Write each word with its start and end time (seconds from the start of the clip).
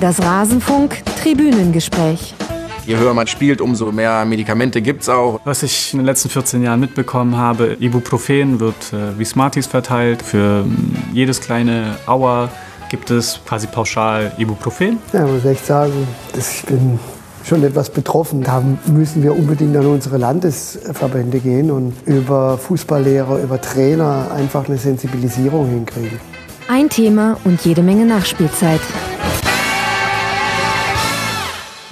Das 0.00 0.22
Rasenfunk 0.22 1.04
Tribünengespräch. 1.22 2.34
Je 2.86 2.96
höher 2.96 3.12
man 3.12 3.26
spielt, 3.26 3.60
umso 3.60 3.92
mehr 3.92 4.24
Medikamente 4.24 4.80
gibt 4.80 5.02
es 5.02 5.10
auch. 5.10 5.40
Was 5.44 5.62
ich 5.62 5.92
in 5.92 5.98
den 5.98 6.06
letzten 6.06 6.30
14 6.30 6.62
Jahren 6.62 6.80
mitbekommen 6.80 7.36
habe, 7.36 7.76
Ibuprofen 7.78 8.60
wird 8.60 8.94
äh, 8.94 9.18
wie 9.18 9.26
Smarties 9.26 9.66
verteilt. 9.66 10.22
Für 10.22 10.64
ähm, 10.64 10.96
jedes 11.12 11.42
kleine 11.42 11.96
Auer 12.06 12.48
gibt 12.88 13.10
es 13.10 13.40
quasi 13.46 13.66
pauschal 13.66 14.32
Ibuprofen. 14.38 14.98
Ja, 15.12 15.26
muss 15.26 15.44
echt 15.44 15.66
sagen, 15.66 16.08
ich 16.34 16.64
bin 16.64 16.98
schon 17.44 17.62
etwas 17.62 17.90
betroffen. 17.90 18.42
Da 18.42 18.62
müssen 18.86 19.22
wir 19.22 19.36
unbedingt 19.36 19.76
an 19.76 19.84
unsere 19.84 20.16
Landesverbände 20.16 21.40
gehen 21.40 21.70
und 21.70 21.92
über 22.06 22.56
Fußballlehrer, 22.56 23.42
über 23.42 23.60
Trainer 23.60 24.30
einfach 24.34 24.66
eine 24.66 24.78
Sensibilisierung 24.78 25.68
hinkriegen. 25.68 26.18
Ein 26.68 26.88
Thema 26.88 27.36
und 27.44 27.60
jede 27.66 27.82
Menge 27.82 28.06
Nachspielzeit. 28.06 28.80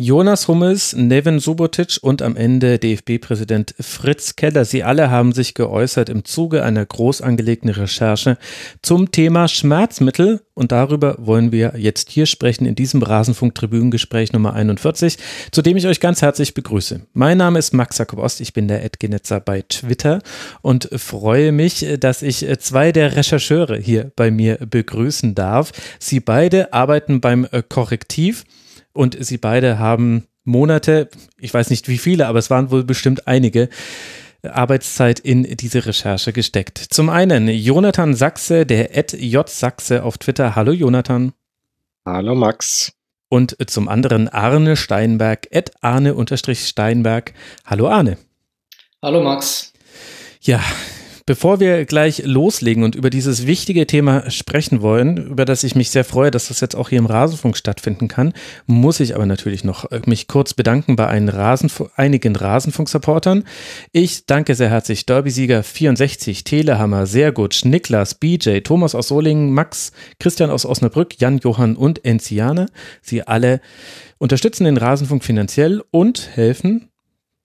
Jonas 0.01 0.47
Hummels, 0.47 0.95
Nevin 0.95 1.41
Subotic 1.41 1.99
und 2.03 2.23
am 2.23 2.37
Ende 2.37 2.79
DFB-Präsident 2.79 3.75
Fritz 3.81 4.37
Keller. 4.37 4.65
Sie 4.65 4.85
alle 4.85 5.11
haben 5.11 5.33
sich 5.33 5.55
geäußert 5.55 6.09
im 6.09 6.25
Zuge 6.25 6.63
einer 6.63 6.87
groß 6.87 7.21
angelegten 7.21 7.69
Recherche 7.69 8.39
zum 8.81 9.11
Thema 9.11 9.49
Schmerzmittel. 9.49 10.41
Und 10.55 10.71
darüber 10.71 11.17
wollen 11.19 11.51
wir 11.51 11.75
jetzt 11.77 12.11
hier 12.11 12.27
sprechen 12.27 12.65
in 12.65 12.77
diesem 12.77 13.03
Rasenfunk-Tribünengespräch 13.03 14.33
Nummer 14.33 14.55
41, 14.55 15.19
zu 15.51 15.63
dem 15.63 15.77
ich 15.77 15.89
euch 15.89 15.99
ganz 15.99 16.23
herzlich 16.23 16.55
begrüße. 16.55 17.01
Mein 17.13 17.39
Name 17.39 17.59
ist 17.59 17.75
Max 17.75 17.99
Jakob 17.99 18.21
Ost, 18.21 18.41
ich 18.41 18.53
bin 18.53 18.69
der 18.69 18.85
Edgenetzer 18.85 19.41
bei 19.41 19.63
Twitter 19.63 20.21
und 20.63 20.89
freue 20.93 21.51
mich, 21.51 21.85
dass 21.99 22.23
ich 22.23 22.47
zwei 22.61 22.93
der 22.93 23.17
Rechercheure 23.17 23.77
hier 23.77 24.13
bei 24.15 24.31
mir 24.31 24.59
begrüßen 24.59 25.35
darf. 25.35 25.73
Sie 25.99 26.21
beide 26.21 26.73
arbeiten 26.73 27.21
beim 27.21 27.49
Korrektiv 27.69 28.45
und 28.99 29.17
sie 29.25 29.39
beide 29.39 29.79
haben 29.79 30.27
Monate, 30.43 31.09
ich 31.39 31.55
weiß 31.55 31.71
nicht 31.71 31.87
wie 31.89 31.99
viele, 31.99 32.27
aber 32.27 32.41
es 32.41 32.51
waren 32.51 32.73
wohl 32.73 32.83
bestimmt 32.83 33.29
einige, 33.29 33.69
Arbeitszeit 34.43 35.21
in 35.21 35.45
diese 35.45 35.87
Recherche 35.87 36.33
gesteckt. 36.33 36.79
Zum 36.79 37.09
einen 37.09 37.49
Jonathan 37.49 38.15
Sachse, 38.15 38.67
der 38.67 38.91
J 39.17 39.49
Sachse 39.49 40.03
auf 40.03 40.19
Twitter. 40.19 40.57
Hallo 40.57 40.73
Jonathan. 40.73 41.33
Hallo 42.05 42.35
Max. 42.35 42.93
Und 43.29 43.57
zum 43.71 43.89
anderen 43.89 44.29
Arne 44.29 44.75
Steinberg, 44.77 45.47
Arne-Steinberg. 45.81 47.35
Hallo 47.67 47.89
Arne. 47.89 48.19
Hallo 49.01 49.23
Max. 49.23 49.73
Ja, 50.41 50.61
Bevor 51.29 51.61
wir 51.61 51.85
gleich 51.85 52.23
loslegen 52.25 52.85
und 52.85 52.95
über 52.95 53.11
dieses 53.11 53.47
wichtige 53.47 53.87
Thema 53.87 54.31
sprechen 54.31 54.81
wollen, 54.81 55.19
über 55.19 55.45
das 55.45 55.63
ich 55.63 55.75
mich 55.75 55.91
sehr 55.91 56.05
freue, 56.05 56.31
dass 56.31 56.49
das 56.49 56.63
jetzt 56.63 56.75
auch 56.75 56.89
hier 56.89 56.97
im 56.97 57.05
Rasenfunk 57.05 57.55
stattfinden 57.55 58.09
kann, 58.09 58.33
muss 58.65 58.99
ich 58.99 59.15
aber 59.15 59.27
natürlich 59.27 59.63
noch 59.63 59.91
äh, 59.91 60.01
mich 60.07 60.27
kurz 60.27 60.55
bedanken 60.55 60.97
bei 60.97 61.05
Rasenf 61.05 61.85
einigen 61.97 62.35
Rasenfunk-Supportern. 62.35 63.45
Ich 63.93 64.25
danke 64.25 64.55
sehr 64.55 64.71
herzlich 64.71 65.05
Derby-Sieger 65.05 65.63
64, 65.63 66.45
Telehammer, 66.45 67.05
sehr 67.05 67.31
gut, 67.31 67.61
Niklas, 67.63 68.15
BJ, 68.15 68.61
Thomas 68.61 68.95
aus 68.95 69.09
Solingen, 69.09 69.53
Max, 69.53 69.93
Christian 70.19 70.49
aus 70.49 70.65
Osnabrück, 70.65 71.21
Jan, 71.21 71.37
Johann 71.45 71.77
und 71.77 72.07
Enziane. 72.07 72.69
Sie 73.03 73.23
alle 73.23 73.61
unterstützen 74.17 74.65
den 74.65 74.79
Rasenfunk 74.79 75.23
finanziell 75.23 75.83
und 75.91 76.31
helfen 76.33 76.89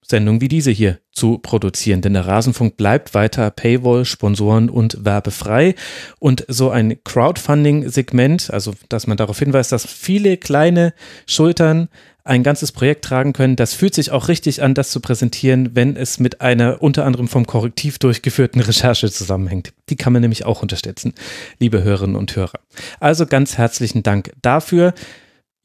Sendungen 0.04 0.42
wie 0.42 0.48
diese 0.48 0.72
hier 0.72 1.00
zu 1.12 1.38
produzieren. 1.38 2.02
Denn 2.02 2.14
der 2.14 2.28
Rasenfunk 2.28 2.78
bleibt 2.78 3.14
weiter 3.14 3.50
Paywall, 3.52 4.06
Sponsoren 4.06 4.70
und 4.70 5.06
werbefrei. 5.06 5.76
Und 6.20 6.46
so 6.48 6.70
ein 6.70 7.04
Crowdfunding-Segment, 7.04 8.52
also 8.52 8.74
dass 8.90 9.08
man 9.08 9.18
darauf 9.18 9.40
hinweist, 9.40 9.72
dass 9.72 9.86
viele 9.86 10.38
kleine 10.38 10.94
Schultern 11.26 11.90
ein 12.26 12.44
ganzes 12.44 12.72
Projekt 12.72 13.04
tragen 13.04 13.34
können, 13.34 13.56
das 13.56 13.74
fühlt 13.74 13.94
sich 13.94 14.12
auch 14.12 14.30
richtig 14.30 14.62
an, 14.64 14.74
das 14.74 14.92
zu 14.92 15.02
präsentieren, 15.02 15.76
wenn 15.76 15.98
es 15.98 16.20
mit 16.20 16.40
einer 16.40 16.82
unter 16.82 17.06
anderem 17.06 17.28
vom 17.28 17.46
Korrektiv 17.46 18.00
durchgeführten 18.00 18.62
Recherche 18.62 19.12
zusammenhängt. 19.12 19.74
Die 19.90 19.98
kann 19.98 20.14
man 20.14 20.22
nämlich 20.22 20.46
auch 20.46 20.62
unterstützen, 20.62 21.14
liebe 21.60 21.84
Hörerinnen 21.84 22.16
und 22.16 22.36
Hörer. 22.36 22.60
Also 23.00 23.26
ganz 23.26 23.58
herzlichen 23.58 24.04
Dank 24.04 24.32
dafür. 24.42 24.94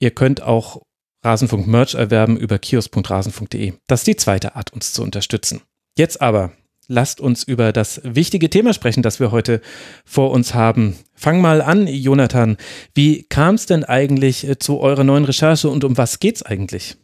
Ihr 0.01 0.11
könnt 0.11 0.43
auch 0.43 0.83
Rasenfunk 1.25 1.67
Merch 1.67 1.95
erwerben 1.95 2.37
über 2.37 2.59
kiosk.rasenfunk.de. 2.59 3.75
Das 3.87 4.01
ist 4.01 4.07
die 4.07 4.17
zweite 4.17 4.57
Art, 4.57 4.73
uns 4.73 4.93
zu 4.93 5.03
unterstützen. 5.03 5.63
Jetzt 5.97 6.21
aber 6.21 6.53
lasst 6.87 7.21
uns 7.21 7.43
über 7.43 7.73
das 7.73 8.01
wichtige 8.05 8.51
Thema 8.51 8.73
sprechen, 8.73 9.03
das 9.03 9.21
wir 9.21 9.31
heute 9.31 9.61
vor 10.05 10.31
uns 10.31 10.55
haben. 10.55 10.97
Fang 11.15 11.41
mal 11.41 11.61
an, 11.61 11.87
Jonathan. 11.87 12.57
Wie 12.95 13.25
kam 13.25 13.57
es 13.57 13.67
denn 13.67 13.85
eigentlich 13.85 14.49
äh, 14.49 14.59
zu 14.59 14.81
eurer 14.81 15.05
neuen 15.05 15.25
Recherche 15.25 15.69
und 15.69 15.85
um 15.85 15.97
was 15.99 16.19
geht's 16.19 16.43
eigentlich? 16.43 16.97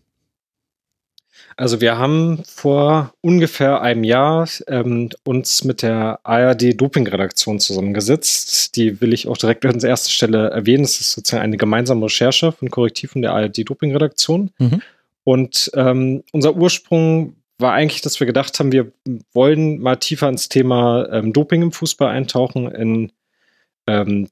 Also 1.56 1.80
wir 1.80 1.98
haben 1.98 2.42
vor 2.44 3.14
ungefähr 3.20 3.80
einem 3.80 4.04
Jahr 4.04 4.48
ähm, 4.66 5.10
uns 5.24 5.64
mit 5.64 5.82
der 5.82 6.18
ARD 6.24 6.80
Doping-Redaktion 6.80 7.60
zusammengesetzt. 7.60 8.76
Die 8.76 9.00
will 9.00 9.12
ich 9.12 9.28
auch 9.28 9.36
direkt 9.36 9.64
an 9.64 9.78
erster 9.80 10.10
Stelle 10.10 10.50
erwähnen. 10.50 10.84
Es 10.84 11.00
ist 11.00 11.12
sozusagen 11.12 11.44
eine 11.44 11.56
gemeinsame 11.56 12.06
Recherche 12.06 12.52
von 12.52 12.70
Korrektiv 12.70 13.14
und 13.14 13.22
der 13.22 13.32
ARD 13.32 13.68
Doping-Redaktion. 13.68 14.50
Mhm. 14.58 14.82
Und 15.22 15.70
ähm, 15.74 16.24
unser 16.32 16.56
Ursprung 16.56 17.36
war 17.58 17.72
eigentlich, 17.72 18.02
dass 18.02 18.18
wir 18.20 18.26
gedacht 18.26 18.58
haben, 18.58 18.72
wir 18.72 18.92
wollen 19.32 19.78
mal 19.80 19.96
tiefer 19.96 20.28
ins 20.28 20.48
Thema 20.48 21.08
ähm, 21.10 21.32
Doping 21.32 21.62
im 21.62 21.72
Fußball 21.72 22.08
eintauchen, 22.08 22.70
in, 22.70 23.12
ähm, 23.86 24.28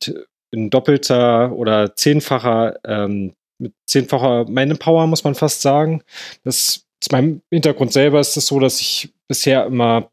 in 0.50 0.70
doppelter 0.70 1.52
oder 1.52 1.94
zehnfacher, 1.94 2.76
ähm, 2.84 3.34
mit 3.58 3.74
zehnfacher 3.86 4.48
Manpower, 4.50 5.06
muss 5.06 5.24
man 5.24 5.36
fast 5.36 5.62
sagen. 5.62 6.02
Das 6.42 6.84
zu 7.02 7.08
meinem 7.10 7.42
Hintergrund 7.50 7.92
selber 7.92 8.20
ist 8.20 8.36
es 8.36 8.46
so, 8.46 8.60
dass 8.60 8.80
ich 8.80 9.12
bisher 9.26 9.66
immer 9.66 10.10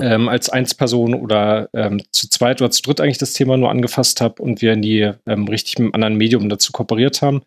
ähm, 0.00 0.28
als 0.28 0.48
Einzelperson 0.48 1.14
oder 1.14 1.68
ähm, 1.74 2.02
zu 2.12 2.30
zweit 2.30 2.62
oder 2.62 2.70
zu 2.70 2.82
dritt 2.82 3.00
eigentlich 3.00 3.18
das 3.18 3.32
Thema 3.32 3.56
nur 3.56 3.70
angefasst 3.70 4.20
habe 4.20 4.40
und 4.40 4.62
wir 4.62 4.76
nie 4.76 5.12
ähm, 5.26 5.48
richtig 5.48 5.78
mit 5.78 5.86
einem 5.86 5.94
anderen 5.94 6.16
Medium 6.16 6.48
dazu 6.48 6.72
kooperiert 6.72 7.20
haben. 7.20 7.42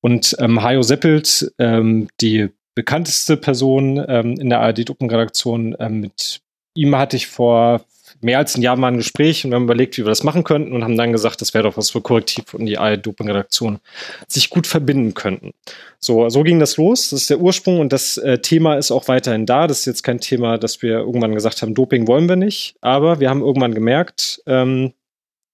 Und 0.00 0.34
ähm, 0.38 0.62
Hajo 0.62 0.82
Seppelt, 0.82 1.52
ähm, 1.58 2.08
die 2.22 2.48
bekannteste 2.74 3.36
Person 3.36 4.02
ähm, 4.08 4.40
in 4.40 4.48
der 4.48 4.60
ARD-Doppelredaktion, 4.60 5.76
ähm, 5.78 6.00
mit 6.00 6.40
ihm 6.74 6.96
hatte 6.96 7.16
ich 7.16 7.26
vor 7.26 7.84
mehr 8.20 8.38
als 8.38 8.56
ein 8.56 8.62
Jahr 8.62 8.76
mal 8.76 8.88
ein 8.88 8.96
Gespräch 8.96 9.44
und 9.44 9.50
wir 9.50 9.56
haben 9.56 9.64
überlegt, 9.64 9.96
wie 9.96 10.02
wir 10.02 10.08
das 10.08 10.24
machen 10.24 10.44
könnten 10.44 10.72
und 10.72 10.84
haben 10.84 10.96
dann 10.96 11.12
gesagt, 11.12 11.40
das 11.40 11.54
wäre 11.54 11.64
doch 11.64 11.76
was 11.76 11.90
für 11.90 12.00
Korrektiv 12.00 12.54
und 12.54 12.66
die 12.66 12.78
ARD-Doping-Redaktion 12.78 13.80
sich 14.28 14.50
gut 14.50 14.66
verbinden 14.66 15.14
könnten. 15.14 15.52
So, 15.98 16.28
so 16.28 16.42
ging 16.42 16.58
das 16.58 16.76
los. 16.76 17.10
Das 17.10 17.22
ist 17.22 17.30
der 17.30 17.40
Ursprung 17.40 17.80
und 17.80 17.92
das 17.92 18.16
äh, 18.18 18.38
Thema 18.38 18.76
ist 18.76 18.90
auch 18.90 19.08
weiterhin 19.08 19.46
da. 19.46 19.66
Das 19.66 19.80
ist 19.80 19.86
jetzt 19.86 20.02
kein 20.02 20.20
Thema, 20.20 20.58
dass 20.58 20.82
wir 20.82 20.98
irgendwann 20.98 21.34
gesagt 21.34 21.62
haben, 21.62 21.74
Doping 21.74 22.06
wollen 22.06 22.28
wir 22.28 22.36
nicht, 22.36 22.76
aber 22.80 23.20
wir 23.20 23.30
haben 23.30 23.42
irgendwann 23.42 23.74
gemerkt, 23.74 24.42
ähm, 24.46 24.92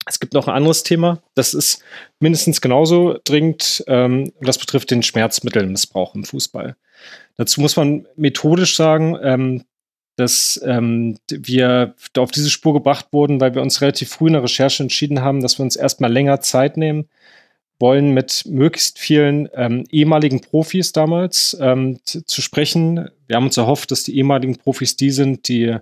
es 0.08 0.20
gibt 0.20 0.34
noch 0.34 0.46
ein 0.46 0.54
anderes 0.54 0.84
Thema, 0.84 1.20
das 1.34 1.52
ist 1.52 1.82
mindestens 2.20 2.60
genauso 2.60 3.18
dringend. 3.24 3.84
Ähm, 3.88 4.32
das 4.40 4.56
betrifft 4.56 4.92
den 4.92 5.02
Schmerzmittelmissbrauch 5.02 6.14
im 6.14 6.22
Fußball. 6.22 6.76
Dazu 7.36 7.60
muss 7.60 7.76
man 7.76 8.06
methodisch 8.16 8.76
sagen, 8.76 9.18
ähm, 9.20 9.64
dass 10.16 10.60
ähm, 10.64 11.18
wir 11.30 11.94
auf 12.16 12.30
diese 12.30 12.50
Spur 12.50 12.72
gebracht 12.72 13.06
wurden, 13.12 13.40
weil 13.40 13.54
wir 13.54 13.62
uns 13.62 13.82
relativ 13.82 14.08
früh 14.08 14.28
in 14.28 14.32
der 14.32 14.42
Recherche 14.42 14.82
entschieden 14.82 15.20
haben, 15.20 15.42
dass 15.42 15.58
wir 15.58 15.64
uns 15.64 15.76
erstmal 15.76 16.12
länger 16.12 16.40
Zeit 16.40 16.76
nehmen 16.76 17.08
wollen, 17.78 18.12
mit 18.12 18.44
möglichst 18.46 18.98
vielen 18.98 19.48
ähm, 19.54 19.84
ehemaligen 19.90 20.40
Profis 20.40 20.92
damals 20.92 21.56
ähm, 21.60 21.98
zu 22.04 22.40
sprechen. 22.40 23.10
Wir 23.26 23.36
haben 23.36 23.44
uns 23.44 23.56
erhofft, 23.58 23.90
dass 23.90 24.02
die 24.02 24.16
ehemaligen 24.16 24.56
Profis 24.56 24.96
die 24.96 25.10
sind, 25.10 25.48
die 25.48 25.76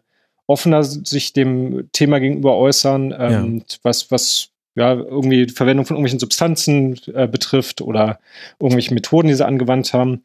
offener 0.46 0.82
sich 0.82 1.32
dem 1.32 1.88
Thema 1.92 2.18
gegenüber 2.18 2.56
äußern, 2.56 3.14
ähm, 3.16 3.58
ja. 3.58 3.76
was, 3.82 4.10
was 4.10 4.50
ja, 4.74 4.94
irgendwie 4.94 5.46
die 5.46 5.52
Verwendung 5.52 5.86
von 5.86 5.96
irgendwelchen 5.96 6.18
Substanzen 6.18 6.98
äh, 7.14 7.28
betrifft 7.28 7.80
oder 7.80 8.18
irgendwelche 8.58 8.92
Methoden, 8.92 9.28
die 9.28 9.34
sie 9.34 9.46
angewandt 9.46 9.92
haben. 9.92 10.24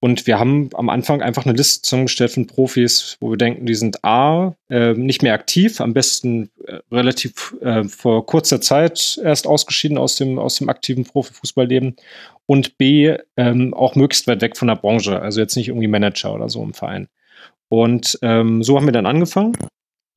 Und 0.00 0.28
wir 0.28 0.38
haben 0.38 0.70
am 0.74 0.90
Anfang 0.90 1.22
einfach 1.22 1.44
eine 1.44 1.56
Liste 1.56 1.82
zusammengestellt 1.82 2.30
von 2.30 2.46
Profis, 2.46 3.16
wo 3.20 3.30
wir 3.30 3.36
denken, 3.36 3.66
die 3.66 3.74
sind 3.74 4.04
A, 4.04 4.54
äh, 4.70 4.92
nicht 4.94 5.22
mehr 5.22 5.34
aktiv, 5.34 5.80
am 5.80 5.92
besten 5.92 6.50
äh, 6.66 6.78
relativ 6.92 7.56
äh, 7.60 7.82
vor 7.84 8.24
kurzer 8.24 8.60
Zeit 8.60 9.18
erst 9.22 9.48
ausgeschieden 9.48 9.98
aus 9.98 10.14
dem, 10.14 10.38
aus 10.38 10.56
dem 10.56 10.68
aktiven 10.68 11.04
Profifußballleben 11.04 11.96
und 12.46 12.78
B, 12.78 13.16
ähm, 13.36 13.74
auch 13.74 13.96
möglichst 13.96 14.28
weit 14.28 14.40
weg 14.40 14.56
von 14.56 14.68
der 14.68 14.76
Branche, 14.76 15.20
also 15.20 15.40
jetzt 15.40 15.56
nicht 15.56 15.68
irgendwie 15.68 15.88
Manager 15.88 16.32
oder 16.32 16.48
so 16.48 16.62
im 16.62 16.74
Verein. 16.74 17.08
Und 17.68 18.18
ähm, 18.22 18.62
so 18.62 18.76
haben 18.76 18.86
wir 18.86 18.92
dann 18.92 19.06
angefangen 19.06 19.56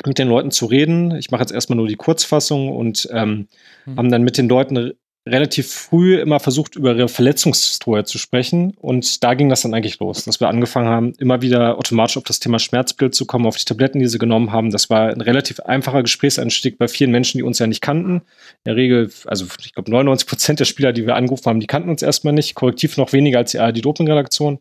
mit 0.06 0.18
den 0.18 0.30
Leuten 0.30 0.52
zu 0.52 0.66
reden. 0.66 1.16
Ich 1.16 1.32
mache 1.32 1.42
jetzt 1.42 1.52
erstmal 1.52 1.78
nur 1.78 1.88
die 1.88 1.96
Kurzfassung 1.96 2.70
und 2.70 3.08
ähm, 3.12 3.48
mhm. 3.86 3.98
haben 3.98 4.12
dann 4.12 4.24
mit 4.24 4.38
den 4.38 4.50
Leuten 4.50 4.94
relativ 5.28 5.72
früh 5.72 6.20
immer 6.20 6.40
versucht, 6.40 6.76
über 6.76 6.96
ihre 6.96 7.08
Verletzungshistorie 7.08 8.04
zu 8.06 8.18
sprechen. 8.18 8.74
Und 8.80 9.24
da 9.24 9.36
ging 9.36 9.50
das 9.50 9.62
dann 9.62 9.74
eigentlich 9.74 10.00
los, 10.00 10.24
dass 10.24 10.40
wir 10.40 10.50
angefangen 10.50 10.90
haben, 10.90 11.14
immer 11.20 11.44
wieder 11.44 11.78
automatisch 11.78 12.18
auf 12.18 12.24
das 12.24 12.40
Thema 12.40 12.58
Schmerzbild 12.58 13.14
zu 13.14 13.26
kommen, 13.28 13.46
auf 13.46 13.56
die 13.56 13.66
Tabletten, 13.66 14.00
die 14.00 14.08
sie 14.08 14.18
genommen 14.18 14.52
haben. 14.52 14.72
Das 14.72 14.90
war 14.90 15.10
ein 15.10 15.22
relativ 15.22 15.60
einfacher 15.60 16.02
Gesprächseinstieg 16.02 16.80
bei 16.80 16.88
vielen 16.88 17.12
Menschen, 17.12 17.38
die 17.38 17.44
uns 17.44 17.60
ja 17.60 17.68
nicht 17.68 17.82
kannten. 17.82 18.16
In 18.16 18.22
der 18.66 18.76
Regel, 18.76 19.12
also 19.26 19.46
ich 19.64 19.74
glaube 19.74 19.92
99 19.92 20.28
Prozent 20.28 20.60
der 20.60 20.66
Spieler, 20.66 20.92
die 20.92 21.06
wir 21.06 21.16
angerufen 21.16 21.46
haben, 21.46 21.60
die 21.60 21.68
kannten 21.68 21.90
uns 21.90 22.02
erstmal 22.02 22.34
nicht. 22.34 22.56
Korrektiv 22.56 22.98
noch 22.98 23.14
weniger 23.14 23.38
als 23.38 23.52
die 23.52 23.60
ARD-Doping-Redaktion. 23.60 24.58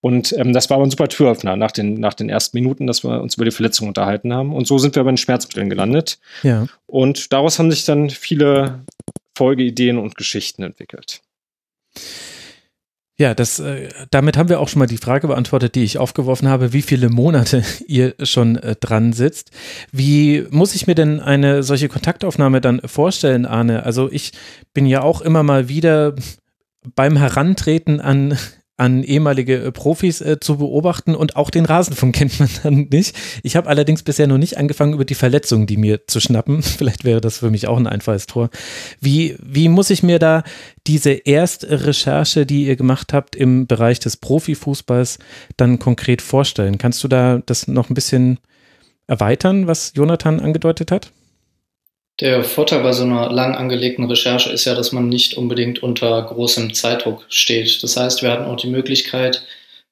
Und 0.00 0.32
ähm, 0.32 0.54
das 0.54 0.70
war 0.70 0.76
aber 0.78 0.86
ein 0.86 0.90
super 0.90 1.08
Türöffner 1.08 1.56
nach 1.56 1.72
den, 1.72 2.00
nach 2.00 2.14
den 2.14 2.30
ersten 2.30 2.56
Minuten, 2.56 2.86
dass 2.86 3.04
wir 3.04 3.20
uns 3.20 3.34
über 3.34 3.44
die 3.44 3.50
Verletzung 3.50 3.88
unterhalten 3.88 4.32
haben. 4.32 4.54
Und 4.54 4.66
so 4.66 4.78
sind 4.78 4.96
wir 4.96 5.04
bei 5.04 5.10
den 5.10 5.18
Schmerzmitteln 5.18 5.68
gelandet. 5.68 6.18
Ja. 6.42 6.66
Und 6.86 7.34
daraus 7.34 7.58
haben 7.58 7.70
sich 7.70 7.84
dann 7.84 8.08
viele 8.08 8.80
Folgeideen 9.36 9.98
und 9.98 10.16
Geschichten 10.16 10.62
entwickelt. 10.62 11.22
Ja, 13.20 13.34
das, 13.34 13.58
äh, 13.58 13.90
damit 14.10 14.38
haben 14.38 14.48
wir 14.48 14.60
auch 14.60 14.68
schon 14.68 14.78
mal 14.78 14.86
die 14.86 14.96
Frage 14.96 15.28
beantwortet, 15.28 15.74
die 15.74 15.84
ich 15.84 15.98
aufgeworfen 15.98 16.48
habe, 16.48 16.72
wie 16.72 16.80
viele 16.80 17.10
Monate 17.10 17.62
ihr 17.86 18.14
schon 18.22 18.56
äh, 18.56 18.76
dran 18.80 19.12
sitzt. 19.12 19.50
Wie 19.92 20.46
muss 20.48 20.74
ich 20.74 20.86
mir 20.86 20.94
denn 20.94 21.20
eine 21.20 21.62
solche 21.62 21.90
Kontaktaufnahme 21.90 22.62
dann 22.62 22.80
vorstellen, 22.86 23.44
Arne? 23.44 23.84
Also 23.84 24.10
ich 24.10 24.32
bin 24.72 24.86
ja 24.86 25.02
auch 25.02 25.20
immer 25.20 25.42
mal 25.42 25.68
wieder 25.68 26.14
beim 26.94 27.18
Herantreten 27.18 28.00
an 28.00 28.38
an 28.80 29.04
ehemalige 29.04 29.56
äh, 29.62 29.72
Profis 29.72 30.22
äh, 30.22 30.40
zu 30.40 30.56
beobachten 30.56 31.14
und 31.14 31.36
auch 31.36 31.50
den 31.50 31.66
Rasenfunk 31.66 32.14
kennt 32.16 32.40
man 32.40 32.48
dann 32.62 32.88
nicht. 32.90 33.14
Ich 33.42 33.54
habe 33.54 33.68
allerdings 33.68 34.02
bisher 34.02 34.26
noch 34.26 34.38
nicht 34.38 34.56
angefangen, 34.56 34.94
über 34.94 35.04
die 35.04 35.14
Verletzungen, 35.14 35.66
die 35.66 35.76
mir 35.76 36.06
zu 36.06 36.18
schnappen. 36.18 36.62
Vielleicht 36.80 37.04
wäre 37.04 37.20
das 37.20 37.38
für 37.38 37.50
mich 37.50 37.68
auch 37.68 37.76
ein 37.76 37.86
einfaches 37.86 38.26
Tor. 38.26 38.48
Wie, 39.00 39.36
wie 39.42 39.68
muss 39.68 39.90
ich 39.90 40.02
mir 40.02 40.18
da 40.18 40.42
diese 40.86 41.10
Erstrecherche, 41.10 42.46
die 42.46 42.66
ihr 42.66 42.76
gemacht 42.76 43.12
habt 43.12 43.36
im 43.36 43.66
Bereich 43.66 44.00
des 44.00 44.16
Profifußballs, 44.16 45.18
dann 45.58 45.78
konkret 45.78 46.22
vorstellen? 46.22 46.78
Kannst 46.78 47.04
du 47.04 47.08
da 47.08 47.42
das 47.44 47.68
noch 47.68 47.90
ein 47.90 47.94
bisschen 47.94 48.38
erweitern, 49.06 49.66
was 49.66 49.92
Jonathan 49.94 50.40
angedeutet 50.40 50.90
hat? 50.90 51.12
Der 52.20 52.44
Vorteil 52.44 52.82
bei 52.82 52.92
so 52.92 53.04
einer 53.04 53.30
lang 53.30 53.54
angelegten 53.54 54.04
Recherche 54.04 54.50
ist 54.50 54.66
ja, 54.66 54.74
dass 54.74 54.92
man 54.92 55.08
nicht 55.08 55.34
unbedingt 55.34 55.82
unter 55.82 56.22
großem 56.22 56.74
Zeitdruck 56.74 57.24
steht. 57.30 57.82
Das 57.82 57.96
heißt, 57.96 58.22
wir 58.22 58.30
hatten 58.30 58.44
auch 58.44 58.56
die 58.56 58.68
Möglichkeit, 58.68 59.42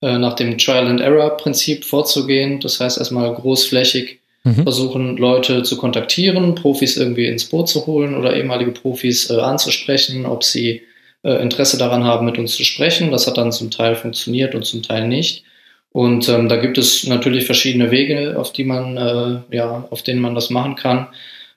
äh, 0.03 0.19
nach 0.19 0.35
dem 0.35 0.59
Trial-and-Error-Prinzip 0.59 1.85
vorzugehen. 1.85 2.61
Das 2.61 2.81
heißt, 2.81 2.99
erstmal 2.99 3.35
großflächig 3.35 4.19
mhm. 4.45 4.63
versuchen, 4.63 5.17
Leute 5.17 5.63
zu 5.63 5.79
kontaktieren, 5.79 6.55
Profis 6.55 6.97
irgendwie 6.99 7.27
ins 7.27 7.47
Boot 7.47 7.69
zu 7.69 7.87
holen 7.87 8.15
oder 8.15 8.37
ehemalige 8.37 8.73
Profis 8.73 9.31
äh, 9.31 9.41
anzusprechen, 9.41 10.27
ob 10.27 10.45
sie 10.45 10.83
äh, 11.23 11.43
Interesse 11.43 11.79
daran 11.79 12.05
haben, 12.05 12.27
mit 12.27 12.39
uns 12.39 12.55
zu 12.55 12.65
sprechen. 12.65 13.11
Das 13.11 13.27
hat 13.27 13.39
dann 13.39 13.53
zum 13.53 13.71
Teil 13.71 13.97
funktioniert 13.97 14.55
und 14.55 14.67
zum 14.67 14.83
Teil 14.83 15.09
nicht. 15.09 15.45
Und 15.93 16.29
ähm, 16.29 16.51
da 16.51 16.57
gibt 16.57 16.77
es 16.77 17.07
natürlich 17.07 17.47
verschiedene 17.47 17.91
Wege, 17.91 18.39
auf 18.39 18.53
die 18.53 18.65
man, 18.65 18.97
äh, 18.99 19.57
ja, 19.57 19.89
auf 19.91 20.03
denen 20.03 20.21
man 20.21 20.35
das 20.35 20.51
machen 20.51 20.77
kann. 20.77 21.09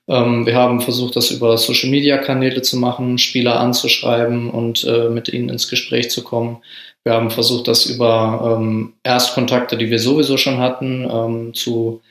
Ähm, 0.08 0.46
wir 0.46 0.56
haben 0.56 0.82
versucht, 0.82 1.16
das 1.16 1.32
über 1.32 1.58
Social-Media-Kanäle 1.58 2.62
zu 2.62 2.78
machen, 2.78 3.18
Spieler 3.18 3.60
anzuschreiben 3.60 4.50
und 4.50 4.84
äh, 4.84 5.10
mit 5.10 5.30
ihnen 5.30 5.50
ins 5.50 5.70
Gespräch 5.70 6.10
zu 6.10 6.24
kommen. 6.24 6.62
Wir 7.04 7.14
haben 7.14 7.32
versucht, 7.32 7.68
das 7.68 7.86
über 7.86 8.58
ähm, 8.60 8.94
Erstkontakte, 9.04 9.78
die 9.78 9.90
wir 9.90 10.00
sowieso 10.00 10.38
schon 10.38 10.60
hatten, 10.60 11.08
ähm, 11.12 11.54
zu 11.54 12.02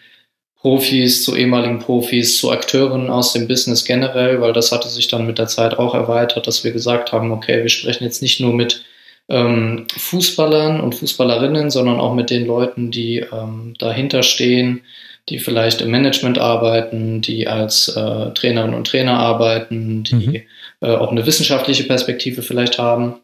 Profis, 0.60 1.24
zu 1.24 1.36
ehemaligen 1.36 1.78
Profis, 1.78 2.36
zu 2.38 2.50
Akteuren 2.50 3.08
aus 3.08 3.32
dem 3.32 3.48
Business 3.48 3.84
generell, 3.84 4.40
weil 4.42 4.52
das 4.52 4.72
hatte 4.72 4.88
sich 4.88 5.08
dann 5.08 5.26
mit 5.26 5.38
der 5.38 5.46
Zeit 5.46 5.78
auch 5.78 5.94
erweitert, 5.94 6.46
dass 6.46 6.64
wir 6.64 6.72
gesagt 6.72 7.12
haben, 7.12 7.32
okay, 7.32 7.62
wir 7.62 7.70
sprechen 7.70 8.04
jetzt 8.04 8.20
nicht 8.20 8.40
nur 8.40 8.52
mit 8.52 8.84
ähm, 9.30 9.86
Fußballern 9.96 10.80
und 10.80 10.96
Fußballerinnen, 10.96 11.70
sondern 11.70 11.98
auch 11.98 12.14
mit 12.14 12.28
den 12.28 12.46
Leuten, 12.46 12.90
die 12.90 13.24
ähm, 13.32 13.74
dahinter 13.78 14.22
stehen, 14.22 14.82
die 15.28 15.38
vielleicht 15.38 15.80
im 15.80 15.90
Management 15.90 16.38
arbeiten, 16.38 17.20
die 17.20 17.46
als 17.46 17.88
äh, 17.88 18.30
Trainerinnen 18.32 18.74
und 18.74 18.86
Trainer 18.86 19.18
arbeiten, 19.18 20.02
die 20.04 20.14
mhm. 20.14 20.42
äh, 20.80 20.94
auch 20.94 21.10
eine 21.10 21.26
wissenschaftliche 21.26 21.84
Perspektive 21.84 22.42
vielleicht 22.42 22.78
haben. 22.78 23.20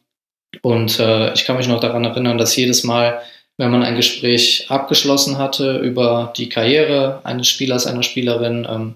Und 0.63 0.99
äh, 1.01 1.33
ich 1.35 1.45
kann 1.45 1.57
mich 1.57 1.69
noch 1.69 1.81
daran 1.81 2.05
erinnern, 2.05 2.39
dass 2.39 2.57
jedes 2.57 2.85
Mal, 2.85 3.21
wenn 3.57 3.71
man 3.71 3.83
ein 3.83 3.97
Gespräch 3.97 4.67
abgeschlossen 4.69 5.39
hatte 5.39 5.79
über 5.79 6.33
die 6.37 6.49
Karriere 6.49 7.21
eines 7.25 7.49
Spielers, 7.49 7.87
einer 7.87 8.03
Spielerin, 8.03 8.67
ähm, 8.71 8.95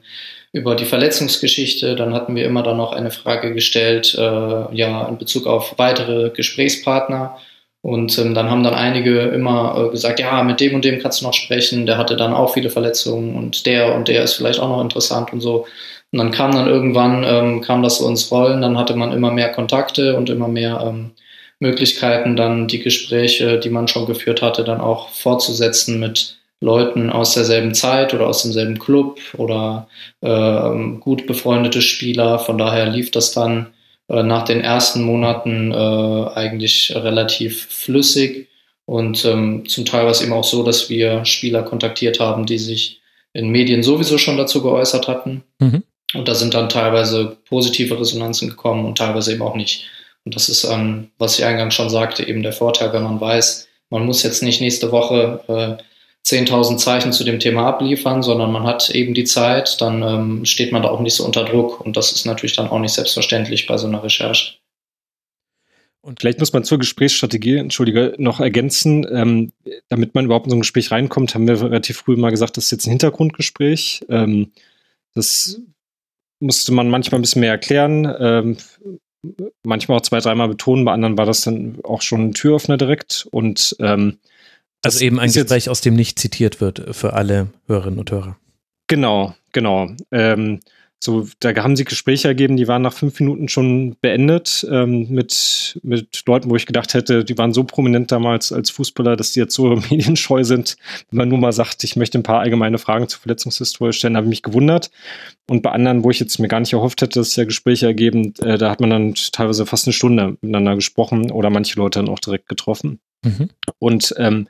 über 0.52 0.75
die 0.75 0.85
Verletzungsgeschichte, 0.85 1.94
dann 1.94 2.12
hatten 2.12 2.35
wir 2.35 2.44
immer 2.44 2.62
dann 2.62 2.76
noch 2.76 2.93
eine 2.93 3.11
Frage 3.11 3.55
gestellt, 3.55 4.14
äh, 4.19 4.75
ja, 4.75 5.06
in 5.06 5.19
Bezug 5.19 5.47
auf 5.47 5.75
weitere 5.79 6.31
Gesprächspartner. 6.31 7.38
Und 7.82 8.19
ähm, 8.19 8.35
dann 8.35 8.50
haben 8.50 8.62
dann 8.62 8.75
einige 8.75 9.21
immer 9.21 9.87
äh, 9.87 9.91
gesagt, 9.91 10.21
ja, 10.21 10.43
mit 10.43 10.61
dem 10.61 10.75
und 10.75 10.85
dem 10.85 11.00
kannst 11.00 11.21
du 11.21 11.25
noch 11.25 11.32
sprechen, 11.32 11.87
der 11.87 11.97
hatte 11.97 12.17
dann 12.17 12.35
auch 12.35 12.53
viele 12.53 12.69
Verletzungen 12.69 13.37
und 13.37 13.65
der 13.65 13.94
und 13.94 14.09
der 14.09 14.23
ist 14.23 14.35
vielleicht 14.35 14.61
auch 14.61 14.69
noch 14.69 14.82
interessant 14.82 15.32
und 15.32 15.41
so. 15.41 15.67
Und 16.12 16.19
dann 16.19 16.31
kam 16.31 16.53
dann 16.53 16.69
irgendwann, 16.69 17.25
ähm, 17.25 17.61
kam 17.62 17.82
das 17.82 17.99
so 17.99 18.09
ins 18.09 18.31
Rollen, 18.31 18.61
dann 18.61 18.77
hatte 18.77 18.97
man 18.97 19.12
immer 19.12 19.31
mehr 19.31 19.50
Kontakte 19.50 20.17
und 20.17 20.29
immer 20.29 20.49
mehr 20.49 20.82
ähm, 20.87 21.12
Möglichkeiten, 21.61 22.37
dann 22.37 22.69
die 22.69 22.81
Gespräche, 22.81 23.59
die 23.59 23.71
man 23.71 23.88
schon 23.88 24.06
geführt 24.06 24.43
hatte, 24.43 24.65
dann 24.65 24.81
auch 24.81 25.11
fortzusetzen 25.11 26.00
mit 26.00 26.38
Leuten 26.61 27.11
aus 27.11 27.35
derselben 27.35 27.75
Zeit 27.75 28.12
oder 28.12 28.26
aus 28.26 28.43
demselben 28.43 28.79
Club 28.79 29.19
oder 29.38 29.88
äh, 30.21 30.99
gut 31.00 31.26
befreundete 31.26 31.81
Spieler. 31.81 32.38
Von 32.38 32.59
daher 32.59 32.87
lief 32.87 33.11
das 33.11 33.33
dann 33.33 33.69
äh, 34.11 34.25
nach 34.25 34.45
den 34.45 34.61
ersten 34.61 35.03
Monaten 35.03 35.71
äh, 35.71 35.75
eigentlich 36.35 36.93
relativ 36.95 37.67
flüssig. 37.67 38.49
Und 38.85 39.25
ähm, 39.25 39.69
zum 39.69 39.85
Teil 39.85 40.03
war 40.05 40.11
es 40.11 40.21
eben 40.21 40.33
auch 40.33 40.45
so, 40.45 40.65
dass 40.65 40.91
wir 40.91 41.25
Spieler 41.25 41.62
kontaktiert 41.62 42.19
haben, 42.19 42.45
die 42.45 42.59
sich 42.59 43.01
in 43.33 43.51
Medien 43.51 43.85
sowieso 43.85 44.19
schon 44.19 44.37
dazu 44.37 44.62
geäußert 44.62 45.07
hatten. 45.07 45.45
Mhm. 45.61 45.85
Und 46.15 46.27
da 46.27 46.35
sind 46.35 46.55
dann 46.55 46.69
teilweise 46.69 47.37
positive 47.49 48.01
Resonanzen 48.01 48.49
gekommen 48.49 48.85
und 48.85 48.99
teilweise 48.99 49.33
eben 49.33 49.43
auch 49.43 49.55
nicht. 49.55 49.85
Und 50.25 50.35
das 50.35 50.49
ist, 50.49 50.65
ähm, 50.65 51.11
was 51.19 51.39
ich 51.39 51.45
eingangs 51.45 51.75
schon 51.75 51.89
sagte, 51.89 52.27
eben 52.27 52.43
der 52.43 52.53
Vorteil, 52.53 52.93
wenn 52.93 53.05
man 53.05 53.21
weiß, 53.21 53.69
man 53.91 54.05
muss 54.05 54.25
jetzt 54.25 54.43
nicht 54.43 54.61
nächste 54.61 54.91
Woche 54.91 55.79
äh, 55.79 55.83
10.000 56.27 56.77
Zeichen 56.77 57.13
zu 57.13 57.25
dem 57.25 57.41
Thema 57.41 57.67
abliefern, 57.67 58.23
sondern 58.23 58.53
man 58.53 58.65
hat 58.65 58.91
eben 58.91 59.15
die 59.15 59.25
Zeit, 59.25 59.81
dann 59.81 60.03
ähm, 60.03 60.45
steht 60.45 60.71
man 60.71 60.83
da 60.83 60.91
auch 60.91 61.01
nicht 61.01 61.15
so 61.15 61.25
unter 61.25 61.45
Druck. 61.45 61.81
Und 61.81 61.97
das 61.97 62.13
ist 62.13 62.27
natürlich 62.27 62.55
dann 62.55 62.69
auch 62.69 62.79
nicht 62.79 62.93
selbstverständlich 62.93 63.67
bei 63.67 63.77
so 63.79 63.87
einer 63.87 64.03
Recherche. 64.03 64.55
Und 66.03 66.21
vielleicht 66.21 66.39
muss 66.39 66.53
man 66.53 66.65
zur 66.65 66.79
Gesprächsstrategie, 66.79 67.57
entschuldige, 67.57 68.15
noch 68.19 68.41
ergänzen, 68.41 69.07
ähm, 69.13 69.53
damit 69.89 70.15
man 70.15 70.25
überhaupt 70.25 70.47
in 70.47 70.51
so 70.51 70.57
ein 70.57 70.61
Gespräch 70.61 70.91
reinkommt, 70.91 71.35
haben 71.35 71.47
wir 71.47 71.61
relativ 71.61 71.99
früh 71.99 72.17
mal 72.17 72.31
gesagt, 72.31 72.57
das 72.57 72.65
ist 72.65 72.71
jetzt 72.71 72.87
ein 72.87 72.91
Hintergrundgespräch. 72.91 74.05
Ähm, 74.09 74.53
das 75.15 75.61
musste 76.39 76.73
man 76.73 76.89
manchmal 76.89 77.19
ein 77.19 77.23
bisschen 77.23 77.41
mehr 77.41 77.50
erklären, 77.50 78.15
ähm, 78.19 78.57
manchmal 79.62 79.99
auch 79.99 80.03
zwei, 80.03 80.21
dreimal 80.21 80.49
betonen, 80.49 80.85
bei 80.85 80.93
anderen 80.93 81.19
war 81.19 81.27
das 81.27 81.43
dann 81.43 81.79
auch 81.85 82.00
schon 82.00 82.29
ein 82.29 82.33
Türöffner 82.33 82.79
direkt 82.79 83.29
und 83.31 83.77
ähm, 83.81 84.19
also 84.83 85.05
eben 85.05 85.19
ein 85.19 85.31
Gespräch, 85.31 85.69
aus 85.69 85.81
dem 85.81 85.95
nicht 85.95 86.19
zitiert 86.19 86.61
wird 86.61 86.95
für 86.95 87.13
alle 87.13 87.49
Hörerinnen 87.67 87.99
und 87.99 88.11
Hörer. 88.11 88.37
Genau, 88.87 89.35
genau. 89.53 89.91
Ähm, 90.11 90.61
so, 91.03 91.27
da 91.39 91.55
haben 91.57 91.77
sie 91.77 91.85
Gespräche 91.85 92.29
ergeben, 92.29 92.59
die 92.59 92.69
waren 92.69 92.83
nach 92.83 92.93
fünf 92.93 93.19
Minuten 93.21 93.49
schon 93.49 93.97
beendet 94.03 94.67
ähm, 94.71 95.07
mit, 95.09 95.81
mit 95.83 96.23
Leuten, 96.27 96.51
wo 96.51 96.57
ich 96.57 96.67
gedacht 96.67 96.93
hätte, 96.93 97.25
die 97.25 97.39
waren 97.39 97.55
so 97.55 97.65
prominent 97.65 98.13
damals 98.13 98.53
als 98.53 98.69
Fußballer, 98.69 99.17
dass 99.17 99.33
die 99.33 99.41
jetzt 99.41 99.55
so 99.55 99.77
medienscheu 99.91 100.45
sind. 100.45 100.77
Wenn 101.11 101.17
man 101.17 101.29
nur 101.31 101.39
mal 101.39 101.53
sagt, 101.53 101.83
ich 101.85 101.97
möchte 101.97 102.19
ein 102.19 102.23
paar 102.23 102.41
allgemeine 102.41 102.77
Fragen 102.77 103.09
zur 103.09 103.21
Verletzungshistorie 103.21 103.95
stellen, 103.95 104.15
habe 104.15 104.27
ich 104.27 104.31
mich 104.31 104.43
gewundert. 104.43 104.91
Und 105.49 105.63
bei 105.63 105.71
anderen, 105.71 106.05
wo 106.05 106.11
ich 106.11 106.21
jetzt 106.21 106.39
mir 106.39 106.49
gar 106.49 106.61
nicht 106.61 106.75
erhofft 106.75 107.01
hätte, 107.01 107.19
dass 107.19 107.35
ja 107.35 107.45
Gespräche 107.45 107.87
ergeben, 107.87 108.35
äh, 108.43 108.59
da 108.59 108.71
hat 108.71 108.81
man 108.81 108.91
dann 108.91 109.15
teilweise 109.33 109.65
fast 109.65 109.87
eine 109.87 109.95
Stunde 109.95 110.37
miteinander 110.43 110.75
gesprochen 110.75 111.31
oder 111.31 111.49
manche 111.49 111.79
Leute 111.79 112.01
dann 112.01 112.11
auch 112.11 112.19
direkt 112.19 112.47
getroffen. 112.47 113.01
Mhm. 113.23 113.50
Und 113.79 114.15
ähm, 114.19 114.49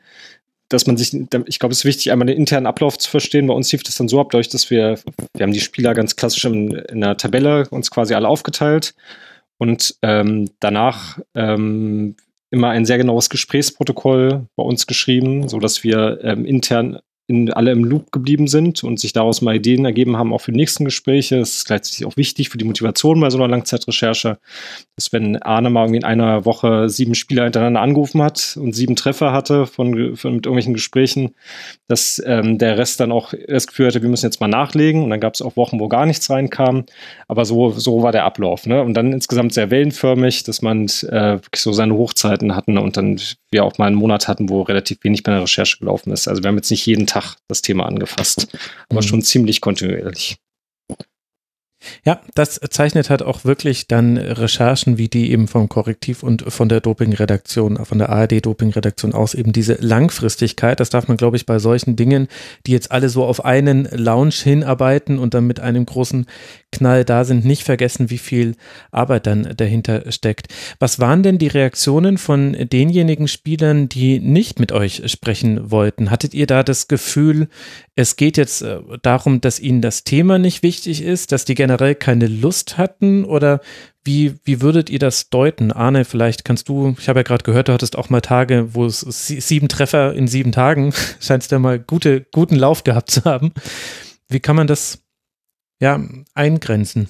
dass 0.70 0.86
man 0.86 0.96
sich, 0.96 1.12
ich 1.46 1.58
glaube, 1.58 1.72
es 1.72 1.80
ist 1.80 1.84
wichtig, 1.84 2.12
einmal 2.12 2.26
den 2.26 2.36
internen 2.36 2.66
Ablauf 2.66 2.96
zu 2.96 3.10
verstehen. 3.10 3.48
Bei 3.48 3.54
uns 3.54 3.70
lief 3.72 3.82
das 3.82 3.96
dann 3.96 4.08
so 4.08 4.20
ab, 4.20 4.28
dadurch, 4.30 4.48
dass 4.48 4.70
wir, 4.70 5.00
wir 5.34 5.42
haben 5.42 5.52
die 5.52 5.60
Spieler 5.60 5.94
ganz 5.94 6.14
klassisch 6.14 6.44
in, 6.44 6.70
in 6.70 7.00
der 7.00 7.16
Tabelle 7.16 7.66
uns 7.70 7.90
quasi 7.90 8.14
alle 8.14 8.28
aufgeteilt 8.28 8.94
und 9.58 9.96
ähm, 10.02 10.48
danach 10.60 11.18
ähm, 11.34 12.14
immer 12.50 12.70
ein 12.70 12.84
sehr 12.84 12.98
genaues 12.98 13.30
Gesprächsprotokoll 13.30 14.46
bei 14.54 14.62
uns 14.62 14.86
geschrieben, 14.86 15.48
so 15.48 15.58
dass 15.58 15.82
wir 15.82 16.20
ähm, 16.22 16.44
intern 16.44 17.00
in, 17.30 17.52
alle 17.52 17.70
im 17.70 17.84
Loop 17.84 18.10
geblieben 18.10 18.48
sind 18.48 18.82
und 18.82 18.98
sich 18.98 19.12
daraus 19.12 19.40
mal 19.40 19.54
Ideen 19.54 19.84
ergeben 19.84 20.16
haben, 20.16 20.32
auch 20.32 20.40
für 20.40 20.50
die 20.50 20.58
nächsten 20.58 20.84
Gespräche. 20.84 21.38
Das 21.38 21.54
ist 21.54 21.66
gleichzeitig 21.66 22.04
auch 22.04 22.16
wichtig 22.16 22.48
für 22.48 22.58
die 22.58 22.64
Motivation 22.64 23.20
bei 23.20 23.30
so 23.30 23.38
einer 23.38 23.46
Langzeitrecherche, 23.46 24.38
dass 24.96 25.12
wenn 25.12 25.40
Arne 25.40 25.70
mal 25.70 25.84
irgendwie 25.84 25.98
in 25.98 26.04
einer 26.04 26.44
Woche 26.44 26.88
sieben 26.88 27.14
Spieler 27.14 27.44
hintereinander 27.44 27.82
angerufen 27.82 28.20
hat 28.20 28.58
und 28.60 28.74
sieben 28.74 28.96
Treffer 28.96 29.32
hatte 29.32 29.66
von, 29.66 30.16
von 30.16 30.34
mit 30.34 30.46
irgendwelchen 30.46 30.74
Gesprächen, 30.74 31.36
dass 31.86 32.20
ähm, 32.26 32.58
der 32.58 32.76
Rest 32.78 32.98
dann 32.98 33.12
auch 33.12 33.32
das 33.46 33.68
Gefühl 33.68 33.86
hatte, 33.86 34.02
wir 34.02 34.08
müssen 34.08 34.26
jetzt 34.26 34.40
mal 34.40 34.48
nachlegen. 34.48 35.04
Und 35.04 35.10
dann 35.10 35.20
gab 35.20 35.34
es 35.34 35.42
auch 35.42 35.56
Wochen, 35.56 35.78
wo 35.78 35.86
gar 35.86 36.06
nichts 36.06 36.28
reinkam. 36.30 36.84
Aber 37.28 37.44
so, 37.44 37.70
so 37.70 38.02
war 38.02 38.10
der 38.10 38.24
Ablauf. 38.24 38.66
Ne? 38.66 38.82
Und 38.82 38.94
dann 38.94 39.12
insgesamt 39.12 39.54
sehr 39.54 39.70
wellenförmig, 39.70 40.42
dass 40.42 40.62
man 40.62 40.86
äh, 41.08 41.38
so 41.54 41.72
seine 41.72 41.94
Hochzeiten 41.94 42.56
hatten 42.56 42.76
und 42.76 42.96
dann 42.96 43.20
wir 43.50 43.64
auch 43.64 43.78
mal 43.78 43.86
einen 43.86 43.96
Monat 43.96 44.28
hatten, 44.28 44.48
wo 44.48 44.62
relativ 44.62 45.02
wenig 45.02 45.22
bei 45.22 45.32
der 45.32 45.42
Recherche 45.42 45.78
gelaufen 45.78 46.12
ist. 46.12 46.28
Also 46.28 46.42
wir 46.42 46.48
haben 46.48 46.56
jetzt 46.56 46.70
nicht 46.70 46.86
jeden 46.86 47.06
Tag 47.06 47.36
das 47.48 47.62
Thema 47.62 47.86
angefasst, 47.86 48.48
aber 48.88 49.00
mhm. 49.02 49.06
schon 49.06 49.22
ziemlich 49.22 49.60
kontinuierlich. 49.60 50.38
Ja, 52.04 52.20
das 52.34 52.60
zeichnet 52.70 53.08
halt 53.08 53.22
auch 53.22 53.44
wirklich 53.44 53.88
dann 53.88 54.18
Recherchen 54.18 54.98
wie 54.98 55.08
die 55.08 55.30
eben 55.30 55.48
vom 55.48 55.68
Korrektiv 55.68 56.22
und 56.22 56.52
von 56.52 56.68
der 56.68 56.80
Dopingredaktion, 56.80 57.84
von 57.84 57.98
der 57.98 58.10
ARD-Dopingredaktion 58.10 59.14
aus, 59.14 59.32
eben 59.32 59.52
diese 59.52 59.74
Langfristigkeit. 59.80 60.78
Das 60.78 60.90
darf 60.90 61.08
man, 61.08 61.16
glaube 61.16 61.38
ich, 61.38 61.46
bei 61.46 61.58
solchen 61.58 61.96
Dingen, 61.96 62.28
die 62.66 62.72
jetzt 62.72 62.92
alle 62.92 63.08
so 63.08 63.24
auf 63.24 63.44
einen 63.44 63.88
Lounge 63.92 64.34
hinarbeiten 64.42 65.18
und 65.18 65.32
dann 65.32 65.46
mit 65.46 65.60
einem 65.60 65.86
großen 65.86 66.26
Knall 66.72 67.04
da 67.04 67.24
sind, 67.24 67.44
nicht 67.44 67.64
vergessen, 67.64 68.10
wie 68.10 68.18
viel 68.18 68.54
Arbeit 68.90 69.26
dann 69.26 69.54
dahinter 69.56 70.10
steckt. 70.12 70.48
Was 70.78 71.00
waren 71.00 71.22
denn 71.22 71.38
die 71.38 71.48
Reaktionen 71.48 72.18
von 72.18 72.52
denjenigen 72.52 73.28
Spielern, 73.28 73.88
die 73.88 74.20
nicht 74.20 74.60
mit 74.60 74.72
euch 74.72 75.02
sprechen 75.10 75.70
wollten? 75.70 76.10
Hattet 76.10 76.34
ihr 76.34 76.46
da 76.46 76.62
das 76.62 76.88
Gefühl, 76.88 77.48
es 77.96 78.16
geht 78.16 78.36
jetzt 78.36 78.62
äh, 78.62 78.78
darum, 79.02 79.40
dass 79.40 79.60
ihnen 79.60 79.82
das 79.82 80.04
Thema 80.04 80.38
nicht 80.38 80.62
wichtig 80.62 81.02
ist, 81.02 81.32
dass 81.32 81.44
die 81.44 81.54
generell 81.54 81.94
keine 81.94 82.26
Lust 82.28 82.78
hatten 82.78 83.24
oder 83.24 83.60
wie, 84.04 84.36
wie 84.44 84.62
würdet 84.62 84.88
ihr 84.88 84.98
das 84.98 85.28
deuten? 85.28 85.72
Arne, 85.72 86.04
vielleicht 86.04 86.44
kannst 86.44 86.68
du, 86.68 86.94
ich 86.98 87.08
habe 87.08 87.20
ja 87.20 87.22
gerade 87.24 87.44
gehört, 87.44 87.68
du 87.68 87.72
hattest 87.72 87.98
auch 87.98 88.08
mal 88.08 88.22
Tage, 88.22 88.74
wo 88.74 88.86
es 88.86 89.00
sieben 89.00 89.68
Treffer 89.68 90.14
in 90.14 90.26
sieben 90.26 90.52
Tagen, 90.52 90.94
scheinst 91.20 91.50
du 91.50 91.56
ja 91.56 91.58
mal 91.58 91.78
gute, 91.78 92.26
guten 92.32 92.56
Lauf 92.56 92.84
gehabt 92.84 93.10
zu 93.10 93.24
haben. 93.24 93.52
Wie 94.28 94.40
kann 94.40 94.56
man 94.56 94.66
das 94.66 95.02
ja, 95.80 96.00
eingrenzen. 96.34 97.08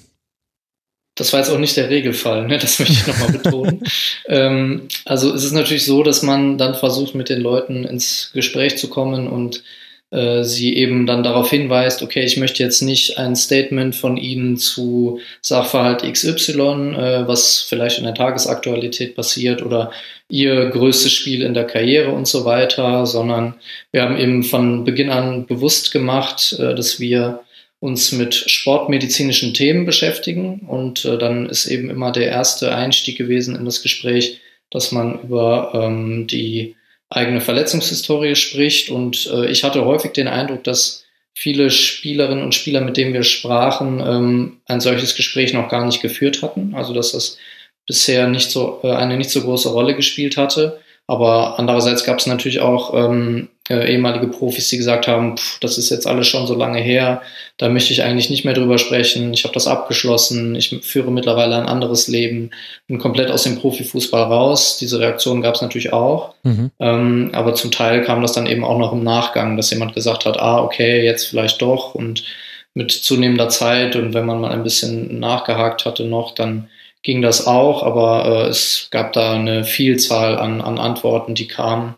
Das 1.15 1.33
war 1.33 1.41
jetzt 1.41 1.49
auch 1.49 1.59
nicht 1.59 1.75
der 1.75 1.89
Regelfall, 1.89 2.47
ne? 2.47 2.57
das 2.57 2.79
möchte 2.79 2.93
ich 2.93 3.07
nochmal 3.07 3.31
betonen. 3.43 3.83
ähm, 4.27 4.87
also 5.05 5.33
es 5.33 5.43
ist 5.43 5.51
natürlich 5.51 5.85
so, 5.85 6.03
dass 6.03 6.23
man 6.23 6.57
dann 6.57 6.73
versucht, 6.73 7.15
mit 7.15 7.29
den 7.29 7.41
Leuten 7.41 7.83
ins 7.83 8.31
Gespräch 8.33 8.77
zu 8.77 8.89
kommen 8.89 9.27
und 9.27 9.61
äh, 10.11 10.43
sie 10.43 10.75
eben 10.75 11.05
dann 11.05 11.23
darauf 11.23 11.49
hinweist, 11.49 12.01
okay, 12.01 12.23
ich 12.23 12.37
möchte 12.37 12.63
jetzt 12.63 12.81
nicht 12.81 13.17
ein 13.17 13.35
Statement 13.35 13.95
von 13.95 14.17
Ihnen 14.17 14.57
zu 14.57 15.19
Sachverhalt 15.41 16.03
XY, 16.03 16.95
äh, 16.95 17.27
was 17.27 17.61
vielleicht 17.61 17.97
in 17.97 18.03
der 18.05 18.13
Tagesaktualität 18.13 19.15
passiert 19.15 19.61
oder 19.61 19.91
Ihr 20.27 20.69
größtes 20.69 21.11
Spiel 21.11 21.41
in 21.43 21.53
der 21.53 21.65
Karriere 21.65 22.11
und 22.11 22.27
so 22.27 22.45
weiter, 22.45 23.05
sondern 23.05 23.55
wir 23.91 24.01
haben 24.01 24.17
eben 24.17 24.43
von 24.43 24.85
Beginn 24.85 25.09
an 25.09 25.45
bewusst 25.45 25.91
gemacht, 25.91 26.53
äh, 26.59 26.73
dass 26.73 26.99
wir 26.99 27.41
uns 27.81 28.11
mit 28.11 28.35
sportmedizinischen 28.35 29.55
Themen 29.55 29.85
beschäftigen. 29.85 30.59
Und 30.67 31.03
äh, 31.03 31.17
dann 31.17 31.49
ist 31.49 31.65
eben 31.65 31.89
immer 31.89 32.11
der 32.11 32.27
erste 32.27 32.73
Einstieg 32.73 33.17
gewesen 33.17 33.55
in 33.55 33.65
das 33.65 33.81
Gespräch, 33.81 34.39
dass 34.69 34.91
man 34.91 35.19
über 35.23 35.71
ähm, 35.73 36.27
die 36.27 36.75
eigene 37.09 37.41
Verletzungshistorie 37.41 38.35
spricht. 38.35 38.91
Und 38.91 39.29
äh, 39.33 39.47
ich 39.47 39.63
hatte 39.63 39.83
häufig 39.83 40.11
den 40.11 40.27
Eindruck, 40.27 40.63
dass 40.63 41.05
viele 41.33 41.71
Spielerinnen 41.71 42.43
und 42.43 42.53
Spieler, 42.53 42.81
mit 42.81 42.97
denen 42.97 43.13
wir 43.13 43.23
sprachen, 43.23 43.99
ähm, 43.99 44.61
ein 44.67 44.79
solches 44.79 45.15
Gespräch 45.15 45.51
noch 45.51 45.67
gar 45.67 45.83
nicht 45.83 46.03
geführt 46.03 46.43
hatten. 46.43 46.75
Also 46.75 46.93
dass 46.93 47.13
das 47.13 47.39
bisher 47.87 48.27
nicht 48.27 48.51
so 48.51 48.79
äh, 48.83 48.91
eine 48.91 49.17
nicht 49.17 49.31
so 49.31 49.41
große 49.41 49.69
Rolle 49.69 49.95
gespielt 49.95 50.37
hatte. 50.37 50.79
Aber 51.11 51.59
andererseits 51.59 52.05
gab 52.05 52.19
es 52.19 52.25
natürlich 52.25 52.61
auch 52.61 52.93
ähm, 52.93 53.49
äh, 53.69 53.91
ehemalige 53.91 54.27
Profis, 54.27 54.69
die 54.69 54.77
gesagt 54.77 55.09
haben, 55.09 55.35
pff, 55.35 55.59
das 55.59 55.77
ist 55.77 55.89
jetzt 55.89 56.07
alles 56.07 56.25
schon 56.29 56.47
so 56.47 56.55
lange 56.55 56.79
her, 56.79 57.21
da 57.57 57.67
möchte 57.67 57.91
ich 57.91 58.01
eigentlich 58.01 58.29
nicht 58.29 58.45
mehr 58.45 58.53
drüber 58.53 58.77
sprechen, 58.77 59.33
ich 59.33 59.43
habe 59.43 59.53
das 59.53 59.67
abgeschlossen, 59.67 60.55
ich 60.55 60.69
führe 60.83 61.11
mittlerweile 61.11 61.57
ein 61.57 61.65
anderes 61.65 62.07
Leben, 62.07 62.51
bin 62.87 62.97
komplett 62.97 63.29
aus 63.29 63.43
dem 63.43 63.57
Profifußball 63.59 64.23
raus. 64.23 64.77
Diese 64.79 65.01
Reaktion 65.01 65.41
gab 65.41 65.55
es 65.55 65.61
natürlich 65.61 65.91
auch, 65.91 66.33
mhm. 66.43 66.71
ähm, 66.79 67.31
aber 67.33 67.55
zum 67.55 67.71
Teil 67.71 68.05
kam 68.05 68.21
das 68.21 68.31
dann 68.31 68.47
eben 68.47 68.63
auch 68.63 68.77
noch 68.77 68.93
im 68.93 69.03
Nachgang, 69.03 69.57
dass 69.57 69.71
jemand 69.71 69.93
gesagt 69.93 70.23
hat, 70.23 70.39
ah, 70.39 70.63
okay, 70.63 71.03
jetzt 71.03 71.25
vielleicht 71.25 71.61
doch 71.61 71.93
und 71.93 72.23
mit 72.73 72.89
zunehmender 72.89 73.49
Zeit 73.49 73.97
und 73.97 74.13
wenn 74.13 74.25
man 74.25 74.39
mal 74.39 74.51
ein 74.51 74.63
bisschen 74.63 75.19
nachgehakt 75.19 75.83
hatte 75.83 76.05
noch, 76.05 76.33
dann 76.33 76.69
ging 77.03 77.21
das 77.21 77.47
auch, 77.47 77.83
aber 77.83 78.45
äh, 78.45 78.49
es 78.49 78.87
gab 78.91 79.13
da 79.13 79.33
eine 79.33 79.63
Vielzahl 79.63 80.37
an, 80.37 80.61
an 80.61 80.77
Antworten, 80.77 81.35
die 81.35 81.47
kamen. 81.47 81.95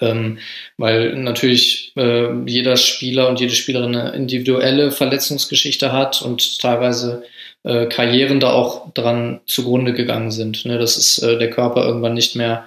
Ähm, 0.00 0.38
weil 0.78 1.14
natürlich 1.14 1.92
äh, 1.96 2.32
jeder 2.44 2.76
Spieler 2.76 3.28
und 3.28 3.38
jede 3.38 3.54
Spielerin 3.54 3.94
eine 3.94 4.16
individuelle 4.16 4.90
Verletzungsgeschichte 4.90 5.92
hat 5.92 6.22
und 6.22 6.60
teilweise 6.60 7.22
äh, 7.62 7.86
Karrieren 7.86 8.40
da 8.40 8.50
auch 8.52 8.92
dran 8.94 9.40
zugrunde 9.46 9.92
gegangen 9.92 10.32
sind. 10.32 10.64
Ne? 10.64 10.78
Dass 10.78 10.96
es 10.96 11.18
äh, 11.18 11.38
der 11.38 11.50
Körper 11.50 11.84
irgendwann 11.84 12.14
nicht 12.14 12.34
mehr 12.34 12.66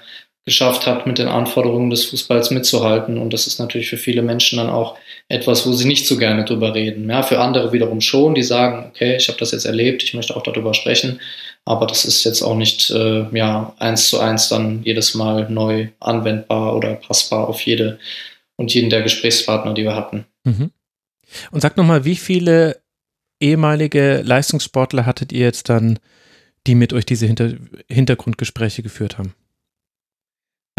geschafft 0.50 0.88
hat, 0.88 1.06
mit 1.06 1.20
den 1.20 1.27
Anforderungen 1.27 1.91
des 1.91 2.06
Fußballs 2.06 2.50
mitzuhalten. 2.50 3.20
Und 3.20 3.34
das 3.34 3.46
ist 3.46 3.60
natürlich 3.60 3.88
für 3.88 3.98
viele 3.98 4.24
Menschen 4.24 4.58
dann 4.58 4.70
auch 4.70 4.98
etwas, 5.27 5.68
wo 5.68 5.74
sie 5.74 5.88
nicht 5.88 6.08
so 6.08 6.18
gerne 6.18 6.44
drüber 6.44 6.74
reden. 6.74 7.08
Ja, 7.08 7.22
für 7.22 7.39
andere 7.39 7.72
wiederum 7.72 8.01
schon, 8.01 8.34
die 8.34 8.41
sagen, 8.41 8.88
okay, 8.89 9.15
ich 9.15 9.27
habe 9.27 9.38
das 9.38 9.51
jetzt 9.51 9.65
erlebt, 9.65 10.01
ich 10.01 10.15
möchte 10.15 10.36
auch 10.36 10.41
darüber 10.41 10.74
sprechen. 10.74 11.20
Aber 11.65 11.86
das 11.86 12.03
ist 12.03 12.24
jetzt 12.24 12.41
auch 12.41 12.56
nicht 12.56 12.89
äh, 12.89 13.25
ja, 13.32 13.75
eins 13.77 14.10
zu 14.10 14.20
eins 14.20 14.50
dann 14.50 14.82
jedes 14.84 15.13
Mal 15.13 15.48
neu 15.51 15.89
anwendbar 16.00 16.75
oder 16.75 16.96
passbar 16.96 17.48
auf 17.48 17.62
jede 17.62 18.00
und 18.56 18.74
jeden 18.74 18.89
der 18.89 19.03
Gesprächspartner, 19.03 19.75
die 19.75 19.84
wir 19.84 19.96
hatten. 19.96 20.25
Mhm. 20.46 20.72
Und 21.51 21.62
sag 21.62 21.77
nochmal, 21.77 22.06
wie 22.06 22.15
viele 22.15 22.82
ehemalige 23.39 24.24
Leistungssportler 24.25 25.06
hattet 25.06 25.32
ihr 25.32 25.46
jetzt 25.46 25.70
dann, 25.70 26.00
die 26.65 26.74
mit 26.74 26.91
euch 26.91 27.06
diese 27.06 27.27
Hinter 27.27 27.53
Hintergrundgespräche 27.88 28.82
geführt 28.82 29.20
haben? 29.20 29.36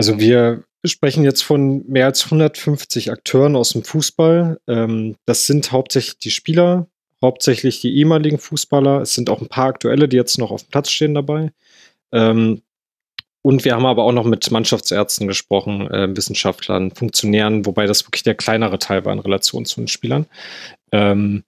Also 0.01 0.19
wir 0.19 0.65
sprechen 0.83 1.25
jetzt 1.25 1.43
von 1.43 1.85
mehr 1.87 2.07
als 2.07 2.25
150 2.25 3.13
Akteuren 3.13 3.55
aus 3.55 3.73
dem 3.73 3.85
Fußball. 3.85 4.59
Ähm, 4.67 5.17
das 5.27 5.47
sind 5.47 5.73
hauptsächlich 5.73 6.17
die 6.17 6.31
Spieler, 6.31 6.87
hauptsächlich 7.21 7.83
die 7.83 7.95
ehemaligen 7.95 8.39
Fußballer. 8.39 9.03
Es 9.03 9.13
sind 9.13 9.29
auch 9.29 9.43
ein 9.43 9.49
paar 9.49 9.67
aktuelle, 9.67 10.09
die 10.09 10.17
jetzt 10.17 10.39
noch 10.39 10.53
auf 10.53 10.63
dem 10.63 10.71
Platz 10.71 10.91
stehen 10.91 11.13
dabei. 11.13 11.53
Ähm, 12.13 12.63
und 13.43 13.67
wir 13.67 13.75
haben 13.75 13.85
aber 13.85 14.05
auch 14.05 14.13
noch 14.13 14.25
mit 14.25 14.51
Mannschaftsärzten 14.51 15.29
gesprochen, 15.29 15.91
äh, 15.91 16.09
Wissenschaftlern, 16.17 16.93
Funktionären, 16.93 17.67
wobei 17.67 17.85
das 17.85 18.07
wirklich 18.07 18.23
der 18.23 18.37
kleinere 18.37 18.79
Teil 18.79 19.05
war 19.05 19.13
in 19.13 19.19
Relation 19.19 19.67
zu 19.67 19.83
den 19.83 19.89
Spielern. 19.89 20.25
Ähm, 20.93 21.45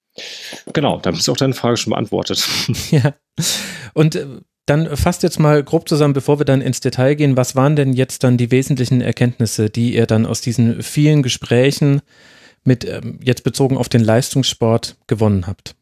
genau, 0.75 0.99
da 0.99 1.09
ist 1.09 1.31
auch 1.31 1.39
deine 1.39 1.55
Frage 1.55 1.79
schon 1.79 1.93
beantwortet. 1.93 2.47
Ja. 2.91 3.15
Und 3.95 4.15
äh, 4.15 4.27
dann 4.67 4.97
fasst 4.97 5.23
jetzt 5.23 5.41
mal 5.41 5.63
grob 5.63 5.89
zusammen, 5.89 6.15
bevor 6.15 6.39
wir 6.39 6.45
dann 6.45 6.61
ins 6.61 6.81
Detail 6.81 7.15
gehen, 7.15 7.37
was 7.37 7.57
waren 7.57 7.75
denn 7.77 7.93
jetzt 7.93 8.23
dann 8.23 8.37
die 8.37 8.51
wesentlichen 8.51 9.01
Erkenntnisse, 9.01 9.71
die 9.71 9.95
ihr 9.95 10.07
dann 10.07 10.25
aus 10.27 10.41
diesen 10.41 10.83
vielen 10.83 11.23
Gesprächen 11.23 12.01
mit 12.65 12.85
ähm, 12.85 13.19
jetzt 13.25 13.43
bezogen 13.43 13.77
auf 13.77 13.89
den 13.89 14.05
Leistungssport 14.05 14.97
gewonnen 15.09 15.47
habt? 15.47 15.75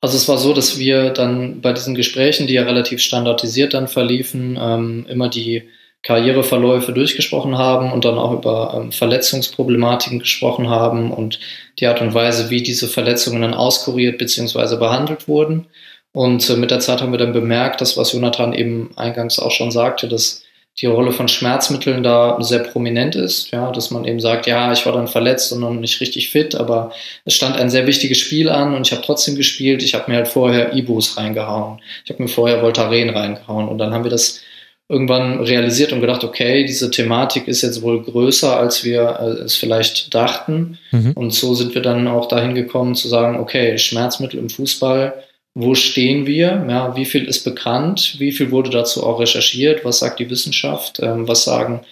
Also 0.00 0.16
es 0.16 0.28
war 0.28 0.38
so, 0.38 0.52
dass 0.52 0.78
wir 0.78 1.10
dann 1.10 1.60
bei 1.60 1.72
diesen 1.72 1.94
Gesprächen, 1.94 2.46
die 2.46 2.54
ja 2.54 2.62
relativ 2.62 3.00
standardisiert 3.00 3.74
dann 3.74 3.88
verliefen, 3.88 4.58
ähm, 4.60 5.06
immer 5.08 5.28
die 5.28 5.64
Karriereverläufe 6.02 6.92
durchgesprochen 6.92 7.58
haben 7.58 7.92
und 7.92 8.04
dann 8.04 8.18
auch 8.18 8.32
über 8.32 8.74
ähm, 8.76 8.92
Verletzungsproblematiken 8.92 10.20
gesprochen 10.20 10.68
haben 10.68 11.10
und 11.10 11.40
die 11.80 11.86
Art 11.86 12.00
und 12.00 12.14
Weise, 12.14 12.50
wie 12.50 12.62
diese 12.62 12.86
Verletzungen 12.86 13.42
dann 13.42 13.54
auskuriert 13.54 14.18
bzw. 14.18 14.76
behandelt 14.76 15.26
wurden. 15.26 15.66
Und 16.12 16.48
äh, 16.48 16.56
mit 16.56 16.70
der 16.70 16.80
Zeit 16.80 17.00
haben 17.00 17.12
wir 17.12 17.18
dann 17.18 17.32
bemerkt, 17.32 17.80
dass 17.80 17.96
was 17.96 18.12
Jonathan 18.12 18.52
eben 18.52 18.90
eingangs 18.96 19.38
auch 19.38 19.50
schon 19.50 19.70
sagte, 19.70 20.08
dass 20.08 20.42
die 20.80 20.86
Rolle 20.86 21.10
von 21.10 21.26
Schmerzmitteln 21.26 22.02
da 22.02 22.36
sehr 22.40 22.60
prominent 22.60 23.16
ist, 23.16 23.50
ja, 23.50 23.72
dass 23.72 23.90
man 23.90 24.04
eben 24.04 24.20
sagt, 24.20 24.46
ja, 24.46 24.72
ich 24.72 24.86
war 24.86 24.92
dann 24.92 25.08
verletzt 25.08 25.52
und 25.52 25.60
noch 25.60 25.72
nicht 25.72 26.00
richtig 26.00 26.30
fit, 26.30 26.54
aber 26.54 26.92
es 27.24 27.34
stand 27.34 27.56
ein 27.56 27.68
sehr 27.68 27.86
wichtiges 27.86 28.18
Spiel 28.18 28.48
an 28.48 28.74
und 28.74 28.86
ich 28.86 28.92
habe 28.92 29.02
trotzdem 29.02 29.34
gespielt. 29.34 29.82
Ich 29.82 29.94
habe 29.94 30.10
mir 30.10 30.18
halt 30.18 30.28
vorher 30.28 30.74
Ibus 30.74 31.16
reingehauen, 31.16 31.80
ich 32.04 32.10
habe 32.10 32.22
mir 32.22 32.28
vorher 32.28 32.62
Voltaren 32.62 33.10
reingehauen 33.10 33.68
und 33.68 33.78
dann 33.78 33.92
haben 33.92 34.04
wir 34.04 34.10
das 34.10 34.40
irgendwann 34.88 35.40
realisiert 35.40 35.92
und 35.92 36.00
gedacht, 36.00 36.24
okay, 36.24 36.64
diese 36.64 36.90
Thematik 36.90 37.46
ist 37.46 37.62
jetzt 37.62 37.82
wohl 37.82 38.02
größer, 38.02 38.56
als 38.56 38.84
wir 38.84 39.18
äh, 39.20 39.42
es 39.42 39.56
vielleicht 39.56 40.14
dachten. 40.14 40.78
Mhm. 40.92 41.12
Und 41.12 41.34
so 41.34 41.54
sind 41.54 41.74
wir 41.74 41.82
dann 41.82 42.08
auch 42.08 42.26
dahin 42.26 42.54
gekommen 42.54 42.94
zu 42.94 43.06
sagen, 43.08 43.38
okay, 43.38 43.76
Schmerzmittel 43.76 44.38
im 44.38 44.48
Fußball 44.48 45.12
wo 45.54 45.74
stehen 45.74 46.26
wir, 46.26 46.64
ja, 46.68 46.94
wie 46.94 47.04
viel 47.04 47.24
ist 47.24 47.42
bekannt, 47.42 48.16
wie 48.18 48.32
viel 48.32 48.50
wurde 48.50 48.70
dazu 48.70 49.04
auch 49.04 49.18
recherchiert, 49.18 49.84
was 49.84 49.98
sagt 49.98 50.20
die 50.20 50.30
Wissenschaft, 50.30 51.00
ähm, 51.00 51.26
was 51.26 51.44
sagen 51.44 51.84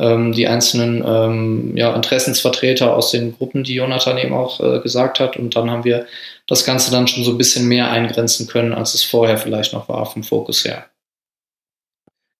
ähm, 0.00 0.32
die 0.32 0.48
einzelnen 0.48 1.04
ähm, 1.06 1.76
ja, 1.76 1.94
Interessensvertreter 1.94 2.94
aus 2.96 3.12
den 3.12 3.36
Gruppen, 3.36 3.62
die 3.62 3.74
Jonathan 3.74 4.18
eben 4.18 4.34
auch 4.34 4.60
äh, 4.60 4.80
gesagt 4.80 5.20
hat. 5.20 5.36
Und 5.36 5.54
dann 5.54 5.70
haben 5.70 5.84
wir 5.84 6.06
das 6.48 6.64
Ganze 6.64 6.90
dann 6.90 7.06
schon 7.06 7.22
so 7.22 7.30
ein 7.30 7.38
bisschen 7.38 7.68
mehr 7.68 7.90
eingrenzen 7.90 8.48
können, 8.48 8.72
als 8.72 8.94
es 8.94 9.04
vorher 9.04 9.38
vielleicht 9.38 9.72
noch 9.72 9.88
war 9.88 10.04
vom 10.06 10.24
Fokus 10.24 10.64
her. 10.64 10.86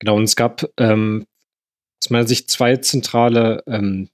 Genau, 0.01 0.17
und 0.17 0.25
es 0.25 0.35
gab 0.35 0.69
ähm, 0.79 1.27
aus 2.03 2.11
meiner 2.11 2.27
Sicht 2.27 2.51
zwei 2.51 2.77
zentrale 2.79 3.63
ähm, 3.69 4.09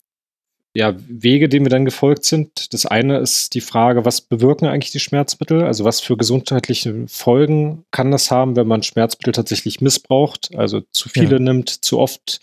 ja, 0.75 0.95
Wege, 1.09 1.49
denen 1.49 1.67
wir 1.67 1.71
dann 1.71 1.85
gefolgt 1.85 2.25
sind. 2.25 2.73
Das 2.73 2.87
eine 2.87 3.19
ist 3.19 3.55
die 3.55 3.61
Frage, 3.61 4.05
was 4.05 4.21
bewirken 4.21 4.67
eigentlich 4.67 4.93
die 4.93 5.01
Schmerzmittel? 5.01 5.65
Also 5.65 5.85
was 5.85 6.01
für 6.01 6.17
gesundheitliche 6.17 7.07
Folgen 7.09 7.85
kann 7.91 8.11
das 8.11 8.31
haben, 8.31 8.55
wenn 8.57 8.69
man 8.69 8.83
Schmerzmittel 8.83 9.33
tatsächlich 9.33 9.81
missbraucht, 9.81 10.51
also 10.57 10.83
zu 10.93 11.09
viele 11.09 11.37
ja. 11.37 11.39
nimmt, 11.39 11.71
zu 11.71 11.99
oft 11.99 12.41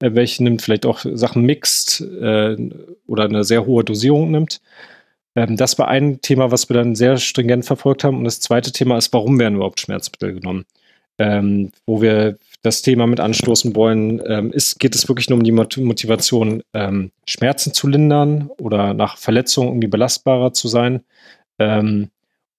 äh, 0.00 0.14
welche 0.14 0.42
nimmt, 0.44 0.62
vielleicht 0.62 0.86
auch 0.86 1.04
Sachen 1.14 1.42
mixt 1.42 2.00
äh, 2.00 2.56
oder 3.06 3.24
eine 3.24 3.44
sehr 3.44 3.66
hohe 3.66 3.84
Dosierung 3.84 4.30
nimmt. 4.30 4.60
Ähm, 5.34 5.56
das 5.56 5.78
war 5.78 5.88
ein 5.88 6.20
Thema, 6.20 6.50
was 6.50 6.68
wir 6.68 6.74
dann 6.74 6.94
sehr 6.94 7.16
stringent 7.18 7.64
verfolgt 7.64 8.04
haben. 8.04 8.18
Und 8.18 8.24
das 8.24 8.40
zweite 8.40 8.72
Thema 8.72 8.98
ist, 8.98 9.12
warum 9.12 9.38
werden 9.38 9.56
überhaupt 9.56 9.80
Schmerzmittel 9.80 10.34
genommen? 10.34 10.64
Ähm, 11.18 11.70
wo 11.86 12.02
wir 12.02 12.38
das 12.64 12.80
Thema 12.80 13.06
mit 13.06 13.20
anstoßen 13.20 13.76
wollen, 13.76 14.22
ähm, 14.26 14.50
ist, 14.50 14.80
geht 14.80 14.94
es 14.94 15.06
wirklich 15.06 15.28
nur 15.28 15.38
um 15.38 15.44
die 15.44 15.52
Motivation, 15.52 16.62
ähm, 16.72 17.10
Schmerzen 17.28 17.74
zu 17.74 17.86
lindern 17.86 18.50
oder 18.58 18.94
nach 18.94 19.18
Verletzungen 19.18 19.68
irgendwie 19.68 19.88
belastbarer 19.88 20.54
zu 20.54 20.68
sein? 20.68 21.02
Ähm, 21.58 22.08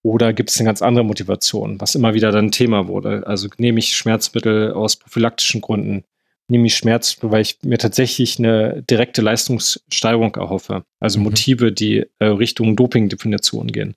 oder 0.03 0.31
gibt 0.31 0.51
es 0.51 0.59
eine 0.59 0.67
ganz 0.67 0.83
andere 0.83 1.03
Motivation, 1.03 1.81
was 1.81 1.95
immer 1.95 2.13
wieder 2.13 2.31
dann 2.31 2.51
Thema 2.51 2.87
wurde? 2.87 3.25
Also 3.25 3.47
nehme 3.57 3.79
ich 3.79 3.97
Schmerzmittel 3.97 4.73
aus 4.73 4.95
prophylaktischen 4.95 5.61
Gründen? 5.61 6.03
Nehme 6.47 6.67
ich 6.67 6.77
Schmerzmittel, 6.77 7.31
weil 7.31 7.41
ich 7.41 7.57
mir 7.63 7.79
tatsächlich 7.79 8.37
eine 8.37 8.83
direkte 8.83 9.23
Leistungssteigerung 9.23 10.35
erhoffe? 10.35 10.83
Also 10.99 11.17
mhm. 11.17 11.23
Motive, 11.23 11.71
die 11.71 12.05
äh, 12.19 12.25
Richtung 12.25 12.75
Dopingdefinition 12.75 13.71
gehen. 13.71 13.95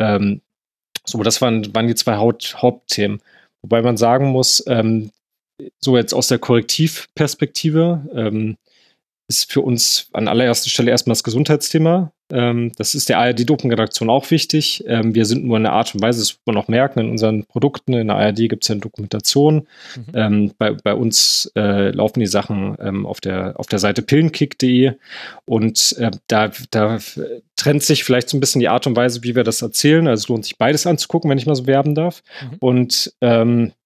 Ähm, 0.00 0.40
so, 1.04 1.22
das 1.22 1.40
waren, 1.40 1.72
waren 1.72 1.86
die 1.86 1.94
zwei 1.94 2.16
Haupt 2.16 2.60
Hauptthemen. 2.60 3.20
Wobei 3.62 3.82
man 3.82 3.96
sagen 3.96 4.26
muss, 4.26 4.64
ähm, 4.66 5.12
so 5.78 5.96
jetzt 5.96 6.14
aus 6.14 6.28
der 6.28 6.38
Korrektivperspektive 6.38 8.08
ähm, 8.14 8.56
ist 9.28 9.50
für 9.50 9.60
uns 9.60 10.08
an 10.12 10.28
allererster 10.28 10.70
Stelle 10.70 10.90
erstmal 10.90 11.14
das 11.14 11.24
Gesundheitsthema. 11.24 12.12
Ähm, 12.30 12.72
das 12.76 12.94
ist 12.94 13.08
der 13.08 13.18
ARD-Doping-Redaktion 13.18 14.10
auch 14.10 14.30
wichtig. 14.30 14.84
Ähm, 14.86 15.14
wir 15.14 15.26
sind 15.26 15.44
nur 15.44 15.56
in 15.56 15.66
einer 15.66 15.74
Art 15.74 15.94
und 15.94 16.02
Weise, 16.02 16.20
das 16.20 16.30
wird 16.30 16.46
man 16.46 16.56
auch 16.56 16.68
merken, 16.68 17.00
in 17.00 17.10
unseren 17.10 17.44
Produkten. 17.44 17.94
In 17.94 18.08
der 18.08 18.16
ARD 18.16 18.48
gibt 18.48 18.64
es 18.64 18.68
ja 18.68 18.74
eine 18.74 18.80
Dokumentation. 18.80 19.66
Mhm. 19.96 20.04
Ähm, 20.14 20.52
bei, 20.58 20.72
bei, 20.72 20.94
uns 20.94 21.50
äh, 21.56 21.90
laufen 21.90 22.20
die 22.20 22.26
Sachen 22.26 22.76
ähm, 22.80 23.06
auf, 23.06 23.20
der, 23.20 23.58
auf 23.58 23.66
der 23.66 23.78
Seite 23.78 24.02
pillenkick.de 24.02 24.92
und 25.44 25.96
äh, 25.98 26.10
da, 26.26 26.50
da 26.70 26.98
trennt 27.56 27.82
sich 27.82 28.04
vielleicht 28.04 28.28
so 28.28 28.36
ein 28.36 28.40
bisschen 28.40 28.60
die 28.60 28.68
Art 28.68 28.86
und 28.86 28.96
Weise, 28.96 29.22
wie 29.22 29.36
wir 29.36 29.44
das 29.44 29.62
erzählen. 29.62 30.06
Also 30.06 30.22
es 30.22 30.28
lohnt 30.28 30.44
sich 30.44 30.58
beides 30.58 30.86
anzugucken, 30.86 31.30
wenn 31.30 31.38
ich 31.38 31.46
mal 31.46 31.56
so 31.56 31.66
werben 31.66 31.94
darf. 31.94 32.22
Mhm. 32.42 32.56
Und 32.60 33.12
ähm, 33.20 33.66
äh, 33.68 33.85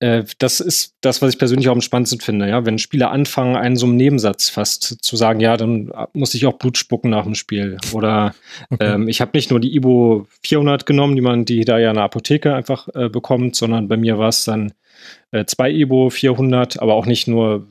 das 0.00 0.60
ist 0.60 0.96
das, 1.02 1.20
was 1.20 1.34
ich 1.34 1.38
persönlich 1.38 1.68
auch 1.68 1.74
am 1.74 1.82
spannendsten 1.82 2.20
finde, 2.20 2.48
ja. 2.48 2.64
Wenn 2.64 2.78
Spieler 2.78 3.10
anfangen, 3.10 3.56
einen 3.56 3.76
so 3.76 3.84
einen 3.84 3.96
Nebensatz 3.96 4.48
fast 4.48 5.04
zu 5.04 5.16
sagen, 5.16 5.40
ja, 5.40 5.58
dann 5.58 5.92
muss 6.14 6.34
ich 6.34 6.46
auch 6.46 6.54
Blut 6.54 6.78
spucken 6.78 7.10
nach 7.10 7.24
dem 7.24 7.34
Spiel. 7.34 7.76
Oder 7.92 8.34
okay. 8.70 8.94
ähm, 8.94 9.08
ich 9.08 9.20
habe 9.20 9.32
nicht 9.34 9.50
nur 9.50 9.60
die 9.60 9.74
Ibo 9.76 10.26
400 10.42 10.86
genommen, 10.86 11.16
die 11.16 11.20
man, 11.20 11.44
die 11.44 11.66
da 11.66 11.78
ja 11.78 11.90
in 11.90 11.96
der 11.96 12.04
Apotheke 12.04 12.54
einfach 12.54 12.88
äh, 12.94 13.10
bekommt, 13.10 13.56
sondern 13.56 13.88
bei 13.88 13.98
mir 13.98 14.18
war 14.18 14.30
es 14.30 14.44
dann 14.44 14.72
äh, 15.32 15.44
zwei 15.44 15.70
Ibo 15.70 16.08
400, 16.08 16.80
aber 16.80 16.94
auch 16.94 17.04
nicht 17.04 17.28
nur 17.28 17.66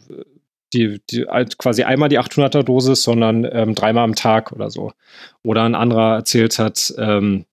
die, 0.74 1.02
die 1.10 1.26
quasi 1.58 1.84
einmal 1.84 2.10
die 2.10 2.20
800er 2.20 2.62
Dosis, 2.62 3.02
sondern 3.02 3.48
ähm, 3.52 3.74
dreimal 3.74 4.04
am 4.04 4.14
Tag 4.14 4.52
oder 4.52 4.70
so. 4.70 4.92
Oder 5.44 5.64
ein 5.64 5.74
anderer 5.74 6.16
erzählt 6.18 6.60
hat, 6.60 6.94
ähm, 6.98 7.46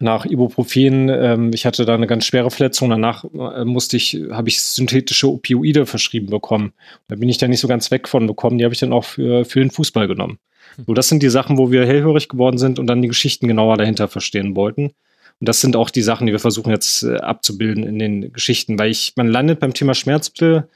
nach 0.00 0.24
Ibuprofen. 0.24 1.08
Ähm, 1.08 1.50
ich 1.52 1.66
hatte 1.66 1.84
da 1.84 1.94
eine 1.94 2.06
ganz 2.06 2.24
schwere 2.24 2.50
Verletzung. 2.50 2.90
Danach 2.90 3.24
äh, 3.24 3.64
musste 3.64 3.96
ich, 3.96 4.18
habe 4.30 4.48
ich 4.48 4.62
synthetische 4.62 5.28
Opioide 5.28 5.86
verschrieben 5.86 6.30
bekommen. 6.30 6.72
Da 7.08 7.16
bin 7.16 7.28
ich 7.28 7.38
da 7.38 7.48
nicht 7.48 7.60
so 7.60 7.68
ganz 7.68 7.90
weg 7.90 8.08
von 8.08 8.26
bekommen. 8.26 8.58
Die 8.58 8.64
habe 8.64 8.74
ich 8.74 8.80
dann 8.80 8.92
auch 8.92 9.04
für, 9.04 9.44
für 9.44 9.60
den 9.60 9.70
Fußball 9.70 10.06
genommen. 10.08 10.38
Hm. 10.76 10.84
So, 10.86 10.94
das 10.94 11.08
sind 11.08 11.22
die 11.22 11.30
Sachen, 11.30 11.58
wo 11.58 11.70
wir 11.70 11.86
hellhörig 11.86 12.28
geworden 12.28 12.58
sind 12.58 12.78
und 12.78 12.86
dann 12.86 13.02
die 13.02 13.08
Geschichten 13.08 13.48
genauer 13.48 13.76
dahinter 13.76 14.08
verstehen 14.08 14.54
wollten. 14.54 14.92
Und 15.40 15.48
das 15.48 15.60
sind 15.60 15.76
auch 15.76 15.90
die 15.90 16.02
Sachen, 16.02 16.26
die 16.26 16.32
wir 16.32 16.40
versuchen 16.40 16.70
jetzt 16.70 17.02
äh, 17.02 17.16
abzubilden 17.16 17.84
in 17.84 17.98
den 17.98 18.32
Geschichten, 18.32 18.78
weil 18.78 18.90
ich, 18.90 19.12
man 19.16 19.28
landet 19.28 19.60
beim 19.60 19.74
Thema 19.74 19.94
Schmerzmittel. 19.94 20.68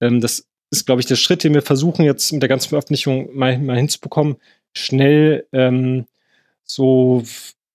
Ähm, 0.00 0.20
das 0.20 0.46
ist, 0.70 0.86
glaube 0.86 1.00
ich, 1.00 1.06
der 1.06 1.16
Schritt, 1.16 1.44
den 1.44 1.54
wir 1.54 1.62
versuchen 1.62 2.04
jetzt 2.04 2.32
mit 2.32 2.42
der 2.42 2.48
ganzen 2.48 2.70
Veröffentlichung 2.70 3.34
mal, 3.34 3.58
mal 3.58 3.76
hinzubekommen, 3.76 4.36
schnell 4.74 5.46
ähm, 5.52 6.06
so 6.64 7.22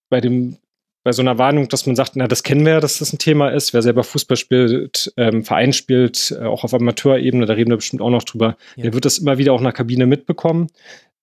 bei 0.09 0.19
dem 0.19 0.57
bei 1.03 1.11
so 1.11 1.21
einer 1.21 1.37
Warnung, 1.37 1.67
dass 1.67 1.85
man 1.85 1.95
sagt, 1.95 2.15
na, 2.15 2.27
das 2.27 2.43
kennen 2.43 2.65
wir 2.65 2.73
ja, 2.73 2.79
dass 2.79 2.99
das 2.99 3.11
ein 3.11 3.17
Thema 3.17 3.49
ist. 3.49 3.73
Wer 3.73 3.81
selber 3.81 4.03
Fußball 4.03 4.37
spielt, 4.37 5.11
ähm, 5.17 5.43
Verein 5.43 5.73
spielt, 5.73 6.35
äh, 6.39 6.45
auch 6.45 6.63
auf 6.63 6.73
Amateurebene, 6.73 7.45
da 7.45 7.53
reden 7.53 7.71
wir 7.71 7.77
bestimmt 7.77 8.01
auch 8.01 8.09
noch 8.09 8.23
drüber, 8.23 8.57
ja. 8.75 8.83
der 8.83 8.93
wird 8.93 9.05
das 9.05 9.17
immer 9.17 9.37
wieder 9.37 9.53
auch 9.53 9.59
in 9.59 9.65
der 9.65 9.73
Kabine 9.73 10.05
mitbekommen. 10.05 10.67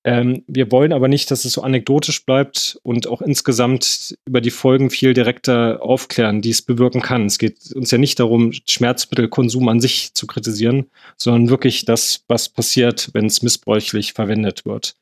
Ähm, 0.05 0.45
wir 0.47 0.71
wollen 0.73 0.93
aber 0.93 1.09
nicht, 1.09 1.31
dass 1.31 1.45
es 1.45 1.53
so 1.53 1.63
anekdotisch 1.63 2.25
bleibt 2.25 2.79
und 2.83 3.09
auch 3.09 3.21
insgesamt 3.21 4.17
über 4.27 4.41
die 4.41 4.51
Folgen 4.51 4.91
viel 4.91 5.13
direkter 5.13 5.83
aufklären, 5.83 6.41
die 6.41 6.51
es 6.51 6.63
bewirken 6.63 7.03
kann. 7.03 7.27
Es 7.27 7.39
geht 7.39 7.73
uns 7.75 7.91
ja 7.91 7.99
nicht 7.99 8.19
darum, 8.21 8.53
Schmerzmittelkonsum 8.53 9.69
an 9.69 9.81
sich 9.81 10.15
zu 10.15 10.27
kritisieren, 10.27 10.87
sondern 11.17 11.51
wirklich 11.51 11.85
das, 11.85 12.25
was 12.29 12.49
passiert, 12.49 13.11
wenn 13.13 13.27
es 13.27 13.43
missbräuchlich 13.43 14.13
verwendet 14.13 14.65
wird. 14.67 14.95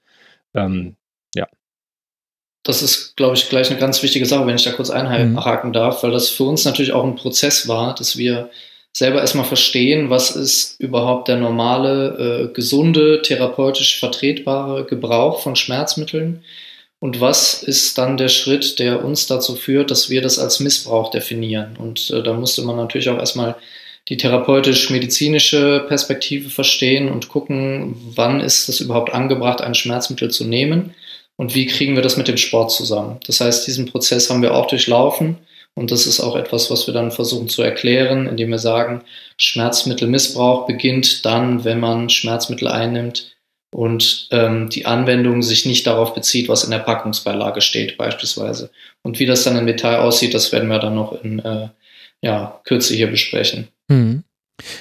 Ähm. 0.55 0.97
Das 2.67 2.83
ist, 2.83 3.17
glaube 3.17 3.37
ich, 3.37 3.49
gleich 3.49 3.71
eine 3.71 3.79
ganz 3.79 4.03
wichtige 4.03 4.27
Sache, 4.27 4.45
wenn 4.45 4.57
ich 4.57 4.65
da 4.65 4.73
kurz 4.73 4.91
einhaken 4.91 5.69
mhm. 5.69 5.73
darf, 5.73 6.03
weil 6.03 6.11
das 6.11 6.31
für 6.31 6.43
uns 6.43 6.65
natürlich 6.65 6.93
auch 6.93 7.05
ein 7.05 7.15
Prozess 7.15 7.69
war, 7.69 7.95
dass 7.95 8.17
wir 8.17 8.51
selber 8.93 9.21
erstmal 9.21 9.45
verstehen, 9.45 10.11
was 10.11 10.35
ist 10.35 10.81
überhaupt 10.81 11.29
der 11.29 11.37
normale, 11.37 12.49
äh, 12.49 12.53
gesunde, 12.53 13.23
therapeutisch 13.23 14.01
vertretbare 14.01 14.85
Gebrauch 14.85 15.43
von 15.43 15.55
Schmerzmitteln 15.55 16.43
und 16.99 17.21
was 17.21 17.63
ist 17.63 17.99
dann 17.99 18.17
der 18.17 18.29
Schritt, 18.29 18.81
der 18.81 19.05
uns 19.05 19.29
dazu 19.29 19.55
führt, 19.55 19.93
dass 19.93 20.11
wir 20.11 20.21
das 20.21 20.41
als 20.41 20.59
Missbrauch 20.59 21.13
definieren. 21.13 21.77
Und 21.79 22.11
äh, 22.11 22.21
da 22.21 22.33
musste 22.33 22.63
man 22.63 22.75
natürlich 22.75 23.09
auch 23.11 23.19
erstmal 23.19 23.55
die 24.09 24.17
therapeutisch-medizinische 24.17 25.85
Perspektive 25.87 26.51
verstehen 26.51 27.09
und 27.13 27.29
gucken, 27.29 27.95
wann 28.17 28.41
ist 28.41 28.69
es 28.69 28.81
überhaupt 28.81 29.15
angebracht, 29.15 29.61
ein 29.61 29.75
Schmerzmittel 29.77 30.33
zu 30.33 30.45
nehmen 30.45 30.95
und 31.37 31.55
wie 31.55 31.67
kriegen 31.67 31.95
wir 31.95 32.03
das 32.03 32.17
mit 32.17 32.29
dem 32.29 32.37
Sport 32.37 32.71
zusammen. 32.71 33.19
Das 33.27 33.41
heißt, 33.41 33.67
diesen 33.67 33.87
Prozess 33.87 34.31
haben 34.31 34.43
wir 34.43 34.55
auch 34.55 34.67
durchlaufen 34.67 35.39
und 35.75 35.91
das 35.91 36.07
ist 36.07 36.21
auch 36.21 36.37
etwas, 36.37 36.71
was 36.71 36.87
wir 36.87 36.95
dann 36.95 37.11
versuchen 37.11 37.49
zu 37.49 37.63
erklären, 37.63 38.27
indem 38.27 38.51
wir 38.51 38.59
sagen, 38.59 39.03
Schmerzmittelmissbrauch 39.37 40.67
beginnt 40.67 41.25
dann, 41.25 41.65
wenn 41.65 41.81
man 41.81 42.09
Schmerzmittel 42.09 42.69
einnimmt 42.69 43.37
und 43.75 44.29
ähm, 44.31 44.71
die 44.71 44.87
Anwendung 44.87 45.43
sich 45.43 45.67
nicht 45.67 45.87
darauf 45.87 46.15
bezieht, 46.15 46.49
was 46.49 46.65
in 46.65 46.71
der 46.71 46.79
Packungsbeilage 46.79 47.61
steht 47.61 47.99
beispielsweise. 47.99 48.71
Und 49.03 49.19
wie 49.19 49.27
das 49.27 49.45
dann 49.45 49.57
im 49.57 49.67
Detail 49.67 49.99
aussieht, 49.99 50.33
das 50.33 50.51
werden 50.51 50.69
wir 50.71 50.79
dann 50.79 50.95
noch 50.95 51.23
in 51.23 51.41
äh, 51.41 51.69
ja, 52.23 52.59
Kürze 52.65 52.95
hier 52.95 53.11
besprechen. 53.11 53.69
Mhm. 53.89 54.25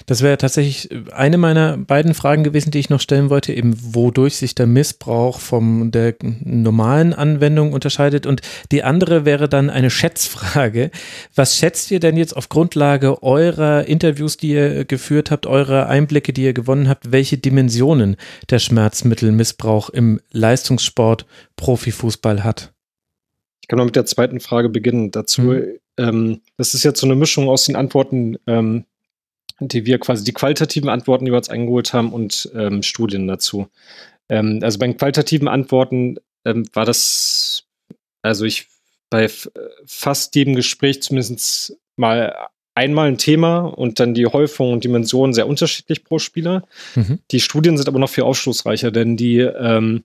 Das 0.05 0.21
wäre 0.21 0.37
tatsächlich 0.37 0.89
eine 1.11 1.37
meiner 1.37 1.77
beiden 1.77 2.13
Fragen 2.13 2.43
gewesen, 2.43 2.71
die 2.71 2.79
ich 2.79 2.89
noch 2.89 3.01
stellen 3.01 3.29
wollte, 3.29 3.53
eben 3.53 3.75
wodurch 3.93 4.37
sich 4.37 4.55
der 4.55 4.67
Missbrauch 4.67 5.39
von 5.39 5.91
der 5.91 6.15
normalen 6.21 7.13
Anwendung 7.13 7.73
unterscheidet. 7.73 8.25
Und 8.25 8.41
die 8.71 8.83
andere 8.83 9.25
wäre 9.25 9.49
dann 9.49 9.69
eine 9.69 9.89
Schätzfrage. 9.89 10.91
Was 11.35 11.57
schätzt 11.57 11.91
ihr 11.91 11.99
denn 11.99 12.15
jetzt 12.15 12.37
auf 12.37 12.47
Grundlage 12.47 13.21
eurer 13.21 13.85
Interviews, 13.85 14.37
die 14.37 14.51
ihr 14.51 14.85
geführt 14.85 15.29
habt, 15.29 15.45
eurer 15.45 15.87
Einblicke, 15.87 16.31
die 16.31 16.43
ihr 16.43 16.53
gewonnen 16.53 16.87
habt, 16.87 17.11
welche 17.11 17.37
Dimensionen 17.37 18.15
der 18.49 18.59
Schmerzmittelmissbrauch 18.59 19.89
im 19.89 20.21
Leistungssport 20.31 21.25
Profifußball 21.57 22.43
hat? 22.45 22.73
Ich 23.61 23.67
kann 23.67 23.77
mal 23.77 23.85
mit 23.85 23.95
der 23.95 24.05
zweiten 24.05 24.39
Frage 24.39 24.69
beginnen. 24.69 25.11
Dazu, 25.11 25.41
mhm. 25.41 25.79
ähm, 25.97 26.41
das 26.55 26.73
ist 26.73 26.83
jetzt 26.83 26.99
so 26.99 27.07
eine 27.07 27.15
Mischung 27.15 27.49
aus 27.49 27.65
den 27.65 27.75
Antworten, 27.75 28.37
ähm, 28.47 28.85
die 29.59 29.85
wir 29.85 29.99
quasi 29.99 30.23
die 30.23 30.33
qualitativen 30.33 30.89
Antworten, 30.89 31.25
die 31.25 31.31
wir 31.31 31.37
uns 31.37 31.49
eingeholt 31.49 31.93
haben 31.93 32.11
und 32.13 32.49
ähm, 32.55 32.83
Studien 32.83 33.27
dazu. 33.27 33.67
Ähm, 34.29 34.59
also 34.61 34.79
bei 34.79 34.87
den 34.87 34.97
qualitativen 34.97 35.47
Antworten 35.47 36.17
ähm, 36.45 36.65
war 36.73 36.85
das, 36.85 37.63
also 38.21 38.45
ich 38.45 38.67
bei 39.09 39.29
fast 39.85 40.35
jedem 40.35 40.55
Gespräch 40.55 41.01
zumindest 41.01 41.77
mal 41.95 42.35
einmal 42.73 43.07
ein 43.07 43.17
Thema 43.17 43.59
und 43.59 43.99
dann 43.99 44.13
die 44.13 44.25
Häufung 44.25 44.73
und 44.73 44.83
Dimension 44.83 45.33
sehr 45.33 45.47
unterschiedlich 45.47 46.03
pro 46.03 46.19
Spieler. 46.19 46.67
Mhm. 46.95 47.19
Die 47.31 47.39
Studien 47.39 47.77
sind 47.77 47.87
aber 47.87 47.99
noch 47.99 48.09
viel 48.09 48.25
aufschlussreicher, 48.25 48.91
denn 48.91 49.15
die 49.15 49.39
ähm, 49.39 50.03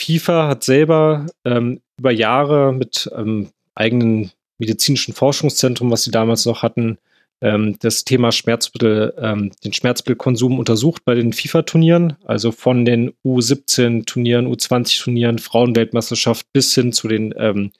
FIFA 0.00 0.48
hat 0.48 0.64
selber 0.64 1.26
ähm, 1.44 1.80
über 1.98 2.10
Jahre 2.10 2.72
mit 2.72 3.08
ähm, 3.16 3.50
eigenen 3.74 4.32
medizinischen 4.58 5.14
Forschungszentrum, 5.14 5.90
was 5.90 6.02
sie 6.02 6.10
damals 6.10 6.44
noch 6.46 6.62
hatten, 6.62 6.98
ähm, 7.40 7.76
das 7.80 8.04
Thema 8.04 8.32
Schmerzmittel, 8.32 9.14
ähm, 9.18 9.52
den 9.64 9.72
Schmerzmittelkonsum 9.72 10.58
untersucht 10.58 11.04
bei 11.04 11.14
den 11.14 11.32
FIFA-Turnieren, 11.32 12.16
also 12.24 12.52
von 12.52 12.84
den 12.84 13.12
U17-Turnieren, 13.24 14.46
U20-Turnieren, 14.46 15.38
Frauenweltmeisterschaft 15.38 16.46
bis 16.52 16.74
hin 16.74 16.92
zu 16.92 17.08
den 17.08 17.34
ähm, 17.36 17.70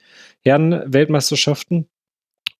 Herren-Weltmeisterschaften. 0.44 1.88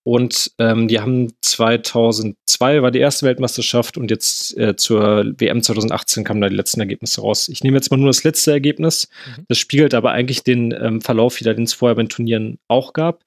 Und 0.03 0.53
ähm, 0.57 0.87
die 0.87 0.99
haben 0.99 1.33
2002 1.41 2.81
war 2.81 2.89
die 2.89 2.99
erste 2.99 3.25
Weltmeisterschaft 3.25 3.97
und 3.97 4.09
jetzt 4.09 4.57
äh, 4.57 4.75
zur 4.75 5.33
WM 5.37 5.61
2018 5.61 6.23
kamen 6.23 6.41
da 6.41 6.49
die 6.49 6.55
letzten 6.55 6.79
Ergebnisse 6.79 7.21
raus. 7.21 7.49
Ich 7.49 7.63
nehme 7.63 7.77
jetzt 7.77 7.91
mal 7.91 7.97
nur 7.97 8.07
das 8.07 8.23
letzte 8.23 8.51
Ergebnis. 8.51 9.09
Mhm. 9.37 9.45
Das 9.49 9.57
spiegelt 9.57 9.93
aber 9.93 10.11
eigentlich 10.11 10.43
den 10.43 10.71
ähm, 10.71 11.01
Verlauf 11.01 11.39
wieder, 11.39 11.53
den 11.53 11.65
es 11.65 11.73
vorher 11.73 11.95
bei 11.95 12.03
den 12.03 12.09
Turnieren 12.09 12.59
auch 12.67 12.93
gab. 12.93 13.23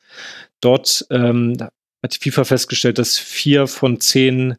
Dort 0.61 1.07
ähm, 1.11 1.57
hat 2.03 2.15
die 2.15 2.31
FIFA 2.31 2.45
festgestellt, 2.45 2.99
dass 2.99 3.19
vier 3.19 3.67
von 3.67 4.01
zehn 4.01 4.57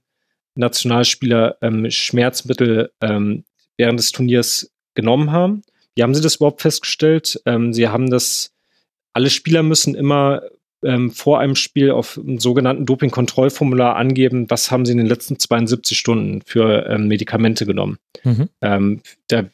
Nationalspieler 0.56 1.58
ähm, 1.62 1.90
Schmerzmittel 1.90 2.92
ähm, 3.02 3.44
während 3.78 4.00
des 4.00 4.12
Turniers 4.12 4.72
genommen 4.94 5.32
haben. 5.32 5.64
Wie 5.96 6.04
haben 6.04 6.16
sie 6.16 6.22
das 6.22 6.36
überhaupt 6.38 6.62
festgestellt? 6.62 7.42
Ähm, 7.46 7.74
sie 7.74 7.88
haben 7.88 8.10
das, 8.10 8.54
alle 9.14 9.30
Spieler 9.30 9.64
müssen 9.64 9.96
immer 9.96 10.42
ähm, 10.84 11.12
vor 11.12 11.40
einem 11.40 11.56
Spiel 11.56 11.92
auf 11.92 12.18
einem 12.18 12.40
sogenannten 12.40 12.86
Doping-Kontrollformular 12.86 13.96
angeben, 13.96 14.50
was 14.50 14.70
haben 14.70 14.86
sie 14.86 14.92
in 14.92 14.98
den 14.98 15.08
letzten 15.08 15.40
72 15.40 15.98
Stunden 15.98 16.42
für 16.42 16.88
ähm, 16.88 17.08
Medikamente 17.08 17.66
genommen. 17.66 17.98
Mhm. 18.24 18.50
Ähm, 18.62 19.02
da 19.28 19.46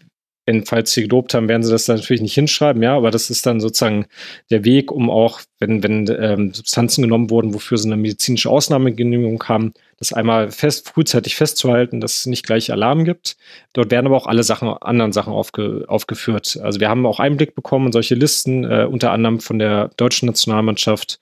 wenn, 0.49 0.65
falls 0.65 0.93
sie 0.93 1.03
gedopt 1.03 1.35
haben, 1.35 1.47
werden 1.47 1.61
sie 1.61 1.71
das 1.71 1.87
natürlich 1.87 2.23
nicht 2.23 2.33
hinschreiben, 2.33 2.81
ja, 2.81 2.95
aber 2.97 3.11
das 3.11 3.29
ist 3.29 3.45
dann 3.45 3.59
sozusagen 3.59 4.07
der 4.49 4.65
Weg, 4.65 4.91
um 4.91 5.11
auch, 5.11 5.41
wenn, 5.59 5.83
wenn 5.83 6.07
ähm, 6.19 6.55
Substanzen 6.55 7.03
genommen 7.03 7.29
wurden, 7.29 7.53
wofür 7.53 7.77
sie 7.77 7.87
eine 7.87 7.97
medizinische 7.97 8.49
Ausnahmegenehmigung 8.49 9.43
haben, 9.43 9.73
das 9.99 10.11
einmal 10.11 10.49
fest, 10.49 10.89
frühzeitig 10.89 11.35
festzuhalten, 11.35 12.01
dass 12.01 12.21
es 12.21 12.25
nicht 12.25 12.47
gleich 12.47 12.71
Alarm 12.71 13.05
gibt. 13.05 13.37
Dort 13.73 13.91
werden 13.91 14.07
aber 14.07 14.17
auch 14.17 14.25
alle 14.25 14.41
Sachen, 14.41 14.69
anderen 14.69 15.11
Sachen 15.11 15.33
aufge, 15.33 15.85
aufgeführt. 15.87 16.59
Also 16.63 16.79
wir 16.79 16.89
haben 16.89 17.05
auch 17.05 17.19
Einblick 17.19 17.53
bekommen 17.53 17.87
in 17.87 17.91
solche 17.91 18.15
Listen, 18.15 18.63
äh, 18.63 18.87
unter 18.89 19.11
anderem 19.11 19.41
von 19.41 19.59
der 19.59 19.91
deutschen 19.97 20.25
Nationalmannschaft, 20.25 21.19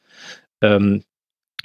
ähm, 0.61 1.03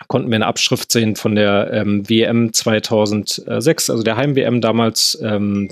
konnten 0.09 0.31
wir 0.31 0.37
eine 0.37 0.47
Abschrift 0.47 0.93
sehen 0.93 1.17
von 1.17 1.35
der 1.35 1.71
ähm, 1.73 2.09
WM 2.09 2.53
2006, 2.53 3.91
also 3.91 4.03
der 4.03 4.17
Heim-WM 4.17 4.61
damals 4.61 5.19
ähm, 5.23 5.69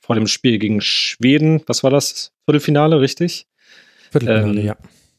vor 0.00 0.14
dem 0.14 0.26
Spiel 0.26 0.58
gegen 0.58 0.80
Schweden. 0.80 1.62
Was 1.66 1.82
war 1.82 1.90
das? 1.90 2.32
Viertelfinale, 2.44 3.00
richtig? 3.00 3.46
Viertelfinale, 4.10 4.60
ähm, 4.60 4.66
ja. 4.66 4.76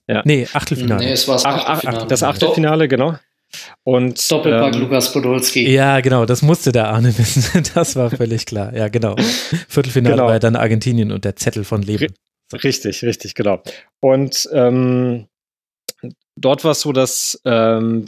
ja. 0.07 0.21
Nee, 0.25 0.47
Achtelfinale. 0.53 1.03
Nee, 1.03 1.11
es 1.11 1.27
war 1.27 1.35
das 1.35 1.45
Achtelfinale. 1.45 2.03
Ach, 2.03 2.07
das 2.07 2.23
Achtelfinale, 2.23 2.87
genau. 2.87 3.15
Und, 3.83 4.31
Doppelpack 4.31 4.75
ähm, 4.75 4.81
Lukas 4.81 5.13
Podolski. 5.13 5.69
Ja, 5.71 6.01
genau, 6.01 6.25
das 6.25 6.41
musste 6.41 6.71
der 6.71 6.89
Arne 6.89 7.07
wissen. 7.17 7.63
Das 7.73 7.95
war 7.95 8.09
völlig 8.09 8.45
klar. 8.45 8.73
Ja, 8.75 8.89
genau. 8.89 9.15
Viertelfinale 9.67 10.15
genau. 10.15 10.25
war 10.27 10.33
ja 10.33 10.39
dann 10.39 10.55
Argentinien 10.55 11.11
und 11.11 11.25
der 11.25 11.35
Zettel 11.35 11.63
von 11.63 11.81
Leben. 11.81 12.13
Richtig, 12.53 13.03
richtig, 13.03 13.35
genau. 13.35 13.61
Und 13.99 14.47
ähm, 14.53 15.27
dort 16.35 16.63
war 16.63 16.71
es 16.71 16.81
so, 16.81 16.91
dass 16.91 17.41
ähm, 17.45 18.05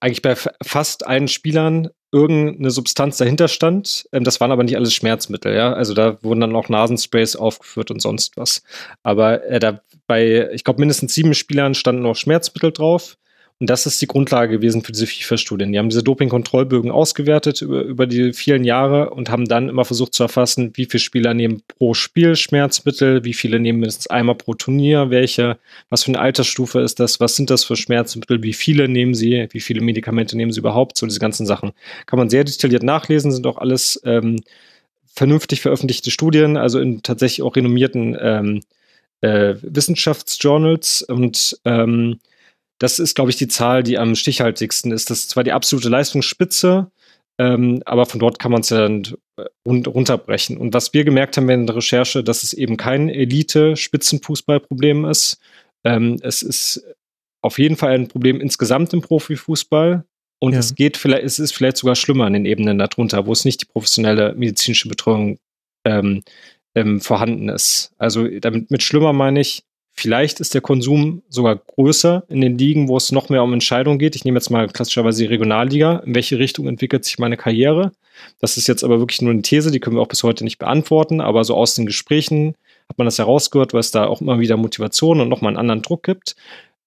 eigentlich 0.00 0.22
bei 0.22 0.36
fast 0.62 1.06
allen 1.06 1.28
Spielern 1.28 1.90
irgendeine 2.12 2.70
Substanz 2.70 3.16
dahinter 3.16 3.48
stand. 3.48 4.08
Ähm, 4.12 4.24
das 4.24 4.40
waren 4.40 4.52
aber 4.52 4.62
nicht 4.62 4.76
alles 4.76 4.94
Schmerzmittel, 4.94 5.54
ja. 5.54 5.72
Also 5.72 5.94
da 5.94 6.22
wurden 6.22 6.40
dann 6.40 6.54
auch 6.54 6.68
Nasensprays 6.68 7.34
aufgeführt 7.36 7.90
und 7.90 8.00
sonst 8.00 8.36
was. 8.36 8.62
Aber 9.02 9.44
äh, 9.44 9.58
da 9.58 9.80
bei, 10.06 10.50
ich 10.52 10.64
glaube, 10.64 10.80
mindestens 10.80 11.14
sieben 11.14 11.34
Spielern 11.34 11.74
standen 11.74 12.02
noch 12.02 12.16
Schmerzmittel 12.16 12.72
drauf. 12.72 13.16
Und 13.60 13.70
das 13.70 13.86
ist 13.86 14.02
die 14.02 14.08
Grundlage 14.08 14.56
gewesen 14.56 14.82
für 14.82 14.90
diese 14.90 15.06
FIFA-Studien. 15.06 15.72
Die 15.72 15.78
haben 15.78 15.88
diese 15.88 16.02
Doping-Kontrollbögen 16.02 16.90
ausgewertet 16.90 17.62
über, 17.62 17.82
über 17.82 18.06
die 18.06 18.32
vielen 18.32 18.64
Jahre 18.64 19.10
und 19.10 19.30
haben 19.30 19.44
dann 19.44 19.68
immer 19.68 19.84
versucht 19.84 20.12
zu 20.12 20.24
erfassen, 20.24 20.72
wie 20.74 20.86
viele 20.86 21.00
Spieler 21.00 21.34
nehmen 21.34 21.62
pro 21.68 21.94
Spiel 21.94 22.34
Schmerzmittel, 22.34 23.24
wie 23.24 23.32
viele 23.32 23.60
nehmen 23.60 23.78
mindestens 23.78 24.08
einmal 24.08 24.34
pro 24.34 24.54
Turnier, 24.54 25.10
welche, 25.10 25.56
was 25.88 26.02
für 26.02 26.10
eine 26.10 26.18
Altersstufe 26.18 26.80
ist 26.80 26.98
das, 26.98 27.20
was 27.20 27.36
sind 27.36 27.48
das 27.48 27.62
für 27.62 27.76
Schmerzmittel, 27.76 28.42
wie 28.42 28.54
viele 28.54 28.88
nehmen 28.88 29.14
sie, 29.14 29.46
wie 29.52 29.60
viele 29.60 29.82
Medikamente 29.82 30.36
nehmen 30.36 30.50
sie 30.50 30.60
überhaupt, 30.60 30.98
so 30.98 31.06
diese 31.06 31.20
ganzen 31.20 31.46
Sachen. 31.46 31.72
Kann 32.06 32.18
man 32.18 32.30
sehr 32.30 32.42
detailliert 32.42 32.82
nachlesen, 32.82 33.30
sind 33.30 33.46
auch 33.46 33.58
alles 33.58 34.00
ähm, 34.04 34.40
vernünftig 35.06 35.60
veröffentlichte 35.60 36.10
Studien, 36.10 36.56
also 36.56 36.80
in 36.80 37.02
tatsächlich 37.02 37.42
auch 37.42 37.54
renommierten 37.54 38.16
ähm, 38.20 38.60
äh, 39.20 39.54
Wissenschaftsjournals 39.62 41.02
und 41.02 41.56
ähm, 41.64 42.18
das 42.78 42.98
ist, 42.98 43.14
glaube 43.14 43.30
ich, 43.30 43.36
die 43.36 43.48
Zahl, 43.48 43.82
die 43.82 43.98
am 43.98 44.14
stichhaltigsten 44.14 44.92
ist. 44.92 45.10
Das 45.10 45.20
ist 45.20 45.30
zwar 45.30 45.44
die 45.44 45.52
absolute 45.52 45.88
Leistungsspitze, 45.88 46.90
ähm, 47.38 47.82
aber 47.84 48.06
von 48.06 48.20
dort 48.20 48.38
kann 48.38 48.52
man 48.52 48.60
es 48.60 48.70
ja 48.70 48.80
dann 48.80 49.04
äh, 49.36 49.44
runterbrechen. 49.66 50.56
Und 50.56 50.74
was 50.74 50.92
wir 50.92 51.04
gemerkt 51.04 51.36
haben 51.36 51.48
in 51.48 51.66
der 51.66 51.76
Recherche, 51.76 52.22
dass 52.22 52.42
es 52.42 52.52
eben 52.52 52.76
kein 52.76 53.08
Elite-Spitzenfußballproblem 53.08 55.04
ist. 55.04 55.38
Ähm, 55.84 56.18
es 56.22 56.42
ist 56.42 56.84
auf 57.42 57.58
jeden 57.58 57.76
Fall 57.76 57.92
ein 57.92 58.08
Problem 58.08 58.40
insgesamt 58.40 58.92
im 58.92 59.02
Profifußball. 59.02 60.04
Und 60.40 60.52
ja. 60.52 60.58
es 60.58 60.74
geht 60.74 60.96
vielleicht, 60.96 61.24
es 61.24 61.38
ist 61.38 61.52
vielleicht 61.52 61.76
sogar 61.76 61.94
schlimmer 61.94 62.26
an 62.26 62.32
den 62.32 62.46
Ebenen 62.46 62.78
darunter, 62.78 63.26
wo 63.26 63.32
es 63.32 63.44
nicht 63.44 63.62
die 63.62 63.66
professionelle 63.66 64.34
medizinische 64.34 64.88
Betreuung 64.88 65.38
ähm, 65.86 66.22
ähm, 66.74 67.00
vorhanden 67.00 67.48
ist. 67.48 67.92
Also 67.98 68.26
damit 68.40 68.70
mit 68.70 68.82
schlimmer 68.82 69.12
meine 69.12 69.40
ich, 69.40 69.64
Vielleicht 69.96 70.40
ist 70.40 70.54
der 70.54 70.60
Konsum 70.60 71.22
sogar 71.28 71.56
größer 71.56 72.24
in 72.28 72.40
den 72.40 72.58
Ligen, 72.58 72.88
wo 72.88 72.96
es 72.96 73.12
noch 73.12 73.28
mehr 73.28 73.44
um 73.44 73.52
Entscheidungen 73.52 73.98
geht. 73.98 74.16
Ich 74.16 74.24
nehme 74.24 74.38
jetzt 74.38 74.50
mal 74.50 74.66
klassischerweise 74.66 75.22
die 75.22 75.28
Regionalliga. 75.28 76.02
In 76.04 76.16
welche 76.16 76.38
Richtung 76.38 76.66
entwickelt 76.66 77.04
sich 77.04 77.18
meine 77.18 77.36
Karriere? 77.36 77.92
Das 78.40 78.56
ist 78.56 78.66
jetzt 78.66 78.82
aber 78.82 78.98
wirklich 78.98 79.22
nur 79.22 79.32
eine 79.32 79.42
These, 79.42 79.70
die 79.70 79.78
können 79.78 79.94
wir 79.94 80.02
auch 80.02 80.08
bis 80.08 80.24
heute 80.24 80.42
nicht 80.42 80.58
beantworten. 80.58 81.20
Aber 81.20 81.44
so 81.44 81.54
aus 81.54 81.76
den 81.76 81.86
Gesprächen 81.86 82.56
hat 82.88 82.98
man 82.98 83.04
das 83.04 83.18
herausgehört, 83.18 83.72
weil 83.72 83.80
es 83.80 83.92
da 83.92 84.06
auch 84.06 84.20
immer 84.20 84.40
wieder 84.40 84.56
Motivation 84.56 85.20
und 85.20 85.28
nochmal 85.28 85.50
einen 85.50 85.58
anderen 85.58 85.82
Druck 85.82 86.02
gibt. 86.02 86.34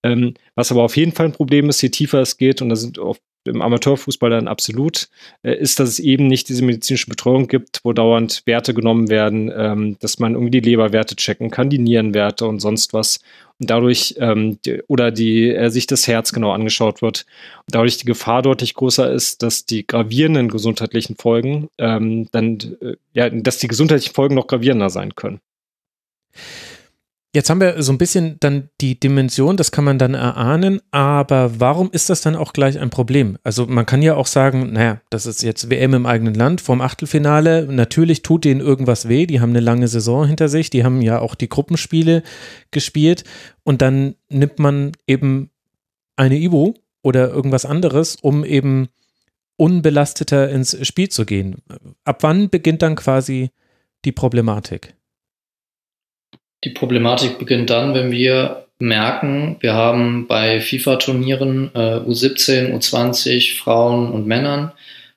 Ähm, 0.03 0.33
was 0.55 0.71
aber 0.71 0.83
auf 0.83 0.97
jeden 0.97 1.13
Fall 1.13 1.27
ein 1.27 1.31
Problem 1.31 1.69
ist, 1.69 1.81
je 1.81 1.89
tiefer 1.89 2.21
es 2.21 2.37
geht, 2.37 2.61
und 2.61 2.69
da 2.69 2.75
sind 2.75 2.99
auch 2.99 3.17
im 3.45 3.61
Amateurfußball 3.61 4.29
dann 4.29 4.47
absolut, 4.47 5.09
äh, 5.43 5.55
ist, 5.55 5.79
dass 5.79 5.89
es 5.89 5.99
eben 5.99 6.27
nicht 6.27 6.49
diese 6.49 6.63
medizinische 6.63 7.07
Betreuung 7.07 7.47
gibt, 7.47 7.81
wo 7.83 7.93
dauernd 7.93 8.43
Werte 8.45 8.73
genommen 8.73 9.09
werden, 9.09 9.51
ähm, 9.55 9.97
dass 9.99 10.19
man 10.19 10.33
irgendwie 10.33 10.61
die 10.61 10.69
Leberwerte 10.69 11.15
checken 11.15 11.49
kann, 11.49 11.69
die 11.69 11.79
Nierenwerte 11.79 12.45
und 12.45 12.59
sonst 12.59 12.93
was. 12.93 13.19
Und 13.59 13.69
dadurch, 13.69 14.15
ähm, 14.19 14.59
oder 14.87 15.11
die, 15.11 15.49
äh, 15.49 15.69
sich 15.69 15.87
das 15.87 16.07
Herz 16.07 16.31
genau 16.31 16.51
angeschaut 16.51 17.01
wird. 17.01 17.25
Und 17.65 17.75
dadurch 17.75 17.97
die 17.97 18.05
Gefahr 18.05 18.41
deutlich 18.41 18.75
größer 18.75 19.11
ist, 19.11 19.41
dass 19.41 19.65
die 19.65 19.87
gravierenden 19.87 20.49
gesundheitlichen 20.49 21.15
Folgen 21.15 21.69
ähm, 21.77 22.27
dann, 22.31 22.59
äh, 22.81 22.95
ja, 23.13 23.29
dass 23.29 23.57
die 23.57 23.67
gesundheitlichen 23.67 24.13
Folgen 24.13 24.35
noch 24.35 24.47
gravierender 24.47 24.89
sein 24.89 25.15
können. 25.15 25.39
Jetzt 27.37 27.51
haben 27.51 27.61
wir 27.61 27.83
so 27.83 27.91
ein 27.91 27.99
bisschen 27.99 28.37
dann 28.39 28.69
die 28.81 28.99
Dimension, 28.99 29.57
das 29.57 29.71
kann 29.71 29.83
man 29.83 29.99
dann 29.99 30.15
erahnen, 30.15 30.81
aber 30.89 31.59
warum 31.59 31.91
ist 31.91 32.09
das 32.09 32.21
dann 32.21 32.35
auch 32.35 32.51
gleich 32.51 32.79
ein 32.79 32.89
Problem? 32.89 33.37
Also 33.43 33.67
man 33.67 33.85
kann 33.85 34.01
ja 34.01 34.15
auch 34.15 34.25
sagen, 34.25 34.73
naja, 34.73 35.01
das 35.11 35.27
ist 35.27 35.43
jetzt 35.43 35.69
WM 35.69 35.93
im 35.93 36.07
eigenen 36.07 36.33
Land 36.33 36.61
vorm 36.61 36.81
Achtelfinale, 36.81 37.67
natürlich 37.69 38.23
tut 38.23 38.43
denen 38.43 38.59
irgendwas 38.59 39.07
weh, 39.07 39.27
die 39.27 39.39
haben 39.39 39.51
eine 39.51 39.59
lange 39.59 39.87
Saison 39.87 40.25
hinter 40.25 40.49
sich, 40.49 40.71
die 40.71 40.83
haben 40.83 40.99
ja 41.03 41.19
auch 41.19 41.35
die 41.35 41.47
Gruppenspiele 41.47 42.23
gespielt 42.71 43.23
und 43.63 43.83
dann 43.83 44.15
nimmt 44.29 44.57
man 44.57 44.93
eben 45.05 45.51
eine 46.15 46.39
Ibu 46.39 46.73
oder 47.03 47.29
irgendwas 47.29 47.65
anderes, 47.65 48.15
um 48.19 48.43
eben 48.43 48.87
unbelasteter 49.57 50.49
ins 50.49 50.75
Spiel 50.87 51.09
zu 51.09 51.23
gehen. 51.23 51.57
Ab 52.03 52.23
wann 52.23 52.49
beginnt 52.49 52.81
dann 52.81 52.95
quasi 52.95 53.51
die 54.05 54.11
Problematik? 54.11 54.96
Die 56.63 56.71
Problematik 56.71 57.37
beginnt 57.37 57.69
dann, 57.69 57.93
wenn 57.93 58.11
wir 58.11 58.65
merken, 58.79 59.57
wir 59.59 59.73
haben 59.73 60.27
bei 60.27 60.61
FIFA-Turnieren 60.61 61.71
äh, 61.73 61.99
U17, 61.99 62.73
U20, 62.73 63.57
Frauen 63.57 64.11
und 64.11 64.27
Männern 64.27 64.71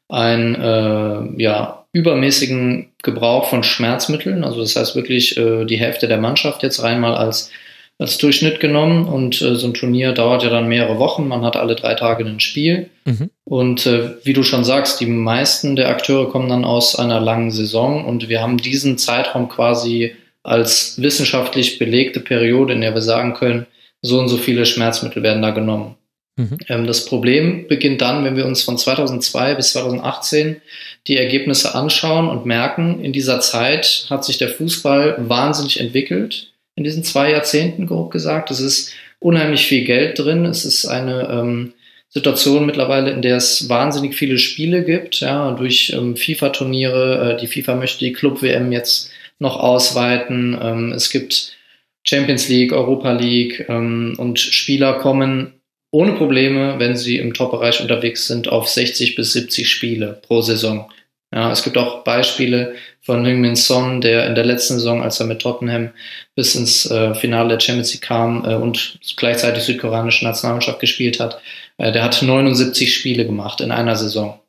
einen 0.09 0.55
äh, 0.57 1.43
ja, 1.43 1.85
übermäßigen 1.93 2.91
Gebrauch 3.03 3.49
von 3.49 3.63
Schmerzmitteln. 3.63 4.45
Also 4.45 4.61
das 4.61 4.77
heißt 4.77 4.97
wirklich 4.97 5.37
äh, 5.37 5.65
die 5.65 5.79
Hälfte 5.79 6.09
der 6.09 6.19
Mannschaft 6.19 6.63
jetzt 6.63 6.83
rein 6.83 7.01
mal 7.01 7.15
als, 7.15 7.51
als 7.99 8.19
Durchschnitt 8.19 8.61
genommen. 8.61 9.07
Und 9.07 9.41
äh, 9.41 9.55
so 9.55 9.67
ein 9.67 9.75
Turnier 9.75 10.13
dauert 10.13 10.43
ja 10.43 10.51
dann 10.51 10.69
mehrere 10.69 10.99
Wochen. 10.99 11.29
Man 11.29 11.45
hat 11.45 11.57
alle 11.57 11.77
drei 11.77 11.95
Tage 11.95 12.25
ein 12.25 12.41
Spiel. 12.41 12.91
Mhm. 13.05 13.31
Und 13.45 13.87
äh, 13.87 14.15
wie 14.25 14.33
du 14.33 14.43
schon 14.43 14.65
sagst, 14.65 15.01
die 15.01 15.07
meisten 15.07 15.77
der 15.77 15.89
Akteure 15.89 16.29
kommen 16.31 16.49
dann 16.49 16.65
aus 16.65 16.97
einer 16.97 17.21
langen 17.21 17.51
Saison 17.51 18.05
und 18.05 18.29
wir 18.29 18.41
haben 18.41 18.57
diesen 18.57 18.99
Zeitraum 18.99 19.49
quasi 19.49 20.15
als 20.43 21.01
wissenschaftlich 21.01 21.79
belegte 21.79 22.21
Periode, 22.21 22.73
in 22.73 22.81
der 22.81 22.95
wir 22.95 23.03
sagen 23.03 23.35
können, 23.35 23.67
so 24.03 24.19
und 24.19 24.29
so 24.29 24.37
viele 24.37 24.67
Schmerzmittel 24.67 25.23
werden 25.23 25.43
da 25.43 25.51
genommen. 25.51 25.97
Mhm. 26.37 26.59
Ähm, 26.69 26.87
das 26.87 27.05
Problem 27.05 27.69
beginnt 27.69 28.01
dann, 28.01 28.25
wenn 28.25 28.37
wir 28.37 28.47
uns 28.47 28.63
von 28.63 28.79
2002 28.79 29.55
bis 29.55 29.73
2018 29.73 30.61
die 31.07 31.17
Ergebnisse 31.17 31.75
anschauen 31.75 32.29
und 32.29 32.47
merken, 32.47 33.03
in 33.03 33.13
dieser 33.13 33.41
Zeit 33.41 34.07
hat 34.11 34.25
sich 34.25 34.39
der 34.39 34.49
Fußball 34.49 35.17
wahnsinnig 35.19 35.81
entwickelt. 35.81 36.53
In 36.77 36.85
diesen 36.85 37.05
zwei 37.05 37.31
Jahrzehnten, 37.33 37.87
grob 37.87 38.11
gesagt. 38.11 38.51
Es 38.51 38.61
ist 38.61 38.93
unheimlich 39.19 39.67
viel 39.67 39.85
Geld 39.85 40.19
drin. 40.19 40.47
Es 40.47 40.65
ist 40.65 40.87
eine 40.87 41.29
ähm, 41.31 41.75
Situation 42.09 42.67
mittlerweile, 42.67 43.11
in 43.11 43.23
der 43.23 43.37
es 43.37 43.69
wahnsinnig 43.69 44.15
viele 44.15 44.39
Spiele 44.39 44.85
gibt, 44.85 45.21
ja, 45.21 45.53
durch 45.53 45.93
ähm, 45.95 46.17
FIFA-Turniere. 46.17 47.35
Äh, 47.35 47.41
die 47.41 47.47
FIFA 47.47 47.77
möchte 47.77 48.05
die 48.05 48.13
Club-WM 48.13 48.73
jetzt 48.73 49.11
noch 49.41 49.59
ausweiten. 49.59 50.57
Ähm, 50.61 50.93
es 50.93 51.11
gibt 51.11 51.57
Champions 52.05 52.49
League, 52.49 52.73
Europa 52.73 53.13
League 53.13 53.67
ähm, 53.69 54.15
und 54.17 54.39
Spieler 54.39 54.95
kommen 54.95 55.61
ohne 55.91 56.13
Probleme, 56.13 56.79
wenn 56.79 56.97
sie 56.97 57.19
im 57.19 57.35
Top-Bereich 57.35 57.81
unterwegs 57.81 58.29
sind, 58.29 58.49
auf 58.49 58.69
60 58.69 59.17
bis 59.17 59.33
70 59.33 59.69
Spiele 59.69 60.21
pro 60.23 60.41
Saison. 60.41 60.91
Ja, 61.33 61.51
es 61.53 61.63
gibt 61.63 61.79
auch 61.79 62.03
Beispiele 62.05 62.75
von 63.03 63.25
Heung-Min 63.25 63.57
Son, 63.57 64.01
der 64.01 64.27
in 64.27 64.35
der 64.35 64.45
letzten 64.45 64.75
Saison, 64.75 65.03
als 65.03 65.21
er 65.21 65.27
mit 65.27 65.41
Tottenham 65.41 65.91
bis 66.35 66.55
ins 66.55 66.91
äh, 66.91 67.15
Finale 67.15 67.51
der 67.51 67.61
Champions 67.61 67.93
League 67.93 68.03
kam 68.03 68.45
äh, 68.45 68.55
und 68.55 68.99
gleichzeitig 69.17 69.63
südkoreanische 69.63 70.25
Nationalmannschaft 70.25 70.81
gespielt 70.81 71.21
hat, 71.21 71.41
äh, 71.79 71.93
der 71.93 72.03
hat 72.03 72.21
79 72.21 72.93
Spiele 72.93 73.25
gemacht 73.27 73.61
in 73.61 73.71
einer 73.71 73.97
Saison. 73.97 74.41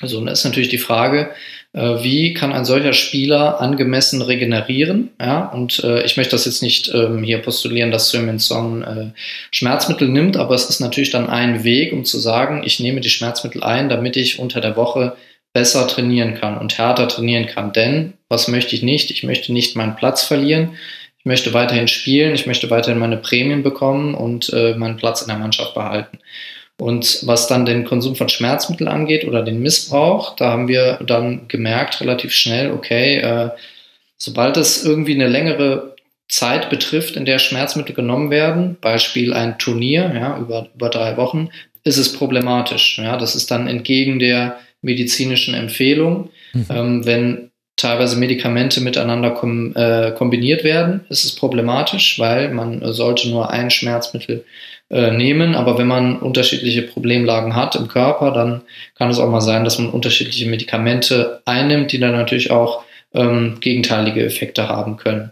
Also, 0.00 0.18
und 0.18 0.26
da 0.26 0.32
ist 0.32 0.44
natürlich 0.44 0.68
die 0.68 0.78
Frage, 0.78 1.30
wie 1.72 2.34
kann 2.34 2.52
ein 2.52 2.64
solcher 2.64 2.92
Spieler 2.92 3.60
angemessen 3.60 4.22
regenerieren? 4.22 5.10
Ja, 5.20 5.46
und 5.50 5.84
äh, 5.84 6.02
ich 6.04 6.16
möchte 6.16 6.32
das 6.32 6.44
jetzt 6.44 6.62
nicht 6.62 6.92
ähm, 6.92 7.22
hier 7.22 7.38
postulieren, 7.38 7.92
dass 7.92 8.10
Son 8.10 8.82
äh, 8.82 9.10
Schmerzmittel 9.52 10.08
nimmt, 10.08 10.36
aber 10.36 10.54
es 10.56 10.68
ist 10.68 10.80
natürlich 10.80 11.10
dann 11.10 11.28
ein 11.28 11.62
Weg, 11.62 11.92
um 11.92 12.04
zu 12.04 12.18
sagen, 12.18 12.62
ich 12.64 12.80
nehme 12.80 13.00
die 13.00 13.08
Schmerzmittel 13.08 13.62
ein, 13.62 13.88
damit 13.88 14.16
ich 14.16 14.40
unter 14.40 14.60
der 14.60 14.76
Woche 14.76 15.16
besser 15.52 15.86
trainieren 15.86 16.34
kann 16.34 16.58
und 16.58 16.76
härter 16.76 17.08
trainieren 17.08 17.46
kann. 17.46 17.72
Denn 17.72 18.14
was 18.28 18.48
möchte 18.48 18.74
ich 18.74 18.82
nicht? 18.82 19.10
Ich 19.10 19.22
möchte 19.22 19.52
nicht 19.52 19.76
meinen 19.76 19.96
Platz 19.96 20.22
verlieren. 20.22 20.70
Ich 21.18 21.24
möchte 21.24 21.52
weiterhin 21.52 21.88
spielen. 21.88 22.34
Ich 22.34 22.46
möchte 22.46 22.70
weiterhin 22.70 22.98
meine 22.98 23.16
Prämien 23.16 23.62
bekommen 23.62 24.14
und 24.14 24.52
äh, 24.52 24.74
meinen 24.74 24.96
Platz 24.96 25.22
in 25.22 25.28
der 25.28 25.38
Mannschaft 25.38 25.74
behalten. 25.74 26.18
Und 26.80 27.26
was 27.26 27.46
dann 27.46 27.66
den 27.66 27.84
Konsum 27.84 28.16
von 28.16 28.30
Schmerzmitteln 28.30 28.88
angeht 28.88 29.26
oder 29.26 29.42
den 29.42 29.60
Missbrauch, 29.60 30.34
da 30.36 30.50
haben 30.50 30.66
wir 30.66 30.98
dann 31.06 31.46
gemerkt 31.46 32.00
relativ 32.00 32.32
schnell, 32.32 32.72
okay, 32.72 33.18
äh, 33.18 33.50
sobald 34.16 34.56
es 34.56 34.82
irgendwie 34.82 35.14
eine 35.14 35.28
längere 35.28 35.94
Zeit 36.26 36.70
betrifft, 36.70 37.16
in 37.16 37.26
der 37.26 37.38
Schmerzmittel 37.38 37.94
genommen 37.94 38.30
werden, 38.30 38.78
Beispiel 38.80 39.34
ein 39.34 39.58
Turnier, 39.58 40.10
ja, 40.14 40.38
über, 40.38 40.68
über 40.74 40.88
drei 40.88 41.18
Wochen, 41.18 41.50
ist 41.84 41.98
es 41.98 42.14
problematisch. 42.14 42.98
Ja, 42.98 43.18
das 43.18 43.34
ist 43.34 43.50
dann 43.50 43.66
entgegen 43.66 44.18
der 44.18 44.56
medizinischen 44.80 45.54
Empfehlung. 45.54 46.30
Mhm. 46.54 46.66
Ähm, 46.70 47.06
wenn 47.06 47.50
teilweise 47.76 48.16
Medikamente 48.16 48.80
miteinander 48.80 49.32
kom 49.32 49.74
äh, 49.76 50.12
kombiniert 50.12 50.64
werden, 50.64 51.04
ist 51.10 51.24
es 51.24 51.34
problematisch, 51.34 52.18
weil 52.18 52.50
man 52.50 52.80
sollte 52.92 53.28
nur 53.28 53.50
ein 53.50 53.70
Schmerzmittel 53.70 54.44
äh, 54.90 55.10
nehmen. 55.12 55.54
Aber 55.54 55.78
wenn 55.78 55.86
man 55.86 56.18
unterschiedliche 56.18 56.82
Problemlagen 56.82 57.56
hat 57.56 57.76
im 57.76 57.88
Körper, 57.88 58.32
dann 58.32 58.62
kann 58.96 59.10
es 59.10 59.18
auch 59.18 59.30
mal 59.30 59.40
sein, 59.40 59.64
dass 59.64 59.78
man 59.78 59.90
unterschiedliche 59.90 60.48
Medikamente 60.48 61.42
einnimmt, 61.44 61.92
die 61.92 62.00
dann 62.00 62.12
natürlich 62.12 62.50
auch 62.50 62.84
ähm, 63.14 63.58
gegenteilige 63.60 64.24
Effekte 64.24 64.68
haben 64.68 64.96
können. 64.96 65.30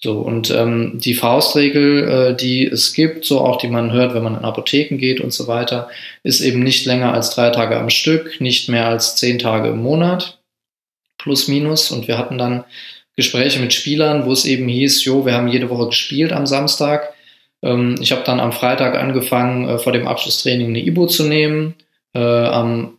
So, 0.00 0.20
und 0.20 0.50
ähm, 0.50 0.92
die 0.94 1.14
Faustregel, 1.14 2.08
äh, 2.08 2.36
die 2.36 2.64
es 2.66 2.92
gibt, 2.92 3.24
so 3.24 3.40
auch 3.40 3.56
die 3.56 3.66
man 3.66 3.92
hört, 3.92 4.14
wenn 4.14 4.22
man 4.22 4.36
in 4.36 4.44
Apotheken 4.44 4.96
geht 4.96 5.20
und 5.20 5.32
so 5.32 5.48
weiter, 5.48 5.88
ist 6.22 6.40
eben 6.40 6.62
nicht 6.62 6.86
länger 6.86 7.12
als 7.12 7.30
drei 7.30 7.50
Tage 7.50 7.76
am 7.76 7.90
Stück, 7.90 8.40
nicht 8.40 8.68
mehr 8.68 8.86
als 8.86 9.16
zehn 9.16 9.40
Tage 9.40 9.70
im 9.70 9.78
Monat, 9.78 10.38
plus 11.18 11.48
minus. 11.48 11.90
Und 11.90 12.06
wir 12.06 12.16
hatten 12.16 12.38
dann 12.38 12.64
Gespräche 13.16 13.58
mit 13.58 13.74
Spielern, 13.74 14.24
wo 14.26 14.32
es 14.32 14.44
eben 14.44 14.68
hieß, 14.68 15.04
jo, 15.04 15.26
wir 15.26 15.34
haben 15.34 15.48
jede 15.48 15.68
Woche 15.68 15.88
gespielt 15.88 16.32
am 16.32 16.46
Samstag. 16.46 17.12
Ähm, 17.62 17.96
ich 18.00 18.12
habe 18.12 18.22
dann 18.24 18.40
am 18.40 18.52
Freitag 18.52 18.96
angefangen, 18.96 19.68
äh, 19.68 19.78
vor 19.78 19.92
dem 19.92 20.06
Abschlusstraining 20.06 20.68
eine 20.68 20.84
Ibo 20.84 21.06
zu 21.06 21.24
nehmen, 21.24 21.74
äh, 22.14 22.20
am 22.20 22.94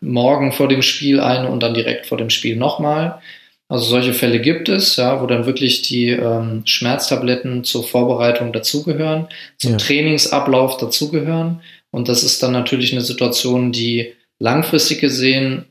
Morgen 0.00 0.50
vor 0.50 0.68
dem 0.68 0.82
Spiel 0.82 1.20
eine 1.20 1.48
und 1.48 1.62
dann 1.62 1.74
direkt 1.74 2.06
vor 2.06 2.18
dem 2.18 2.30
Spiel 2.30 2.56
nochmal. 2.56 3.20
Also 3.68 3.84
solche 3.84 4.14
Fälle 4.14 4.40
gibt 4.40 4.68
es, 4.68 4.96
ja, 4.96 5.20
wo 5.20 5.26
dann 5.26 5.46
wirklich 5.46 5.82
die 5.82 6.08
ähm, 6.08 6.62
Schmerztabletten 6.64 7.64
zur 7.64 7.84
Vorbereitung 7.84 8.52
dazugehören, 8.52 9.28
zum 9.58 9.72
ja. 9.72 9.76
Trainingsablauf 9.76 10.78
dazugehören. 10.78 11.60
Und 11.90 12.08
das 12.08 12.22
ist 12.22 12.42
dann 12.42 12.52
natürlich 12.52 12.92
eine 12.92 13.02
Situation, 13.02 13.70
die 13.70 14.14
langfristig 14.38 15.00
gesehen 15.00 15.66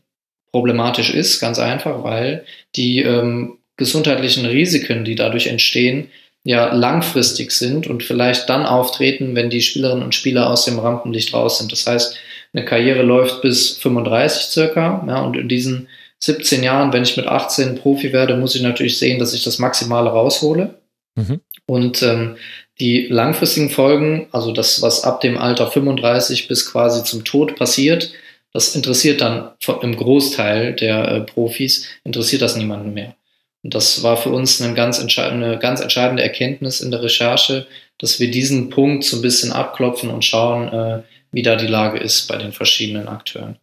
problematisch 0.51 1.13
ist, 1.13 1.39
ganz 1.39 1.59
einfach, 1.59 2.03
weil 2.03 2.45
die 2.75 3.01
ähm, 3.01 3.57
gesundheitlichen 3.77 4.45
Risiken, 4.45 5.03
die 5.03 5.15
dadurch 5.15 5.47
entstehen, 5.47 6.09
ja 6.43 6.73
langfristig 6.73 7.51
sind 7.51 7.87
und 7.87 8.03
vielleicht 8.03 8.49
dann 8.49 8.65
auftreten, 8.65 9.35
wenn 9.35 9.49
die 9.49 9.61
Spielerinnen 9.61 10.03
und 10.03 10.15
Spieler 10.15 10.49
aus 10.49 10.65
dem 10.65 10.79
Rampenlicht 10.79 11.33
raus 11.33 11.57
sind. 11.57 11.71
Das 11.71 11.85
heißt, 11.85 12.17
eine 12.53 12.65
Karriere 12.65 13.03
läuft 13.03 13.41
bis 13.41 13.77
35 13.77 14.43
circa, 14.43 15.03
ja, 15.07 15.21
und 15.21 15.35
in 15.35 15.49
diesen 15.49 15.87
17 16.19 16.63
Jahren, 16.63 16.93
wenn 16.93 17.03
ich 17.03 17.17
mit 17.17 17.27
18 17.27 17.75
Profi 17.75 18.13
werde, 18.13 18.37
muss 18.37 18.55
ich 18.55 18.61
natürlich 18.61 18.97
sehen, 18.97 19.19
dass 19.19 19.33
ich 19.33 19.43
das 19.43 19.59
Maximale 19.59 20.09
raushole. 20.09 20.75
Mhm. 21.15 21.41
Und 21.65 22.01
ähm, 22.01 22.37
die 22.79 23.07
langfristigen 23.07 23.69
Folgen, 23.69 24.27
also 24.31 24.51
das, 24.51 24.81
was 24.81 25.03
ab 25.03 25.21
dem 25.21 25.37
Alter 25.37 25.67
35 25.67 26.47
bis 26.47 26.71
quasi 26.71 27.03
zum 27.03 27.25
Tod 27.25 27.55
passiert, 27.55 28.11
das 28.53 28.75
interessiert 28.75 29.21
dann 29.21 29.51
im 29.81 29.95
Großteil 29.95 30.73
der 30.73 31.07
äh, 31.07 31.21
Profis, 31.21 31.87
interessiert 32.03 32.41
das 32.41 32.55
niemanden 32.55 32.93
mehr. 32.93 33.15
Und 33.63 33.73
das 33.73 34.03
war 34.03 34.17
für 34.17 34.29
uns 34.29 34.61
eine 34.61 34.73
ganz, 34.73 34.99
eine 34.99 35.59
ganz 35.59 35.81
entscheidende 35.81 36.23
Erkenntnis 36.23 36.81
in 36.81 36.91
der 36.91 37.01
Recherche, 37.01 37.67
dass 37.97 38.19
wir 38.19 38.29
diesen 38.29 38.69
Punkt 38.69 39.03
so 39.03 39.17
ein 39.17 39.21
bisschen 39.21 39.51
abklopfen 39.51 40.09
und 40.09 40.23
schauen, 40.23 40.67
äh, 40.69 41.03
wie 41.31 41.41
da 41.41 41.55
die 41.55 41.67
Lage 41.67 41.97
ist 41.99 42.27
bei 42.27 42.37
den 42.37 42.51
verschiedenen 42.51 43.07
Akteuren. 43.07 43.57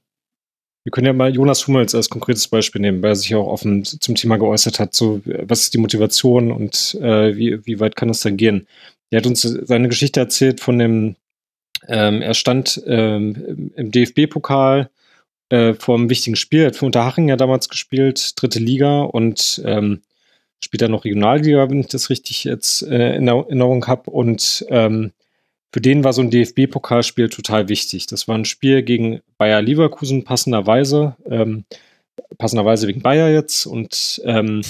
Wir 0.85 0.91
können 0.91 1.07
ja 1.07 1.13
mal 1.15 1.35
Jonas 1.35 1.67
Hummels 1.67 1.95
als 1.95 2.11
konkretes 2.11 2.47
Beispiel 2.47 2.83
nehmen, 2.83 3.03
weil 3.03 3.13
er 3.13 3.17
sich 3.17 3.35
auch 3.35 3.47
offen 3.47 3.85
zum 3.85 4.15
Thema 4.15 4.37
geäußert 4.37 4.79
hat. 4.79 4.95
So, 4.95 5.23
was 5.25 5.63
ist 5.63 5.75
die 5.75 5.79
Motivation 5.79 6.53
und 6.53 6.95
äh, 7.01 7.35
wie, 7.37 7.65
wie 7.65 7.81
weit 7.81 7.97
kann 7.97 8.11
es 8.11 8.21
dann 8.21 8.37
gehen? 8.37 8.67
Er 9.11 9.19
hat 9.19 9.27
uns 9.27 9.43
seine 9.43 9.89
Geschichte 9.89 10.21
erzählt 10.21 10.61
von 10.61 10.79
dem, 10.79 11.17
ähm, 11.89 12.21
er 12.21 12.35
stand 12.35 12.83
ähm, 12.87 13.73
im 13.77 13.91
DFB-Pokal 13.91 14.91
äh, 15.55 15.75
vor 15.75 15.97
einem 15.97 16.11
wichtigen 16.11 16.37
Spiel, 16.37 16.61
er 16.63 16.67
hat 16.69 16.77
für 16.77 16.87
Unterhaching 16.87 17.29
ja 17.29 17.37
damals 17.37 17.69
gespielt, 17.69 18.33
dritte 18.37 18.59
Liga 18.59 19.03
und 19.03 19.63
ähm, 19.65 20.03
dann 20.79 20.91
noch 20.91 21.05
Regionalliga, 21.05 21.69
wenn 21.71 21.81
ich 21.81 21.89
das 21.89 22.11
richtig 22.11 22.45
jetzt 22.45 22.83
äh, 22.83 23.17
in 23.17 23.29
Erinnerung 23.29 23.87
habe. 23.87 24.11
Und 24.11 24.65
ähm, 24.69 25.13
für 25.73 25.81
den 25.81 26.05
war 26.05 26.13
so 26.13 26.23
ein 26.23 26.31
DFB-Pokalspiel 26.31 27.29
total 27.29 27.69
wichtig. 27.69 28.07
Das 28.07 28.29
war 28.29 28.37
ein 28.37 28.45
Spiel 28.45 28.83
gegen 28.83 29.21
Bayer 29.39 29.63
Leverkusen, 29.63 30.25
passenderweise, 30.25 31.17
ähm, 31.29 31.65
passenderweise 32.39 32.89
wegen 32.89 33.03
Bayer 33.03 33.31
jetzt. 33.31 33.67
Und 33.67 34.23
ähm, 34.25 34.63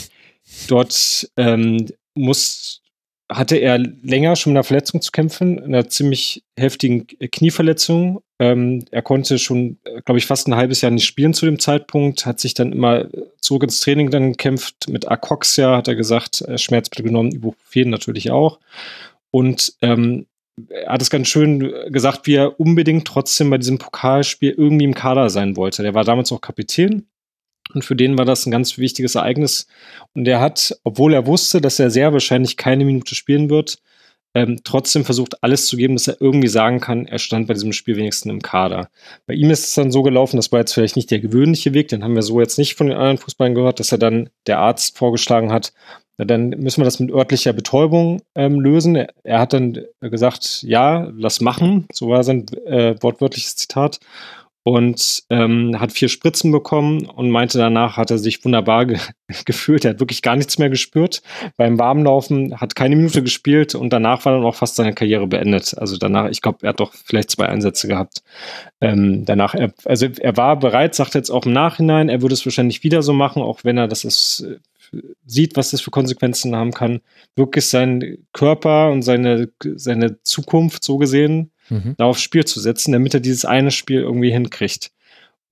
dort 0.69 1.31
ähm, 1.37 1.87
muss, 2.15 2.83
hatte 3.31 3.57
er 3.57 3.79
länger 3.79 4.37
schon 4.37 4.53
mit 4.53 4.59
einer 4.59 4.65
Verletzung 4.65 5.01
zu 5.01 5.11
kämpfen, 5.11 5.59
einer 5.63 5.89
ziemlich 5.89 6.45
heftigen 6.59 7.07
Knieverletzung. 7.07 8.23
Ähm, 8.39 8.85
er 8.91 9.03
konnte 9.03 9.39
schon, 9.39 9.79
glaube 10.05 10.19
ich, 10.19 10.27
fast 10.27 10.47
ein 10.47 10.57
halbes 10.57 10.83
Jahr 10.83 10.91
nicht 10.91 11.07
spielen 11.07 11.33
zu 11.33 11.47
dem 11.47 11.59
Zeitpunkt, 11.59 12.27
hat 12.27 12.41
sich 12.41 12.55
dann 12.55 12.73
immer 12.73 13.07
zurück 13.41 13.63
ins 13.63 13.81
Training 13.81 14.11
dann 14.11 14.33
gekämpft. 14.33 14.89
Mit 14.89 15.11
Akoxia 15.11 15.77
hat 15.77 15.89
er 15.89 15.95
gesagt, 15.95 16.45
Schmerzmittel 16.57 17.05
genommen, 17.05 17.33
Ibuprofen 17.33 17.91
natürlich 17.91 18.31
auch. 18.31 18.61
Und 19.31 19.73
ähm, 19.81 20.27
er 20.69 20.93
hat 20.93 21.03
es 21.03 21.11
ganz 21.11 21.29
schön 21.29 21.73
gesagt, 21.91 22.27
wie 22.27 22.35
er 22.35 22.61
unbedingt 22.61 23.07
trotzdem 23.07 23.51
bei 23.51 23.59
diesem 23.59 23.79
Pokalspiel 23.79 24.51
irgendwie 24.51 24.85
im 24.85 24.95
Kader 24.95 25.31
sein 25.31 25.57
wollte. 25.57 25.83
Der 25.83 25.95
war 25.95 26.05
damals 26.05 26.31
auch 26.31 26.41
Kapitän 26.41 27.07
und 27.75 27.85
für 27.85 27.97
den 27.97 28.17
war 28.17 28.25
das 28.25 28.47
ein 28.47 28.51
ganz 28.51 28.79
wichtiges 28.79 29.15
Ereignis. 29.15 29.67
Und 30.15 30.27
er 30.27 30.41
hat, 30.41 30.79
obwohl 30.85 31.15
er 31.15 31.27
wusste, 31.27 31.61
dass 31.61 31.79
er 31.79 31.91
sehr 31.91 32.13
wahrscheinlich 32.13 32.57
keine 32.57 32.85
Minute 32.85 33.15
spielen 33.15 33.51
wird, 33.51 33.79
ähm, 34.35 34.61
trotzdem 34.65 35.05
versucht, 35.05 35.43
alles 35.43 35.67
zu 35.67 35.77
geben, 35.77 35.95
dass 35.95 36.09
er 36.09 36.21
irgendwie 36.21 36.49
sagen 36.49 36.81
kann, 36.81 37.07
er 37.07 37.19
stand 37.19 37.47
bei 37.47 37.55
diesem 37.55 37.73
Spiel 37.73 37.97
wenigstens 37.97 38.31
im 38.31 38.43
Kader. 38.43 38.89
Bei 39.27 39.35
ihm 39.35 39.51
ist 39.51 39.69
es 39.69 39.75
dann 39.75 39.93
so 39.93 40.03
gelaufen, 40.03 40.37
das 40.37 40.51
war 40.51 40.59
jetzt 40.59 40.75
vielleicht 40.75 40.97
nicht 40.97 41.11
der 41.11 41.21
gewöhnliche 41.21 41.73
Weg, 41.73 41.89
den 41.89 42.03
haben 42.03 42.17
wir 42.17 42.23
so 42.23 42.41
jetzt 42.41 42.59
nicht 42.59 42.75
von 42.75 42.89
den 42.89 42.97
anderen 42.97 43.19
Fußballern 43.19 43.55
gehört, 43.55 43.79
dass 43.79 43.93
er 43.93 43.99
dann 43.99 44.29
der 44.47 44.59
Arzt 44.59 44.99
vorgeschlagen 44.99 45.53
hat, 45.53 45.73
na, 46.17 46.25
dann 46.25 46.51
müssen 46.51 46.81
wir 46.81 46.85
das 46.85 47.01
mit 47.01 47.11
örtlicher 47.11 47.53
Betäubung 47.53 48.23
ähm, 48.35 48.61
lösen. 48.61 48.95
Er, 48.95 49.09
er, 49.25 49.41
hat 49.41 49.53
dann 49.53 49.81
gesagt, 50.01 50.63
ja, 50.63 51.11
lass 51.17 51.41
machen. 51.41 51.87
So 51.93 52.09
war 52.09 52.23
sein 52.23 52.47
äh, 52.67 52.95
wortwörtliches 53.01 53.57
Zitat. 53.57 53.99
Und 54.67 55.25
ähm, 55.29 55.79
hat 55.79 55.93
vier 55.93 56.09
Spritzen 56.09 56.51
bekommen 56.51 57.05
und 57.05 57.31
meinte 57.31 57.59
danach, 57.59 57.99
hat 57.99 58.11
er 58.11 58.17
sich 58.17 58.43
wunderbar 58.47 58.87
ge 58.87 58.99
gefühlt. 59.45 59.85
Er 59.85 59.91
hat 59.91 60.01
wirklich 60.01 60.23
gar 60.23 60.37
nichts 60.37 60.59
mehr 60.59 60.71
gespürt. 60.71 61.21
Beim 61.59 61.79
Warmlaufen 61.79 62.59
hat 62.59 62.75
keine 62.75 62.97
Minute 62.97 63.23
gespielt 63.23 63.75
und 63.75 63.93
danach 63.93 64.25
war 64.25 64.33
dann 64.33 64.45
auch 64.45 64.55
fast 64.55 64.77
seine 64.77 64.95
Karriere 64.95 65.27
beendet. 65.27 65.77
Also 65.77 65.99
danach, 65.99 66.31
ich 66.31 66.41
glaube, 66.41 66.59
er 66.63 66.71
hat 66.71 66.81
doch 66.81 66.95
vielleicht 66.95 67.31
zwei 67.31 67.47
Einsätze 67.47 67.89
gehabt. 67.89 68.23
Ähm, 68.81 69.27
danach, 69.27 69.55
er, 69.55 69.75
also 69.85 70.07
er 70.07 70.37
war 70.39 70.59
bereit, 70.59 70.95
sagt 70.95 71.15
jetzt 71.15 71.31
auch 71.31 71.45
im 71.45 71.53
Nachhinein, 71.53 72.09
er 72.09 72.23
würde 72.23 72.35
es 72.35 72.47
wahrscheinlich 72.47 72.83
wieder 72.83 73.03
so 73.03 73.13
machen, 73.13 73.43
auch 73.43 73.65
wenn 73.65 73.77
er 73.77 73.87
das 73.87 74.05
ist 74.05 74.47
sieht, 75.27 75.57
was 75.57 75.71
das 75.71 75.81
für 75.81 75.91
Konsequenzen 75.91 76.55
haben 76.55 76.73
kann, 76.73 77.01
wirklich 77.37 77.67
seinen 77.67 78.27
Körper 78.33 78.91
und 78.91 79.03
seine, 79.03 79.49
seine 79.61 80.23
Zukunft 80.23 80.85
so 80.85 80.99
gesehen 80.99 81.51
mhm. 81.69 81.95
da 81.97 82.05
aufs 82.05 82.23
Spiel 82.23 82.45
zu 82.45 82.61
setzen, 82.61 82.93
damit 82.93 83.15
er 83.15 83.21
dieses 83.21 83.45
eine 83.45 83.71
Spiel 83.71 84.01
irgendwie 84.01 84.31
hinkriegt. 84.31 84.91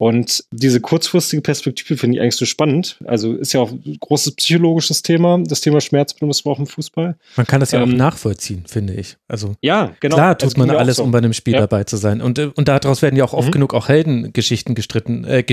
Und 0.02 0.42
diese 0.50 0.80
kurzfristige 0.80 1.42
Perspektive 1.42 1.96
finde 1.96 2.16
ich 2.16 2.22
eigentlich 2.22 2.34
so 2.34 2.44
spannend. 2.44 2.98
Also 3.04 3.34
ist 3.34 3.52
ja 3.52 3.60
auch 3.60 3.70
ein 3.70 3.98
großes 4.00 4.34
psychologisches 4.34 5.02
Thema, 5.02 5.38
das 5.46 5.60
Thema 5.60 5.80
Schmerzmissbrauch 5.80 6.58
im 6.58 6.66
Fußball. 6.66 7.14
Man 7.36 7.46
kann 7.46 7.60
das 7.60 7.70
ja 7.70 7.80
ähm, 7.80 7.90
auch 7.90 7.96
nachvollziehen, 7.96 8.64
finde 8.66 8.94
ich. 8.94 9.16
Also 9.28 9.54
ja, 9.60 9.92
genau. 10.00 10.16
Klar 10.16 10.36
tut 10.38 10.56
also 10.56 10.58
man 10.58 10.70
alles, 10.76 10.96
so. 10.96 11.04
um 11.04 11.12
bei 11.12 11.18
einem 11.18 11.32
Spiel 11.32 11.54
ja. 11.54 11.60
dabei 11.60 11.84
zu 11.84 11.96
sein. 11.98 12.20
Und, 12.20 12.40
äh, 12.40 12.50
und 12.52 12.66
daraus 12.66 13.00
werden 13.00 13.14
ja 13.14 13.22
auch 13.22 13.32
oft 13.32 13.46
mhm. 13.46 13.52
genug 13.52 13.74
auch 13.74 13.88
Heldengeschichten 13.88 14.74
gestritten, 14.74 15.22
äh, 15.22 15.44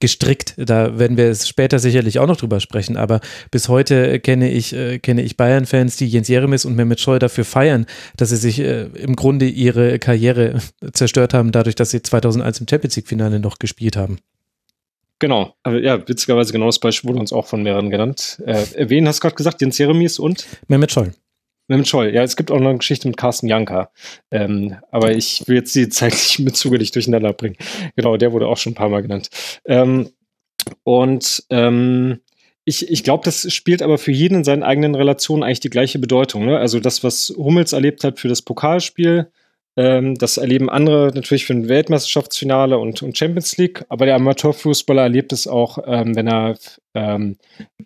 gestrickt. 0.00 0.54
Da 0.58 0.98
werden 0.98 1.16
wir 1.16 1.34
später 1.34 1.78
sicherlich 1.78 2.18
auch 2.18 2.26
noch 2.26 2.36
drüber 2.36 2.60
sprechen. 2.60 2.98
Aber 2.98 3.22
bis 3.50 3.70
heute 3.70 4.20
kenne 4.20 4.50
ich, 4.50 4.74
äh, 4.74 4.98
kenne 4.98 5.22
ich 5.22 5.38
Bayern-Fans, 5.38 5.96
die 5.96 6.08
Jens 6.08 6.28
Jeremis 6.28 6.66
und 6.66 6.76
Mehmet 6.76 7.00
Scholl 7.00 7.20
dafür 7.20 7.46
feiern, 7.46 7.86
dass 8.18 8.28
sie 8.28 8.36
sich 8.36 8.60
äh, 8.60 8.82
im 8.82 9.16
Grunde 9.16 9.46
ihre 9.48 9.98
Karriere 9.98 10.58
zerstört 10.92 11.32
haben, 11.32 11.52
dadurch, 11.52 11.74
dass 11.74 11.88
sie 11.88 12.02
2001 12.02 12.60
im 12.60 12.66
Champions 12.68 12.94
League-Finale 12.94 13.40
noch 13.40 13.58
gespielt 13.58 13.77
gespielt 13.78 13.96
haben. 13.96 14.18
Genau, 15.20 15.54
aber 15.62 15.80
ja, 15.80 16.06
witzigerweise 16.06 16.52
genau 16.52 16.66
das 16.66 16.78
Beispiel 16.78 17.08
wurde 17.08 17.20
uns 17.20 17.32
auch 17.32 17.46
von 17.46 17.62
mehreren 17.62 17.90
genannt. 17.90 18.40
Äh, 18.44 18.88
wen 18.88 19.08
hast 19.08 19.18
du 19.18 19.22
gerade 19.22 19.34
gesagt? 19.34 19.60
Jens 19.60 19.78
Jeremies 19.78 20.18
und? 20.18 20.46
Mehmet 20.68 20.92
Scholl. 20.92 21.12
Mehmet 21.66 21.88
Scholl, 21.88 22.14
ja, 22.14 22.22
es 22.22 22.36
gibt 22.36 22.50
auch 22.50 22.60
noch 22.60 22.68
eine 22.68 22.78
Geschichte 22.78 23.08
mit 23.08 23.16
Carsten 23.16 23.48
Janka. 23.48 23.90
Ähm, 24.30 24.76
aber 24.90 25.12
ich 25.12 25.42
will 25.46 25.56
jetzt 25.56 25.74
die 25.74 25.88
zeitlichen 25.88 26.44
Bezüge 26.44 26.78
nicht 26.78 26.94
durcheinander 26.94 27.32
bringen. 27.32 27.56
Genau, 27.96 28.16
der 28.16 28.32
wurde 28.32 28.46
auch 28.46 28.56
schon 28.56 28.72
ein 28.72 28.76
paar 28.76 28.88
Mal 28.88 29.02
genannt. 29.02 29.28
Ähm, 29.64 30.10
und 30.84 31.44
ähm, 31.50 32.20
ich, 32.64 32.88
ich 32.88 33.02
glaube, 33.02 33.24
das 33.24 33.52
spielt 33.52 33.82
aber 33.82 33.98
für 33.98 34.12
jeden 34.12 34.36
in 34.36 34.44
seinen 34.44 34.62
eigenen 34.62 34.94
Relationen 34.94 35.42
eigentlich 35.42 35.60
die 35.60 35.70
gleiche 35.70 35.98
Bedeutung. 35.98 36.46
Ne? 36.46 36.58
Also 36.58 36.78
das, 36.80 37.02
was 37.02 37.34
Hummels 37.36 37.72
erlebt 37.72 38.04
hat 38.04 38.20
für 38.20 38.28
das 38.28 38.42
Pokalspiel, 38.42 39.32
ähm, 39.78 40.16
das 40.16 40.38
erleben 40.38 40.68
andere 40.68 41.12
natürlich 41.14 41.46
für 41.46 41.52
ein 41.52 41.68
Weltmeisterschaftsfinale 41.68 42.76
und, 42.78 43.00
und 43.00 43.16
Champions 43.16 43.56
League, 43.58 43.84
aber 43.88 44.06
der 44.06 44.16
Amateurfußballer 44.16 45.02
erlebt 45.02 45.32
es 45.32 45.46
auch, 45.46 45.78
ähm, 45.86 46.16
wenn 46.16 46.26
er 46.26 46.56
ähm, 46.94 47.36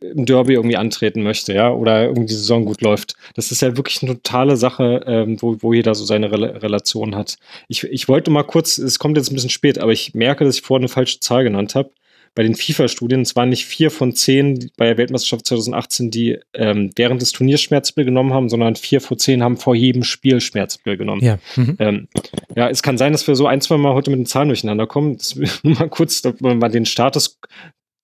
im 0.01 0.25
Derby 0.25 0.55
irgendwie 0.55 0.79
antreten 0.79 1.23
möchte, 1.23 1.53
ja, 1.53 1.71
oder 1.71 2.05
irgendwie 2.05 2.29
die 2.29 2.35
Saison 2.35 2.65
gut 2.65 2.81
läuft. 2.81 3.15
Das 3.35 3.53
ist 3.53 3.61
ja 3.61 3.77
wirklich 3.77 4.03
eine 4.03 4.15
totale 4.15 4.57
Sache, 4.57 5.05
ähm, 5.07 5.37
wo, 5.43 5.59
wo 5.61 5.75
jeder 5.75 5.95
so 5.95 6.07
seine 6.07 6.33
Re 6.33 6.63
Relation 6.63 7.15
hat. 7.15 7.37
Ich, 7.69 7.85
ich 7.85 8.09
wollte 8.09 8.31
mal 8.31 8.45
kurz, 8.45 8.79
es 8.79 8.99
kommt 8.99 9.19
jetzt 9.19 9.31
ein 9.31 9.35
bisschen 9.35 9.51
spät, 9.51 9.79
aber 9.79 9.93
ich 9.93 10.15
merke, 10.15 10.47
dass 10.47 10.57
ich 10.57 10.63
vorhin 10.63 10.85
eine 10.85 10.89
falsche 10.89 11.21
Zahl 11.21 11.45
genannt 11.45 11.75
habe 11.75 11.91
bei 12.35 12.43
den 12.43 12.55
FIFA-Studien, 12.55 13.21
es 13.21 13.37
waren 13.37 13.51
nicht 13.51 13.67
vier 13.67 13.91
von 13.91 14.15
zehn 14.15 14.71
bei 14.77 14.87
der 14.87 14.97
Weltmeisterschaft 14.97 15.47
2018, 15.47 16.11
die 16.11 16.39
ähm, 16.55 16.91
während 16.97 17.21
des 17.21 17.33
Turniers 17.33 17.61
Schmerzmittel 17.61 18.07
genommen 18.07 18.33
haben, 18.33 18.49
sondern 18.49 18.75
vier 18.77 19.01
von 19.01 19.19
zehn 19.19 19.43
haben 19.43 19.59
vor 19.59 19.75
jedem 19.75 20.03
Spiel 20.03 20.41
Schmerzmittel 20.41 20.97
genommen. 20.97 21.23
Ja. 21.23 21.39
Mhm. 21.57 21.77
Ähm, 21.79 22.09
ja, 22.57 22.71
es 22.71 22.83
kann 22.83 22.97
sein, 22.97 23.13
dass 23.13 23.27
wir 23.27 23.37
so 23.37 23.47
ein, 23.47 23.61
zwei 23.61 23.77
Mal 23.77 23.93
heute 23.93 24.11
mit 24.11 24.19
den 24.19 24.27
Zahlen 24.27 24.49
durcheinander 24.49 24.87
kommen. 24.87 25.19
Das, 25.19 25.37
nur 25.63 25.75
mal 25.75 25.89
kurz, 25.89 26.23
dass 26.23 26.41
man 26.41 26.59
mal 26.59 26.71
den 26.71 26.87
Status 26.87 27.39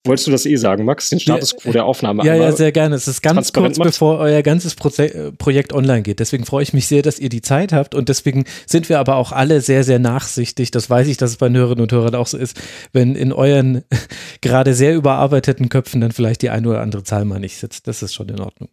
Wolltest 0.08 0.26
du 0.26 0.30
das 0.30 0.46
eh 0.46 0.56
sagen, 0.56 0.86
Max? 0.86 1.10
Den 1.10 1.20
Status 1.20 1.54
quo 1.54 1.70
der 1.70 1.84
Aufnahme. 1.84 2.24
Ja, 2.24 2.34
ja, 2.34 2.50
sehr 2.52 2.72
gerne. 2.72 2.96
Es 2.96 3.06
ist 3.06 3.20
ganz 3.20 3.52
kurz, 3.52 3.76
macht. 3.76 3.88
bevor 3.88 4.18
euer 4.18 4.42
ganzes 4.42 4.74
Proze 4.74 5.32
Projekt 5.36 5.74
online 5.74 6.00
geht. 6.00 6.18
Deswegen 6.18 6.46
freue 6.46 6.62
ich 6.62 6.72
mich 6.72 6.86
sehr, 6.86 7.02
dass 7.02 7.18
ihr 7.18 7.28
die 7.28 7.42
Zeit 7.42 7.74
habt 7.74 7.94
und 7.94 8.08
deswegen 8.08 8.44
sind 8.66 8.88
wir 8.88 8.98
aber 9.00 9.16
auch 9.16 9.32
alle 9.32 9.60
sehr, 9.60 9.84
sehr 9.84 9.98
nachsichtig. 9.98 10.70
Das 10.70 10.88
weiß 10.88 11.08
ich, 11.08 11.18
dass 11.18 11.32
es 11.32 11.36
bei 11.36 11.48
den 11.48 11.58
Hörerinnen 11.58 11.82
und 11.82 11.92
Hörern 11.92 12.14
auch 12.14 12.26
so 12.26 12.38
ist, 12.38 12.58
wenn 12.92 13.14
in 13.16 13.32
euren 13.32 13.84
gerade 14.40 14.72
sehr 14.72 14.94
überarbeiteten 14.94 15.68
Köpfen 15.68 16.00
dann 16.00 16.12
vielleicht 16.12 16.40
die 16.40 16.48
eine 16.50 16.66
oder 16.66 16.80
andere 16.80 17.04
Zahl 17.04 17.26
mal 17.26 17.38
nicht 17.38 17.58
sitzt. 17.58 17.86
Das 17.86 18.02
ist 18.02 18.14
schon 18.14 18.30
in 18.30 18.40
Ordnung. 18.40 18.70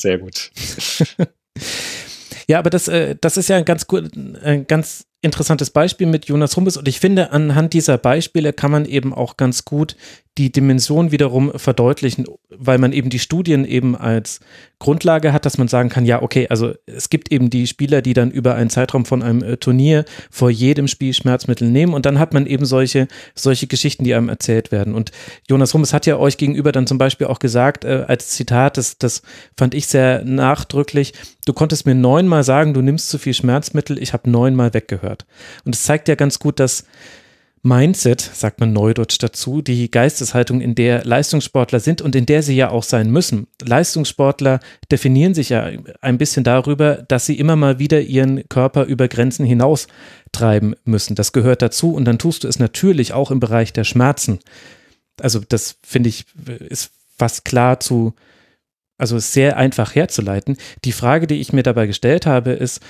Sehr 0.00 0.18
gut. 0.18 0.52
ja, 2.46 2.60
aber 2.60 2.70
das, 2.70 2.86
äh, 2.86 3.16
das 3.20 3.36
ist 3.36 3.48
ja 3.48 3.56
ein 3.56 3.64
ganz, 3.64 3.86
ein 4.42 4.68
ganz 4.68 5.06
interessantes 5.22 5.70
Beispiel 5.70 6.06
mit 6.06 6.26
Jonas 6.26 6.56
Humbes 6.56 6.76
und 6.76 6.88
ich 6.88 7.00
finde, 7.00 7.32
anhand 7.32 7.74
dieser 7.74 7.98
Beispiele 7.98 8.52
kann 8.52 8.70
man 8.70 8.84
eben 8.86 9.12
auch 9.12 9.36
ganz 9.36 9.64
gut 9.64 9.96
die 10.38 10.50
Dimension 10.50 11.10
wiederum 11.10 11.52
verdeutlichen, 11.56 12.24
weil 12.48 12.78
man 12.78 12.92
eben 12.92 13.10
die 13.10 13.18
Studien 13.18 13.66
eben 13.66 13.96
als 13.96 14.40
Grundlage 14.78 15.32
hat, 15.32 15.44
dass 15.44 15.58
man 15.58 15.68
sagen 15.68 15.90
kann, 15.90 16.06
ja, 16.06 16.22
okay, 16.22 16.46
also 16.48 16.72
es 16.86 17.10
gibt 17.10 17.30
eben 17.30 17.50
die 17.50 17.66
Spieler, 17.66 18.00
die 18.00 18.14
dann 18.14 18.30
über 18.30 18.54
einen 18.54 18.70
Zeitraum 18.70 19.04
von 19.04 19.22
einem 19.22 19.42
äh, 19.42 19.56
Turnier 19.58 20.04
vor 20.30 20.48
jedem 20.48 20.88
Spiel 20.88 21.12
Schmerzmittel 21.12 21.68
nehmen 21.68 21.92
und 21.92 22.06
dann 22.06 22.18
hat 22.18 22.32
man 22.32 22.46
eben 22.46 22.64
solche, 22.64 23.08
solche 23.34 23.66
Geschichten, 23.66 24.04
die 24.04 24.14
einem 24.14 24.30
erzählt 24.30 24.72
werden. 24.72 24.94
Und 24.94 25.10
Jonas 25.48 25.74
Hummes 25.74 25.92
hat 25.92 26.06
ja 26.06 26.16
euch 26.16 26.38
gegenüber 26.38 26.72
dann 26.72 26.86
zum 26.86 26.96
Beispiel 26.96 27.26
auch 27.26 27.40
gesagt, 27.40 27.84
äh, 27.84 28.04
als 28.08 28.30
Zitat, 28.30 28.78
das, 28.78 28.96
das 28.96 29.22
fand 29.58 29.74
ich 29.74 29.88
sehr 29.88 30.24
nachdrücklich, 30.24 31.12
du 31.44 31.52
konntest 31.52 31.84
mir 31.84 31.94
neunmal 31.94 32.44
sagen, 32.44 32.72
du 32.72 32.80
nimmst 32.80 33.10
zu 33.10 33.18
viel 33.18 33.34
Schmerzmittel, 33.34 33.98
ich 34.00 34.12
habe 34.12 34.30
neunmal 34.30 34.72
weggehört. 34.72 35.09
Und 35.64 35.74
es 35.74 35.84
zeigt 35.84 36.08
ja 36.08 36.14
ganz 36.14 36.38
gut, 36.38 36.60
dass 36.60 36.84
Mindset, 37.62 38.22
sagt 38.22 38.58
man 38.60 38.72
neudeutsch 38.72 39.18
dazu, 39.20 39.60
die 39.60 39.90
Geisteshaltung, 39.90 40.62
in 40.62 40.74
der 40.74 41.04
Leistungssportler 41.04 41.78
sind 41.78 42.00
und 42.00 42.16
in 42.16 42.24
der 42.24 42.42
sie 42.42 42.56
ja 42.56 42.70
auch 42.70 42.84
sein 42.84 43.10
müssen. 43.10 43.48
Leistungssportler 43.62 44.60
definieren 44.90 45.34
sich 45.34 45.50
ja 45.50 45.70
ein 46.00 46.16
bisschen 46.16 46.42
darüber, 46.42 47.04
dass 47.08 47.26
sie 47.26 47.38
immer 47.38 47.56
mal 47.56 47.78
wieder 47.78 48.00
ihren 48.00 48.48
Körper 48.48 48.84
über 48.84 49.08
Grenzen 49.08 49.44
hinaus 49.44 49.88
treiben 50.32 50.74
müssen. 50.84 51.16
Das 51.16 51.32
gehört 51.32 51.60
dazu 51.60 51.92
und 51.92 52.06
dann 52.06 52.18
tust 52.18 52.44
du 52.44 52.48
es 52.48 52.58
natürlich 52.58 53.12
auch 53.12 53.30
im 53.30 53.40
Bereich 53.40 53.74
der 53.74 53.84
Schmerzen. 53.84 54.38
Also 55.20 55.40
das 55.46 55.76
finde 55.82 56.08
ich 56.08 56.24
ist 56.70 56.92
fast 57.18 57.44
klar 57.44 57.78
zu, 57.80 58.14
also 58.96 59.18
sehr 59.18 59.58
einfach 59.58 59.94
herzuleiten. 59.94 60.56
Die 60.86 60.92
Frage, 60.92 61.26
die 61.26 61.40
ich 61.40 61.52
mir 61.52 61.62
dabei 61.62 61.86
gestellt 61.86 62.24
habe, 62.24 62.52
ist, 62.52 62.80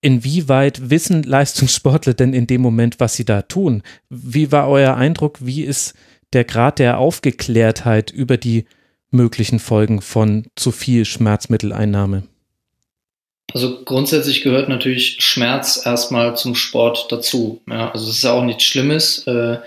inwieweit 0.00 0.90
wissen 0.90 1.22
Leistungssportler 1.22 2.14
denn 2.14 2.32
in 2.32 2.46
dem 2.46 2.60
Moment, 2.60 3.00
was 3.00 3.14
sie 3.14 3.24
da 3.24 3.42
tun? 3.42 3.82
Wie 4.08 4.52
war 4.52 4.68
euer 4.68 4.94
Eindruck? 4.96 5.38
Wie 5.40 5.62
ist 5.62 5.94
der 6.32 6.44
Grad 6.44 6.78
der 6.78 6.98
Aufgeklärtheit 6.98 8.10
über 8.10 8.36
die 8.36 8.66
möglichen 9.10 9.58
Folgen 9.58 10.00
von 10.00 10.46
zu 10.54 10.70
viel 10.70 11.04
Schmerzmitteleinnahme? 11.04 12.24
Also 13.52 13.82
grundsätzlich 13.84 14.42
gehört 14.42 14.68
natürlich 14.68 15.16
Schmerz 15.20 15.82
erstmal 15.84 16.36
zum 16.36 16.54
Sport 16.54 17.10
dazu. 17.10 17.60
Ja, 17.68 17.90
also 17.90 18.08
es 18.08 18.18
ist 18.18 18.22
ja 18.22 18.32
auch 18.32 18.44
nichts 18.44 18.62
Schlimmes, 18.62 19.26
äh, 19.26 19.58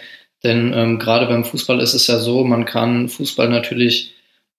denn 0.43 0.73
ähm, 0.73 0.99
gerade 0.99 1.25
beim 1.25 1.43
Fußball 1.43 1.81
ist 1.81 1.93
es 1.93 2.07
ja 2.07 2.19
so, 2.19 2.43
man 2.45 2.65
kann 2.65 3.09
Fußball 3.09 3.49
natürlich 3.49 4.13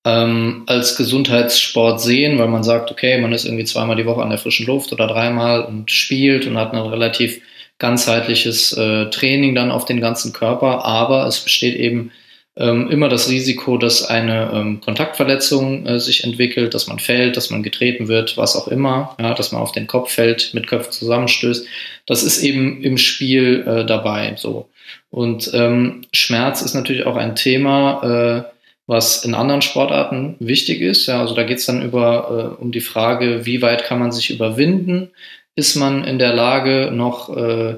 ähm, 0.04 0.64
als 0.66 0.96
Gesundheitssport 0.96 2.00
sehen, 2.00 2.38
weil 2.38 2.48
man 2.48 2.62
sagt, 2.62 2.90
okay, 2.90 3.18
man 3.18 3.32
ist 3.32 3.44
irgendwie 3.44 3.64
zweimal 3.64 3.96
die 3.96 4.06
Woche 4.06 4.22
an 4.22 4.30
der 4.30 4.38
frischen 4.38 4.66
Luft 4.66 4.92
oder 4.92 5.06
dreimal 5.06 5.64
und 5.64 5.90
spielt 5.90 6.46
und 6.46 6.58
hat 6.58 6.72
ein 6.72 6.78
relativ 6.78 7.40
ganzheitliches 7.78 8.74
äh, 8.74 9.10
Training 9.10 9.54
dann 9.54 9.70
auf 9.70 9.84
den 9.84 10.00
ganzen 10.00 10.32
Körper, 10.32 10.84
aber 10.84 11.26
es 11.26 11.40
besteht 11.40 11.76
eben 11.76 12.12
ähm, 12.56 12.88
immer 12.90 13.08
das 13.08 13.28
Risiko, 13.28 13.78
dass 13.78 14.04
eine 14.04 14.50
ähm, 14.52 14.80
Kontaktverletzung 14.80 15.86
äh, 15.86 15.98
sich 15.98 16.22
entwickelt, 16.22 16.74
dass 16.74 16.86
man 16.86 17.00
fällt, 17.00 17.36
dass 17.36 17.50
man 17.50 17.64
getreten 17.64 18.06
wird, 18.06 18.36
was 18.36 18.54
auch 18.54 18.68
immer, 18.68 19.16
ja, 19.18 19.34
dass 19.34 19.50
man 19.50 19.60
auf 19.60 19.72
den 19.72 19.88
Kopf 19.88 20.12
fällt, 20.12 20.54
mit 20.54 20.68
Köpfen 20.68 20.92
zusammenstößt. 20.92 21.66
Das 22.06 22.22
ist 22.22 22.42
eben 22.42 22.80
im 22.82 22.96
Spiel 22.96 23.64
äh, 23.66 23.84
dabei. 23.84 24.34
So 24.36 24.68
und 25.10 25.50
ähm, 25.52 26.02
Schmerz 26.12 26.62
ist 26.62 26.74
natürlich 26.74 27.06
auch 27.06 27.16
ein 27.16 27.34
Thema. 27.34 28.44
Was 28.86 29.24
in 29.24 29.34
anderen 29.34 29.62
Sportarten 29.62 30.36
wichtig 30.40 30.82
ist. 30.82 31.06
Ja, 31.06 31.20
also 31.20 31.34
da 31.34 31.42
geht 31.44 31.58
es 31.58 31.66
dann 31.66 31.82
über 31.82 32.56
äh, 32.58 32.62
um 32.62 32.70
die 32.70 32.82
Frage, 32.82 33.46
wie 33.46 33.62
weit 33.62 33.84
kann 33.84 33.98
man 33.98 34.12
sich 34.12 34.30
überwinden? 34.30 35.10
Ist 35.56 35.76
man 35.76 36.04
in 36.04 36.18
der 36.18 36.34
Lage, 36.34 36.90
noch 36.92 37.34
äh, 37.34 37.76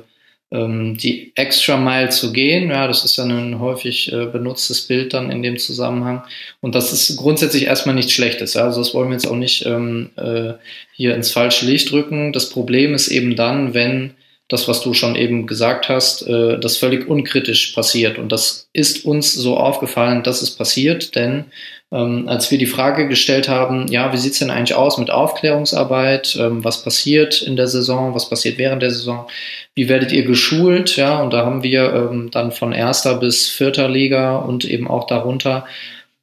ähm, 0.50 0.96
die 0.96 1.32
Extra 1.36 1.76
Mile 1.76 2.08
zu 2.08 2.32
gehen? 2.32 2.70
Ja, 2.70 2.88
das 2.88 3.04
ist 3.04 3.16
ja 3.18 3.24
ein 3.24 3.60
häufig 3.60 4.12
äh, 4.12 4.26
benutztes 4.26 4.82
Bild 4.82 5.14
dann 5.14 5.30
in 5.30 5.42
dem 5.42 5.58
Zusammenhang. 5.58 6.24
Und 6.60 6.74
das 6.74 6.92
ist 6.92 7.16
grundsätzlich 7.16 7.66
erstmal 7.66 7.94
nichts 7.94 8.12
Schlechtes. 8.12 8.54
Ja? 8.54 8.64
Also 8.64 8.80
das 8.80 8.92
wollen 8.92 9.08
wir 9.08 9.14
jetzt 9.14 9.28
auch 9.28 9.36
nicht 9.36 9.64
ähm, 9.64 10.10
äh, 10.16 10.54
hier 10.92 11.14
ins 11.14 11.30
falsche 11.30 11.66
Licht 11.66 11.92
rücken. 11.92 12.32
Das 12.32 12.50
Problem 12.50 12.94
ist 12.94 13.08
eben 13.08 13.36
dann, 13.36 13.74
wenn 13.74 14.14
das, 14.48 14.68
was 14.68 14.80
du 14.80 14.94
schon 14.94 15.16
eben 15.16 15.46
gesagt 15.46 15.88
hast, 15.88 16.26
äh, 16.26 16.58
das 16.58 16.76
völlig 16.76 17.08
unkritisch 17.08 17.72
passiert. 17.72 18.18
Und 18.18 18.30
das 18.30 18.68
ist 18.72 19.04
uns 19.04 19.34
so 19.34 19.56
aufgefallen, 19.56 20.22
dass 20.22 20.42
es 20.42 20.50
passiert, 20.50 21.16
denn 21.16 21.46
ähm, 21.92 22.28
als 22.28 22.50
wir 22.50 22.58
die 22.58 22.66
Frage 22.66 23.08
gestellt 23.08 23.48
haben, 23.48 23.86
ja, 23.88 24.12
wie 24.12 24.16
sieht's 24.16 24.40
denn 24.40 24.50
eigentlich 24.50 24.76
aus 24.76 24.98
mit 24.98 25.10
Aufklärungsarbeit, 25.10 26.36
ähm, 26.40 26.64
was 26.64 26.82
passiert 26.82 27.42
in 27.42 27.56
der 27.56 27.68
Saison, 27.68 28.14
was 28.14 28.28
passiert 28.28 28.58
während 28.58 28.82
der 28.82 28.90
Saison, 28.90 29.28
wie 29.74 29.88
werdet 29.88 30.10
ihr 30.12 30.24
geschult, 30.24 30.96
ja, 30.96 31.20
und 31.20 31.32
da 31.32 31.44
haben 31.44 31.62
wir 31.62 31.92
ähm, 31.92 32.30
dann 32.30 32.50
von 32.50 32.72
erster 32.72 33.16
bis 33.16 33.48
vierter 33.48 33.88
Liga 33.88 34.36
und 34.36 34.64
eben 34.64 34.88
auch 34.88 35.06
darunter 35.06 35.66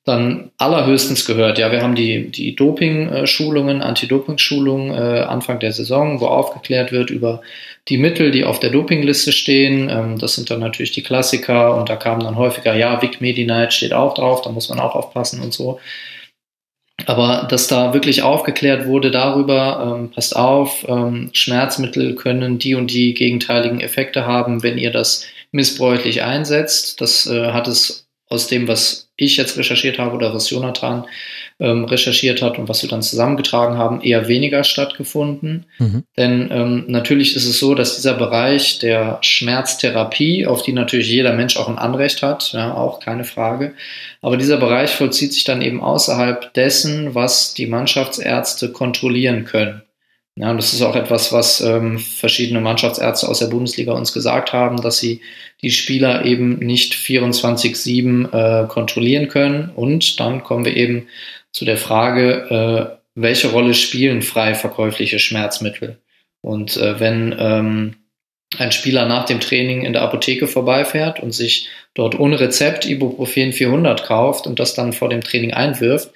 dann 0.06 0.52
allerhöchstens 0.58 1.26
gehört. 1.26 1.58
Ja, 1.58 1.72
wir 1.72 1.82
haben 1.82 1.96
die, 1.96 2.30
die 2.30 2.56
Doping-Schulungen, 2.56 3.82
Anti-Doping-Schulungen 3.82 4.92
äh, 4.92 5.22
Anfang 5.22 5.60
der 5.60 5.72
Saison, 5.72 6.20
wo 6.20 6.26
aufgeklärt 6.26 6.92
wird 6.92 7.10
über 7.10 7.42
die 7.88 7.98
Mittel, 7.98 8.32
die 8.32 8.44
auf 8.44 8.60
der 8.60 8.70
Dopingliste 8.70 9.32
stehen. 9.32 9.90
Ähm, 9.90 10.20
das 10.20 10.36
sind 10.36 10.50
dann 10.50 10.60
natürlich 10.60 10.92
die 10.92 11.04
Klassiker 11.04 11.78
und 11.78 11.90
da 11.90 11.96
kamen 11.96 12.24
dann 12.24 12.36
häufiger, 12.36 12.76
ja, 12.76 13.02
Vic 13.02 13.22
Medi-Night 13.22 13.74
steht 13.74 13.94
auch 13.94 14.14
drauf, 14.14 14.42
da 14.42 14.50
muss 14.50 14.68
man 14.68 14.80
auch 14.80 14.96
aufpassen 14.96 15.42
und 15.42 15.54
so. 15.54 15.80
Aber 17.06 17.48
dass 17.50 17.68
da 17.68 17.94
wirklich 17.94 18.22
aufgeklärt 18.22 18.86
wurde 18.86 19.10
darüber, 19.10 19.98
ähm, 19.98 20.12
passt 20.12 20.36
auf, 20.36 20.86
ähm, 20.88 21.30
Schmerzmittel 21.34 22.16
können 22.16 22.60
die 22.60 22.76
und 22.76 22.92
die 22.92 23.14
gegenteiligen 23.14 23.80
Effekte 23.80 24.26
haben, 24.26 24.64
wenn 24.64 24.78
ihr 24.78 24.92
das 24.92 25.26
missbräuchlich 25.52 26.24
einsetzt. 26.24 27.00
Das 27.02 27.26
äh, 27.26 27.52
hat 27.52 27.68
es 27.68 28.08
aus 28.30 28.48
dem, 28.48 28.68
was 28.68 29.10
ich 29.16 29.38
jetzt 29.38 29.58
recherchiert 29.58 30.00
habe 30.00 30.16
oder 30.16 30.34
was 30.34 30.50
Jonathan 30.50 31.06
ähm, 31.60 31.86
recherchiert 31.86 32.42
hat 32.42 32.58
und 32.58 32.68
was 32.68 32.82
wir 32.82 32.90
dann 32.90 33.04
zusammengetragen 33.04 33.78
haben, 33.78 34.02
eher 34.02 34.28
weniger 34.28 34.64
stattgefunden. 34.64 35.66
Mhm. 35.78 36.04
Denn 36.18 36.50
ähm, 36.52 36.86
natürlich 36.88 37.36
ist 37.36 37.46
es 37.46 37.60
so, 37.60 37.76
dass 37.76 37.96
dieser 37.96 38.16
Bereich 38.16 38.80
der 38.80 39.20
Schmerztherapie, 39.22 40.48
auf 40.48 40.64
die 40.64 40.74
natürlich 40.74 41.10
jeder 41.10 41.34
Mensch 41.34 41.58
auch 41.58 41.70
ein 41.70 41.78
Anrecht 41.78 42.24
hat, 42.24 42.54
ja, 42.54 42.74
auch 42.74 43.00
keine 43.00 43.24
Frage, 43.24 43.74
aber 44.22 44.38
dieser 44.38 44.58
Bereich 44.58 44.92
vollzieht 44.92 45.34
sich 45.34 45.44
dann 45.44 45.62
eben 45.62 45.82
außerhalb 45.82 46.54
dessen, 46.54 47.14
was 47.14 47.54
die 47.54 47.68
Mannschaftsärzte 47.68 48.72
kontrollieren 48.72 49.46
können. 49.46 49.84
Ja, 50.36 50.50
und 50.50 50.58
das 50.58 50.74
ist 50.74 50.82
auch 50.82 50.96
etwas, 50.96 51.32
was 51.32 51.62
ähm, 51.62 52.00
verschiedene 52.00 52.60
Mannschaftsärzte 52.60 53.28
aus 53.28 53.40
der 53.40 53.48
Bundesliga 53.48 53.94
uns 53.94 54.14
gesagt 54.14 54.52
haben, 54.52 54.82
dass 54.82 54.98
sie 54.98 55.22
die 55.62 55.70
Spieler 55.70 56.26
eben 56.26 56.58
nicht 56.58 56.96
24-7 56.96 58.34
äh, 58.34 58.68
kontrollieren 58.68 59.28
können. 59.28 59.70
Und 59.76 60.20
dann 60.20 60.44
kommen 60.44 60.66
wir 60.66 60.76
eben 60.76 61.08
zu 61.52 61.66
der 61.66 61.78
Frage, 61.78 62.98
äh, 62.98 62.98
welche 63.14 63.52
Rolle 63.52 63.76
spielen 63.76 64.24
frei 64.24 64.56
verkäufliche 64.56 65.20
Schmerzmittel? 65.20 66.00
Und 66.42 66.78
äh, 66.78 67.00
wenn 67.00 67.36
ähm, 67.38 67.96
ein 68.58 68.72
Spieler 68.72 69.06
nach 69.06 69.26
dem 69.26 69.40
Training 69.40 69.84
in 69.84 69.94
der 69.94 70.02
Apotheke 70.02 70.48
vorbeifährt 70.48 71.20
und 71.20 71.32
sich 71.32 71.70
dort 71.94 72.20
ohne 72.20 72.40
Rezept 72.40 72.86
Ibuprofen 72.86 73.54
400 73.54 74.04
kauft 74.04 74.48
und 74.48 74.60
das 74.60 74.74
dann 74.74 74.94
vor 74.94 75.10
dem 75.10 75.22
Training 75.22 75.54
einwirft, 75.54 76.12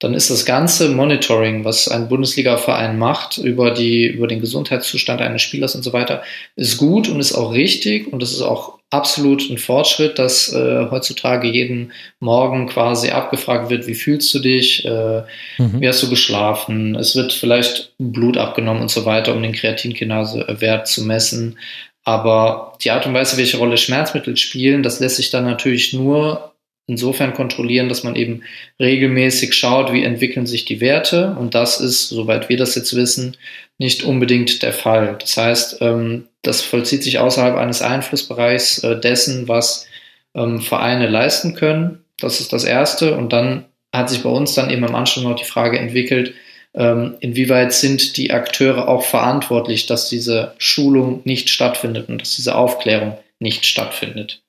dann 0.00 0.14
ist 0.14 0.30
das 0.30 0.46
ganze 0.46 0.88
Monitoring, 0.88 1.64
was 1.64 1.86
ein 1.86 2.08
Bundesliga-Verein 2.08 2.98
macht 2.98 3.36
über 3.36 3.70
die, 3.70 4.06
über 4.06 4.26
den 4.26 4.40
Gesundheitszustand 4.40 5.20
eines 5.20 5.42
Spielers 5.42 5.74
und 5.74 5.82
so 5.82 5.92
weiter, 5.92 6.22
ist 6.56 6.78
gut 6.78 7.08
und 7.08 7.20
ist 7.20 7.34
auch 7.34 7.52
richtig 7.52 8.10
und 8.10 8.22
es 8.22 8.32
ist 8.32 8.40
auch 8.40 8.78
absolut 8.88 9.48
ein 9.50 9.58
Fortschritt, 9.58 10.18
dass 10.18 10.52
äh, 10.54 10.86
heutzutage 10.90 11.48
jeden 11.48 11.92
Morgen 12.18 12.66
quasi 12.66 13.10
abgefragt 13.10 13.68
wird, 13.68 13.86
wie 13.86 13.94
fühlst 13.94 14.32
du 14.34 14.38
dich, 14.40 14.86
äh, 14.86 15.22
mhm. 15.58 15.80
wie 15.80 15.86
hast 15.86 16.02
du 16.02 16.08
geschlafen, 16.08 16.96
es 16.96 17.14
wird 17.14 17.34
vielleicht 17.34 17.92
Blut 17.98 18.38
abgenommen 18.38 18.82
und 18.82 18.90
so 18.90 19.04
weiter, 19.04 19.34
um 19.34 19.42
den 19.42 19.52
Kreatinkinase-Wert 19.52 20.88
zu 20.88 21.04
messen. 21.04 21.58
Aber 22.04 22.72
die 22.82 22.90
Art 22.90 23.06
und 23.06 23.12
Weise, 23.12 23.36
welche 23.36 23.58
Rolle 23.58 23.76
Schmerzmittel 23.76 24.36
spielen, 24.38 24.82
das 24.82 24.98
lässt 24.98 25.16
sich 25.16 25.30
dann 25.30 25.44
natürlich 25.44 25.92
nur 25.92 26.49
insofern 26.90 27.34
kontrollieren, 27.34 27.88
dass 27.88 28.02
man 28.02 28.16
eben 28.16 28.42
regelmäßig 28.80 29.54
schaut, 29.54 29.92
wie 29.92 30.02
entwickeln 30.02 30.46
sich 30.46 30.64
die 30.64 30.80
Werte. 30.80 31.36
Und 31.38 31.54
das 31.54 31.80
ist, 31.80 32.08
soweit 32.08 32.48
wir 32.48 32.56
das 32.56 32.74
jetzt 32.74 32.94
wissen, 32.96 33.36
nicht 33.78 34.02
unbedingt 34.02 34.62
der 34.62 34.72
Fall. 34.72 35.16
Das 35.20 35.36
heißt, 35.36 35.78
ähm, 35.80 36.26
das 36.42 36.62
vollzieht 36.62 37.04
sich 37.04 37.18
außerhalb 37.18 37.56
eines 37.56 37.80
Einflussbereichs 37.80 38.82
äh, 38.82 38.98
dessen, 39.00 39.46
was 39.46 39.86
ähm, 40.34 40.60
Vereine 40.60 41.08
leisten 41.08 41.54
können. 41.54 42.04
Das 42.18 42.40
ist 42.40 42.52
das 42.52 42.64
Erste. 42.64 43.16
Und 43.16 43.32
dann 43.32 43.66
hat 43.94 44.10
sich 44.10 44.22
bei 44.22 44.30
uns 44.30 44.54
dann 44.54 44.70
eben 44.70 44.84
am 44.84 44.94
Anschluss 44.94 45.24
noch 45.24 45.36
die 45.36 45.44
Frage 45.44 45.78
entwickelt, 45.78 46.34
ähm, 46.74 47.14
inwieweit 47.20 47.72
sind 47.72 48.16
die 48.16 48.32
Akteure 48.32 48.88
auch 48.88 49.02
verantwortlich, 49.02 49.86
dass 49.86 50.08
diese 50.08 50.54
Schulung 50.58 51.22
nicht 51.24 51.50
stattfindet 51.50 52.08
und 52.08 52.20
dass 52.20 52.36
diese 52.36 52.54
Aufklärung 52.54 53.18
nicht 53.40 53.66
stattfindet. 53.66 54.42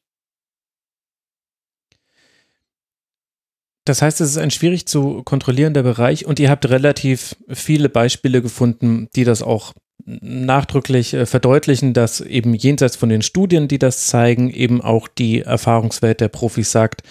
Das 3.86 4.01
heißt, 4.01 4.21
es 4.21 4.32
ist 4.32 4.38
ein 4.38 4.51
schwierig 4.51 4.86
zu 4.86 5.23
kontrollierender 5.23 5.84
Bereich 5.84 6.25
und 6.25 6.39
ihr 6.39 6.49
habt 6.49 6.69
relativ 6.69 7.36
viele 7.49 7.89
Beispiele 7.89 8.41
gefunden, 8.41 9.07
die 9.15 9.23
das 9.23 9.41
auch 9.41 9.73
nachdrücklich 10.05 11.13
äh, 11.13 11.25
verdeutlichen, 11.25 11.93
dass 11.93 12.21
eben 12.21 12.53
jenseits 12.53 12.95
von 12.95 13.09
den 13.09 13.21
Studien, 13.21 13.67
die 13.67 13.79
das 13.79 14.07
zeigen, 14.07 14.49
eben 14.49 14.82
auch 14.82 15.07
die 15.07 15.41
Erfahrungswelt 15.41 16.21
der 16.21 16.27
Profis 16.27 16.71
sagt, 16.71 17.03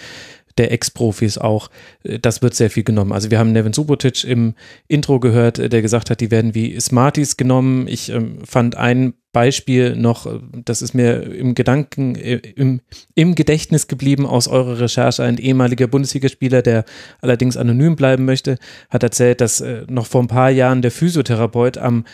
der 0.58 0.72
Ex-Profis 0.72 1.38
auch, 1.38 1.70
äh, 2.02 2.18
das 2.18 2.42
wird 2.42 2.54
sehr 2.54 2.70
viel 2.70 2.84
genommen. 2.84 3.12
Also 3.12 3.30
wir 3.30 3.38
haben 3.38 3.52
Nevin 3.52 3.72
Subotic 3.72 4.24
im 4.24 4.54
Intro 4.88 5.20
gehört, 5.20 5.58
äh, 5.58 5.68
der 5.68 5.82
gesagt 5.82 6.10
hat, 6.10 6.20
die 6.20 6.30
werden 6.30 6.54
wie 6.54 6.78
Smarties 6.80 7.36
genommen. 7.36 7.86
Ich 7.88 8.10
ähm, 8.10 8.38
fand 8.44 8.76
ein 8.76 9.14
Beispiel 9.32 9.96
noch, 9.96 10.26
äh, 10.26 10.40
das 10.64 10.82
ist 10.82 10.94
mir 10.94 11.22
im 11.22 11.54
Gedanken, 11.54 12.14
im, 12.14 12.80
im 13.14 13.34
Gedächtnis 13.34 13.86
geblieben 13.86 14.26
aus 14.26 14.48
eurer 14.48 14.80
Recherche. 14.80 15.22
Ein 15.22 15.38
ehemaliger 15.38 15.86
Bundesligaspieler, 15.86 16.62
der 16.62 16.84
allerdings 17.20 17.56
anonym 17.56 17.96
bleiben 17.96 18.24
möchte, 18.24 18.58
hat 18.88 19.02
erzählt, 19.02 19.40
dass 19.40 19.62
noch 19.88 20.06
vor 20.06 20.22
ein 20.22 20.28
paar 20.28 20.50
Jahren 20.50 20.82
der 20.82 20.90
Physiotherapeut 20.90 21.78
am 21.78 22.04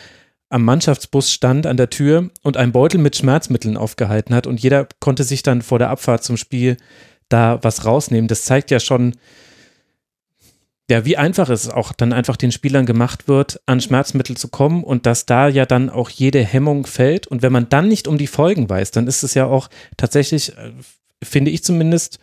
am 0.48 0.64
Mannschaftsbus 0.64 1.32
stand 1.32 1.66
an 1.66 1.76
der 1.76 1.90
Tür 1.90 2.30
und 2.42 2.56
einen 2.56 2.72
Beutel 2.72 2.98
mit 2.98 3.16
Schmerzmitteln 3.16 3.76
aufgehalten 3.76 4.34
hat 4.34 4.46
und 4.46 4.60
jeder 4.60 4.86
konnte 5.00 5.24
sich 5.24 5.42
dann 5.42 5.62
vor 5.62 5.78
der 5.78 5.90
Abfahrt 5.90 6.22
zum 6.22 6.36
Spiel 6.36 6.76
da 7.28 7.58
was 7.62 7.84
rausnehmen. 7.84 8.28
Das 8.28 8.44
zeigt 8.44 8.70
ja 8.70 8.78
schon, 8.78 9.14
ja, 10.88 11.04
wie 11.04 11.16
einfach 11.16 11.48
es 11.48 11.68
auch 11.68 11.92
dann 11.92 12.12
einfach 12.12 12.36
den 12.36 12.52
Spielern 12.52 12.86
gemacht 12.86 13.26
wird, 13.26 13.60
an 13.66 13.80
Schmerzmittel 13.80 14.36
zu 14.36 14.48
kommen 14.48 14.84
und 14.84 15.04
dass 15.04 15.26
da 15.26 15.48
ja 15.48 15.66
dann 15.66 15.90
auch 15.90 16.10
jede 16.10 16.44
Hemmung 16.44 16.86
fällt. 16.86 17.26
Und 17.26 17.42
wenn 17.42 17.52
man 17.52 17.68
dann 17.68 17.88
nicht 17.88 18.06
um 18.06 18.18
die 18.18 18.28
Folgen 18.28 18.68
weiß, 18.68 18.92
dann 18.92 19.08
ist 19.08 19.24
es 19.24 19.34
ja 19.34 19.46
auch 19.46 19.68
tatsächlich, 19.96 20.56
äh, 20.56 20.72
finde 21.22 21.50
ich 21.50 21.64
zumindest, 21.64 22.20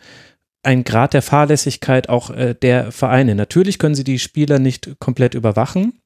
ein 0.62 0.84
Grad 0.84 1.12
der 1.12 1.20
Fahrlässigkeit 1.20 2.08
auch 2.08 2.30
äh, 2.30 2.54
der 2.54 2.90
Vereine. 2.90 3.34
Natürlich 3.34 3.78
können 3.78 3.94
sie 3.94 4.04
die 4.04 4.18
Spieler 4.18 4.58
nicht 4.58 4.96
komplett 4.98 5.34
überwachen 5.34 6.00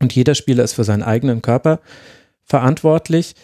und 0.00 0.12
jeder 0.12 0.34
Spieler 0.34 0.64
ist 0.64 0.72
für 0.72 0.84
seinen 0.84 1.04
eigenen 1.04 1.40
Körper 1.40 1.80
verantwortlich 2.44 3.34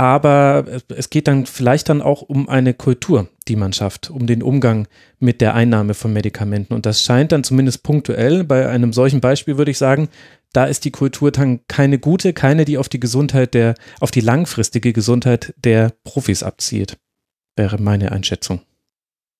aber 0.00 0.64
es 0.88 1.10
geht 1.10 1.28
dann 1.28 1.44
vielleicht 1.44 1.90
dann 1.90 2.00
auch 2.00 2.22
um 2.22 2.48
eine 2.48 2.72
Kultur, 2.72 3.28
die 3.48 3.56
man 3.56 3.74
schafft, 3.74 4.08
um 4.08 4.26
den 4.26 4.42
Umgang 4.42 4.88
mit 5.18 5.42
der 5.42 5.54
Einnahme 5.54 5.92
von 5.92 6.10
Medikamenten. 6.10 6.72
Und 6.72 6.86
das 6.86 7.02
scheint 7.02 7.32
dann 7.32 7.44
zumindest 7.44 7.82
punktuell, 7.82 8.42
bei 8.42 8.66
einem 8.66 8.94
solchen 8.94 9.20
Beispiel 9.20 9.58
würde 9.58 9.72
ich 9.72 9.76
sagen, 9.76 10.08
da 10.54 10.64
ist 10.64 10.86
die 10.86 10.90
Kultur 10.90 11.30
dann 11.32 11.60
keine 11.68 11.98
gute, 11.98 12.32
keine, 12.32 12.64
die 12.64 12.78
auf 12.78 12.88
die 12.88 12.98
Gesundheit 12.98 13.52
der, 13.52 13.74
auf 14.00 14.10
die 14.10 14.22
langfristige 14.22 14.94
Gesundheit 14.94 15.52
der 15.62 15.92
Profis 16.02 16.42
abzielt, 16.42 16.96
wäre 17.54 17.76
meine 17.76 18.10
Einschätzung. 18.10 18.62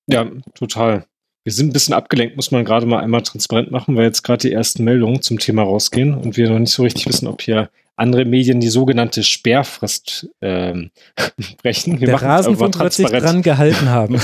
Ja, 0.09 0.31
total. 0.55 1.07
Wir 1.43 1.55
sind 1.55 1.71
ein 1.71 1.73
bisschen 1.73 1.95
abgelenkt, 1.95 2.37
muss 2.37 2.51
man 2.51 2.67
gerade 2.67 2.85
mal 2.85 3.01
einmal 3.01 3.23
transparent 3.23 3.71
machen, 3.71 3.97
weil 3.97 4.05
jetzt 4.05 4.25
gerade 4.25 4.43
die 4.43 4.53
ersten 4.53 4.85
Meldungen 4.85 5.23
zum 5.23 5.39
Thema 5.39 5.63
rausgehen 5.63 6.13
und 6.13 6.37
wir 6.37 6.51
noch 6.51 6.59
nicht 6.59 6.73
so 6.73 6.83
richtig 6.83 7.07
wissen, 7.07 7.29
ob 7.29 7.41
hier 7.41 7.71
andere 7.97 8.25
Medien 8.25 8.61
die 8.61 8.69
sogenannte 8.69 9.23
Sperrfrist 9.23 10.29
ähm, 10.41 10.91
brechen. 11.63 12.01
Wir 12.01 12.07
Der 12.07 12.23
Rasenfunk 12.23 12.79
wird 12.79 12.93
sich 12.93 13.07
dran 13.07 13.43
gehalten 13.43 13.89
haben. 13.89 14.15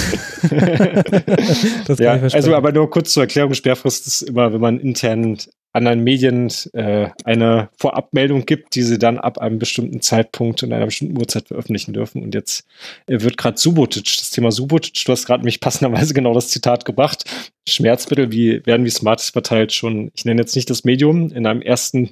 ja, 1.98 2.12
also 2.12 2.54
aber 2.54 2.72
nur 2.72 2.90
kurz 2.90 3.12
zur 3.12 3.24
Erklärung, 3.24 3.54
Sperrfrist 3.54 4.06
ist 4.06 4.22
immer, 4.22 4.52
wenn 4.52 4.60
man 4.60 4.80
intern 4.80 5.38
anderen 5.76 6.02
Medien 6.02 6.50
äh, 6.72 7.10
eine 7.24 7.68
Vorabmeldung 7.76 8.46
gibt, 8.46 8.74
die 8.74 8.82
sie 8.82 8.98
dann 8.98 9.18
ab 9.18 9.38
einem 9.38 9.58
bestimmten 9.58 10.00
Zeitpunkt 10.00 10.62
und 10.62 10.72
einer 10.72 10.86
bestimmten 10.86 11.18
Uhrzeit 11.18 11.48
veröffentlichen 11.48 11.92
dürfen. 11.92 12.22
Und 12.22 12.34
jetzt 12.34 12.66
äh, 13.06 13.20
wird 13.20 13.36
gerade 13.36 13.58
Subotic, 13.58 14.16
das 14.18 14.30
Thema 14.30 14.50
Subotic, 14.50 15.04
du 15.04 15.12
hast 15.12 15.26
gerade 15.26 15.44
mich 15.44 15.60
passenderweise 15.60 16.14
genau 16.14 16.32
das 16.32 16.48
Zitat 16.48 16.86
gebracht. 16.86 17.24
Schmerzmittel 17.68 18.32
wie, 18.32 18.64
werden 18.64 18.86
wie 18.86 18.90
Smarties 18.90 19.30
verteilt 19.30 19.72
schon, 19.72 20.10
ich 20.14 20.24
nenne 20.24 20.40
jetzt 20.40 20.56
nicht 20.56 20.70
das 20.70 20.84
Medium, 20.84 21.30
in 21.30 21.46
einem 21.46 21.60
ersten 21.60 22.10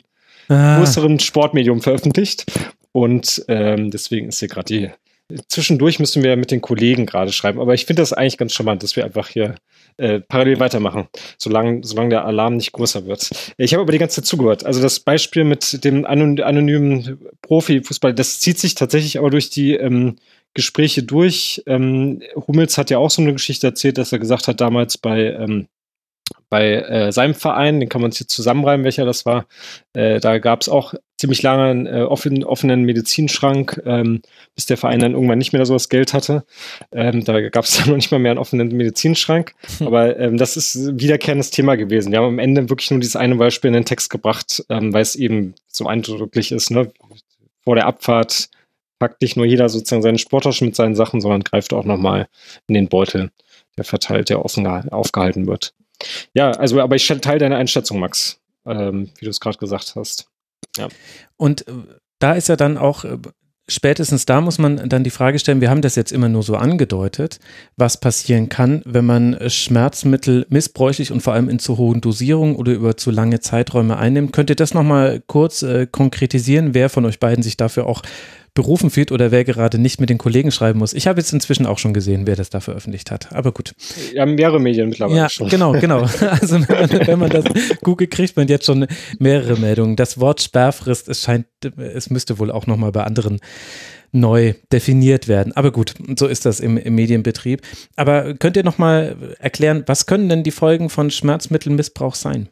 ah. 0.48 0.78
größeren 0.78 1.20
Sportmedium 1.20 1.80
veröffentlicht. 1.80 2.44
Und 2.92 3.44
ähm, 3.48 3.90
deswegen 3.90 4.28
ist 4.28 4.38
hier 4.38 4.48
gerade 4.48 4.66
die. 4.66 4.90
Zwischendurch 5.48 5.98
müssen 5.98 6.22
wir 6.22 6.36
mit 6.36 6.50
den 6.50 6.60
Kollegen 6.60 7.06
gerade 7.06 7.32
schreiben. 7.32 7.60
Aber 7.60 7.74
ich 7.74 7.86
finde 7.86 8.02
das 8.02 8.12
eigentlich 8.12 8.36
ganz 8.36 8.52
charmant, 8.52 8.82
dass 8.82 8.94
wir 8.94 9.04
einfach 9.04 9.28
hier 9.28 9.54
äh, 9.96 10.20
parallel 10.20 10.60
weitermachen, 10.60 11.08
solange, 11.38 11.80
solange 11.82 12.10
der 12.10 12.24
Alarm 12.24 12.56
nicht 12.56 12.72
größer 12.72 13.06
wird. 13.06 13.30
Ich 13.56 13.72
habe 13.72 13.82
aber 13.82 13.92
die 13.92 13.98
ganze 13.98 14.16
Zeit 14.16 14.26
zugehört. 14.26 14.66
Also 14.66 14.82
das 14.82 15.00
Beispiel 15.00 15.44
mit 15.44 15.84
dem 15.84 16.04
anonymen 16.04 17.18
Profifußball, 17.42 18.12
das 18.12 18.40
zieht 18.40 18.58
sich 18.58 18.74
tatsächlich 18.74 19.18
aber 19.18 19.30
durch 19.30 19.50
die 19.50 19.74
ähm, 19.74 20.16
Gespräche 20.52 21.02
durch. 21.02 21.62
Ähm, 21.66 22.22
Hummels 22.46 22.78
hat 22.78 22.90
ja 22.90 22.98
auch 22.98 23.10
so 23.10 23.22
eine 23.22 23.32
Geschichte 23.32 23.66
erzählt, 23.66 23.98
dass 23.98 24.12
er 24.12 24.18
gesagt 24.18 24.46
hat, 24.46 24.60
damals 24.60 24.98
bei 24.98 25.32
ähm, 25.32 25.66
bei 26.54 26.74
äh, 26.74 27.10
seinem 27.10 27.34
Verein, 27.34 27.80
den 27.80 27.88
kann 27.88 28.00
man 28.00 28.12
sich 28.12 28.20
jetzt 28.20 28.36
zusammenreimen, 28.36 28.84
welcher 28.84 29.04
das 29.04 29.26
war, 29.26 29.46
äh, 29.92 30.20
da 30.20 30.38
gab 30.38 30.60
es 30.60 30.68
auch 30.68 30.94
ziemlich 31.18 31.42
lange 31.42 31.64
einen 31.64 31.86
äh, 31.86 32.02
offen, 32.02 32.44
offenen 32.44 32.84
Medizinschrank, 32.84 33.82
ähm, 33.84 34.22
bis 34.54 34.66
der 34.66 34.76
Verein 34.76 35.00
dann 35.00 35.14
irgendwann 35.14 35.38
nicht 35.38 35.52
mehr 35.52 35.66
so 35.66 35.72
das 35.72 35.88
Geld 35.88 36.14
hatte. 36.14 36.44
Ähm, 36.92 37.24
da 37.24 37.40
gab 37.48 37.64
es 37.64 37.76
dann 37.76 37.88
noch 37.88 37.96
nicht 37.96 38.12
mal 38.12 38.20
mehr 38.20 38.30
einen 38.30 38.38
offenen 38.38 38.68
Medizinschrank. 38.68 39.52
Hm. 39.78 39.86
Aber 39.88 40.16
ähm, 40.16 40.36
das 40.36 40.56
ist 40.56 40.96
wiederkehrendes 40.96 41.50
Thema 41.50 41.76
gewesen. 41.76 42.12
Wir 42.12 42.20
haben 42.20 42.28
am 42.28 42.38
Ende 42.38 42.70
wirklich 42.70 42.88
nur 42.92 43.00
dieses 43.00 43.16
eine 43.16 43.34
Beispiel 43.34 43.66
in 43.70 43.74
den 43.74 43.84
Text 43.84 44.08
gebracht, 44.08 44.64
ähm, 44.68 44.92
weil 44.92 45.02
es 45.02 45.16
eben 45.16 45.56
so 45.66 45.88
eindrücklich 45.88 46.52
ist. 46.52 46.70
Ne? 46.70 46.92
Vor 47.64 47.74
der 47.74 47.86
Abfahrt 47.86 48.48
packt 49.00 49.22
nicht 49.22 49.36
nur 49.36 49.44
jeder 49.44 49.68
sozusagen 49.68 50.02
seine 50.02 50.18
Sporttasche 50.18 50.64
mit 50.64 50.76
seinen 50.76 50.94
Sachen, 50.94 51.20
sondern 51.20 51.42
greift 51.42 51.72
auch 51.72 51.84
nochmal 51.84 52.28
in 52.68 52.74
den 52.74 52.88
Beutel, 52.88 53.32
der 53.76 53.84
verteilt, 53.84 54.30
der 54.30 54.44
offen 54.44 54.68
aufgehalten 54.68 55.48
wird. 55.48 55.74
Ja, 56.34 56.50
also, 56.52 56.80
aber 56.80 56.96
ich 56.96 57.06
teile 57.06 57.38
deine 57.38 57.56
Einschätzung, 57.56 57.98
Max, 58.00 58.40
ähm, 58.66 59.10
wie 59.18 59.24
du 59.24 59.30
es 59.30 59.40
gerade 59.40 59.58
gesagt 59.58 59.94
hast. 59.96 60.28
Ja. 60.76 60.88
Und 61.36 61.66
äh, 61.68 61.72
da 62.18 62.32
ist 62.32 62.48
ja 62.48 62.56
dann 62.56 62.78
auch 62.78 63.04
äh, 63.04 63.18
spätestens 63.68 64.26
da 64.26 64.40
muss 64.40 64.58
man 64.58 64.88
dann 64.88 65.04
die 65.04 65.10
Frage 65.10 65.38
stellen, 65.38 65.60
wir 65.60 65.70
haben 65.70 65.82
das 65.82 65.96
jetzt 65.96 66.12
immer 66.12 66.28
nur 66.28 66.42
so 66.42 66.56
angedeutet, 66.56 67.38
was 67.76 67.98
passieren 67.98 68.48
kann, 68.48 68.82
wenn 68.84 69.06
man 69.06 69.38
Schmerzmittel 69.48 70.46
missbräuchlich 70.50 71.12
und 71.12 71.22
vor 71.22 71.32
allem 71.32 71.48
in 71.48 71.58
zu 71.58 71.78
hohen 71.78 72.00
Dosierungen 72.00 72.56
oder 72.56 72.72
über 72.72 72.96
zu 72.96 73.10
lange 73.10 73.40
Zeiträume 73.40 73.96
einnimmt. 73.96 74.32
Könnt 74.32 74.50
ihr 74.50 74.56
das 74.56 74.74
nochmal 74.74 75.22
kurz 75.26 75.62
äh, 75.62 75.86
konkretisieren, 75.90 76.74
wer 76.74 76.90
von 76.90 77.04
euch 77.06 77.20
beiden 77.20 77.42
sich 77.42 77.56
dafür 77.56 77.86
auch 77.86 78.02
berufen 78.54 78.88
fühlt 78.88 79.10
oder 79.10 79.32
wer 79.32 79.44
gerade 79.44 79.78
nicht 79.78 80.00
mit 80.00 80.10
den 80.10 80.18
Kollegen 80.18 80.52
schreiben 80.52 80.78
muss. 80.78 80.92
Ich 80.92 81.08
habe 81.08 81.20
jetzt 81.20 81.32
inzwischen 81.32 81.66
auch 81.66 81.78
schon 81.78 81.92
gesehen, 81.92 82.26
wer 82.26 82.36
das 82.36 82.50
da 82.50 82.60
veröffentlicht 82.60 83.10
hat. 83.10 83.32
Aber 83.32 83.50
gut. 83.50 83.74
Ja, 84.12 84.24
mehrere 84.26 84.60
Medien 84.60 84.88
mittlerweile 84.88 85.18
ja, 85.18 85.28
schon. 85.28 85.48
Genau, 85.48 85.72
genau. 85.72 86.06
Also 86.20 86.60
wenn 86.68 86.88
man, 86.88 87.06
wenn 87.06 87.18
man 87.18 87.30
das 87.30 87.44
googelt, 87.82 88.10
kriegt 88.10 88.36
man 88.36 88.48
jetzt 88.48 88.66
schon 88.66 88.86
mehrere 89.18 89.58
Meldungen. 89.58 89.96
Das 89.96 90.20
Wort 90.20 90.40
Sperrfrist, 90.40 91.08
es 91.08 91.22
scheint, 91.22 91.46
es 91.76 92.10
müsste 92.10 92.38
wohl 92.38 92.50
auch 92.50 92.66
nochmal 92.66 92.92
bei 92.92 93.04
anderen 93.04 93.40
neu 94.12 94.54
definiert 94.72 95.26
werden. 95.26 95.52
Aber 95.56 95.72
gut, 95.72 95.94
so 96.16 96.26
ist 96.26 96.46
das 96.46 96.60
im, 96.60 96.76
im 96.76 96.94
Medienbetrieb. 96.94 97.62
Aber 97.96 98.34
könnt 98.34 98.56
ihr 98.56 98.64
nochmal 98.64 99.16
erklären, 99.40 99.82
was 99.86 100.06
können 100.06 100.28
denn 100.28 100.44
die 100.44 100.52
Folgen 100.52 100.88
von 100.88 101.10
Schmerzmittelmissbrauch 101.10 102.14
sein? 102.14 102.48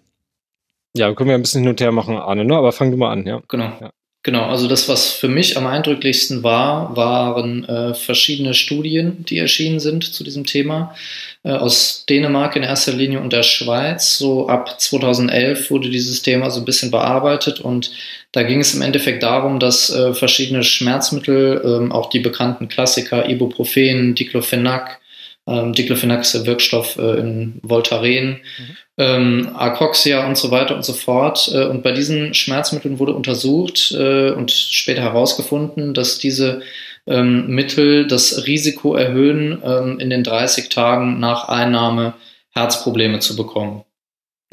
Ja, 0.94 1.14
können 1.14 1.28
wir 1.28 1.36
ein 1.36 1.42
bisschen 1.42 1.62
hin 1.62 1.70
und 1.70 1.80
her 1.80 1.92
machen, 1.92 2.16
Arne, 2.16 2.44
ne? 2.44 2.56
aber 2.56 2.72
fang 2.72 2.90
du 2.90 2.96
mal 2.96 3.12
an, 3.12 3.26
ja. 3.26 3.40
Genau. 3.48 3.72
Ja. 3.80 3.92
Genau, 4.24 4.44
also 4.44 4.68
das, 4.68 4.88
was 4.88 5.10
für 5.10 5.26
mich 5.26 5.56
am 5.56 5.66
eindrücklichsten 5.66 6.44
war, 6.44 6.96
waren 6.96 7.64
äh, 7.64 7.92
verschiedene 7.92 8.54
Studien, 8.54 9.24
die 9.24 9.38
erschienen 9.38 9.80
sind 9.80 10.04
zu 10.04 10.22
diesem 10.22 10.46
Thema. 10.46 10.94
Äh, 11.42 11.50
aus 11.50 12.06
Dänemark 12.08 12.54
in 12.54 12.62
erster 12.62 12.92
Linie 12.92 13.18
und 13.18 13.32
der 13.32 13.42
Schweiz. 13.42 14.16
So 14.16 14.48
ab 14.48 14.80
2011 14.80 15.72
wurde 15.72 15.90
dieses 15.90 16.22
Thema 16.22 16.50
so 16.50 16.60
ein 16.60 16.64
bisschen 16.64 16.92
bearbeitet 16.92 17.58
und 17.60 17.90
da 18.30 18.44
ging 18.44 18.60
es 18.60 18.74
im 18.74 18.82
Endeffekt 18.82 19.24
darum, 19.24 19.58
dass 19.58 19.90
äh, 19.90 20.14
verschiedene 20.14 20.62
Schmerzmittel, 20.62 21.60
ähm, 21.64 21.90
auch 21.90 22.08
die 22.08 22.20
bekannten 22.20 22.68
Klassiker 22.68 23.28
Ibuprofen, 23.28 24.14
Diclofenac, 24.14 25.00
ähm, 25.48 25.72
Diclofenac 25.72 26.20
ist 26.20 26.34
der 26.34 26.46
Wirkstoff 26.46 26.96
äh, 26.96 27.18
in 27.18 27.58
Voltaren, 27.62 28.40
mhm. 28.58 28.76
Ähm, 29.02 29.50
Arcoxia 29.54 30.26
und 30.26 30.38
so 30.38 30.50
weiter 30.50 30.76
und 30.76 30.84
so 30.84 30.92
fort. 30.92 31.50
Äh, 31.52 31.66
und 31.66 31.82
bei 31.82 31.92
diesen 31.92 32.34
Schmerzmitteln 32.34 32.98
wurde 32.98 33.14
untersucht 33.14 33.92
äh, 33.92 34.30
und 34.30 34.50
später 34.50 35.02
herausgefunden, 35.02 35.94
dass 35.94 36.18
diese 36.18 36.62
ähm, 37.06 37.48
Mittel 37.48 38.06
das 38.06 38.46
Risiko 38.46 38.94
erhöhen, 38.94 39.60
ähm, 39.64 39.98
in 39.98 40.10
den 40.10 40.22
30 40.22 40.68
Tagen 40.68 41.18
nach 41.18 41.48
Einnahme 41.48 42.14
Herzprobleme 42.50 43.18
zu 43.18 43.34
bekommen. 43.34 43.84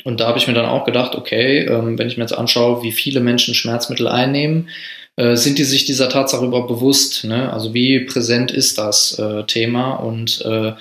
Und 0.04 0.20
da 0.20 0.28
habe 0.28 0.40
ich 0.40 0.48
mir 0.48 0.54
dann 0.54 0.66
auch 0.66 0.86
gedacht, 0.86 1.16
okay, 1.16 1.66
ähm, 1.66 2.00
wenn 2.00 2.08
ich 2.08 2.18
mir 2.18 2.24
jetzt 2.24 2.38
anschaue, 2.38 2.82
wie 2.82 2.92
viele 2.92 3.20
Menschen 3.20 3.54
Schmerzmittel 3.54 4.08
einnehmen, 4.08 4.70
äh, 5.18 5.36
sind 5.36 5.58
die 5.60 5.66
sich 5.66 5.86
dieser 5.86 6.10
Tatsache 6.10 6.46
überhaupt 6.46 6.70
bewusst? 6.70 7.26
Ne? 7.26 7.52
Also 7.52 7.74
wie 7.74 8.00
präsent 8.00 8.52
ist 8.52 8.78
das 8.78 9.20
äh, 9.20 9.44
Thema? 9.44 9.96
Und 9.96 10.42
äh, 10.46 10.74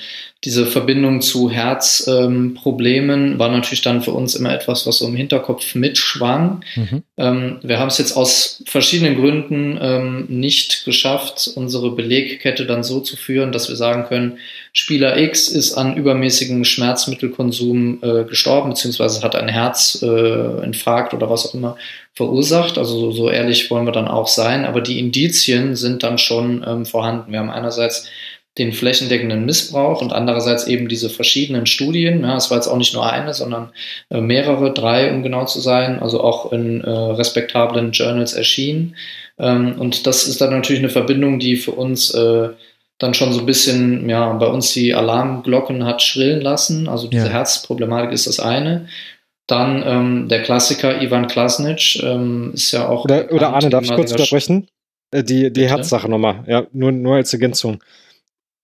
diese 0.45 0.67
Verbindung 0.67 1.21
zu 1.21 1.51
Herzproblemen 1.51 3.33
ähm, 3.33 3.39
war 3.41 3.51
natürlich 3.51 3.83
dann 3.83 4.03
für 4.03 4.13
uns 4.13 4.37
immer 4.37 4.55
etwas, 4.55 4.87
was 4.87 4.99
so 4.99 5.09
im 5.09 5.17
Hinterkopf 5.17 5.75
mitschwang. 5.75 6.61
Mhm. 6.77 7.03
Ähm, 7.17 7.59
wir 7.63 7.81
haben 7.81 7.89
es 7.89 7.99
jetzt 7.99 8.17
aus 8.17 8.63
verschiedenen 8.65 9.17
Gründen 9.17 9.77
ähm, 9.83 10.27
nicht 10.29 10.85
geschafft, 10.85 11.51
unsere 11.57 11.91
Belegkette 11.91 12.67
dann 12.67 12.85
so 12.85 13.01
zu 13.01 13.17
führen, 13.17 13.51
dass 13.51 13.69
wir 13.69 13.75
sagen 13.75 14.05
können, 14.05 14.39
Spieler 14.73 15.19
X 15.19 15.49
ist 15.49 15.75
an 15.75 15.97
übermäßigem 15.97 16.65
Schmerzmittelkonsum 16.65 17.99
äh, 18.03 18.23
gestorben, 18.23 18.71
beziehungsweise 18.71 19.23
hat 19.23 19.35
einen 19.35 19.49
Herzinfarkt 19.49 21.13
äh, 21.13 21.17
oder 21.17 21.29
was 21.31 21.47
auch 21.47 21.55
immer 21.55 21.77
verursacht. 22.15 22.79
Also 22.79 22.97
so, 22.97 23.11
so, 23.11 23.31
ehrlich 23.31 23.69
wollen 23.73 23.87
wir 23.87 23.93
dann 23.93 24.07
auch 24.07 24.29
sein. 24.29 24.65
Aber 24.65 24.81
die 24.81 25.01
Indizien 25.01 25.75
sind 25.75 26.05
dann 26.05 26.19
schon 26.19 26.65
ähm, 26.65 26.87
vorhanden. 26.87 27.33
Wir 27.33 27.41
haben 27.41 27.51
einerseits 27.51 28.09
den 28.59 28.73
flächendeckenden 28.73 29.45
Missbrauch 29.45 30.03
und 30.03 30.13
andererseits 30.13 30.67
eben 30.67 30.89
diese 30.89 31.09
verschiedenen 31.09 31.67
Studien. 31.67 32.23
Ja, 32.23 32.37
es 32.37 32.51
war 32.51 32.59
jetzt 32.59 32.69
auch 32.69 32.77
nicht 32.77 32.95
nur 32.95 33.11
eine, 33.11 33.33
sondern 33.35 33.71
äh, 34.11 34.21
mehrere, 34.21 34.73
drei, 34.73 35.13
um 35.13 35.23
genau 35.23 35.45
zu 35.45 35.61
sein, 35.61 36.01
also 36.01 36.23
auch 36.23 36.53
in 36.53 36.83
äh, 36.83 36.91
respektablen 36.91 37.93
Journals 37.93 38.33
erschienen. 38.33 38.97
Ähm, 39.39 39.77
und 39.79 40.07
das 40.07 40.27
ist 40.27 40.41
dann 40.41 40.51
natürlich 40.51 40.81
eine 40.81 40.91
Verbindung, 40.91 41.39
die 41.39 41.57
für 41.57 41.73
uns 41.73 42.13
äh, 42.15 42.49
dann 42.99 43.15
schon 43.15 43.33
so 43.33 43.41
ein 43.41 43.47
bisschen, 43.47 44.09
ja, 44.09 44.33
bei 44.33 44.47
uns 44.47 44.73
die 44.73 44.95
Alarmglocken 44.95 45.85
hat 45.85 46.03
schrillen 46.03 46.41
lassen. 46.41 46.89
Also 46.89 47.07
diese 47.07 47.27
ja. 47.27 47.33
Herzproblematik 47.33 48.13
ist 48.13 48.27
das 48.27 48.41
eine. 48.41 48.89
Dann 49.47 49.83
ähm, 49.87 50.29
der 50.29 50.43
Klassiker 50.43 51.01
Ivan 51.01 51.29
Klasnic 51.29 52.03
ähm, 52.03 52.51
ist 52.55 52.73
ja 52.73 52.89
auch. 52.89 53.05
Oder, 53.05 53.33
oder 53.33 53.55
Arne, 53.55 53.71
darf 53.71 53.85
ich 53.85 53.95
kurz 53.95 54.13
unterbrechen? 54.13 54.69
Äh, 55.11 55.23
die, 55.23 55.53
die 55.53 55.69
Herzsache 55.69 56.09
nochmal, 56.09 56.45
ja, 56.47 56.67
nur, 56.73 56.93
nur 56.93 57.17
als 57.17 57.33
Ergänzung 57.33 57.83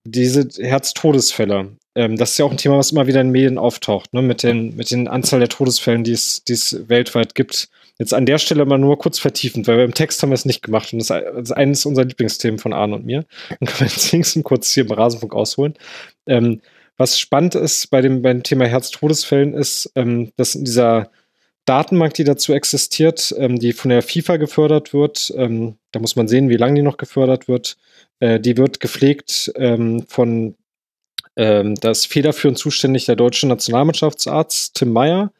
diese 0.05 0.47
Herztodesfälle, 0.59 1.71
ähm, 1.95 2.15
das 2.15 2.31
ist 2.31 2.37
ja 2.37 2.45
auch 2.45 2.51
ein 2.51 2.57
Thema, 2.57 2.77
was 2.77 2.91
immer 2.91 3.07
wieder 3.07 3.21
in 3.21 3.31
Medien 3.31 3.57
auftaucht, 3.57 4.13
ne, 4.13 4.21
mit 4.21 4.43
den, 4.43 4.75
mit 4.75 4.91
den 4.91 5.07
Anzahl 5.07 5.39
der 5.39 5.49
Todesfällen, 5.49 6.03
die 6.03 6.11
es, 6.11 6.43
die 6.43 6.53
es 6.53 6.87
weltweit 6.87 7.35
gibt. 7.35 7.69
Jetzt 7.97 8.13
an 8.13 8.25
der 8.25 8.37
Stelle 8.37 8.65
mal 8.65 8.77
nur 8.77 8.99
kurz 8.99 9.19
vertiefend, 9.19 9.67
weil 9.67 9.77
wir 9.77 9.85
im 9.85 9.93
Text 9.93 10.21
haben 10.21 10.29
wir 10.29 10.35
es 10.35 10.45
nicht 10.45 10.61
gemacht 10.61 10.91
und 10.93 10.99
das 10.99 11.09
ist 11.09 11.51
eines 11.51 11.85
unserer 11.85 12.05
Lieblingsthemen 12.05 12.59
von 12.59 12.73
Arne 12.73 12.95
und 12.95 13.05
mir. 13.05 13.25
Dann 13.49 13.67
können 13.67 13.79
wir 13.79 13.87
jetzt 13.87 14.13
wenigstens 14.13 14.43
kurz 14.43 14.71
hier 14.71 14.85
im 14.85 14.91
Rasenfunk 14.91 15.33
ausholen. 15.33 15.73
Ähm, 16.27 16.61
was 16.97 17.19
spannend 17.19 17.55
ist 17.55 17.89
bei 17.89 18.01
dem, 18.01 18.21
beim 18.21 18.43
Thema 18.43 18.65
Herztodesfällen 18.65 19.53
ist, 19.53 19.91
ähm, 19.95 20.31
dass 20.37 20.55
in 20.55 20.65
dieser 20.65 21.09
Datenbank, 21.65 22.13
die 22.13 22.23
dazu 22.23 22.53
existiert, 22.53 23.33
ähm, 23.37 23.57
die 23.59 23.73
von 23.73 23.89
der 23.89 24.03
FIFA 24.03 24.37
gefördert 24.37 24.93
wird, 24.93 25.33
ähm, 25.35 25.77
da 25.91 25.99
muss 25.99 26.15
man 26.15 26.27
sehen, 26.27 26.49
wie 26.49 26.57
lange 26.57 26.75
die 26.75 26.83
noch 26.83 26.97
gefördert 26.97 27.47
wird, 27.47 27.77
äh, 28.19 28.39
die 28.39 28.57
wird 28.57 28.79
gepflegt 28.79 29.51
ähm, 29.55 30.05
von 30.07 30.55
ähm, 31.35 31.75
das 31.75 32.05
federführend 32.05 32.57
zuständig 32.57 33.05
der 33.05 33.15
deutsche 33.15 33.47
Nationalmannschaftsarzt 33.47 34.75
Tim 34.75 34.93
Meyer. 34.93 35.31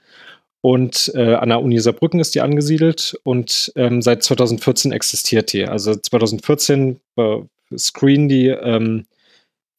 Und 0.62 1.12
äh, 1.14 1.36
an 1.36 1.50
der 1.50 1.62
Uni 1.62 1.80
Saarbrücken 1.80 2.20
ist 2.20 2.34
die 2.34 2.42
angesiedelt 2.42 3.16
und 3.24 3.72
ähm, 3.76 4.02
seit 4.02 4.24
2014 4.24 4.92
existiert 4.92 5.54
die. 5.54 5.66
Also 5.66 5.94
2014 5.94 7.00
äh, 7.18 7.38
screen 7.78 8.28
die, 8.28 8.48
ähm, 8.48 9.06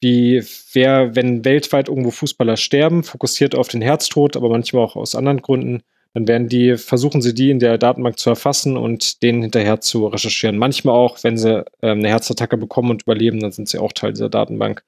wie 0.00 0.44
wer, 0.72 1.16
wenn 1.16 1.44
weltweit 1.44 1.88
irgendwo 1.88 2.12
Fußballer 2.12 2.56
sterben, 2.56 3.02
fokussiert 3.02 3.56
auf 3.56 3.66
den 3.66 3.82
Herztod, 3.82 4.36
aber 4.36 4.48
manchmal 4.48 4.84
auch 4.84 4.94
aus 4.94 5.16
anderen 5.16 5.42
Gründen, 5.42 5.82
dann 6.16 6.26
werden 6.28 6.48
die, 6.48 6.78
versuchen 6.78 7.20
sie 7.20 7.34
die 7.34 7.50
in 7.50 7.58
der 7.58 7.76
Datenbank 7.76 8.18
zu 8.18 8.30
erfassen 8.30 8.78
und 8.78 9.22
denen 9.22 9.42
hinterher 9.42 9.82
zu 9.82 10.06
recherchieren. 10.06 10.56
Manchmal 10.56 10.94
auch, 10.94 11.22
wenn 11.22 11.36
sie 11.36 11.62
ähm, 11.82 11.98
eine 11.98 12.08
Herzattacke 12.08 12.56
bekommen 12.56 12.88
und 12.88 13.02
überleben, 13.02 13.38
dann 13.38 13.52
sind 13.52 13.68
sie 13.68 13.76
auch 13.76 13.92
Teil 13.92 14.14
dieser 14.14 14.30
Datenbank. 14.30 14.82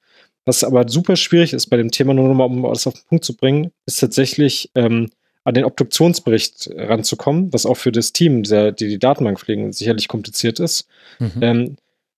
Was 0.45 0.63
aber 0.63 0.89
super 0.89 1.15
schwierig 1.15 1.53
ist 1.53 1.67
bei 1.67 1.77
dem 1.77 1.91
Thema, 1.91 2.15
nur 2.15 2.27
nochmal, 2.27 2.47
um 2.47 2.65
alles 2.65 2.87
auf 2.87 2.95
den 2.95 3.05
Punkt 3.07 3.25
zu 3.25 3.37
bringen, 3.37 3.69
ist 3.85 3.99
tatsächlich 3.99 4.71
ähm, 4.73 5.11
an 5.43 5.53
den 5.53 5.65
Obduktionsbericht 5.65 6.71
ranzukommen, 6.75 7.53
was 7.53 7.67
auch 7.67 7.77
für 7.77 7.91
das 7.91 8.11
Team, 8.11 8.41
der, 8.41 8.71
die 8.71 8.87
die 8.87 8.97
Datenbank 8.97 9.39
pflegen, 9.39 9.71
sicherlich 9.71 10.07
kompliziert 10.07 10.59
ist. 10.59 10.87
Mhm. 11.19 11.31
Ähm, 11.41 11.75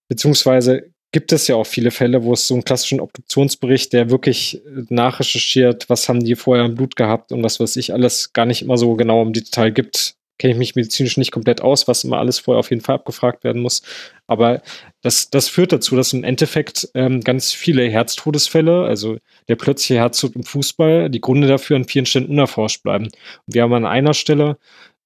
beziehungsweise 0.07 0.85
gibt 1.11 1.33
es 1.33 1.47
ja 1.47 1.55
auch 1.55 1.65
viele 1.65 1.91
Fälle, 1.91 2.23
wo 2.23 2.33
es 2.33 2.47
so 2.47 2.53
einen 2.53 2.63
klassischen 2.63 3.01
Obduktionsbericht, 3.01 3.93
der 3.93 4.09
wirklich 4.09 4.61
äh, 4.65 4.83
nachrecherchiert, 4.89 5.89
was 5.89 6.07
haben 6.07 6.23
die 6.23 6.35
vorher 6.35 6.65
im 6.65 6.75
Blut 6.75 6.95
gehabt 6.95 7.31
und 7.31 7.43
was 7.43 7.59
weiß 7.59 7.75
ich 7.75 7.93
alles, 7.93 8.33
gar 8.33 8.45
nicht 8.45 8.61
immer 8.61 8.77
so 8.77 8.95
genau 8.95 9.21
im 9.21 9.33
Detail 9.33 9.71
gibt. 9.71 10.15
Kenne 10.37 10.53
ich 10.53 10.59
mich 10.59 10.75
medizinisch 10.75 11.17
nicht 11.17 11.31
komplett 11.31 11.61
aus, 11.61 11.87
was 11.87 12.03
immer 12.03 12.17
alles 12.17 12.39
vorher 12.39 12.59
auf 12.59 12.71
jeden 12.71 12.81
Fall 12.81 12.95
abgefragt 12.95 13.43
werden 13.43 13.61
muss. 13.61 13.83
Aber 14.25 14.63
das, 15.01 15.29
das 15.29 15.49
führt 15.49 15.71
dazu, 15.71 15.95
dass 15.95 16.13
im 16.13 16.23
Endeffekt 16.23 16.89
ähm, 16.95 17.21
ganz 17.21 17.51
viele 17.51 17.87
Herztodesfälle, 17.87 18.85
also 18.85 19.17
der 19.49 19.55
plötzliche 19.55 19.99
Herztod 19.99 20.35
im 20.35 20.43
Fußball, 20.43 21.11
die 21.11 21.21
Gründe 21.21 21.47
dafür 21.47 21.75
an 21.75 21.85
vielen 21.85 22.07
Stellen 22.07 22.25
unerforscht 22.25 22.81
bleiben. 22.81 23.05
Und 23.05 23.53
wir 23.53 23.61
haben 23.61 23.73
an 23.73 23.85
einer 23.85 24.15
Stelle 24.15 24.57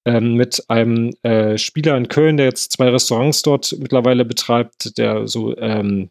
ähm, 0.06 0.34
mit 0.34 0.64
einem 0.68 1.14
äh, 1.22 1.58
Spieler 1.58 1.96
in 1.96 2.08
Köln, 2.08 2.36
der 2.36 2.46
jetzt 2.46 2.72
zwei 2.72 2.88
Restaurants 2.88 3.42
dort 3.42 3.74
mittlerweile 3.78 4.24
betreibt, 4.24 4.96
der 4.96 5.26
so 5.26 5.56
ähm, 5.58 6.10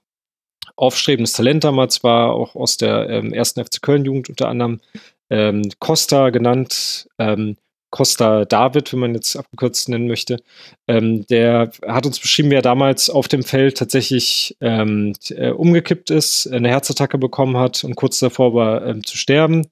aufstrebendes 0.75 1.31
Talent 1.31 1.63
damals 1.63 2.03
war, 2.03 2.33
auch 2.33 2.55
aus 2.55 2.77
der 2.77 3.09
ähm, 3.09 3.33
ersten 3.33 3.63
FC 3.63 3.81
Köln-Jugend 3.81 4.29
unter 4.29 4.49
anderem, 4.49 4.81
ähm, 5.29 5.63
Costa 5.79 6.29
genannt, 6.29 7.07
ähm, 7.17 7.55
Costa 7.89 8.43
David, 8.43 8.91
wenn 8.91 8.99
man 8.99 9.15
jetzt 9.15 9.37
abgekürzt 9.37 9.87
nennen 9.87 10.07
möchte, 10.07 10.41
ähm, 10.89 11.25
der 11.27 11.71
hat 11.87 12.05
uns 12.05 12.19
beschrieben, 12.19 12.51
wie 12.51 12.55
er 12.55 12.61
damals 12.61 13.09
auf 13.09 13.29
dem 13.29 13.43
Feld 13.43 13.77
tatsächlich 13.77 14.57
ähm, 14.59 15.13
äh, 15.29 15.51
umgekippt 15.51 16.09
ist, 16.09 16.47
eine 16.47 16.67
Herzattacke 16.67 17.17
bekommen 17.17 17.55
hat 17.55 17.85
und 17.85 17.95
kurz 17.95 18.19
davor 18.19 18.53
war 18.53 18.85
ähm, 18.85 19.05
zu 19.05 19.15
sterben 19.15 19.67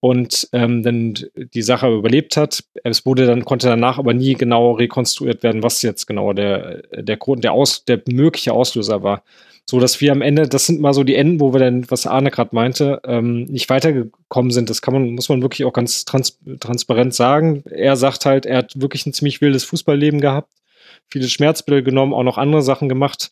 und 0.00 0.48
ähm, 0.52 0.82
dann 0.82 1.14
die 1.34 1.62
Sache 1.62 1.92
überlebt 1.92 2.36
hat. 2.36 2.64
Es 2.84 3.04
wurde 3.04 3.26
dann, 3.26 3.44
konnte 3.44 3.66
danach 3.66 3.98
aber 3.98 4.14
nie 4.14 4.34
genau 4.34 4.72
rekonstruiert 4.72 5.42
werden, 5.42 5.62
was 5.62 5.82
jetzt 5.82 6.06
genau 6.06 6.32
der, 6.32 6.82
der 6.92 7.16
Grund, 7.16 7.42
der, 7.42 7.52
Aus, 7.52 7.84
der 7.84 8.00
mögliche 8.08 8.52
Auslöser 8.52 9.02
war. 9.02 9.22
So 9.66 9.80
dass 9.80 10.00
wir 10.00 10.12
am 10.12 10.22
Ende, 10.22 10.48
das 10.48 10.64
sind 10.64 10.80
mal 10.80 10.94
so 10.94 11.04
die 11.04 11.14
Enden, 11.14 11.40
wo 11.40 11.52
wir 11.52 11.60
dann, 11.60 11.90
was 11.90 12.06
Arne 12.06 12.30
gerade 12.30 12.54
meinte, 12.54 13.02
ähm, 13.04 13.44
nicht 13.44 13.68
weitergekommen 13.68 14.50
sind. 14.50 14.70
Das 14.70 14.80
kann 14.80 14.94
man, 14.94 15.10
muss 15.10 15.28
man 15.28 15.42
wirklich 15.42 15.66
auch 15.66 15.74
ganz 15.74 16.06
trans 16.06 16.38
transparent 16.60 17.12
sagen. 17.12 17.64
Er 17.68 17.96
sagt 17.96 18.24
halt, 18.24 18.46
er 18.46 18.58
hat 18.58 18.80
wirklich 18.80 19.04
ein 19.04 19.12
ziemlich 19.12 19.42
wildes 19.42 19.64
Fußballleben 19.64 20.20
gehabt, 20.22 20.50
viele 21.08 21.28
Schmerzbilder 21.28 21.82
genommen, 21.82 22.14
auch 22.14 22.22
noch 22.22 22.38
andere 22.38 22.62
Sachen 22.62 22.88
gemacht. 22.88 23.30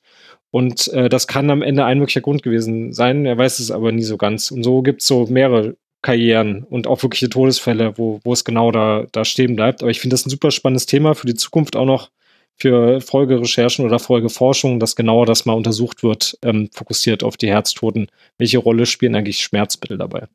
Und 0.51 0.89
äh, 0.89 1.09
das 1.09 1.27
kann 1.27 1.51
am 1.51 1.63
Ende 1.63 1.85
ein 1.85 1.99
möglicher 1.99 2.21
Grund 2.21 2.43
gewesen 2.43 2.93
sein. 2.93 3.25
Er 3.25 3.39
weiß 3.39 3.59
es 3.59 3.71
aber 3.71 3.93
nie 3.93 4.03
so 4.03 4.17
ganz. 4.19 4.51
Und 4.51 4.63
so 4.63 4.83
gibt 4.83 5.03
es 5.03 5.09
so 5.09 5.27
mehrere 5.27 5.77
Karrieren 6.07 6.63
und 6.63 6.87
auch 6.87 7.03
wirkliche 7.03 7.29
Todesfälle, 7.29 7.99
wo, 7.99 8.21
wo 8.23 8.33
es 8.33 8.45
genau 8.45 8.71
da, 8.71 9.07
da 9.11 9.25
stehen 9.25 9.57
bleibt. 9.57 9.83
Aber 9.83 9.91
ich 9.91 9.99
finde 9.99 10.15
das 10.15 10.25
ein 10.25 10.31
super 10.31 10.53
spannendes 10.53 10.87
Thema 10.87 11.17
für 11.17 11.27
die 11.27 11.35
Zukunft 11.35 11.75
auch 11.75 11.85
noch 11.85 12.11
für 12.55 13.01
Folgerecherchen 13.01 13.85
oder 13.85 13.99
Folgeforschung, 13.99 14.79
dass 14.79 14.95
genauer 14.95 15.27
das 15.27 15.47
mal 15.47 15.55
untersucht 15.55 16.05
wird, 16.05 16.39
ähm, 16.43 16.71
fokussiert 16.73 17.25
auf 17.25 17.37
die 17.37 17.49
Herztoten. 17.49 18.07
Welche 18.39 18.59
Rolle 18.59 18.87
spielen 18.87 19.17
eigentlich 19.17 19.41
Schmerzmittel 19.41 19.99
dabei? 19.99 20.29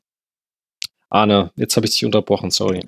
Arne, 1.08 1.52
jetzt 1.56 1.74
habe 1.76 1.86
ich 1.86 1.92
dich 1.92 2.04
unterbrochen, 2.04 2.50
sorry. 2.50 2.80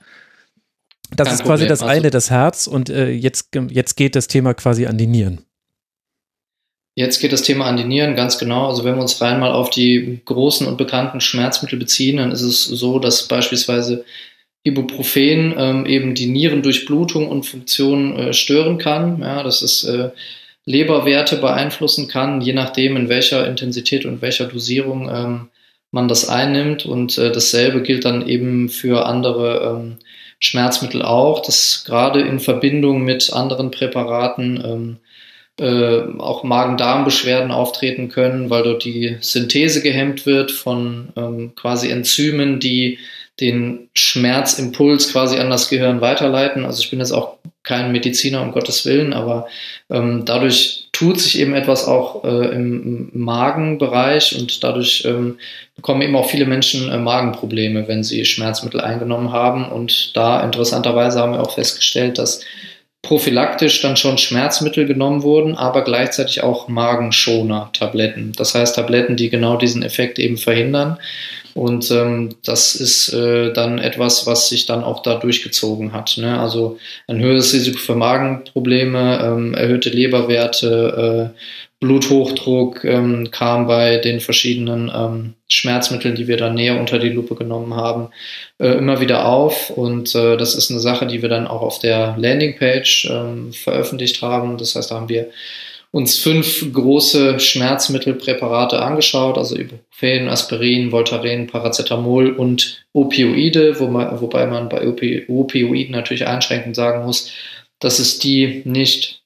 Das 1.17 1.29
Kein 1.29 1.35
ist 1.37 1.43
quasi 1.45 1.65
Problem. 1.65 1.69
das 1.69 1.83
eine, 1.83 2.11
das 2.11 2.31
Herz, 2.31 2.67
und 2.67 2.91
äh, 2.91 3.09
jetzt, 3.09 3.49
jetzt 3.71 3.95
geht 3.95 4.15
das 4.15 4.29
Thema 4.29 4.53
quasi 4.53 4.85
an 4.85 4.99
die 4.99 5.07
Nieren. 5.07 5.47
Jetzt 6.97 7.21
geht 7.21 7.33
das 7.33 7.43
Thema 7.43 7.67
an 7.67 7.77
die 7.77 7.85
Nieren, 7.85 8.15
ganz 8.15 8.39
genau. 8.39 8.69
Also 8.69 8.85
wenn 8.85 8.95
wir 8.95 9.03
uns 9.03 9.21
rein 9.21 9.41
mal 9.41 9.51
auf 9.51 9.71
die 9.71 10.21
großen 10.25 10.67
und 10.67 10.79
bekannten 10.79 11.21
Schmerzmittel 11.21 11.79
beziehen, 11.79 12.19
dann 12.19 12.31
ist 12.31 12.43
es 12.43 12.65
so, 12.65 13.01
dass 13.01 13.27
beispielsweise 13.27 14.05
Ibuprofen 14.63 15.55
ähm, 15.59 15.87
eben 15.87 16.15
die 16.15 16.27
Nierendurchblutung 16.27 17.29
und 17.29 17.47
Funktion 17.47 18.17
äh, 18.17 18.33
stören 18.33 18.79
kann. 18.79 19.21
Ja, 19.21 19.43
dass 19.43 19.63
es 19.63 19.83
äh, 19.85 20.11
Leberwerte 20.67 21.37
beeinflussen 21.37 22.09
kann, 22.09 22.41
je 22.41 22.53
nachdem, 22.53 22.97
in 22.97 23.09
welcher 23.09 23.47
Intensität 23.47 24.07
und 24.07 24.23
welcher 24.23 24.47
Dosierung 24.47 25.11
ähm, 25.13 25.49
man 25.91 26.07
das 26.09 26.29
einnimmt. 26.29 26.87
Und 26.87 27.19
äh, 27.19 27.33
dasselbe 27.33 27.83
gilt 27.83 28.05
dann 28.05 28.27
eben 28.27 28.69
für 28.69 29.05
andere 29.05 29.77
ähm, 29.79 29.97
Schmerzmittel 30.39 31.03
auch, 31.03 31.43
dass 31.43 31.85
gerade 31.85 32.21
in 32.21 32.39
Verbindung 32.39 33.03
mit 33.03 33.33
anderen 33.33 33.71
Präparaten 33.73 34.63
ähm, 34.65 34.97
äh, 35.61 36.01
auch 36.19 36.43
Magen-Darm-Beschwerden 36.43 37.51
auftreten 37.51 38.09
können, 38.09 38.51
weil 38.51 38.63
dort 38.63 38.85
die 38.85 39.17
Synthese 39.21 39.83
gehemmt 39.83 40.27
wird 40.27 40.51
von 40.51 41.11
ähm, 41.17 41.53
quasi 41.55 41.91
Enzymen, 41.91 42.61
die 42.61 42.99
den 43.41 43.89
Schmerzimpuls 43.95 45.11
quasi 45.13 45.39
an 45.39 45.51
das 45.51 45.69
Gehirn 45.69 46.01
weiterleiten. 46.01 46.65
Also 46.65 46.81
ich 46.81 46.91
bin 46.91 47.01
jetzt 47.01 47.13
auch 47.13 47.37
kein 47.65 47.93
Mediziner, 47.93 48.43
um 48.43 48.53
Gottes 48.53 48.85
Willen, 48.85 49.13
aber 49.13 49.49
ähm, 49.91 50.25
dadurch 50.25 50.89
tut 50.93 51.19
sich 51.19 51.39
eben 51.41 51.55
etwas 51.55 51.87
auch 51.89 52.25
äh, 52.25 52.55
im, 52.55 53.11
Magenbereich 53.15 54.39
und 54.39 54.63
dadurch 54.63 55.05
ähm, 55.07 55.39
bekommen 55.75 56.03
eben 56.03 56.15
auch 56.15 56.29
viele 56.29 56.47
Menschen 56.47 56.91
äh, 56.93 56.99
Magenprobleme, 56.99 57.89
wenn 57.89 58.05
sie 58.05 58.25
Schmerzmittel 58.25 58.81
eingenommen 58.81 59.33
haben. 59.33 59.67
Und 59.67 60.15
da 60.17 60.43
interessanterweise 60.43 61.21
haben 61.21 61.33
wir 61.33 61.41
auch 61.41 61.55
festgestellt, 61.55 62.19
dass 62.19 62.43
prophylaktisch 63.05 63.81
dann 63.83 63.97
schon 63.97 64.19
Schmerzmittel 64.19 64.87
genommen 64.87 65.23
wurden, 65.23 65.57
aber 65.57 65.85
gleichzeitig 65.85 66.43
auch 66.43 66.67
Magenschoner-Tabletten. 66.67 68.33
Das 68.37 68.55
heißt 68.55 68.75
Tabletten, 68.75 69.17
die 69.17 69.31
genau 69.31 69.57
diesen 69.57 69.83
Effekt 69.83 70.19
eben 70.19 70.37
verhindern. 70.37 70.99
Und 71.55 71.89
ähm, 71.93 72.35
das 72.45 72.75
ist 72.75 73.13
äh, 73.13 73.53
dann 73.53 73.79
etwas, 73.79 74.27
was 74.27 74.49
sich 74.49 74.67
dann 74.67 74.83
auch 74.83 75.03
da 75.03 75.15
durchgezogen 75.15 75.93
hat. 75.93 76.17
Ne? 76.19 76.39
Also 76.39 76.79
ein 77.07 77.21
höheres 77.21 77.55
Risiko 77.55 77.79
für 77.79 77.95
Magenprobleme, 77.95 79.21
ähm, 79.23 79.55
erhöhte 79.55 79.91
Leberwerte, 79.91 81.33
äh, 81.33 81.39
Bluthochdruck 81.85 82.85
ähm, 82.85 83.31
kam 83.31 83.67
bei 83.67 83.99
den 83.99 84.21
verschiedenen 84.21 84.91
ähm, 84.95 85.35
Schmerzmitteln, 85.49 86.15
die 86.15 86.27
wir 86.27 86.39
dann 86.39 86.55
näher 86.55 86.81
unter 86.81 86.99
die 86.99 87.11
Lupe 87.11 87.35
genommen 87.35 87.75
haben, 87.75 88.09
äh, 88.59 88.69
immer 88.69 89.01
wieder 89.01 89.27
auf. 89.27 89.71
Und 89.71 90.15
äh, 90.15 90.37
das 90.37 90.55
ist 90.55 90.71
eine 90.71 90.81
Sache, 90.81 91.07
die 91.07 91.21
wir 91.21 91.29
dann 91.29 91.47
auch 91.47 91.63
auf 91.63 91.79
der 91.79 92.17
Landingpage 92.17 93.11
ähm, 93.11 93.53
veröffentlicht 93.53 94.23
haben. 94.23 94.57
Das 94.57 94.75
heißt, 94.75 94.91
da 94.91 94.97
haben 94.97 95.09
wir 95.09 95.29
uns 95.95 96.19
fünf 96.19 96.73
große 96.73 97.39
Schmerzmittelpräparate 97.39 98.83
angeschaut, 98.83 99.39
also 99.39 99.55
Ibuprofen, 99.55 100.29
Aspirin, 100.29 100.91
Voltaren, 100.91 101.47
Paracetamol 101.47 102.33
und 102.33 102.85
Opioide, 102.93 103.79
wo 103.79 103.87
man, 103.87 104.21
wobei 104.21 104.49
man 104.49 104.69
bei 104.69 104.89
Opioiden 104.89 105.93
natürlich 105.93 106.27
einschränkend 106.27 106.75
sagen 106.75 107.05
muss, 107.05 107.31
dass 107.79 108.01
es 108.01 108.19
die 108.19 108.63
nicht 108.65 109.25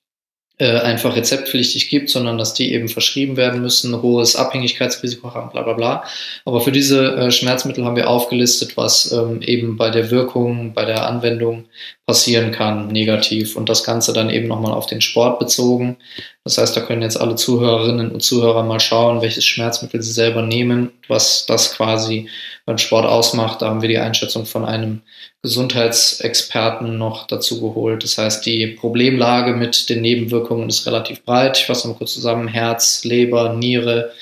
äh, 0.59 0.81
einfach 0.81 1.15
rezeptpflichtig 1.15 1.89
gibt, 1.89 2.11
sondern 2.11 2.37
dass 2.37 2.53
die 2.53 2.73
eben 2.73 2.89
verschrieben 2.89 3.37
werden 3.37 3.63
müssen, 3.63 4.03
hohes 4.03 4.35
Abhängigkeitsrisiko 4.35 5.33
haben, 5.33 5.51
bla 5.51 5.63
bla 5.63 5.75
bla. 5.75 6.05
Aber 6.45 6.61
für 6.61 6.73
diese 6.73 7.15
äh, 7.15 7.31
Schmerzmittel 7.31 7.85
haben 7.85 7.95
wir 7.95 8.11
aufgelistet, 8.11 8.77
was 8.77 9.13
ähm, 9.13 9.41
eben 9.41 9.77
bei 9.77 9.91
der 9.91 10.11
Wirkung, 10.11 10.75
bei 10.75 10.85
der 10.85 11.07
Anwendung 11.07 11.67
passieren 12.07 12.51
kann, 12.51 12.89
negativ. 12.89 13.57
Und 13.57 13.69
das 13.69 13.85
Ganze 13.85 14.13
dann 14.13 14.31
eben 14.31 14.49
nochmal 14.49 14.73
auf 14.73 14.87
den 14.87 15.01
Sport 15.01 15.39
bezogen. 15.39 15.97
Das 16.45 16.57
heißt, 16.57 16.77
da 16.77 16.81
können 16.81 17.03
jetzt 17.03 17.21
alle 17.21 17.37
Zuhörerinnen 17.37 18.11
und 18.11 18.23
Zuhörer 18.23 18.63
mal 18.63 18.81
schauen, 18.81 19.21
welches 19.21 19.45
Schmerzmittel 19.45 20.03
sie 20.03 20.13
selber 20.13 20.43
nehmen, 20.43 20.93
was 21.07 21.45
das 21.45 21.75
quasi 21.75 22.31
beim 22.65 22.79
Sport 22.79 23.05
ausmacht. 23.05 23.61
Da 23.61 23.69
haben 23.69 23.83
wir 23.83 23.89
die 23.89 23.99
Einschätzung 23.99 24.47
von 24.47 24.65
einem 24.65 25.03
Gesundheitsexperten 25.43 26.97
noch 26.97 27.27
dazu 27.27 27.61
geholt. 27.61 28.03
Das 28.03 28.19
heißt, 28.19 28.47
die 28.47 28.67
Problemlage 28.69 29.53
mit 29.53 29.89
den 29.91 30.01
Nebenwirkungen 30.01 30.69
ist 30.69 30.87
relativ 30.87 31.23
breit. 31.25 31.59
Ich 31.59 31.67
fasse 31.67 31.89
mal 31.89 31.95
kurz 31.95 32.15
zusammen. 32.15 32.49
Herz, 32.49 33.05
Leber, 33.05 33.53
Niere. 33.55 34.13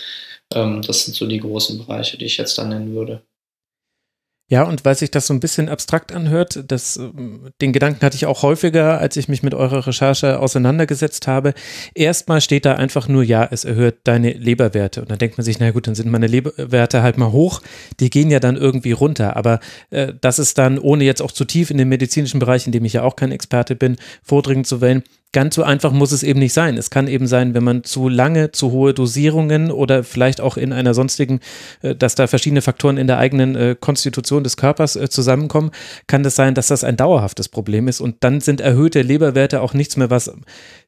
Ähm, 0.53 0.83
das 0.83 1.05
sind 1.05 1.15
so 1.15 1.27
die 1.27 1.41
großen 1.41 1.79
Bereiche, 1.79 2.19
die 2.19 2.25
ich 2.25 2.39
jetzt 2.39 2.59
da 2.59 2.65
nennen 2.65 2.95
würde. 2.95 3.23
Ja, 4.49 4.63
und 4.63 4.85
weil 4.85 4.95
sich 4.95 5.11
das 5.11 5.27
so 5.27 5.35
ein 5.35 5.41
bisschen 5.41 5.69
abstrakt 5.69 6.13
anhört, 6.13 6.63
das, 6.69 6.97
ähm, 6.99 7.51
den 7.61 7.73
Gedanken 7.73 8.01
hatte 8.07 8.15
ich 8.15 8.27
auch 8.27 8.43
häufiger, 8.43 9.01
als 9.01 9.17
ich 9.17 9.29
mich 9.29 9.43
mit 9.43 9.55
eurer 9.55 9.85
Recherche 9.89 10.39
auseinandergesetzt 10.39 11.27
habe. 11.27 11.53
Erstmal 11.95 12.41
steht 12.41 12.65
da 12.65 12.75
einfach 12.75 13.09
nur, 13.09 13.25
ja, 13.25 13.49
es 13.51 13.65
erhöht 13.65 13.97
deine 14.05 14.33
Leberwerte. 14.33 15.01
Und 15.01 15.11
dann 15.11 15.19
denkt 15.19 15.37
man 15.37 15.45
sich, 15.45 15.59
na 15.59 15.73
gut, 15.73 15.89
dann 15.89 15.97
sind 15.97 16.09
meine 16.09 16.29
Leberwerte 16.29 17.03
halt 17.03 17.19
mal 17.19 17.33
hoch. 17.33 17.61
Die 17.99 18.09
gehen 18.09 18.31
ja 18.31 18.39
dann 18.39 18.57
irgendwie 18.57 18.93
runter. 18.93 19.37
Aber 19.37 19.59
äh, 19.91 20.13
das 20.21 20.39
ist 20.39 20.59
dann, 20.59 20.79
ohne 20.79 21.03
jetzt 21.03 21.23
auch 21.23 21.33
zu 21.33 21.45
tief 21.45 21.73
in 21.73 21.79
den 21.79 21.89
medizinischen 21.89 22.39
Bereich, 22.39 22.67
in 22.67 22.73
dem 22.73 22.85
ich 22.85 22.93
ja 22.93 23.03
auch 23.03 23.17
kein 23.17 23.33
Experte 23.33 23.75
bin, 23.75 23.97
vordringen 24.23 24.65
zu 24.65 24.81
wollen, 24.81 25.03
ganz 25.37 25.55
so 25.55 25.65
einfach 25.65 25.93
muss 25.93 26.13
es 26.13 26.23
eben 26.23 26.39
nicht 26.39 26.55
sein. 26.55 26.79
Es 26.79 26.89
kann 26.89 27.09
eben 27.09 27.27
sein, 27.27 27.53
wenn 27.53 27.63
man 27.63 27.85
zu 27.85 28.09
lange, 28.09 28.53
zu 28.53 28.71
hohe 28.73 28.95
Dosierungen 28.95 29.71
oder 29.71 30.03
vielleicht 30.03 30.41
auch 30.41 30.57
in 30.57 30.73
einer 30.73 30.95
sonstigen, 30.95 31.41
äh, 31.83 31.95
dass 31.95 32.15
da 32.15 32.27
verschiedene 32.27 32.63
Faktoren 32.63 32.97
in 32.97 33.07
der 33.07 33.19
eigenen 33.19 33.55
äh, 33.55 33.77
Konstitution 33.79 34.45
des 34.45 34.57
Körpers 34.57 34.97
äh, 34.97 35.11
zusammenkommen, 35.11 35.73
kann 36.07 36.23
das 36.23 36.37
sein, 36.37 36.55
dass 36.55 36.69
das 36.69 36.85
ein 36.85 36.97
dauerhaftes 36.97 37.51
Problem 37.51 37.87
ist 37.87 38.01
und 38.01 38.17
dann 38.21 38.41
sind 38.41 38.63
erhöhte 38.63 39.03
Leberwerte 39.03 39.61
auch 39.61 39.75
nichts 39.75 39.99
mehr, 39.99 40.09
was 40.09 40.33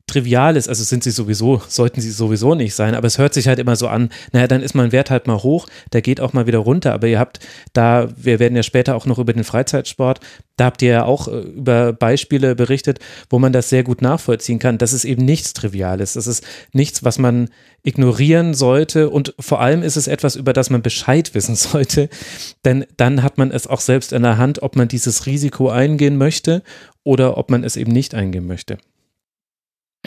trivial 0.08 0.56
ist, 0.56 0.68
also 0.68 0.82
sind 0.82 1.04
sie 1.04 1.10
sowieso, 1.10 1.62
sollten 1.68 2.00
sie 2.00 2.10
sowieso 2.10 2.54
nicht 2.54 2.74
sein, 2.74 2.94
aber 2.94 3.06
es 3.06 3.18
hört 3.18 3.34
sich 3.34 3.46
halt 3.46 3.58
immer 3.58 3.76
so 3.76 3.86
an, 3.86 4.10
naja, 4.32 4.48
dann 4.48 4.62
ist 4.62 4.74
mein 4.74 4.90
Wert 4.90 5.10
halt 5.10 5.26
mal 5.26 5.42
hoch, 5.42 5.68
der 5.92 6.02
geht 6.02 6.20
auch 6.20 6.32
mal 6.32 6.46
wieder 6.46 6.58
runter, 6.58 6.92
aber 6.92 7.06
ihr 7.06 7.18
habt 7.18 7.40
da, 7.72 8.08
wir 8.16 8.40
werden 8.40 8.56
ja 8.56 8.62
später 8.62 8.96
auch 8.96 9.06
noch 9.06 9.18
über 9.18 9.32
den 9.32 9.44
Freizeitsport, 9.44 10.20
da 10.56 10.64
habt 10.66 10.82
ihr 10.82 10.90
ja 10.90 11.04
auch 11.04 11.28
äh, 11.28 11.38
über 11.38 11.92
Beispiele 11.92 12.56
berichtet, 12.56 12.98
wo 13.30 13.38
man 13.38 13.52
das 13.52 13.68
sehr 13.68 13.84
gut 13.84 14.02
nachvollziehen 14.02 14.58
kann, 14.58 14.78
dass 14.78 14.92
es 14.92 15.04
eben 15.04 15.24
nichts 15.24 15.52
Triviales, 15.52 16.14
das 16.14 16.26
ist 16.26 16.44
nichts, 16.72 17.04
was 17.04 17.18
man 17.18 17.48
ignorieren 17.84 18.54
sollte 18.54 19.10
und 19.10 19.34
vor 19.38 19.60
allem 19.60 19.82
ist 19.82 19.96
es 19.96 20.08
etwas, 20.08 20.34
über 20.34 20.52
das 20.52 20.70
man 20.70 20.82
Bescheid 20.82 21.34
wissen 21.34 21.54
sollte, 21.54 22.08
denn 22.64 22.86
dann 22.96 23.22
hat 23.22 23.38
man 23.38 23.50
es 23.50 23.66
auch 23.66 23.80
selbst 23.80 24.12
in 24.12 24.22
der 24.22 24.38
Hand, 24.38 24.62
ob 24.62 24.76
man 24.76 24.88
dieses 24.88 25.26
Risiko 25.26 25.68
eingehen 25.68 26.16
möchte 26.16 26.62
oder 27.04 27.38
ob 27.38 27.50
man 27.50 27.64
es 27.64 27.76
eben 27.76 27.92
nicht 27.92 28.14
eingehen 28.14 28.46
möchte. 28.46 28.78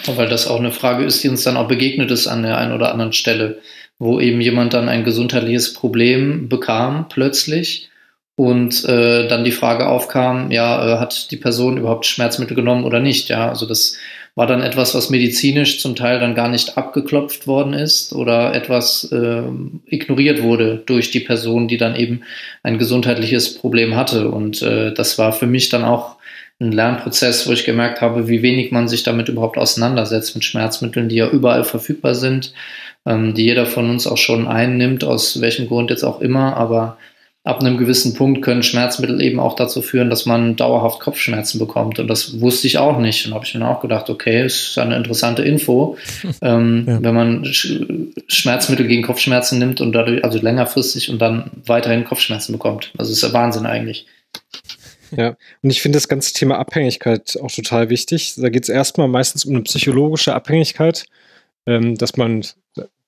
Weil 0.07 0.29
das 0.29 0.47
auch 0.47 0.59
eine 0.59 0.71
Frage 0.71 1.03
ist, 1.05 1.23
die 1.23 1.29
uns 1.29 1.43
dann 1.43 1.57
auch 1.57 1.67
begegnet 1.67 2.11
ist 2.11 2.27
an 2.27 2.43
der 2.43 2.57
einen 2.57 2.73
oder 2.73 2.91
anderen 2.91 3.13
Stelle, 3.13 3.59
wo 3.99 4.19
eben 4.19 4.41
jemand 4.41 4.73
dann 4.73 4.89
ein 4.89 5.03
gesundheitliches 5.03 5.73
Problem 5.73 6.49
bekam 6.49 7.07
plötzlich 7.09 7.89
und 8.35 8.85
äh, 8.85 9.27
dann 9.27 9.43
die 9.43 9.51
Frage 9.51 9.87
aufkam, 9.87 10.49
ja, 10.51 10.95
äh, 10.95 10.99
hat 10.99 11.29
die 11.31 11.37
Person 11.37 11.77
überhaupt 11.77 12.05
Schmerzmittel 12.05 12.55
genommen 12.55 12.85
oder 12.85 12.99
nicht? 12.99 13.29
Ja, 13.29 13.49
also 13.49 13.67
das 13.67 13.97
war 14.33 14.47
dann 14.47 14.61
etwas, 14.61 14.95
was 14.95 15.09
medizinisch 15.09 15.79
zum 15.79 15.95
Teil 15.95 16.19
dann 16.19 16.35
gar 16.35 16.47
nicht 16.47 16.77
abgeklopft 16.77 17.47
worden 17.47 17.73
ist 17.73 18.13
oder 18.13 18.55
etwas 18.55 19.11
äh, 19.11 19.43
ignoriert 19.85 20.41
wurde 20.41 20.81
durch 20.85 21.11
die 21.11 21.19
Person, 21.19 21.67
die 21.67 21.77
dann 21.77 21.95
eben 21.95 22.21
ein 22.63 22.77
gesundheitliches 22.77 23.55
Problem 23.55 23.95
hatte. 23.95 24.29
Und 24.29 24.61
äh, 24.61 24.93
das 24.93 25.17
war 25.17 25.33
für 25.33 25.47
mich 25.47 25.69
dann 25.69 25.83
auch 25.83 26.15
ein 26.61 26.71
Lernprozess, 26.71 27.47
wo 27.47 27.51
ich 27.51 27.65
gemerkt 27.65 28.01
habe, 28.01 28.27
wie 28.27 28.41
wenig 28.41 28.71
man 28.71 28.87
sich 28.87 29.03
damit 29.03 29.29
überhaupt 29.29 29.57
auseinandersetzt 29.57 30.35
mit 30.35 30.45
Schmerzmitteln, 30.45 31.09
die 31.09 31.15
ja 31.15 31.29
überall 31.29 31.63
verfügbar 31.63 32.15
sind, 32.15 32.53
ähm, 33.05 33.33
die 33.33 33.45
jeder 33.45 33.65
von 33.65 33.89
uns 33.89 34.07
auch 34.07 34.17
schon 34.17 34.47
einnimmt, 34.47 35.03
aus 35.03 35.41
welchem 35.41 35.67
Grund 35.67 35.89
jetzt 35.89 36.03
auch 36.03 36.21
immer, 36.21 36.55
aber 36.55 36.97
ab 37.43 37.59
einem 37.59 37.77
gewissen 37.77 38.13
Punkt 38.13 38.43
können 38.43 38.61
Schmerzmittel 38.61 39.19
eben 39.19 39.39
auch 39.39 39.55
dazu 39.55 39.81
führen, 39.81 40.11
dass 40.11 40.27
man 40.27 40.55
dauerhaft 40.55 40.99
Kopfschmerzen 40.99 41.57
bekommt. 41.57 41.97
Und 41.97 42.07
das 42.07 42.39
wusste 42.39 42.67
ich 42.67 42.77
auch 42.77 42.99
nicht. 42.99 43.25
Und 43.25 43.33
habe 43.33 43.45
ich 43.45 43.55
mir 43.55 43.67
auch 43.67 43.81
gedacht, 43.81 44.11
okay, 44.11 44.45
ist 44.45 44.77
eine 44.77 44.95
interessante 44.95 45.41
Info. 45.41 45.97
ähm, 46.43 46.85
ja. 46.87 47.01
Wenn 47.01 47.15
man 47.15 47.43
Schmerzmittel 48.27 48.87
gegen 48.87 49.01
Kopfschmerzen 49.01 49.57
nimmt 49.57 49.81
und 49.81 49.91
dadurch, 49.93 50.23
also 50.23 50.37
längerfristig 50.37 51.09
und 51.09 51.19
dann 51.19 51.49
weiterhin 51.65 52.05
Kopfschmerzen 52.05 52.53
bekommt. 52.53 52.91
Also 52.99 53.11
ist 53.11 53.23
ja 53.23 53.33
Wahnsinn 53.33 53.65
eigentlich. 53.65 54.05
Ja, 55.15 55.35
und 55.61 55.69
ich 55.69 55.81
finde 55.81 55.97
das 55.97 56.07
ganze 56.07 56.33
Thema 56.33 56.57
Abhängigkeit 56.57 57.37
auch 57.41 57.51
total 57.51 57.89
wichtig. 57.89 58.35
Da 58.37 58.49
geht 58.49 58.63
es 58.63 58.69
erstmal 58.69 59.07
meistens 59.07 59.45
um 59.45 59.55
eine 59.55 59.63
psychologische 59.63 60.33
Abhängigkeit, 60.33 61.05
ähm, 61.65 61.97
dass 61.97 62.17
man 62.17 62.43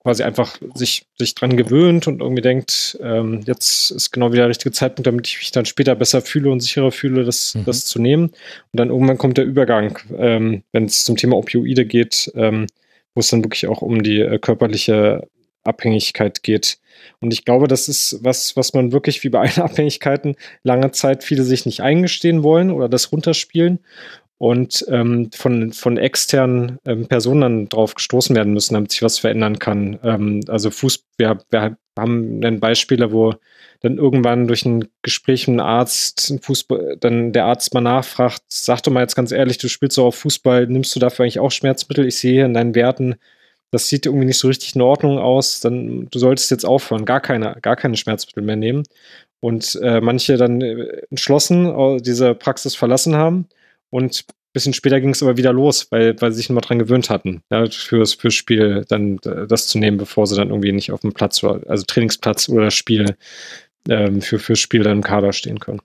quasi 0.03 0.23
einfach 0.23 0.57
sich, 0.75 1.05
sich 1.17 1.33
dran 1.33 1.55
gewöhnt 1.55 2.07
und 2.07 2.21
irgendwie 2.21 2.41
denkt, 2.41 2.97
ähm, 3.01 3.41
jetzt 3.45 3.89
ist 3.91 4.11
genau 4.11 4.31
wieder 4.33 4.43
der 4.43 4.49
richtige 4.49 4.73
Zeitpunkt, 4.73 5.07
damit 5.07 5.27
ich 5.27 5.37
mich 5.37 5.51
dann 5.51 5.65
später 5.65 5.95
besser 5.95 6.21
fühle 6.21 6.51
und 6.51 6.59
sicherer 6.59 6.91
fühle, 6.91 7.23
das, 7.23 7.55
mhm. 7.55 7.65
das 7.65 7.85
zu 7.85 7.99
nehmen. 7.99 8.25
Und 8.25 8.33
dann 8.79 8.89
irgendwann 8.89 9.17
kommt 9.17 9.37
der 9.37 9.45
Übergang, 9.45 9.97
ähm, 10.17 10.63
wenn 10.73 10.85
es 10.85 11.05
zum 11.05 11.15
Thema 11.15 11.37
Opioide 11.37 11.85
geht, 11.85 12.31
ähm, 12.35 12.67
wo 13.15 13.21
es 13.21 13.29
dann 13.29 13.43
wirklich 13.45 13.67
auch 13.67 13.81
um 13.81 14.03
die 14.03 14.19
äh, 14.19 14.39
körperliche 14.39 15.25
Abhängigkeit 15.63 16.43
geht. 16.43 16.79
Und 17.19 17.33
ich 17.33 17.45
glaube, 17.45 17.67
das 17.67 17.87
ist 17.87 18.19
was, 18.21 18.55
was 18.55 18.73
man 18.73 18.91
wirklich 18.91 19.23
wie 19.23 19.29
bei 19.29 19.39
allen 19.39 19.57
Abhängigkeiten 19.63 20.35
lange 20.63 20.91
Zeit 20.91 21.23
viele 21.23 21.43
sich 21.43 21.65
nicht 21.65 21.81
eingestehen 21.81 22.43
wollen 22.43 22.71
oder 22.71 22.89
das 22.89 23.11
runterspielen 23.11 23.79
und 24.43 24.85
ähm, 24.89 25.29
von, 25.33 25.71
von 25.71 25.97
externen 25.97 26.77
ähm, 26.85 27.07
Personen 27.07 27.41
dann 27.41 27.69
drauf 27.69 27.95
gestoßen 27.95 28.35
werden 28.35 28.51
müssen, 28.51 28.73
damit 28.73 28.91
sich 28.91 29.01
was 29.01 29.19
verändern 29.19 29.57
kann. 29.57 29.99
Ähm, 30.03 30.41
also 30.49 30.69
Fuß, 30.69 31.05
wir, 31.17 31.39
wir 31.49 31.77
haben 31.97 32.41
dann 32.41 32.59
Beispiele, 32.59 33.13
wo 33.13 33.35
dann 33.79 33.97
irgendwann 33.97 34.47
durch 34.47 34.65
ein 34.65 34.89
Gespräch 35.01 35.47
mit 35.47 35.59
einem 35.59 35.67
Arzt, 35.67 36.29
ein 36.29 36.39
Fußball, 36.39 36.97
dann 36.99 37.31
der 37.31 37.45
Arzt 37.45 37.73
mal 37.73 37.79
nachfragt, 37.81 38.41
sag 38.47 38.81
doch 38.83 38.91
mal 38.91 39.01
jetzt 39.01 39.15
ganz 39.15 39.31
ehrlich, 39.31 39.59
du 39.59 39.69
spielst 39.69 39.95
so 39.95 40.05
auf 40.05 40.15
Fußball, 40.15 40.67
nimmst 40.67 40.95
du 40.95 40.99
dafür 40.99 41.23
eigentlich 41.23 41.39
auch 41.39 41.51
Schmerzmittel? 41.51 42.05
Ich 42.05 42.17
sehe 42.17 42.43
in 42.43 42.53
deinen 42.53 42.75
Werten, 42.75 43.15
das 43.73 43.87
sieht 43.87 44.05
irgendwie 44.05 44.27
nicht 44.27 44.37
so 44.37 44.47
richtig 44.47 44.75
in 44.75 44.83
Ordnung 44.83 45.17
aus, 45.17 45.59
dann 45.59 46.07
du 46.11 46.19
solltest 46.19 46.51
jetzt 46.51 46.63
aufhören, 46.63 47.05
gar 47.05 47.19
keine, 47.19 47.57
gar 47.63 47.75
keine 47.75 47.97
Schmerzmittel 47.97 48.43
mehr 48.43 48.55
nehmen. 48.55 48.83
Und 49.39 49.79
äh, 49.81 49.99
manche 49.99 50.37
dann 50.37 50.61
äh, 50.61 51.01
entschlossen 51.09 51.97
diese 52.03 52.35
Praxis 52.35 52.75
verlassen 52.75 53.15
haben 53.15 53.47
und 53.89 54.25
ein 54.29 54.53
bisschen 54.53 54.73
später 54.73 55.01
ging 55.01 55.09
es 55.09 55.23
aber 55.23 55.37
wieder 55.37 55.51
los, 55.51 55.87
weil, 55.89 56.15
weil 56.21 56.31
sie 56.31 56.37
sich 56.37 56.51
immer 56.51 56.61
dran 56.61 56.77
gewöhnt 56.77 57.09
hatten, 57.09 57.41
ja, 57.49 57.65
fürs, 57.67 58.13
fürs 58.13 58.35
Spiel 58.35 58.85
dann 58.89 59.17
äh, 59.25 59.47
das 59.47 59.67
zu 59.67 59.79
nehmen, 59.79 59.97
bevor 59.97 60.27
sie 60.27 60.35
dann 60.35 60.49
irgendwie 60.49 60.71
nicht 60.71 60.91
auf 60.91 61.01
dem 61.01 61.13
Platz, 61.13 61.43
also 61.43 61.83
Trainingsplatz 61.83 62.49
oder 62.49 62.69
Spiel 62.69 63.15
ähm, 63.89 64.21
für, 64.21 64.37
fürs 64.37 64.59
Spiel 64.59 64.83
dann 64.83 64.97
im 64.97 65.03
Kader 65.03 65.33
stehen 65.33 65.59
können. 65.59 65.81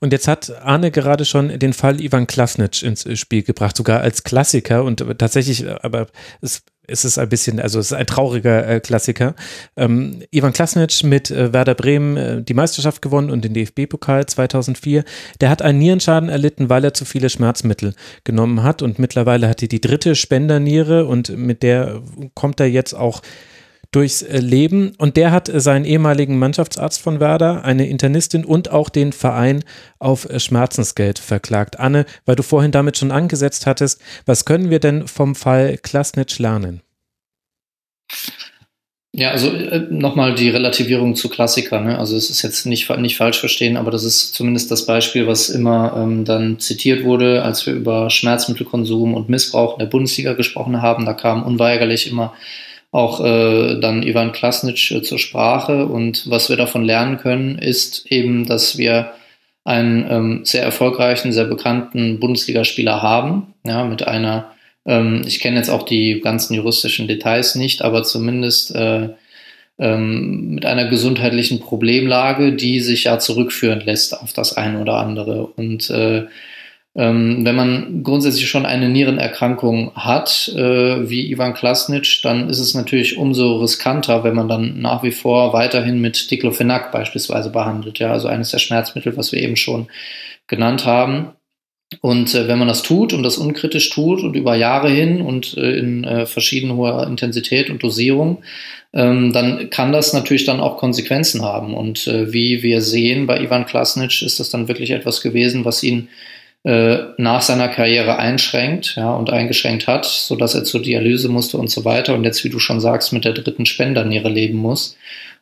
Und 0.00 0.12
jetzt 0.12 0.28
hat 0.28 0.50
Arne 0.62 0.90
gerade 0.90 1.24
schon 1.24 1.58
den 1.58 1.72
Fall 1.72 2.00
Ivan 2.00 2.26
Klasnic 2.26 2.82
ins 2.82 3.06
Spiel 3.18 3.42
gebracht, 3.42 3.76
sogar 3.76 4.00
als 4.00 4.24
Klassiker 4.24 4.84
und 4.84 5.04
tatsächlich, 5.18 5.66
aber 5.82 6.06
es 6.40 6.62
ist 6.88 7.04
es 7.04 7.18
ein 7.18 7.28
bisschen, 7.28 7.60
also 7.60 7.78
es 7.78 7.86
ist 7.86 7.92
ein 7.92 8.06
trauriger 8.06 8.66
äh, 8.66 8.80
Klassiker. 8.80 9.34
Ähm, 9.76 10.22
Ivan 10.30 10.52
Klasnic 10.54 11.04
mit 11.04 11.30
äh, 11.30 11.52
Werder 11.52 11.74
Bremen 11.74 12.16
äh, 12.16 12.42
die 12.42 12.54
Meisterschaft 12.54 13.02
gewonnen 13.02 13.30
und 13.30 13.44
den 13.44 13.52
DFB-Pokal 13.52 14.26
2004. 14.26 15.04
Der 15.40 15.50
hat 15.50 15.62
einen 15.62 15.78
Nierenschaden 15.78 16.30
erlitten, 16.30 16.70
weil 16.70 16.84
er 16.84 16.94
zu 16.94 17.04
viele 17.04 17.28
Schmerzmittel 17.28 17.94
genommen 18.24 18.62
hat 18.62 18.80
und 18.80 18.98
mittlerweile 18.98 19.48
hat 19.48 19.62
er 19.62 19.68
die 19.68 19.82
dritte 19.82 20.14
Spenderniere 20.14 21.06
und 21.06 21.28
mit 21.36 21.62
der 21.62 22.02
kommt 22.34 22.58
er 22.58 22.66
jetzt 22.66 22.94
auch 22.94 23.20
durchs 23.90 24.22
äh, 24.22 24.38
Leben. 24.38 24.92
Und 24.98 25.16
der 25.16 25.30
hat 25.30 25.48
äh, 25.48 25.60
seinen 25.60 25.84
ehemaligen 25.84 26.38
Mannschaftsarzt 26.38 27.00
von 27.00 27.20
Werder, 27.20 27.64
eine 27.64 27.88
Internistin 27.88 28.44
und 28.44 28.70
auch 28.70 28.88
den 28.88 29.12
Verein 29.12 29.64
auf 29.98 30.28
äh, 30.28 30.40
Schmerzensgeld 30.40 31.18
verklagt. 31.18 31.78
Anne, 31.78 32.04
weil 32.26 32.36
du 32.36 32.42
vorhin 32.42 32.72
damit 32.72 32.98
schon 32.98 33.10
angesetzt 33.10 33.66
hattest, 33.66 34.00
was 34.26 34.44
können 34.44 34.70
wir 34.70 34.80
denn 34.80 35.08
vom 35.08 35.34
Fall 35.34 35.78
Klasnitsch 35.78 36.38
lernen? 36.38 36.82
Ja, 39.12 39.30
also 39.30 39.50
nochmal 39.90 40.34
die 40.34 40.50
Relativierung 40.50 41.16
zu 41.16 41.30
Klassiker. 41.30 41.80
Ne? 41.80 41.98
Also 41.98 42.14
es 42.14 42.28
ist 42.28 42.42
jetzt 42.42 42.66
nicht, 42.66 42.90
nicht 42.98 43.16
falsch 43.16 43.40
verstehen, 43.40 43.78
aber 43.78 43.90
das 43.90 44.04
ist 44.04 44.34
zumindest 44.34 44.70
das 44.70 44.84
Beispiel, 44.84 45.26
was 45.26 45.48
immer 45.48 45.94
ähm, 45.96 46.26
dann 46.26 46.58
zitiert 46.60 47.04
wurde, 47.04 47.42
als 47.42 47.66
wir 47.66 47.72
über 47.72 48.10
Schmerzmittelkonsum 48.10 49.14
und 49.14 49.30
Missbrauch 49.30 49.72
in 49.72 49.78
der 49.80 49.86
Bundesliga 49.86 50.34
gesprochen 50.34 50.82
haben. 50.82 51.06
Da 51.06 51.14
kam 51.14 51.42
unweigerlich 51.42 52.08
immer 52.10 52.34
auch 52.90 53.20
äh, 53.24 53.78
dann 53.80 54.02
Ivan 54.02 54.32
Klasnic 54.32 54.90
äh, 54.90 55.02
zur 55.02 55.18
Sprache. 55.18 55.86
Und 55.86 56.30
was 56.30 56.48
wir 56.48 56.56
davon 56.56 56.84
lernen 56.84 57.18
können, 57.18 57.58
ist 57.58 58.06
eben, 58.10 58.46
dass 58.46 58.78
wir 58.78 59.12
einen 59.64 60.06
ähm, 60.10 60.40
sehr 60.44 60.62
erfolgreichen, 60.62 61.32
sehr 61.32 61.44
bekannten 61.44 62.20
Bundesligaspieler 62.20 63.02
haben, 63.02 63.54
ja, 63.66 63.84
mit 63.84 64.06
einer, 64.06 64.52
ähm, 64.86 65.22
ich 65.26 65.40
kenne 65.40 65.58
jetzt 65.58 65.68
auch 65.68 65.82
die 65.82 66.20
ganzen 66.20 66.54
juristischen 66.54 67.06
Details 67.06 67.54
nicht, 67.54 67.82
aber 67.82 68.02
zumindest 68.02 68.74
äh, 68.74 69.10
ähm, 69.78 70.54
mit 70.54 70.64
einer 70.64 70.86
gesundheitlichen 70.86 71.60
Problemlage, 71.60 72.54
die 72.54 72.80
sich 72.80 73.04
ja 73.04 73.18
zurückführen 73.18 73.80
lässt 73.80 74.18
auf 74.18 74.32
das 74.32 74.56
eine 74.56 74.80
oder 74.80 74.94
andere. 74.94 75.46
Und 75.46 75.90
äh, 75.90 76.24
ähm, 76.94 77.44
wenn 77.44 77.54
man 77.54 78.02
grundsätzlich 78.02 78.48
schon 78.48 78.66
eine 78.66 78.88
Nierenerkrankung 78.88 79.94
hat, 79.94 80.52
äh, 80.56 81.08
wie 81.08 81.30
Ivan 81.30 81.54
Klasnic, 81.54 82.20
dann 82.22 82.48
ist 82.48 82.58
es 82.58 82.74
natürlich 82.74 83.16
umso 83.16 83.58
riskanter, 83.60 84.24
wenn 84.24 84.34
man 84.34 84.48
dann 84.48 84.80
nach 84.80 85.02
wie 85.02 85.12
vor 85.12 85.52
weiterhin 85.52 86.00
mit 86.00 86.30
Diclofenac 86.30 86.90
beispielsweise 86.90 87.50
behandelt. 87.50 87.98
Ja, 87.98 88.12
also 88.12 88.28
eines 88.28 88.50
der 88.50 88.58
Schmerzmittel, 88.58 89.16
was 89.16 89.32
wir 89.32 89.40
eben 89.40 89.56
schon 89.56 89.88
genannt 90.46 90.86
haben. 90.86 91.32
Und 92.00 92.34
äh, 92.34 92.48
wenn 92.48 92.58
man 92.58 92.68
das 92.68 92.82
tut 92.82 93.12
und 93.12 93.22
das 93.22 93.38
unkritisch 93.38 93.88
tut 93.90 94.22
und 94.22 94.34
über 94.34 94.54
Jahre 94.56 94.90
hin 94.90 95.22
und 95.22 95.56
äh, 95.56 95.78
in 95.78 96.04
äh, 96.04 96.26
verschieden 96.26 96.74
hoher 96.74 97.06
Intensität 97.06 97.70
und 97.70 97.82
Dosierung, 97.82 98.42
ähm, 98.92 99.32
dann 99.32 99.70
kann 99.70 99.92
das 99.92 100.12
natürlich 100.12 100.44
dann 100.44 100.60
auch 100.60 100.76
Konsequenzen 100.76 101.42
haben. 101.42 101.74
Und 101.74 102.06
äh, 102.06 102.32
wie 102.32 102.62
wir 102.62 102.82
sehen 102.82 103.26
bei 103.26 103.40
Ivan 103.40 103.66
Klasnic 103.66 104.20
ist 104.22 104.40
das 104.40 104.50
dann 104.50 104.68
wirklich 104.68 104.90
etwas 104.90 105.22
gewesen, 105.22 105.64
was 105.64 105.82
ihn 105.82 106.08
äh, 106.64 106.98
nach 107.18 107.42
seiner 107.42 107.68
Karriere 107.68 108.18
einschränkt 108.18 108.94
ja, 108.96 109.12
und 109.14 109.30
eingeschränkt 109.30 109.86
hat, 109.86 110.04
sodass 110.04 110.54
er 110.54 110.64
zur 110.64 110.82
Dialyse 110.82 111.28
musste 111.28 111.56
und 111.56 111.70
so 111.70 111.84
weiter 111.84 112.14
und 112.14 112.24
jetzt, 112.24 112.42
wie 112.44 112.50
du 112.50 112.58
schon 112.58 112.80
sagst, 112.80 113.12
mit 113.12 113.24
der 113.24 113.32
dritten 113.32 113.64
Spenderniere 113.64 114.28
leben 114.28 114.58
muss. 114.58 114.96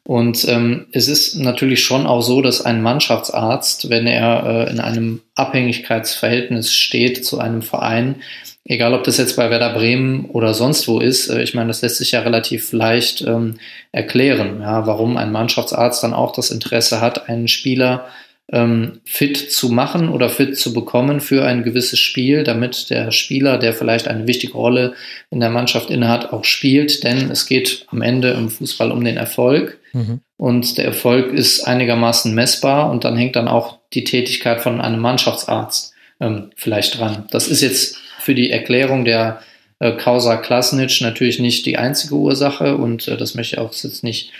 Und 0.04 0.46
ähm, 0.48 0.86
es 0.92 1.08
ist 1.08 1.34
natürlich 1.34 1.82
schon 1.82 2.06
auch 2.06 2.22
so, 2.22 2.40
dass 2.40 2.64
ein 2.64 2.80
Mannschaftsarzt, 2.80 3.90
wenn 3.90 4.06
er 4.06 4.68
äh, 4.68 4.70
in 4.70 4.78
einem 4.78 5.22
Abhängigkeitsverhältnis 5.34 6.72
steht 6.72 7.24
zu 7.24 7.40
einem 7.40 7.60
Verein, 7.60 8.16
egal 8.64 8.94
ob 8.94 9.02
das 9.02 9.16
jetzt 9.16 9.36
bei 9.36 9.50
Werder 9.50 9.72
Bremen 9.72 10.26
oder 10.26 10.54
sonst 10.54 10.86
wo 10.86 11.00
ist, 11.00 11.28
äh, 11.28 11.42
ich 11.42 11.54
meine, 11.54 11.68
das 11.68 11.82
lässt 11.82 11.96
sich 11.96 12.12
ja 12.12 12.20
relativ 12.20 12.72
leicht 12.72 13.22
ähm, 13.22 13.58
erklären, 13.90 14.60
ja, 14.60 14.86
warum 14.86 15.16
ein 15.16 15.32
Mannschaftsarzt 15.32 16.04
dann 16.04 16.14
auch 16.14 16.32
das 16.32 16.52
Interesse 16.52 17.00
hat, 17.00 17.28
einen 17.28 17.48
Spieler 17.48 18.06
ähm, 18.53 19.01
fit 19.05 19.51
zu 19.51 19.70
machen 19.70 20.09
oder 20.09 20.28
fit 20.28 20.57
zu 20.57 20.72
bekommen 20.72 21.20
für 21.20 21.44
ein 21.44 21.64
gewisses 21.64 21.99
Spiel, 21.99 22.44
damit 22.44 22.90
der 22.90 23.11
Spieler, 23.11 23.59
der 23.59 23.72
vielleicht 23.72 24.07
eine 24.07 24.26
wichtige 24.26 24.53
Rolle 24.53 24.94
in 25.30 25.40
der 25.40 25.51
Mannschaft 25.51 25.90
innehat, 25.90 26.32
auch 26.32 26.44
spielt. 26.44 27.03
Denn 27.03 27.30
es 27.30 27.47
geht 27.47 27.86
am 27.90 28.03
Ende 28.03 28.30
im 28.30 28.49
Fußball 28.49 28.92
um 28.92 29.05
den 29.05 29.16
Erfolg. 29.16 29.78
Mhm. 29.92 30.20
Und 30.36 30.78
der 30.78 30.84
Erfolg 30.84 31.32
ist 31.32 31.62
einigermaßen 31.62 32.34
messbar 32.34 32.90
und 32.90 33.05
dann 33.05 33.16
hängt 33.16 33.36
dann 33.36 33.49
auch 33.49 33.78
die 33.94 34.05
Tätigkeit 34.05 34.61
von 34.61 34.80
einem 34.80 35.01
Mannschaftsarzt 35.01 35.94
ähm, 36.20 36.51
vielleicht 36.55 36.99
dran. 36.99 37.24
Das 37.30 37.49
ist 37.49 37.62
jetzt 37.62 37.97
für 38.20 38.34
die 38.34 38.51
Erklärung 38.51 39.05
der 39.05 39.40
äh, 39.78 39.92
Causa 39.92 40.36
Klasnic 40.36 41.01
natürlich 41.01 41.38
nicht 41.38 41.66
die 41.66 41.78
einzige 41.78 42.14
Ursache 42.14 42.76
und 42.76 43.09
äh, 43.09 43.16
das 43.16 43.34
möchte 43.34 43.57
ich 43.57 43.61
auch 43.61 43.72
jetzt 43.72 44.05
nicht 44.05 44.30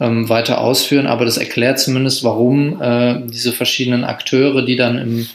ähm, 0.00 0.28
weiter 0.28 0.60
ausführen, 0.60 1.06
aber 1.06 1.24
das 1.24 1.38
erklärt 1.38 1.78
zumindest, 1.78 2.22
warum 2.24 2.80
äh, 2.80 3.20
diese 3.26 3.52
verschiedenen 3.52 4.04
Akteure, 4.04 4.62
die 4.62 4.76
dann 4.76 4.98
im 4.98 5.26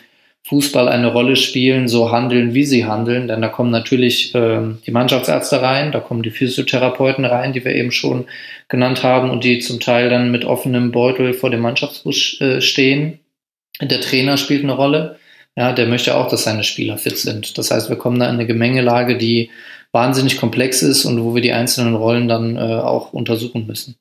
Fußball 0.44 0.90
eine 0.90 1.08
Rolle 1.08 1.36
spielen, 1.36 1.88
so 1.88 2.12
handeln, 2.12 2.54
wie 2.54 2.66
sie 2.66 2.86
handeln. 2.86 3.28
Denn 3.28 3.42
da 3.42 3.48
kommen 3.48 3.72
natürlich 3.72 4.36
äh, 4.36 4.60
die 4.86 4.92
Mannschaftsärzte 4.92 5.62
rein, 5.62 5.92
da 5.92 6.00
kommen 6.00 6.24
die 6.24 6.32
Physiotherapeuten 6.32 7.26
rein, 7.26 7.54
die 7.54 7.64
wir 7.64 7.74
eben 7.74 7.92
schon 7.92 8.26
genannt 8.68 9.04
haben 9.04 9.30
und 9.30 9.44
die 9.44 9.60
zum 9.60 9.80
Teil 9.80 10.10
dann 10.10 10.32
mit 10.32 10.46
offenem 10.46 10.92
Beutel 10.92 11.34
vor 11.34 11.52
dem 11.52 11.62
Mannschaftsbus 11.62 12.42
äh, 12.42 12.62
stehen. 12.62 13.20
Der 13.80 14.02
Trainer 14.02 14.38
spielt 14.38 14.64
eine 14.64 14.74
Rolle. 14.74 15.18
Ja, 15.56 15.74
der 15.74 15.88
möchte 15.88 16.16
auch, 16.16 16.28
dass 16.28 16.44
seine 16.44 16.64
Spieler 16.64 16.98
fit 16.98 17.18
sind. 17.18 17.58
Das 17.58 17.72
heißt, 17.72 17.90
wir 17.90 17.98
kommen 17.98 18.20
da 18.20 18.26
in 18.26 18.36
eine 18.36 18.48
Gemengelage, 18.48 19.18
die 19.18 19.50
wahnsinnig 19.92 20.38
komplex 20.38 20.82
ist 20.82 21.06
und 21.06 21.22
wo 21.24 21.36
wir 21.36 21.42
die 21.42 21.52
einzelnen 21.52 21.96
Rollen 21.96 22.28
dann 22.28 22.56
äh, 22.56 22.60
auch 22.60 23.14
untersuchen 23.14 23.68
müssen. 23.68 23.96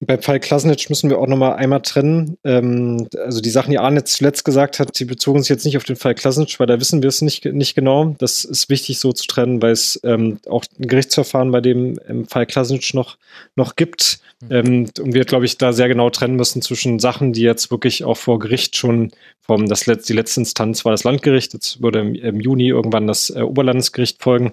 Beim 0.00 0.20
Fall 0.20 0.40
Klasnic 0.40 0.90
müssen 0.90 1.08
wir 1.08 1.18
auch 1.18 1.26
noch 1.26 1.38
mal 1.38 1.54
einmal 1.54 1.80
trennen. 1.80 2.36
Ähm, 2.44 3.08
also 3.16 3.40
die 3.40 3.50
Sachen, 3.50 3.70
die 3.70 3.78
Arne 3.78 4.04
zuletzt 4.04 4.44
gesagt 4.44 4.78
hat, 4.78 4.98
die 4.98 5.06
bezogen 5.06 5.40
sich 5.40 5.48
jetzt 5.48 5.64
nicht 5.64 5.76
auf 5.76 5.84
den 5.84 5.96
Fall 5.96 6.14
Klasnic, 6.14 6.60
weil 6.60 6.66
da 6.66 6.78
wissen 6.78 7.02
wir 7.02 7.08
es 7.08 7.22
nicht, 7.22 7.44
nicht 7.46 7.74
genau. 7.74 8.14
Das 8.18 8.44
ist 8.44 8.68
wichtig 8.68 8.98
so 8.98 9.12
zu 9.12 9.26
trennen, 9.26 9.62
weil 9.62 9.72
es 9.72 9.98
ähm, 10.04 10.38
auch 10.48 10.64
ein 10.78 10.86
Gerichtsverfahren 10.86 11.50
bei 11.50 11.62
dem 11.62 11.98
im 12.08 12.26
Fall 12.26 12.46
Klasnic 12.46 12.92
noch, 12.92 13.16
noch 13.54 13.76
gibt. 13.76 14.20
Mhm. 14.42 14.48
Ähm, 14.50 14.90
und 15.00 15.14
wir, 15.14 15.24
glaube 15.24 15.46
ich, 15.46 15.56
da 15.56 15.72
sehr 15.72 15.88
genau 15.88 16.10
trennen 16.10 16.36
müssen 16.36 16.60
zwischen 16.60 16.98
Sachen, 16.98 17.32
die 17.32 17.42
jetzt 17.42 17.70
wirklich 17.70 18.04
auch 18.04 18.16
vor 18.16 18.38
Gericht 18.38 18.76
schon 18.76 19.12
vom, 19.40 19.66
das 19.68 19.86
Letz-, 19.86 20.06
die 20.06 20.12
letzte 20.12 20.40
Instanz 20.40 20.84
war 20.84 20.92
das 20.92 21.04
Landgericht, 21.04 21.54
jetzt 21.54 21.82
würde 21.82 22.00
im, 22.00 22.14
im 22.14 22.40
Juni 22.40 22.68
irgendwann 22.68 23.06
das 23.06 23.30
äh, 23.30 23.40
Oberlandesgericht 23.40 24.22
folgen, 24.22 24.52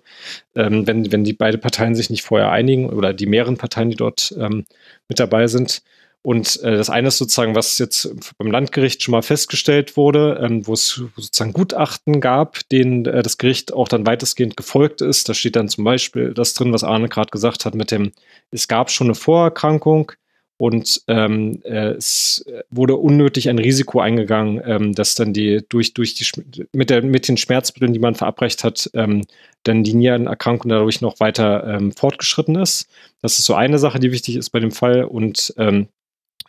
ähm, 0.56 0.88
wenn, 0.88 1.12
wenn 1.12 1.24
die 1.24 1.34
beide 1.34 1.58
Parteien 1.58 1.96
sich 1.96 2.10
nicht 2.10 2.24
vorher 2.24 2.52
einigen 2.52 2.90
oder 2.90 3.14
die 3.14 3.26
mehreren 3.26 3.58
Parteien, 3.58 3.90
die 3.90 3.98
dort 3.98 4.34
ähm, 4.40 4.66
mit 5.10 5.20
dabei 5.20 5.48
sind. 5.48 5.82
Und 6.24 6.62
äh, 6.64 6.78
das 6.78 6.90
eine 6.90 7.10
ist 7.10 7.18
sozusagen, 7.18 7.54
was 7.54 7.78
jetzt 7.80 8.10
beim 8.38 8.50
Landgericht 8.50 9.04
schon 9.04 9.12
mal 9.12 9.22
festgestellt 9.22 9.98
wurde, 9.98 10.40
ähm, 10.42 10.66
wo 10.66 10.74
es 10.74 11.02
sozusagen 11.18 11.52
Gutachten 11.52 12.22
gab, 12.22 12.68
denen 12.70 13.06
äh, 13.06 13.22
das 13.22 13.38
Gericht 13.38 13.74
auch 13.74 13.90
dann 13.90 14.08
weitestgehend 14.08 14.56
gefolgt 14.56 15.02
ist. 15.02 15.28
Da 15.28 15.34
steht 15.34 15.58
dann 15.58 15.68
zum 15.68 15.84
Beispiel 15.84 16.34
das 16.34 16.54
drin, 16.54 16.72
was 16.72 16.86
Arne 16.86 17.10
gerade 17.10 17.30
gesagt 17.30 17.66
hat, 17.66 17.76
mit 17.76 17.92
dem, 17.92 18.14
es 18.52 18.70
gab 18.70 18.90
schon 18.90 19.08
eine 19.08 19.16
Vorerkrankung 19.16 20.14
und 20.56 21.02
ähm, 21.10 21.60
äh, 21.66 21.90
es 21.90 22.46
wurde 22.70 22.96
unnötig 22.96 23.50
ein 23.50 23.60
Risiko 23.60 24.00
eingegangen, 24.00 24.62
ähm, 24.66 24.96
dass 24.96 25.16
dann 25.16 25.34
die 25.34 25.66
durch, 25.68 25.94
durch 25.94 26.14
die 26.14 26.26
mit, 26.72 26.90
der, 26.90 27.02
mit 27.02 27.28
den 27.28 27.36
Schmerzmitteln, 27.36 27.92
die 27.92 28.00
man 28.00 28.16
verabreicht 28.16 28.64
hat, 28.64 28.90
ähm, 28.94 29.26
dann 29.64 29.84
die 29.84 29.94
Nierenerkrankung 29.94 30.70
dadurch 30.70 31.02
noch 31.02 31.20
weiter 31.20 31.68
ähm, 31.68 31.92
fortgeschritten 31.92 32.56
ist. 32.56 32.88
Das 33.22 33.40
ist 33.40 33.46
so 33.46 33.56
eine 33.56 33.78
Sache, 33.78 34.00
die 34.00 34.14
wichtig 34.14 34.38
ist 34.38 34.52
bei 34.52 34.62
dem 34.62 34.72
Fall. 34.72 35.04
Und 35.04 35.54
ähm, 35.58 35.90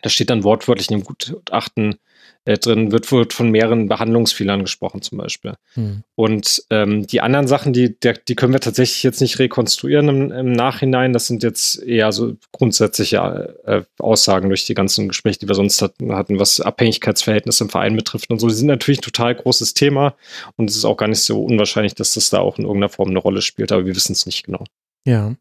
da 0.05 0.11
steht 0.11 0.28
dann 0.28 0.44
wortwörtlich 0.44 0.90
in 0.90 0.98
dem 0.98 1.05
Gutachten 1.05 1.96
äh, 2.44 2.59
drin, 2.59 2.92
wird, 2.92 3.11
wird 3.11 3.32
von 3.32 3.50
mehreren 3.50 3.88
Behandlungsfehlern 3.88 4.61
gesprochen 4.61 5.00
zum 5.00 5.16
Beispiel. 5.16 5.55
Hm. 5.72 6.02
Und 6.14 6.62
ähm, 6.68 7.07
die 7.07 7.22
anderen 7.22 7.46
Sachen, 7.46 7.72
die, 7.72 7.98
der, 7.98 8.12
die 8.12 8.34
können 8.34 8.52
wir 8.52 8.61
tatsächlich 8.61 9.02
jetzt 9.02 9.22
nicht 9.22 9.38
rekonstruieren 9.38 10.09
im, 10.11 10.30
im 10.30 10.52
Nachhinein. 10.52 11.14
Das 11.14 11.26
sind 11.26 11.42
jetzt 11.42 11.82
eher 11.82 12.12
so 12.12 12.36
grundsätzliche 12.52 13.57
äh, 13.64 13.82
Aussagen 13.98 14.50
durch 14.50 14.66
die 14.66 14.74
ganzen 14.74 15.09
Gespräche, 15.09 15.38
die 15.38 15.48
wir 15.48 15.55
sonst 15.55 15.80
hatten, 15.80 16.14
hatten, 16.14 16.38
was 16.38 16.61
Abhängigkeitsverhältnisse 16.61 17.64
im 17.64 17.70
Verein 17.70 17.96
betrifft 17.96 18.30
und 18.30 18.40
so. 18.40 18.48
Die 18.48 18.52
sind 18.52 18.66
natürlich 18.66 18.98
ein 18.98 19.11
total 19.11 19.34
großes 19.34 19.72
Thema 19.72 20.14
und 20.57 20.68
es 20.68 20.76
ist 20.76 20.84
auch 20.84 20.98
gar 20.98 21.09
nicht 21.09 21.20
so 21.20 21.42
unwahrscheinlich, 21.42 21.94
dass 21.94 22.12
das 22.12 22.28
da 22.28 22.40
auch 22.40 22.59
in 22.59 22.64
irgendeiner 22.64 22.90
Form 22.90 23.09
eine 23.09 23.20
Rolle 23.20 23.40
spielt, 23.40 23.72
aber 23.72 23.86
wir 23.86 23.96
wissen 23.96 24.12
es 24.12 24.26
nicht 24.26 24.44
genau. 24.44 24.64
Ja. 25.07 25.34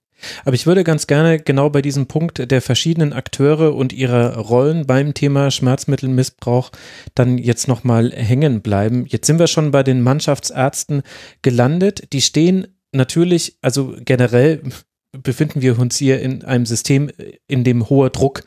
Aber 0.45 0.55
ich 0.55 0.65
würde 0.65 0.83
ganz 0.83 1.07
gerne 1.07 1.39
genau 1.39 1.69
bei 1.69 1.81
diesem 1.81 2.07
Punkt 2.07 2.51
der 2.51 2.61
verschiedenen 2.61 3.13
Akteure 3.13 3.75
und 3.75 3.93
ihrer 3.93 4.37
Rollen 4.37 4.85
beim 4.85 5.13
Thema 5.13 5.51
Schmerzmittelmissbrauch 5.51 6.71
dann 7.15 7.37
jetzt 7.37 7.67
nochmal 7.67 8.11
hängen 8.11 8.61
bleiben. 8.61 9.05
Jetzt 9.07 9.27
sind 9.27 9.39
wir 9.39 9.47
schon 9.47 9.71
bei 9.71 9.83
den 9.83 10.01
Mannschaftsärzten 10.01 11.03
gelandet. 11.41 12.13
Die 12.13 12.21
stehen 12.21 12.67
natürlich, 12.91 13.57
also 13.61 13.95
generell 14.03 14.61
befinden 15.13 15.61
wir 15.61 15.77
uns 15.77 15.97
hier 15.97 16.19
in 16.21 16.43
einem 16.43 16.65
System, 16.65 17.09
in 17.47 17.63
dem 17.63 17.89
hoher 17.89 18.09
Druck 18.09 18.43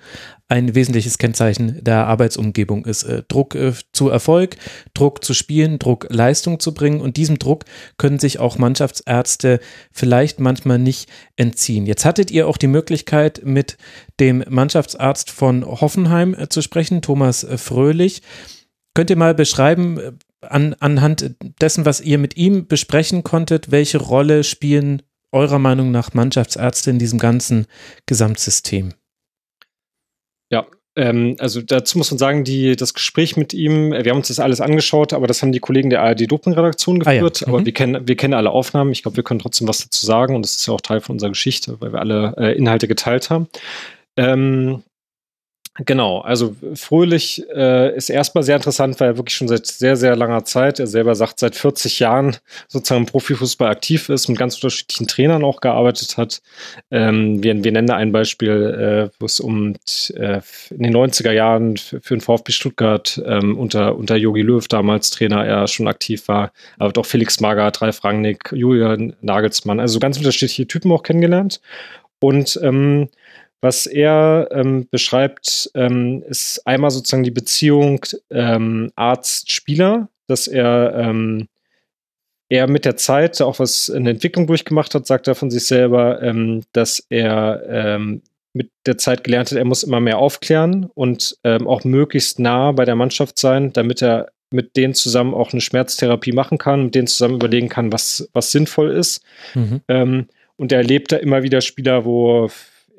ein 0.49 0.75
wesentliches 0.75 1.19
Kennzeichen 1.19 1.83
der 1.83 2.07
Arbeitsumgebung 2.07 2.85
ist. 2.85 3.03
Äh, 3.05 3.23
Druck 3.29 3.55
äh, 3.55 3.73
zu 3.93 4.09
Erfolg, 4.09 4.57
Druck 4.95 5.25
zu 5.25 5.35
spielen, 5.35 5.79
Druck 5.79 6.07
Leistung 6.11 6.61
zu 6.61 6.73
bringen 6.73 7.01
und 7.01 7.17
diesem 7.17 7.39
Druck 7.39 7.65
können 7.99 8.19
sich 8.19 8.39
auch 8.39 8.59
Mannschaftsärzte 8.59 9.61
vielleicht 9.93 10.39
manchmal 10.39 10.79
nicht 10.79 11.09
entziehen. 11.37 11.87
Jetzt 11.87 12.05
hattet 12.05 12.31
ihr 12.31 12.47
auch 12.47 12.59
die 12.59 12.69
Möglichkeit, 12.69 13.43
mit 13.45 13.77
dem 14.21 14.45
Mannschaftsarzt 14.49 15.31
von 15.31 15.65
Hoffenheim 15.65 16.35
äh, 16.35 16.49
zu 16.49 16.63
sprechen, 16.63 17.03
Thomas 17.03 17.47
Fröhlich. 17.57 18.23
Könnt 18.95 19.11
ihr 19.11 19.17
mal 19.17 19.35
beschreiben, 19.35 20.19
an, 20.41 20.75
anhand 20.79 21.35
dessen, 21.61 21.85
was 21.85 22.01
ihr 22.01 22.19
mit 22.19 22.37
ihm 22.37 22.67
besprechen 22.67 23.25
konntet, 23.25 23.71
welche 23.71 23.99
Rolle 23.99 24.45
spielen 24.45 25.03
eurer 25.37 25.59
Meinung 25.59 25.91
nach 25.91 26.15
Mannschaftsärzte 26.15 26.91
in 26.91 26.99
diesem 26.99 27.19
ganzen 27.19 27.67
Gesamtsystem? 28.07 28.95
Ja, 30.51 30.67
ähm, 30.97 31.37
also 31.39 31.61
dazu 31.61 31.99
muss 31.99 32.11
man 32.11 32.19
sagen, 32.19 32.45
die, 32.45 32.75
das 32.75 32.95
Gespräch 32.95 33.37
mit 33.37 33.53
ihm, 33.53 33.93
äh, 33.93 34.05
wir 34.05 34.11
haben 34.13 34.19
uns 34.19 34.29
das 34.29 34.41
alles 34.41 34.61
angeschaut, 34.61 35.13
aber 35.13 35.27
das 35.27 35.43
haben 35.43 35.53
die 35.53 35.61
Kollegen 35.61 35.91
der 35.91 36.03
ARD-Doping-Redaktion 36.03 37.01
geführt. 37.01 37.43
Ah, 37.43 37.45
ja. 37.45 37.49
mhm. 37.49 37.55
Aber 37.55 37.67
wir 37.67 37.73
kennen, 37.73 38.09
wir 38.09 38.17
kennen 38.17 38.35
alle 38.35 38.51
Aufnahmen. 38.51 38.93
Ich 38.93 39.03
glaube, 39.03 39.17
wir 39.17 39.25
können 39.25 39.41
trotzdem 39.41 39.69
was 39.69 39.85
dazu 39.85 40.07
sagen 40.07 40.35
und 40.35 40.43
das 40.43 40.57
ist 40.57 40.67
ja 40.67 40.73
auch 40.73 40.81
Teil 40.81 41.01
von 41.01 41.15
unserer 41.15 41.31
Geschichte, 41.31 41.81
weil 41.81 41.93
wir 41.93 42.01
alle 42.01 42.35
äh, 42.39 42.57
Inhalte 42.57 42.89
geteilt 42.89 43.29
haben. 43.29 43.49
Ähm, 44.17 44.83
Genau, 45.85 46.21
also 46.21 46.57
Fröhlich 46.75 47.45
äh, 47.55 47.95
ist 47.95 48.09
erstmal 48.09 48.45
sehr 48.45 48.57
interessant, 48.57 48.99
weil 48.99 49.11
er 49.11 49.17
wirklich 49.19 49.37
schon 49.37 49.49
seit 49.49 49.67
sehr, 49.67 49.97
sehr 49.97 50.17
langer 50.17 50.45
Zeit, 50.45 50.81
er 50.81 50.87
selber 50.87 51.15
sagt, 51.15 51.39
seit 51.39 51.55
40 51.55 51.99
Jahren 51.99 52.37
sozusagen 52.67 53.03
im 53.03 53.07
Profifußball 53.07 53.69
aktiv 53.69 54.09
ist, 54.09 54.29
mit 54.29 54.39
ganz 54.39 54.55
unterschiedlichen 54.55 55.07
Trainern 55.07 55.45
auch 55.45 55.61
gearbeitet 55.61 56.17
hat. 56.17 56.41
Ähm, 56.91 57.43
wir, 57.43 57.63
wir 57.63 57.73
nennen 57.73 57.89
da 57.89 57.97
ein 57.97 58.11
Beispiel, 58.11 59.11
äh, 59.11 59.17
wo 59.21 59.27
es 59.27 59.39
um 59.39 59.75
äh, 60.15 60.41
in 60.71 60.83
den 60.83 60.97
90er 60.97 61.33
Jahren 61.33 61.77
für 61.77 62.01
den 62.17 62.23
VfB 62.23 62.53
Stuttgart 62.53 63.21
ähm, 63.27 63.59
unter, 63.59 63.97
unter 63.97 64.17
Jogi 64.17 64.43
Löw 64.43 64.67
damals 64.69 65.11
Trainer 65.11 65.45
er 65.45 65.69
schon 65.69 65.89
aktiv 65.89 66.27
war, 66.29 66.53
aber 66.79 66.99
auch 66.99 67.07
Felix 67.07 67.41
Magath, 67.41 67.83
Ralf 67.83 68.03
Rangnick, 68.03 68.51
Julian 68.53 69.15
Nagelsmann, 69.21 69.81
also 69.81 69.99
ganz 69.99 70.17
unterschiedliche 70.17 70.67
Typen 70.67 70.91
auch 70.91 71.03
kennengelernt. 71.03 71.61
Und 72.19 72.59
ähm, 72.63 73.09
was 73.61 73.87
er 73.87 74.49
ähm, 74.53 74.87
beschreibt, 74.91 75.71
ähm, 75.75 76.23
ist 76.29 76.67
einmal 76.67 76.91
sozusagen 76.91 77.25
die 77.25 77.31
Beziehung 77.31 78.05
ähm, 78.31 78.93
Arzt-Spieler, 78.97 80.09
dass 80.27 80.47
er, 80.47 80.95
ähm, 80.97 81.49
er 82.49 82.69
mit 82.69 82.85
der 82.85 82.97
Zeit 82.97 83.41
auch 83.41 83.59
was 83.59 83.89
in 83.89 84.05
der 84.05 84.15
Entwicklung 84.15 84.47
durchgemacht 84.47 84.95
hat, 84.95 85.07
sagt 85.07 85.27
er 85.27 85.35
von 85.35 85.51
sich 85.51 85.67
selber, 85.67 86.23
ähm, 86.23 86.63
dass 86.73 87.05
er 87.09 87.63
ähm, 87.69 88.23
mit 88.53 88.71
der 88.87 88.99
Zeit 88.99 89.25
gelernt 89.25 89.51
hat, 89.51 89.59
er 89.59 89.65
muss 89.65 89.83
immer 89.83 90.01
mehr 90.01 90.17
aufklären 90.17 90.89
und 90.95 91.37
auch 91.43 91.85
möglichst 91.85 92.39
nah 92.39 92.73
bei 92.73 92.87
der 92.87 92.97
Mannschaft 92.97 93.39
sein, 93.39 93.75
damit 93.75 94.01
er 94.01 94.31
mit 94.51 94.79
denen 94.79 94.95
zusammen 94.95 95.35
auch 95.35 95.53
eine 95.53 95.61
Schmerztherapie 95.61 96.33
machen 96.33 96.57
kann, 96.57 96.87
mit 96.87 96.95
denen 96.95 97.07
zusammen 97.07 97.35
überlegen 97.35 97.69
kann, 97.69 97.93
was, 97.93 98.31
was 98.33 98.53
sinnvoll 98.53 98.93
ist. 98.93 99.23
Mhm. 99.53 100.27
und 100.57 100.73
er 100.73 100.79
erlebt 100.79 101.13
da 101.13 101.17
immer 101.19 101.43
wieder 101.43 101.61
Spieler, 101.61 102.07
wo 102.07 102.49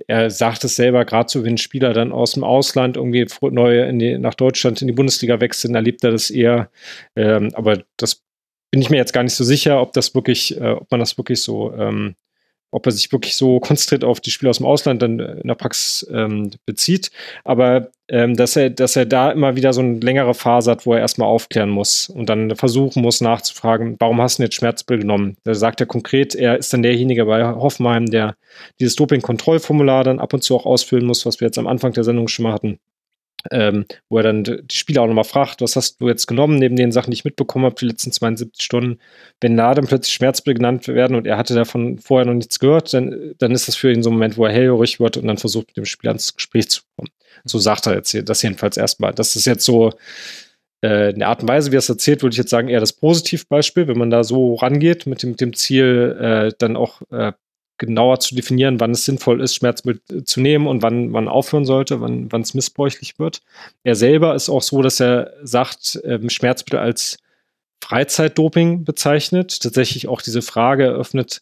er 0.07 0.29
sagt 0.29 0.63
es 0.63 0.75
selber, 0.75 1.05
gerade 1.05 1.29
so, 1.29 1.43
wenn 1.43 1.57
Spieler 1.57 1.93
dann 1.93 2.11
aus 2.11 2.33
dem 2.33 2.43
Ausland 2.43 2.97
irgendwie 2.97 3.25
neu 3.41 3.91
die, 3.93 4.17
nach 4.17 4.35
Deutschland 4.35 4.81
in 4.81 4.87
die 4.87 4.93
Bundesliga 4.93 5.39
wechseln, 5.39 5.75
erlebt 5.75 6.03
er 6.03 6.11
das 6.11 6.29
eher. 6.29 6.69
Ähm, 7.15 7.51
aber 7.53 7.83
das 7.97 8.21
bin 8.71 8.81
ich 8.81 8.89
mir 8.89 8.97
jetzt 8.97 9.13
gar 9.13 9.23
nicht 9.23 9.35
so 9.35 9.43
sicher, 9.43 9.81
ob 9.81 9.93
das 9.93 10.13
wirklich, 10.13 10.59
äh, 10.59 10.71
ob 10.71 10.91
man 10.91 10.99
das 10.99 11.17
wirklich 11.17 11.41
so 11.41 11.73
ähm, 11.73 12.15
ob 12.77 12.85
er 12.85 12.91
sich 12.91 13.11
wirklich 13.11 13.35
so 13.35 13.59
konzentriert 13.59 14.03
auf 14.03 14.21
die 14.21 14.29
Spiele 14.29 14.51
aus 14.51 14.57
dem 14.57 14.67
Ausland 14.67 15.01
dann 15.01 15.19
äh, 15.19 15.39
in 15.41 15.47
der 15.47 15.55
Praxis 15.55 16.07
ähm, 16.13 16.51
bezieht. 16.67 17.09
Aber 17.43 17.89
ähm, 18.07 18.35
dass 18.35 18.55
er, 18.55 18.69
dass 18.69 18.95
er 18.95 19.07
da 19.07 19.31
immer 19.31 19.55
wieder 19.55 19.73
so 19.73 19.81
eine 19.81 19.99
längere 19.99 20.35
Phase 20.35 20.69
hat, 20.69 20.85
wo 20.85 20.93
er 20.93 20.99
erstmal 20.99 21.27
aufklären 21.27 21.69
muss 21.69 22.07
und 22.07 22.29
dann 22.29 22.55
versuchen 22.55 23.01
muss 23.01 23.19
nachzufragen, 23.19 23.95
warum 23.99 24.21
hast 24.21 24.37
du 24.37 24.43
jetzt 24.43 24.55
Schmerzbild 24.55 25.01
genommen? 25.01 25.37
Da 25.43 25.55
sagt 25.55 25.81
er 25.81 25.87
konkret, 25.87 26.35
er 26.35 26.57
ist 26.57 26.71
dann 26.71 26.83
derjenige 26.83 27.25
bei 27.25 27.43
Hoffenheim, 27.43 28.05
der 28.05 28.35
dieses 28.79 28.95
Doping-Kontrollformular 28.95 30.03
dann 30.03 30.19
ab 30.19 30.33
und 30.33 30.43
zu 30.43 30.55
auch 30.55 30.65
ausfüllen 30.65 31.05
muss, 31.05 31.25
was 31.25 31.41
wir 31.41 31.47
jetzt 31.47 31.57
am 31.57 31.67
Anfang 31.67 31.93
der 31.93 32.03
Sendung 32.03 32.27
schon 32.27 32.43
mal 32.43 32.53
hatten 32.53 32.79
ähm, 33.51 33.85
wo 34.09 34.17
er 34.17 34.23
dann 34.23 34.43
die 34.43 34.75
Spieler 34.75 35.01
auch 35.01 35.07
nochmal 35.07 35.23
fragt, 35.23 35.61
was 35.61 35.75
hast 35.75 36.01
du 36.01 36.07
jetzt 36.07 36.27
genommen, 36.27 36.57
neben 36.57 36.75
den 36.75 36.91
Sachen, 36.91 37.11
die 37.11 37.15
ich 37.15 37.25
mitbekommen 37.25 37.65
habe, 37.65 37.75
die 37.75 37.85
letzten 37.85 38.11
72 38.11 38.63
Stunden. 38.63 38.99
Wenn 39.41 39.57
da 39.57 39.73
dann 39.73 39.87
plötzlich 39.87 40.13
Schmerzmittel 40.13 40.55
genannt 40.55 40.87
werden 40.87 41.15
und 41.15 41.27
er 41.27 41.37
hatte 41.37 41.55
davon 41.55 41.99
vorher 41.99 42.25
noch 42.25 42.33
nichts 42.33 42.59
gehört, 42.59 42.93
dann, 42.93 43.33
dann 43.37 43.51
ist 43.51 43.67
das 43.67 43.75
für 43.75 43.91
ihn 43.91 44.03
so 44.03 44.09
ein 44.09 44.13
Moment, 44.13 44.37
wo 44.37 44.45
er 44.45 44.51
hellhörig 44.51 44.99
wird 44.99 45.17
und 45.17 45.27
dann 45.27 45.37
versucht, 45.37 45.67
mit 45.67 45.77
dem 45.77 45.85
Spieler 45.85 46.13
ins 46.13 46.35
Gespräch 46.35 46.69
zu 46.69 46.81
kommen. 46.95 47.09
So 47.45 47.59
sagt 47.59 47.87
er 47.87 47.95
jetzt 47.95 48.11
hier, 48.11 48.23
das 48.23 48.41
jedenfalls 48.41 48.77
erstmal. 48.77 49.13
Das 49.13 49.35
ist 49.35 49.45
jetzt 49.45 49.65
so 49.65 49.93
äh, 50.83 51.11
in 51.11 51.19
der 51.19 51.29
Art 51.29 51.41
und 51.41 51.49
Weise, 51.49 51.71
wie 51.71 51.75
er 51.75 51.79
es 51.79 51.89
erzählt, 51.89 52.21
würde 52.21 52.33
ich 52.33 52.37
jetzt 52.37 52.49
sagen, 52.49 52.69
eher 52.69 52.79
das 52.79 52.93
Positivbeispiel, 52.93 53.87
wenn 53.87 53.97
man 53.97 54.09
da 54.09 54.23
so 54.23 54.55
rangeht 54.55 55.05
mit 55.07 55.23
dem, 55.23 55.31
mit 55.31 55.41
dem 55.41 55.53
Ziel, 55.53 56.17
äh, 56.19 56.53
dann 56.57 56.75
auch 56.75 57.01
äh, 57.11 57.33
genauer 57.77 58.19
zu 58.19 58.35
definieren, 58.35 58.79
wann 58.79 58.91
es 58.91 59.05
sinnvoll 59.05 59.41
ist, 59.41 59.55
Schmerzmittel 59.55 60.23
zu 60.23 60.41
nehmen 60.41 60.67
und 60.67 60.81
wann 60.81 61.09
man 61.09 61.27
aufhören 61.27 61.65
sollte, 61.65 62.01
wann, 62.01 62.31
wann 62.31 62.41
es 62.41 62.53
missbräuchlich 62.53 63.19
wird. 63.19 63.41
Er 63.83 63.95
selber 63.95 64.35
ist 64.35 64.49
auch 64.49 64.61
so, 64.61 64.81
dass 64.81 64.99
er 64.99 65.33
sagt, 65.43 65.99
ähm, 66.03 66.29
Schmerzmittel 66.29 66.79
als 66.79 67.17
Freizeitdoping 67.83 68.83
bezeichnet. 68.83 69.61
Tatsächlich 69.61 70.07
auch 70.07 70.21
diese 70.21 70.41
Frage 70.41 70.85
eröffnet, 70.85 71.41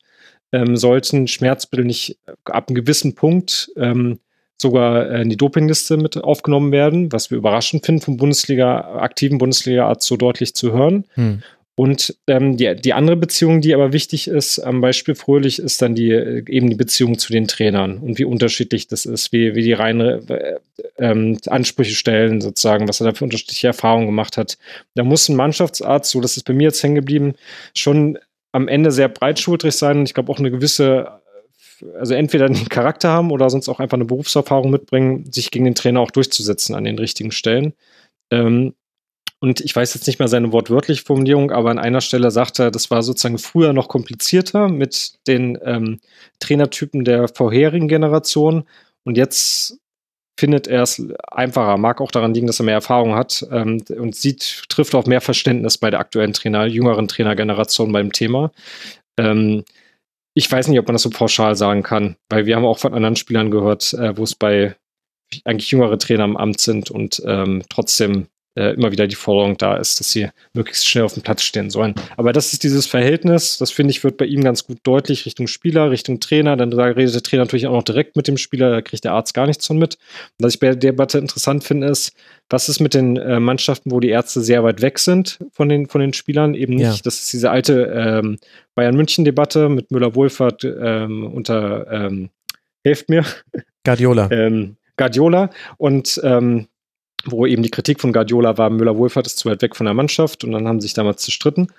ähm, 0.51 0.77
sollten 0.77 1.27
Schmerzmittel 1.27 1.86
nicht 1.86 2.17
ab 2.45 2.67
einem 2.67 2.75
gewissen 2.75 3.15
Punkt 3.15 3.71
ähm, 3.77 4.19
sogar 4.57 5.09
in 5.11 5.29
die 5.29 5.38
Dopingliste 5.38 5.97
mit 5.97 6.17
aufgenommen 6.17 6.71
werden, 6.71 7.11
was 7.11 7.29
wir 7.29 7.38
überraschend 7.38 7.86
finden, 7.86 8.01
vom 8.01 8.17
Bundesliga, 8.17 8.99
aktiven 8.99 9.38
Bundesliga-Arzt 9.38 10.07
so 10.07 10.15
deutlich 10.15 10.55
zu 10.55 10.71
hören. 10.71 11.05
Hm. 11.15 11.43
Und 11.78 12.15
ähm, 12.28 12.55
die, 12.55 12.73
die 12.73 12.93
andere 12.93 13.17
Beziehung, 13.17 13.59
die 13.59 13.73
aber 13.73 13.91
wichtig 13.91 14.30
ist, 14.30 14.59
am 14.59 14.80
Beispiel 14.80 15.13
Fröhlich, 15.13 15.59
ist 15.59 15.82
dann 15.82 15.93
die 15.93 16.09
eben 16.09 16.69
die 16.69 16.76
Beziehung 16.76 17.17
zu 17.17 17.34
den 17.34 17.49
Trainern 17.49 17.97
und 17.97 18.17
wie 18.17 18.23
unterschiedlich 18.23 18.88
das 18.88 19.05
ist, 19.05 19.34
wie, 19.34 19.55
wie 19.55 19.61
die 19.61 19.73
reine 19.73 20.21
äh, 20.30 20.59
ähm, 20.97 21.38
Ansprüche 21.47 21.95
stellen, 21.95 22.39
sozusagen, 22.39 22.88
was 22.88 23.01
er 23.01 23.07
da 23.07 23.13
für 23.13 23.26
unterschiedliche 23.26 23.67
Erfahrungen 23.67 24.05
gemacht 24.05 24.38
hat. 24.38 24.57
Da 24.95 25.03
muss 25.03 25.28
ein 25.28 25.36
Mannschaftsarzt, 25.36 26.11
so 26.11 26.21
das 26.21 26.38
ist 26.38 26.43
bei 26.43 26.53
mir 26.53 26.65
jetzt 26.65 26.82
hängen 26.82 26.95
geblieben, 26.95 27.34
schon 27.76 28.19
am 28.53 28.69
Ende 28.69 28.91
sehr 28.91 29.09
breitschultrig 29.09 29.73
sein 29.73 29.99
und 29.99 30.07
ich 30.07 30.13
glaube 30.13 30.32
auch 30.32 30.39
eine 30.39 30.51
gewisse 30.51 31.19
also 31.99 32.13
entweder 32.13 32.45
einen 32.45 32.69
Charakter 32.69 33.09
haben 33.09 33.32
oder 33.32 33.49
sonst 33.49 33.67
auch 33.67 33.82
einfach 33.82 33.97
eine 33.97 34.05
Berufserfahrung 34.05 34.71
mitbringen, 34.71 35.30
sich 35.30 35.51
gegen 35.51 35.65
den 35.65 35.76
Trainer 35.76 35.99
auch 35.99 36.11
durchzusetzen 36.11 36.73
an 36.73 36.86
den 36.86 36.97
richtigen 36.97 37.32
Stellen. 37.32 37.73
Ähm, 38.32 38.73
und 39.45 39.61
ich 39.61 39.75
weiß 39.75 39.93
jetzt 39.93 40.07
nicht 40.07 40.17
mehr 40.17 40.27
seine 40.27 40.51
wortwörtliche 40.51 41.03
Formulierung, 41.03 41.51
aber 41.51 41.69
an 41.69 41.77
einer 41.77 42.01
Stelle 42.01 42.31
sagt 42.31 42.57
er, 42.57 42.71
das 42.71 42.89
war 42.89 43.03
sozusagen 43.03 43.37
früher 43.37 43.73
noch 43.73 43.89
komplizierter 43.89 44.69
mit 44.69 45.19
den 45.27 45.59
ähm, 45.63 45.99
Trainertypen 46.39 47.05
der 47.05 47.27
vorherigen 47.27 47.87
Generation. 47.87 48.63
Und 49.03 49.17
jetzt 49.17 49.77
findet 50.35 50.65
er 50.65 50.81
es 50.81 50.99
einfacher. 51.29 51.77
Mag 51.77 52.01
auch 52.01 52.09
daran 52.09 52.33
liegen, 52.33 52.47
dass 52.47 52.59
er 52.59 52.65
mehr 52.65 52.73
Erfahrung 52.73 53.13
hat 53.13 53.45
ähm, 53.51 53.83
und 53.95 54.15
sieht, 54.15 54.63
trifft 54.67 54.95
auf 54.95 55.05
mehr 55.05 55.21
Verständnis 55.21 55.77
bei 55.77 55.91
der 55.91 55.99
aktuellen 55.99 56.33
Trainer, 56.33 56.65
jüngeren 56.65 57.07
Trainergeneration 57.07 57.91
beim 57.91 58.11
Thema. 58.11 58.51
Ähm, 59.19 59.63
ich 60.33 60.51
weiß 60.51 60.69
nicht, 60.69 60.79
ob 60.79 60.87
man 60.87 60.95
das 60.95 61.03
so 61.03 61.11
pauschal 61.11 61.55
sagen 61.55 61.83
kann, 61.83 62.15
weil 62.29 62.47
wir 62.47 62.55
haben 62.55 62.65
auch 62.65 62.79
von 62.79 62.95
anderen 62.95 63.15
Spielern 63.15 63.51
gehört, 63.51 63.93
äh, 63.93 64.17
wo 64.17 64.23
es 64.23 64.33
bei 64.33 64.75
eigentlich 65.43 65.69
jüngere 65.69 65.99
Trainer 65.99 66.23
am 66.23 66.35
Amt 66.35 66.61
sind 66.61 66.89
und 66.89 67.21
ähm, 67.27 67.61
trotzdem 67.69 68.25
äh, 68.56 68.74
immer 68.74 68.91
wieder 68.91 69.08
die 69.08 69.16
Forderung 69.16 69.58
da 69.58 69.76
ist, 69.76 69.99
dass 69.99 70.12
sie 70.12 70.30
möglichst 70.53 70.88
schnell 70.88 71.03
auf 71.03 71.14
dem 71.14 71.24
Platz 71.24 71.43
stehen 71.43 71.70
sollen. 71.70 71.93
Aber 72.18 72.34
das 72.34 72.53
ist 72.53 72.64
dieses 72.64 72.88
Verhältnis, 72.88 73.58
das 73.58 73.72
finde 73.72 73.91
ich, 73.91 74.03
wird 74.03 74.18
bei 74.18 74.26
ihm 74.26 74.43
ganz 74.43 74.66
gut 74.66 74.80
deutlich 74.84 75.26
Richtung 75.26 75.47
Spieler, 75.47 75.91
Richtung 75.91 76.20
Trainer. 76.20 76.56
Dann 76.58 76.72
da 76.72 76.84
redet 76.86 77.14
der 77.14 77.24
Trainer 77.24 77.43
natürlich 77.43 77.68
auch 77.68 77.74
noch 77.74 77.84
direkt 77.84 78.16
mit 78.16 78.28
dem 78.28 78.38
Spieler, 78.38 78.72
da 78.72 78.82
kriegt 78.82 79.03
der 79.03 79.14
Arzt 79.14 79.34
gar 79.34 79.45
nichts 79.45 79.68
von 79.68 79.78
mit. 79.78 79.95
Und 80.38 80.45
was 80.45 80.53
ich 80.56 80.60
bei 80.60 80.68
der 80.68 80.76
Debatte 80.78 81.18
interessant 81.18 81.64
finde, 81.64 81.88
ist, 81.88 82.14
was 82.49 82.70
ist 82.70 82.80
mit 82.80 82.93
den 82.93 83.18
äh, 83.18 83.39
Mannschaften, 83.39 83.91
wo 83.91 83.99
die 83.99 84.10
Ärzte 84.10 84.41
sehr 84.41 84.64
weit 84.64 84.82
weg 84.82 84.99
sind 84.99 85.39
von 85.51 85.68
den, 85.68 85.88
von 85.88 86.01
den 86.01 86.14
Spielern? 86.14 86.53
Eben 86.53 86.76
nicht. 86.76 86.86
Ja. 86.86 87.01
Das 87.03 87.20
ist 87.20 87.34
diese 87.34 87.49
alte 87.49 87.84
ähm, 87.93 88.38
Bayern-München-Debatte 88.76 89.68
mit 89.70 89.91
Müller-Wohlfahrt 89.91 90.64
ähm, 90.64 91.32
unter, 91.34 91.91
ähm, 91.91 92.30
helft 92.84 93.10
mir. 93.10 93.26
Guardiola. 93.84 94.30
ähm, 94.32 94.78
Guardiola. 94.97 95.49
Und 95.78 96.22
ähm, 96.24 96.68
wo 97.26 97.45
eben 97.45 97.63
die 97.63 97.71
Kritik 97.71 98.01
von 98.01 98.13
Guardiola 98.13 98.57
war, 98.57 98.69
Müller-Wohlfahrt 98.69 99.28
ist 99.28 99.39
zu 99.39 99.49
weit 99.49 99.61
weg 99.61 99.76
von 99.76 99.86
der 99.86 99.93
Mannschaft 99.93 100.43
und 100.43 100.51
dann 100.51 100.67
haben 100.67 100.80
sie 100.80 100.88
sich 100.88 100.93
damals 100.93 101.23
zerstritten. 101.23 101.71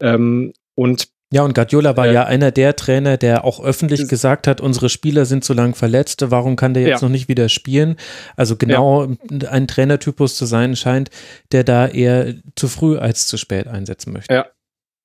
Ähm, 0.00 0.52
und 0.74 1.08
ja, 1.32 1.42
und 1.42 1.54
Guardiola 1.54 1.96
war 1.96 2.06
äh, 2.06 2.14
ja 2.14 2.24
einer 2.26 2.52
der 2.52 2.76
Trainer, 2.76 3.16
der 3.16 3.44
auch 3.44 3.62
öffentlich 3.64 4.06
gesagt 4.08 4.46
hat, 4.46 4.60
unsere 4.60 4.88
Spieler 4.88 5.24
sind 5.24 5.42
zu 5.42 5.52
lang 5.52 5.74
verletzt, 5.74 6.24
warum 6.30 6.54
kann 6.54 6.74
der 6.74 6.84
jetzt 6.84 7.00
ja. 7.00 7.08
noch 7.08 7.12
nicht 7.12 7.28
wieder 7.28 7.48
spielen? 7.48 7.96
Also 8.36 8.56
genau 8.56 9.06
ja. 9.30 9.48
ein 9.50 9.66
Trainertypus 9.66 10.36
zu 10.36 10.46
sein 10.46 10.76
scheint, 10.76 11.10
der 11.50 11.64
da 11.64 11.88
eher 11.88 12.34
zu 12.54 12.68
früh 12.68 12.98
als 12.98 13.26
zu 13.26 13.36
spät 13.36 13.66
einsetzen 13.66 14.12
möchte. 14.12 14.32
Ja, 14.32 14.46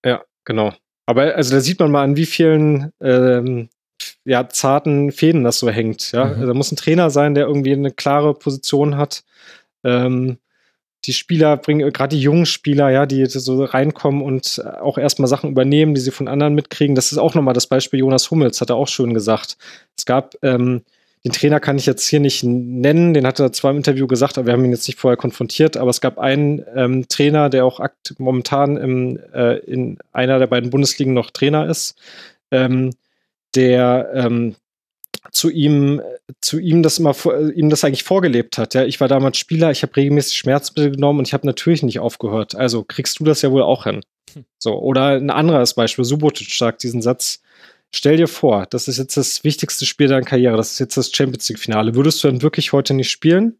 ja, 0.05 0.21
genau. 0.45 0.73
Aber 1.07 1.35
also 1.35 1.55
da 1.55 1.61
sieht 1.61 1.79
man 1.79 1.89
mal, 1.89 2.03
an 2.03 2.15
wie 2.15 2.27
vielen 2.27 2.91
ähm, 3.01 3.69
ja, 4.23 4.47
zarten 4.49 5.11
Fäden 5.11 5.43
das 5.43 5.57
so 5.57 5.69
hängt. 5.69 6.11
Ja? 6.11 6.25
Mhm. 6.25 6.31
Also, 6.33 6.45
da 6.47 6.53
muss 6.53 6.71
ein 6.71 6.75
Trainer 6.75 7.09
sein, 7.09 7.33
der 7.33 7.47
irgendwie 7.47 7.73
eine 7.73 7.91
klare 7.91 8.33
Position 8.33 8.97
hat 8.97 9.23
ähm, 9.83 10.37
die 11.05 11.13
Spieler 11.13 11.55
bringen, 11.57 11.91
gerade 11.93 12.15
die 12.15 12.21
jungen 12.21 12.45
Spieler, 12.45 12.89
ja, 12.89 13.05
die 13.05 13.25
so 13.25 13.63
reinkommen 13.63 14.21
und 14.21 14.61
auch 14.81 14.97
erstmal 14.97 15.29
Sachen 15.29 15.49
übernehmen, 15.49 15.95
die 15.95 16.01
sie 16.01 16.11
von 16.11 16.27
anderen 16.27 16.55
mitkriegen. 16.55 16.95
Das 16.95 17.11
ist 17.11 17.17
auch 17.17 17.35
nochmal 17.35 17.53
das 17.53 17.67
Beispiel 17.67 17.99
Jonas 17.99 18.29
Hummels, 18.31 18.59
hat 18.59 18.69
er 18.69 18.75
auch 18.75 18.87
schön 18.87 19.13
gesagt. 19.13 19.57
Es 19.97 20.05
gab, 20.05 20.35
ähm, 20.41 20.81
den 21.23 21.31
Trainer 21.31 21.59
kann 21.59 21.77
ich 21.77 21.85
jetzt 21.85 22.07
hier 22.07 22.19
nicht 22.19 22.43
nennen, 22.43 23.13
den 23.13 23.25
hat 23.25 23.39
er 23.39 23.53
zwar 23.53 23.71
im 23.71 23.77
Interview 23.77 24.07
gesagt, 24.07 24.37
aber 24.37 24.47
wir 24.47 24.53
haben 24.53 24.65
ihn 24.65 24.71
jetzt 24.71 24.87
nicht 24.87 24.99
vorher 24.99 25.17
konfrontiert, 25.17 25.77
aber 25.77 25.89
es 25.89 26.01
gab 26.01 26.17
einen 26.17 26.63
ähm, 26.75 27.07
Trainer, 27.07 27.49
der 27.49 27.65
auch 27.65 27.79
momentan 28.17 28.75
im, 28.75 29.19
äh, 29.33 29.57
in 29.59 29.99
einer 30.11 30.37
der 30.39 30.47
beiden 30.47 30.69
Bundesligen 30.69 31.13
noch 31.13 31.31
Trainer 31.31 31.67
ist, 31.67 31.97
ähm, 32.51 32.91
der 33.55 34.11
ähm, 34.13 34.55
zu 35.31 35.49
ihm, 35.49 36.01
zu 36.41 36.59
ihm 36.59 36.83
das 36.83 36.99
immer, 36.99 37.15
ihm 37.53 37.69
das 37.69 37.83
eigentlich 37.83 38.03
vorgelebt 38.03 38.57
hat. 38.57 38.73
Ja, 38.73 38.85
ich 38.85 38.99
war 38.99 39.07
damals 39.07 39.37
Spieler, 39.37 39.71
ich 39.71 39.83
habe 39.83 39.95
regelmäßig 39.95 40.37
Schmerzmittel 40.37 40.91
genommen 40.91 41.19
und 41.19 41.27
ich 41.27 41.33
habe 41.33 41.47
natürlich 41.47 41.83
nicht 41.83 41.99
aufgehört. 41.99 42.55
Also 42.55 42.83
kriegst 42.83 43.19
du 43.19 43.23
das 43.23 43.41
ja 43.41 43.51
wohl 43.51 43.63
auch 43.63 43.83
hin. 43.83 44.01
Hm. 44.33 44.45
So, 44.57 44.79
oder 44.79 45.17
ein 45.17 45.29
anderes 45.29 45.73
Beispiel, 45.73 46.05
Subotic 46.05 46.51
sagt 46.53 46.83
diesen 46.83 47.01
Satz, 47.01 47.41
stell 47.93 48.17
dir 48.17 48.27
vor, 48.27 48.65
das 48.67 48.87
ist 48.87 48.97
jetzt 48.97 49.17
das 49.17 49.43
wichtigste 49.43 49.85
Spiel 49.85 50.07
deiner 50.07 50.25
Karriere, 50.25 50.57
das 50.57 50.73
ist 50.73 50.79
jetzt 50.79 50.97
das 50.97 51.11
Champions 51.11 51.49
League-Finale. 51.49 51.95
Würdest 51.95 52.23
du 52.23 52.27
dann 52.27 52.41
wirklich 52.41 52.73
heute 52.73 52.93
nicht 52.93 53.09
spielen? 53.09 53.57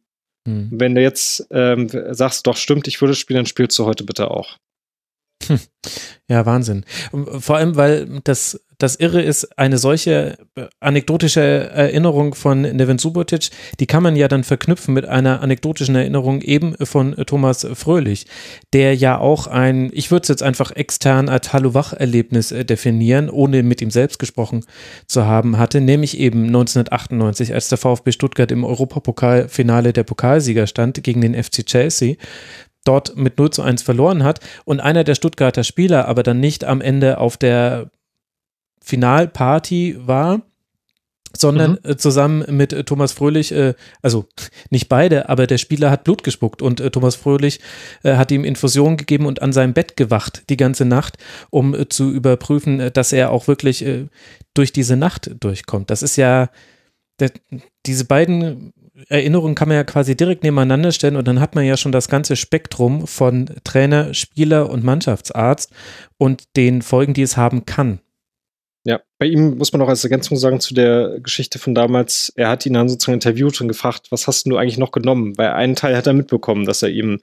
Hm. 0.48 0.70
Wenn 0.72 0.96
du 0.96 1.02
jetzt 1.02 1.48
ähm, 1.52 1.90
sagst, 2.12 2.48
doch 2.48 2.58
stimmt, 2.58 2.88
ich 2.88 3.02
würde 3.02 3.16
spielen, 3.16 3.38
dann 3.38 3.46
spielst 3.46 3.78
du 3.78 3.86
heute 3.86 4.04
bitte 4.04 4.32
auch. 4.32 4.58
Ja, 6.28 6.46
Wahnsinn. 6.46 6.86
Vor 7.40 7.56
allem, 7.58 7.76
weil 7.76 8.22
das, 8.24 8.62
das 8.80 8.96
Irre 8.96 9.22
ist, 9.22 9.58
eine 9.60 9.78
solche 9.78 10.38
äh, 10.56 10.68
anekdotische 10.80 11.42
Erinnerung 11.42 12.34
von 12.34 12.62
Nevin 12.62 12.98
Subotic, 12.98 13.50
die 13.80 13.86
kann 13.86 14.02
man 14.02 14.16
ja 14.16 14.28
dann 14.30 14.46
verknüpfen 14.46 14.94
mit 14.94 15.06
einer 15.06 15.42
anekdotischen 15.42 15.96
Erinnerung 15.96 16.42
eben 16.42 16.76
von 16.84 17.16
Thomas 17.28 17.68
Fröhlich, 17.74 18.26
der 18.74 18.96
ja 18.96 19.20
auch 19.20 19.48
ein, 19.48 19.92
ich 19.94 20.12
würde 20.12 20.24
es 20.24 20.30
jetzt 20.30 20.44
einfach 20.44 20.72
extern 20.72 21.28
als 21.28 21.52
Hallo-Wach-Erlebnis 21.52 22.54
äh, 22.54 22.64
definieren, 22.64 23.30
ohne 23.30 23.64
mit 23.64 23.82
ihm 23.82 23.92
selbst 23.92 24.18
gesprochen 24.18 24.66
zu 25.08 25.26
haben 25.26 25.58
hatte, 25.58 25.82
nämlich 25.82 26.18
eben 26.18 26.46
1998, 26.46 27.54
als 27.54 27.68
der 27.68 27.78
VfB 27.78 28.14
Stuttgart 28.14 28.52
im 28.52 28.64
Europapokalfinale 28.64 29.92
der 29.92 30.04
Pokalsieger 30.04 30.68
stand 30.68 31.04
gegen 31.04 31.22
den 31.22 31.36
FC 31.36 31.66
Chelsea 31.66 32.16
dort 32.86 33.18
mit 33.18 33.38
0 33.38 33.50
zu 33.52 33.62
1 33.62 33.82
verloren 33.82 34.24
hat 34.24 34.40
und 34.64 34.80
einer 34.80 35.04
der 35.04 35.16
Stuttgarter 35.16 35.66
Spieler 35.66 36.08
aber 36.08 36.24
dann 36.24 36.40
nicht 36.40 36.64
am 36.64 36.80
Ende 36.80 37.18
auf 37.18 37.36
der 37.36 37.92
Finalparty 38.90 39.98
war, 40.00 40.42
sondern 41.38 41.72
mhm. 41.72 41.92
Äh, 41.92 41.98
zusammen 41.98 42.44
mit 42.50 42.74
äh, 42.74 42.84
Thomas 42.84 43.12
Fröhlich, 43.12 43.52
äh, 43.52 43.76
also 44.02 44.26
nicht 44.72 44.90
beide, 44.90 45.30
aber 45.30 45.46
der 45.46 45.60
Spieler 45.60 45.92
hat 45.92 46.04
Blut 46.04 46.24
gespuckt 46.24 46.64
und 46.64 46.80
Thomas 46.92 47.16
Fröhlich 47.16 47.60
hat 48.04 48.32
ihm 48.32 48.44
Infusion 48.44 48.98
gegeben 48.98 49.26
und 49.26 49.42
an 49.42 49.54
seinem 49.54 49.74
Bett 49.74 49.96
gewacht 49.96 50.44
die 50.50 50.58
ganze 50.58 50.86
Nacht, 50.86 51.18
um 51.50 51.76
zu 51.90 52.12
überprüfen, 52.12 52.92
dass 52.94 53.14
er 53.14 53.32
auch 53.32 53.48
wirklich 53.48 53.86
durch 54.54 54.74
diese 54.74 54.96
Nacht 54.96 55.32
durchkommt. 55.40 55.90
Das 55.92 56.02
ist 56.02 56.16
ja, 56.16 56.50
diese 57.86 58.06
beiden 58.06 58.74
Erinnerungen 59.08 59.56
kann 59.56 59.68
man 59.68 59.78
ja 59.78 59.84
quasi 59.84 60.16
direkt 60.16 60.44
nebeneinander 60.44 60.92
stellen 60.92 61.16
und 61.16 61.28
dann 61.28 61.40
hat 61.40 61.56
man 61.56 61.66
ja 61.66 61.78
schon 61.78 61.92
das 61.92 62.08
ganze 62.08 62.36
Spektrum 62.36 63.08
von 63.08 63.50
Trainer, 63.64 64.14
Spieler 64.14 64.70
und 64.70 64.84
Mannschaftsarzt 64.84 65.72
und 66.18 66.56
den 66.56 66.82
Folgen, 66.82 67.14
die 67.14 67.22
es 67.22 67.38
haben 67.38 67.66
kann. 67.66 68.00
Ja, 68.90 69.02
bei 69.20 69.28
ihm 69.28 69.60
muss 69.60 69.72
man 69.72 69.84
auch 69.84 69.88
als 69.88 70.04
Ergänzung 70.04 70.36
sagen 70.36 70.60
zu 70.60 70.74
der 70.74 71.20
Geschichte 71.20 71.60
von 71.60 71.76
damals, 71.76 72.34
er 72.36 72.50
hat 72.50 72.66
ihn 72.66 72.74
dann 72.74 72.90
sozusagen 72.90 73.18
interviewt 73.18 73.62
und 73.62 73.68
gefragt, 73.68 74.08
was 74.10 74.26
hast 74.26 74.48
du 74.48 74.58
eigentlich 74.58 74.80
noch 74.80 74.92
genommen? 74.92 75.38
Weil 75.38 75.50
einen 75.50 75.76
Teil 75.76 75.96
hat 75.96 76.08
er 76.08 76.14
mitbekommen, 76.14 76.66
dass 76.66 76.82
er 76.82 76.90
ihm, 76.90 77.22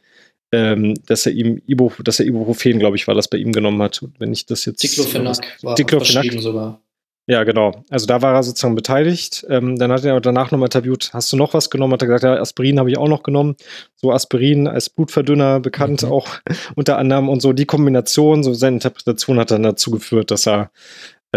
ähm, 0.52 0.94
dass 1.06 1.26
er 1.26 1.32
ihm 1.32 1.60
Ibu, 1.66 1.90
dass 2.04 2.20
er 2.20 2.26
Ibuprofen, 2.26 2.78
glaube 2.78 2.94
ich, 2.94 3.08
war, 3.08 3.16
das 3.16 3.26
bei 3.26 3.38
ihm 3.38 3.50
genommen 3.50 3.82
hat. 3.82 4.00
Wenn 4.20 4.32
ich 4.32 4.46
das 4.46 4.64
jetzt. 4.64 4.80
Diclofenac 4.80 5.58
war 5.62 5.74
Diclofenac. 5.74 6.40
sogar. 6.40 6.80
Ja, 7.28 7.42
genau. 7.42 7.82
Also 7.90 8.06
da 8.06 8.22
war 8.22 8.34
er 8.34 8.44
sozusagen 8.44 8.76
beteiligt. 8.76 9.44
Ähm, 9.48 9.76
dann 9.76 9.90
hat 9.90 10.04
er 10.04 10.20
danach 10.20 10.52
nochmal 10.52 10.68
interviewt, 10.68 11.10
hast 11.12 11.32
du 11.32 11.36
noch 11.36 11.54
was 11.54 11.70
genommen? 11.70 11.92
Hat 11.92 12.02
er 12.02 12.06
gesagt, 12.06 12.22
ja, 12.22 12.40
Aspirin 12.40 12.78
habe 12.78 12.88
ich 12.88 12.98
auch 12.98 13.08
noch 13.08 13.24
genommen. 13.24 13.56
So 13.96 14.12
Aspirin 14.12 14.68
als 14.68 14.88
Blutverdünner 14.88 15.58
bekannt 15.58 16.04
mhm. 16.04 16.12
auch 16.12 16.28
unter 16.76 16.98
anderem 16.98 17.28
und 17.28 17.42
so 17.42 17.52
die 17.52 17.66
Kombination, 17.66 18.44
so 18.44 18.54
seine 18.54 18.76
Interpretation 18.76 19.40
hat 19.40 19.50
dann 19.50 19.64
dazu 19.64 19.90
geführt, 19.90 20.30
dass 20.30 20.46
er 20.46 20.70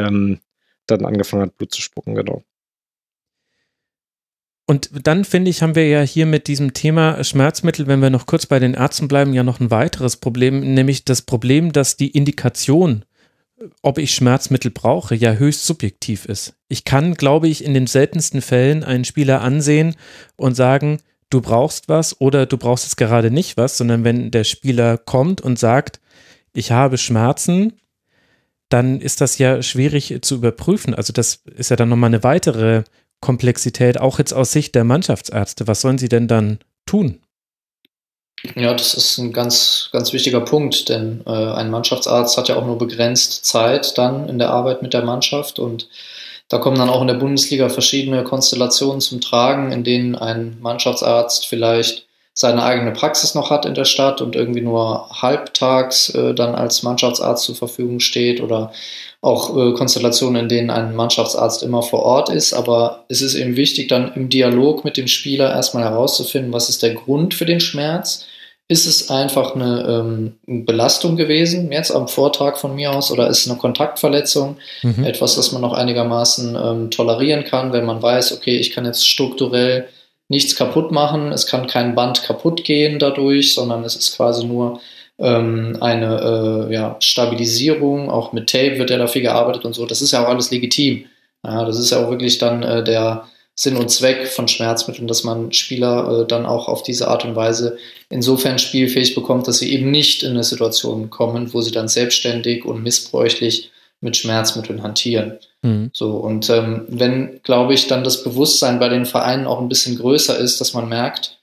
ähm, 0.05 0.39
dann 0.87 1.05
angefangen 1.05 1.43
hat, 1.43 1.57
Blut 1.57 1.71
zu 1.73 1.81
spucken, 1.81 2.15
genau. 2.15 2.43
Und 4.65 5.07
dann 5.07 5.25
finde 5.25 5.49
ich, 5.49 5.63
haben 5.63 5.73
wir 5.73 5.87
ja 5.87 6.01
hier 6.01 6.27
mit 6.27 6.47
diesem 6.47 6.73
Thema 6.73 7.23
Schmerzmittel, 7.23 7.87
wenn 7.87 8.01
wir 8.01 8.11
noch 8.11 8.27
kurz 8.27 8.45
bei 8.45 8.59
den 8.59 8.75
Ärzten 8.75 9.07
bleiben, 9.07 9.33
ja 9.33 9.41
noch 9.41 9.59
ein 9.59 9.71
weiteres 9.71 10.17
Problem, 10.17 10.75
nämlich 10.75 11.05
das 11.05 11.23
Problem, 11.23 11.71
dass 11.71 11.97
die 11.97 12.09
Indikation 12.09 13.03
ob 13.81 13.97
ich 13.97 14.13
Schmerzmittel 14.13 14.71
brauche, 14.71 15.15
ja 15.15 15.33
höchst 15.33 15.65
subjektiv 15.65 16.25
ist. 16.25 16.53
Ich 16.67 16.85
kann, 16.85 17.15
glaube 17.15 17.47
ich, 17.47 17.63
in 17.63 17.73
den 17.73 17.87
seltensten 17.87 18.41
Fällen 18.41 18.83
einen 18.83 19.05
Spieler 19.05 19.41
ansehen 19.41 19.95
und 20.37 20.55
sagen, 20.55 20.99
du 21.29 21.41
brauchst 21.41 21.89
was 21.89 22.19
oder 22.19 22.45
du 22.45 22.57
brauchst 22.57 22.85
jetzt 22.85 22.97
gerade 22.97 23.31
nicht 23.31 23.57
was, 23.57 23.77
sondern 23.77 24.03
wenn 24.03 24.31
der 24.31 24.43
Spieler 24.43 24.97
kommt 24.97 25.41
und 25.41 25.59
sagt, 25.59 25.99
ich 26.53 26.71
habe 26.71 26.97
Schmerzen, 26.97 27.73
dann 28.69 29.01
ist 29.01 29.21
das 29.21 29.37
ja 29.37 29.61
schwierig 29.61 30.19
zu 30.21 30.35
überprüfen. 30.35 30.93
Also 30.93 31.11
das 31.11 31.41
ist 31.55 31.69
ja 31.69 31.75
dann 31.75 31.89
nochmal 31.89 32.09
eine 32.09 32.23
weitere 32.23 32.83
Komplexität, 33.21 33.99
auch 33.99 34.19
jetzt 34.19 34.33
aus 34.33 34.51
Sicht 34.51 34.75
der 34.75 34.83
Mannschaftsärzte. 34.83 35.67
Was 35.67 35.81
sollen 35.81 35.97
sie 35.97 36.09
denn 36.09 36.27
dann 36.27 36.59
tun? 36.85 37.19
Ja, 38.55 38.73
das 38.73 38.93
ist 38.93 39.17
ein 39.17 39.33
ganz, 39.33 39.89
ganz 39.91 40.13
wichtiger 40.13 40.39
Punkt, 40.39 40.87
denn 40.87 41.23
äh, 41.25 41.29
ein 41.29 41.69
Mannschaftsarzt 41.69 42.37
hat 42.37 42.47
ja 42.47 42.55
auch 42.55 42.65
nur 42.65 42.77
begrenzt 42.77 43.45
Zeit 43.45 43.97
dann 43.97 44.29
in 44.29 44.39
der 44.39 44.51
Arbeit 44.51 44.81
mit 44.81 44.93
der 44.93 45.03
Mannschaft 45.03 45.59
und 45.59 45.89
da 46.47 46.57
kommen 46.57 46.79
dann 46.79 46.89
auch 46.89 47.01
in 47.01 47.07
der 47.07 47.15
Bundesliga 47.15 47.69
verschiedene 47.69 48.23
Konstellationen 48.23 49.01
zum 49.01 49.21
Tragen, 49.21 49.71
in 49.71 49.83
denen 49.83 50.15
ein 50.15 50.57
Mannschaftsarzt 50.61 51.47
vielleicht 51.47 52.07
seine 52.41 52.63
eigene 52.63 52.91
Praxis 52.91 53.35
noch 53.35 53.49
hat 53.49 53.65
in 53.65 53.73
der 53.73 53.83
Stadt 53.83 54.21
und 54.21 54.33
irgendwie 54.33 54.61
nur 54.61 55.09
halbtags 55.21 56.07
äh, 56.15 56.33
dann 56.33 56.55
als 56.55 56.83
Mannschaftsarzt 56.83 57.43
zur 57.43 57.55
Verfügung 57.55 57.99
steht 57.99 58.39
oder 58.39 58.71
auch 59.19 59.57
äh, 59.57 59.73
Konstellationen, 59.73 60.43
in 60.43 60.47
denen 60.47 60.69
ein 60.69 60.95
Mannschaftsarzt 60.95 61.63
immer 61.63 61.83
vor 61.83 62.01
Ort 62.03 62.29
ist. 62.29 62.53
Aber 62.53 63.03
es 63.09 63.21
ist 63.21 63.35
eben 63.35 63.57
wichtig, 63.57 63.89
dann 63.89 64.13
im 64.13 64.29
Dialog 64.29 64.85
mit 64.85 64.95
dem 64.95 65.09
Spieler 65.09 65.51
erstmal 65.51 65.83
herauszufinden, 65.83 66.53
was 66.53 66.69
ist 66.69 66.81
der 66.81 66.93
Grund 66.93 67.33
für 67.33 67.45
den 67.45 67.59
Schmerz. 67.59 68.25
Ist 68.69 68.85
es 68.85 69.09
einfach 69.09 69.55
eine 69.55 70.33
ähm, 70.47 70.65
Belastung 70.65 71.17
gewesen, 71.17 71.73
jetzt 71.73 71.91
am 71.91 72.07
Vortag 72.07 72.55
von 72.55 72.73
mir 72.73 72.95
aus, 72.95 73.11
oder 73.11 73.27
ist 73.27 73.39
es 73.39 73.49
eine 73.49 73.59
Kontaktverletzung? 73.59 74.55
Mhm. 74.81 75.03
Etwas, 75.03 75.35
das 75.35 75.51
man 75.51 75.61
noch 75.61 75.73
einigermaßen 75.73 76.55
ähm, 76.55 76.89
tolerieren 76.89 77.43
kann, 77.43 77.73
wenn 77.73 77.83
man 77.83 78.01
weiß, 78.01 78.31
okay, 78.31 78.57
ich 78.57 78.71
kann 78.71 78.85
jetzt 78.85 79.05
strukturell 79.05 79.89
nichts 80.29 80.55
kaputt 80.55 80.91
machen, 80.91 81.31
es 81.31 81.47
kann 81.47 81.67
kein 81.67 81.95
Band 81.95 82.23
kaputt 82.23 82.63
gehen 82.63 82.99
dadurch, 82.99 83.53
sondern 83.53 83.83
es 83.83 83.95
ist 83.95 84.15
quasi 84.15 84.45
nur 84.45 84.79
ähm, 85.17 85.77
eine 85.81 86.67
äh, 86.69 86.73
ja, 86.73 86.95
Stabilisierung, 86.99 88.09
auch 88.09 88.31
mit 88.31 88.49
Tape 88.49 88.79
wird 88.79 88.89
ja 88.89 88.97
dafür 88.97 89.21
gearbeitet 89.21 89.65
und 89.65 89.73
so. 89.73 89.85
Das 89.85 90.01
ist 90.01 90.11
ja 90.11 90.23
auch 90.23 90.29
alles 90.29 90.51
legitim. 90.51 91.05
Ja, 91.43 91.65
das 91.65 91.77
ist 91.79 91.91
ja 91.91 92.05
auch 92.05 92.09
wirklich 92.09 92.37
dann 92.37 92.63
äh, 92.63 92.83
der 92.83 93.25
Sinn 93.55 93.75
und 93.75 93.89
Zweck 93.89 94.27
von 94.27 94.47
Schmerzmitteln, 94.47 95.07
dass 95.07 95.25
man 95.25 95.51
Spieler 95.51 96.21
äh, 96.21 96.27
dann 96.27 96.45
auch 96.45 96.69
auf 96.69 96.83
diese 96.83 97.09
Art 97.09 97.25
und 97.25 97.35
Weise 97.35 97.77
insofern 98.09 98.59
spielfähig 98.59 99.15
bekommt, 99.15 99.47
dass 99.47 99.59
sie 99.59 99.73
eben 99.73 99.91
nicht 99.91 100.23
in 100.23 100.31
eine 100.31 100.43
Situation 100.43 101.09
kommen, 101.09 101.53
wo 101.53 101.59
sie 101.59 101.71
dann 101.71 101.89
selbstständig 101.89 102.63
und 102.63 102.83
missbräuchlich 102.83 103.71
mit 104.01 104.17
Schmerzmitteln 104.17 104.83
hantieren. 104.83 105.39
Mhm. 105.61 105.89
So, 105.93 106.17
und 106.17 106.49
ähm, 106.49 106.85
wenn, 106.87 107.41
glaube 107.43 107.73
ich, 107.73 107.87
dann 107.87 108.03
das 108.03 108.23
Bewusstsein 108.23 108.79
bei 108.79 108.89
den 108.89 109.05
Vereinen 109.05 109.45
auch 109.45 109.59
ein 109.59 109.69
bisschen 109.69 109.97
größer 109.97 110.37
ist, 110.37 110.61
dass 110.61 110.73
man 110.73 110.87
merkt, 110.87 111.39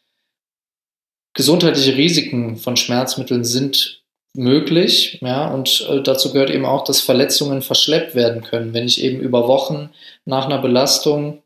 gesundheitliche 1.34 1.96
Risiken 1.96 2.57
von 2.57 2.76
Schmerzmitteln 2.76 3.44
sind 3.44 4.02
möglich, 4.34 5.18
ja, 5.22 5.48
und 5.48 5.86
äh, 5.90 6.02
dazu 6.02 6.32
gehört 6.32 6.50
eben 6.50 6.66
auch, 6.66 6.84
dass 6.84 7.00
Verletzungen 7.00 7.62
verschleppt 7.62 8.14
werden 8.14 8.42
können, 8.42 8.74
wenn 8.74 8.86
ich 8.86 9.02
eben 9.02 9.20
über 9.20 9.48
Wochen 9.48 9.90
nach 10.24 10.46
einer 10.46 10.59
Belastung 10.59 11.42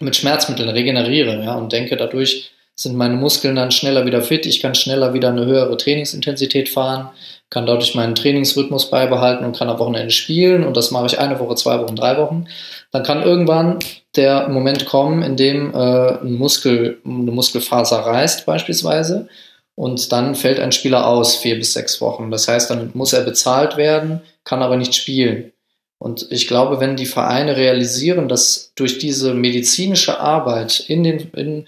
mit 0.00 0.16
Schmerzmitteln 0.16 0.68
regeneriere, 0.68 1.42
ja, 1.42 1.56
und 1.56 1.72
denke, 1.72 1.96
dadurch 1.96 2.50
sind 2.74 2.96
meine 2.96 3.16
Muskeln 3.16 3.56
dann 3.56 3.72
schneller 3.72 4.06
wieder 4.06 4.22
fit, 4.22 4.46
ich 4.46 4.60
kann 4.60 4.74
schneller 4.74 5.12
wieder 5.12 5.30
eine 5.30 5.46
höhere 5.46 5.76
Trainingsintensität 5.76 6.68
fahren, 6.68 7.10
kann 7.50 7.66
dadurch 7.66 7.94
meinen 7.94 8.14
Trainingsrhythmus 8.14 8.90
beibehalten 8.90 9.44
und 9.44 9.56
kann 9.56 9.68
am 9.68 9.78
Wochenende 9.78 10.10
spielen 10.10 10.64
und 10.64 10.76
das 10.76 10.90
mache 10.90 11.06
ich 11.06 11.18
eine 11.18 11.38
Woche, 11.40 11.54
zwei 11.54 11.78
Wochen, 11.80 11.96
drei 11.96 12.16
Wochen. 12.18 12.46
Dann 12.92 13.02
kann 13.02 13.22
irgendwann 13.22 13.78
der 14.16 14.48
Moment 14.48 14.86
kommen, 14.86 15.22
in 15.22 15.36
dem 15.36 15.74
äh, 15.74 16.18
ein 16.20 16.34
Muskel, 16.34 16.98
eine 17.04 17.30
Muskelfaser 17.30 17.98
reißt 17.98 18.44
beispielsweise 18.46 19.28
und 19.74 20.12
dann 20.12 20.34
fällt 20.34 20.60
ein 20.60 20.72
Spieler 20.72 21.06
aus, 21.06 21.36
vier 21.36 21.56
bis 21.56 21.72
sechs 21.72 22.00
Wochen. 22.00 22.30
Das 22.30 22.48
heißt, 22.48 22.70
dann 22.70 22.90
muss 22.94 23.12
er 23.12 23.22
bezahlt 23.22 23.76
werden, 23.76 24.20
kann 24.44 24.62
aber 24.62 24.76
nicht 24.76 24.94
spielen. 24.94 25.52
Und 25.98 26.30
ich 26.30 26.46
glaube, 26.46 26.80
wenn 26.80 26.96
die 26.96 27.06
Vereine 27.06 27.56
realisieren, 27.56 28.28
dass 28.28 28.72
durch 28.76 28.98
diese 28.98 29.34
medizinische 29.34 30.20
Arbeit 30.20 30.80
in 30.80 31.02
den, 31.02 31.30
in, 31.32 31.66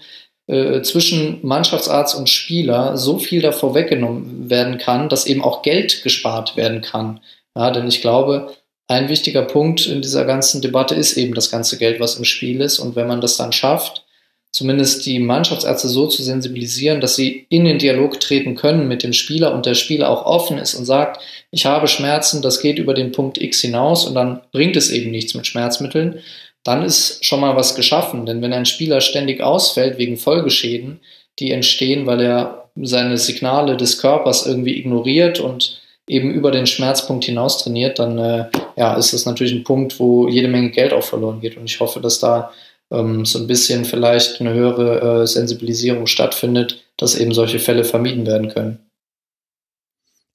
äh, 0.51 0.81
zwischen 0.81 1.39
Mannschaftsarzt 1.43 2.13
und 2.13 2.29
Spieler 2.29 2.97
so 2.97 3.17
viel 3.19 3.41
davor 3.41 3.73
weggenommen 3.73 4.49
werden 4.49 4.77
kann, 4.77 5.07
dass 5.07 5.25
eben 5.25 5.41
auch 5.41 5.61
Geld 5.61 6.03
gespart 6.03 6.57
werden 6.57 6.81
kann. 6.81 7.21
Ja, 7.55 7.71
denn 7.71 7.87
ich 7.87 8.01
glaube, 8.01 8.51
ein 8.89 9.07
wichtiger 9.07 9.43
Punkt 9.43 9.87
in 9.87 10.01
dieser 10.01 10.25
ganzen 10.25 10.61
Debatte 10.61 10.93
ist 10.93 11.15
eben 11.15 11.33
das 11.35 11.49
ganze 11.49 11.77
Geld, 11.77 12.01
was 12.01 12.17
im 12.17 12.25
Spiel 12.25 12.59
ist. 12.59 12.79
Und 12.79 12.97
wenn 12.97 13.07
man 13.07 13.21
das 13.21 13.37
dann 13.37 13.53
schafft, 13.53 14.03
zumindest 14.51 15.05
die 15.05 15.19
Mannschaftsärzte 15.19 15.87
so 15.87 16.07
zu 16.07 16.21
sensibilisieren, 16.21 16.99
dass 16.99 17.15
sie 17.15 17.45
in 17.47 17.63
den 17.63 17.79
Dialog 17.79 18.19
treten 18.19 18.55
können 18.55 18.89
mit 18.89 19.03
dem 19.03 19.13
Spieler 19.13 19.53
und 19.53 19.65
der 19.65 19.75
Spieler 19.75 20.09
auch 20.09 20.25
offen 20.25 20.57
ist 20.57 20.73
und 20.73 20.83
sagt, 20.83 21.21
ich 21.51 21.65
habe 21.65 21.87
Schmerzen, 21.87 22.41
das 22.41 22.59
geht 22.59 22.77
über 22.77 22.93
den 22.93 23.13
Punkt 23.13 23.41
X 23.41 23.61
hinaus 23.61 24.05
und 24.05 24.15
dann 24.15 24.41
bringt 24.51 24.75
es 24.75 24.91
eben 24.91 25.11
nichts 25.11 25.33
mit 25.33 25.47
Schmerzmitteln, 25.47 26.19
dann 26.63 26.83
ist 26.83 27.23
schon 27.25 27.39
mal 27.39 27.55
was 27.55 27.75
geschaffen. 27.75 28.25
Denn 28.25 28.41
wenn 28.41 28.53
ein 28.53 28.65
Spieler 28.65 29.01
ständig 29.01 29.41
ausfällt 29.41 29.97
wegen 29.97 30.17
Folgeschäden, 30.17 30.99
die 31.39 31.51
entstehen, 31.51 32.05
weil 32.05 32.21
er 32.21 32.69
seine 32.75 33.17
Signale 33.17 33.77
des 33.77 33.99
Körpers 33.99 34.45
irgendwie 34.45 34.77
ignoriert 34.77 35.39
und 35.39 35.81
eben 36.07 36.31
über 36.31 36.51
den 36.51 36.67
Schmerzpunkt 36.67 37.25
hinaus 37.25 37.63
trainiert, 37.63 37.99
dann 37.99 38.17
äh, 38.17 38.45
ja, 38.75 38.95
ist 38.95 39.13
das 39.13 39.25
natürlich 39.25 39.53
ein 39.53 39.63
Punkt, 39.63 39.99
wo 39.99 40.27
jede 40.27 40.47
Menge 40.47 40.71
Geld 40.71 40.93
auch 40.93 41.03
verloren 41.03 41.41
geht. 41.41 41.57
Und 41.57 41.65
ich 41.65 41.79
hoffe, 41.79 41.99
dass 41.99 42.19
da 42.19 42.51
ähm, 42.91 43.25
so 43.25 43.39
ein 43.39 43.47
bisschen 43.47 43.85
vielleicht 43.85 44.41
eine 44.41 44.53
höhere 44.53 45.21
äh, 45.21 45.27
Sensibilisierung 45.27 46.07
stattfindet, 46.07 46.83
dass 46.97 47.15
eben 47.15 47.33
solche 47.33 47.59
Fälle 47.59 47.83
vermieden 47.83 48.25
werden 48.25 48.49
können. 48.49 48.79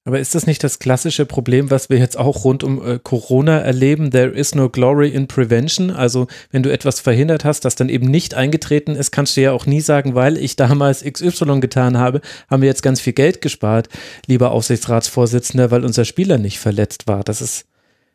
Aber 0.07 0.21
ist 0.21 0.37
das 0.37 0.47
nicht 0.47 0.63
das 0.63 0.79
klassische 0.79 1.27
Problem, 1.27 1.69
was 1.69 1.91
wir 1.91 1.99
jetzt 1.99 2.17
auch 2.17 2.45
rund 2.45 2.63
um 2.63 2.81
äh, 2.81 3.01
Corona 3.03 3.59
erleben? 3.59 4.13
There 4.13 4.31
is 4.31 4.55
no 4.55 4.69
glory 4.69 5.09
in 5.09 5.27
prevention. 5.27 5.91
Also 5.91 6.29
wenn 6.53 6.63
du 6.63 6.73
etwas 6.73 7.01
verhindert 7.01 7.45
hast, 7.45 7.65
das 7.65 7.75
dann 7.75 7.89
eben 7.89 8.07
nicht 8.07 8.35
eingetreten 8.35 8.95
ist, 8.95 9.11
kannst 9.11 9.37
du 9.37 9.41
ja 9.41 9.51
auch 9.51 9.67
nie 9.67 9.81
sagen, 9.81 10.15
weil 10.15 10.37
ich 10.37 10.55
damals 10.55 11.03
XY 11.03 11.59
getan 11.59 11.99
habe, 11.99 12.21
haben 12.49 12.63
wir 12.63 12.69
jetzt 12.69 12.85
ganz 12.85 13.01
viel 13.01 13.15
Geld 13.15 13.43
gespart, 13.43 13.89
lieber 14.27 14.53
Aufsichtsratsvorsitzender, 14.53 15.73
weil 15.73 15.85
unser 15.85 16.05
Spieler 16.05 16.39
nicht 16.39 16.61
verletzt 16.61 17.09
war. 17.09 17.25
Das 17.25 17.43
ist, 17.43 17.67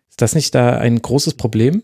ist 0.10 0.22
das 0.22 0.34
nicht 0.34 0.56
da 0.56 0.78
ein 0.78 1.02
großes 1.02 1.34
Problem? 1.34 1.84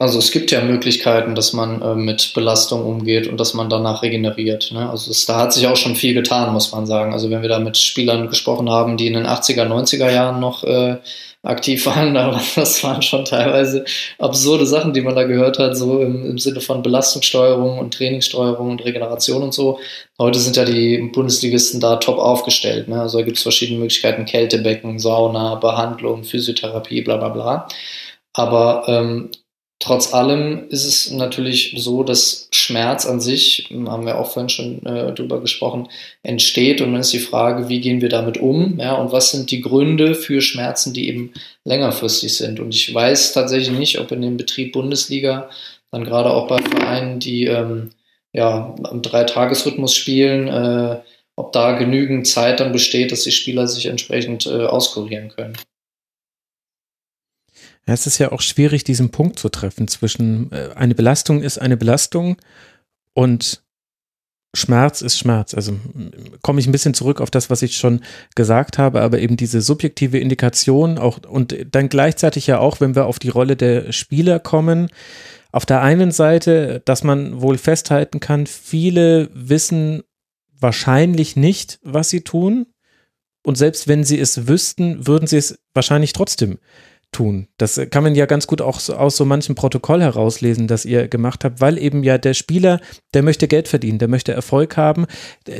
Also 0.00 0.20
es 0.20 0.30
gibt 0.30 0.52
ja 0.52 0.60
Möglichkeiten, 0.60 1.34
dass 1.34 1.52
man 1.52 1.82
äh, 1.82 1.96
mit 1.96 2.32
Belastung 2.32 2.84
umgeht 2.84 3.26
und 3.26 3.40
dass 3.40 3.52
man 3.54 3.68
danach 3.68 4.02
regeneriert. 4.02 4.70
Ne? 4.72 4.88
Also 4.88 5.10
es, 5.10 5.26
da 5.26 5.38
hat 5.40 5.52
sich 5.52 5.66
auch 5.66 5.76
schon 5.76 5.96
viel 5.96 6.14
getan, 6.14 6.52
muss 6.52 6.70
man 6.70 6.86
sagen. 6.86 7.12
Also 7.12 7.30
wenn 7.30 7.42
wir 7.42 7.48
da 7.48 7.58
mit 7.58 7.76
Spielern 7.76 8.28
gesprochen 8.28 8.70
haben, 8.70 8.96
die 8.96 9.08
in 9.08 9.14
den 9.14 9.26
80er, 9.26 9.66
90er 9.66 10.08
Jahren 10.08 10.38
noch 10.38 10.62
äh, 10.62 10.98
aktiv 11.42 11.84
waren, 11.86 12.14
da, 12.14 12.40
das 12.54 12.84
waren 12.84 13.02
schon 13.02 13.24
teilweise 13.24 13.84
absurde 14.20 14.66
Sachen, 14.66 14.92
die 14.92 15.00
man 15.00 15.16
da 15.16 15.24
gehört 15.24 15.58
hat, 15.58 15.76
so 15.76 16.00
im, 16.00 16.24
im 16.30 16.38
Sinne 16.38 16.60
von 16.60 16.82
Belastungssteuerung 16.82 17.80
und 17.80 17.92
Trainingssteuerung 17.92 18.70
und 18.70 18.84
Regeneration 18.84 19.42
und 19.42 19.52
so. 19.52 19.80
Heute 20.20 20.38
sind 20.38 20.56
ja 20.56 20.64
die 20.64 20.98
Bundesligisten 21.12 21.80
da 21.80 21.96
top 21.96 22.18
aufgestellt. 22.18 22.86
Ne? 22.86 23.00
Also 23.00 23.18
da 23.18 23.24
gibt 23.24 23.38
es 23.38 23.42
verschiedene 23.42 23.80
Möglichkeiten, 23.80 24.26
Kältebecken, 24.26 25.00
Sauna, 25.00 25.56
Behandlung, 25.56 26.22
Physiotherapie, 26.22 27.02
bla 27.02 27.16
bla 27.16 27.30
bla. 27.30 27.68
Aber 28.32 28.84
ähm, 28.86 29.30
Trotz 29.80 30.12
allem 30.12 30.68
ist 30.70 30.84
es 30.84 31.12
natürlich 31.12 31.74
so, 31.76 32.02
dass 32.02 32.48
Schmerz 32.50 33.06
an 33.06 33.20
sich, 33.20 33.70
haben 33.86 34.06
wir 34.06 34.18
auch 34.18 34.32
vorhin 34.32 34.48
schon 34.48 34.84
äh, 34.84 35.14
drüber 35.14 35.40
gesprochen, 35.40 35.88
entsteht. 36.24 36.80
Und 36.80 36.92
dann 36.92 37.00
ist 37.00 37.12
die 37.12 37.20
Frage, 37.20 37.68
wie 37.68 37.80
gehen 37.80 38.00
wir 38.00 38.08
damit 38.08 38.38
um? 38.38 38.80
Ja, 38.80 38.94
und 38.94 39.12
was 39.12 39.30
sind 39.30 39.52
die 39.52 39.60
Gründe 39.60 40.16
für 40.16 40.40
Schmerzen, 40.40 40.92
die 40.92 41.08
eben 41.08 41.32
längerfristig 41.64 42.36
sind? 42.36 42.58
Und 42.58 42.74
ich 42.74 42.92
weiß 42.92 43.32
tatsächlich 43.34 43.78
nicht, 43.78 44.00
ob 44.00 44.10
in 44.10 44.22
dem 44.22 44.36
Betrieb 44.36 44.72
Bundesliga, 44.72 45.48
dann 45.92 46.04
gerade 46.04 46.30
auch 46.30 46.48
bei 46.48 46.58
Vereinen, 46.58 47.20
die 47.20 47.44
ähm, 47.44 47.90
ja, 48.32 48.74
am 48.82 49.00
Dreitagesrhythmus 49.00 49.94
spielen, 49.94 50.48
äh, 50.48 51.00
ob 51.36 51.52
da 51.52 51.78
genügend 51.78 52.26
Zeit 52.26 52.58
dann 52.58 52.72
besteht, 52.72 53.12
dass 53.12 53.22
die 53.22 53.30
Spieler 53.30 53.68
sich 53.68 53.86
entsprechend 53.86 54.46
äh, 54.46 54.66
auskurieren 54.66 55.28
können. 55.28 55.56
Ja, 57.88 57.94
es 57.94 58.06
ist 58.06 58.18
ja 58.18 58.32
auch 58.32 58.42
schwierig, 58.42 58.84
diesen 58.84 59.08
Punkt 59.08 59.38
zu 59.38 59.48
treffen 59.48 59.88
zwischen 59.88 60.52
äh, 60.52 60.68
eine 60.74 60.94
Belastung 60.94 61.40
ist 61.42 61.56
eine 61.56 61.78
Belastung 61.78 62.36
und 63.14 63.62
Schmerz 64.54 65.00
ist 65.00 65.18
Schmerz. 65.18 65.54
Also 65.54 65.78
komme 66.42 66.60
ich 66.60 66.66
ein 66.66 66.72
bisschen 66.72 66.92
zurück 66.92 67.22
auf 67.22 67.30
das, 67.30 67.48
was 67.48 67.62
ich 67.62 67.78
schon 67.78 68.02
gesagt 68.34 68.76
habe, 68.76 69.00
aber 69.00 69.20
eben 69.20 69.38
diese 69.38 69.62
subjektive 69.62 70.18
Indikation 70.18 70.98
auch 70.98 71.18
und 71.26 71.56
dann 71.70 71.88
gleichzeitig 71.88 72.46
ja 72.46 72.58
auch, 72.58 72.78
wenn 72.80 72.94
wir 72.94 73.06
auf 73.06 73.18
die 73.18 73.30
Rolle 73.30 73.56
der 73.56 73.90
Spieler 73.92 74.38
kommen, 74.38 74.88
auf 75.50 75.64
der 75.64 75.80
einen 75.80 76.12
Seite, 76.12 76.82
dass 76.84 77.04
man 77.04 77.40
wohl 77.40 77.56
festhalten 77.56 78.20
kann, 78.20 78.46
viele 78.46 79.30
wissen 79.32 80.02
wahrscheinlich 80.60 81.36
nicht, 81.36 81.78
was 81.82 82.10
sie 82.10 82.20
tun. 82.20 82.66
Und 83.42 83.56
selbst 83.56 83.88
wenn 83.88 84.04
sie 84.04 84.18
es 84.18 84.46
wüssten, 84.46 85.06
würden 85.06 85.26
sie 85.26 85.38
es 85.38 85.58
wahrscheinlich 85.72 86.12
trotzdem 86.12 86.58
tun. 87.12 87.48
Das 87.56 87.80
kann 87.90 88.02
man 88.02 88.14
ja 88.14 88.26
ganz 88.26 88.46
gut 88.46 88.60
auch 88.60 88.88
aus 88.88 89.16
so 89.16 89.24
manchem 89.24 89.54
Protokoll 89.54 90.02
herauslesen, 90.02 90.66
das 90.66 90.84
ihr 90.84 91.08
gemacht 91.08 91.44
habt, 91.44 91.60
weil 91.60 91.78
eben 91.78 92.02
ja 92.02 92.18
der 92.18 92.34
Spieler, 92.34 92.80
der 93.14 93.22
möchte 93.22 93.48
Geld 93.48 93.68
verdienen, 93.68 93.98
der 93.98 94.08
möchte 94.08 94.32
Erfolg 94.32 94.76
haben. 94.76 95.06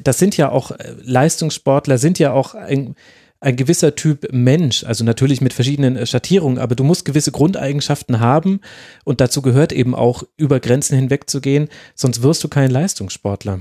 Das 0.04 0.18
sind 0.18 0.36
ja 0.36 0.50
auch 0.50 0.70
äh, 0.72 0.94
Leistungssportler, 1.02 1.98
sind 1.98 2.18
ja 2.18 2.32
auch 2.32 2.54
ein, 2.54 2.94
ein 3.40 3.56
gewisser 3.56 3.94
Typ 3.94 4.28
Mensch, 4.32 4.84
also 4.84 5.04
natürlich 5.04 5.40
mit 5.40 5.52
verschiedenen 5.52 5.96
äh, 5.96 6.06
Schattierungen, 6.06 6.58
aber 6.58 6.74
du 6.74 6.84
musst 6.84 7.04
gewisse 7.04 7.32
Grundeigenschaften 7.32 8.20
haben 8.20 8.60
und 9.04 9.20
dazu 9.20 9.42
gehört 9.42 9.72
eben 9.72 9.94
auch 9.94 10.24
über 10.36 10.60
Grenzen 10.60 10.96
hinweg 10.96 11.30
zu 11.30 11.40
gehen, 11.40 11.68
sonst 11.94 12.22
wirst 12.22 12.44
du 12.44 12.48
kein 12.48 12.70
Leistungssportler. 12.70 13.60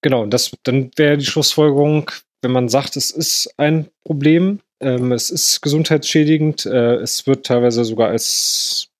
genau, 0.00 0.26
das, 0.26 0.52
dann 0.62 0.90
wäre 0.96 1.18
die 1.18 1.26
Schlussfolgerung, 1.26 2.10
wenn 2.40 2.52
man 2.52 2.68
sagt, 2.68 2.96
es 2.96 3.10
ist 3.10 3.54
ein 3.56 3.88
Problem, 4.04 4.60
ähm, 4.82 5.12
es 5.12 5.30
ist 5.30 5.60
gesundheitsschädigend, 5.62 6.66
äh, 6.66 6.96
es 6.96 7.26
wird 7.26 7.46
teilweise 7.46 7.84
sogar 7.84 8.08
als 8.08 8.92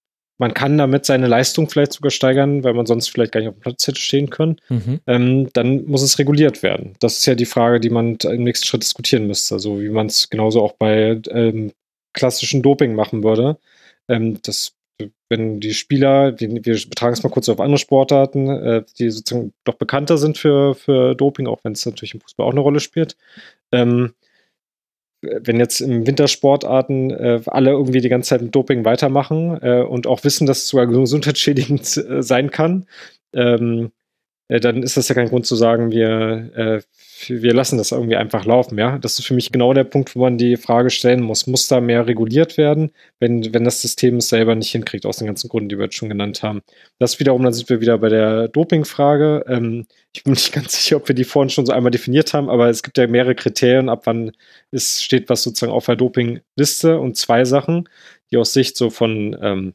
man 0.43 0.55
kann 0.55 0.77
damit 0.77 1.07
seine 1.07 1.29
Leistung 1.29 1.71
vielleicht 1.71 1.93
sogar 1.93 2.11
steigern, 2.11 2.65
weil 2.65 2.75
man 2.75 2.85
sonst 2.85 3.11
vielleicht 3.11 3.31
gar 3.31 3.39
nicht 3.39 3.49
auf 3.49 3.55
dem 3.55 3.61
Platz 3.61 3.87
hätte 3.87 4.01
stehen 4.01 4.29
können. 4.29 4.57
Mhm. 4.69 5.01
Ähm, 5.07 5.49
dann 5.53 5.85
muss 5.85 6.03
es 6.03 6.19
reguliert 6.19 6.65
werden. 6.65 6.95
Das 6.99 7.19
ist 7.19 7.27
ja 7.27 7.37
die 7.37 7.47
Frage, 7.47 7.79
die 7.79 7.91
man 7.91 8.17
im 8.17 8.43
nächsten 8.43 8.67
Schritt 8.67 8.83
diskutieren 8.83 9.29
müsste. 9.29 9.61
So 9.61 9.81
wie 9.81 9.89
man 9.89 10.07
es 10.07 10.31
genauso 10.31 10.61
auch 10.61 10.73
bei 10.73 11.21
ähm, 11.31 11.71
klassischen 12.13 12.61
Doping 12.61 12.97
machen 12.97 13.23
würde. 13.23 13.57
Ähm, 14.09 14.41
das, 14.43 14.73
wenn 15.29 15.61
die 15.61 15.75
Spieler, 15.75 16.41
wir, 16.41 16.51
wir 16.51 16.75
betragen 16.89 17.13
es 17.13 17.23
mal 17.23 17.31
kurz 17.31 17.49
auf 17.49 17.61
andere 17.61 17.79
Sportarten, 17.79 18.49
äh, 18.49 18.85
die 18.99 19.11
sozusagen 19.11 19.53
doch 19.63 19.75
bekannter 19.75 20.19
sind 20.19 20.39
für, 20.39 20.75
für 20.75 21.15
Doping, 21.15 21.47
auch 21.47 21.61
wenn 21.63 21.75
es 21.75 21.87
natürlich 21.87 22.15
im 22.15 22.21
Fußball 22.21 22.47
auch 22.47 22.53
eine 22.53 22.61
Rolle 22.61 22.81
spielt. 22.81 23.17
Ähm, 23.71 24.13
wenn 25.23 25.59
jetzt 25.59 25.81
im 25.81 26.07
Wintersportarten 26.07 27.11
äh, 27.11 27.41
alle 27.47 27.71
irgendwie 27.71 28.01
die 28.01 28.09
ganze 28.09 28.31
Zeit 28.31 28.43
mit 28.43 28.55
Doping 28.55 28.85
weitermachen 28.85 29.59
äh, 29.63 29.83
und 29.83 30.07
auch 30.07 30.25
wissen, 30.25 30.47
dass 30.47 30.59
es 30.59 30.69
sogar 30.69 30.87
gesundheitsschädigend 30.87 31.97
äh, 31.97 32.23
sein 32.23 32.51
kann, 32.51 32.87
ähm, 33.33 33.87
äh, 33.87 34.02
dann 34.61 34.83
ist 34.83 34.97
das 34.97 35.09
ja 35.09 35.15
kein 35.15 35.29
Grund 35.29 35.47
zu 35.47 35.57
sagen, 35.57 35.93
wir, 35.93 36.51
äh, 36.55 36.81
wir 37.29 37.55
lassen 37.55 37.79
das 37.79 37.93
irgendwie 37.93 38.17
einfach 38.17 38.45
laufen. 38.45 38.79
Ja, 38.79 38.99
das 38.99 39.19
ist 39.19 39.25
für 39.25 39.35
mich 39.35 39.53
genau 39.53 39.73
der 39.73 39.85
Punkt, 39.85 40.15
wo 40.15 40.21
man 40.21 40.37
die 40.37 40.57
Frage 40.57 40.91
stellen 40.91 41.23
muss: 41.23 41.47
Muss 41.47 41.69
da 41.69 41.81
mehr 41.81 42.07
reguliert 42.07 42.59
werden, 42.59 42.91
wenn, 43.21 43.55
wenn 43.55 43.65
das 43.65 43.81
System 43.81 44.17
es 44.17 44.29
selber 44.29 44.55
nicht 44.55 44.71
hinkriegt, 44.73 45.07
aus 45.07 45.19
den 45.19 45.27
ganzen 45.27 45.49
Gründen, 45.49 45.69
die 45.69 45.79
wir 45.79 45.85
jetzt 45.85 45.97
schon 45.97 46.09
genannt 46.09 46.43
haben? 46.43 46.63
Das 46.99 47.21
wiederum, 47.21 47.43
dann 47.43 47.53
sind 47.53 47.71
wir 47.71 47.81
wieder 47.81 47.99
bei 47.99 48.09
der 48.09 48.49
Doping-Frage. 48.49 49.45
Ähm, 49.49 49.87
ich 50.13 50.25
bin 50.25 50.33
nicht 50.35 50.53
ganz 50.53 50.73
sicher, 50.73 50.97
ob 50.97 51.09
wir 51.09 51.15
die 51.15 51.25
vorhin 51.25 51.51
schon 51.51 51.67
so 51.67 51.73
einmal 51.73 51.91
definiert 51.91 52.35
haben, 52.35 52.51
aber 52.51 52.69
es 52.69 52.83
gibt 52.83 52.99
ja 52.99 53.07
mehrere 53.07 53.35
Kriterien, 53.35 53.89
ab 53.89 54.03
wann 54.05 54.33
es 54.71 55.03
steht 55.03 55.29
was 55.29 55.43
sozusagen 55.43 55.73
auf 55.73 55.87
der 55.87 55.97
Doping-Liste 55.97 56.99
und 56.99 57.17
zwei 57.17 57.45
Sachen, 57.45 57.89
die 58.31 58.37
aus 58.37 58.53
Sicht 58.53 58.77
so 58.77 58.91
von 58.91 59.37
ähm, 59.41 59.75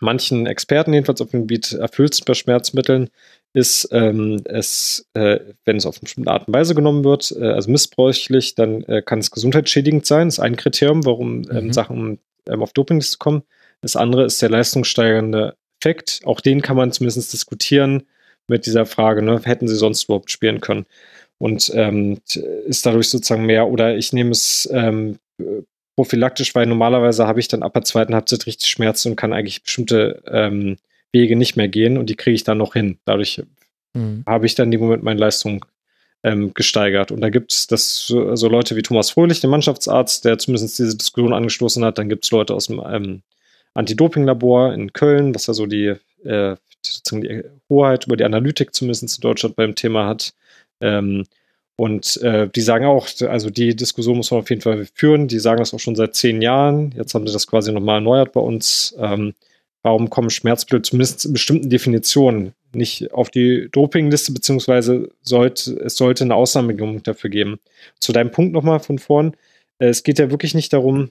manchen 0.00 0.46
Experten 0.46 0.92
jedenfalls 0.92 1.20
auf 1.20 1.30
dem 1.30 1.40
Gebiet 1.40 1.72
erfüllt 1.72 2.14
sind 2.14 2.26
bei 2.26 2.34
Schmerzmitteln, 2.34 3.10
ist, 3.54 3.88
ähm, 3.92 4.42
es, 4.44 5.06
äh, 5.14 5.40
wenn 5.64 5.76
es 5.76 5.86
auf 5.86 5.96
eine 5.96 6.02
bestimmte 6.02 6.30
Art 6.30 6.48
und 6.48 6.54
Weise 6.54 6.74
genommen 6.74 7.04
wird, 7.04 7.34
äh, 7.38 7.46
also 7.46 7.70
missbräuchlich, 7.70 8.54
dann 8.54 8.82
äh, 8.84 9.02
kann 9.02 9.18
es 9.18 9.30
gesundheitsschädigend 9.30 10.06
sein. 10.06 10.28
Das 10.28 10.34
ist 10.34 10.40
ein 10.40 10.56
Kriterium, 10.56 11.04
warum 11.04 11.42
ähm, 11.50 11.66
mhm. 11.66 11.72
Sachen 11.72 12.18
ähm, 12.46 12.62
auf 12.62 12.72
Dopingliste 12.72 13.18
kommen. 13.18 13.42
Das 13.80 13.96
andere 13.96 14.24
ist 14.24 14.42
der 14.42 14.50
leistungssteigernde 14.50 15.56
Effekt. 15.80 16.20
Auch 16.24 16.40
den 16.40 16.62
kann 16.62 16.76
man 16.76 16.92
zumindest 16.92 17.32
diskutieren 17.32 18.04
mit 18.48 18.66
dieser 18.66 18.86
Frage, 18.86 19.22
ne, 19.22 19.40
hätten 19.44 19.68
sie 19.68 19.76
sonst 19.76 20.04
überhaupt 20.04 20.30
spielen 20.30 20.60
können? 20.60 20.86
Und 21.38 21.70
ähm, 21.74 22.18
ist 22.66 22.84
dadurch 22.84 23.10
sozusagen 23.10 23.46
mehr, 23.46 23.68
oder 23.68 23.96
ich 23.96 24.12
nehme 24.12 24.30
es 24.30 24.68
ähm, 24.72 25.18
prophylaktisch, 25.94 26.54
weil 26.54 26.66
normalerweise 26.66 27.26
habe 27.26 27.40
ich 27.40 27.48
dann 27.48 27.62
ab 27.62 27.74
der 27.74 27.82
zweiten 27.82 28.14
Halbzeit 28.14 28.46
richtig 28.46 28.68
Schmerzen 28.68 29.10
und 29.10 29.16
kann 29.16 29.32
eigentlich 29.32 29.62
bestimmte 29.62 30.22
ähm, 30.26 30.76
Wege 31.12 31.36
nicht 31.36 31.56
mehr 31.56 31.68
gehen 31.68 31.98
und 31.98 32.10
die 32.10 32.16
kriege 32.16 32.34
ich 32.34 32.44
dann 32.44 32.58
noch 32.58 32.74
hin. 32.74 32.98
Dadurch 33.04 33.42
mhm. 33.94 34.24
habe 34.26 34.46
ich 34.46 34.54
dann 34.54 34.70
dem 34.70 34.80
Moment 34.80 35.02
meine 35.02 35.20
Leistung 35.20 35.64
ähm, 36.22 36.52
gesteigert. 36.54 37.12
Und 37.12 37.20
da 37.20 37.30
gibt 37.30 37.52
es 37.52 37.66
das 37.66 38.06
so, 38.06 38.34
so, 38.36 38.48
Leute 38.48 38.76
wie 38.76 38.82
Thomas 38.82 39.10
Fröhlich, 39.10 39.40
der 39.40 39.50
Mannschaftsarzt, 39.50 40.24
der 40.24 40.38
zumindest 40.38 40.78
diese 40.78 40.96
Diskussion 40.96 41.32
angestoßen 41.32 41.84
hat. 41.84 41.98
Dann 41.98 42.08
gibt 42.08 42.24
es 42.24 42.30
Leute 42.30 42.54
aus 42.54 42.66
dem 42.66 42.82
ähm, 42.84 43.22
Anti-Doping-Labor 43.74 44.74
in 44.74 44.92
Köln, 44.92 45.34
was 45.34 45.46
ja 45.46 45.54
so 45.54 45.66
die, 45.66 45.94
äh, 46.24 46.56
sozusagen 46.84 47.22
die 47.22 47.42
Hoheit 47.68 48.06
über 48.06 48.16
die 48.16 48.24
Analytik 48.24 48.74
zumindest 48.74 49.18
in 49.18 49.22
Deutschland 49.22 49.56
beim 49.56 49.74
Thema 49.74 50.06
hat. 50.06 50.34
Ähm, 50.80 51.24
und 51.76 52.16
äh, 52.22 52.48
die 52.48 52.60
sagen 52.60 52.86
auch, 52.86 53.06
also 53.28 53.50
die 53.50 53.76
Diskussion 53.76 54.16
muss 54.16 54.32
man 54.32 54.40
auf 54.40 54.50
jeden 54.50 54.62
Fall 54.62 54.88
führen. 54.94 55.28
Die 55.28 55.38
sagen 55.38 55.60
das 55.60 55.72
auch 55.72 55.78
schon 55.78 55.94
seit 55.94 56.16
zehn 56.16 56.42
Jahren. 56.42 56.92
Jetzt 56.96 57.14
haben 57.14 57.24
sie 57.24 57.32
das 57.32 57.46
quasi 57.46 57.70
nochmal 57.70 57.96
erneuert 57.96 58.32
bei 58.32 58.40
uns. 58.40 58.96
Ähm, 58.98 59.34
warum 59.88 60.10
kommen 60.10 60.28
Schmerzmittel 60.28 60.82
zumindest 60.82 61.24
in 61.24 61.32
bestimmten 61.32 61.70
Definitionen 61.70 62.52
nicht 62.74 63.10
auf 63.14 63.30
die 63.30 63.68
Dopingliste, 63.72 64.32
beziehungsweise 64.32 65.08
sollte, 65.22 65.72
es 65.80 65.96
sollte 65.96 66.24
eine 66.24 66.34
Ausnahmegenehmigung 66.34 67.02
dafür 67.02 67.30
geben. 67.30 67.58
Zu 67.98 68.12
deinem 68.12 68.30
Punkt 68.30 68.52
nochmal 68.52 68.80
von 68.80 68.98
vorn. 68.98 69.34
Äh, 69.78 69.86
es 69.86 70.02
geht 70.02 70.18
ja 70.18 70.30
wirklich 70.30 70.54
nicht 70.54 70.74
darum, 70.74 71.10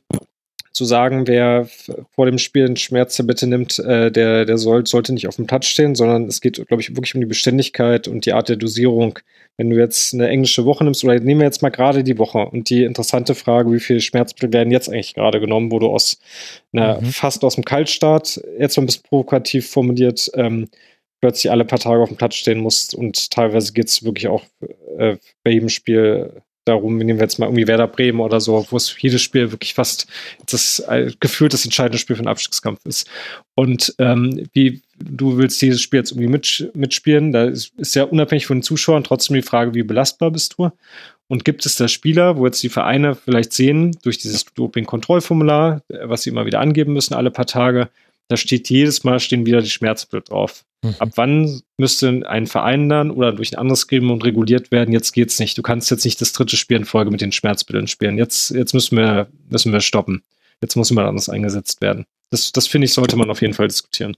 zu 0.78 0.86
sagen, 0.86 1.28
wer 1.28 1.68
vor 2.12 2.28
dem 2.28 2.38
Spiel 2.38 2.66
eine 2.66 2.78
Schmerztablette 2.78 3.48
nimmt, 3.48 3.80
äh, 3.80 4.12
der, 4.12 4.46
der 4.46 4.58
soll, 4.58 4.86
sollte 4.86 5.12
nicht 5.12 5.28
auf 5.28 5.38
dem 5.38 5.48
Touch 5.48 5.64
stehen, 5.64 5.96
sondern 5.96 6.26
es 6.26 6.40
geht, 6.40 6.66
glaube 6.68 6.82
ich, 6.82 6.92
wirklich 6.92 7.16
um 7.16 7.22
die 7.22 7.28
Beständigkeit 7.28 8.08
und 8.08 8.26
die 8.26 8.34
Art 8.34 8.48
der 8.48 8.58
Dosierung. 8.58 9.18
Wenn 9.58 9.72
du 9.72 9.76
jetzt 9.76 10.14
eine 10.14 10.30
englische 10.30 10.66
Woche 10.66 10.84
nimmst, 10.84 11.04
oder 11.04 11.20
nehmen 11.20 11.42
wir 11.42 11.46
jetzt 11.46 11.64
mal 11.64 11.70
gerade 11.70 12.04
die 12.04 12.20
Woche 12.20 12.46
und 12.46 12.70
die 12.70 12.84
interessante 12.84 13.34
Frage, 13.34 13.74
wie 13.74 13.80
viele 13.80 14.02
Schmerzmittel 14.02 14.54
werden 14.54 14.72
jetzt 14.72 14.88
eigentlich 14.88 15.16
gerade 15.16 15.40
genommen, 15.40 15.72
wo 15.72 15.80
du 15.80 15.88
aus 15.88 16.20
einer, 16.72 17.02
mhm. 17.02 17.06
fast 17.08 17.44
aus 17.44 17.56
dem 17.56 17.66
Kaltstart, 17.66 18.40
jetzt 18.60 18.78
mal 18.78 18.84
ein 18.84 18.86
bisschen 18.86 19.04
provokativ 19.10 19.68
formuliert, 19.68 20.30
ähm, 20.36 20.70
plötzlich 21.22 21.50
alle 21.50 21.66
paar 21.66 21.80
Tage 21.80 22.04
auf 22.04 22.10
dem 22.10 22.18
Platz 22.18 22.36
stehen 22.36 22.60
musst 22.60 22.94
und 22.94 23.32
teilweise 23.32 23.74
geht 23.74 23.88
es 23.88 24.04
wirklich 24.04 24.28
auch 24.28 24.44
äh, 25.00 25.18
bei 25.44 25.50
jedem 25.50 25.70
Spiel 25.70 26.44
darum, 26.68 26.98
nehmen 26.98 27.20
wir 27.20 27.24
jetzt 27.24 27.40
mal 27.40 27.48
irgendwie 27.48 27.68
Werder 27.68 27.88
Bremen 27.88 28.20
oder 28.20 28.40
so, 28.40 28.66
wo 28.70 28.78
es 28.78 28.96
jedes 29.00 29.22
Spiel 29.22 29.52
wirklich 29.52 29.74
fast 29.74 30.08
das 30.46 30.80
äh, 30.80 31.12
gefühlt 31.20 31.54
das 31.54 31.66
entscheidende 31.66 31.98
Spiel 31.98 32.16
für 32.16 32.24
den 32.24 32.30
Abstiegskampf 32.30 32.86
ist. 32.86 33.10
Und 33.56 33.96
ähm, 34.00 34.48
wie 34.54 34.82
du 35.00 35.38
willst 35.38 35.62
dieses 35.62 35.82
Spiel 35.82 36.00
jetzt 36.00 36.12
irgendwie 36.12 36.30
mit, 36.30 36.72
mitspielen, 36.74 37.32
da 37.32 37.46
ist, 37.46 37.74
ist 37.78 37.96
ja 37.96 38.04
unabhängig 38.04 38.46
von 38.46 38.58
den 38.58 38.64
Zuschauern 38.64 39.04
trotzdem 39.04 39.36
die 39.36 39.42
Frage, 39.42 39.74
wie 39.74 39.84
belastbar 39.84 40.32
bist 40.32 40.56
du? 40.58 40.72
Und 41.28 41.44
gibt 41.44 41.66
es 41.66 41.76
da 41.76 41.88
Spieler, 41.88 42.38
wo 42.38 42.46
jetzt 42.46 42.64
die 42.64 42.70
Vereine 42.70 43.16
vielleicht 43.16 43.52
sehen, 43.52 43.98
durch 44.04 44.18
dieses 44.18 44.46
Doping-Kontrollformular, 44.46 45.82
was 46.04 46.24
sie 46.24 46.30
immer 46.30 46.46
wieder 46.46 46.62
angeben 46.62 46.94
müssen, 46.94 47.14
alle 47.14 47.32
paar 47.32 47.48
Tage, 47.48 47.90
da 48.30 48.38
steht 48.38 48.70
jedes 48.70 49.04
Mal 49.04 49.20
stehen 49.20 49.46
wieder 49.46 49.62
die 49.62 49.70
Schmerzmittel 49.70 50.22
drauf. 50.22 50.64
Mhm. 50.84 50.96
Ab 51.00 51.10
wann 51.16 51.62
müsste 51.78 52.22
ein 52.28 52.48
Verein 52.48 52.90
dann 52.90 53.12
oder 53.12 53.34
durch 53.34 53.54
ein 53.54 53.60
anderes 53.60 53.88
Gremium 53.88 54.22
reguliert 54.22 54.72
werden? 54.72 54.94
Jetzt 54.94 55.12
geht's 55.12 55.40
nicht. 55.40 55.58
Du 55.58 55.62
kannst 55.62 55.90
jetzt 55.92 56.06
nicht 56.06 56.22
das 56.22 56.34
dritte 56.34 56.58
Spiel 56.58 56.78
in 56.78 56.86
Folge 56.86 57.12
mit 57.12 57.22
den 57.22 57.32
Schmerzmitteln 57.32 57.88
spielen. 57.88 58.18
Jetzt, 58.18 58.52
jetzt 58.52 58.74
müssen 58.74 58.98
wir, 58.98 59.28
müssen 59.50 59.74
wir 59.74 59.82
stoppen. 59.82 60.24
Jetzt 60.62 60.76
muss 60.76 60.90
jemand 60.90 61.08
anders 61.08 61.30
eingesetzt 61.30 61.82
werden. 61.82 62.06
Das, 62.30 62.52
das 62.52 62.68
finde 62.68 62.86
ich, 62.86 62.94
sollte 62.94 63.16
man 63.16 63.30
auf 63.30 63.42
jeden 63.42 63.54
Fall 63.54 63.68
diskutieren. 63.68 64.16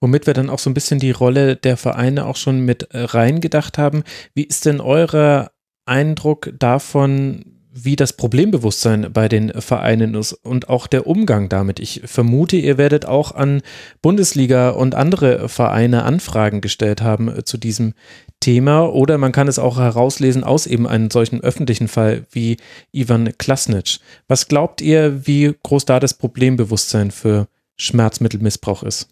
Womit 0.00 0.26
wir 0.26 0.34
dann 0.34 0.50
auch 0.50 0.60
so 0.60 0.70
ein 0.70 0.74
bisschen 0.74 1.00
die 1.00 1.10
Rolle 1.10 1.56
der 1.56 1.76
Vereine 1.76 2.26
auch 2.26 2.36
schon 2.36 2.60
mit 2.60 2.88
reingedacht 2.92 3.78
haben. 3.78 4.04
Wie 4.34 4.44
ist 4.44 4.64
denn 4.64 4.80
euer 4.80 5.50
Eindruck 5.86 6.52
davon, 6.56 7.57
wie 7.84 7.96
das 7.96 8.12
Problembewusstsein 8.12 9.12
bei 9.12 9.28
den 9.28 9.52
Vereinen 9.60 10.14
ist 10.14 10.32
und 10.32 10.68
auch 10.68 10.86
der 10.86 11.06
Umgang 11.06 11.48
damit. 11.48 11.80
Ich 11.80 12.02
vermute, 12.04 12.56
ihr 12.56 12.78
werdet 12.78 13.06
auch 13.06 13.32
an 13.34 13.62
Bundesliga 14.02 14.70
und 14.70 14.94
andere 14.94 15.48
Vereine 15.48 16.04
Anfragen 16.04 16.60
gestellt 16.60 17.02
haben 17.02 17.28
äh, 17.28 17.44
zu 17.44 17.58
diesem 17.58 17.94
Thema 18.40 18.86
oder 18.86 19.18
man 19.18 19.32
kann 19.32 19.48
es 19.48 19.58
auch 19.58 19.78
herauslesen 19.78 20.44
aus 20.44 20.66
eben 20.66 20.86
einem 20.86 21.10
solchen 21.10 21.40
öffentlichen 21.40 21.88
Fall 21.88 22.26
wie 22.30 22.56
Ivan 22.92 23.32
Klasnic. 23.36 23.98
Was 24.28 24.48
glaubt 24.48 24.80
ihr, 24.80 25.26
wie 25.26 25.54
groß 25.62 25.84
da 25.84 25.98
das 25.98 26.14
Problembewusstsein 26.14 27.10
für 27.10 27.48
Schmerzmittelmissbrauch 27.76 28.82
ist? 28.82 29.08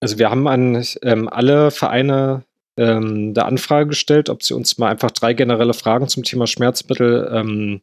Also 0.00 0.18
wir 0.18 0.30
haben 0.30 0.48
an 0.48 0.84
ähm, 1.02 1.28
alle 1.28 1.70
Vereine 1.70 2.42
ähm, 2.76 3.34
der 3.34 3.46
Anfrage 3.46 3.88
gestellt, 3.88 4.28
ob 4.28 4.42
sie 4.42 4.54
uns 4.54 4.78
mal 4.78 4.90
einfach 4.90 5.10
drei 5.10 5.34
generelle 5.34 5.74
Fragen 5.74 6.08
zum 6.08 6.22
Thema 6.22 6.46
Schmerzmittel 6.46 7.30
ähm, 7.32 7.80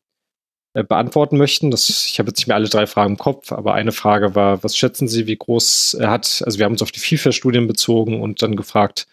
äh, 0.74 0.84
beantworten 0.84 1.38
möchten. 1.38 1.72
Das, 1.72 1.90
ich 1.90 2.20
habe 2.20 2.30
jetzt 2.30 2.38
nicht 2.38 2.48
mehr 2.48 2.56
alle 2.56 2.70
drei 2.70 2.88
Fragen 2.88 3.14
im 3.14 3.18
Kopf, 3.18 3.52
aber 3.52 3.74
eine 3.74 3.92
Frage 3.92 4.36
war, 4.36 4.64
was 4.64 4.78
schätzen 4.78 5.08
Sie, 5.08 5.28
wie 5.28 5.36
groß 5.36 5.96
er 5.96 6.12
hat? 6.12 6.44
Also 6.46 6.60
wir 6.60 6.66
haben 6.66 6.74
uns 6.74 6.82
auf 6.82 6.92
die 6.92 7.00
FIFA-Studien 7.00 7.68
bezogen 7.68 8.22
und 8.22 8.42
dann 8.42 8.56
gefragt, 8.56 9.08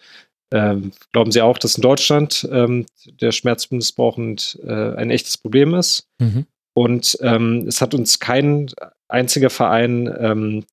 ähm, 0.51 0.91
glauben 1.11 1.31
Sie 1.31 1.41
auch, 1.41 1.57
dass 1.57 1.75
in 1.75 1.81
Deutschland 1.81 2.47
ähm, 2.51 2.85
der 3.21 3.31
Schmerzmissbrauch 3.31 4.17
ein, 4.17 4.37
äh, 4.63 4.95
ein 4.95 5.09
echtes 5.09 5.37
Problem 5.37 5.73
ist? 5.73 6.07
Mhm. 6.19 6.45
Und 6.73 7.17
ähm, 7.21 7.65
es 7.67 7.81
hat 7.81 7.95
uns 7.95 8.19
kein 8.19 8.71
einziger 9.07 9.49
Verein 9.49 10.13
ähm, 10.19 10.63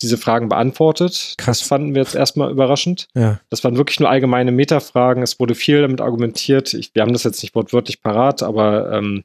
diese 0.00 0.18
Fragen 0.18 0.48
beantwortet. 0.48 1.34
Krass. 1.38 1.60
Das 1.60 1.68
fanden 1.68 1.94
wir 1.94 2.02
jetzt 2.02 2.14
erstmal 2.14 2.50
überraschend. 2.50 3.08
Ja. 3.14 3.40
Das 3.50 3.62
waren 3.64 3.76
wirklich 3.76 4.00
nur 4.00 4.10
allgemeine 4.10 4.52
Metafragen. 4.52 5.22
Es 5.22 5.38
wurde 5.38 5.54
viel 5.54 5.80
damit 5.82 6.00
argumentiert. 6.00 6.74
Ich, 6.74 6.94
wir 6.94 7.02
haben 7.02 7.12
das 7.12 7.24
jetzt 7.24 7.42
nicht 7.42 7.54
wortwörtlich 7.54 8.02
parat, 8.02 8.42
aber 8.42 8.92
ähm, 8.92 9.24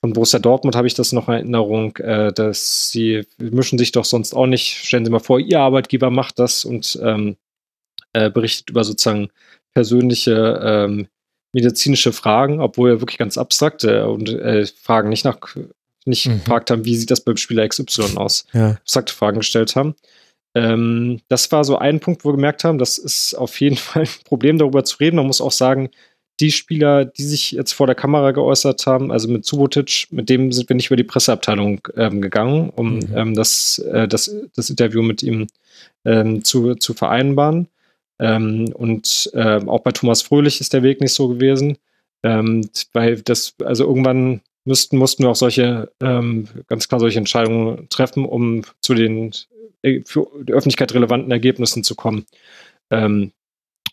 von 0.00 0.12
Borussia 0.12 0.38
Dortmund 0.38 0.74
habe 0.74 0.86
ich 0.86 0.94
das 0.94 1.12
noch 1.12 1.28
in 1.28 1.34
Erinnerung, 1.34 1.96
äh, 1.98 2.32
dass 2.32 2.90
sie 2.90 3.26
mischen 3.38 3.78
sich 3.78 3.92
doch 3.92 4.04
sonst 4.04 4.34
auch 4.34 4.46
nicht. 4.46 4.84
Stellen 4.84 5.04
Sie 5.04 5.10
mal 5.10 5.20
vor, 5.20 5.38
Ihr 5.38 5.60
Arbeitgeber 5.60 6.10
macht 6.10 6.38
das 6.38 6.64
und 6.64 6.98
ähm, 7.02 7.36
äh, 8.12 8.30
berichtet 8.30 8.70
über 8.70 8.84
sozusagen 8.84 9.28
persönliche 9.74 10.60
ähm, 10.62 11.08
medizinische 11.52 12.12
Fragen, 12.12 12.60
obwohl 12.60 12.90
er 12.90 13.00
wirklich 13.00 13.18
ganz 13.18 13.38
abstrakte 13.38 14.08
und 14.08 14.28
äh, 14.28 14.66
Fragen 14.66 15.08
nicht 15.08 15.24
nach 15.24 15.38
nicht 16.06 16.26
mhm. 16.26 16.38
gefragt 16.38 16.70
haben, 16.70 16.84
wie 16.84 16.96
sieht 16.96 17.10
das 17.10 17.20
beim 17.20 17.36
Spieler 17.36 17.66
XY 17.66 18.16
aus. 18.16 18.46
Ja. 18.52 18.72
Abstrakte 18.72 19.14
Fragen 19.14 19.38
gestellt 19.38 19.76
haben. 19.76 19.94
Ähm, 20.54 21.20
das 21.28 21.50
war 21.50 21.64
so 21.64 21.78
ein 21.78 22.00
Punkt, 22.00 22.24
wo 22.24 22.30
wir 22.30 22.36
gemerkt 22.36 22.64
haben, 22.64 22.78
das 22.78 22.98
ist 22.98 23.34
auf 23.34 23.60
jeden 23.60 23.76
Fall 23.78 24.02
ein 24.02 24.24
Problem, 24.24 24.58
darüber 24.58 24.84
zu 24.84 24.98
reden. 24.98 25.16
Man 25.16 25.26
muss 25.26 25.40
auch 25.40 25.52
sagen, 25.52 25.90
die 26.40 26.50
Spieler, 26.50 27.04
die 27.04 27.22
sich 27.22 27.52
jetzt 27.52 27.72
vor 27.72 27.86
der 27.86 27.94
Kamera 27.94 28.32
geäußert 28.32 28.86
haben, 28.86 29.12
also 29.12 29.28
mit 29.28 29.44
Subotic, 29.44 30.08
mit 30.10 30.28
dem 30.28 30.50
sind 30.50 30.68
wir 30.68 30.76
nicht 30.76 30.86
über 30.86 30.96
die 30.96 31.04
Presseabteilung 31.04 31.80
ähm, 31.96 32.20
gegangen, 32.20 32.70
um 32.70 32.96
mhm. 32.96 33.08
ähm, 33.14 33.34
das, 33.34 33.78
äh, 33.78 34.08
das, 34.08 34.34
das 34.54 34.70
Interview 34.70 35.02
mit 35.02 35.22
ihm 35.22 35.46
ähm, 36.04 36.42
zu, 36.42 36.74
zu 36.74 36.94
vereinbaren. 36.94 37.68
Ähm, 38.18 38.72
und 38.74 39.30
äh, 39.34 39.60
auch 39.66 39.80
bei 39.80 39.92
Thomas 39.92 40.22
Fröhlich 40.22 40.60
ist 40.60 40.72
der 40.72 40.82
Weg 40.82 41.00
nicht 41.00 41.14
so 41.14 41.28
gewesen, 41.28 41.78
ähm, 42.22 42.68
weil 42.92 43.20
das, 43.22 43.54
also 43.64 43.84
irgendwann 43.86 44.40
müssten, 44.64 44.96
mussten 44.96 45.24
wir 45.24 45.30
auch 45.30 45.36
solche, 45.36 45.92
ähm, 46.00 46.48
ganz 46.66 46.88
klar 46.88 47.00
solche 47.00 47.18
Entscheidungen 47.18 47.88
treffen, 47.88 48.24
um 48.24 48.62
zu 48.80 48.94
den 48.94 49.32
äh, 49.82 50.02
für 50.04 50.26
die 50.42 50.52
Öffentlichkeit 50.52 50.94
relevanten 50.94 51.30
Ergebnissen 51.30 51.84
zu 51.84 51.94
kommen. 51.94 52.24
Ähm, 52.90 53.32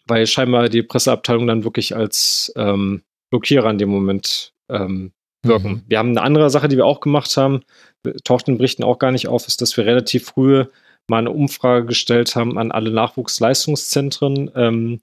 weil 0.06 0.26
scheinbar 0.28 0.70
die 0.70 0.84
Presseabteilung 0.84 1.48
dann 1.48 1.64
wirklich 1.64 1.96
als 1.96 2.52
ähm, 2.56 3.04
Blockierer 3.30 3.70
in 3.70 3.78
dem 3.78 3.90
Moment 3.90 4.54
ähm, 4.70 5.12
wirken. 5.44 5.72
Mhm. 5.72 5.84
Wir 5.88 6.00
haben 6.00 6.10
eine 6.10 6.22
andere 6.22 6.50
Sache, 6.50 6.68
die 6.68 6.78
wir 6.78 6.86
auch 6.86 7.00
gemacht 7.00 7.36
haben, 7.38 7.62
taucht 8.24 8.48
in 8.48 8.58
Berichten 8.58 8.84
auch 8.84 9.00
gar 9.00 9.12
nicht 9.12 9.28
auf, 9.28 9.48
ist, 9.48 9.62
dass 9.62 9.78
wir 9.78 9.86
relativ 9.86 10.26
früh 10.26 10.66
mal 11.08 11.20
eine 11.20 11.32
Umfrage 11.32 11.86
gestellt 11.86 12.36
haben 12.36 12.58
an 12.58 12.72
alle 12.72 12.91
Nachwuchsleistungszentren. 12.91 14.52
Ähm, 14.56 15.02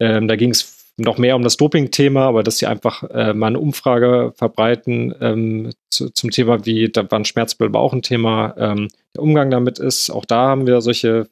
ähm, 0.00 0.28
da 0.28 0.36
ging 0.36 0.50
es 0.50 0.83
noch 0.96 1.18
mehr 1.18 1.36
um 1.36 1.42
das 1.42 1.56
Doping-Thema, 1.56 2.26
aber 2.26 2.42
dass 2.42 2.58
sie 2.58 2.66
einfach 2.66 3.02
äh, 3.10 3.34
mal 3.34 3.48
eine 3.48 3.58
Umfrage 3.58 4.32
verbreiten 4.36 5.14
ähm, 5.20 5.72
zu, 5.90 6.10
zum 6.10 6.30
Thema, 6.30 6.64
wie 6.64 6.88
da 6.88 7.10
waren 7.10 7.24
Schmerzbilder 7.24 7.78
auch 7.78 7.92
ein 7.92 8.02
Thema, 8.02 8.54
ähm, 8.56 8.88
der 9.14 9.22
Umgang 9.22 9.50
damit 9.50 9.78
ist. 9.78 10.10
Auch 10.10 10.24
da 10.24 10.48
haben 10.48 10.66
wir 10.66 10.80
solche 10.80 11.28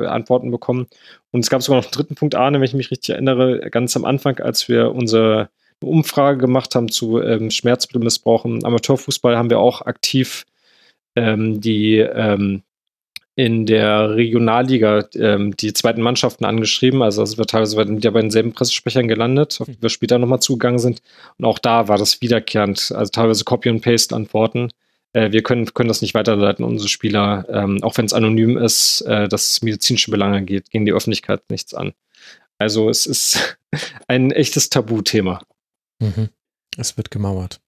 äh, 0.00 0.06
Antworten 0.06 0.50
bekommen. 0.50 0.86
Und 1.30 1.40
es 1.40 1.50
gab 1.50 1.62
sogar 1.62 1.80
noch 1.80 1.86
einen 1.86 1.92
dritten 1.92 2.14
Punkt, 2.14 2.34
Arne, 2.34 2.58
wenn 2.58 2.64
ich 2.64 2.74
mich 2.74 2.90
richtig 2.90 3.10
erinnere, 3.10 3.70
ganz 3.70 3.96
am 3.96 4.04
Anfang, 4.04 4.38
als 4.38 4.68
wir 4.68 4.92
unsere 4.92 5.50
Umfrage 5.82 6.38
gemacht 6.38 6.74
haben 6.74 6.90
zu 6.90 7.20
ähm, 7.20 7.50
Schmerzmittelmissbrauch 7.50 8.46
im 8.46 8.64
Amateurfußball, 8.64 9.36
haben 9.36 9.50
wir 9.50 9.58
auch 9.58 9.82
aktiv 9.82 10.46
ähm, 11.16 11.60
die 11.60 11.98
ähm, 11.98 12.62
in 13.36 13.66
der 13.66 14.16
Regionalliga 14.16 15.04
ähm, 15.14 15.54
die 15.56 15.74
zweiten 15.74 16.00
Mannschaften 16.00 16.46
angeschrieben. 16.46 17.02
Also 17.02 17.20
das 17.20 17.36
wird 17.36 17.50
teilweise 17.50 17.76
wieder 17.76 18.10
bei 18.10 18.22
denselben 18.22 18.54
Pressesprechern 18.54 19.08
gelandet, 19.08 19.58
auf 19.60 19.68
die 19.68 19.80
wir 19.80 19.90
später 19.90 20.18
nochmal 20.18 20.40
zugegangen 20.40 20.78
sind. 20.78 21.02
Und 21.38 21.44
auch 21.44 21.58
da 21.58 21.86
war 21.86 21.98
das 21.98 22.22
wiederkehrend, 22.22 22.92
also 22.96 23.10
teilweise 23.10 23.44
Copy- 23.44 23.68
und 23.68 23.82
Paste-Antworten. 23.82 24.70
Äh, 25.12 25.32
wir 25.32 25.42
können, 25.42 25.66
können 25.74 25.88
das 25.88 26.00
nicht 26.00 26.14
weiterleiten, 26.14 26.64
unsere 26.64 26.88
Spieler, 26.88 27.46
ähm, 27.50 27.82
auch 27.82 27.98
wenn 27.98 28.06
es 28.06 28.14
anonym 28.14 28.56
ist, 28.56 29.02
äh, 29.02 29.28
dass 29.28 29.50
es 29.50 29.62
medizinische 29.62 30.10
Belange 30.10 30.42
geht, 30.42 30.70
gegen 30.70 30.86
die 30.86 30.92
Öffentlichkeit 30.92 31.42
nichts 31.50 31.74
an. 31.74 31.92
Also 32.56 32.88
es 32.88 33.06
ist 33.06 33.58
ein 34.08 34.30
echtes 34.30 34.70
Tabuthema. 34.70 35.42
Mhm. 36.00 36.30
Es 36.78 36.96
wird 36.96 37.10
gemauert. 37.10 37.60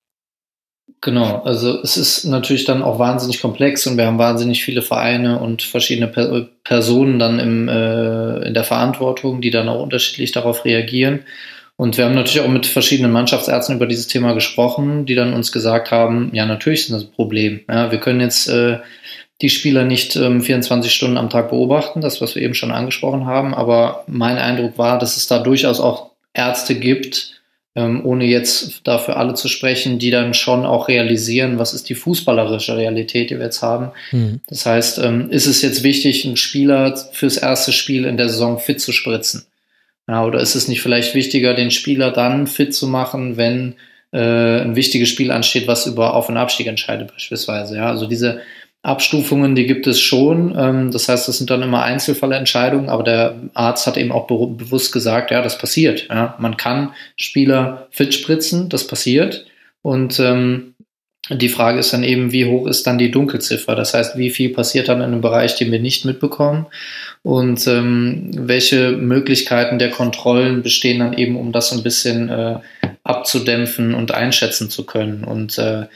Genau, 1.01 1.43
also 1.43 1.81
es 1.81 1.97
ist 1.97 2.25
natürlich 2.25 2.65
dann 2.65 2.83
auch 2.83 2.99
wahnsinnig 2.99 3.41
komplex 3.41 3.87
und 3.87 3.97
wir 3.97 4.07
haben 4.07 4.19
wahnsinnig 4.19 4.65
viele 4.65 4.83
Vereine 4.83 5.39
und 5.39 5.63
verschiedene 5.63 6.09
per 6.09 6.49
Personen 6.65 7.21
dann 7.21 7.39
im, 7.39 7.69
äh, 7.69 8.49
in 8.49 8.55
der 8.55 8.65
Verantwortung, 8.65 9.41
die 9.41 9.51
dann 9.51 9.69
auch 9.69 9.81
unterschiedlich 9.81 10.33
darauf 10.33 10.65
reagieren. 10.65 11.21
Und 11.77 11.97
wir 11.97 12.05
haben 12.05 12.17
natürlich 12.17 12.41
auch 12.41 12.51
mit 12.51 12.67
verschiedenen 12.67 13.13
Mannschaftsärzten 13.13 13.77
über 13.77 13.87
dieses 13.87 14.09
Thema 14.09 14.33
gesprochen, 14.33 15.07
die 15.07 15.15
dann 15.15 15.33
uns 15.33 15.53
gesagt 15.53 15.93
haben, 15.93 16.31
ja, 16.33 16.45
natürlich 16.45 16.81
ist 16.81 16.93
das 16.93 17.05
ein 17.05 17.13
Problem. 17.13 17.61
Ja, 17.69 17.93
wir 17.93 18.01
können 18.01 18.21
jetzt 18.21 18.49
äh, 18.49 18.79
die 19.41 19.51
Spieler 19.51 19.85
nicht 19.85 20.17
ähm, 20.17 20.43
24 20.43 20.93
Stunden 20.93 21.17
am 21.17 21.31
Tag 21.31 21.51
beobachten, 21.51 22.01
das, 22.01 22.21
was 22.21 22.35
wir 22.35 22.43
eben 22.43 22.55
schon 22.55 22.73
angesprochen 22.73 23.27
haben. 23.27 23.55
Aber 23.55 24.03
mein 24.09 24.39
Eindruck 24.39 24.77
war, 24.79 24.99
dass 24.99 25.17
es 25.17 25.29
da 25.29 25.39
durchaus 25.39 25.79
auch 25.79 26.11
Ärzte 26.35 26.75
gibt, 26.75 27.38
ähm, 27.75 28.05
ohne 28.05 28.25
jetzt 28.25 28.81
dafür 28.85 29.17
alle 29.17 29.35
zu 29.35 29.49
sprechen, 29.49 29.99
die 29.99 30.11
dann 30.11 30.35
schon 30.35 30.65
auch 30.65 30.89
realisieren, 30.89 31.59
was 31.59 31.75
ist 31.75 31.89
die 31.89 31.95
fußballerische 31.95 32.77
Realität, 32.77 33.31
die 33.31 33.37
wir 33.37 33.45
jetzt 33.45 33.63
haben. 33.63 33.93
Mhm. 34.11 34.41
Das 34.49 34.67
heißt, 34.67 34.99
ähm, 34.99 35.31
ist 35.31 35.47
es 35.47 35.63
jetzt 35.63 35.83
wichtig, 35.83 36.25
einen 36.25 36.37
Spieler 36.37 36.97
fürs 37.13 37.37
erste 37.37 37.73
Spiel 37.73 38.05
in 38.05 38.17
der 38.17 38.29
Saison 38.29 38.59
fit 38.59 38.81
zu 38.81 38.93
spritzen? 38.93 39.47
Ja, 40.09 40.25
oder 40.25 40.41
ist 40.41 40.55
es 40.55 40.69
nicht 40.69 40.81
vielleicht 40.81 41.15
wichtiger, 41.15 41.55
den 41.55 41.71
Spieler 41.71 42.11
dann 42.11 42.47
fit 42.47 42.75
zu 42.75 42.89
machen, 42.89 43.37
wenn 43.37 43.75
äh, 44.11 44.63
ein 44.63 44.75
wichtiges 44.75 45.11
Spiel 45.11 45.31
ansteht, 45.31 45.69
was 45.69 45.87
über 45.87 46.15
Auf- 46.15 46.31
und 46.31 46.39
Abstieg 46.39 46.67
entscheidet 46.67 47.13
beispielsweise? 47.13 47.77
Ja, 47.77 47.91
also 47.91 48.07
diese 48.07 48.41
Abstufungen, 48.83 49.55
die 49.55 49.67
gibt 49.67 49.87
es 49.87 50.01
schon. 50.01 50.55
Ähm, 50.57 50.91
das 50.91 51.09
heißt, 51.09 51.29
das 51.29 51.39
sind 51.39 51.51
dann 51.51 51.63
immer 51.63 51.83
Einzelfallentscheidungen, 51.83 52.89
aber 52.89 53.03
der 53.03 53.37
Arzt 53.55 53.87
hat 53.87 53.97
eben 53.97 54.13
auch 54.13 54.27
be 54.27 54.47
bewusst 54.47 54.93
gesagt, 54.93 55.31
ja, 55.31 55.43
das 55.43 55.59
passiert. 55.59 56.07
Ja. 56.09 56.37
Man 56.39 56.57
kann 56.57 56.93
Spieler 57.17 57.89
fit 57.91 58.15
spritzen, 58.15 58.69
das 58.69 58.87
passiert. 58.87 59.47
Und 59.83 60.21
ähm, 60.21 60.75
die 61.31 61.49
Frage 61.49 61.81
ist 61.81 61.93
dann 61.93 62.05
eben, 62.05 62.33
wie 62.33 62.47
hoch 62.47 62.67
ist 62.67 62.87
dann 62.87 62.99
die 62.99 63.11
Dunkelziffer? 63.11 63.75
Das 63.75 63.93
heißt, 63.93 64.17
wie 64.17 64.31
viel 64.31 64.51
passiert 64.51 64.89
dann 64.89 64.99
in 64.99 65.05
einem 65.05 65.21
Bereich, 65.21 65.57
den 65.57 65.71
wir 65.71 65.81
nicht 65.81 66.05
mitbekommen? 66.05 66.67
Und 67.23 67.67
ähm, 67.67 68.31
welche 68.33 68.93
Möglichkeiten 68.93 69.79
der 69.79 69.91
Kontrollen 69.91 70.63
bestehen 70.63 71.01
dann 71.01 71.13
eben, 71.13 71.37
um 71.37 71.53
das 71.53 71.73
ein 71.73 71.83
bisschen 71.83 72.31
äh, 72.31 72.59
abzudämpfen 73.03 73.95
und 73.95 74.13
einschätzen 74.13 74.71
zu 74.71 74.87
können? 74.87 75.25
Und 75.25 75.59
äh, 75.59 75.87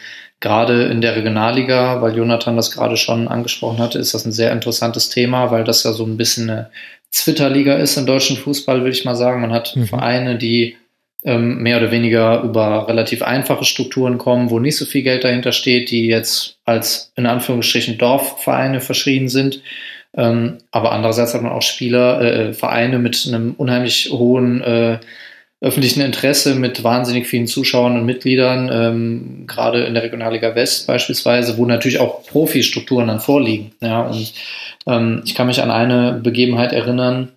gerade 0.43 0.85
in 0.85 1.01
der 1.01 1.16
Regionalliga, 1.16 2.02
weil 2.02 2.14
Jonathan 2.14 2.56
das 2.56 2.73
gerade 2.73 2.98
schon 2.98 3.28
angesprochen 3.28 3.78
hatte, 3.78 3.98
ist 3.98 4.12
das 4.12 4.27
ein 4.27 4.32
sehr 4.32 4.52
interessantes 4.52 5.09
Thema, 5.09 5.51
weil 5.51 5.64
das 5.64 5.85
ja 5.85 5.93
so 5.93 6.05
ein 6.05 6.19
bisschen 6.19 6.51
eine 6.51 6.70
Zwitterliga 7.10 7.77
ist 7.77 7.97
im 7.97 8.06
deutschen 8.06 8.36
Fußball, 8.36 8.81
würde 8.81 8.90
ich 8.90 9.05
mal 9.05 9.14
sagen. 9.14 9.40
Man 9.40 9.52
hat 9.52 9.77
mhm. 9.77 9.86
Vereine, 9.86 10.36
die 10.36 10.77
ähm, 11.24 11.59
mehr 11.59 11.78
oder 11.78 11.93
weniger 11.93 12.43
über 12.43 12.89
relativ 12.89 13.23
einfache 13.23 13.64
Strukturen 13.64 14.19
kommen, 14.19 14.51
wo 14.51 14.59
nicht 14.59 14.77
so 14.77 14.85
viel 14.85 15.02
Geld 15.02 15.23
dahinter 15.23 15.52
steht, 15.52 15.90
die 15.90 16.06
jetzt 16.06 16.59
als 16.64 17.12
in 17.14 17.27
Anführungsstrichen 17.27 17.97
Dorfvereine 17.97 18.81
verschrien 18.81 19.28
sind. 19.28 19.62
Ähm, 20.14 20.59
aber 20.73 20.93
andererseits 20.93 21.35
hat 21.35 21.43
man 21.43 21.52
auch 21.52 21.62
Spieler, 21.62 22.20
äh, 22.20 22.52
Vereine 22.52 22.98
mit 22.98 23.24
einem 23.28 23.55
unheimlich 23.56 24.10
hohen 24.10 24.60
äh, 24.62 24.98
öffentlichen 25.62 26.01
Interesse 26.01 26.56
mit 26.56 26.82
wahnsinnig 26.82 27.28
vielen 27.28 27.47
Zuschauern 27.47 27.97
und 27.97 28.05
Mitgliedern, 28.05 28.68
ähm, 28.72 29.44
gerade 29.47 29.84
in 29.84 29.94
der 29.94 30.02
Regionalliga 30.02 30.56
West 30.56 30.89
beispielsweise, 30.89 31.56
wo 31.56 31.64
natürlich 31.66 32.01
auch 32.01 32.24
Profi-Strukturen 32.26 33.06
dann 33.06 33.20
vorliegen. 33.20 33.70
Ja, 33.80 34.02
und 34.02 34.34
ähm, 34.89 35.22
ich 35.24 35.36
kann 35.36 35.47
mich 35.47 35.62
an 35.62 35.70
eine 35.70 36.14
Begebenheit 36.20 36.72
erinnern, 36.72 37.28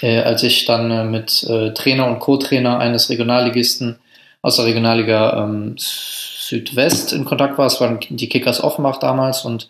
äh, 0.00 0.18
als 0.18 0.42
ich 0.42 0.64
dann 0.64 0.90
äh, 0.90 1.04
mit 1.04 1.44
äh, 1.44 1.72
Trainer 1.72 2.08
und 2.08 2.18
Co-Trainer 2.18 2.80
eines 2.80 3.08
Regionalligisten 3.10 3.96
aus 4.42 4.56
der 4.56 4.64
Regionalliga 4.64 5.44
ähm, 5.44 5.76
Südwest 5.78 7.12
in 7.12 7.24
Kontakt 7.24 7.58
war. 7.58 7.66
Es 7.66 7.80
waren 7.80 8.00
die 8.10 8.28
Kickers 8.28 8.62
Offenbach 8.62 8.98
damals 8.98 9.44
und 9.44 9.68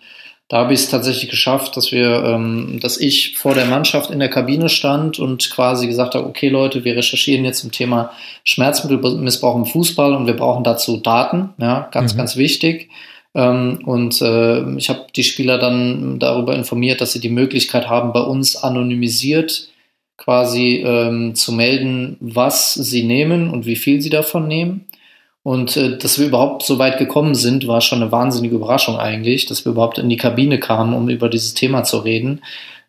da 0.52 0.58
habe 0.58 0.74
ich 0.74 0.80
es 0.80 0.90
tatsächlich 0.90 1.30
geschafft, 1.30 1.78
dass 1.78 1.92
wir, 1.92 2.24
ähm, 2.24 2.78
dass 2.78 3.00
ich 3.00 3.38
vor 3.38 3.54
der 3.54 3.64
Mannschaft 3.64 4.10
in 4.10 4.18
der 4.18 4.28
Kabine 4.28 4.68
stand 4.68 5.18
und 5.18 5.48
quasi 5.48 5.86
gesagt 5.86 6.14
habe, 6.14 6.26
okay 6.26 6.50
Leute, 6.50 6.84
wir 6.84 6.94
recherchieren 6.94 7.46
jetzt 7.46 7.60
zum 7.60 7.72
Thema 7.72 8.12
Schmerzmittelmissbrauch 8.44 9.56
im 9.56 9.64
Fußball 9.64 10.14
und 10.14 10.26
wir 10.26 10.36
brauchen 10.36 10.62
dazu 10.62 10.98
Daten, 10.98 11.54
ja, 11.56 11.88
ganz, 11.90 12.12
mhm. 12.12 12.18
ganz 12.18 12.36
wichtig. 12.36 12.90
Ähm, 13.34 13.78
und 13.86 14.20
äh, 14.20 14.76
ich 14.76 14.90
habe 14.90 15.06
die 15.16 15.24
Spieler 15.24 15.56
dann 15.56 16.18
darüber 16.18 16.54
informiert, 16.54 17.00
dass 17.00 17.14
sie 17.14 17.20
die 17.20 17.30
Möglichkeit 17.30 17.88
haben, 17.88 18.12
bei 18.12 18.20
uns 18.20 18.54
anonymisiert 18.54 19.70
quasi 20.18 20.84
ähm, 20.86 21.34
zu 21.34 21.52
melden, 21.52 22.18
was 22.20 22.74
sie 22.74 23.04
nehmen 23.04 23.48
und 23.48 23.64
wie 23.64 23.76
viel 23.76 24.02
sie 24.02 24.10
davon 24.10 24.48
nehmen. 24.48 24.84
Und 25.43 25.77
äh, 25.77 25.98
dass 25.98 26.19
wir 26.19 26.27
überhaupt 26.27 26.62
so 26.62 26.78
weit 26.78 26.98
gekommen 26.98 27.35
sind, 27.35 27.66
war 27.66 27.81
schon 27.81 28.01
eine 28.01 28.12
wahnsinnige 28.12 28.55
Überraschung 28.55 28.98
eigentlich, 28.98 29.47
dass 29.47 29.64
wir 29.64 29.73
überhaupt 29.73 29.98
in 29.98 30.09
die 30.09 30.16
Kabine 30.16 30.60
kamen, 30.60 30.94
um 30.94 31.09
über 31.09 31.28
dieses 31.28 31.55
Thema 31.55 31.82
zu 31.82 31.98
reden. 31.98 32.40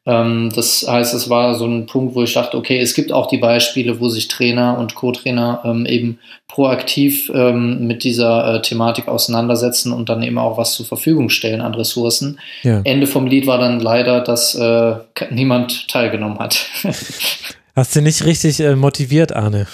Ähm, 0.06 0.52
das 0.54 0.86
heißt, 0.88 1.14
es 1.14 1.30
war 1.30 1.56
so 1.56 1.66
ein 1.66 1.86
Punkt, 1.86 2.14
wo 2.14 2.24
ich 2.24 2.34
dachte, 2.34 2.58
okay, 2.58 2.80
es 2.80 2.94
gibt 2.94 3.12
auch 3.12 3.28
die 3.28 3.38
Beispiele, 3.38 4.00
wo 4.00 4.10
sich 4.10 4.28
Trainer 4.28 4.78
und 4.78 4.96
Co-Trainer 4.96 5.62
ähm, 5.64 5.86
eben 5.86 6.20
proaktiv 6.48 7.32
ähm, 7.34 7.88
mit 7.88 8.04
dieser 8.04 8.56
äh, 8.56 8.62
Thematik 8.62 9.08
auseinandersetzen 9.08 9.94
und 9.94 10.10
dann 10.10 10.22
eben 10.22 10.38
auch 10.38 10.58
was 10.58 10.74
zur 10.74 10.86
Verfügung 10.86 11.30
stellen 11.30 11.62
an 11.62 11.74
Ressourcen. 11.74 12.40
Ja. 12.64 12.82
Ende 12.84 13.08
vom 13.08 13.28
Lied 13.28 13.48
war 13.48 13.60
dann 13.60 13.80
leider, 13.80 14.20
dass 14.20 14.56
äh, 14.56 14.96
niemand 15.32 15.88
teilgenommen 15.88 16.40
hat. 16.40 16.66
Hast 17.76 17.96
du 17.96 18.02
nicht 18.02 18.26
richtig 18.26 18.60
äh, 18.60 18.76
motiviert, 18.76 19.34
Arne? 19.34 19.68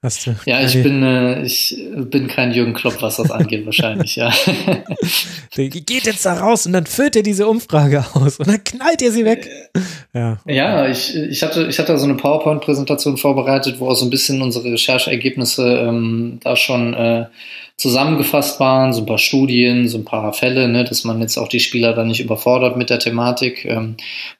Hast 0.00 0.28
du? 0.28 0.36
Ja, 0.46 0.60
ich 0.60 0.80
bin, 0.80 1.02
äh, 1.02 1.42
ich 1.42 1.76
bin 1.92 2.28
kein 2.28 2.52
Jürgen 2.52 2.72
Klopp, 2.72 3.02
was 3.02 3.16
das 3.16 3.32
angeht, 3.32 3.66
wahrscheinlich, 3.66 4.14
ja. 4.14 4.32
Der 5.56 5.68
geht 5.68 6.06
jetzt 6.06 6.24
da 6.24 6.34
raus 6.34 6.66
und 6.66 6.72
dann 6.72 6.86
füllt 6.86 7.16
er 7.16 7.24
diese 7.24 7.48
Umfrage 7.48 8.04
aus 8.14 8.38
und 8.38 8.46
dann 8.46 8.62
knallt 8.62 9.02
er 9.02 9.10
sie 9.10 9.24
weg. 9.24 9.50
Ja, 10.14 10.38
ja 10.46 10.88
ich, 10.88 11.16
ich, 11.16 11.42
hatte, 11.42 11.66
ich 11.66 11.80
hatte 11.80 11.98
so 11.98 12.04
eine 12.04 12.14
PowerPoint-Präsentation 12.14 13.16
vorbereitet, 13.16 13.80
wo 13.80 13.88
auch 13.88 13.96
so 13.96 14.06
ein 14.06 14.10
bisschen 14.10 14.40
unsere 14.40 14.70
Rechercheergebnisse 14.70 15.66
ähm, 15.88 16.38
da 16.44 16.54
schon 16.54 16.94
äh, 16.94 17.26
zusammengefasst 17.78 18.58
waren, 18.58 18.92
so 18.92 19.02
ein 19.02 19.06
paar 19.06 19.18
Studien, 19.18 19.86
so 19.86 19.98
ein 19.98 20.04
paar 20.04 20.32
Fälle, 20.32 20.66
ne, 20.68 20.82
dass 20.82 21.04
man 21.04 21.20
jetzt 21.20 21.38
auch 21.38 21.46
die 21.46 21.60
Spieler 21.60 21.94
dann 21.94 22.08
nicht 22.08 22.20
überfordert 22.20 22.76
mit 22.76 22.90
der 22.90 22.98
Thematik. 22.98 23.64
Ähm, 23.64 23.96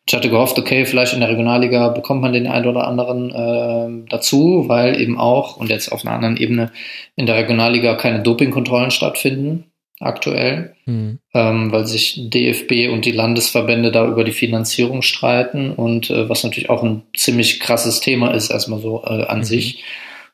ich 0.06 0.12
hatte 0.12 0.28
gehofft, 0.28 0.59
okay, 0.59 0.85
vielleicht 0.85 1.15
in 1.15 1.20
der 1.20 1.28
Regionalliga 1.28 1.89
bekommt 1.90 2.20
man 2.20 2.32
den 2.32 2.48
einen 2.48 2.66
oder 2.66 2.89
anderen 2.89 3.31
äh, 3.31 4.09
dazu, 4.10 4.65
weil 4.66 5.01
eben 5.01 5.19
auch, 5.19 5.56
und 5.56 5.70
jetzt 5.70 5.93
auf 5.93 6.05
einer 6.05 6.16
anderen 6.16 6.36
Ebene, 6.36 6.73
in 7.15 7.27
der 7.27 7.36
Regionalliga 7.36 7.94
keine 7.94 8.23
Dopingkontrollen 8.23 8.90
stattfinden 8.90 9.65
aktuell, 10.01 10.74
mhm. 10.86 11.20
ähm, 11.32 11.73
weil 11.73 11.86
sich 11.86 12.31
DFB 12.31 12.93
und 12.93 13.05
die 13.05 13.12
Landesverbände 13.12 13.93
da 13.93 14.06
über 14.06 14.24
die 14.24 14.32
Finanzierung 14.32 15.02
streiten 15.02 15.73
und 15.73 16.10
äh, 16.10 16.28
was 16.28 16.43
natürlich 16.43 16.70
auch 16.70 16.82
ein 16.82 17.02
ziemlich 17.16 17.60
krasses 17.60 18.01
Thema 18.01 18.32
ist, 18.35 18.51
erstmal 18.51 18.81
so 18.81 19.02
äh, 19.05 19.27
an 19.27 19.39
mhm. 19.39 19.44
sich. 19.44 19.85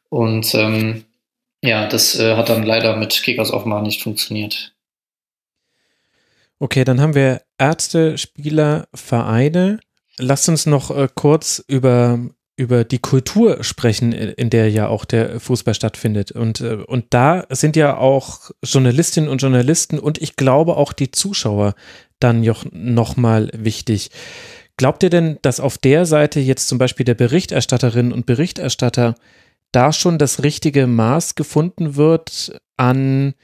Und 0.08 0.54
ähm, 0.54 1.04
ja, 1.64 1.86
das 1.86 2.18
äh, 2.18 2.36
hat 2.36 2.50
dann 2.50 2.62
leider 2.62 2.94
mit 2.96 3.22
Kickers 3.22 3.50
offenbar 3.50 3.80
nicht 3.80 4.02
funktioniert. 4.02 4.74
Okay, 6.58 6.84
dann 6.84 7.00
haben 7.00 7.14
wir 7.14 7.40
Ärzte, 7.58 8.18
Spieler, 8.18 8.86
Vereine. 8.94 9.80
Lasst 10.18 10.48
uns 10.48 10.66
noch 10.66 10.90
äh, 10.90 11.08
kurz 11.14 11.64
über, 11.66 12.20
über 12.56 12.84
die 12.84 12.98
Kultur 12.98 13.64
sprechen, 13.64 14.12
in 14.12 14.50
der 14.50 14.70
ja 14.70 14.88
auch 14.88 15.06
der 15.06 15.40
Fußball 15.40 15.74
stattfindet. 15.74 16.32
Und, 16.32 16.60
äh, 16.60 16.74
und 16.86 17.06
da 17.10 17.46
sind 17.48 17.76
ja 17.76 17.96
auch 17.96 18.50
Journalistinnen 18.62 19.30
und 19.30 19.40
Journalisten 19.40 19.98
und 19.98 20.20
ich 20.20 20.36
glaube 20.36 20.76
auch 20.76 20.92
die 20.92 21.10
Zuschauer 21.10 21.74
dann 22.20 22.42
noch, 22.42 22.66
noch 22.72 23.16
mal 23.16 23.50
wichtig. 23.54 24.10
Glaubt 24.76 25.02
ihr 25.02 25.10
denn, 25.10 25.38
dass 25.40 25.60
auf 25.60 25.78
der 25.78 26.04
Seite 26.04 26.40
jetzt 26.40 26.68
zum 26.68 26.76
Beispiel 26.76 27.04
der 27.04 27.14
Berichterstatterinnen 27.14 28.12
und 28.12 28.26
Berichterstatter 28.26 29.14
da 29.74 29.92
schon 29.92 30.18
das 30.18 30.42
richtige 30.42 30.86
Maß 30.86 31.34
gefunden 31.34 31.96
wird 31.96 32.60
an 32.76 33.34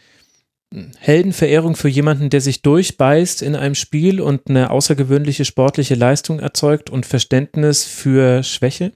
Heldenverehrung 0.98 1.74
für 1.74 1.88
jemanden, 1.88 2.30
der 2.30 2.40
sich 2.40 2.62
durchbeißt 2.62 3.42
in 3.42 3.56
einem 3.56 3.74
Spiel 3.74 4.20
und 4.20 4.48
eine 4.48 4.70
außergewöhnliche 4.70 5.44
sportliche 5.44 5.96
Leistung 5.96 6.38
erzeugt 6.38 6.90
und 6.90 7.06
Verständnis 7.06 7.84
für 7.84 8.44
Schwäche? 8.44 8.92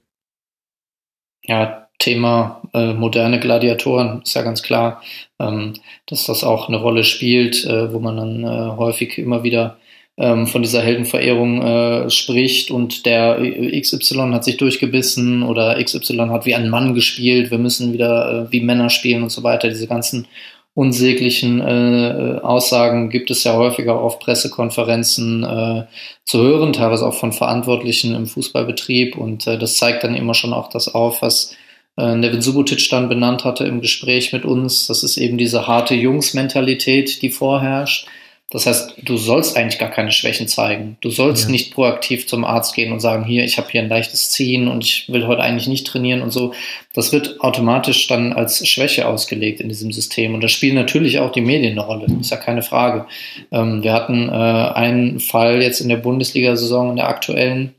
Ja, 1.43 1.89
Thema 1.99 2.61
äh, 2.73 2.93
moderne 2.93 3.39
Gladiatoren 3.39 4.21
ist 4.21 4.35
ja 4.35 4.41
ganz 4.41 4.63
klar, 4.63 5.01
ähm, 5.39 5.73
dass 6.07 6.25
das 6.25 6.43
auch 6.43 6.67
eine 6.67 6.77
Rolle 6.77 7.03
spielt, 7.03 7.65
äh, 7.65 7.93
wo 7.93 7.99
man 7.99 8.17
dann 8.17 8.43
äh, 8.43 8.77
häufig 8.77 9.17
immer 9.17 9.43
wieder 9.43 9.77
ähm, 10.17 10.47
von 10.47 10.61
dieser 10.61 10.81
Heldenverehrung 10.81 11.61
äh, 11.61 12.09
spricht 12.09 12.71
und 12.71 13.05
der 13.05 13.37
XY 13.81 14.31
hat 14.31 14.45
sich 14.45 14.57
durchgebissen 14.57 15.43
oder 15.43 15.81
XY 15.83 16.27
hat 16.29 16.45
wie 16.45 16.55
ein 16.55 16.69
Mann 16.69 16.93
gespielt, 16.93 17.51
wir 17.51 17.57
müssen 17.57 17.91
wieder 17.91 18.47
äh, 18.47 18.51
wie 18.51 18.61
Männer 18.61 18.89
spielen 18.89 19.23
und 19.23 19.31
so 19.31 19.43
weiter. 19.43 19.67
Diese 19.67 19.87
ganzen 19.87 20.27
unsäglichen 20.73 21.61
äh, 21.61 22.39
Aussagen 22.41 23.09
gibt 23.09 23.31
es 23.31 23.43
ja 23.43 23.55
häufiger 23.55 23.99
auf 23.99 24.19
Pressekonferenzen 24.19 25.43
äh, 25.43 25.83
zu 26.25 26.41
hören, 26.41 26.73
teilweise 26.73 27.05
auch 27.05 27.13
von 27.13 27.31
Verantwortlichen 27.31 28.13
im 28.13 28.25
Fußballbetrieb 28.27 29.17
und 29.17 29.47
äh, 29.47 29.57
das 29.57 29.77
zeigt 29.77 30.03
dann 30.03 30.15
immer 30.15 30.33
schon 30.33 30.53
auch 30.53 30.69
das 30.69 30.93
auf, 30.93 31.21
was 31.21 31.55
äh, 31.97 32.15
Nevin 32.15 32.41
Subotic 32.41 32.89
dann 32.89 33.09
benannt 33.09 33.45
hatte 33.45 33.65
im 33.65 33.81
Gespräch 33.81 34.33
mit 34.33 34.43
uns. 34.43 34.87
Das 34.87 35.03
ist 35.03 35.15
eben 35.17 35.37
diese 35.37 35.67
harte 35.67 35.95
Jungs-Mentalität, 35.95 37.21
die 37.21 37.29
vorherrscht 37.29 38.07
das 38.51 38.67
heißt, 38.67 38.97
du 39.01 39.17
sollst 39.17 39.57
eigentlich 39.57 39.79
gar 39.79 39.89
keine 39.89 40.11
Schwächen 40.11 40.47
zeigen. 40.47 40.97
Du 41.01 41.09
sollst 41.09 41.45
ja. 41.45 41.49
nicht 41.49 41.73
proaktiv 41.73 42.27
zum 42.27 42.45
Arzt 42.45 42.75
gehen 42.75 42.93
und 42.93 42.99
sagen, 42.99 43.25
hier, 43.25 43.43
ich 43.43 43.57
habe 43.57 43.69
hier 43.71 43.81
ein 43.81 43.89
leichtes 43.89 44.29
Ziehen 44.29 44.67
und 44.67 44.83
ich 44.83 45.11
will 45.11 45.25
heute 45.25 45.41
eigentlich 45.41 45.67
nicht 45.67 45.87
trainieren 45.87 46.21
und 46.21 46.29
so. 46.29 46.53
Das 46.93 47.11
wird 47.11 47.41
automatisch 47.41 48.07
dann 48.07 48.33
als 48.33 48.65
Schwäche 48.67 49.07
ausgelegt 49.07 49.61
in 49.61 49.67
diesem 49.67 49.91
System. 49.91 50.35
Und 50.35 50.41
da 50.41 50.47
spielen 50.47 50.75
natürlich 50.75 51.17
auch 51.17 51.31
die 51.31 51.41
Medien 51.41 51.71
eine 51.71 51.87
Rolle, 51.87 52.05
ist 52.19 52.29
ja 52.29 52.37
keine 52.37 52.61
Frage. 52.61 53.07
Ähm, 53.51 53.81
wir 53.81 53.93
hatten 53.93 54.29
äh, 54.29 54.31
einen 54.31 55.19
Fall 55.19 55.63
jetzt 55.63 55.81
in 55.81 55.89
der 55.89 55.97
Bundesliga-Saison, 55.97 56.91
in 56.91 56.95
der 56.97 57.09
aktuellen, 57.09 57.73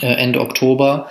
äh, 0.00 0.06
Ende 0.06 0.40
Oktober, 0.40 1.08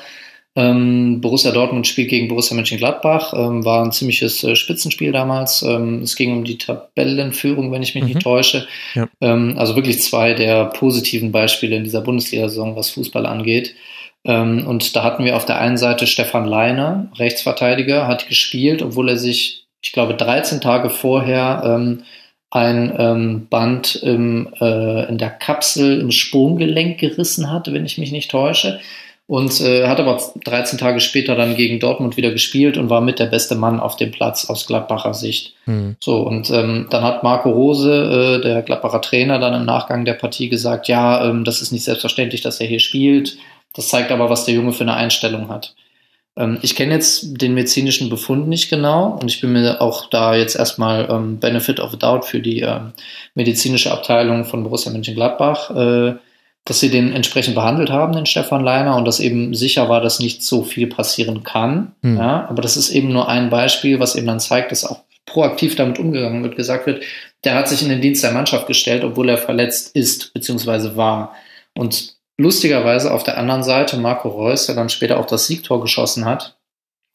ähm, 0.53 1.22
Borussia 1.22 1.52
Dortmund 1.52 1.88
spielt 1.88 2.10
gegen 2.10 2.28
Borussia 2.28 2.56
Mönchengladbach. 2.56 3.34
Ähm, 3.34 3.64
war 3.64 3.84
ein 3.84 3.94
ziemliches 3.94 4.44
äh, 4.44 4.56
Spitzenspiel 4.56 5.14
damals. 5.14 5.61
Ähm, 5.61 6.02
es 6.02 6.18
ging 6.18 6.34
um 6.34 6.44
die 6.44 6.57
Tabellenführung, 6.57 7.72
wenn 7.72 7.84
ich 7.84 7.95
mich 7.95 8.03
mhm. 8.03 8.10
nicht 8.10 8.22
täusche. 8.22 8.68
Ja. 8.94 9.07
Ähm, 9.22 9.56
also 9.57 9.76
wirklich 9.78 10.02
zwei 10.02 10.34
der 10.34 10.65
positiven 10.65 11.32
Beispiele 11.32 11.78
in 11.78 11.86
dieser 11.86 12.02
Bundesliga-Saison, 12.02 12.76
was 12.76 12.90
Fußball 12.90 13.26
angeht. 13.26 13.76
Ähm, 14.26 14.68
und 14.68 14.94
da 14.95 15.03
hatten 15.03 15.23
wir 15.23 15.38
auf 15.38 15.45
der 15.45 15.60
einen 15.60 15.78
Seite 15.78 16.06
Stefan 16.06 16.45
Leiner, 16.45 17.10
Rechtsverteidiger, 17.15 18.07
hat 18.07 18.28
gespielt, 18.28 18.82
obwohl 18.82 19.07
er 19.07 19.18
sich, 19.18 19.68
ich 19.82 19.94
glaube, 19.94 20.15
13 20.15 20.60
Tage 20.60 20.90
vorher 20.90 21.64
ähm, 21.65 22.03
ein 22.53 23.48
Band 23.49 23.95
im, 24.03 24.49
äh, 24.60 25.07
in 25.07 25.18
der 25.18 25.30
Kapsel 25.30 26.02
im 26.02 26.11
Sprunggelenk 26.11 26.99
gerissen 26.99 27.49
hat, 27.49 27.72
wenn 27.72 27.86
ich 27.86 27.98
mich 27.98 28.11
nicht 28.11 28.30
täusche 28.30 28.82
und 29.32 29.62
äh, 29.62 29.88
hat 29.88 30.02
aber 30.02 30.20
13 30.44 30.78
Tage 30.78 30.99
später 30.99 31.38
dann 31.38 31.56
gegen 31.56 31.80
Dortmund 31.80 32.18
wieder 32.18 32.32
gespielt 32.32 32.78
und 32.78 32.90
war 32.90 32.99
mit 32.99 33.18
der 33.18 33.28
beste 33.28 33.56
Mann 33.56 33.80
auf 33.80 33.95
dem 33.95 34.12
Platz 34.12 34.49
aus 34.49 34.68
Gladbacher 34.68 35.14
Sicht. 35.14 35.53
Mhm. 35.68 35.95
So, 36.02 36.18
und 36.18 36.49
ähm, 36.49 36.88
dann 36.90 37.02
hat 37.02 37.24
Marco 37.24 37.49
Rose, 37.49 38.40
äh, 38.41 38.41
der 38.41 38.62
Gladbacher 38.62 38.99
Trainer, 38.99 39.40
dann 39.40 39.53
im 39.53 39.66
Nachgang 39.66 40.03
der 40.03 40.16
Partie 40.16 40.49
gesagt, 40.49 40.90
ja, 40.90 41.30
ähm, 41.30 41.45
das 41.45 41.62
ist 41.62 41.72
nicht 41.72 41.86
selbstverständlich, 41.86 42.41
dass 42.41 42.60
er 42.60 42.68
hier 42.68 42.82
spielt. 42.82 43.38
Das 43.74 43.88
zeigt 43.88 44.12
aber, 44.12 44.30
was 44.30 44.44
der 44.44 44.53
Junge 44.53 44.74
für 44.74 44.84
eine 44.84 44.95
Einstellung 44.95 45.48
hat. 45.48 45.76
Ähm, 46.36 46.60
ich 46.62 46.76
kenne 46.76 46.94
jetzt 46.95 47.41
den 47.41 47.53
medizinischen 47.53 48.10
Befund 48.10 48.49
nicht 48.49 48.70
genau 48.70 49.18
und 49.22 49.32
ich 49.32 49.40
bin 49.40 49.53
mir 49.53 49.80
auch 49.80 50.10
da 50.10 50.36
jetzt 50.36 50.58
erstmal 50.58 51.08
ähm, 51.10 51.40
Benefit 51.40 51.80
of 51.80 51.91
the 51.91 51.98
Doubt 51.98 52.26
für 52.26 52.41
die 52.41 52.64
ähm, 52.64 52.91
medizinische 53.34 53.94
Abteilung 53.94 54.44
von 54.44 54.64
Borussia 54.64 54.91
Mönchengladbach 54.91 55.70
äh, 55.74 56.16
dass 56.66 56.80
sie 56.80 56.90
den 56.90 57.12
entsprechend 57.12 57.56
behandelt 57.56 57.90
haben, 57.90 58.14
den 58.14 58.26
Stefan 58.26 58.64
Leiner, 58.64 58.96
und 58.96 59.06
dass 59.06 59.20
eben 59.20 59.54
sicher 59.56 59.90
war, 59.90 60.02
dass 60.02 60.20
nicht 60.20 60.44
so 60.44 60.64
viel 60.64 60.88
passieren 60.88 61.44
kann. 61.44 61.94
Mhm. 62.02 62.18
Ja, 62.18 62.48
aber 62.50 62.62
das 62.62 62.78
ist 62.78 62.92
eben 62.92 63.12
nur 63.12 63.28
ein 63.28 63.50
Beispiel, 63.50 64.00
was 64.00 64.16
eben 64.16 64.28
dann 64.28 64.40
zeigt, 64.40 64.72
dass 64.72 64.86
auch 64.86 65.02
proaktiv 65.26 65.76
damit 65.76 66.00
umgegangen 66.00 66.44
wird, 66.44 66.56
gesagt 66.56 66.86
wird, 66.86 67.04
der 67.44 67.56
hat 67.56 67.68
sich 67.68 67.82
in 67.82 67.90
den 67.90 68.02
Dienst 68.02 68.24
der 68.24 68.32
Mannschaft 68.32 68.68
gestellt, 68.68 69.04
obwohl 69.04 69.30
er 69.30 69.38
verletzt 69.38 69.96
ist, 69.96 70.34
beziehungsweise 70.34 70.96
war. 70.96 71.36
Und 71.76 72.16
lustigerweise 72.38 73.12
auf 73.12 73.24
der 73.24 73.38
anderen 73.38 73.64
Seite 73.64 73.98
Marco 73.98 74.30
Reus, 74.30 74.68
der 74.68 74.76
dann 74.76 74.90
später 74.90 75.20
auch 75.20 75.26
das 75.26 75.48
Siegtor 75.48 75.82
geschossen 75.82 76.26
hat, 76.26 76.58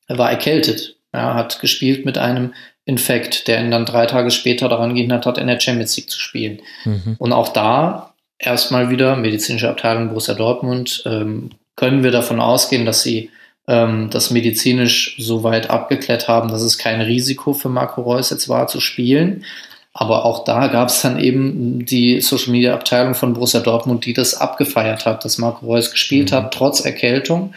war 0.09 0.31
erkältet. 0.31 0.97
Er 1.13 1.35
hat 1.35 1.61
gespielt 1.61 2.05
mit 2.05 2.19
einem 2.19 2.55
Infekt, 2.85 3.49
der 3.49 3.61
ihn 3.61 3.71
dann 3.71 3.85
drei 3.85 4.07
Tage 4.07 4.31
später 4.31 4.69
daran 4.69 4.95
gehindert 4.95 5.27
hat, 5.27 5.39
in 5.39 5.49
der 5.49 5.61
Champions 5.61 5.97
League 5.97 6.11
zu 6.11 6.21
spielen. 6.21 6.61
Mhm. 6.85 7.17
Und 7.19 7.33
auch 7.33 7.49
da 7.49 8.15
erstmal 8.39 8.91
wieder, 8.91 9.17
medizinische 9.17 9.69
Abteilung 9.69 10.09
Borussia 10.09 10.35
Dortmund, 10.35 11.03
ähm, 11.07 11.51
können 11.75 12.03
wir 12.03 12.11
davon 12.11 12.41
ausgehen, 12.41 12.87
dass 12.87 13.03
sie 13.03 13.31
ähm, 13.69 14.09
das 14.11 14.31
medizinisch 14.31 15.17
so 15.19 15.43
weit 15.43 15.71
abgeklärt 15.71 16.29
haben, 16.29 16.49
dass 16.49 16.63
es 16.63 16.79
kein 16.79 17.01
Risiko 17.01 17.53
für 17.53 17.69
Marco 17.69 18.03
Reus 18.03 18.31
jetzt 18.31 18.49
war 18.49 18.67
zu 18.67 18.81
spielen. 18.81 19.45
Aber 19.93 20.27
auch 20.27 20.45
da 20.45 20.67
gab 20.67 20.89
es 20.89 21.01
dann 21.01 21.19
eben 21.19 21.87
die 21.87 22.21
Social 22.21 22.53
Media 22.53 22.75
Abteilung 22.75 23.15
von 23.15 23.33
Borussia 23.33 23.61
Dortmund, 23.61 24.05
die 24.05 24.13
das 24.13 24.35
abgefeiert 24.35 25.07
hat, 25.07 25.25
dass 25.25 25.39
Marco 25.39 25.65
Reus 25.65 25.91
gespielt 25.91 26.31
mhm. 26.31 26.37
hat, 26.37 26.55
trotz 26.55 26.81
Erkältung 26.85 27.55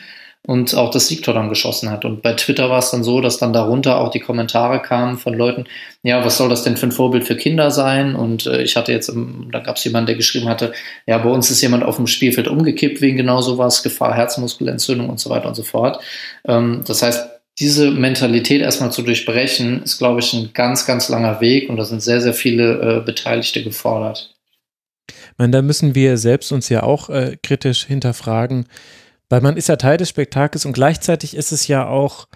und 0.47 0.73
auch 0.75 0.89
das 0.89 1.07
Siegtor 1.07 1.33
dann 1.33 1.49
geschossen 1.49 1.91
hat. 1.91 2.05
Und 2.05 2.21
bei 2.21 2.33
Twitter 2.33 2.69
war 2.69 2.79
es 2.79 2.91
dann 2.91 3.03
so, 3.03 3.21
dass 3.21 3.37
dann 3.37 3.53
darunter 3.53 3.99
auch 3.99 4.09
die 4.09 4.19
Kommentare 4.19 4.81
kamen 4.81 5.17
von 5.17 5.33
Leuten, 5.33 5.65
ja, 6.01 6.23
was 6.23 6.37
soll 6.37 6.49
das 6.49 6.63
denn 6.63 6.77
für 6.77 6.87
ein 6.87 6.91
Vorbild 6.91 7.25
für 7.25 7.35
Kinder 7.35 7.71
sein? 7.71 8.15
Und 8.15 8.45
äh, 8.47 8.61
ich 8.61 8.75
hatte 8.75 8.91
jetzt, 8.91 9.11
da 9.51 9.59
gab 9.59 9.75
es 9.75 9.83
jemanden, 9.83 10.07
der 10.07 10.15
geschrieben 10.15 10.47
hatte, 10.47 10.73
ja, 11.05 11.17
bei 11.17 11.29
uns 11.29 11.51
ist 11.51 11.61
jemand 11.61 11.83
auf 11.83 11.97
dem 11.97 12.07
Spielfeld 12.07 12.47
umgekippt 12.47 13.01
wegen 13.01 13.17
genau 13.17 13.41
sowas, 13.41 13.83
Gefahr 13.83 14.15
Herzmuskelentzündung 14.15 15.09
und 15.09 15.19
so 15.19 15.29
weiter 15.29 15.47
und 15.47 15.55
so 15.55 15.63
fort. 15.63 16.01
Ähm, 16.47 16.83
das 16.87 17.01
heißt, 17.01 17.29
diese 17.59 17.91
Mentalität 17.91 18.61
erstmal 18.61 18.91
zu 18.91 19.01
durchbrechen, 19.01 19.83
ist, 19.83 19.97
glaube 19.97 20.21
ich, 20.21 20.33
ein 20.33 20.51
ganz, 20.53 20.85
ganz 20.85 21.09
langer 21.09 21.41
Weg 21.41 21.69
und 21.69 21.75
da 21.75 21.83
sind 21.83 22.01
sehr, 22.01 22.21
sehr 22.21 22.33
viele 22.33 22.99
äh, 22.99 23.05
Beteiligte 23.05 23.63
gefordert. 23.63 24.33
Ich 25.09 25.37
meine, 25.37 25.51
da 25.51 25.61
müssen 25.61 25.95
wir 25.95 26.17
selbst 26.17 26.51
uns 26.51 26.69
ja 26.69 26.83
auch 26.83 27.09
äh, 27.09 27.37
kritisch 27.43 27.85
hinterfragen, 27.85 28.65
weil 29.29 29.41
man 29.41 29.57
ist 29.57 29.69
ja 29.69 29.75
Teil 29.75 29.97
des 29.97 30.09
Spektakels 30.09 30.65
und 30.65 30.73
gleichzeitig 30.73 31.35
ist 31.35 31.51
es 31.51 31.67
ja 31.67 31.87
auch, 31.87 32.27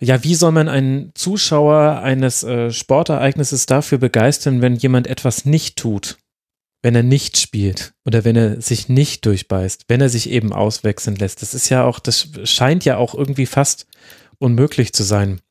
ja, 0.00 0.24
wie 0.24 0.34
soll 0.34 0.52
man 0.52 0.68
einen 0.68 1.12
Zuschauer 1.14 2.00
eines 2.02 2.42
äh, 2.42 2.70
Sportereignisses 2.72 3.66
dafür 3.66 3.98
begeistern, 3.98 4.62
wenn 4.62 4.76
jemand 4.76 5.06
etwas 5.06 5.44
nicht 5.44 5.76
tut? 5.76 6.16
Wenn 6.82 6.94
er 6.94 7.02
nicht 7.02 7.36
spielt 7.36 7.92
oder 8.06 8.24
wenn 8.24 8.36
er 8.36 8.62
sich 8.62 8.88
nicht 8.88 9.26
durchbeißt, 9.26 9.84
wenn 9.88 10.00
er 10.00 10.08
sich 10.08 10.30
eben 10.30 10.54
auswechseln 10.54 11.16
lässt. 11.16 11.42
Das 11.42 11.52
ist 11.52 11.68
ja 11.68 11.84
auch, 11.84 11.98
das 11.98 12.28
scheint 12.44 12.86
ja 12.86 12.96
auch 12.96 13.14
irgendwie 13.14 13.44
fast 13.44 13.86
unmöglich 14.38 14.94
zu 14.94 15.02
sein, 15.02 15.42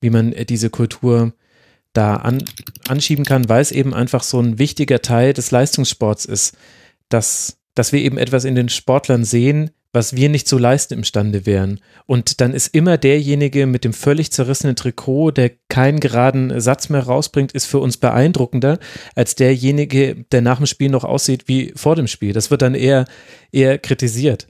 wie 0.00 0.10
man 0.10 0.32
äh, 0.32 0.44
diese 0.44 0.70
Kultur 0.70 1.32
da 1.92 2.14
an, 2.16 2.44
anschieben 2.86 3.24
kann, 3.24 3.48
weil 3.48 3.62
es 3.62 3.72
eben 3.72 3.92
einfach 3.92 4.22
so 4.22 4.38
ein 4.38 4.60
wichtiger 4.60 5.02
Teil 5.02 5.32
des 5.32 5.50
Leistungssports 5.50 6.24
ist, 6.24 6.56
dass 7.08 7.58
dass 7.78 7.92
wir 7.92 8.00
eben 8.00 8.18
etwas 8.18 8.44
in 8.44 8.56
den 8.56 8.68
Sportlern 8.68 9.24
sehen, 9.24 9.70
was 9.92 10.14
wir 10.14 10.28
nicht 10.28 10.46
zu 10.46 10.58
leisten 10.58 10.94
imstande 10.94 11.46
wären. 11.46 11.80
Und 12.06 12.40
dann 12.40 12.52
ist 12.52 12.74
immer 12.74 12.98
derjenige 12.98 13.66
mit 13.66 13.84
dem 13.84 13.92
völlig 13.92 14.30
zerrissenen 14.32 14.76
Trikot, 14.76 15.30
der 15.32 15.50
keinen 15.68 16.00
geraden 16.00 16.60
Satz 16.60 16.88
mehr 16.88 17.04
rausbringt, 17.04 17.52
ist 17.52 17.66
für 17.66 17.78
uns 17.78 17.96
beeindruckender 17.96 18.78
als 19.14 19.34
derjenige, 19.34 20.24
der 20.30 20.42
nach 20.42 20.58
dem 20.58 20.66
Spiel 20.66 20.90
noch 20.90 21.04
aussieht 21.04 21.48
wie 21.48 21.72
vor 21.74 21.96
dem 21.96 22.06
Spiel. 22.06 22.32
Das 22.32 22.50
wird 22.50 22.62
dann 22.62 22.74
eher, 22.74 23.06
eher 23.50 23.78
kritisiert. 23.78 24.46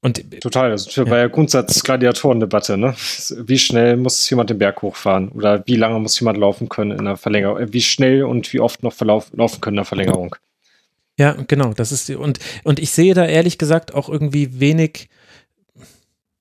Und, 0.00 0.40
Total, 0.40 0.70
das 0.70 0.94
ja. 0.94 1.10
war 1.10 1.18
ja 1.18 1.26
Grundsatz-Gladiatorendebatte, 1.26 2.78
ne? 2.78 2.94
Wie 2.96 3.58
schnell 3.58 3.96
muss 3.96 4.30
jemand 4.30 4.48
den 4.48 4.58
Berg 4.58 4.80
hochfahren? 4.80 5.30
Oder 5.30 5.64
wie 5.66 5.74
lange 5.74 5.98
muss 5.98 6.20
jemand 6.20 6.38
laufen 6.38 6.68
können 6.68 6.92
in 6.92 7.04
der 7.04 7.16
Verlängerung? 7.16 7.72
Wie 7.72 7.82
schnell 7.82 8.22
und 8.22 8.52
wie 8.52 8.60
oft 8.60 8.84
noch 8.84 8.94
laufen 9.00 9.60
können 9.60 9.74
in 9.74 9.78
der 9.78 9.84
Verlängerung? 9.84 10.36
Ja, 11.18 11.36
genau, 11.48 11.74
das 11.74 11.90
ist 11.92 12.08
und, 12.10 12.38
und 12.62 12.78
ich 12.78 12.92
sehe 12.92 13.12
da 13.12 13.26
ehrlich 13.26 13.58
gesagt 13.58 13.92
auch 13.92 14.08
irgendwie 14.08 14.60
wenig 14.60 15.08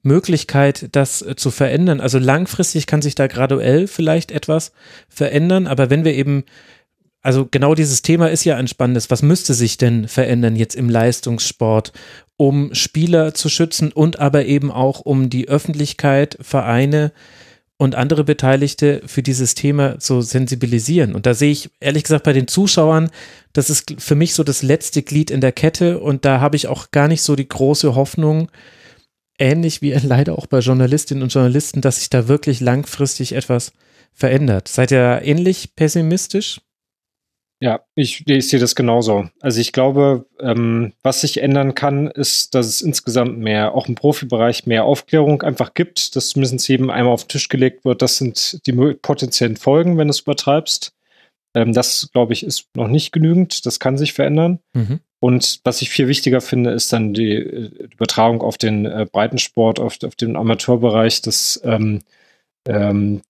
Möglichkeit, 0.03 0.89
das 0.93 1.21
äh, 1.21 1.35
zu 1.35 1.51
verändern. 1.51 1.99
Also 1.99 2.19
langfristig 2.19 2.85
kann 2.87 3.01
sich 3.01 3.15
da 3.15 3.27
graduell 3.27 3.87
vielleicht 3.87 4.31
etwas 4.31 4.71
verändern, 5.09 5.67
aber 5.67 5.89
wenn 5.89 6.05
wir 6.05 6.13
eben 6.13 6.45
also 7.23 7.45
genau 7.49 7.75
dieses 7.75 8.03
Thema 8.03 8.29
ist 8.29 8.45
ja 8.45 8.55
ein 8.55 8.69
spannendes. 8.69 9.09
Was 9.09 9.21
müsste 9.21 9.53
sich 9.53 9.75
denn 9.75 10.07
verändern 10.07 10.55
jetzt 10.55 10.75
im 10.75 10.89
Leistungssport, 10.89 11.91
um 12.37 12.73
Spieler 12.73 13.33
zu 13.33 13.49
schützen 13.49 13.91
und 13.91 14.19
aber 14.19 14.45
eben 14.45 14.71
auch 14.71 15.01
um 15.01 15.29
die 15.29 15.49
Öffentlichkeit, 15.49 16.37
Vereine 16.39 17.11
und 17.77 17.95
andere 17.95 18.23
Beteiligte 18.23 19.01
für 19.05 19.21
dieses 19.21 19.53
Thema 19.53 19.99
zu 19.99 20.21
sensibilisieren. 20.21 21.13
Und 21.13 21.25
da 21.25 21.33
sehe 21.33 21.51
ich 21.51 21.69
ehrlich 21.79 22.03
gesagt 22.03 22.23
bei 22.23 22.33
den 22.33 22.47
Zuschauern, 22.47 23.09
das 23.53 23.69
ist 23.69 23.95
für 23.99 24.15
mich 24.15 24.33
so 24.33 24.43
das 24.43 24.63
letzte 24.63 25.03
Glied 25.03 25.29
in 25.29 25.41
der 25.41 25.51
Kette 25.51 25.99
und 25.99 26.25
da 26.25 26.39
habe 26.41 26.55
ich 26.55 26.67
auch 26.67 26.91
gar 26.91 27.07
nicht 27.07 27.21
so 27.21 27.35
die 27.35 27.47
große 27.47 27.95
Hoffnung, 27.95 28.49
ähnlich 29.37 29.81
wie 29.81 29.91
leider 30.03 30.37
auch 30.37 30.47
bei 30.47 30.59
Journalistinnen 30.59 31.23
und 31.23 31.33
Journalisten, 31.33 31.81
dass 31.81 31.97
sich 31.97 32.09
da 32.09 32.27
wirklich 32.27 32.59
langfristig 32.59 33.33
etwas 33.33 33.73
verändert. 34.13 34.67
Seid 34.67 34.91
ihr 34.91 35.21
ähnlich 35.23 35.75
pessimistisch? 35.75 36.61
Ja, 37.59 37.81
ich, 37.95 38.23
ich 38.27 38.49
sehe 38.49 38.59
das 38.59 38.75
genauso. 38.75 39.29
Also 39.41 39.59
ich 39.59 39.71
glaube, 39.71 40.27
ähm, 40.39 40.93
was 41.01 41.21
sich 41.21 41.41
ändern 41.41 41.73
kann, 41.73 42.07
ist, 42.07 42.53
dass 42.53 42.67
es 42.67 42.81
insgesamt 42.81 43.39
mehr, 43.39 43.73
auch 43.73 43.87
im 43.87 43.95
Profibereich, 43.95 44.67
mehr 44.67 44.83
Aufklärung 44.83 45.41
einfach 45.41 45.73
gibt, 45.73 46.15
dass 46.15 46.29
zumindest 46.29 46.67
jedem 46.67 46.91
einmal 46.91 47.13
auf 47.13 47.23
den 47.23 47.29
Tisch 47.29 47.49
gelegt 47.49 47.83
wird, 47.83 48.03
das 48.03 48.17
sind 48.17 48.65
die 48.67 48.73
potenziellen 48.73 49.57
Folgen, 49.57 49.97
wenn 49.97 50.07
du 50.07 50.11
es 50.11 50.19
übertreibst. 50.19 50.93
Ähm, 51.55 51.73
das, 51.73 52.09
glaube 52.13 52.33
ich, 52.33 52.43
ist 52.43 52.67
noch 52.75 52.87
nicht 52.87 53.11
genügend. 53.11 53.65
Das 53.65 53.79
kann 53.79 53.97
sich 53.97 54.13
verändern. 54.13 54.59
Mhm. 54.73 54.99
Und 55.19 55.61
was 55.63 55.81
ich 55.81 55.89
viel 55.89 56.07
wichtiger 56.07 56.41
finde, 56.41 56.71
ist 56.71 56.93
dann 56.93 57.15
die 57.15 57.31
äh, 57.31 57.89
Übertragung 57.91 58.41
auf 58.41 58.59
den 58.59 58.85
äh, 58.85 59.07
Breitensport, 59.11 59.79
auf, 59.79 59.97
auf 60.03 60.15
den 60.15 60.35
Amateurbereich, 60.35 61.23
dass 61.23 61.59
ähm, 61.63 62.01
ähm, 62.67 63.21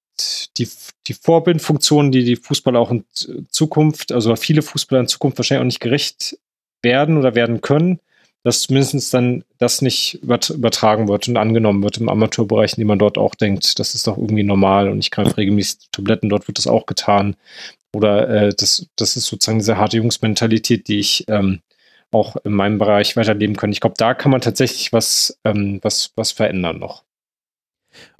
die, 0.57 0.67
die 1.07 1.13
Vorbildfunktionen, 1.13 2.11
die 2.11 2.23
die 2.23 2.35
Fußballer 2.35 2.79
auch 2.79 2.91
in 2.91 3.05
Zukunft, 3.49 4.11
also 4.11 4.35
viele 4.35 4.61
Fußballer 4.61 5.01
in 5.01 5.07
Zukunft 5.07 5.37
wahrscheinlich 5.37 5.61
auch 5.61 5.65
nicht 5.65 5.79
gerecht 5.79 6.37
werden 6.81 7.17
oder 7.17 7.35
werden 7.35 7.61
können, 7.61 7.99
dass 8.43 8.61
zumindest 8.61 9.13
dann 9.13 9.43
das 9.57 9.81
nicht 9.81 10.19
übertragen 10.23 11.07
wird 11.07 11.27
und 11.27 11.37
angenommen 11.37 11.83
wird 11.83 11.97
im 11.97 12.09
Amateurbereich, 12.09 12.73
indem 12.73 12.87
man 12.87 12.99
dort 12.99 13.17
auch 13.17 13.35
denkt, 13.35 13.77
das 13.79 13.95
ist 13.95 14.07
doch 14.07 14.17
irgendwie 14.17 14.43
normal 14.43 14.89
und 14.89 14.99
ich 14.99 15.11
greife 15.11 15.37
regelmäßig 15.37 15.89
Tabletten, 15.91 16.29
dort 16.29 16.47
wird 16.47 16.57
das 16.57 16.67
auch 16.67 16.85
getan. 16.85 17.35
Oder 17.93 18.29
äh, 18.29 18.53
das, 18.55 18.87
das 18.95 19.17
ist 19.17 19.25
sozusagen 19.25 19.59
diese 19.59 19.77
harte 19.77 19.97
Jungsmentalität, 19.97 20.87
die 20.87 20.99
ich 20.99 21.25
ähm, 21.27 21.61
auch 22.11 22.35
in 22.43 22.53
meinem 22.53 22.77
Bereich 22.77 23.17
weiterleben 23.17 23.55
kann. 23.55 23.71
Ich 23.71 23.81
glaube, 23.81 23.95
da 23.97 24.13
kann 24.13 24.31
man 24.31 24.41
tatsächlich 24.41 24.93
was, 24.93 25.39
ähm, 25.43 25.79
was, 25.81 26.11
was 26.15 26.31
verändern 26.31 26.79
noch. 26.79 27.03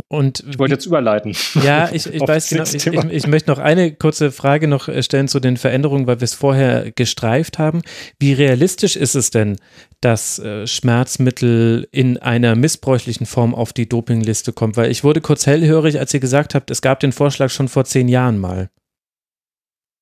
Und 0.10 0.44
ich 0.49 0.58
wollte 0.58 0.74
jetzt 0.74 0.86
überleiten. 0.86 1.36
Ja, 1.64 1.90
ich, 1.91 2.06
ich 2.14 2.22
weiß 2.22 2.49
genau. 2.49 2.64
Ich, 2.64 2.88
ich, 2.88 2.94
ich, 2.94 3.28
möchte 3.28 3.49
noch 3.52 3.58
eine 3.58 3.94
kurze 3.94 4.32
Frage 4.32 4.68
noch 4.68 4.88
äh, 4.88 5.04
stellen 5.04 5.28
zu 5.28 5.40
den 5.40 5.58
Veränderungen, 5.58 6.08
weil 6.08 6.22
wir 6.22 6.26
es 6.26 6.34
vorher 6.34 6.91
gestreift 6.91 7.60
haben. 7.60 7.82
Wie 8.20 8.32
realistisch 8.32 8.95
ist 8.95 9.16
es 9.16 9.32
denn, 9.32 9.58
dass 9.99 10.40
äh, 10.40 10.66
Schmerzmittel 10.66 11.88
in 11.91 12.18
einer 12.18 12.56
missbräuchlichen 12.56 13.26
Form 13.26 13.54
auf 13.54 13.74
die 13.74 13.90
Dopingliste 13.90 14.54
kommt? 14.54 14.78
Weil 14.78 14.91
ich 14.91 15.04
wurde 15.04 15.20
kurz 15.20 15.45
hellhörig, 15.45 15.99
als 15.99 16.14
ihr 16.14 16.22
gesagt 16.22 16.56
habt, 16.56 16.72
es 16.72 16.82
gab 16.82 17.02
den 17.02 17.12
Vorschlag 17.12 17.49
schon 17.49 17.68
vor 17.68 17.84
zehn 17.84 18.08
Jahren 18.08 18.40
mal. 18.40 18.70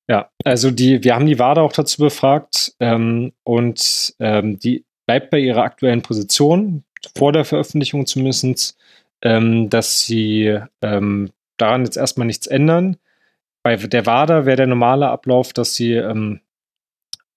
Ja, 0.08 0.30
also 0.44 0.70
die, 0.70 1.04
wir 1.04 1.16
haben 1.16 1.26
die 1.26 1.40
WADA 1.40 1.62
auch 1.62 1.74
dazu 1.74 2.04
befragt 2.04 2.76
ähm, 2.80 3.32
und 3.44 4.14
ähm, 4.20 4.60
die 4.60 4.86
bleibt 5.08 5.32
bei 5.32 5.40
ihrer 5.40 5.64
aktuellen 5.64 6.04
Position, 6.04 6.84
vor 7.16 7.32
der 7.32 7.46
Veröffentlichung 7.46 8.06
zumindest 8.06 8.78
ähm, 9.22 9.70
dass 9.70 10.02
sie 10.02 10.60
ähm, 10.82 11.32
daran 11.58 11.86
jetzt 11.86 11.98
erstmal 11.98 12.28
nichts 12.28 12.48
ändern. 12.48 12.98
Bei 13.64 13.76
der 13.76 14.06
WADA 14.06 14.46
wäre 14.46 14.58
der 14.58 14.68
normale 14.68 15.10
Ablauf, 15.10 15.54
dass 15.54 15.76
sie, 15.76 15.94
ähm, 15.94 16.42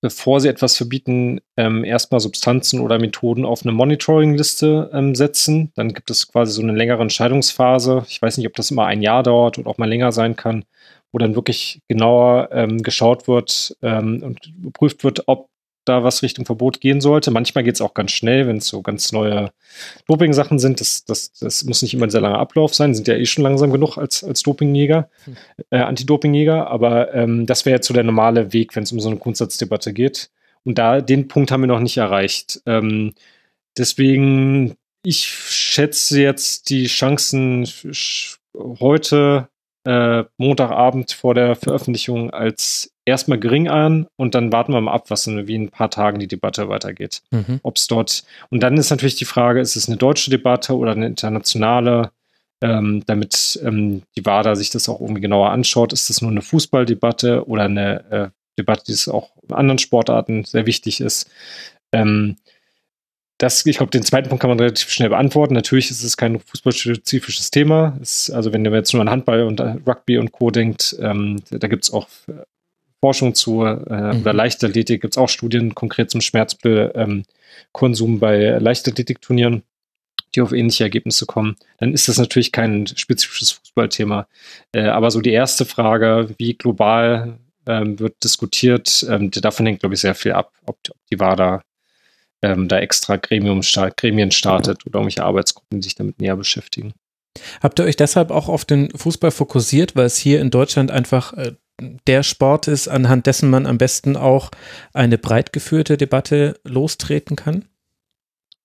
bevor 0.00 0.40
sie 0.40 0.48
etwas 0.48 0.76
verbieten, 0.76 1.40
ähm, 1.56 1.84
erstmal 1.84 2.20
Substanzen 2.20 2.80
oder 2.80 2.98
Methoden 2.98 3.44
auf 3.44 3.62
eine 3.62 3.72
Monitoring-Liste 3.72 4.90
ähm, 4.92 5.14
setzen. 5.14 5.72
Dann 5.74 5.94
gibt 5.94 6.10
es 6.10 6.28
quasi 6.28 6.52
so 6.52 6.62
eine 6.62 6.72
längere 6.72 7.02
Entscheidungsphase. 7.02 8.05
Ich 8.09 8.20
weiß 8.20 8.36
nicht, 8.36 8.46
ob 8.46 8.55
das 8.55 8.70
immer 8.70 8.86
ein 8.86 9.02
Jahr 9.02 9.22
dauert 9.22 9.59
oder 9.59 9.70
auch 9.70 9.78
mal 9.78 9.88
länger 9.88 10.12
sein 10.12 10.36
kann, 10.36 10.64
wo 11.12 11.18
dann 11.18 11.34
wirklich 11.34 11.80
genauer 11.88 12.50
ähm, 12.52 12.82
geschaut 12.82 13.26
wird 13.26 13.76
und 13.80 14.38
geprüft 14.62 15.05
wird, 15.05 15.24
ob 15.26 15.48
da 15.89 16.05
was 16.05 16.23
Richtung 16.23 16.44
Verbot 16.44 16.81
gehen 16.81 17.01
sollte. 17.01 17.31
Manchmal 17.31 17.65
geht 17.65 17.74
es 17.74 17.81
auch 17.81 17.94
ganz 17.94 18.12
schnell, 18.12 18.47
wenn 18.47 18.59
es 18.59 18.69
so 18.69 18.82
ganz 18.82 19.12
neue 19.12 19.51
Doping-Sachen 20.06 20.59
sind. 20.59 20.81
Das, 20.81 21.05
das, 21.05 21.32
das 21.32 21.65
muss 21.65 21.82
nicht 21.82 21.94
immer 21.94 22.06
ein 22.06 22.10
sehr 22.10 22.20
langer 22.20 22.39
Ablauf 22.39 22.74
sein. 22.74 22.94
Sind 22.94 23.09
ja 23.09 23.15
eh 23.15 23.27
schon 23.27 23.44
langsam 23.44 23.73
genug 23.73 23.97
als, 23.97 24.23
als 24.23 24.43
Dopingjäger, 24.43 25.09
hm. 25.24 25.36
äh, 25.70 25.78
Anti-Dopingjäger. 25.78 26.69
Aber 26.69 27.15
ähm, 27.15 27.47
das 27.47 27.65
wäre 27.65 27.77
jetzt 27.77 27.86
so 27.86 27.94
der 27.94 28.05
normale 28.05 28.52
Weg, 28.52 28.77
wenn 28.77 28.82
es 28.82 28.93
um 28.93 29.01
so 29.01 29.09
eine 29.09 29.19
Grundsatzdebatte 29.19 29.93
geht. 29.93 30.31
Und 30.65 30.78
da 30.78 31.01
den 31.01 31.28
Punkt 31.28 31.51
haben 31.51 31.62
wir 31.62 31.66
noch 31.66 31.81
nicht 31.81 31.97
erreicht. 31.97 32.60
Ähm, 32.66 33.15
deswegen, 33.77 34.77
ich 35.02 35.27
schätze 35.27 36.20
jetzt 36.20 36.70
die 36.70 36.86
Chancen 36.86 37.66
heute 38.81 39.48
äh, 39.85 40.24
Montagabend 40.36 41.12
vor 41.12 41.35
der 41.35 41.56
Veröffentlichung 41.56 42.31
als 42.31 42.93
erstmal 43.09 43.39
gering 43.39 43.68
an 43.68 44.06
und 44.16 44.35
dann 44.35 44.52
warten 44.52 44.72
wir 44.72 44.80
mal 44.80 44.93
ab, 44.93 45.10
was 45.10 45.26
in, 45.26 45.48
wie 45.48 45.55
in 45.55 45.64
ein 45.64 45.70
paar 45.70 45.90
Tagen 45.90 46.18
die 46.18 46.28
Debatte 46.28 46.68
weitergeht. 46.68 47.22
Mhm. 47.30 47.60
Ob 47.62 47.76
es 47.76 47.86
dort, 47.86 48.24
und 48.51 48.62
dann 48.62 48.76
ist 48.76 48.90
natürlich 48.90 49.16
die 49.16 49.24
Frage, 49.24 49.60
ist 49.60 49.76
es 49.76 49.89
eine 49.89 49.97
deutsche 49.97 50.30
Debatte 50.30 50.76
oder 50.76 50.93
eine 50.93 51.06
internationale, 51.06 52.10
ähm, 52.60 53.02
damit 53.06 53.59
ähm, 53.64 54.02
die 54.16 54.24
WADA 54.24 54.55
sich 54.55 54.70
das 54.70 54.89
auch 54.89 55.01
irgendwie 55.01 55.20
genauer 55.20 55.51
anschaut. 55.51 55.93
Ist 55.93 56.10
das 56.10 56.22
nur 56.22 56.30
eine 56.30 56.43
Fußballdebatte 56.43 57.47
oder 57.48 57.64
eine 57.64 58.10
äh, 58.10 58.28
Debatte, 58.59 58.85
die 58.86 58.93
es 58.93 59.09
auch 59.09 59.30
in 59.48 59.55
anderen 59.55 59.78
Sportarten 59.78 60.44
sehr 60.44 60.66
wichtig 60.66 61.01
ist? 61.01 61.30
Ähm, 61.93 62.36
das, 63.39 63.64
ich 63.66 63.76
glaube, 63.76 63.90
den 63.90 64.02
zweiten 64.02 64.28
Punkt 64.28 64.40
kann 64.43 64.51
man 64.51 64.59
relativ 64.59 64.90
schnell 64.90 65.10
beantworten. 65.10 65.55
Natürlich 65.55 65.93
ist 65.93 66.02
es 66.02 66.16
kein 66.16 66.40
fußballspezifisches 66.40 67.52
Thema. 67.52 67.97
Es, 68.02 68.30
also 68.30 68.52
wenn 68.52 68.64
ihr 68.64 68.72
jetzt 68.72 68.93
nur 68.93 69.02
an 69.02 69.10
Handball 69.10 69.44
und 69.44 69.60
Rugby 69.60 70.18
und 70.18 70.32
Co. 70.32 70.51
denkt, 70.51 70.97
ähm, 71.01 71.40
da 71.51 71.68
gibt 71.68 71.85
es 71.85 71.93
auch 71.93 72.09
Forschung 73.01 73.35
zu 73.35 73.65
äh, 73.65 74.15
mhm. 74.15 74.20
oder 74.20 74.33
Leichtathletik 74.33 75.03
gibt 75.03 75.15
es 75.15 75.19
auch 75.19 75.29
Studien 75.29 75.75
konkret 75.75 76.11
zum 76.11 76.20
Schmerzmittelkonsum 76.20 78.12
ähm, 78.15 78.19
bei 78.19 78.59
Leichtathletikturnieren, 78.59 79.62
die 80.35 80.41
auf 80.41 80.53
ähnliche 80.53 80.85
Ergebnisse 80.85 81.27
kommen. 81.27 81.57
Dann 81.79 81.93
ist 81.93 82.09
das 82.09 82.19
natürlich 82.19 82.53
kein 82.53 82.87
spezifisches 82.87 83.53
Fußballthema. 83.53 84.27
Äh, 84.73 84.87
aber 84.89 85.11
so 85.11 85.20
die 85.20 85.33
erste 85.33 85.65
Frage, 85.65 86.35
wie 86.39 86.55
global 86.55 87.39
ähm, 87.66 87.99
wird 87.99 88.23
diskutiert, 88.25 89.07
ähm, 89.09 89.31
davon 89.31 89.66
hängt, 89.66 89.81
glaube 89.81 89.95
ich, 89.95 90.01
sehr 90.01 90.15
viel 90.15 90.33
ab, 90.33 90.53
ob, 90.66 90.79
ob 90.89 90.97
die 91.11 91.20
WADA 91.20 91.62
ähm, 92.43 92.69
da 92.69 92.79
extra 92.79 93.16
Gremium 93.16 93.62
start, 93.62 93.97
Gremien 93.97 94.31
startet 94.31 94.87
oder 94.87 94.99
irgendwelche 94.99 95.25
Arbeitsgruppen, 95.25 95.81
die 95.81 95.85
sich 95.85 95.95
damit 95.95 96.20
näher 96.20 96.37
beschäftigen. 96.37 96.95
Habt 97.62 97.79
ihr 97.79 97.85
euch 97.85 97.97
deshalb 97.97 98.31
auch 98.31 98.49
auf 98.49 98.65
den 98.65 98.91
Fußball 98.91 99.31
fokussiert, 99.31 99.97
weil 99.97 100.07
es 100.07 100.19
hier 100.19 100.41
in 100.41 100.51
Deutschland 100.51 100.91
einfach 100.91 101.33
äh, 101.35 101.53
der 102.06 102.22
Sport 102.22 102.68
ist, 102.68 102.88
anhand 102.88 103.26
dessen 103.26 103.50
man 103.50 103.66
am 103.66 103.78
besten 103.78 104.16
auch 104.16 104.50
eine 104.92 105.18
breit 105.18 105.52
geführte 105.52 105.96
Debatte 105.96 106.59
lostreten 106.64 107.36
kann? 107.36 107.64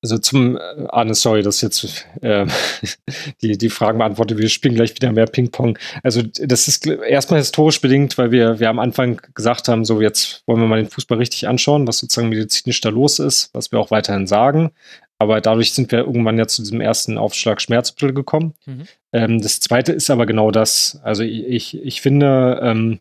Also 0.03 0.17
zum, 0.17 0.57
äh, 0.57 0.59
Arne, 0.89 1.15
sorry, 1.15 1.43
dass 1.43 1.61
jetzt 1.61 2.05
äh, 2.21 2.45
die, 3.41 3.57
die 3.57 3.69
Fragen 3.69 3.99
beantwortet. 3.99 4.37
Wir 4.37 4.49
spielen 4.49 4.75
gleich 4.75 4.93
wieder 4.93 5.13
mehr 5.13 5.25
Ping-Pong. 5.27 5.79
Also 6.03 6.21
das 6.21 6.67
ist 6.67 6.85
erstmal 6.85 7.39
historisch 7.39 7.79
bedingt, 7.79 8.17
weil 8.17 8.31
wir, 8.31 8.59
wir 8.59 8.69
am 8.69 8.79
Anfang 8.79 9.21
gesagt 9.33 9.69
haben, 9.69 9.85
so 9.85 10.01
jetzt 10.01 10.43
wollen 10.45 10.59
wir 10.59 10.67
mal 10.67 10.81
den 10.81 10.89
Fußball 10.89 11.17
richtig 11.17 11.47
anschauen, 11.47 11.87
was 11.87 11.99
sozusagen 11.99 12.27
medizinisch 12.27 12.81
da 12.81 12.89
los 12.89 13.19
ist, 13.19 13.49
was 13.53 13.71
wir 13.71 13.79
auch 13.79 13.91
weiterhin 13.91 14.27
sagen. 14.27 14.71
Aber 15.19 15.41
dadurch 15.41 15.73
sind 15.73 15.91
wir 15.91 15.99
irgendwann 15.99 16.37
ja 16.37 16.47
zu 16.47 16.61
diesem 16.61 16.81
ersten 16.81 17.17
Aufschlag 17.17 17.61
Schmerzmittel 17.61 18.13
gekommen. 18.13 18.53
Mhm. 18.65 18.87
Ähm, 19.13 19.41
das 19.41 19.59
zweite 19.59 19.93
ist 19.93 20.09
aber 20.09 20.25
genau 20.25 20.51
das. 20.51 20.99
Also 21.03 21.23
ich, 21.23 21.77
ich 21.77 22.01
finde, 22.01 22.59
ähm, 22.61 22.99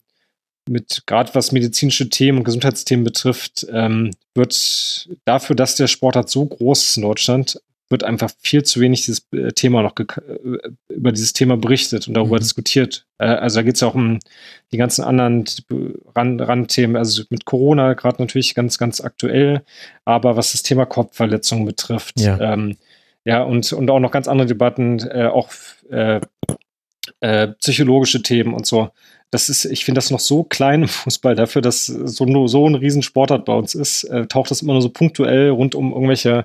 mit 0.69 1.03
gerade 1.07 1.35
was 1.35 1.53
medizinische 1.53 2.09
Themen 2.09 2.39
und 2.39 2.45
Gesundheitsthemen 2.45 3.05
betrifft, 3.05 3.67
ähm, 3.73 4.13
wird 4.35 5.09
dafür, 5.25 5.57
dass 5.57 5.77
der 5.77 5.89
Sportart 5.89 6.31
so 6.31 6.47
groß 6.47 6.83
ist 6.83 6.97
in 6.97 7.03
Deutschland, 7.03 7.61
wird 7.93 8.03
einfach 8.03 8.31
viel 8.41 8.65
zu 8.65 8.81
wenig 8.81 9.05
dieses 9.05 9.29
äh, 9.33 9.53
Thema 9.53 9.83
noch 9.83 9.95
äh, 9.97 10.73
über 10.89 11.13
dieses 11.13 11.33
Thema 11.33 11.57
berichtet 11.57 12.09
und 12.09 12.15
darüber 12.15 12.37
mhm. 12.37 12.41
diskutiert. 12.41 13.07
Äh, 13.19 13.27
also 13.27 13.61
da 13.61 13.63
geht 13.63 13.77
es 13.77 13.83
ja 13.83 13.89
auch 13.89 13.95
um 13.95 14.19
die 14.73 14.79
ganzen 14.79 15.05
anderen 15.05 15.45
Rand 16.17 16.41
Randthemen, 16.41 16.97
also 16.97 17.23
mit 17.31 17.45
Corona 17.45 17.93
gerade 17.95 18.21
natürlich 18.21 18.55
ganz, 18.57 18.79
ganz 18.79 19.01
aktuell, 19.01 19.63
aber 20.05 20.37
was 20.37 20.53
das 20.53 20.65
Thema 20.65 20.87
Kopfverletzungen 20.87 21.65
betrifft, 21.65 22.19
ja, 22.21 22.41
ähm, 22.41 22.77
ja 23.25 23.45
und, 23.45 23.73
und 23.73 23.89
auch 23.91 24.01
noch 24.01 24.11
ganz 24.11 24.27
andere 24.27 24.49
Debatten, 24.49 24.99
äh, 25.09 25.27
auch 25.27 25.51
äh, 25.91 26.21
äh, 27.21 27.49
psychologische 27.61 28.23
Themen 28.23 28.55
und 28.55 28.67
so 28.67 28.91
das 29.33 29.49
ist, 29.49 29.65
ich 29.65 29.87
finde 29.87 29.99
das 29.99 30.11
noch 30.11 30.21
so 30.21 30.45
klein 30.45 30.83
im 30.83 30.89
Fußball 30.89 31.35
dafür, 31.35 31.63
dass 31.63 31.87
so, 31.87 32.47
so 32.47 32.69
ein 32.69 32.75
Riesensportart 32.75 33.47
bei 33.47 33.55
uns 33.55 33.75
ist, 33.75 34.05
äh, 34.05 34.27
taucht 34.27 34.51
das 34.51 34.61
immer 34.61 34.75
nur 34.75 34.83
so 34.83 34.91
punktuell 34.91 35.49
rund 35.49 35.75
um 35.75 35.93
irgendwelche 35.93 36.45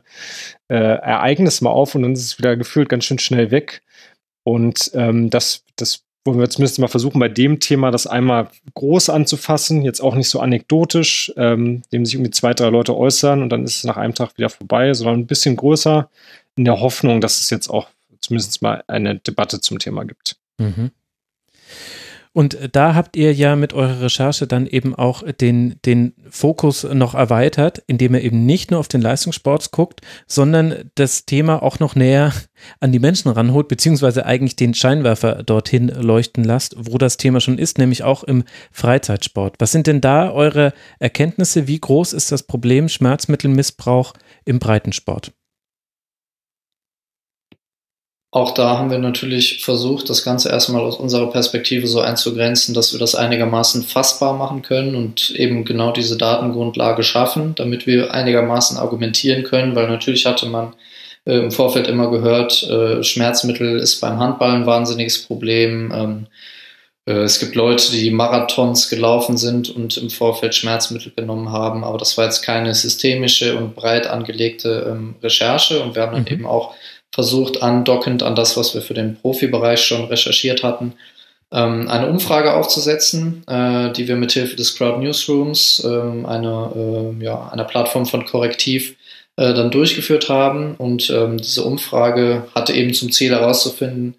äh, 0.69 0.75
Ereignisse 0.75 1.65
mal 1.65 1.71
auf 1.71 1.95
und 1.95 2.03
dann 2.03 2.13
ist 2.13 2.23
es 2.23 2.37
wieder 2.39 2.55
gefühlt 2.55 2.87
ganz 2.87 3.03
schön 3.03 3.19
schnell 3.19 3.51
weg. 3.51 3.81
Und 4.43 4.91
ähm, 4.93 5.29
das, 5.29 5.65
das 5.75 6.05
wollen 6.23 6.39
wir 6.39 6.49
zumindest 6.49 6.79
mal 6.79 6.87
versuchen, 6.87 7.19
bei 7.19 7.27
dem 7.27 7.59
Thema 7.59 7.91
das 7.91 8.07
einmal 8.07 8.47
groß 8.73 9.09
anzufassen, 9.09 9.81
jetzt 9.81 9.99
auch 9.99 10.15
nicht 10.15 10.29
so 10.29 10.39
anekdotisch, 10.39 11.33
ähm, 11.35 11.81
dem 11.91 12.05
sich 12.05 12.15
irgendwie 12.15 12.31
zwei, 12.31 12.53
drei 12.53 12.69
Leute 12.69 12.95
äußern 12.95 13.41
und 13.43 13.49
dann 13.49 13.65
ist 13.65 13.75
es 13.75 13.83
nach 13.83 13.97
einem 13.97 14.15
Tag 14.15 14.37
wieder 14.37 14.49
vorbei, 14.49 14.93
sondern 14.93 15.19
ein 15.19 15.27
bisschen 15.27 15.57
größer, 15.57 16.09
in 16.55 16.63
der 16.63 16.79
Hoffnung, 16.79 17.19
dass 17.19 17.41
es 17.41 17.49
jetzt 17.49 17.69
auch 17.69 17.89
zumindest 18.21 18.61
mal 18.61 18.81
eine 18.87 19.15
Debatte 19.15 19.59
zum 19.59 19.77
Thema 19.77 20.05
gibt. 20.05 20.37
Mhm. 20.57 20.91
Und 22.37 22.69
da 22.71 22.93
habt 22.93 23.15
ihr 23.15 23.33
ja 23.33 23.55
mit 23.55 23.73
eurer 23.73 23.99
Recherche 23.99 24.45
dann 24.45 24.67
eben 24.67 24.93
auch 24.93 25.23
den, 25.23 25.77
den 25.87 26.13
Fokus 26.29 26.83
noch 26.83 27.15
erweitert, 27.15 27.81
indem 27.87 28.13
ihr 28.13 28.21
eben 28.21 28.45
nicht 28.45 28.69
nur 28.69 28.79
auf 28.79 28.87
den 28.87 29.01
Leistungssport 29.01 29.71
guckt, 29.71 30.01
sondern 30.27 30.91
das 30.93 31.25
Thema 31.25 31.63
auch 31.63 31.79
noch 31.79 31.95
näher 31.95 32.31
an 32.79 32.91
die 32.91 32.99
Menschen 32.99 33.31
ranholt, 33.31 33.67
beziehungsweise 33.69 34.27
eigentlich 34.27 34.55
den 34.55 34.75
Scheinwerfer 34.75 35.41
dorthin 35.41 35.87
leuchten 35.87 36.43
lasst, 36.43 36.75
wo 36.77 36.99
das 36.99 37.17
Thema 37.17 37.41
schon 37.41 37.57
ist, 37.57 37.79
nämlich 37.79 38.03
auch 38.03 38.23
im 38.23 38.43
Freizeitsport. 38.71 39.55
Was 39.57 39.71
sind 39.71 39.87
denn 39.87 39.99
da 39.99 40.29
eure 40.29 40.73
Erkenntnisse? 40.99 41.67
Wie 41.67 41.79
groß 41.79 42.13
ist 42.13 42.31
das 42.31 42.43
Problem 42.43 42.87
Schmerzmittelmissbrauch 42.87 44.13
im 44.45 44.59
Breitensport? 44.59 45.31
Auch 48.37 48.51
da 48.51 48.77
haben 48.77 48.91
wir 48.91 48.99
natürlich 48.99 49.65
versucht, 49.65 50.11
das 50.11 50.23
Ganze 50.23 50.49
erstmal 50.49 50.83
aus 50.83 50.97
unserer 50.97 51.31
Perspektive 51.31 51.87
so 51.87 52.01
einzugrenzen, 52.01 52.75
dass 52.75 52.93
wir 52.93 52.99
das 52.99 53.15
einigermaßen 53.15 53.81
fassbar 53.81 54.33
machen 54.33 54.61
können 54.61 54.93
und 54.93 55.31
eben 55.31 55.65
genau 55.65 55.91
diese 55.91 56.17
Datengrundlage 56.17 57.01
schaffen, 57.01 57.55
damit 57.55 57.87
wir 57.87 58.13
einigermaßen 58.13 58.77
argumentieren 58.77 59.41
können, 59.41 59.75
weil 59.75 59.87
natürlich 59.87 60.27
hatte 60.27 60.45
man 60.45 60.75
äh, 61.25 61.39
im 61.39 61.51
Vorfeld 61.51 61.87
immer 61.87 62.11
gehört, 62.11 62.61
äh, 62.69 63.01
Schmerzmittel 63.01 63.79
ist 63.79 64.01
beim 64.01 64.19
Handball 64.19 64.51
ein 64.51 64.67
wahnsinniges 64.67 65.23
Problem. 65.23 65.91
Ähm, 65.91 66.27
äh, 67.07 67.23
es 67.23 67.39
gibt 67.39 67.55
Leute, 67.55 67.91
die 67.91 68.11
Marathons 68.11 68.87
gelaufen 68.87 69.37
sind 69.37 69.71
und 69.71 69.97
im 69.97 70.11
Vorfeld 70.11 70.53
Schmerzmittel 70.53 71.11
genommen 71.15 71.51
haben, 71.51 71.83
aber 71.83 71.97
das 71.97 72.19
war 72.19 72.25
jetzt 72.25 72.43
keine 72.43 72.75
systemische 72.75 73.57
und 73.57 73.75
breit 73.75 74.05
angelegte 74.05 74.85
ähm, 74.91 75.15
Recherche 75.23 75.81
und 75.81 75.95
wir 75.95 76.03
haben 76.03 76.11
dann 76.11 76.21
mhm. 76.21 76.27
eben 76.27 76.45
auch 76.45 76.75
versucht, 77.17 77.63
andockend 77.63 78.21
an 78.21 78.35
das, 78.35 78.57
was 78.57 78.75
wir 78.75 78.83
für 78.83 78.93
den 78.93 79.15
Profibereich 79.15 79.81
schon 79.81 80.05
recherchiert 80.05 80.61
hatten, 80.61 80.93
ähm, 81.51 81.87
eine 81.89 82.09
Umfrage 82.09 82.53
aufzusetzen, 82.53 83.43
äh, 83.47 83.91
die 83.91 84.07
wir 84.07 84.15
mithilfe 84.17 84.55
des 84.55 84.75
Crowd 84.75 84.99
Newsrooms, 84.99 85.83
ähm, 85.83 86.27
einer, 86.27 86.73
äh, 86.75 87.23
ja, 87.23 87.49
einer 87.49 87.63
Plattform 87.63 88.05
von 88.05 88.23
Korrektiv, 88.23 88.97
äh, 89.35 89.55
dann 89.55 89.71
durchgeführt 89.71 90.29
haben. 90.29 90.75
Und 90.75 91.09
ähm, 91.09 91.37
diese 91.37 91.63
Umfrage 91.63 92.45
hatte 92.53 92.73
eben 92.73 92.93
zum 92.93 93.11
Ziel 93.11 93.31
herauszufinden, 93.31 94.15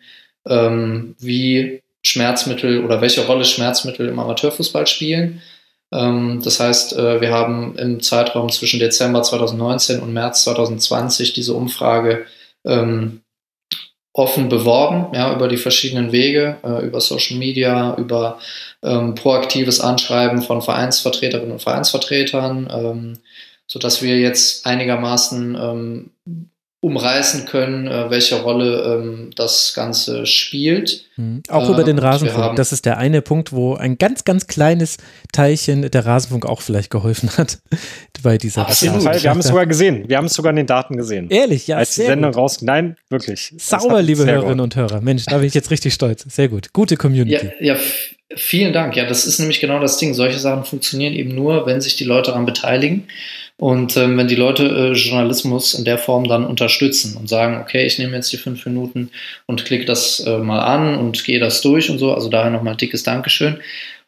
wie 0.51 1.83
Schmerzmittel 2.03 2.83
oder 2.83 3.03
welche 3.03 3.27
Rolle 3.27 3.45
Schmerzmittel 3.45 4.09
im 4.09 4.19
Amateurfußball 4.19 4.87
spielen. 4.87 5.43
Das 5.91 6.59
heißt, 6.59 6.97
wir 6.97 7.31
haben 7.31 7.77
im 7.77 8.01
Zeitraum 8.01 8.49
zwischen 8.49 8.81
Dezember 8.81 9.23
2019 9.23 10.01
und 10.01 10.15
März 10.15 10.45
2020 10.45 11.35
diese 11.35 11.53
Umfrage 11.53 12.25
ähm, 12.65 13.23
offen 14.13 14.49
beworben, 14.49 15.15
ja, 15.15 15.33
über 15.33 15.47
die 15.47 15.57
verschiedenen 15.57 16.11
Wege, 16.11 16.57
äh, 16.65 16.85
über 16.85 17.01
Social 17.01 17.39
Media, 17.39 17.95
über 17.97 18.41
ähm, 18.83 19.15
proaktives 19.15 19.81
Anschreiben 19.81 20.43
von 20.43 20.61
Vereinsvertreterinnen 20.61 21.53
und 21.53 21.63
Vereinsvertretern, 21.63 22.69
ähm, 22.71 23.19
so 23.67 23.79
dass 23.79 24.03
wir 24.03 24.19
jetzt 24.19 24.67
einigermaßen 24.67 25.55
ähm, 25.55 26.11
umreißen 26.81 27.45
können, 27.47 27.89
äh, 27.89 28.09
welche 28.09 28.41
Rolle 28.41 29.01
ähm, 29.03 29.31
das 29.35 29.73
Ganze 29.75 30.27
spielt. 30.27 31.07
Mhm. 31.17 31.43
Auch 31.49 31.69
äh, 31.69 31.73
über 31.73 31.83
den 31.83 31.99
Rasenfunk. 31.99 32.55
Das 32.55 32.73
ist 32.73 32.87
der 32.87 32.99
eine 32.99 33.21
Punkt, 33.21 33.53
wo 33.53 33.75
ein 33.75 33.99
ganz, 33.99 34.25
ganz 34.25 34.47
kleines 34.47 34.99
Teilchen 35.33 35.91
der 35.91 36.07
Rasenfunk 36.07 36.47
auch 36.47 36.61
vielleicht 36.61 36.91
geholfen 36.91 37.31
hat 37.37 37.59
bei 38.23 38.39
dieser 38.39 38.69
Auf 38.69 38.81
jeden 38.81 39.01
Fall, 39.01 39.21
wir 39.21 39.31
haben 39.31 39.41
es 39.41 39.49
sogar 39.49 39.67
gesehen. 39.67 40.09
Wir 40.09 40.19
haben 40.19 40.27
es 40.27 40.35
sogar 40.35 40.51
in 40.51 40.57
den 40.57 40.67
Daten 40.69 40.97
gesehen. 40.97 41.29
Ehrlich, 41.31 41.67
ja. 41.67 41.79
Als 41.79 41.97
die 41.97 42.03
Sendung 42.03 42.31
gut. 42.31 42.41
raus. 42.41 42.63
Nein, 42.63 42.97
wirklich. 43.11 43.53
Sauber, 43.57 44.01
liebe 44.01 44.25
Hörerinnen 44.25 44.59
gut. 44.59 44.65
und 44.65 44.77
Hörer. 44.77 45.01
Mensch, 45.01 45.25
da 45.27 45.39
bin 45.39 45.47
ich 45.47 45.55
jetzt 45.55 45.73
richtig 45.73 45.95
stolz. 45.95 46.27
Sehr 46.29 46.49
gut. 46.49 46.73
Gute 46.73 46.97
Community. 46.97 47.51
Ja, 47.59 47.75
ja 47.75 47.81
vielen 48.37 48.73
Dank. 48.73 48.95
Ja, 48.95 49.05
das 49.05 49.27
ist 49.27 49.41
nämlich 49.41 49.59
genau 49.59 49.81
das 49.81 49.97
Ding. 49.97 50.15
Solche 50.15 50.39
Sachen 50.39 50.65
funktionieren 50.65 51.15
eben 51.15 51.35
nur, 51.35 51.67
wenn 51.67 51.81
sich 51.81 51.97
die 51.97 52.05
Leute 52.05 52.31
daran 52.31 52.47
beteiligen. 52.47 53.09
Und 53.59 53.97
ähm, 53.97 54.17
wenn 54.17 54.29
die 54.29 54.37
Leute 54.37 54.65
äh, 54.65 54.93
Journalismus 54.93 55.75
in 55.75 55.85
der 55.85 55.99
Form 55.99 56.29
dann 56.29 56.47
unterstützen 56.47 57.17
und 57.17 57.29
sagen, 57.29 57.61
okay, 57.61 57.85
ich 57.85 57.99
nehme 57.99 58.15
jetzt 58.15 58.33
die 58.33 58.37
fünf 58.37 58.65
Minuten 58.65 59.11
und 59.47 59.65
klicke 59.65 59.85
das 59.85 60.21
äh, 60.21 60.39
mal 60.39 60.61
an 60.61 60.97
und 60.97 61.25
gehe 61.25 61.41
das 61.41 61.61
durch 61.61 61.91
und 61.91 61.99
so, 61.99 62.15
also 62.15 62.29
daher 62.29 62.51
nochmal 62.51 62.75
ein 62.75 62.79
dickes 62.79 63.03
Dankeschön. 63.03 63.59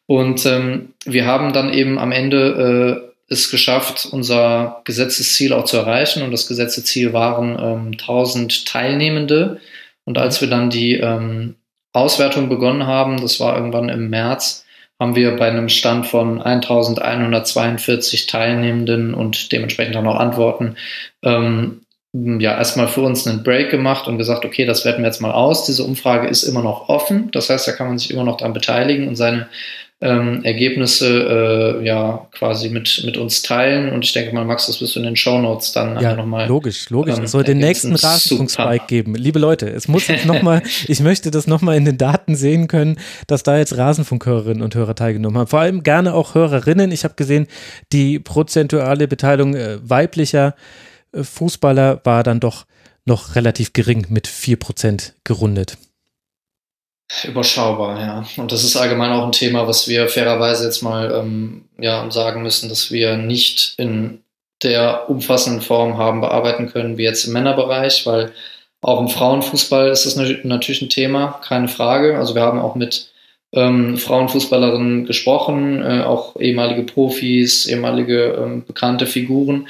Und 0.06 0.46
ähm, 0.46 0.94
wir 1.04 1.26
haben 1.26 1.52
dann 1.52 1.72
eben 1.72 1.98
am 1.98 2.12
Ende 2.12 3.02
äh, 3.06 3.10
es 3.32 3.50
geschafft, 3.50 4.08
unser 4.10 4.82
Gesetzesziel 4.84 5.52
auch 5.52 5.64
zu 5.64 5.76
erreichen. 5.76 6.22
Und 6.22 6.32
das 6.32 6.46
Gesetzesziel 6.46 7.12
waren 7.12 7.58
ähm, 7.60 7.92
1000 7.92 8.66
Teilnehmende. 8.66 9.60
Und 10.04 10.18
als 10.18 10.40
wir 10.40 10.48
dann 10.48 10.70
die 10.70 10.94
ähm, 10.94 11.56
Auswertung 11.92 12.48
begonnen 12.48 12.86
haben, 12.86 13.20
das 13.20 13.40
war 13.40 13.56
irgendwann 13.56 13.88
im 13.88 14.10
März, 14.10 14.64
haben 15.00 15.16
wir 15.16 15.34
bei 15.36 15.48
einem 15.48 15.70
Stand 15.70 16.06
von 16.06 16.42
1142 16.42 18.26
Teilnehmenden 18.26 19.14
und 19.14 19.50
dementsprechend 19.50 19.96
auch 19.96 20.02
noch 20.02 20.16
Antworten 20.16 20.76
ähm, 21.22 21.80
ja 22.12 22.56
erstmal 22.56 22.88
für 22.88 23.02
uns 23.02 23.26
einen 23.26 23.42
Break 23.42 23.70
gemacht 23.70 24.08
und 24.08 24.18
gesagt, 24.18 24.44
okay, 24.44 24.66
das 24.66 24.84
werten 24.84 25.02
wir 25.02 25.06
jetzt 25.06 25.20
mal 25.20 25.32
aus. 25.32 25.64
Diese 25.64 25.84
Umfrage 25.84 26.28
ist 26.28 26.42
immer 26.42 26.62
noch 26.62 26.88
offen. 26.88 27.30
Das 27.30 27.48
heißt, 27.48 27.66
da 27.66 27.72
kann 27.72 27.88
man 27.88 27.98
sich 27.98 28.10
immer 28.10 28.24
noch 28.24 28.36
daran 28.36 28.52
beteiligen 28.52 29.08
und 29.08 29.16
seine 29.16 29.48
ähm, 30.02 30.42
Ergebnisse 30.44 31.78
äh, 31.78 31.86
ja 31.86 32.26
quasi 32.32 32.70
mit, 32.70 33.02
mit 33.04 33.18
uns 33.18 33.42
teilen. 33.42 33.92
Und 33.92 34.02
ich 34.02 34.12
denke 34.14 34.34
mal, 34.34 34.46
Max, 34.46 34.66
das 34.66 34.80
wirst 34.80 34.96
du 34.96 35.00
in 35.00 35.04
den 35.04 35.16
Show 35.16 35.38
Notes 35.38 35.72
dann 35.72 36.00
ja, 36.00 36.14
nochmal. 36.14 36.48
Logisch, 36.48 36.88
logisch. 36.88 37.18
Ähm, 37.18 37.24
es 37.24 37.32
soll 37.32 37.44
den 37.44 37.58
nächsten 37.58 37.94
Rasenfunkspike 37.94 38.86
geben. 38.86 39.14
Liebe 39.14 39.38
Leute, 39.38 39.68
es 39.68 39.88
muss 39.88 40.08
jetzt 40.08 40.24
nochmal, 40.24 40.62
ich 40.88 41.00
möchte 41.00 41.30
das 41.30 41.46
nochmal 41.46 41.76
in 41.76 41.84
den 41.84 41.98
Daten 41.98 42.34
sehen 42.34 42.66
können, 42.66 42.98
dass 43.26 43.42
da 43.42 43.58
jetzt 43.58 43.76
Rasenfunkhörerinnen 43.76 44.62
und 44.62 44.74
Hörer 44.74 44.94
teilgenommen 44.94 45.36
haben. 45.36 45.48
Vor 45.48 45.60
allem 45.60 45.82
gerne 45.82 46.14
auch 46.14 46.34
Hörerinnen. 46.34 46.92
Ich 46.92 47.04
habe 47.04 47.14
gesehen, 47.14 47.46
die 47.92 48.18
prozentuale 48.18 49.06
Beteiligung 49.06 49.54
äh, 49.54 49.78
weiblicher 49.82 50.54
äh, 51.12 51.22
Fußballer 51.24 52.00
war 52.04 52.22
dann 52.22 52.40
doch 52.40 52.64
noch 53.04 53.34
relativ 53.34 53.74
gering 53.74 54.06
mit 54.08 54.26
4% 54.28 55.12
gerundet. 55.24 55.76
Überschaubar, 57.24 58.00
ja. 58.00 58.24
Und 58.36 58.52
das 58.52 58.62
ist 58.62 58.76
allgemein 58.76 59.10
auch 59.10 59.24
ein 59.24 59.32
Thema, 59.32 59.66
was 59.66 59.88
wir 59.88 60.08
fairerweise 60.08 60.64
jetzt 60.64 60.82
mal 60.82 61.12
ähm, 61.12 61.64
ja, 61.78 62.08
sagen 62.10 62.42
müssen, 62.42 62.68
dass 62.68 62.92
wir 62.92 63.16
nicht 63.16 63.74
in 63.78 64.22
der 64.62 65.10
umfassenden 65.10 65.62
Form 65.62 65.98
haben 65.98 66.20
bearbeiten 66.20 66.68
können 66.70 66.98
wie 66.98 67.02
jetzt 67.02 67.24
im 67.24 67.32
Männerbereich, 67.32 68.06
weil 68.06 68.32
auch 68.82 69.00
im 69.00 69.08
Frauenfußball 69.08 69.90
ist 69.90 70.06
das 70.06 70.16
natürlich 70.16 70.82
ein 70.82 70.88
Thema, 70.88 71.40
keine 71.42 71.68
Frage. 71.68 72.16
Also 72.16 72.34
wir 72.34 72.42
haben 72.42 72.60
auch 72.60 72.76
mit 72.76 73.10
ähm, 73.52 73.96
Frauenfußballerinnen 73.96 75.06
gesprochen, 75.06 75.82
äh, 75.82 76.02
auch 76.02 76.36
ehemalige 76.36 76.84
Profis, 76.84 77.66
ehemalige 77.66 78.38
ähm, 78.38 78.64
bekannte 78.64 79.06
Figuren. 79.06 79.68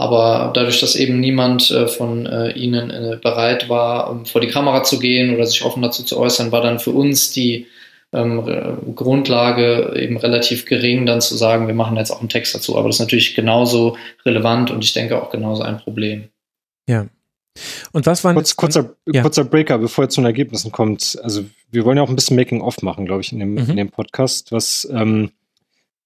Aber 0.00 0.50
dadurch, 0.54 0.80
dass 0.80 0.96
eben 0.96 1.20
niemand 1.20 1.70
äh, 1.70 1.86
von 1.86 2.24
äh, 2.24 2.52
ihnen 2.52 2.88
äh, 2.88 3.18
bereit 3.22 3.68
war, 3.68 4.10
um 4.10 4.24
vor 4.24 4.40
die 4.40 4.48
Kamera 4.48 4.82
zu 4.82 4.98
gehen 4.98 5.34
oder 5.34 5.44
sich 5.44 5.62
offen 5.62 5.82
dazu 5.82 6.02
zu 6.02 6.18
äußern, 6.18 6.52
war 6.52 6.62
dann 6.62 6.78
für 6.78 6.92
uns 6.92 7.32
die 7.32 7.66
ähm, 8.14 8.94
Grundlage 8.94 9.92
eben 9.96 10.16
relativ 10.16 10.64
gering, 10.64 11.04
dann 11.04 11.20
zu 11.20 11.36
sagen, 11.36 11.66
wir 11.66 11.74
machen 11.74 11.98
jetzt 11.98 12.12
auch 12.12 12.20
einen 12.20 12.30
Text 12.30 12.54
dazu. 12.54 12.78
Aber 12.78 12.88
das 12.88 12.96
ist 12.96 13.00
natürlich 13.00 13.34
genauso 13.34 13.98
relevant 14.24 14.70
und 14.70 14.82
ich 14.82 14.94
denke 14.94 15.22
auch 15.22 15.28
genauso 15.28 15.64
ein 15.64 15.76
Problem. 15.76 16.30
Ja. 16.88 17.04
Und 17.92 18.06
was 18.06 18.24
waren 18.24 18.36
Kurz, 18.36 18.56
kurzer, 18.56 18.94
ja. 19.04 19.20
kurzer 19.20 19.44
Breaker, 19.44 19.76
bevor 19.76 20.04
er 20.04 20.08
zu 20.08 20.22
den 20.22 20.26
Ergebnissen 20.26 20.72
kommt. 20.72 21.18
Also 21.22 21.44
wir 21.70 21.84
wollen 21.84 21.98
ja 21.98 22.02
auch 22.02 22.08
ein 22.08 22.16
bisschen 22.16 22.36
Making-of 22.36 22.80
machen, 22.80 23.04
glaube 23.04 23.20
ich, 23.20 23.32
in 23.32 23.38
dem, 23.38 23.52
mhm. 23.52 23.68
in 23.68 23.76
dem 23.76 23.90
Podcast, 23.90 24.50
was 24.50 24.88
ähm, 24.90 25.30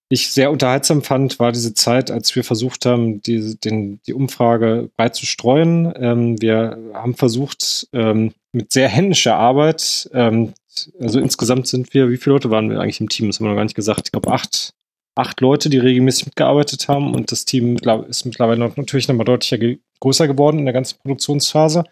ich 0.08 0.30
sehr 0.30 0.50
unterhaltsam 0.50 1.02
fand, 1.02 1.38
war 1.38 1.52
diese 1.52 1.74
Zeit, 1.74 2.10
als 2.10 2.34
wir 2.36 2.44
versucht 2.44 2.86
haben, 2.86 3.22
die, 3.22 3.56
den, 3.58 4.00
die 4.06 4.12
Umfrage 4.12 4.90
breit 4.96 5.14
zu 5.14 5.26
streuen. 5.26 5.92
Ähm, 5.96 6.40
wir 6.40 6.78
haben 6.92 7.14
versucht, 7.14 7.88
ähm, 7.92 8.32
mit 8.52 8.72
sehr 8.72 8.88
händischer 8.88 9.36
Arbeit, 9.36 10.08
ähm, 10.12 10.52
also 11.00 11.20
insgesamt 11.20 11.66
sind 11.66 11.94
wir, 11.94 12.10
wie 12.10 12.16
viele 12.16 12.34
Leute 12.34 12.50
waren 12.50 12.70
wir 12.70 12.80
eigentlich 12.80 13.00
im 13.00 13.08
Team? 13.08 13.28
Das 13.28 13.38
haben 13.38 13.46
wir 13.46 13.50
noch 13.50 13.56
gar 13.56 13.64
nicht 13.64 13.76
gesagt. 13.76 14.02
Ich 14.06 14.12
glaube, 14.12 14.32
acht, 14.32 14.74
acht 15.14 15.40
Leute, 15.40 15.70
die 15.70 15.78
regelmäßig 15.78 16.26
mitgearbeitet 16.26 16.88
haben. 16.88 17.14
Und 17.14 17.32
das 17.32 17.44
Team 17.44 17.76
ist 18.08 18.24
mittlerweile 18.24 18.58
natürlich 18.76 19.08
nochmal 19.08 19.24
deutlich 19.24 19.60
ge 19.60 19.78
größer 20.00 20.26
geworden 20.26 20.58
in 20.58 20.64
der 20.66 20.74
ganzen 20.74 20.98
Produktionsphase. 20.98 21.84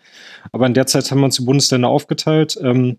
Aber 0.50 0.66
in 0.66 0.74
der 0.74 0.86
Zeit 0.86 1.10
haben 1.10 1.20
wir 1.20 1.26
uns 1.26 1.36
die 1.36 1.44
Bundesländer 1.44 1.88
aufgeteilt 1.88 2.58
ähm, 2.60 2.98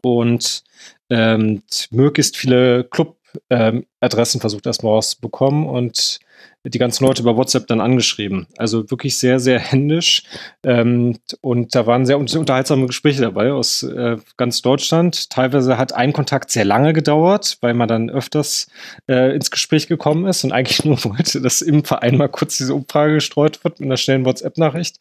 und 0.00 0.62
ähm, 1.10 1.62
möglichst 1.90 2.36
viele 2.38 2.84
Club 2.84 3.16
ähm, 3.50 3.86
Adressen 4.00 4.40
versucht 4.40 4.66
erstmal 4.66 4.94
rauszubekommen 4.94 5.66
und 5.66 6.20
die 6.64 6.78
ganzen 6.78 7.04
Leute 7.04 7.22
über 7.22 7.36
WhatsApp 7.36 7.66
dann 7.66 7.80
angeschrieben. 7.80 8.46
Also 8.56 8.88
wirklich 8.90 9.18
sehr, 9.18 9.40
sehr 9.40 9.58
händisch. 9.58 10.22
Ähm, 10.62 11.18
und 11.40 11.74
da 11.74 11.86
waren 11.86 12.06
sehr 12.06 12.18
unterhaltsame 12.18 12.86
Gespräche 12.86 13.22
dabei 13.22 13.52
aus 13.52 13.82
äh, 13.82 14.16
ganz 14.36 14.62
Deutschland. 14.62 15.30
Teilweise 15.30 15.76
hat 15.76 15.92
ein 15.92 16.12
Kontakt 16.12 16.50
sehr 16.50 16.64
lange 16.64 16.92
gedauert, 16.92 17.58
weil 17.62 17.74
man 17.74 17.88
dann 17.88 18.10
öfters 18.10 18.68
äh, 19.08 19.34
ins 19.34 19.50
Gespräch 19.50 19.88
gekommen 19.88 20.26
ist 20.26 20.44
und 20.44 20.52
eigentlich 20.52 20.84
nur 20.84 21.02
wollte, 21.04 21.40
dass 21.40 21.62
im 21.62 21.84
Verein 21.84 22.16
mal 22.16 22.28
kurz 22.28 22.58
diese 22.58 22.74
Umfrage 22.74 23.14
gestreut 23.14 23.64
wird 23.64 23.80
mit 23.80 23.88
einer 23.88 23.96
schnellen 23.96 24.24
WhatsApp-Nachricht. 24.24 25.00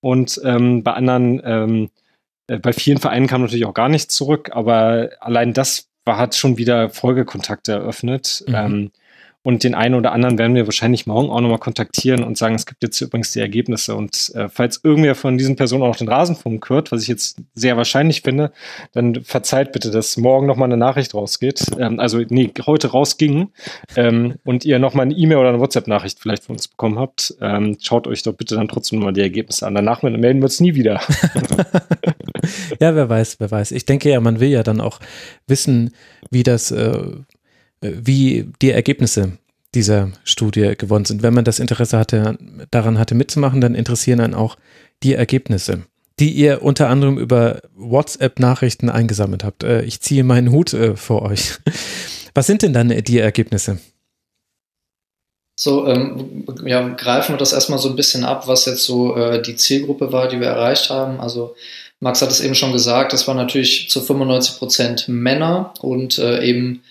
Und 0.00 0.40
ähm, 0.42 0.82
bei 0.82 0.92
anderen, 0.92 1.42
ähm, 1.44 1.90
äh, 2.46 2.58
bei 2.58 2.72
vielen 2.72 2.98
Vereinen 2.98 3.26
kam 3.26 3.42
natürlich 3.42 3.66
auch 3.66 3.74
gar 3.74 3.90
nichts 3.90 4.14
zurück, 4.14 4.50
aber 4.54 5.10
allein 5.20 5.52
das 5.52 5.90
war, 6.04 6.18
hat 6.18 6.34
schon 6.34 6.58
wieder 6.58 6.90
Folgekontakte 6.90 7.72
eröffnet. 7.72 8.44
Mhm. 8.46 8.54
Ähm, 8.54 8.90
und 9.46 9.62
den 9.62 9.74
einen 9.74 9.94
oder 9.94 10.12
anderen 10.12 10.38
werden 10.38 10.56
wir 10.56 10.66
wahrscheinlich 10.66 11.06
morgen 11.06 11.28
auch 11.28 11.42
nochmal 11.42 11.58
kontaktieren 11.58 12.24
und 12.24 12.38
sagen, 12.38 12.54
es 12.54 12.64
gibt 12.64 12.82
jetzt 12.82 12.98
übrigens 13.02 13.32
die 13.32 13.40
Ergebnisse. 13.40 13.94
Und 13.94 14.32
äh, 14.34 14.48
falls 14.48 14.80
irgendwer 14.82 15.14
von 15.14 15.36
diesen 15.36 15.54
Personen 15.54 15.82
auch 15.82 15.88
noch 15.88 15.96
den 15.96 16.08
Rasenfunk 16.08 16.66
hört, 16.70 16.92
was 16.92 17.02
ich 17.02 17.08
jetzt 17.08 17.36
sehr 17.54 17.76
wahrscheinlich 17.76 18.22
finde, 18.22 18.52
dann 18.92 19.22
verzeiht 19.22 19.72
bitte, 19.72 19.90
dass 19.90 20.16
morgen 20.16 20.46
nochmal 20.46 20.68
eine 20.68 20.78
Nachricht 20.78 21.12
rausgeht. 21.12 21.66
Ähm, 21.78 22.00
also, 22.00 22.22
nee, 22.26 22.50
heute 22.64 22.88
rausging 22.88 23.50
ähm, 23.96 24.36
und 24.44 24.64
ihr 24.64 24.78
nochmal 24.78 25.04
eine 25.04 25.14
E-Mail 25.14 25.36
oder 25.36 25.50
eine 25.50 25.60
WhatsApp-Nachricht 25.60 26.20
vielleicht 26.20 26.44
von 26.44 26.56
uns 26.56 26.66
bekommen 26.66 26.98
habt. 26.98 27.34
Ähm, 27.42 27.76
schaut 27.82 28.06
euch 28.06 28.22
doch 28.22 28.32
bitte 28.32 28.54
dann 28.54 28.68
trotzdem 28.68 29.00
mal 29.00 29.12
die 29.12 29.20
Ergebnisse 29.20 29.66
an. 29.66 29.74
Danach 29.74 30.02
melden 30.02 30.22
wir 30.22 30.44
uns 30.44 30.58
nie 30.58 30.74
wieder. 30.74 31.02
ja, 32.80 32.94
wer 32.94 33.08
weiß, 33.08 33.40
wer 33.40 33.50
weiß. 33.50 33.72
Ich 33.72 33.86
denke 33.86 34.10
ja, 34.10 34.20
man 34.20 34.40
will 34.40 34.48
ja 34.48 34.62
dann 34.62 34.80
auch 34.80 35.00
wissen, 35.46 35.94
wie 36.30 36.42
das 36.42 36.70
äh, 36.70 36.98
wie 37.80 38.50
die 38.62 38.70
Ergebnisse 38.70 39.38
dieser 39.74 40.10
Studie 40.24 40.74
gewonnen 40.76 41.04
sind. 41.04 41.22
Wenn 41.22 41.34
man 41.34 41.44
das 41.44 41.58
Interesse 41.58 41.98
hatte, 41.98 42.38
daran 42.70 42.98
hatte 42.98 43.14
mitzumachen, 43.14 43.60
dann 43.60 43.74
interessieren 43.74 44.20
einen 44.20 44.34
auch 44.34 44.56
die 45.02 45.14
Ergebnisse, 45.14 45.82
die 46.20 46.30
ihr 46.30 46.62
unter 46.62 46.88
anderem 46.88 47.18
über 47.18 47.60
WhatsApp-Nachrichten 47.76 48.88
eingesammelt 48.88 49.44
habt. 49.44 49.64
Äh, 49.64 49.82
ich 49.82 50.00
ziehe 50.00 50.24
meinen 50.24 50.50
Hut 50.50 50.72
äh, 50.72 50.96
vor 50.96 51.22
euch. 51.22 51.58
Was 52.34 52.46
sind 52.46 52.62
denn 52.62 52.72
dann 52.72 52.88
die 52.88 53.18
Ergebnisse? 53.18 53.78
So, 55.56 55.86
ähm, 55.86 56.44
ja, 56.64 56.88
greifen 56.88 57.34
wir 57.34 57.38
das 57.38 57.52
erstmal 57.52 57.78
so 57.78 57.88
ein 57.88 57.94
bisschen 57.94 58.24
ab, 58.24 58.48
was 58.48 58.66
jetzt 58.66 58.82
so 58.82 59.16
äh, 59.16 59.40
die 59.40 59.54
Zielgruppe 59.54 60.12
war, 60.12 60.26
die 60.26 60.40
wir 60.40 60.48
erreicht 60.48 60.90
haben. 60.90 61.20
Also 61.20 61.54
Max 62.04 62.20
hat 62.20 62.30
es 62.30 62.42
eben 62.42 62.54
schon 62.54 62.74
gesagt, 62.74 63.14
das 63.14 63.26
waren 63.26 63.38
natürlich 63.38 63.88
zu 63.88 64.02
95 64.02 64.58
Prozent 64.58 65.08
Männer 65.08 65.72
und 65.80 66.18
äh, 66.18 66.44
eben 66.44 66.82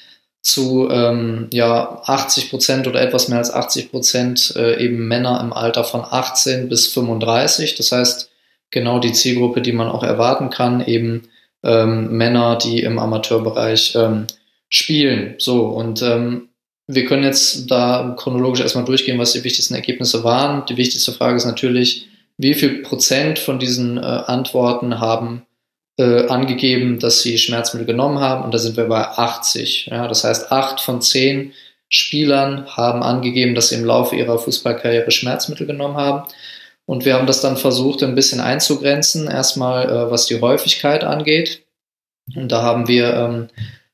zu 0.41 0.89
ähm, 0.89 1.49
ja, 1.53 2.01
80 2.05 2.49
Prozent 2.49 2.87
oder 2.87 2.99
etwas 2.99 3.27
mehr 3.27 3.37
als 3.37 3.53
80 3.53 3.91
Prozent 3.91 4.55
äh, 4.55 4.83
eben 4.83 5.07
Männer 5.07 5.39
im 5.39 5.53
Alter 5.53 5.83
von 5.83 6.01
18 6.03 6.67
bis 6.67 6.87
35. 6.87 7.75
Das 7.75 7.91
heißt, 7.91 8.31
genau 8.71 8.97
die 8.97 9.13
Zielgruppe, 9.13 9.61
die 9.61 9.71
man 9.71 9.87
auch 9.87 10.01
erwarten 10.01 10.49
kann, 10.49 10.83
eben 10.83 11.29
ähm, 11.61 12.17
Männer, 12.17 12.57
die 12.57 12.79
im 12.81 12.97
Amateurbereich 12.97 13.95
ähm, 13.95 14.25
spielen. 14.67 15.35
So, 15.37 15.67
und 15.67 16.01
ähm, 16.01 16.49
wir 16.87 17.05
können 17.05 17.23
jetzt 17.23 17.69
da 17.69 18.15
chronologisch 18.17 18.61
erstmal 18.61 18.85
durchgehen, 18.85 19.19
was 19.19 19.33
die 19.33 19.43
wichtigsten 19.43 19.75
Ergebnisse 19.75 20.23
waren. 20.23 20.65
Die 20.65 20.77
wichtigste 20.77 21.11
Frage 21.11 21.37
ist 21.37 21.45
natürlich, 21.45 22.07
wie 22.43 22.53
viel 22.53 22.83
Prozent 22.83 23.39
von 23.39 23.57
diesen 23.57 23.97
äh, 23.97 24.01
Antworten 24.01 24.99
haben 24.99 25.47
äh, 25.97 26.27
angegeben, 26.27 26.99
dass 26.99 27.21
sie 27.21 27.37
Schmerzmittel 27.37 27.87
genommen 27.87 28.19
haben 28.19 28.43
und 28.43 28.53
da 28.53 28.57
sind 28.57 28.77
wir 28.77 28.85
bei 28.85 29.07
80. 29.07 29.87
Ja, 29.87 30.07
das 30.07 30.23
heißt, 30.23 30.51
acht 30.51 30.81
von 30.81 31.01
zehn 31.01 31.53
Spielern 31.89 32.65
haben 32.75 33.03
angegeben, 33.03 33.55
dass 33.55 33.69
sie 33.69 33.75
im 33.75 33.85
Laufe 33.85 34.15
ihrer 34.15 34.39
Fußballkarriere 34.39 35.11
Schmerzmittel 35.11 35.67
genommen 35.67 35.95
haben. 35.95 36.27
Und 36.85 37.05
wir 37.05 37.13
haben 37.13 37.27
das 37.27 37.41
dann 37.41 37.55
versucht, 37.55 38.03
ein 38.03 38.15
bisschen 38.15 38.41
einzugrenzen. 38.41 39.27
Erstmal, 39.27 39.89
äh, 39.89 40.11
was 40.11 40.25
die 40.25 40.41
Häufigkeit 40.41 41.03
angeht. 41.03 41.63
Und 42.35 42.51
da 42.51 42.63
haben 42.63 42.87
wir 42.87 43.13
ähm, 43.13 43.47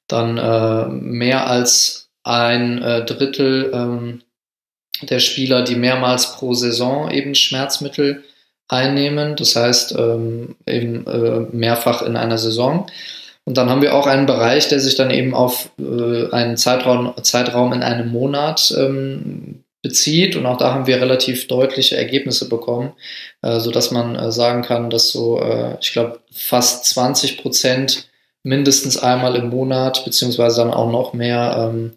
dann 0.07 0.37
äh, 0.37 0.87
mehr 0.87 1.47
als 1.47 2.09
ein 2.23 2.81
äh, 2.81 3.03
Drittel 3.05 3.71
ähm, 3.73 4.21
der 5.01 5.19
Spieler, 5.19 5.63
die 5.63 5.75
mehrmals 5.75 6.33
pro 6.35 6.53
Saison 6.53 7.11
eben 7.11 7.35
Schmerzmittel 7.35 8.23
einnehmen, 8.69 9.35
das 9.35 9.55
heißt 9.55 9.95
ähm, 9.97 10.55
eben 10.65 11.05
äh, 11.07 11.41
mehrfach 11.51 12.01
in 12.01 12.15
einer 12.15 12.37
Saison. 12.37 12.87
Und 13.43 13.57
dann 13.57 13.69
haben 13.69 13.81
wir 13.81 13.95
auch 13.95 14.05
einen 14.05 14.27
Bereich, 14.27 14.67
der 14.67 14.79
sich 14.79 14.95
dann 14.95 15.09
eben 15.09 15.33
auf 15.33 15.71
äh, 15.79 16.29
einen 16.31 16.55
Zeitraum, 16.55 17.13
Zeitraum 17.23 17.73
in 17.73 17.81
einem 17.81 18.11
Monat 18.11 18.73
ähm, 18.77 19.63
bezieht. 19.81 20.35
Und 20.35 20.45
auch 20.45 20.57
da 20.57 20.73
haben 20.73 20.87
wir 20.87 21.01
relativ 21.01 21.47
deutliche 21.47 21.97
Ergebnisse 21.97 22.47
bekommen, 22.47 22.93
äh, 23.41 23.59
sodass 23.59 23.89
man 23.89 24.15
äh, 24.15 24.31
sagen 24.31 24.61
kann, 24.61 24.91
dass 24.91 25.09
so, 25.09 25.41
äh, 25.41 25.77
ich 25.81 25.91
glaube, 25.93 26.19
fast 26.31 26.85
20 26.85 27.41
Prozent 27.41 28.09
mindestens 28.43 28.97
einmal 28.97 29.35
im 29.35 29.49
Monat, 29.49 30.05
beziehungsweise 30.05 30.61
dann 30.61 30.71
auch 30.71 30.91
noch 30.91 31.13
mehr 31.13 31.71
ähm, 31.71 31.93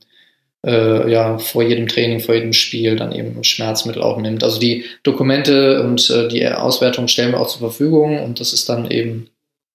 äh, 0.64 1.10
ja 1.10 1.38
vor 1.38 1.62
jedem 1.62 1.88
Training, 1.88 2.20
vor 2.20 2.34
jedem 2.34 2.52
Spiel 2.52 2.96
dann 2.96 3.12
eben 3.12 3.42
Schmerzmittel 3.44 4.02
auch 4.02 4.18
nimmt. 4.18 4.44
Also 4.44 4.58
die 4.58 4.84
Dokumente 5.02 5.82
und 5.82 6.08
äh, 6.10 6.28
die 6.28 6.46
Auswertung 6.48 7.08
stellen 7.08 7.32
wir 7.32 7.40
auch 7.40 7.48
zur 7.48 7.60
Verfügung 7.60 8.22
und 8.22 8.40
das 8.40 8.52
ist 8.52 8.68
dann 8.68 8.90
eben 8.90 9.28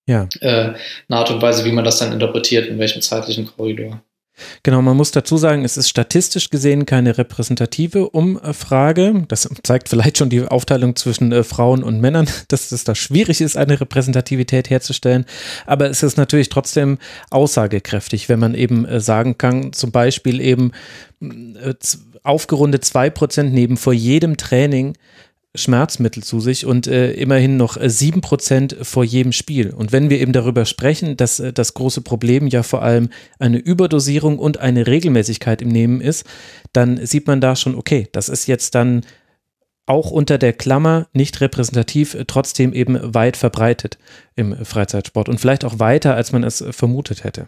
ja. 0.07 0.27
äh, 0.39 0.73
eine 0.73 0.77
Art 1.09 1.31
und 1.31 1.41
Weise, 1.41 1.65
wie 1.65 1.71
man 1.71 1.85
das 1.85 1.99
dann 1.99 2.13
interpretiert, 2.13 2.67
in 2.67 2.79
welchem 2.79 3.01
zeitlichen 3.01 3.47
Korridor. 3.47 4.01
Genau, 4.63 4.81
man 4.81 4.95
muss 4.95 5.11
dazu 5.11 5.37
sagen, 5.37 5.65
es 5.65 5.77
ist 5.77 5.89
statistisch 5.89 6.49
gesehen 6.49 6.85
keine 6.85 7.17
repräsentative 7.17 8.09
Umfrage. 8.09 9.25
Das 9.27 9.49
zeigt 9.63 9.89
vielleicht 9.89 10.17
schon 10.17 10.29
die 10.29 10.43
Aufteilung 10.43 10.95
zwischen 10.95 11.31
äh, 11.31 11.43
Frauen 11.43 11.83
und 11.83 11.99
Männern, 11.99 12.27
dass 12.47 12.71
es 12.71 12.83
da 12.83 12.95
schwierig 12.95 13.41
ist, 13.41 13.57
eine 13.57 13.79
Repräsentativität 13.79 14.69
herzustellen. 14.69 15.25
Aber 15.65 15.89
es 15.89 16.03
ist 16.03 16.17
natürlich 16.17 16.49
trotzdem 16.49 16.97
aussagekräftig, 17.29 18.29
wenn 18.29 18.39
man 18.39 18.53
eben 18.53 18.85
äh, 18.85 18.99
sagen 18.99 19.37
kann, 19.37 19.73
zum 19.73 19.91
Beispiel 19.91 20.41
eben 20.41 20.71
äh, 21.21 21.73
aufgerundet 22.23 22.85
zwei 22.85 23.09
Prozent 23.09 23.53
nehmen 23.53 23.77
vor 23.77 23.93
jedem 23.93 24.37
Training 24.37 24.95
Schmerzmittel 25.55 26.23
zu 26.23 26.39
sich 26.39 26.65
und 26.65 26.87
äh, 26.87 27.11
immerhin 27.13 27.57
noch 27.57 27.77
äh, 27.77 27.89
sieben 27.89 28.21
Prozent 28.21 28.75
vor 28.81 29.03
jedem 29.03 29.31
Spiel. 29.31 29.71
Und 29.71 29.91
wenn 29.91 30.09
wir 30.09 30.19
eben 30.19 30.33
darüber 30.33 30.65
sprechen, 30.65 31.17
dass 31.17 31.39
äh, 31.39 31.53
das 31.53 31.73
große 31.73 32.01
Problem 32.01 32.47
ja 32.47 32.63
vor 32.63 32.83
allem 32.83 33.09
eine 33.39 33.57
Überdosierung 33.57 34.39
und 34.39 34.59
eine 34.59 34.87
Regelmäßigkeit 34.87 35.61
im 35.61 35.69
Nehmen 35.69 36.01
ist, 36.01 36.25
dann 36.73 37.05
sieht 37.05 37.27
man 37.27 37.41
da 37.41 37.55
schon, 37.55 37.75
okay, 37.75 38.07
das 38.11 38.29
ist 38.29 38.47
jetzt 38.47 38.75
dann 38.75 39.01
auch 39.85 40.11
unter 40.11 40.37
der 40.37 40.53
Klammer 40.53 41.07
nicht 41.13 41.39
repräsentativ, 41.41 42.13
äh, 42.13 42.25
trotzdem 42.25 42.73
eben 42.73 43.13
weit 43.13 43.37
verbreitet 43.37 43.97
im 44.35 44.65
Freizeitsport 44.65 45.29
und 45.29 45.39
vielleicht 45.39 45.65
auch 45.65 45.79
weiter, 45.79 46.15
als 46.15 46.31
man 46.31 46.43
es 46.43 46.63
vermutet 46.71 47.23
hätte. 47.23 47.47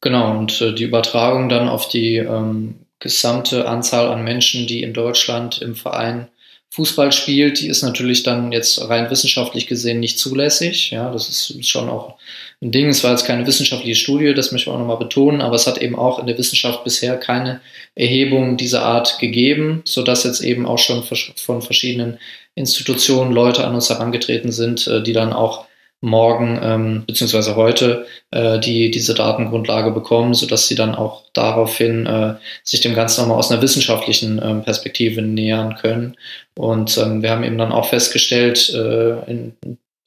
Genau, 0.00 0.38
und 0.38 0.60
äh, 0.60 0.74
die 0.74 0.84
Übertragung 0.84 1.48
dann 1.48 1.68
auf 1.68 1.88
die 1.88 2.16
ähm, 2.16 2.86
gesamte 2.98 3.68
Anzahl 3.68 4.08
an 4.08 4.24
Menschen, 4.24 4.66
die 4.66 4.82
in 4.82 4.92
Deutschland 4.92 5.62
im 5.62 5.74
Verein 5.74 6.28
Fußball 6.70 7.12
spielt, 7.12 7.60
die 7.60 7.68
ist 7.68 7.82
natürlich 7.82 8.24
dann 8.24 8.52
jetzt 8.52 8.88
rein 8.88 9.10
wissenschaftlich 9.10 9.66
gesehen 9.66 10.00
nicht 10.00 10.18
zulässig. 10.18 10.90
Ja, 10.90 11.10
das 11.10 11.28
ist 11.28 11.66
schon 11.66 11.88
auch 11.88 12.18
ein 12.60 12.72
Ding. 12.72 12.88
Es 12.88 13.02
war 13.02 13.12
jetzt 13.12 13.24
keine 13.24 13.46
wissenschaftliche 13.46 13.94
Studie, 13.94 14.34
das 14.34 14.52
möchte 14.52 14.68
ich 14.68 14.74
auch 14.74 14.78
nochmal 14.78 14.98
betonen, 14.98 15.40
aber 15.40 15.56
es 15.56 15.66
hat 15.66 15.78
eben 15.78 15.96
auch 15.96 16.18
in 16.18 16.26
der 16.26 16.36
Wissenschaft 16.36 16.84
bisher 16.84 17.16
keine 17.16 17.60
Erhebung 17.94 18.58
dieser 18.58 18.82
Art 18.82 19.18
gegeben, 19.18 19.80
sodass 19.86 20.24
jetzt 20.24 20.42
eben 20.42 20.66
auch 20.66 20.78
schon 20.78 21.02
von 21.36 21.62
verschiedenen 21.62 22.18
Institutionen 22.54 23.32
Leute 23.32 23.64
an 23.64 23.74
uns 23.74 23.88
herangetreten 23.88 24.52
sind, 24.52 24.86
äh, 24.88 25.02
die 25.02 25.14
dann 25.14 25.32
auch 25.32 25.67
morgen 26.00 26.60
ähm, 26.62 27.04
beziehungsweise 27.06 27.56
heute 27.56 28.06
äh, 28.30 28.60
die 28.60 28.90
diese 28.90 29.14
Datengrundlage 29.14 29.90
bekommen, 29.90 30.34
sodass 30.34 30.68
sie 30.68 30.76
dann 30.76 30.94
auch 30.94 31.24
daraufhin 31.32 32.06
äh, 32.06 32.34
sich 32.62 32.80
dem 32.80 32.94
Ganzen 32.94 33.22
nochmal 33.22 33.38
aus 33.38 33.50
einer 33.50 33.62
wissenschaftlichen 33.62 34.40
ähm, 34.42 34.62
Perspektive 34.62 35.22
nähern 35.22 35.74
können. 35.74 36.16
Und 36.56 36.96
ähm, 36.98 37.22
wir 37.22 37.30
haben 37.30 37.44
eben 37.44 37.58
dann 37.58 37.72
auch 37.72 37.88
festgestellt 37.88 38.72
äh, 38.72 39.30
in 39.30 39.54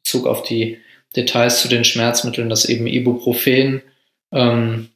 Bezug 0.03 0.27
auf 0.27 0.43
die 0.43 0.77
Details 1.15 1.61
zu 1.61 1.67
den 1.67 1.83
Schmerzmitteln, 1.83 2.49
dass 2.49 2.65
eben 2.65 2.87
Ibuprofen 2.87 3.81
ähm, 4.31 4.89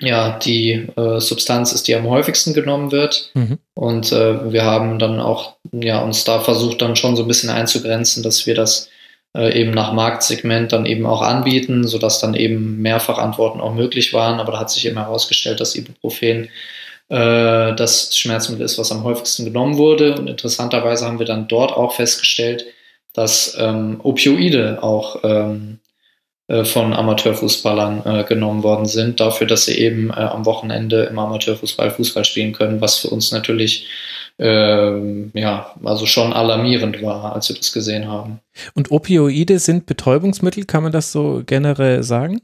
ja 0.00 0.36
die 0.38 0.88
äh, 0.96 1.20
Substanz 1.20 1.72
ist, 1.72 1.86
die 1.86 1.94
am 1.94 2.08
häufigsten 2.08 2.54
genommen 2.54 2.90
wird. 2.90 3.30
Mhm. 3.34 3.58
Und 3.74 4.10
äh, 4.10 4.52
wir 4.52 4.64
haben 4.64 4.98
dann 4.98 5.20
auch 5.20 5.56
ja, 5.70 6.02
uns 6.02 6.24
da 6.24 6.40
versucht, 6.40 6.82
dann 6.82 6.96
schon 6.96 7.14
so 7.14 7.22
ein 7.22 7.28
bisschen 7.28 7.50
einzugrenzen, 7.50 8.24
dass 8.24 8.46
wir 8.46 8.56
das 8.56 8.88
äh, 9.34 9.60
eben 9.60 9.72
nach 9.72 9.92
Marktsegment 9.92 10.72
dann 10.72 10.86
eben 10.86 11.06
auch 11.06 11.22
anbieten, 11.22 11.86
sodass 11.86 12.20
dann 12.20 12.34
eben 12.34 12.80
mehrfach 12.80 13.18
Antworten 13.18 13.60
auch 13.60 13.74
möglich 13.74 14.12
waren. 14.12 14.40
Aber 14.40 14.52
da 14.52 14.60
hat 14.60 14.70
sich 14.70 14.86
eben 14.86 14.96
herausgestellt, 14.98 15.60
dass 15.60 15.74
Ibuprofen 15.74 16.50
äh, 17.08 17.74
das 17.74 18.16
Schmerzmittel 18.16 18.64
ist, 18.64 18.78
was 18.78 18.92
am 18.92 19.04
häufigsten 19.04 19.44
genommen 19.44 19.76
wurde. 19.76 20.16
Und 20.16 20.28
interessanterweise 20.28 21.06
haben 21.06 21.18
wir 21.18 21.26
dann 21.26 21.48
dort 21.48 21.72
auch 21.72 21.94
festgestellt, 21.94 22.66
dass 23.12 23.56
ähm, 23.58 24.00
Opioide 24.02 24.82
auch 24.82 25.20
ähm, 25.22 25.80
äh, 26.46 26.64
von 26.64 26.92
Amateurfußballern 26.92 28.02
äh, 28.04 28.24
genommen 28.24 28.62
worden 28.62 28.86
sind, 28.86 29.18
dafür, 29.18 29.46
dass 29.46 29.64
sie 29.64 29.78
eben 29.78 30.10
äh, 30.10 30.14
am 30.14 30.44
Wochenende 30.44 31.04
im 31.04 31.18
Amateurfußball 31.18 31.90
Fußball 31.90 32.24
spielen 32.24 32.52
können, 32.52 32.82
was 32.82 32.98
für 32.98 33.08
uns 33.08 33.32
natürlich 33.32 33.86
ähm, 34.38 35.30
ja, 35.34 35.74
also 35.84 36.06
schon 36.06 36.32
alarmierend 36.32 37.02
war, 37.02 37.34
als 37.34 37.48
wir 37.48 37.56
das 37.56 37.72
gesehen 37.72 38.08
haben. 38.08 38.40
Und 38.74 38.90
Opioide 38.90 39.58
sind 39.58 39.86
Betäubungsmittel, 39.86 40.64
kann 40.64 40.82
man 40.82 40.92
das 40.92 41.12
so 41.12 41.42
generell 41.46 42.02
sagen? 42.02 42.40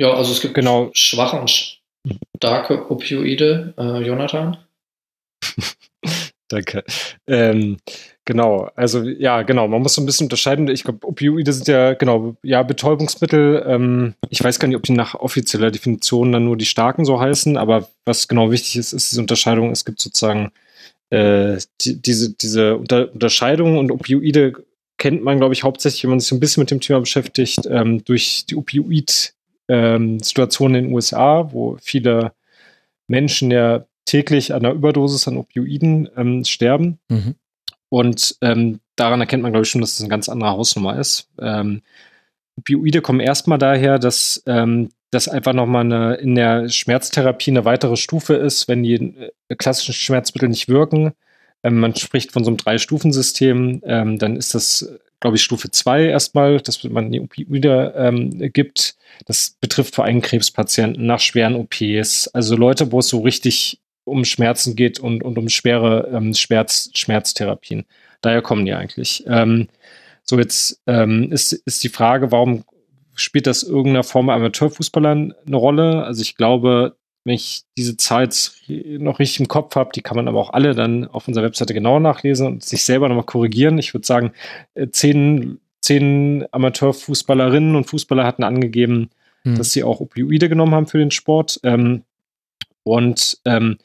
Ja, 0.00 0.14
also 0.14 0.30
es 0.30 0.40
gibt 0.40 0.54
genau 0.54 0.90
schwache 0.92 1.40
und 1.40 1.80
starke 2.36 2.90
Opioide, 2.90 3.74
äh, 3.76 4.06
Jonathan. 4.06 4.58
Danke. 6.48 6.84
Ähm, 7.26 7.78
genau, 8.28 8.70
also 8.76 9.02
ja, 9.02 9.40
genau, 9.40 9.66
man 9.68 9.80
muss 9.80 9.94
so 9.94 10.02
ein 10.02 10.06
bisschen 10.06 10.26
unterscheiden. 10.26 10.68
Ich 10.68 10.84
glaube, 10.84 11.06
Opioide 11.06 11.50
sind 11.50 11.66
ja, 11.66 11.94
genau, 11.94 12.36
ja, 12.42 12.62
Betäubungsmittel. 12.62 13.64
Ähm, 13.66 14.12
ich 14.28 14.44
weiß 14.44 14.60
gar 14.60 14.68
nicht, 14.68 14.76
ob 14.76 14.82
die 14.82 14.92
nach 14.92 15.14
offizieller 15.14 15.70
Definition 15.70 16.32
dann 16.32 16.44
nur 16.44 16.58
die 16.58 16.66
starken 16.66 17.06
so 17.06 17.18
heißen, 17.18 17.56
aber 17.56 17.88
was 18.04 18.28
genau 18.28 18.50
wichtig 18.50 18.76
ist, 18.76 18.92
ist 18.92 19.10
diese 19.10 19.22
Unterscheidung. 19.22 19.70
Es 19.70 19.86
gibt 19.86 19.98
sozusagen 19.98 20.50
äh, 21.08 21.56
die, 21.80 22.02
diese, 22.02 22.34
diese 22.34 22.76
Unter 22.76 23.10
Unterscheidung 23.14 23.78
und 23.78 23.90
Opioide 23.90 24.52
kennt 24.98 25.24
man, 25.24 25.38
glaube 25.38 25.54
ich, 25.54 25.62
hauptsächlich, 25.62 26.04
wenn 26.04 26.10
man 26.10 26.20
sich 26.20 26.28
so 26.28 26.36
ein 26.36 26.40
bisschen 26.40 26.60
mit 26.60 26.70
dem 26.70 26.80
Thema 26.80 27.00
beschäftigt, 27.00 27.60
ähm, 27.70 28.04
durch 28.04 28.44
die 28.44 28.56
Opioid-Situation 28.56 30.74
ähm, 30.74 30.76
in 30.76 30.84
den 30.84 30.92
USA, 30.92 31.50
wo 31.50 31.78
viele 31.80 32.32
Menschen 33.06 33.50
ja 33.50 33.86
täglich 34.04 34.52
an 34.52 34.66
einer 34.66 34.74
Überdosis 34.74 35.26
an 35.28 35.38
Opioiden 35.38 36.10
ähm, 36.14 36.44
sterben. 36.44 36.98
Mhm. 37.08 37.34
Und 37.88 38.36
ähm, 38.42 38.80
daran 38.96 39.20
erkennt 39.20 39.42
man, 39.42 39.52
glaube 39.52 39.64
ich, 39.64 39.70
schon, 39.70 39.80
dass 39.80 39.90
es 39.90 39.96
das 39.96 40.04
eine 40.04 40.10
ganz 40.10 40.28
andere 40.28 40.50
Hausnummer 40.50 40.98
ist. 40.98 41.28
Ähm, 41.40 41.82
Opioide 42.58 43.00
kommen 43.00 43.20
erstmal 43.20 43.58
daher, 43.58 43.98
dass 43.98 44.42
ähm, 44.46 44.90
das 45.10 45.28
einfach 45.28 45.54
nochmal 45.54 45.84
eine, 45.84 46.14
in 46.16 46.34
der 46.34 46.68
Schmerztherapie 46.68 47.50
eine 47.50 47.64
weitere 47.64 47.96
Stufe 47.96 48.34
ist, 48.34 48.68
wenn 48.68 48.82
die 48.82 48.94
äh, 49.48 49.54
klassischen 49.56 49.94
Schmerzmittel 49.94 50.48
nicht 50.48 50.68
wirken. 50.68 51.12
Ähm, 51.62 51.80
man 51.80 51.94
spricht 51.94 52.32
von 52.32 52.44
so 52.44 52.50
einem 52.50 52.58
Drei-Stufen-System, 52.58 53.82
ähm, 53.84 54.18
dann 54.18 54.36
ist 54.36 54.54
das, 54.54 54.92
glaube 55.20 55.36
ich, 55.36 55.42
Stufe 55.42 55.70
2 55.70 56.06
erstmal, 56.06 56.60
dass 56.60 56.84
man 56.84 57.10
die 57.10 57.20
Opioide 57.20 57.94
ähm, 57.96 58.52
gibt. 58.52 58.96
Das 59.26 59.56
betrifft 59.60 59.94
vor 59.94 60.04
allem 60.04 60.20
Krebspatienten 60.20 61.06
nach 61.06 61.20
schweren 61.20 61.54
OPs, 61.54 62.28
also 62.28 62.56
Leute, 62.56 62.92
wo 62.92 62.98
es 62.98 63.08
so 63.08 63.20
richtig 63.20 63.80
um 64.08 64.24
Schmerzen 64.24 64.76
geht 64.76 64.98
und, 64.98 65.22
und 65.22 65.38
um 65.38 65.48
schwere 65.48 66.10
ähm, 66.12 66.34
Schmerz, 66.34 66.90
Schmerztherapien. 66.94 67.84
Daher 68.20 68.42
kommen 68.42 68.64
die 68.64 68.74
eigentlich. 68.74 69.24
Ähm, 69.26 69.68
so, 70.24 70.38
jetzt 70.38 70.82
ähm, 70.86 71.30
ist, 71.32 71.52
ist 71.52 71.82
die 71.84 71.88
Frage, 71.88 72.32
warum 72.32 72.64
spielt 73.14 73.46
das 73.46 73.62
irgendeiner 73.62 74.04
Form 74.04 74.28
Amateurfußballern 74.28 75.34
eine 75.46 75.56
Rolle? 75.56 76.04
Also 76.04 76.22
ich 76.22 76.36
glaube, 76.36 76.96
wenn 77.24 77.34
ich 77.34 77.62
diese 77.76 77.96
Zeit 77.96 78.52
noch 78.68 79.18
richtig 79.18 79.40
im 79.40 79.48
Kopf 79.48 79.76
habe, 79.76 79.90
die 79.94 80.02
kann 80.02 80.16
man 80.16 80.28
aber 80.28 80.40
auch 80.40 80.52
alle 80.52 80.74
dann 80.74 81.06
auf 81.06 81.28
unserer 81.28 81.44
Webseite 81.44 81.74
genau 81.74 82.00
nachlesen 82.00 82.46
und 82.46 82.64
sich 82.64 82.84
selber 82.84 83.08
nochmal 83.08 83.24
korrigieren. 83.24 83.78
Ich 83.78 83.92
würde 83.94 84.06
sagen, 84.06 84.32
äh, 84.74 84.88
zehn, 84.88 85.60
zehn 85.80 86.46
Amateurfußballerinnen 86.50 87.76
und 87.76 87.84
Fußballer 87.84 88.24
hatten 88.24 88.44
angegeben, 88.44 89.10
hm. 89.42 89.56
dass 89.56 89.72
sie 89.72 89.84
auch 89.84 90.00
Opioide 90.00 90.48
genommen 90.48 90.74
haben 90.74 90.86
für 90.86 90.98
den 90.98 91.10
Sport. 91.10 91.60
Ähm, 91.64 92.04
und 92.82 93.38
ähm, 93.44 93.78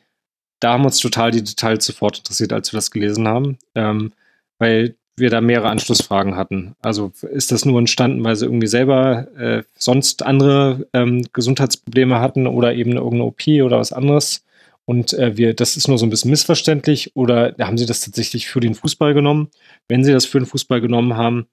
da 0.64 0.74
haben 0.74 0.86
uns 0.86 1.00
total 1.00 1.32
die 1.32 1.44
Details 1.44 1.86
sofort 1.86 2.20
interessiert, 2.20 2.54
als 2.54 2.72
wir 2.72 2.78
das 2.78 2.92
gelesen 2.92 3.28
haben, 3.28 3.58
ähm, 3.76 4.14
weil 4.60 4.96
wir 5.16 5.30
da 5.30 5.42
mehrere 5.42 5.70
Anschlussfragen 5.70 6.36
hatten. 6.36 6.76
Also 6.82 7.12
ist 7.32 7.52
das 7.52 7.66
nur 7.66 7.80
entstanden, 7.80 8.24
weil 8.24 8.36
sie 8.36 8.46
irgendwie 8.46 8.68
selber 8.68 9.28
äh, 9.38 9.64
sonst 9.78 10.24
andere 10.24 10.88
ähm, 10.94 11.26
Gesundheitsprobleme 11.34 12.20
hatten 12.20 12.48
oder 12.48 12.74
eben 12.74 12.94
irgendeine 12.94 13.26
OP 13.26 13.48
oder 13.48 13.78
was 13.78 13.94
anderes? 13.94 14.44
Und 14.86 15.14
äh, 15.14 15.38
wir, 15.38 15.54
das 15.54 15.78
ist 15.78 15.88
nur 15.88 15.98
so 15.98 16.06
ein 16.06 16.10
bisschen 16.10 16.32
missverständlich 16.32 17.16
oder 17.16 17.54
haben 17.60 17.78
sie 17.78 17.86
das 17.86 18.02
tatsächlich 18.02 18.48
für 18.48 18.60
den 18.60 18.74
Fußball 18.74 19.14
genommen? 19.14 19.50
Wenn 19.88 20.04
sie 20.04 20.12
das 20.12 20.26
für 20.26 20.40
den 20.40 20.48
Fußball 20.48 20.82
genommen 20.82 21.16
haben, 21.16 21.48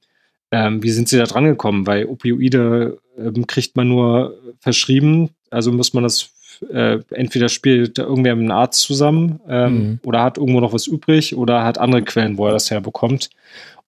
ähm, 0.53 0.83
wie 0.83 0.91
sind 0.91 1.09
sie 1.09 1.19
da 1.19 1.25
dran 1.25 1.45
gekommen? 1.45 1.87
Weil 1.87 2.07
Opioide 2.07 2.99
ähm, 3.19 3.47
kriegt 3.47 3.77
man 3.77 3.89
nur 3.89 4.41
verschrieben, 4.61 5.31
also 5.51 5.71
muss 5.71 5.93
man 5.93 6.03
das 6.03 6.31
äh, 6.69 6.99
entweder 7.11 7.49
spielt 7.49 7.99
da 7.99 8.03
irgendwer 8.03 8.37
mit 8.37 8.45
einem 8.45 8.59
Arzt 8.59 8.83
zusammen 8.83 9.41
ähm, 9.49 9.75
mhm. 9.75 10.01
oder 10.05 10.23
hat 10.23 10.39
irgendwo 10.39 10.61
noch 10.61 10.73
was 10.73 10.87
übrig 10.87 11.37
oder 11.37 11.65
hat 11.65 11.79
andere 11.79 12.03
Quellen, 12.03 12.39
wo 12.39 12.47
er 12.47 12.53
das 12.53 12.71
herbekommt. 12.71 13.31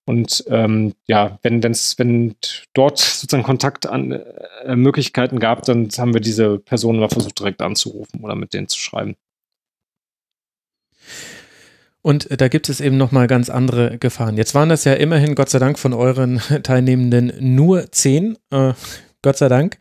Und 0.05 0.43
ähm, 0.47 0.93
ja, 1.07 1.39
wenn 1.43 1.63
es 1.63 1.97
wenn 1.97 2.35
dort 2.73 2.99
sozusagen 2.99 3.43
Kontakt 3.43 3.85
an 3.87 4.11
äh, 4.11 4.75
Möglichkeiten 4.75 5.39
gab, 5.39 5.63
dann 5.63 5.87
haben 5.97 6.13
wir 6.13 6.21
diese 6.21 6.59
Personen 6.59 6.99
mal 6.99 7.09
versucht 7.09 7.39
direkt 7.39 7.61
anzurufen 7.61 8.19
oder 8.21 8.35
mit 8.35 8.53
denen 8.53 8.67
zu 8.67 8.79
schreiben. 8.79 9.15
Und 12.01 12.29
äh, 12.29 12.37
da 12.37 12.49
gibt 12.49 12.67
es 12.67 12.81
eben 12.81 12.97
nochmal 12.97 13.27
ganz 13.27 13.49
andere 13.49 13.97
Gefahren. 13.97 14.35
Jetzt 14.35 14.53
waren 14.53 14.69
das 14.69 14.83
ja 14.83 14.93
immerhin, 14.93 15.35
Gott 15.35 15.49
sei 15.49 15.59
Dank, 15.59 15.79
von 15.79 15.93
euren 15.93 16.39
Teilnehmenden 16.63 17.31
nur 17.39 17.91
zehn. 17.91 18.37
Äh, 18.51 18.73
Gott 19.23 19.37
sei 19.37 19.49
Dank. 19.49 19.77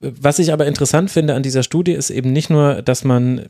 Was 0.00 0.40
ich 0.40 0.52
aber 0.52 0.66
interessant 0.66 1.10
finde 1.10 1.34
an 1.34 1.44
dieser 1.44 1.62
Studie 1.62 1.92
ist 1.92 2.10
eben 2.10 2.32
nicht 2.32 2.50
nur, 2.50 2.82
dass 2.82 3.04
man 3.04 3.46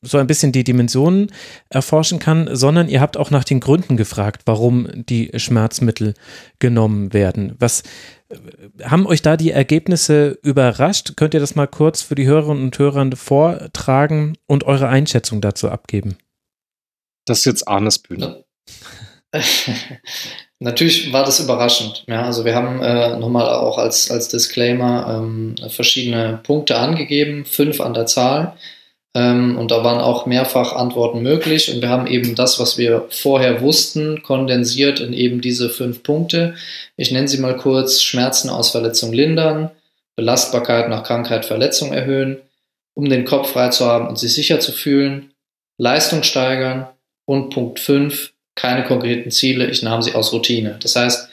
so 0.00 0.18
ein 0.18 0.26
bisschen 0.26 0.52
die 0.52 0.64
Dimensionen 0.64 1.32
erforschen 1.70 2.18
kann, 2.18 2.54
sondern 2.54 2.88
ihr 2.88 3.00
habt 3.00 3.16
auch 3.16 3.30
nach 3.30 3.42
den 3.44 3.58
Gründen 3.60 3.96
gefragt, 3.96 4.42
warum 4.46 4.88
die 4.94 5.30
Schmerzmittel 5.36 6.14
genommen 6.60 7.12
werden. 7.12 7.56
Was 7.58 7.82
haben 8.82 9.06
euch 9.06 9.22
da 9.22 9.36
die 9.36 9.50
Ergebnisse 9.50 10.38
überrascht? 10.42 11.16
Könnt 11.16 11.34
ihr 11.34 11.40
das 11.40 11.56
mal 11.56 11.66
kurz 11.66 12.02
für 12.02 12.14
die 12.14 12.26
Hörerinnen 12.26 12.62
und 12.62 12.78
Hörer 12.78 13.08
vortragen 13.16 14.36
und 14.46 14.64
eure 14.64 14.88
Einschätzung 14.88 15.40
dazu 15.40 15.68
abgeben? 15.68 16.16
Das 17.24 17.38
ist 17.38 17.44
jetzt 17.46 17.68
Arnes 17.68 17.98
Bühne. 17.98 18.44
Natürlich 20.60 21.12
war 21.12 21.24
das 21.24 21.40
überraschend. 21.40 22.04
Ja, 22.08 22.24
also 22.24 22.44
wir 22.44 22.54
haben 22.54 22.82
äh, 22.82 23.16
nochmal 23.16 23.48
auch 23.48 23.78
als, 23.78 24.10
als 24.10 24.28
Disclaimer 24.28 25.18
ähm, 25.18 25.54
verschiedene 25.68 26.40
Punkte 26.42 26.78
angegeben, 26.78 27.44
fünf 27.44 27.80
an 27.80 27.94
der 27.94 28.06
Zahl. 28.06 28.56
Ähm, 29.14 29.56
und 29.58 29.70
da 29.70 29.84
waren 29.84 30.00
auch 30.00 30.26
mehrfach 30.26 30.72
Antworten 30.72 31.22
möglich. 31.22 31.72
Und 31.72 31.82
wir 31.82 31.88
haben 31.88 32.06
eben 32.06 32.34
das, 32.34 32.58
was 32.58 32.78
wir 32.78 33.06
vorher 33.10 33.60
wussten, 33.60 34.22
kondensiert 34.22 35.00
in 35.00 35.12
eben 35.12 35.40
diese 35.40 35.68
fünf 35.68 36.02
Punkte. 36.02 36.54
Ich 36.96 37.12
nenne 37.12 37.28
sie 37.28 37.38
mal 37.38 37.56
kurz 37.56 38.02
Schmerzen 38.02 38.50
aus 38.50 38.70
Verletzung 38.70 39.12
lindern, 39.12 39.70
Belastbarkeit 40.16 40.88
nach 40.88 41.04
Krankheit, 41.04 41.44
Verletzung 41.44 41.92
erhöhen, 41.92 42.38
um 42.94 43.08
den 43.08 43.24
Kopf 43.24 43.52
frei 43.52 43.68
zu 43.68 43.86
haben 43.86 44.08
und 44.08 44.18
sich 44.18 44.34
sicher 44.34 44.58
zu 44.58 44.72
fühlen, 44.72 45.32
Leistung 45.76 46.24
steigern 46.24 46.88
und 47.24 47.50
Punkt 47.50 47.78
fünf 47.78 48.32
keine 48.58 48.84
konkreten 48.84 49.30
Ziele, 49.30 49.70
ich 49.70 49.82
nahm 49.82 50.02
sie 50.02 50.14
aus 50.14 50.32
Routine. 50.32 50.76
Das 50.82 50.96
heißt, 50.96 51.28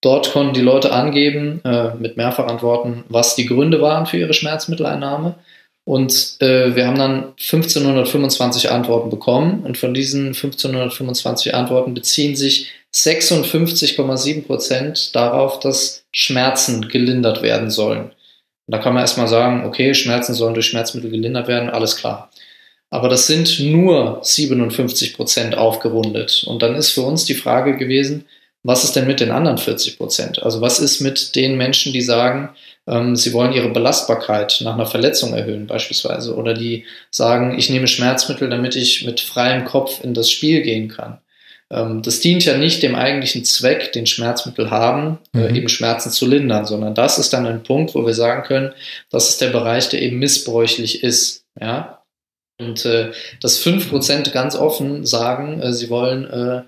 dort 0.00 0.32
konnten 0.32 0.54
die 0.54 0.60
Leute 0.60 0.92
angeben, 0.92 1.60
äh, 1.64 1.94
mit 1.96 2.16
Mehrfachantworten, 2.16 3.04
was 3.08 3.34
die 3.34 3.46
Gründe 3.46 3.82
waren 3.82 4.06
für 4.06 4.16
ihre 4.16 4.32
Schmerzmitteleinnahme. 4.32 5.34
Und 5.84 6.36
äh, 6.40 6.76
wir 6.76 6.86
haben 6.86 6.98
dann 6.98 7.34
1525 7.40 8.70
Antworten 8.70 9.10
bekommen. 9.10 9.64
Und 9.64 9.76
von 9.76 9.92
diesen 9.92 10.28
1525 10.28 11.54
Antworten 11.54 11.94
beziehen 11.94 12.36
sich 12.36 12.70
56,7 12.94 14.46
Prozent 14.46 15.16
darauf, 15.16 15.60
dass 15.60 16.04
Schmerzen 16.12 16.88
gelindert 16.88 17.42
werden 17.42 17.70
sollen. 17.70 18.10
Und 18.68 18.74
da 18.74 18.78
kann 18.78 18.92
man 18.92 19.02
erstmal 19.02 19.28
sagen, 19.28 19.64
okay, 19.66 19.94
Schmerzen 19.94 20.34
sollen 20.34 20.54
durch 20.54 20.66
Schmerzmittel 20.66 21.10
gelindert 21.10 21.48
werden, 21.48 21.70
alles 21.70 21.96
klar. 21.96 22.27
Aber 22.90 23.08
das 23.08 23.26
sind 23.26 23.60
nur 23.60 24.20
57 24.22 25.14
Prozent 25.14 25.56
aufgerundet. 25.56 26.44
Und 26.46 26.62
dann 26.62 26.74
ist 26.74 26.90
für 26.90 27.02
uns 27.02 27.24
die 27.24 27.34
Frage 27.34 27.76
gewesen, 27.76 28.24
was 28.62 28.84
ist 28.84 28.96
denn 28.96 29.06
mit 29.06 29.20
den 29.20 29.30
anderen 29.30 29.58
40 29.58 29.98
Prozent? 29.98 30.42
Also 30.42 30.60
was 30.60 30.80
ist 30.80 31.00
mit 31.00 31.36
den 31.36 31.56
Menschen, 31.56 31.92
die 31.92 32.00
sagen, 32.00 32.50
ähm, 32.86 33.14
sie 33.14 33.32
wollen 33.32 33.52
ihre 33.52 33.70
Belastbarkeit 33.70 34.60
nach 34.62 34.74
einer 34.74 34.86
Verletzung 34.86 35.32
erhöhen 35.34 35.66
beispielsweise 35.66 36.34
oder 36.34 36.54
die 36.54 36.84
sagen, 37.10 37.58
ich 37.58 37.70
nehme 37.70 37.86
Schmerzmittel, 37.86 38.50
damit 38.50 38.74
ich 38.74 39.04
mit 39.04 39.20
freiem 39.20 39.64
Kopf 39.64 40.02
in 40.02 40.14
das 40.14 40.30
Spiel 40.30 40.62
gehen 40.62 40.88
kann. 40.88 41.18
ähm, 41.70 42.02
das 42.02 42.20
dient 42.20 42.44
ja 42.46 42.56
nicht 42.56 42.82
dem 42.82 42.94
eigentlichen 42.94 43.44
Zweck, 43.44 43.92
den 43.92 44.06
Schmerzmittel 44.06 44.70
haben, 44.70 45.18
äh, 45.34 45.50
mhm. 45.50 45.54
eben 45.54 45.68
Schmerzen 45.68 46.10
zu 46.10 46.26
lindern, 46.26 46.64
sondern 46.64 46.94
das 46.94 47.18
ist 47.18 47.32
dann 47.32 47.46
ein 47.46 47.62
Punkt, 47.62 47.94
wo 47.94 48.06
wir 48.06 48.14
sagen 48.14 48.42
können, 48.42 48.72
das 49.10 49.28
ist 49.28 49.40
der 49.40 49.50
Bereich, 49.50 49.88
der 49.90 50.02
eben 50.02 50.18
missbräuchlich 50.18 51.02
ist. 51.04 51.44
Ja? 51.60 51.97
Und 52.58 52.84
äh, 52.84 53.12
dass 53.40 53.58
fünf 53.58 53.88
Prozent 53.88 54.32
ganz 54.32 54.56
offen 54.56 55.06
sagen, 55.06 55.62
äh, 55.62 55.72
sie 55.72 55.90
wollen 55.90 56.28
äh, 56.28 56.62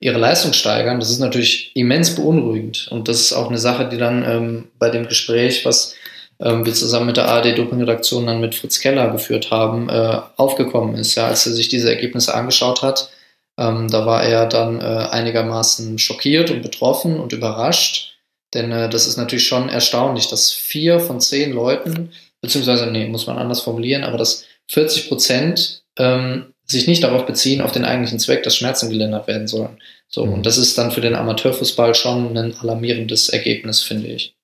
ihre 0.00 0.18
Leistung 0.18 0.52
steigern, 0.52 1.00
das 1.00 1.10
ist 1.10 1.18
natürlich 1.18 1.74
immens 1.74 2.14
beunruhigend. 2.14 2.88
Und 2.90 3.08
das 3.08 3.20
ist 3.20 3.32
auch 3.32 3.48
eine 3.48 3.58
Sache, 3.58 3.88
die 3.88 3.98
dann 3.98 4.24
ähm, 4.24 4.68
bei 4.78 4.90
dem 4.90 5.06
Gespräch, 5.06 5.64
was 5.64 5.94
ähm, 6.40 6.64
wir 6.64 6.74
zusammen 6.74 7.06
mit 7.06 7.16
der 7.16 7.28
ARD-Doping-Redaktion 7.28 8.26
dann 8.26 8.40
mit 8.40 8.54
Fritz 8.54 8.80
Keller 8.80 9.10
geführt 9.10 9.50
haben, 9.50 9.88
äh, 9.88 10.20
aufgekommen 10.36 10.94
ist. 10.96 11.14
Ja, 11.14 11.26
als 11.26 11.46
er 11.46 11.52
sich 11.52 11.68
diese 11.68 11.90
Ergebnisse 11.90 12.34
angeschaut 12.34 12.82
hat, 12.82 13.10
ähm, 13.58 13.88
da 13.88 14.04
war 14.04 14.24
er 14.24 14.46
dann 14.46 14.80
äh, 14.80 15.08
einigermaßen 15.10 15.98
schockiert 15.98 16.50
und 16.50 16.62
betroffen 16.62 17.20
und 17.20 17.32
überrascht. 17.32 18.14
Denn 18.52 18.72
äh, 18.72 18.88
das 18.88 19.06
ist 19.06 19.16
natürlich 19.16 19.46
schon 19.46 19.68
erstaunlich, 19.68 20.28
dass 20.28 20.52
vier 20.52 21.00
von 21.00 21.20
zehn 21.20 21.52
Leuten, 21.52 22.12
beziehungsweise, 22.40 22.86
nee, 22.86 23.06
muss 23.06 23.26
man 23.26 23.38
anders 23.38 23.60
formulieren, 23.60 24.04
aber 24.04 24.18
dass 24.18 24.44
40 24.68 25.08
Prozent 25.08 25.82
ähm, 25.96 26.54
sich 26.66 26.86
nicht 26.86 27.02
darauf 27.02 27.26
beziehen, 27.26 27.60
auf 27.60 27.72
den 27.72 27.84
eigentlichen 27.84 28.18
Zweck, 28.18 28.42
dass 28.42 28.56
Schmerzen 28.56 28.88
gelindert 28.90 29.26
werden 29.26 29.46
sollen. 29.46 29.78
So, 30.08 30.24
mhm. 30.24 30.34
und 30.34 30.46
das 30.46 30.58
ist 30.58 30.78
dann 30.78 30.90
für 30.90 31.00
den 31.00 31.14
Amateurfußball 31.14 31.94
schon 31.94 32.36
ein 32.36 32.54
alarmierendes 32.58 33.28
Ergebnis, 33.28 33.82
finde 33.82 34.08
ich. 34.08 34.34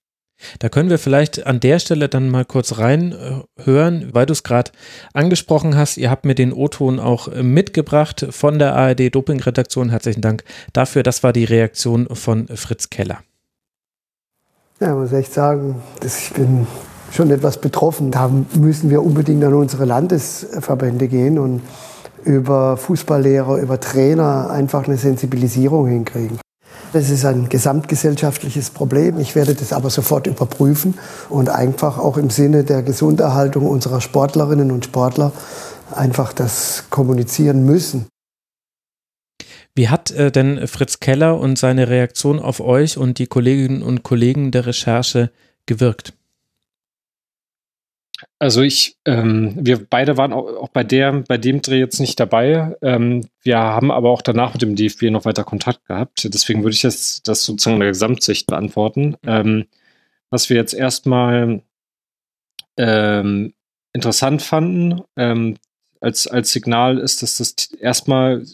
Da 0.59 0.69
können 0.69 0.91
wir 0.91 0.99
vielleicht 0.99 1.47
an 1.47 1.61
der 1.61 1.79
Stelle 1.79 2.09
dann 2.09 2.31
mal 2.31 2.45
kurz 2.45 2.79
reinhören, 2.79 4.09
weil 4.13 4.27
du 4.27 4.33
es 4.33 4.43
gerade 4.43 4.73
angesprochen 5.13 5.77
hast. 5.77 5.99
Ihr 5.99 6.11
habt 6.11 6.25
mir 6.25 6.35
den 6.35 6.53
O-Ton 6.53 6.99
auch 6.99 7.29
mitgebracht 7.29 8.27
von 8.31 8.59
der 8.59 8.75
ARD 8.75 9.15
Doping-Redaktion. 9.15 9.91
Herzlichen 9.91 10.23
Dank 10.23 10.45
dafür. 10.73 11.03
Das 11.03 11.23
war 11.23 11.33
die 11.33 11.45
Reaktion 11.45 12.09
von 12.15 12.49
Fritz 12.49 12.89
Keller. 12.89 13.23
Ja, 14.81 14.95
muss 14.95 15.13
echt 15.13 15.35
sagen, 15.35 15.83
dass 16.01 16.23
ich 16.23 16.33
bin 16.33 16.67
schon 17.13 17.31
etwas 17.31 17.61
betroffen. 17.61 18.11
Da 18.11 18.31
müssen 18.55 18.91
wir 18.91 19.03
unbedingt 19.03 19.45
an 19.45 19.55
unsere 19.55 19.85
Landesverbände 19.85 21.09
gehen 21.09 21.39
und 21.39 21.63
über 22.25 22.77
Fußballlehrer, 22.77 23.59
über 23.59 23.81
Trainer 23.81 24.51
einfach 24.51 24.87
eine 24.87 24.97
Sensibilisierung 24.97 25.87
hinkriegen. 25.87 26.39
Das 26.93 27.09
ist 27.09 27.25
ein 27.25 27.49
gesamtgesellschaftliches 27.49 28.71
Problem. 28.71 29.19
Ich 29.21 29.37
werde 29.37 29.55
das 29.55 29.73
aber 29.73 29.91
sofort 29.91 30.27
überprüfen 30.27 30.95
und 31.29 31.49
einfach 31.49 31.99
auch 31.99 32.17
im 32.17 32.31
Sinne 32.31 32.65
der 32.65 32.83
Gesunderhaltung 32.83 33.67
unserer 33.67 34.01
Sportlerinnen 34.01 34.73
und 34.73 34.87
Sportler 34.87 35.33
einfach 35.95 36.33
das 36.33 36.85
kommunizieren 36.91 37.65
müssen. 37.65 38.07
Wie 39.75 39.89
hat 39.89 40.11
äh, 40.11 40.33
denn 40.33 40.67
Fritz 40.67 40.99
Keller 40.99 41.39
und 41.39 41.59
seine 41.59 41.89
Reaktion 41.89 42.41
auf 42.41 42.61
euch 42.61 42.99
und 42.99 43.19
die 43.19 43.27
Kolleginnen 43.27 43.83
und 43.83 44.03
Kollegen 44.03 44.51
der 44.51 44.67
Recherche 44.67 45.31
gewirkt? 45.67 46.13
Also 48.43 48.63
ich, 48.63 48.97
ähm, 49.05 49.55
wir 49.61 49.85
beide 49.85 50.17
waren 50.17 50.33
auch, 50.33 50.47
auch, 50.57 50.69
bei 50.71 50.83
der, 50.83 51.13
bei 51.29 51.37
dem 51.37 51.61
Dreh 51.61 51.79
jetzt 51.79 52.01
nicht 52.01 52.19
dabei. 52.19 52.75
Ähm, 52.81 53.29
wir 53.43 53.59
haben 53.59 53.91
aber 53.91 54.09
auch 54.09 54.23
danach 54.23 54.55
mit 54.55 54.63
dem 54.63 54.77
DFB 54.77 55.11
noch 55.11 55.27
weiter 55.27 55.45
Kontakt 55.45 55.85
gehabt. 55.87 56.27
Deswegen 56.33 56.63
würde 56.63 56.75
ich 56.75 56.83
jetzt 56.83 57.29
das 57.29 57.45
sozusagen 57.45 57.75
in 57.77 57.81
der 57.81 57.91
Gesamtsicht 57.91 58.47
beantworten. 58.47 59.19
Ähm, 59.27 59.67
was 60.31 60.49
wir 60.49 60.57
jetzt 60.57 60.73
erstmal 60.73 61.61
ähm, 62.79 63.53
interessant 63.93 64.41
fanden 64.41 65.03
ähm, 65.17 65.59
als, 66.01 66.27
als 66.27 66.51
Signal 66.51 66.97
ist, 66.97 67.23
dass 67.23 67.37
das 67.37 67.73
erstmal 67.79 68.47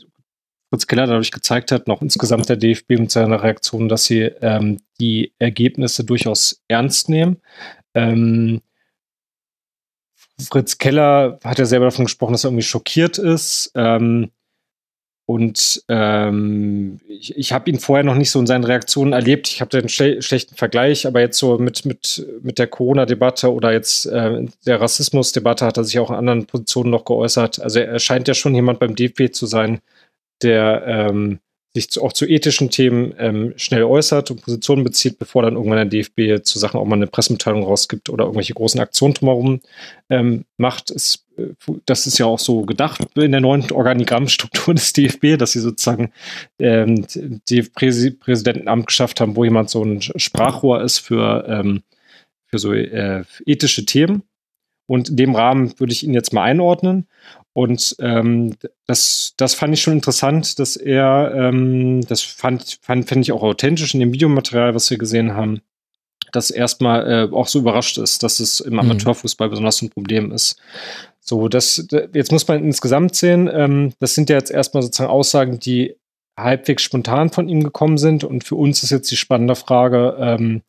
Fritz 0.70 0.88
Keller 0.88 1.06
dadurch 1.06 1.30
gezeigt 1.30 1.70
hat, 1.70 1.86
noch 1.86 2.02
insgesamt 2.02 2.48
der 2.48 2.56
DFB 2.56 2.90
mit 2.98 3.12
seiner 3.12 3.40
Reaktion, 3.40 3.88
dass 3.88 4.06
sie 4.06 4.22
ähm, 4.22 4.78
die 4.98 5.32
Ergebnisse 5.38 6.02
durchaus 6.02 6.60
ernst 6.66 7.08
nehmen. 7.08 7.36
Ähm, 7.94 8.62
Fritz 10.40 10.78
Keller 10.78 11.38
hat 11.44 11.58
ja 11.58 11.64
selber 11.64 11.86
davon 11.86 12.04
gesprochen, 12.04 12.32
dass 12.32 12.44
er 12.44 12.48
irgendwie 12.48 12.62
schockiert 12.62 13.18
ist. 13.18 13.70
Ähm, 13.74 14.30
und 15.28 15.82
ähm, 15.88 17.00
ich, 17.08 17.36
ich 17.36 17.52
habe 17.52 17.68
ihn 17.68 17.80
vorher 17.80 18.04
noch 18.04 18.14
nicht 18.14 18.30
so 18.30 18.38
in 18.38 18.46
seinen 18.46 18.62
Reaktionen 18.62 19.12
erlebt. 19.12 19.48
Ich 19.48 19.60
habe 19.60 19.70
den 19.70 19.88
schle 19.88 20.22
schlechten 20.22 20.54
Vergleich, 20.54 21.04
aber 21.04 21.20
jetzt 21.20 21.38
so 21.38 21.58
mit, 21.58 21.84
mit, 21.84 22.24
mit 22.42 22.60
der 22.60 22.68
Corona-Debatte 22.68 23.52
oder 23.52 23.72
jetzt 23.72 24.06
äh, 24.06 24.46
der 24.66 24.80
Rassismus-Debatte 24.80 25.66
hat 25.66 25.78
er 25.78 25.84
sich 25.84 25.98
auch 25.98 26.10
in 26.10 26.16
anderen 26.16 26.46
Positionen 26.46 26.90
noch 26.90 27.04
geäußert. 27.04 27.60
Also 27.60 27.80
er 27.80 27.98
scheint 27.98 28.28
ja 28.28 28.34
schon 28.34 28.54
jemand 28.54 28.78
beim 28.78 28.94
DFB 28.94 29.32
zu 29.32 29.46
sein, 29.46 29.80
der 30.42 30.84
ähm, 30.86 31.40
sich 31.76 31.90
zu, 31.90 32.02
auch 32.02 32.12
zu 32.12 32.26
ethischen 32.26 32.70
Themen 32.70 33.14
ähm, 33.18 33.52
schnell 33.56 33.84
äußert 33.84 34.30
und 34.30 34.42
Positionen 34.42 34.82
bezieht, 34.82 35.18
bevor 35.18 35.42
dann 35.42 35.54
irgendwann 35.54 35.76
der 35.76 36.02
DFB 36.02 36.42
zu 36.42 36.58
Sachen 36.58 36.80
auch 36.80 36.86
mal 36.86 36.96
eine 36.96 37.06
Pressemitteilung 37.06 37.64
rausgibt 37.64 38.08
oder 38.08 38.24
irgendwelche 38.24 38.54
großen 38.54 38.80
Aktionen 38.80 39.12
drumherum 39.12 39.60
ähm, 40.08 40.46
macht. 40.56 40.90
Es, 40.90 41.26
äh, 41.36 41.48
das 41.84 42.06
ist 42.06 42.16
ja 42.18 42.24
auch 42.24 42.38
so 42.38 42.62
gedacht 42.62 43.02
in 43.14 43.32
der 43.32 43.42
neuen 43.42 43.70
Organigrammstruktur 43.70 44.74
des 44.74 44.94
DFB, 44.94 45.38
dass 45.38 45.52
sie 45.52 45.60
sozusagen 45.60 46.12
ähm, 46.58 47.06
die 47.48 47.62
Präsidentenamt 47.62 48.86
geschafft 48.86 49.20
haben, 49.20 49.36
wo 49.36 49.44
jemand 49.44 49.68
so 49.68 49.84
ein 49.84 50.00
Sprachrohr 50.00 50.82
ist 50.82 50.98
für, 50.98 51.44
ähm, 51.46 51.82
für 52.46 52.58
so 52.58 52.72
äh, 52.72 53.24
ethische 53.44 53.84
Themen. 53.84 54.22
Und 54.88 55.10
in 55.10 55.16
dem 55.16 55.34
Rahmen 55.34 55.78
würde 55.78 55.92
ich 55.92 56.04
ihn 56.04 56.14
jetzt 56.14 56.32
mal 56.32 56.44
einordnen. 56.44 57.06
Und 57.56 57.96
ähm, 58.00 58.54
das, 58.86 59.32
das 59.38 59.54
fand 59.54 59.72
ich 59.72 59.80
schon 59.80 59.94
interessant, 59.94 60.58
dass 60.58 60.76
er, 60.76 61.32
ähm, 61.34 62.02
das 62.06 62.20
fand, 62.20 62.78
fand, 62.82 63.08
fand 63.08 63.22
ich 63.22 63.32
auch 63.32 63.42
authentisch 63.42 63.94
in 63.94 64.00
dem 64.00 64.12
Videomaterial, 64.12 64.74
was 64.74 64.90
wir 64.90 64.98
gesehen 64.98 65.32
haben, 65.32 65.62
dass 66.32 66.50
erstmal 66.50 67.10
äh, 67.10 67.34
auch 67.34 67.48
so 67.48 67.60
überrascht 67.60 67.96
ist, 67.96 68.22
dass 68.22 68.40
es 68.40 68.60
im 68.60 68.74
mhm. 68.74 68.80
Amateurfußball 68.80 69.48
besonders 69.48 69.80
ein 69.80 69.88
Problem 69.88 70.32
ist. 70.32 70.58
So, 71.20 71.48
das, 71.48 71.88
jetzt 72.12 72.30
muss 72.30 72.46
man 72.46 72.62
insgesamt 72.62 73.14
sehen, 73.14 73.48
ähm, 73.50 73.94
das 74.00 74.14
sind 74.14 74.28
ja 74.28 74.36
jetzt 74.36 74.50
erstmal 74.50 74.82
sozusagen 74.82 75.10
Aussagen, 75.10 75.58
die 75.58 75.96
halbwegs 76.36 76.82
spontan 76.82 77.30
von 77.30 77.48
ihm 77.48 77.62
gekommen 77.62 77.96
sind. 77.96 78.22
Und 78.22 78.44
für 78.44 78.56
uns 78.56 78.82
ist 78.82 78.90
jetzt 78.90 79.10
die 79.10 79.16
spannende 79.16 79.54
Frage, 79.54 80.14
ähm, 80.20 80.60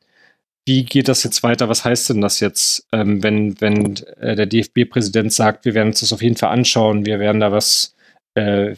wie 0.68 0.84
geht 0.84 1.08
das 1.08 1.24
jetzt 1.24 1.44
weiter? 1.44 1.70
Was 1.70 1.86
heißt 1.86 2.10
denn 2.10 2.20
das 2.20 2.42
jetzt, 2.42 2.88
ähm, 2.92 3.24
wenn, 3.24 3.60
wenn 3.62 3.96
äh, 4.20 4.36
der 4.36 4.46
DFB-Präsident 4.46 5.32
sagt, 5.32 5.64
wir 5.64 5.74
werden 5.74 5.90
uns 5.90 6.02
das 6.02 6.12
auf 6.12 6.22
jeden 6.22 6.36
Fall 6.36 6.50
anschauen, 6.50 7.06
wir 7.06 7.20
werden 7.20 7.40
da 7.40 7.54
was 7.54 7.96
äh, 8.36 8.76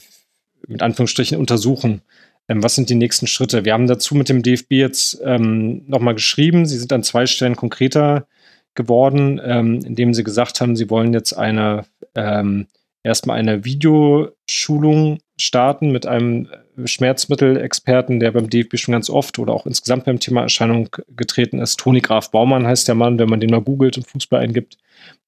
mit 0.68 0.84
Anführungsstrichen 0.84 1.40
untersuchen? 1.40 2.02
Ähm, 2.48 2.61
was 2.61 2.76
sind 2.76 2.91
die 2.91 2.95
nächsten 2.95 3.26
Schritte? 3.26 3.66
Wir 3.66 3.74
haben 3.74 3.88
dazu 3.88 4.14
mit 4.14 4.30
dem 4.30 4.44
DFB 4.44 4.74
jetzt 4.74 5.20
ähm, 5.24 5.82
nochmal 5.88 6.14
geschrieben. 6.14 6.68
Sie 6.68 6.78
sind 6.78 6.94
an 6.94 7.02
zwei 7.02 7.26
Stellen 7.26 7.56
konkreter 7.56 8.28
geworden, 8.76 9.41
ähm, 9.44 9.80
indem 9.84 10.14
sie 10.14 10.24
gesagt 10.24 10.61
haben, 10.61 10.76
sie 10.76 10.91
wollen 10.91 11.11
jetzt 11.11 11.34
eine 11.34 11.86
ähm, 12.14 12.68
erstmal 13.03 13.40
eine 13.40 13.66
Videoschulung 13.66 15.20
starten 15.40 15.91
mit 15.91 16.06
einem 16.06 16.49
Schmerzmittelexperten, 16.85 18.19
der 18.19 18.31
beim 18.31 18.49
DFB 18.49 18.77
schon 18.77 18.93
ganz 18.93 19.10
oft 19.10 19.39
oder 19.39 19.53
auch 19.53 19.65
insgesamt 19.65 20.06
beim 20.06 20.19
Thema 20.19 20.41
Erscheinung 20.41 20.89
getreten 21.15 21.60
ist. 21.60 21.80
Toni 21.80 22.01
Graf 22.01 22.31
Baumann 22.31 22.68
heißt 22.68 22.88
der 22.88 22.95
Mann, 22.95 23.19
wenn 23.19 23.30
man 23.30 23.39
den 23.39 23.49
mal 23.49 23.61
googelt 23.61 23.97
und 23.97 24.07
Fußball 24.07 24.41
eingibt, 24.41 24.77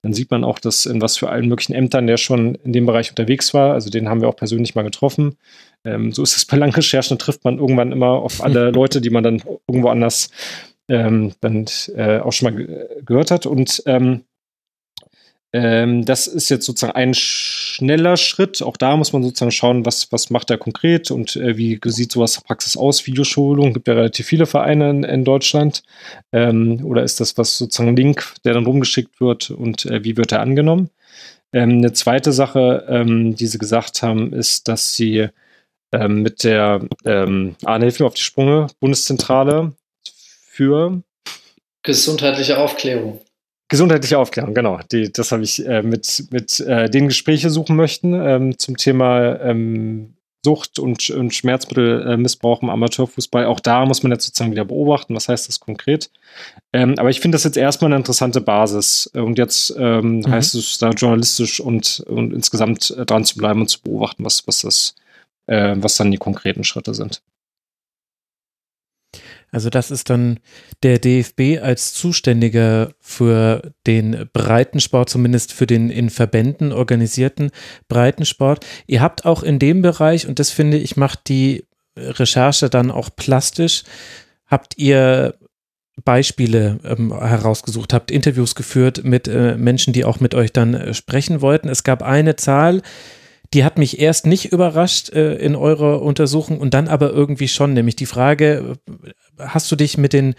dann 0.02 0.14
sieht 0.14 0.32
man 0.32 0.44
auch, 0.44 0.60
dass 0.60 0.86
in 0.86 1.02
was 1.02 1.18
für 1.18 1.30
allen 1.30 1.48
möglichen 1.48 1.74
Ämtern 1.74 2.08
der 2.08 2.18
schon 2.18 2.56
in 2.56 2.74
dem 2.74 2.86
Bereich 2.86 3.10
unterwegs 3.10 3.54
war. 3.54 3.74
Also 3.74 3.90
den 3.90 4.10
haben 4.10 4.22
wir 4.22 4.30
auch 4.30 4.36
persönlich 4.36 4.76
mal 4.76 4.84
getroffen. 4.84 5.38
Ähm, 5.86 6.12
so 6.12 6.24
ist 6.24 6.36
es 6.36 6.46
bei 6.46 6.58
langen 6.58 6.74
Recherchen, 6.74 7.18
da 7.18 7.24
trifft 7.24 7.44
man 7.44 7.60
irgendwann 7.60 7.92
immer 7.92 8.10
auf 8.10 8.44
alle 8.44 8.72
Leute, 8.72 9.02
die 9.02 9.10
man 9.10 9.24
dann 9.24 9.42
irgendwo 9.68 9.90
anders 9.90 10.30
ähm, 10.88 11.34
dann 11.42 11.66
äh, 11.96 12.20
auch 12.20 12.34
schon 12.34 12.54
mal 12.54 12.90
gehört 13.06 13.32
hat. 13.32 13.46
Und 13.46 13.84
ähm, 13.86 14.24
ähm, 15.54 16.06
das 16.06 16.28
ist 16.28 16.50
jetzt 16.50 16.66
sozusagen 16.66 16.96
ein 16.96 17.14
schneller 17.14 18.16
Schritt. 18.16 18.62
Auch 18.62 18.78
da 18.78 18.96
muss 18.96 19.12
man 19.12 19.22
sozusagen 19.24 19.52
schauen, 19.52 19.86
was, 19.86 20.12
was 20.12 20.30
macht 20.30 20.50
er 20.50 20.58
konkret 20.58 21.12
und 21.12 21.36
äh, 21.36 21.58
wie 21.58 21.80
sieht 21.86 22.14
sowas 22.14 22.40
Praxis 22.42 22.78
aus. 22.78 23.06
Videoschulung 23.06 23.74
gibt 23.74 23.88
ja 23.88 23.96
relativ 23.96 24.28
viele 24.28 24.46
Vereine 24.46 24.90
in, 24.90 25.04
in 25.04 25.26
Deutschland. 25.26 25.84
Ähm, 26.32 26.80
oder 26.86 27.04
ist 27.04 27.20
das 27.20 27.38
was 27.38 27.58
sozusagen 27.58 27.90
ein 27.90 27.98
Link, 27.98 28.34
der 28.46 28.54
dann 28.54 28.66
rumgeschickt 28.66 29.20
wird 29.20 29.50
und 29.50 29.86
äh, 29.86 30.04
wie 30.04 30.16
wird 30.16 30.32
er 30.32 30.40
angenommen? 30.40 30.90
Ähm, 31.52 31.80
eine 31.80 31.92
zweite 31.92 32.32
Sache, 32.32 32.86
ähm, 32.88 33.36
die 33.36 33.48
sie 33.48 33.58
gesagt 33.58 34.02
haben, 34.04 34.32
ist, 34.32 34.70
dass 34.70 34.96
sie 34.96 35.28
ähm, 35.92 36.22
mit 36.22 36.46
der 36.46 36.88
ähm, 37.04 37.56
Arne, 37.66 37.86
hilf 37.86 38.00
mir 38.00 38.06
auf 38.06 38.14
die 38.14 38.22
Sprünge, 38.22 38.68
Bundeszentrale 38.80 39.74
für 40.48 41.02
gesundheitliche 41.84 42.58
Aufklärung. 42.58 43.20
Gesundheitliche 43.72 44.20
Aufklärung, 44.20 44.54
genau. 44.54 44.80
Die, 44.92 45.12
das 45.12 45.32
habe 45.32 45.44
ich 45.44 45.66
äh, 45.66 45.82
mit, 45.82 46.26
mit 46.30 46.60
äh, 46.60 46.90
den 46.90 47.08
Gespräche 47.08 47.50
suchen 47.50 47.76
möchten 47.76 48.14
ähm, 48.14 48.60
zum 48.60 48.78
Thema 48.78 49.40
ähm, 49.40 50.14
Sucht 50.44 50.78
und, 50.78 51.10
und 51.10 51.34
Schmerzmittelmissbrauch 51.34 52.62
im 52.64 52.70
Amateurfußball. 52.70 53.46
Auch 53.46 53.60
da 53.60 53.86
muss 53.86 54.04
man 54.04 54.12
jetzt 54.12 54.26
sozusagen 54.26 54.52
wieder 54.52 54.66
beobachten, 54.66 55.16
was 55.16 55.30
heißt 55.30 55.48
das 55.48 55.60
konkret. 55.60 56.12
Ähm, 56.74 56.96
aber 56.98 57.10
ich 57.10 57.22
finde 57.22 57.36
das 57.36 57.46
jetzt 57.46 57.58
erstmal 57.58 57.90
eine 57.90 57.98
interessante 57.98 58.42
Basis. 58.42 59.08
Und 59.14 59.38
jetzt 59.38 59.74
ähm, 59.78 60.20
mhm. 60.20 60.28
heißt 60.28 60.54
es 60.56 60.78
da 60.78 60.90
journalistisch 60.90 61.60
und, 61.60 62.04
und 62.08 62.34
insgesamt 62.34 62.92
äh, 62.92 63.06
dran 63.06 63.24
zu 63.24 63.38
bleiben 63.38 63.62
und 63.62 63.70
zu 63.70 63.82
beobachten, 63.82 64.26
was, 64.26 64.46
was 64.48 64.62
das 64.62 64.96
äh, 65.48 65.76
was 65.78 65.98
dann 65.98 66.12
die 66.12 66.18
konkreten 66.18 66.64
Schritte 66.64 66.94
sind. 66.94 67.22
Also 69.52 69.70
das 69.70 69.92
ist 69.92 70.10
dann 70.10 70.40
der 70.82 70.98
DFB 70.98 71.62
als 71.62 71.94
Zuständiger 71.94 72.94
für 73.00 73.74
den 73.86 74.30
Breitensport, 74.32 75.10
zumindest 75.10 75.52
für 75.52 75.68
den 75.68 75.90
in 75.90 76.10
Verbänden 76.10 76.72
organisierten 76.72 77.52
Breitensport. 77.90 78.66
Ihr 78.88 79.02
habt 79.02 79.26
auch 79.26 79.44
in 79.44 79.60
dem 79.60 79.82
Bereich, 79.82 80.28
und 80.28 80.40
das 80.40 80.52
finde 80.52 80.78
ich 80.78 80.96
macht 80.96 81.28
die 81.28 81.66
Recherche 81.98 82.70
dann 82.70 82.90
auch 82.90 83.10
plastisch, 83.14 83.84
habt 84.48 84.78
ihr 84.78 85.36
Beispiele 86.04 86.80
ähm, 86.86 87.14
herausgesucht, 87.14 87.94
habt 87.94 88.12
Interviews 88.12 88.56
geführt 88.56 89.04
mit 89.04 89.28
äh, 89.28 89.58
Menschen, 89.58 89.94
die 89.94 90.06
auch 90.06 90.20
mit 90.20 90.34
euch 90.34 90.54
dann 90.54 90.74
äh, 90.74 90.94
sprechen 90.94 91.42
wollten. 91.42 91.68
Es 91.68 91.84
gab 91.84 92.02
eine 92.02 92.38
Zahl, 92.38 92.82
die 93.54 93.64
hat 93.64 93.78
mich 93.78 94.00
erst 94.00 94.26
nicht 94.26 94.52
überrascht 94.52 95.10
äh, 95.10 95.36
in 95.36 95.56
eurer 95.56 96.02
Untersuchung 96.02 96.60
und 96.60 96.74
dann 96.74 96.88
aber 96.88 97.12
irgendwie 97.12 97.48
schon, 97.48 97.74
nämlich 97.74 97.96
die 97.96 98.06
Frage, 98.06 98.78
hast 99.38 99.72
du 99.72 99.76
dich 99.76 99.98
mit 99.98 100.14
den 100.14 100.36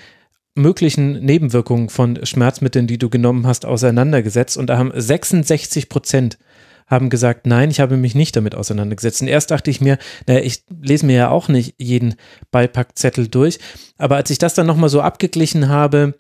möglichen 0.55 1.25
Nebenwirkungen 1.25 1.89
von 1.89 2.25
Schmerzmitteln, 2.25 2.87
die 2.87 2.99
du 2.99 3.11
genommen 3.11 3.47
hast, 3.47 3.67
auseinandergesetzt? 3.67 4.57
Und 4.57 4.69
da 4.69 4.79
haben 4.79 4.93
66 4.95 5.89
Prozent 5.89 6.39
haben 6.87 7.11
gesagt, 7.11 7.47
nein, 7.47 7.71
ich 7.71 7.81
habe 7.81 7.97
mich 7.97 8.15
nicht 8.15 8.37
damit 8.37 8.55
auseinandergesetzt. 8.55 9.23
Und 9.23 9.29
erst 9.29 9.51
dachte 9.51 9.71
ich 9.71 9.81
mir, 9.81 9.99
naja, 10.27 10.41
ich 10.41 10.65
lese 10.69 11.07
mir 11.07 11.17
ja 11.17 11.31
auch 11.31 11.49
nicht 11.49 11.75
jeden 11.79 12.17
Beipackzettel 12.51 13.29
durch. 13.29 13.59
Aber 13.97 14.17
als 14.17 14.29
ich 14.31 14.39
das 14.39 14.55
dann 14.55 14.67
nochmal 14.67 14.91
so 14.91 15.01
abgeglichen 15.01 15.69
habe, 15.69 16.15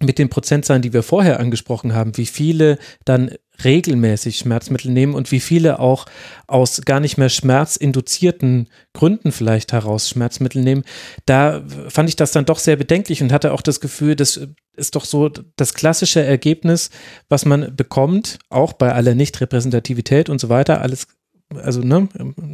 mit 0.00 0.18
den 0.18 0.28
Prozentzahlen, 0.28 0.82
die 0.82 0.92
wir 0.92 1.02
vorher 1.02 1.40
angesprochen 1.40 1.94
haben, 1.94 2.16
wie 2.16 2.26
viele 2.26 2.78
dann 3.04 3.32
regelmäßig 3.64 4.38
Schmerzmittel 4.38 4.90
nehmen 4.90 5.14
und 5.14 5.32
wie 5.32 5.40
viele 5.40 5.78
auch 5.78 6.06
aus 6.46 6.82
gar 6.84 7.00
nicht 7.00 7.18
mehr 7.18 7.28
schmerzinduzierten 7.28 8.68
Gründen 8.92 9.32
vielleicht 9.32 9.72
heraus 9.72 10.08
Schmerzmittel 10.08 10.62
nehmen, 10.62 10.84
da 11.26 11.62
fand 11.88 12.08
ich 12.08 12.16
das 12.16 12.32
dann 12.32 12.44
doch 12.44 12.58
sehr 12.58 12.76
bedenklich 12.76 13.22
und 13.22 13.32
hatte 13.32 13.52
auch 13.52 13.62
das 13.62 13.80
Gefühl, 13.80 14.16
das 14.16 14.40
ist 14.76 14.94
doch 14.94 15.04
so 15.04 15.30
das 15.56 15.74
klassische 15.74 16.22
Ergebnis, 16.22 16.90
was 17.28 17.44
man 17.44 17.74
bekommt, 17.74 18.38
auch 18.50 18.72
bei 18.72 18.92
aller 18.92 19.14
Nichtrepräsentativität 19.14 20.28
und 20.28 20.40
so 20.40 20.48
weiter, 20.48 20.80
alles 20.82 21.06
also 21.54 21.80
ne, 21.80 22.08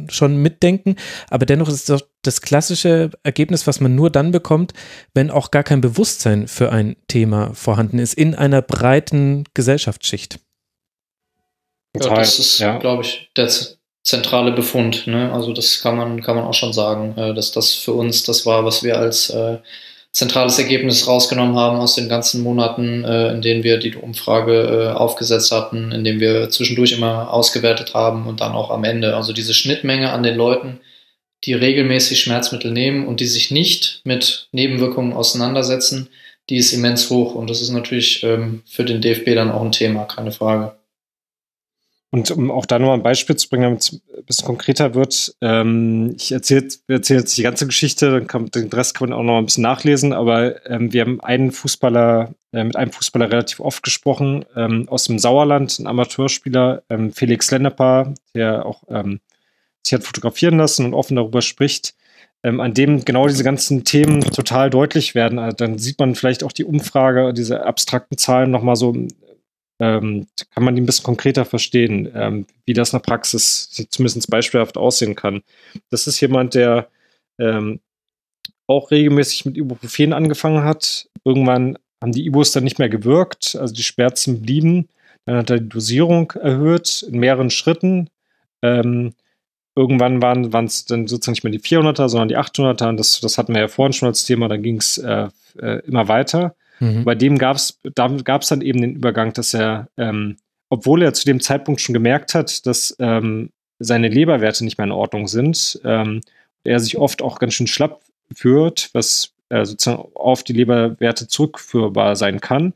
schon 0.09 0.37
mitdenken, 0.37 0.95
aber 1.29 1.45
dennoch 1.45 1.67
ist 1.67 1.73
es 1.75 1.85
doch 1.85 2.01
das 2.21 2.41
klassische 2.41 3.09
Ergebnis, 3.23 3.65
was 3.65 3.79
man 3.79 3.95
nur 3.95 4.09
dann 4.09 4.31
bekommt, 4.31 4.73
wenn 5.13 5.31
auch 5.31 5.51
gar 5.51 5.63
kein 5.63 5.81
Bewusstsein 5.81 6.47
für 6.47 6.71
ein 6.71 6.95
Thema 7.07 7.53
vorhanden 7.53 7.99
ist 7.99 8.13
in 8.13 8.35
einer 8.35 8.61
breiten 8.61 9.45
Gesellschaftsschicht. 9.53 10.39
Ja, 11.95 12.15
das 12.15 12.39
ist, 12.39 12.59
ja. 12.59 12.77
glaube 12.77 13.03
ich, 13.03 13.29
der 13.35 13.49
zentrale 14.03 14.51
Befund. 14.51 15.07
Ne? 15.07 15.31
Also 15.31 15.53
das 15.53 15.81
kann 15.81 15.95
man, 15.95 16.21
kann 16.21 16.35
man 16.35 16.45
auch 16.45 16.53
schon 16.53 16.73
sagen, 16.73 17.17
äh, 17.17 17.33
dass 17.33 17.51
das 17.51 17.73
für 17.73 17.93
uns 17.93 18.23
das 18.23 18.45
war, 18.45 18.65
was 18.65 18.83
wir 18.83 18.97
als 18.97 19.29
äh, 19.29 19.59
zentrales 20.11 20.59
Ergebnis 20.59 21.07
rausgenommen 21.07 21.55
haben 21.55 21.77
aus 21.77 21.95
den 21.95 22.07
ganzen 22.09 22.41
Monaten, 22.43 23.03
äh, 23.03 23.33
in 23.33 23.41
denen 23.41 23.63
wir 23.63 23.77
die 23.77 23.95
Umfrage 23.95 24.91
äh, 24.91 24.97
aufgesetzt 24.97 25.51
hatten, 25.51 25.91
in 25.91 26.03
denen 26.03 26.19
wir 26.19 26.49
zwischendurch 26.49 26.91
immer 26.91 27.33
ausgewertet 27.33 27.93
haben 27.93 28.27
und 28.27 28.41
dann 28.41 28.53
auch 28.53 28.69
am 28.69 28.83
Ende. 28.83 29.15
Also 29.15 29.33
diese 29.33 29.53
Schnittmenge 29.53 30.11
an 30.11 30.23
den 30.23 30.35
Leuten, 30.35 30.79
die 31.45 31.53
regelmäßig 31.53 32.21
Schmerzmittel 32.21 32.71
nehmen 32.71 33.07
und 33.07 33.19
die 33.19 33.25
sich 33.25 33.51
nicht 33.51 34.01
mit 34.03 34.47
Nebenwirkungen 34.51 35.13
auseinandersetzen, 35.13 36.09
die 36.49 36.57
ist 36.57 36.73
immens 36.73 37.09
hoch. 37.09 37.35
Und 37.35 37.49
das 37.49 37.61
ist 37.61 37.71
natürlich 37.71 38.23
ähm, 38.23 38.61
für 38.65 38.83
den 38.85 39.01
DFB 39.01 39.33
dann 39.35 39.51
auch 39.51 39.63
ein 39.63 39.71
Thema, 39.71 40.05
keine 40.05 40.31
Frage. 40.31 40.75
Und 42.13 42.29
um 42.29 42.51
auch 42.51 42.67
da 42.67 42.77
nochmal 42.77 42.97
ein 42.97 43.01
Beispiel 43.03 43.35
zu 43.37 43.49
bringen, 43.49 43.63
damit 43.63 43.81
es 43.81 43.93
ein 43.93 44.25
bisschen 44.27 44.45
konkreter 44.45 44.93
wird, 44.93 45.35
ähm, 45.41 46.13
ich 46.15 46.31
erzähle 46.31 46.67
erzähl 46.87 47.17
jetzt 47.17 47.35
die 47.35 47.41
ganze 47.41 47.65
Geschichte, 47.65 48.11
dann 48.11 48.27
kann, 48.27 48.51
den 48.51 48.69
Rest 48.69 48.93
kann 48.93 49.09
man 49.09 49.17
auch 49.17 49.23
noch 49.23 49.39
ein 49.39 49.45
bisschen 49.45 49.63
nachlesen, 49.63 50.13
aber 50.13 50.63
ähm, 50.69 50.93
wir 50.93 51.01
haben 51.01 51.21
einen 51.21 51.51
Fußballer, 51.51 52.35
äh, 52.51 52.63
mit 52.65 52.75
einem 52.75 52.91
Fußballer 52.91 53.31
relativ 53.31 53.59
oft 53.61 53.81
gesprochen, 53.81 54.45
ähm, 54.55 54.87
aus 54.89 55.05
dem 55.05 55.17
Sauerland, 55.17 55.79
ein 55.79 55.87
Amateurspieler, 55.87 56.83
ähm, 56.87 57.11
Felix 57.13 57.49
Lenneper, 57.49 58.13
der 58.35 58.67
auch 58.67 58.83
ähm, 58.89 59.19
sich 59.81 59.95
hat 59.95 60.03
fotografieren 60.03 60.59
lassen 60.59 60.85
und 60.85 60.93
offen 60.93 61.15
darüber 61.15 61.41
spricht, 61.41 61.95
ähm, 62.43 62.59
an 62.59 62.75
dem 62.75 63.05
genau 63.05 63.27
diese 63.27 63.43
ganzen 63.43 63.85
Themen 63.85 64.21
total 64.21 64.69
deutlich 64.69 65.15
werden. 65.15 65.39
Also 65.39 65.57
dann 65.57 65.79
sieht 65.79 65.97
man 65.97 66.13
vielleicht 66.13 66.43
auch 66.43 66.51
die 66.51 66.65
Umfrage, 66.65 67.33
diese 67.33 67.65
abstrakten 67.65 68.19
Zahlen 68.19 68.51
nochmal 68.51 68.75
so 68.75 68.93
ähm, 69.83 70.27
kann 70.51 70.63
man 70.63 70.75
die 70.75 70.81
ein 70.81 70.85
bisschen 70.85 71.03
konkreter 71.03 71.43
verstehen, 71.43 72.09
ähm, 72.15 72.45
wie 72.65 72.73
das 72.73 72.93
in 72.93 72.99
der 72.99 73.03
Praxis 73.03 73.69
zumindest 73.89 74.29
beispielhaft 74.29 74.77
aussehen 74.77 75.15
kann. 75.15 75.41
Das 75.89 76.07
ist 76.07 76.21
jemand, 76.21 76.55
der 76.55 76.87
ähm, 77.37 77.81
auch 78.65 78.91
regelmäßig 78.91 79.43
mit 79.45 79.57
Ibuprofen 79.57 80.13
angefangen 80.13 80.63
hat. 80.63 81.09
Irgendwann 81.25 81.77
haben 82.01 82.13
die 82.13 82.25
Ibus 82.25 82.53
dann 82.53 82.63
nicht 82.63 82.79
mehr 82.79 82.87
gewirkt, 82.87 83.57
also 83.59 83.73
die 83.73 83.83
Schmerzen 83.83 84.41
blieben. 84.41 84.87
Dann 85.25 85.37
hat 85.37 85.49
er 85.49 85.59
die 85.59 85.69
Dosierung 85.69 86.31
erhöht 86.31 87.03
in 87.03 87.19
mehreren 87.19 87.49
Schritten. 87.49 88.09
Ähm, 88.61 89.13
irgendwann 89.75 90.21
waren 90.21 90.65
es 90.65 90.85
dann 90.85 91.07
sozusagen 91.07 91.33
nicht 91.33 91.43
mehr 91.43 91.51
die 91.51 91.59
400er, 91.59 92.07
sondern 92.09 92.27
die 92.27 92.37
800er. 92.37 92.89
Und 92.89 92.97
das, 92.97 93.19
das 93.19 93.37
hatten 93.37 93.53
wir 93.53 93.61
ja 93.61 93.67
vorhin 93.67 93.93
schon 93.93 94.07
als 94.07 94.25
Thema. 94.25 94.47
Dann 94.47 94.61
ging 94.61 94.77
es 94.77 94.97
äh, 94.97 95.27
äh, 95.59 95.79
immer 95.85 96.07
weiter. 96.07 96.55
Mhm. 96.79 97.03
Bei 97.03 97.15
dem 97.15 97.37
gab 97.37 97.57
es 97.57 97.79
da 97.95 98.07
gab's 98.07 98.49
dann 98.49 98.61
eben 98.61 98.81
den 98.81 98.95
Übergang, 98.95 99.33
dass 99.33 99.53
er, 99.53 99.87
ähm, 99.97 100.37
obwohl 100.69 101.01
er 101.01 101.13
zu 101.13 101.25
dem 101.25 101.39
Zeitpunkt 101.39 101.81
schon 101.81 101.93
gemerkt 101.93 102.33
hat, 102.33 102.65
dass 102.65 102.95
ähm, 102.99 103.49
seine 103.79 104.07
Leberwerte 104.07 104.63
nicht 104.63 104.77
mehr 104.77 104.85
in 104.85 104.91
Ordnung 104.91 105.27
sind, 105.27 105.79
ähm, 105.83 106.21
er 106.63 106.79
sich 106.79 106.97
oft 106.97 107.21
auch 107.21 107.39
ganz 107.39 107.53
schön 107.53 107.67
schlapp 107.67 108.01
führt, 108.33 108.89
was 108.93 109.33
äh, 109.49 109.65
sozusagen 109.65 110.03
auf 110.15 110.43
die 110.43 110.53
Leberwerte 110.53 111.27
zurückführbar 111.27 112.15
sein 112.15 112.39
kann, 112.41 112.73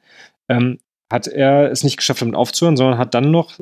ähm, 0.49 0.79
hat 1.11 1.27
er 1.27 1.71
es 1.71 1.83
nicht 1.83 1.97
geschafft, 1.97 2.21
damit 2.21 2.35
aufzuhören, 2.35 2.77
sondern 2.77 2.97
hat 2.97 3.13
dann 3.13 3.31
noch, 3.31 3.59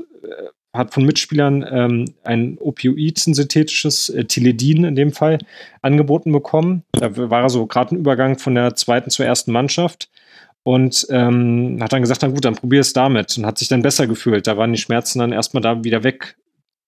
hat 0.76 0.94
von 0.94 1.06
Mitspielern 1.06 1.66
ähm, 1.70 2.06
ein 2.24 2.58
Opioid, 2.60 3.26
ein 3.28 3.34
synthetisches 3.34 4.10
äh, 4.10 4.26
Tiledin 4.26 4.84
in 4.84 4.96
dem 4.96 5.12
Fall, 5.12 5.40
angeboten 5.82 6.32
bekommen. 6.32 6.84
Da 6.92 7.16
war 7.16 7.44
er 7.44 7.50
so 7.50 7.66
gerade 7.66 7.96
ein 7.96 8.00
Übergang 8.00 8.38
von 8.38 8.56
der 8.56 8.76
zweiten 8.76 9.10
zur 9.10 9.26
ersten 9.26 9.52
Mannschaft 9.52 10.10
und 10.64 11.06
ähm, 11.12 11.78
hat 11.82 11.94
dann 11.94 12.02
gesagt, 12.02 12.22
na 12.24 12.30
gut, 12.30 12.44
dann 12.44 12.56
probier 12.56 12.82
es 12.82 12.94
damit 12.94 13.38
und 13.38 13.46
hat 13.46 13.60
sich 13.60 13.68
dann 13.68 13.84
besser 13.84 14.08
gefühlt. 14.08 14.48
Da 14.48 14.58
waren 14.58 14.74
die 14.74 14.80
Schmerzen 14.80 15.20
dann 15.20 15.32
erstmal 15.32 15.62
da 15.62 15.84
wieder 15.84 16.04
weg. 16.04 16.38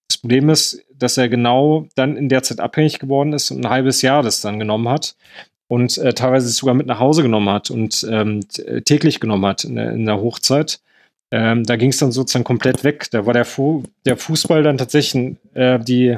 Das 0.09 0.17
Problem 0.17 0.49
ist, 0.49 0.83
dass 0.93 1.17
er 1.17 1.29
genau 1.29 1.87
dann 1.95 2.17
in 2.17 2.27
der 2.27 2.41
Zeit 2.41 2.59
abhängig 2.59 2.97
geworden 2.99 3.33
ist 3.33 3.51
und 3.51 3.63
ein 3.63 3.69
halbes 3.69 4.01
Jahr 4.01 4.23
das 4.23 4.41
dann 4.41 4.57
genommen 4.57 4.89
hat 4.89 5.15
und 5.67 5.97
äh, 5.99 6.13
teilweise 6.13 6.49
sogar 6.49 6.75
mit 6.75 6.87
nach 6.87 6.99
Hause 6.99 7.21
genommen 7.21 7.49
hat 7.49 7.69
und 7.69 8.05
ähm, 8.09 8.41
täglich 8.85 9.19
genommen 9.19 9.45
hat 9.45 9.63
in 9.63 9.75
der, 9.75 9.91
in 9.91 10.05
der 10.05 10.21
Hochzeit. 10.21 10.79
Ähm, 11.29 11.63
da 11.63 11.75
ging 11.75 11.89
es 11.89 11.97
dann 11.97 12.11
sozusagen 12.11 12.45
komplett 12.45 12.83
weg. 12.83 13.07
Da 13.11 13.25
war 13.25 13.33
der, 13.33 13.45
Fu 13.45 13.83
der 14.05 14.15
Fußball 14.15 14.63
dann 14.63 14.77
tatsächlich 14.77 15.35
äh, 15.53 15.79
die 15.79 16.17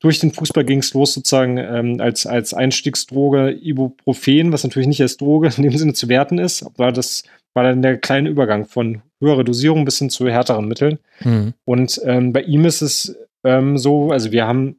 durch 0.00 0.18
den 0.18 0.32
Fußball 0.32 0.64
ging 0.64 0.78
es 0.78 0.94
los 0.94 1.12
sozusagen 1.14 1.58
ähm, 1.58 2.00
als, 2.00 2.26
als 2.26 2.54
Einstiegsdroge 2.54 3.52
Ibuprofen, 3.52 4.52
was 4.52 4.64
natürlich 4.64 4.88
nicht 4.88 5.02
als 5.02 5.16
Droge 5.16 5.50
in 5.56 5.62
dem 5.62 5.76
Sinne 5.76 5.92
zu 5.92 6.08
werten 6.08 6.38
ist, 6.38 6.62
aber 6.62 6.90
das 6.90 7.24
war 7.52 7.64
dann 7.64 7.82
der 7.82 7.98
kleine 7.98 8.30
Übergang 8.30 8.66
von 8.66 9.02
höherer 9.20 9.44
Dosierung 9.44 9.84
bis 9.84 9.98
hin 9.98 10.10
zu 10.10 10.28
härteren 10.28 10.66
Mitteln. 10.66 10.98
Mhm. 11.20 11.54
Und 11.64 12.00
ähm, 12.04 12.32
bei 12.32 12.42
ihm 12.42 12.64
ist 12.64 12.82
es 12.82 13.16
ähm, 13.44 13.78
so, 13.78 14.10
also 14.10 14.32
wir 14.32 14.46
haben 14.46 14.76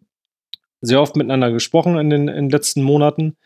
sehr 0.81 1.01
oft 1.01 1.15
miteinander 1.15 1.51
gesprochen 1.51 1.97
in 1.97 2.09
den, 2.09 2.27
in 2.27 2.45
den 2.45 2.49
letzten 2.49 2.83
Monaten. 2.83 3.37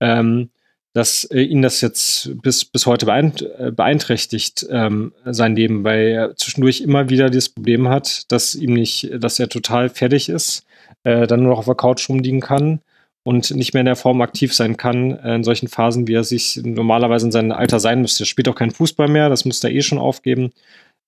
Ähm, 0.00 0.50
dass 0.96 1.24
äh, 1.24 1.42
ihn 1.42 1.60
das 1.60 1.82
jetzt 1.82 2.40
bis, 2.40 2.64
bis 2.64 2.86
heute 2.86 3.06
äh, 3.06 3.70
beeinträchtigt, 3.70 4.66
ähm, 4.70 5.12
sein 5.26 5.54
Leben, 5.54 5.84
weil 5.84 6.08
er 6.08 6.36
zwischendurch 6.36 6.80
immer 6.80 7.10
wieder 7.10 7.28
dieses 7.28 7.50
Problem 7.50 7.90
hat, 7.90 8.32
dass 8.32 8.54
ihm 8.54 8.72
nicht, 8.72 9.10
dass 9.18 9.38
er 9.38 9.50
total 9.50 9.90
fertig 9.90 10.30
ist, 10.30 10.64
äh, 11.04 11.26
dann 11.26 11.42
nur 11.42 11.50
noch 11.50 11.58
auf 11.58 11.66
der 11.66 11.74
Couch 11.74 12.08
rumliegen 12.08 12.40
kann 12.40 12.80
und 13.24 13.50
nicht 13.50 13.74
mehr 13.74 13.82
in 13.82 13.86
der 13.86 13.96
Form 13.96 14.22
aktiv 14.22 14.54
sein 14.54 14.78
kann, 14.78 15.18
äh, 15.18 15.34
in 15.34 15.44
solchen 15.44 15.68
Phasen, 15.68 16.08
wie 16.08 16.14
er 16.14 16.24
sich 16.24 16.62
normalerweise 16.64 17.26
in 17.26 17.32
seinem 17.32 17.52
Alter 17.52 17.78
sein 17.78 18.00
müsste. 18.00 18.22
Er 18.22 18.26
spielt 18.26 18.48
auch 18.48 18.54
keinen 18.54 18.70
Fußball 18.70 19.08
mehr, 19.08 19.28
das 19.28 19.44
musste 19.44 19.68
er 19.68 19.74
eh 19.74 19.82
schon 19.82 19.98
aufgeben 19.98 20.52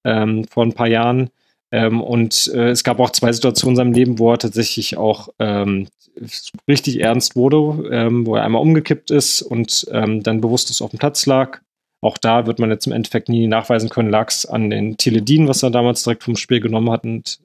ähm, 0.04 0.44
vor 0.50 0.66
ein 0.66 0.74
paar 0.74 0.88
Jahren. 0.88 1.30
Ähm, 1.70 2.00
und 2.00 2.50
äh, 2.54 2.70
es 2.70 2.84
gab 2.84 2.98
auch 2.98 3.10
zwei 3.10 3.32
Situationen 3.32 3.74
in 3.74 3.76
seinem 3.76 3.92
Leben, 3.92 4.18
wo 4.18 4.32
er 4.32 4.38
tatsächlich 4.38 4.96
auch 4.96 5.28
ähm, 5.38 5.88
richtig 6.66 7.00
ernst 7.00 7.36
wurde, 7.36 7.88
ähm, 7.90 8.26
wo 8.26 8.36
er 8.36 8.44
einmal 8.44 8.62
umgekippt 8.62 9.10
ist 9.10 9.42
und 9.42 9.86
ähm, 9.92 10.22
dann 10.22 10.40
bewusstlos 10.40 10.82
auf 10.82 10.90
dem 10.90 10.98
Platz 10.98 11.26
lag. 11.26 11.60
Auch 12.00 12.16
da 12.16 12.46
wird 12.46 12.58
man 12.58 12.70
jetzt 12.70 12.86
im 12.86 12.92
Endeffekt 12.92 13.28
nie 13.28 13.46
nachweisen 13.46 13.88
können, 13.88 14.10
lag 14.10 14.28
es 14.28 14.46
an 14.46 14.70
den 14.70 14.96
Teledin, 14.96 15.48
was 15.48 15.62
er 15.62 15.70
damals 15.70 16.04
direkt 16.04 16.22
vom 16.22 16.36
Spiel 16.36 16.60
genommen 16.60 16.90
hat. 16.90 17.04
Und 17.04 17.40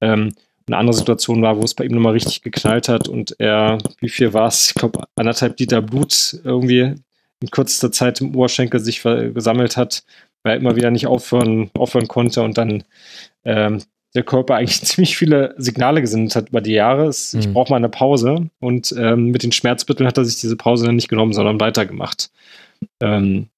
ähm, 0.00 0.34
eine 0.66 0.76
andere 0.76 0.96
Situation 0.96 1.42
war, 1.42 1.56
wo 1.56 1.62
es 1.62 1.74
bei 1.74 1.84
ihm 1.84 1.92
nochmal 1.92 2.12
richtig 2.12 2.42
geknallt 2.42 2.88
hat 2.88 3.08
und 3.08 3.34
er, 3.38 3.78
wie 4.00 4.08
viel 4.08 4.32
war 4.32 4.48
es? 4.48 4.68
Ich 4.68 4.74
glaube, 4.74 5.04
anderthalb 5.16 5.58
Liter 5.58 5.82
Blut 5.82 6.38
irgendwie 6.44 6.94
in 7.40 7.50
kürzester 7.50 7.92
Zeit 7.92 8.20
im 8.20 8.34
Oberschenkel 8.34 8.80
sich 8.80 9.02
gesammelt 9.02 9.76
hat, 9.76 10.04
weil 10.42 10.54
er 10.54 10.60
immer 10.60 10.76
wieder 10.76 10.90
nicht 10.90 11.06
aufhören, 11.06 11.70
aufhören 11.74 12.08
konnte 12.08 12.42
und 12.42 12.58
dann 12.58 12.84
ähm, 13.44 13.82
der 14.14 14.22
Körper 14.22 14.56
eigentlich 14.56 14.82
ziemlich 14.84 15.16
viele 15.16 15.54
Signale 15.58 16.00
gesendet 16.00 16.36
hat 16.36 16.48
über 16.50 16.60
die 16.60 16.72
Jahre. 16.72 17.10
Ich 17.10 17.46
mhm. 17.46 17.52
brauche 17.52 17.70
mal 17.70 17.76
eine 17.76 17.88
Pause. 17.88 18.48
Und 18.60 18.94
ähm, 18.98 19.26
mit 19.26 19.42
den 19.42 19.52
Schmerzmitteln 19.52 20.06
hat 20.06 20.18
er 20.18 20.24
sich 20.24 20.40
diese 20.40 20.56
Pause 20.56 20.86
dann 20.86 20.96
nicht 20.96 21.08
genommen, 21.08 21.32
sondern 21.32 21.60
weitergemacht. 21.60 22.30
Ähm, 23.00 23.48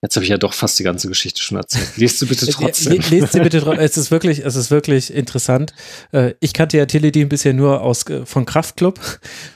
Jetzt 0.00 0.14
habe 0.14 0.22
ich 0.22 0.30
ja 0.30 0.38
doch 0.38 0.52
fast 0.52 0.78
die 0.78 0.84
ganze 0.84 1.08
Geschichte 1.08 1.42
schon 1.42 1.56
erzählt. 1.56 1.96
Lest 1.96 2.20
sie 2.20 2.26
bitte 2.26 2.46
trotzdem. 2.50 3.02
Lest 3.10 3.32
sie 3.32 3.40
bitte 3.40 3.60
trotzdem. 3.60 3.84
Es 3.84 3.96
ist 3.96 4.12
wirklich, 4.12 4.44
es 4.44 4.54
ist 4.54 4.70
wirklich 4.70 5.12
interessant. 5.12 5.74
Äh, 6.12 6.34
ich 6.38 6.52
kannte 6.52 6.78
ja 6.78 6.86
Teledin 6.86 7.28
bisher 7.28 7.52
nur 7.52 7.82
aus, 7.82 8.08
äh, 8.08 8.24
von 8.24 8.44
Kraftclub. 8.44 9.00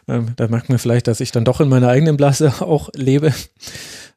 Ähm, 0.09 0.33
da 0.35 0.49
merkt 0.49 0.69
man 0.69 0.79
vielleicht, 0.79 1.07
dass 1.07 1.21
ich 1.21 1.31
dann 1.31 1.45
doch 1.45 1.61
in 1.61 1.69
meiner 1.69 1.89
eigenen 1.89 2.17
Blase 2.17 2.55
auch 2.61 2.91
lebe. 2.97 3.33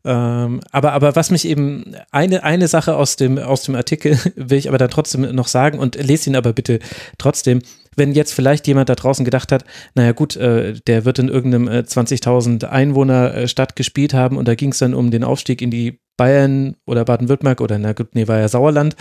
Ähm, 0.05 0.61
aber, 0.71 0.93
aber 0.93 1.15
was 1.15 1.31
mich 1.31 1.47
eben, 1.47 1.95
eine, 2.11 2.43
eine 2.43 2.67
Sache 2.67 2.95
aus 2.95 3.15
dem, 3.15 3.39
aus 3.39 3.63
dem 3.63 3.75
Artikel 3.75 4.19
will 4.35 4.57
ich 4.57 4.69
aber 4.69 4.77
dann 4.77 4.91
trotzdem 4.91 5.21
noch 5.35 5.47
sagen 5.47 5.79
und 5.79 5.95
lese 5.95 6.29
ihn 6.29 6.35
aber 6.35 6.53
bitte 6.53 6.79
trotzdem. 7.17 7.61
Wenn 7.97 8.11
jetzt 8.11 8.33
vielleicht 8.33 8.67
jemand 8.67 8.89
da 8.89 8.95
draußen 8.95 9.23
gedacht 9.25 9.51
hat, 9.51 9.63
naja 9.95 10.11
gut, 10.11 10.35
äh, 10.35 10.73
der 10.85 11.05
wird 11.05 11.17
in 11.17 11.29
irgendeinem 11.29 11.67
äh, 11.67 11.79
20.000 11.79 12.65
Einwohner 12.65 13.33
äh, 13.33 13.47
Stadt 13.47 13.75
gespielt 13.75 14.13
haben 14.13 14.37
und 14.37 14.47
da 14.47 14.55
ging 14.55 14.71
es 14.71 14.79
dann 14.79 14.93
um 14.93 15.11
den 15.11 15.23
Aufstieg 15.23 15.61
in 15.61 15.71
die 15.71 15.99
Bayern 16.17 16.75
oder 16.85 17.05
Baden-Württemberg 17.05 17.61
oder 17.61 17.77
na 17.79 17.93
gut, 17.93 18.13
nee, 18.13 18.27
war 18.27 18.39
ja 18.39 18.47
Sauerland 18.47 18.95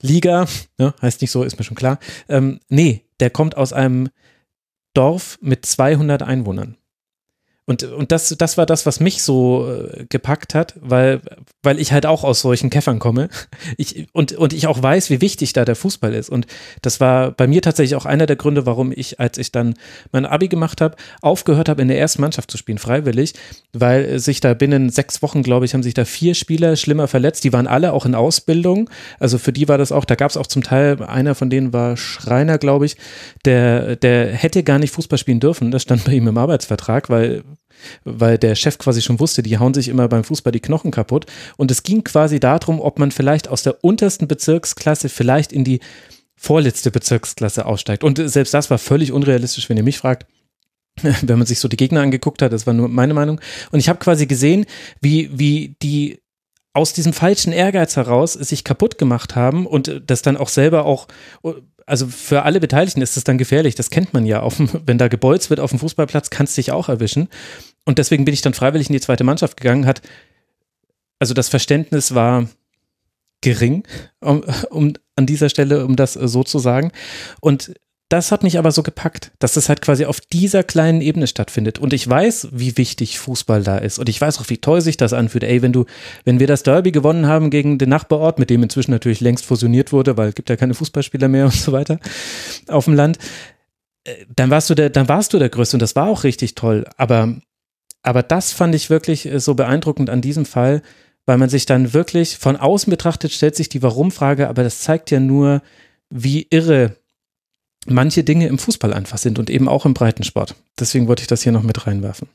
Liga, 0.00 0.46
ne, 0.78 0.94
heißt 1.02 1.20
nicht 1.22 1.30
so, 1.30 1.42
ist 1.42 1.58
mir 1.58 1.64
schon 1.64 1.76
klar. 1.76 1.98
Ähm, 2.28 2.60
nee, 2.68 3.04
der 3.20 3.30
kommt 3.30 3.56
aus 3.56 3.72
einem 3.72 4.08
Dorf 4.94 5.38
mit 5.40 5.66
200 5.66 6.22
Einwohnern. 6.22 6.76
Und, 7.68 7.82
und 7.82 8.12
das, 8.12 8.28
das 8.38 8.56
war 8.56 8.64
das, 8.64 8.86
was 8.86 9.00
mich 9.00 9.24
so 9.24 9.68
äh, 9.68 10.06
gepackt 10.08 10.54
hat, 10.54 10.74
weil, 10.80 11.20
weil 11.64 11.80
ich 11.80 11.90
halt 11.90 12.06
auch 12.06 12.22
aus 12.22 12.40
solchen 12.40 12.70
Käffern 12.70 12.98
komme. 12.98 13.28
Ich, 13.78 14.06
und, 14.12 14.32
und 14.32 14.52
ich 14.52 14.68
auch 14.68 14.82
weiß, 14.82 15.10
wie 15.10 15.20
wichtig 15.20 15.52
da 15.52 15.64
der 15.64 15.76
Fußball 15.76 16.14
ist. 16.14 16.30
Und 16.30 16.46
das 16.82 17.00
war 17.00 17.32
bei 17.32 17.46
mir 17.46 17.60
tatsächlich 17.62 17.96
auch 17.96 18.06
einer 18.06 18.26
der 18.26 18.36
Gründe, 18.36 18.64
warum 18.64 18.92
ich, 18.94 19.18
als 19.18 19.38
ich 19.38 19.50
dann 19.50 19.74
mein 20.12 20.24
Abi 20.24 20.48
gemacht 20.48 20.80
habe, 20.80 20.96
aufgehört 21.20 21.68
habe, 21.68 21.82
in 21.82 21.88
der 21.88 21.98
ersten 21.98 22.22
Mannschaft 22.22 22.50
zu 22.50 22.58
spielen, 22.58 22.78
freiwillig, 22.78 23.34
weil 23.72 24.18
sich 24.18 24.40
da 24.40 24.54
binnen 24.54 24.88
sechs 24.88 25.20
Wochen, 25.20 25.42
glaube 25.42 25.66
ich, 25.66 25.74
haben 25.74 25.82
sich 25.82 25.94
da 25.94 26.04
vier 26.04 26.34
Spieler 26.34 26.76
schlimmer 26.76 27.08
verletzt. 27.08 27.44
Die 27.44 27.52
waren 27.52 27.66
alle 27.66 27.92
auch 27.92 28.06
in 28.06 28.14
Ausbildung. 28.14 28.88
Also 29.18 29.38
für 29.38 29.52
die 29.52 29.68
war 29.68 29.78
das 29.78 29.92
auch, 29.92 30.04
da 30.04 30.14
gab 30.14 30.30
es 30.30 30.36
auch 30.36 30.46
zum 30.46 30.62
Teil, 30.62 31.02
einer 31.02 31.34
von 31.34 31.50
denen 31.50 31.72
war 31.72 31.96
Schreiner, 31.96 32.58
glaube 32.58 32.86
ich, 32.86 32.96
der, 33.44 33.96
der 33.96 34.32
hätte 34.32 34.62
gar 34.62 34.78
nicht 34.78 34.92
Fußball 34.92 35.18
spielen 35.18 35.40
dürfen. 35.40 35.70
Das 35.70 35.82
stand 35.82 36.04
bei 36.04 36.12
ihm 36.12 36.28
im 36.28 36.38
Arbeitsvertrag, 36.38 37.10
weil 37.10 37.42
weil 38.04 38.38
der 38.38 38.54
Chef 38.54 38.78
quasi 38.78 39.02
schon 39.02 39.20
wusste, 39.20 39.42
die 39.42 39.58
hauen 39.58 39.74
sich 39.74 39.88
immer 39.88 40.08
beim 40.08 40.24
Fußball 40.24 40.52
die 40.52 40.60
Knochen 40.60 40.90
kaputt. 40.90 41.26
Und 41.56 41.70
es 41.70 41.82
ging 41.82 42.04
quasi 42.04 42.40
darum, 42.40 42.80
ob 42.80 42.98
man 42.98 43.10
vielleicht 43.10 43.48
aus 43.48 43.62
der 43.62 43.84
untersten 43.84 44.28
Bezirksklasse 44.28 45.08
vielleicht 45.08 45.52
in 45.52 45.64
die 45.64 45.80
vorletzte 46.36 46.90
Bezirksklasse 46.90 47.66
aussteigt. 47.66 48.04
Und 48.04 48.18
selbst 48.28 48.54
das 48.54 48.70
war 48.70 48.78
völlig 48.78 49.12
unrealistisch, 49.12 49.68
wenn 49.68 49.76
ihr 49.76 49.82
mich 49.82 49.98
fragt 49.98 50.26
wenn 51.22 51.38
man 51.38 51.46
sich 51.46 51.60
so 51.60 51.68
die 51.68 51.76
Gegner 51.76 52.00
angeguckt 52.00 52.42
hat, 52.42 52.52
das 52.52 52.66
war 52.66 52.74
nur 52.74 52.88
meine 52.88 53.14
Meinung. 53.14 53.40
Und 53.70 53.80
ich 53.80 53.88
habe 53.88 53.98
quasi 53.98 54.26
gesehen, 54.26 54.66
wie, 55.00 55.30
wie 55.38 55.76
die 55.82 56.20
aus 56.72 56.92
diesem 56.92 57.12
falschen 57.12 57.52
Ehrgeiz 57.52 57.96
heraus 57.96 58.34
sich 58.34 58.64
kaputt 58.64 58.98
gemacht 58.98 59.34
haben 59.34 59.66
und 59.66 60.02
das 60.06 60.22
dann 60.22 60.36
auch 60.36 60.48
selber 60.48 60.84
auch 60.84 61.06
also 61.86 62.08
für 62.08 62.42
alle 62.42 62.58
Beteiligten 62.60 63.00
ist 63.00 63.16
das 63.16 63.24
dann 63.24 63.38
gefährlich. 63.38 63.76
Das 63.76 63.90
kennt 63.90 64.12
man 64.12 64.26
ja. 64.26 64.46
Dem, 64.46 64.68
wenn 64.86 64.98
da 64.98 65.08
gebolzt 65.08 65.50
wird 65.50 65.60
auf 65.60 65.70
dem 65.70 65.78
Fußballplatz, 65.78 66.30
kannst 66.30 66.56
du 66.56 66.60
dich 66.60 66.72
auch 66.72 66.88
erwischen. 66.88 67.28
Und 67.84 67.98
deswegen 67.98 68.24
bin 68.24 68.34
ich 68.34 68.42
dann 68.42 68.54
freiwillig 68.54 68.88
in 68.88 68.92
die 68.92 69.00
zweite 69.00 69.24
Mannschaft 69.24 69.56
gegangen. 69.56 69.86
Hat, 69.86 70.02
also 71.20 71.32
das 71.32 71.48
Verständnis 71.48 72.14
war 72.14 72.48
gering, 73.40 73.84
um, 74.20 74.42
um 74.70 74.94
an 75.14 75.26
dieser 75.26 75.48
Stelle, 75.48 75.86
um 75.86 75.94
das 75.94 76.14
so 76.14 76.42
zu 76.42 76.58
sagen. 76.58 76.90
Und 77.40 77.72
das 78.08 78.30
hat 78.30 78.44
mich 78.44 78.58
aber 78.58 78.70
so 78.70 78.84
gepackt, 78.84 79.32
dass 79.40 79.54
das 79.54 79.68
halt 79.68 79.82
quasi 79.82 80.04
auf 80.04 80.20
dieser 80.20 80.62
kleinen 80.62 81.00
Ebene 81.00 81.26
stattfindet. 81.26 81.80
Und 81.80 81.92
ich 81.92 82.08
weiß, 82.08 82.48
wie 82.52 82.76
wichtig 82.76 83.18
Fußball 83.18 83.64
da 83.64 83.78
ist. 83.78 83.98
Und 83.98 84.08
ich 84.08 84.20
weiß 84.20 84.38
auch, 84.38 84.48
wie 84.48 84.58
toll 84.58 84.80
sich 84.80 84.96
das 84.96 85.12
anfühlt. 85.12 85.42
Ey, 85.42 85.60
wenn 85.60 85.72
du, 85.72 85.86
wenn 86.24 86.38
wir 86.38 86.46
das 86.46 86.62
Derby 86.62 86.92
gewonnen 86.92 87.26
haben 87.26 87.50
gegen 87.50 87.78
den 87.78 87.88
Nachbarort, 87.88 88.38
mit 88.38 88.48
dem 88.48 88.62
inzwischen 88.62 88.92
natürlich 88.92 89.20
längst 89.20 89.44
fusioniert 89.44 89.92
wurde, 89.92 90.16
weil 90.16 90.28
es 90.28 90.34
gibt 90.36 90.48
ja 90.50 90.56
keine 90.56 90.74
Fußballspieler 90.74 91.26
mehr 91.26 91.44
und 91.46 91.54
so 91.54 91.72
weiter 91.72 91.98
auf 92.68 92.84
dem 92.84 92.94
Land, 92.94 93.18
äh, 94.04 94.24
dann 94.34 94.50
warst 94.50 94.70
du 94.70 94.74
der, 94.74 94.90
dann 94.90 95.08
warst 95.08 95.32
du 95.32 95.40
der 95.40 95.48
Größte 95.48 95.76
und 95.76 95.82
das 95.82 95.96
war 95.96 96.06
auch 96.06 96.22
richtig 96.22 96.54
toll. 96.54 96.84
Aber, 96.96 97.34
aber 98.02 98.22
das 98.22 98.52
fand 98.52 98.74
ich 98.76 98.88
wirklich 98.88 99.26
äh, 99.26 99.40
so 99.40 99.54
beeindruckend 99.54 100.10
an 100.10 100.20
diesem 100.20 100.46
Fall, 100.46 100.82
weil 101.24 101.38
man 101.38 101.48
sich 101.48 101.66
dann 101.66 101.92
wirklich 101.92 102.38
von 102.38 102.56
außen 102.56 102.88
betrachtet, 102.88 103.32
stellt 103.32 103.56
sich 103.56 103.68
die 103.68 103.82
Warum-Frage, 103.82 104.48
aber 104.48 104.62
das 104.62 104.80
zeigt 104.80 105.10
ja 105.10 105.18
nur, 105.18 105.60
wie 106.08 106.46
irre 106.50 106.94
manche 107.86 108.24
Dinge 108.24 108.48
im 108.48 108.58
Fußball 108.58 108.92
einfach 108.92 109.18
sind 109.18 109.38
und 109.38 109.50
eben 109.50 109.68
auch 109.68 109.86
im 109.86 109.94
Breitensport. 109.94 110.54
Deswegen 110.78 111.08
wollte 111.08 111.22
ich 111.22 111.28
das 111.28 111.42
hier 111.42 111.52
noch 111.52 111.62
mit 111.62 111.86
reinwerfen. 111.86 112.28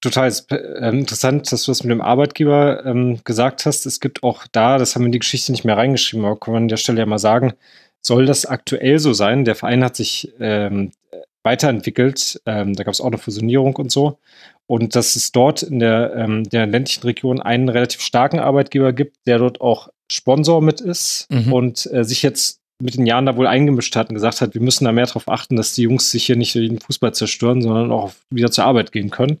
Total 0.00 0.32
äh, 0.50 0.88
interessant, 0.90 1.50
dass 1.50 1.64
du 1.64 1.70
das 1.70 1.82
mit 1.82 1.90
dem 1.90 2.00
Arbeitgeber 2.00 2.84
ähm, 2.84 3.20
gesagt 3.24 3.66
hast. 3.66 3.86
Es 3.86 4.00
gibt 4.00 4.22
auch 4.22 4.46
da, 4.52 4.78
das 4.78 4.94
haben 4.94 5.02
wir 5.02 5.06
in 5.06 5.12
die 5.12 5.18
Geschichte 5.18 5.52
nicht 5.52 5.64
mehr 5.64 5.76
reingeschrieben, 5.76 6.24
aber 6.24 6.38
kann 6.38 6.52
man 6.52 6.64
an 6.64 6.68
der 6.68 6.76
Stelle 6.76 7.00
ja 7.00 7.06
mal 7.06 7.18
sagen, 7.18 7.54
soll 8.02 8.26
das 8.26 8.46
aktuell 8.46 8.98
so 8.98 9.12
sein? 9.14 9.44
Der 9.44 9.54
Verein 9.54 9.82
hat 9.82 9.96
sich 9.96 10.32
ähm, 10.38 10.92
weiterentwickelt. 11.42 12.40
Ähm, 12.44 12.74
da 12.74 12.84
gab 12.84 12.92
es 12.92 13.00
auch 13.00 13.06
eine 13.06 13.18
Fusionierung 13.18 13.74
und 13.76 13.90
so. 13.90 14.18
Und 14.66 14.96
dass 14.96 15.16
es 15.16 15.32
dort 15.32 15.62
in 15.62 15.78
der, 15.78 16.14
ähm, 16.14 16.44
der 16.44 16.66
ländlichen 16.66 17.04
Region 17.04 17.40
einen 17.40 17.68
relativ 17.68 18.00
starken 18.00 18.40
Arbeitgeber 18.40 18.92
gibt, 18.92 19.16
der 19.26 19.38
dort 19.38 19.60
auch 19.60 19.88
Sponsor 20.10 20.60
mit 20.60 20.80
ist 20.80 21.26
mhm. 21.30 21.52
und 21.52 21.86
äh, 21.92 22.04
sich 22.04 22.22
jetzt 22.22 22.60
mit 22.80 22.96
den 22.96 23.06
Jahren 23.06 23.26
da 23.26 23.36
wohl 23.36 23.46
eingemischt 23.46 23.96
hat 23.96 24.10
und 24.10 24.14
gesagt 24.14 24.40
hat, 24.40 24.54
wir 24.54 24.60
müssen 24.60 24.84
da 24.84 24.92
mehr 24.92 25.06
darauf 25.06 25.28
achten, 25.28 25.56
dass 25.56 25.74
die 25.74 25.82
Jungs 25.82 26.10
sich 26.10 26.26
hier 26.26 26.36
nicht 26.36 26.54
den 26.54 26.80
Fußball 26.80 27.14
zerstören, 27.14 27.62
sondern 27.62 27.90
auch 27.90 28.12
wieder 28.30 28.50
zur 28.50 28.64
Arbeit 28.64 28.92
gehen 28.92 29.10
können. 29.10 29.40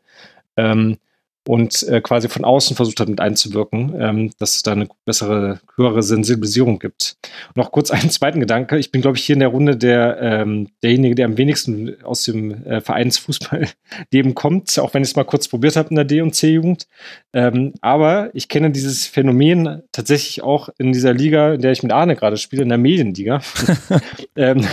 Ähm, 0.56 0.98
und 1.46 1.82
äh, 1.84 2.00
quasi 2.00 2.28
von 2.28 2.44
außen 2.44 2.76
versucht 2.76 2.98
hat, 3.00 3.08
mit 3.08 3.20
einzuwirken, 3.20 3.94
ähm, 3.98 4.30
dass 4.38 4.56
es 4.56 4.62
da 4.62 4.72
eine 4.72 4.88
bessere, 5.04 5.60
höhere 5.76 6.02
Sensibilisierung 6.02 6.78
gibt. 6.78 7.16
Und 7.48 7.56
noch 7.56 7.70
kurz 7.70 7.90
einen 7.92 8.10
zweiten 8.10 8.40
Gedanke. 8.40 8.78
Ich 8.78 8.90
bin, 8.90 9.02
glaube 9.02 9.16
ich, 9.16 9.24
hier 9.24 9.34
in 9.34 9.40
der 9.40 9.48
Runde 9.48 9.76
der, 9.76 10.18
ähm, 10.20 10.68
derjenige, 10.82 11.14
der 11.14 11.26
am 11.26 11.38
wenigsten 11.38 12.02
aus 12.02 12.24
dem 12.24 12.64
äh, 12.64 12.80
Vereinsfußballleben 12.80 14.34
kommt, 14.34 14.78
auch 14.78 14.94
wenn 14.94 15.02
ich 15.02 15.10
es 15.10 15.16
mal 15.16 15.24
kurz 15.24 15.48
probiert 15.48 15.76
habe 15.76 15.90
in 15.90 15.96
der 15.96 16.04
D- 16.04 16.20
und 16.20 16.34
C-Jugend. 16.34 16.86
Ähm, 17.32 17.74
aber 17.80 18.30
ich 18.34 18.48
kenne 18.48 18.70
dieses 18.70 19.06
Phänomen 19.06 19.82
tatsächlich 19.92 20.42
auch 20.42 20.68
in 20.78 20.92
dieser 20.92 21.12
Liga, 21.12 21.54
in 21.54 21.60
der 21.60 21.72
ich 21.72 21.82
mit 21.82 21.92
Arne 21.92 22.16
gerade 22.16 22.38
spiele, 22.38 22.62
in 22.62 22.68
der 22.68 22.78
Medienliga, 22.78 23.40
ähm, 24.36 24.66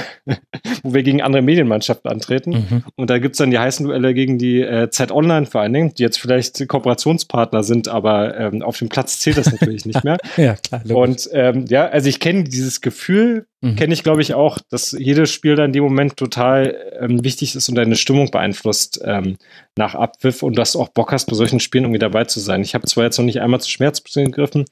wo 0.82 0.94
wir 0.94 1.04
gegen 1.04 1.22
andere 1.22 1.44
Medienmannschaften 1.44 2.10
antreten. 2.10 2.52
Mhm. 2.52 2.84
Und 2.96 3.10
da 3.10 3.20
gibt 3.20 3.36
es 3.36 3.38
dann 3.38 3.52
die 3.52 3.60
heißen 3.60 3.86
Duelle 3.86 4.14
gegen 4.14 4.38
die 4.38 4.62
äh, 4.62 4.90
Zeit 4.90 5.12
Online 5.12 5.46
vor 5.46 5.62
allen 5.62 5.74
Dingen, 5.74 5.94
die 5.94 6.04
jetzt 6.04 6.20
vielleicht 6.20 6.63
Kooperationspartner 6.68 7.64
sind, 7.64 7.88
aber 7.88 8.38
ähm, 8.38 8.62
auf 8.62 8.78
dem 8.78 8.90
Platz 8.90 9.20
zählt 9.20 9.38
das 9.38 9.52
natürlich 9.52 9.86
nicht 9.86 10.04
mehr. 10.04 10.18
ja, 10.38 10.56
klar. 10.56 10.82
Logisch. 10.84 11.28
Und 11.28 11.30
ähm, 11.34 11.66
ja, 11.68 11.88
also 11.88 12.10
ich 12.10 12.20
kenne 12.20 12.44
dieses 12.44 12.82
Gefühl, 12.82 13.46
mhm. 13.62 13.76
kenne 13.76 13.94
ich 13.94 14.04
glaube 14.04 14.22
ich 14.22 14.34
auch, 14.34 14.60
dass 14.70 14.92
jedes 14.92 15.32
Spiel 15.32 15.56
dann 15.56 15.68
in 15.68 15.74
dem 15.74 15.84
Moment 15.84 16.18
total 16.18 16.76
ähm, 17.00 17.24
wichtig 17.24 17.56
ist 17.56 17.70
und 17.70 17.76
deine 17.76 17.96
Stimmung 17.96 18.32
beeinflusst 18.32 19.02
ähm, 19.04 19.38
nach 19.78 19.96
Abpfiff 19.96 20.44
und 20.44 20.58
dass 20.58 20.74
du 20.74 20.82
auch 20.82 20.90
Bock 20.90 21.12
hast, 21.12 21.26
bei 21.26 21.36
solchen 21.36 21.60
Spielen 21.60 21.86
irgendwie 21.86 22.00
dabei 22.00 22.26
zu 22.26 22.40
sein. 22.40 22.62
Ich 22.62 22.74
habe 22.76 22.86
zwar 22.88 23.06
jetzt 23.06 23.18
noch 23.18 23.26
nicht 23.26 23.42
einmal 23.42 23.62
zu 23.62 23.70
Schmerzmitteln 23.70 24.32
gegriffen, 24.32 24.66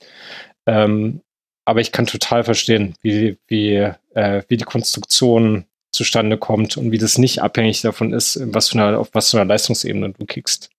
ähm, 0.65 1.21
aber 1.65 1.81
ich 1.81 1.91
kann 1.91 2.05
total 2.05 2.43
verstehen, 2.43 2.95
wie, 3.01 3.37
wie, 3.47 3.91
äh, 4.13 4.43
wie 4.47 4.57
die 4.57 4.65
Konstruktion 4.65 5.65
zustande 5.91 6.37
kommt 6.37 6.77
und 6.77 6.91
wie 6.91 6.97
das 6.97 7.17
nicht 7.17 7.41
abhängig 7.41 7.81
davon 7.81 8.13
ist, 8.13 8.39
was 8.53 8.69
für 8.69 8.81
eine, 8.81 8.97
auf 8.97 9.09
was 9.13 9.31
für 9.31 9.37
einer 9.39 9.47
Leistungsebene 9.47 10.13
du 10.17 10.25
kickst. 10.25 10.69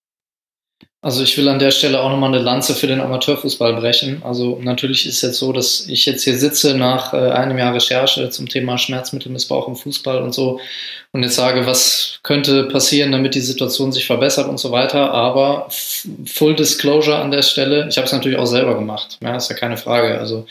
Also 1.04 1.24
ich 1.24 1.36
will 1.36 1.48
an 1.48 1.58
der 1.58 1.72
Stelle 1.72 2.00
auch 2.00 2.10
nochmal 2.10 2.32
eine 2.32 2.42
Lanze 2.42 2.76
für 2.76 2.86
den 2.86 3.00
Amateurfußball 3.00 3.74
brechen. 3.74 4.22
Also 4.22 4.60
natürlich 4.62 5.04
ist 5.04 5.16
es 5.16 5.22
jetzt 5.22 5.38
so, 5.38 5.52
dass 5.52 5.88
ich 5.88 6.06
jetzt 6.06 6.22
hier 6.22 6.38
sitze 6.38 6.76
nach 6.76 7.12
äh, 7.12 7.16
einem 7.32 7.58
Jahr 7.58 7.74
Recherche 7.74 8.30
zum 8.30 8.48
Thema 8.48 8.78
Schmerzmittelmissbrauch 8.78 9.66
im 9.66 9.74
Fußball 9.74 10.22
und 10.22 10.32
so 10.32 10.60
und 11.12 11.22
jetzt 11.22 11.36
sage, 11.36 11.66
was 11.66 12.18
könnte 12.22 12.64
passieren, 12.64 13.12
damit 13.12 13.34
die 13.34 13.40
Situation 13.40 13.92
sich 13.92 14.06
verbessert 14.06 14.48
und 14.48 14.58
so 14.58 14.72
weiter. 14.72 15.12
Aber 15.12 15.68
Full 16.24 16.54
Disclosure 16.56 17.18
an 17.18 17.30
der 17.30 17.42
Stelle, 17.42 17.86
ich 17.90 17.98
habe 17.98 18.06
es 18.06 18.12
natürlich 18.12 18.38
auch 18.38 18.46
selber 18.46 18.74
gemacht. 18.74 19.18
Ja, 19.20 19.36
ist 19.36 19.50
ja 19.50 19.56
keine 19.56 19.76
Frage. 19.76 20.18
Also 20.18 20.46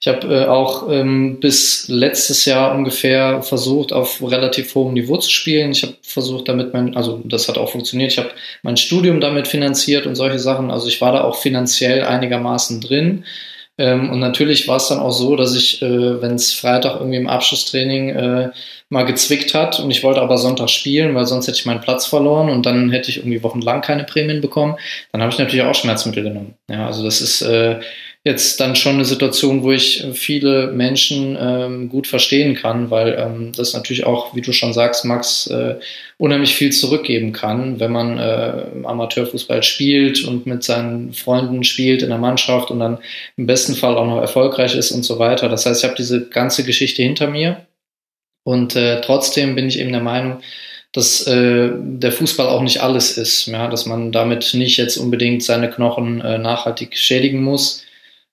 ich 0.00 0.08
habe 0.08 0.34
äh, 0.34 0.46
auch 0.46 0.88
ähm, 0.90 1.40
bis 1.40 1.88
letztes 1.88 2.46
Jahr 2.46 2.74
ungefähr 2.74 3.42
versucht, 3.42 3.92
auf 3.92 4.22
relativ 4.22 4.74
hohem 4.74 4.94
Niveau 4.94 5.18
zu 5.18 5.30
spielen. 5.30 5.72
Ich 5.72 5.82
habe 5.82 5.94
versucht, 6.00 6.48
damit 6.48 6.72
mein, 6.72 6.96
also 6.96 7.20
das 7.24 7.46
hat 7.48 7.58
auch 7.58 7.70
funktioniert. 7.70 8.12
Ich 8.12 8.18
habe 8.18 8.30
mein 8.62 8.78
Studium 8.78 9.20
damit 9.20 9.46
finanziert 9.46 10.06
und 10.06 10.14
solche 10.14 10.38
Sachen. 10.38 10.70
Also 10.70 10.88
ich 10.88 11.02
war 11.02 11.12
da 11.12 11.24
auch 11.24 11.36
finanziell 11.36 12.02
einigermaßen 12.04 12.80
drin. 12.80 13.24
Ähm, 13.78 14.10
und 14.10 14.18
natürlich 14.18 14.66
war 14.66 14.76
es 14.76 14.88
dann 14.88 14.98
auch 14.98 15.12
so, 15.12 15.36
dass 15.36 15.54
ich, 15.54 15.80
äh, 15.80 16.20
wenn 16.20 16.34
es 16.34 16.52
Freitag 16.52 16.96
irgendwie 16.98 17.18
im 17.18 17.28
Abschlusstraining 17.28 18.10
äh, 18.10 18.50
mal 18.90 19.04
gezwickt 19.04 19.54
hat 19.54 19.78
und 19.78 19.90
ich 19.90 20.02
wollte 20.02 20.20
aber 20.20 20.36
Sonntag 20.36 20.68
spielen, 20.68 21.14
weil 21.14 21.26
sonst 21.26 21.46
hätte 21.46 21.58
ich 21.58 21.66
meinen 21.66 21.80
Platz 21.80 22.06
verloren 22.06 22.48
und 22.48 22.66
dann 22.66 22.90
hätte 22.90 23.10
ich 23.10 23.18
irgendwie 23.18 23.42
wochenlang 23.42 23.80
keine 23.80 24.04
Prämien 24.04 24.40
bekommen, 24.40 24.76
dann 25.12 25.22
habe 25.22 25.32
ich 25.32 25.38
natürlich 25.38 25.64
auch 25.64 25.74
Schmerzmittel 25.74 26.24
genommen. 26.24 26.54
Ja, 26.68 26.86
also 26.86 27.04
das 27.04 27.20
ist 27.20 27.42
äh, 27.42 27.80
jetzt 28.28 28.60
dann 28.60 28.76
schon 28.76 28.96
eine 28.96 29.06
Situation, 29.06 29.62
wo 29.62 29.72
ich 29.72 30.04
viele 30.12 30.66
Menschen 30.66 31.36
ähm, 31.40 31.88
gut 31.88 32.06
verstehen 32.06 32.54
kann, 32.54 32.90
weil 32.90 33.16
ähm, 33.18 33.52
das 33.56 33.72
natürlich 33.72 34.04
auch, 34.04 34.34
wie 34.34 34.42
du 34.42 34.52
schon 34.52 34.74
sagst, 34.74 35.06
Max, 35.06 35.46
äh, 35.46 35.76
unheimlich 36.18 36.54
viel 36.54 36.70
zurückgeben 36.70 37.32
kann, 37.32 37.80
wenn 37.80 37.90
man 37.90 38.18
äh, 38.18 38.66
Amateurfußball 38.84 39.62
spielt 39.62 40.22
und 40.24 40.44
mit 40.44 40.62
seinen 40.62 41.14
Freunden 41.14 41.64
spielt 41.64 42.02
in 42.02 42.10
der 42.10 42.18
Mannschaft 42.18 42.70
und 42.70 42.80
dann 42.80 42.98
im 43.38 43.46
besten 43.46 43.74
Fall 43.74 43.96
auch 43.96 44.06
noch 44.06 44.20
erfolgreich 44.20 44.74
ist 44.74 44.90
und 44.90 45.04
so 45.04 45.18
weiter. 45.18 45.48
Das 45.48 45.64
heißt, 45.64 45.82
ich 45.82 45.88
habe 45.88 45.96
diese 45.96 46.28
ganze 46.28 46.64
Geschichte 46.64 47.02
hinter 47.02 47.28
mir 47.28 47.66
und 48.44 48.76
äh, 48.76 49.00
trotzdem 49.00 49.54
bin 49.54 49.68
ich 49.68 49.78
eben 49.78 49.92
der 49.92 50.02
Meinung, 50.02 50.40
dass 50.92 51.26
äh, 51.26 51.70
der 51.74 52.12
Fußball 52.12 52.48
auch 52.48 52.62
nicht 52.62 52.82
alles 52.82 53.16
ist, 53.16 53.46
ja, 53.46 53.68
dass 53.68 53.86
man 53.86 54.12
damit 54.12 54.52
nicht 54.52 54.76
jetzt 54.76 54.98
unbedingt 54.98 55.42
seine 55.42 55.70
Knochen 55.70 56.20
äh, 56.20 56.36
nachhaltig 56.36 56.96
schädigen 56.96 57.42
muss. 57.42 57.84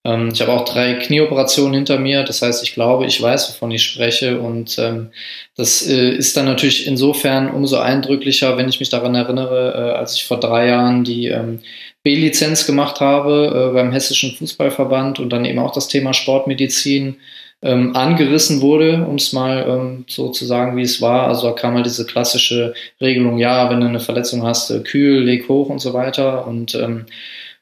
Ähm, 0.05 0.29
ich 0.31 0.39
habe 0.41 0.53
auch 0.53 0.63
drei 0.63 0.93
Knieoperationen 0.93 1.73
hinter 1.73 1.99
mir, 1.99 2.23
das 2.23 2.41
heißt, 2.41 2.63
ich 2.63 2.73
glaube, 2.73 3.05
ich 3.07 3.21
weiß, 3.21 3.49
wovon 3.49 3.71
ich 3.71 3.83
spreche 3.83 4.39
und 4.39 4.77
ähm, 4.77 5.09
das 5.57 5.85
äh, 5.87 6.11
ist 6.11 6.37
dann 6.37 6.45
natürlich 6.45 6.87
insofern 6.87 7.49
umso 7.49 7.77
eindrücklicher, 7.77 8.57
wenn 8.57 8.69
ich 8.69 8.79
mich 8.79 8.89
daran 8.89 9.15
erinnere, 9.15 9.73
äh, 9.75 9.97
als 9.97 10.15
ich 10.15 10.25
vor 10.25 10.39
drei 10.39 10.67
Jahren 10.67 11.03
die 11.03 11.27
ähm, 11.27 11.59
B-Lizenz 12.03 12.67
gemacht 12.67 13.01
habe 13.01 13.69
äh, 13.71 13.73
beim 13.73 13.91
Hessischen 13.91 14.35
Fußballverband 14.35 15.19
und 15.19 15.29
dann 15.31 15.43
eben 15.43 15.59
auch 15.59 15.73
das 15.73 15.87
Thema 15.87 16.13
Sportmedizin 16.13 17.17
ähm, 17.63 17.95
angerissen 17.95 18.61
wurde, 18.61 19.05
um 19.09 19.15
es 19.15 19.33
mal 19.33 19.65
ähm, 19.67 20.05
so 20.07 20.29
zu 20.29 20.45
sagen, 20.45 20.77
wie 20.77 20.83
es 20.83 21.01
war. 21.01 21.27
Also 21.27 21.47
da 21.47 21.53
kam 21.53 21.73
halt 21.73 21.87
diese 21.87 22.05
klassische 22.05 22.75
Regelung, 23.01 23.39
ja, 23.39 23.71
wenn 23.71 23.81
du 23.81 23.87
eine 23.87 23.99
Verletzung 23.99 24.43
hast, 24.43 24.69
äh, 24.69 24.81
kühl, 24.81 25.23
leg 25.23 25.49
hoch 25.49 25.69
und 25.69 25.79
so 25.79 25.93
weiter. 25.93 26.45
Und 26.45 26.75
ähm, 26.75 27.07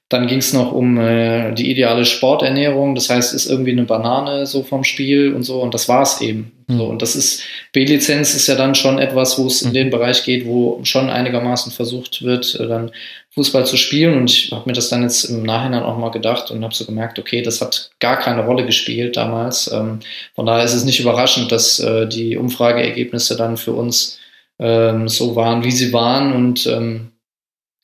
dann 0.10 0.28
ging 0.28 0.40
es 0.40 0.54
noch 0.54 0.72
um 0.72 1.00
äh, 1.00 1.54
die 1.54 1.72
ideale 1.72 2.06
Sporternährung. 2.06 2.94
Das 2.94 3.10
heißt, 3.10 3.34
ist 3.34 3.48
irgendwie 3.48 3.72
eine 3.72 3.84
Banane 3.84 4.46
so 4.46 4.62
vom 4.62 4.84
Spiel 4.84 5.34
und 5.34 5.44
so. 5.44 5.62
Und 5.62 5.74
das 5.74 5.90
war 5.90 6.04
es 6.04 6.22
eben. 6.22 6.52
Mhm. 6.68 6.78
So, 6.78 6.86
und 6.86 7.02
das 7.02 7.16
ist, 7.16 7.42
B-Lizenz 7.72 8.36
ist 8.36 8.48
ja 8.48 8.56
dann 8.56 8.76
schon 8.76 9.00
etwas, 9.00 9.40
wo 9.40 9.48
es 9.48 9.62
in 9.62 9.70
hm. 9.70 9.74
den 9.74 9.90
Bereich 9.90 10.24
geht, 10.24 10.46
wo 10.46 10.80
schon 10.84 11.10
einigermaßen 11.10 11.72
versucht 11.72 12.22
wird, 12.22 12.56
äh, 12.60 12.68
dann 12.68 12.92
Fußball 13.32 13.66
zu 13.66 13.78
spielen. 13.78 14.16
Und 14.16 14.30
ich 14.30 14.52
habe 14.52 14.64
mir 14.68 14.74
das 14.74 14.90
dann 14.90 15.02
jetzt 15.02 15.24
im 15.24 15.44
Nachhinein 15.44 15.84
auch 15.84 15.98
mal 15.98 16.12
gedacht 16.12 16.52
und 16.52 16.64
habe 16.64 16.76
so 16.76 16.86
gemerkt, 16.86 17.18
okay, 17.18 17.42
das 17.42 17.62
hat 17.62 17.92
gar 18.00 18.18
keine 18.20 18.46
Rolle 18.46 18.66
gespielt 18.66 19.18
damals. 19.18 19.72
Ähm, 19.72 20.00
von 20.36 20.46
daher 20.46 20.64
ist 20.64 20.74
es 20.74 20.86
nicht 20.86 21.00
überraschend, 21.00 21.52
dass 21.52 21.80
äh, 21.80 22.08
die 22.08 22.38
Umfrageergebnisse 22.38 23.36
dann 23.36 23.58
für 23.58 23.74
uns 23.74 24.20
ähm, 24.60 25.08
so 25.08 25.36
waren, 25.36 25.64
wie 25.64 25.72
sie 25.72 25.92
waren 25.92 26.34
und 26.34 26.68
ähm, 26.68 27.14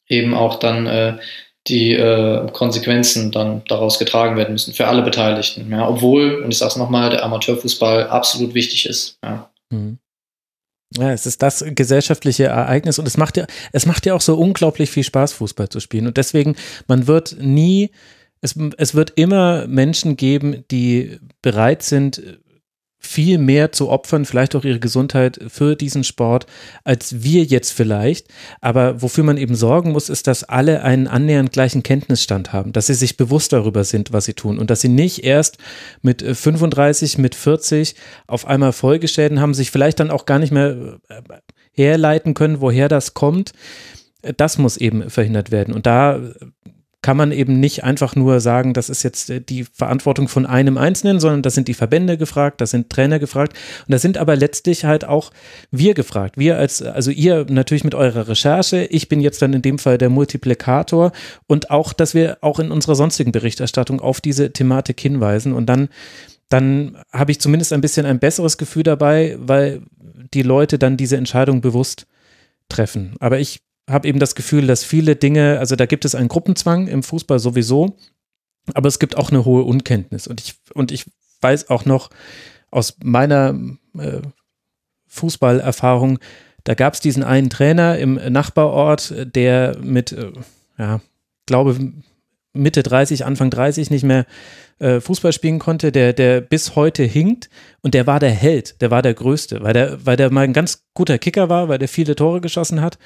eben 0.08 0.34
auch 0.34 0.60
dann 0.60 0.86
äh, 0.88 1.18
die 1.70 1.94
äh, 1.94 2.50
Konsequenzen 2.52 3.32
dann 3.32 3.62
daraus 3.68 4.00
getragen 4.00 4.36
werden 4.36 4.54
müssen 4.54 4.74
für 4.74 4.88
alle 4.88 5.04
Beteiligten. 5.04 5.72
Ja, 5.72 5.88
obwohl, 5.88 6.44
und 6.44 6.52
ich 6.52 6.58
sage 6.58 6.72
es 6.72 6.76
nochmal, 6.76 7.10
der 7.10 7.24
Amateurfußball 7.24 8.08
absolut 8.08 8.54
wichtig 8.54 8.88
ist. 8.88 9.18
Ja. 9.24 9.50
Mhm. 9.70 10.00
Ja, 10.98 11.12
es 11.12 11.28
ist 11.28 11.44
das 11.44 11.64
gesellschaftliche 11.68 12.46
Ereignis 12.46 12.98
und 12.98 13.08
es 13.08 13.16
macht 13.16 13.38
ja, 13.38 13.46
es 13.72 13.86
macht 13.86 14.08
ja 14.08 14.16
auch 14.16 14.22
so 14.22 14.36
unglaublich 14.36 14.90
viel 14.90 15.04
Spaß, 15.04 15.34
Fußball 15.34 15.70
zu 15.70 15.80
spielen. 15.80 16.08
Und 16.08 16.18
deswegen, 16.18 16.56
man 16.88 17.06
wird 17.06 17.38
nie, 17.40 17.92
es, 18.42 18.56
es 18.78 18.96
wird 18.96 19.12
immer 19.16 19.68
Menschen 19.68 20.18
geben, 20.18 20.64
die 20.72 21.20
bereit 21.44 21.84
sind, 21.84 22.40
viel 23.00 23.38
mehr 23.38 23.72
zu 23.72 23.90
opfern, 23.90 24.26
vielleicht 24.26 24.56
auch 24.56 24.66
ihre 24.66 24.80
Gesundheit 24.80 25.40
für 25.48 25.76
diesen 25.76 26.04
Sport, 26.04 26.46
als 26.84 27.24
wir 27.24 27.44
jetzt 27.44 27.72
vielleicht. 27.72 28.28
Aber 28.60 29.02
wofür 29.02 29.24
man 29.24 29.38
eben 29.38 29.56
sorgen 29.56 29.94
muss, 29.94 30.10
ist, 30.10 30.28
dass 30.28 30.44
alle 30.44 30.84
einen 30.84 31.08
annähernd 31.08 31.52
gleichen 31.52 31.82
Kenntnisstand 31.82 32.52
haben, 32.52 32.74
dass 32.74 32.88
sie 32.88 32.94
sich 32.94 33.16
bewusst 33.16 33.54
darüber 33.54 33.86
sind, 33.86 34.12
was 34.12 34.26
sie 34.26 34.34
tun 34.34 34.60
und 34.60 34.70
dass 34.70 34.82
sie 34.82 34.90
nicht 34.90 35.24
erst 35.24 35.58
mit 36.02 36.22
35, 36.22 37.18
mit 37.18 37.36
40 37.36 37.96
auf 38.28 38.46
einmal 38.46 38.74
Folgeschäden 38.74 39.40
haben, 39.40 39.54
sich 39.54 39.72
vielleicht 39.72 40.00
dann 40.02 40.12
auch 40.12 40.26
gar 40.26 40.40
nicht 40.40 40.52
mehr 40.52 41.00
äh, 41.08 41.22
herleiten 41.72 42.34
können, 42.34 42.60
woher 42.60 42.90
das 42.90 43.14
kommt. 43.14 43.54
Das 44.36 44.58
muss 44.58 44.76
eben 44.76 45.10
verhindert 45.10 45.50
werden. 45.50 45.74
Und 45.74 45.86
da 45.86 46.20
kann 47.10 47.18
man 47.18 47.32
eben 47.32 47.60
nicht 47.60 47.84
einfach 47.84 48.16
nur 48.16 48.40
sagen, 48.40 48.76
das 48.76 48.88
ist 48.88 49.02
jetzt 49.02 49.32
äh, 49.32 49.42
die 49.42 49.64
Verantwortung 49.64 50.28
von 50.28 50.46
einem 50.46 50.78
Einzelnen, 50.78 51.20
sondern 51.20 51.42
da 51.42 51.50
sind 51.50 51.68
die 51.68 51.74
Verbände 51.74 52.20
gefragt, 52.20 52.62
da 52.62 52.68
sind 52.68 52.92
Trainer 52.92 53.18
gefragt 53.18 53.58
und 53.88 53.92
da 53.92 53.98
sind 53.98 54.20
aber 54.20 54.36
letztlich 54.36 54.86
halt 54.86 55.06
auch 55.06 55.32
wir 55.72 55.96
gefragt. 55.96 56.38
Wir 56.38 56.60
als, 56.60 56.84
also 56.84 57.10
ihr 57.10 57.48
natürlich 57.50 57.84
mit 57.84 57.96
eurer 57.96 58.28
Recherche, 58.28 58.84
ich 58.84 59.10
bin 59.10 59.22
jetzt 59.22 59.42
dann 59.42 59.54
in 59.54 59.64
dem 59.64 59.80
Fall 59.80 59.98
der 59.98 60.12
Multiplikator 60.12 61.12
und 61.48 61.72
auch, 61.72 61.94
dass 61.94 62.14
wir 62.14 62.38
auch 62.42 62.60
in 62.60 62.70
unserer 62.70 62.94
sonstigen 62.94 63.32
Berichterstattung 63.32 64.02
auf 64.02 64.22
diese 64.22 64.54
Thematik 64.54 65.00
hinweisen 65.00 65.54
und 65.54 65.66
dann, 65.66 65.90
dann 66.48 66.96
habe 67.12 67.32
ich 67.32 67.42
zumindest 67.42 67.74
ein 67.74 67.82
bisschen 67.82 68.06
ein 68.06 68.20
besseres 68.20 68.60
Gefühl 68.60 68.84
dabei, 68.84 69.36
weil 69.40 69.82
die 70.36 70.44
Leute 70.44 70.78
dann 70.78 70.96
diese 70.96 71.18
Entscheidung 71.18 71.62
bewusst 71.62 72.06
treffen. 72.70 73.16
Aber 73.20 73.40
ich 73.40 73.62
habe 73.90 74.08
eben 74.08 74.20
das 74.20 74.36
Gefühl, 74.36 74.68
dass 74.68 74.84
viele 74.84 75.16
Dinge, 75.16 75.60
also 75.60 75.76
da 75.76 75.86
gibt 75.86 76.06
es 76.06 76.16
einen 76.16 76.30
Gruppenzwang 76.30 76.88
im 76.88 77.04
Fußball 77.04 77.40
sowieso, 77.40 77.98
aber 78.74 78.88
es 78.88 79.00
gibt 79.00 79.18
auch 79.18 79.32
eine 79.32 79.46
hohe 79.46 79.64
Unkenntnis. 79.64 80.28
Und 80.28 80.42
ich, 80.42 80.56
und 80.74 80.92
ich 80.92 81.06
weiß 81.42 81.70
auch 81.70 81.86
noch 81.86 82.10
aus 82.72 82.98
meiner 83.04 83.60
äh, 83.98 84.22
Fußballerfahrung, 85.08 86.20
da 86.64 86.76
gab 86.76 86.94
es 86.94 87.00
diesen 87.00 87.24
einen 87.24 87.50
Trainer 87.50 87.98
im 87.98 88.16
Nachbarort, 88.32 89.14
der 89.36 89.78
mit, 89.82 90.12
äh, 90.12 90.32
ja, 90.78 91.02
glaube 91.48 91.94
Mitte 92.54 92.84
30, 92.84 93.26
Anfang 93.26 93.50
30 93.50 93.90
nicht 93.90 94.04
mehr 94.04 94.26
äh, 94.80 95.00
Fußball 95.00 95.34
spielen 95.34 95.60
konnte, 95.60 95.92
der, 95.92 96.14
der 96.14 96.42
bis 96.42 96.76
heute 96.76 97.04
hinkt 97.04 97.50
und 97.82 97.94
der 97.94 98.06
war 98.06 98.20
der 98.20 98.32
Held, 98.32 98.82
der 98.82 98.92
war 98.92 99.02
der 99.02 99.14
Größte, 99.14 99.62
weil 99.62 99.74
der, 99.74 100.06
weil 100.06 100.18
der 100.18 100.32
mal 100.32 100.44
ein 100.44 100.54
ganz 100.54 100.84
guter 100.94 101.18
Kicker 101.18 101.50
war, 101.50 101.70
weil 101.70 101.80
der 101.80 101.88
viele 101.88 102.16
Tore 102.16 102.42
geschossen 102.42 102.82
hat 102.82 103.00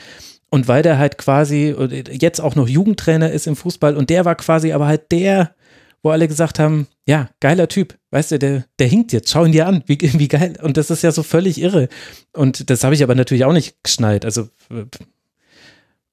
und 0.54 0.68
weil 0.68 0.84
der 0.84 1.00
halt 1.00 1.18
quasi 1.18 1.76
jetzt 2.12 2.40
auch 2.40 2.54
noch 2.54 2.68
Jugendtrainer 2.68 3.32
ist 3.32 3.48
im 3.48 3.56
Fußball 3.56 3.98
und 3.98 4.12
der 4.12 4.24
war 4.24 4.36
quasi 4.36 4.72
aber 4.72 4.86
halt 4.86 5.12
der, 5.12 5.56
wo 6.04 6.12
alle 6.12 6.28
gesagt 6.28 6.60
haben, 6.60 6.86
ja, 7.08 7.32
geiler 7.40 7.68
Typ, 7.68 7.98
weißt 8.12 8.34
du, 8.34 8.38
der, 8.38 8.66
der 8.78 8.86
hinkt 8.86 9.14
jetzt, 9.14 9.32
schau 9.32 9.46
ihn 9.46 9.52
dir 9.52 9.66
an, 9.66 9.84
wie, 9.88 9.98
wie 10.00 10.28
geil. 10.28 10.60
Und 10.62 10.78
das 10.78 10.92
ist 10.92 11.02
ja 11.02 11.12
so 11.12 11.24
völlig 11.24 11.60
irre. 11.60 11.90
Und 12.34 12.70
das 12.70 12.84
habe 12.84 12.94
ich 12.94 13.02
aber 13.02 13.16
natürlich 13.16 13.46
auch 13.46 13.52
nicht 13.52 13.84
geschnallt. 13.84 14.26
Also, 14.26 14.48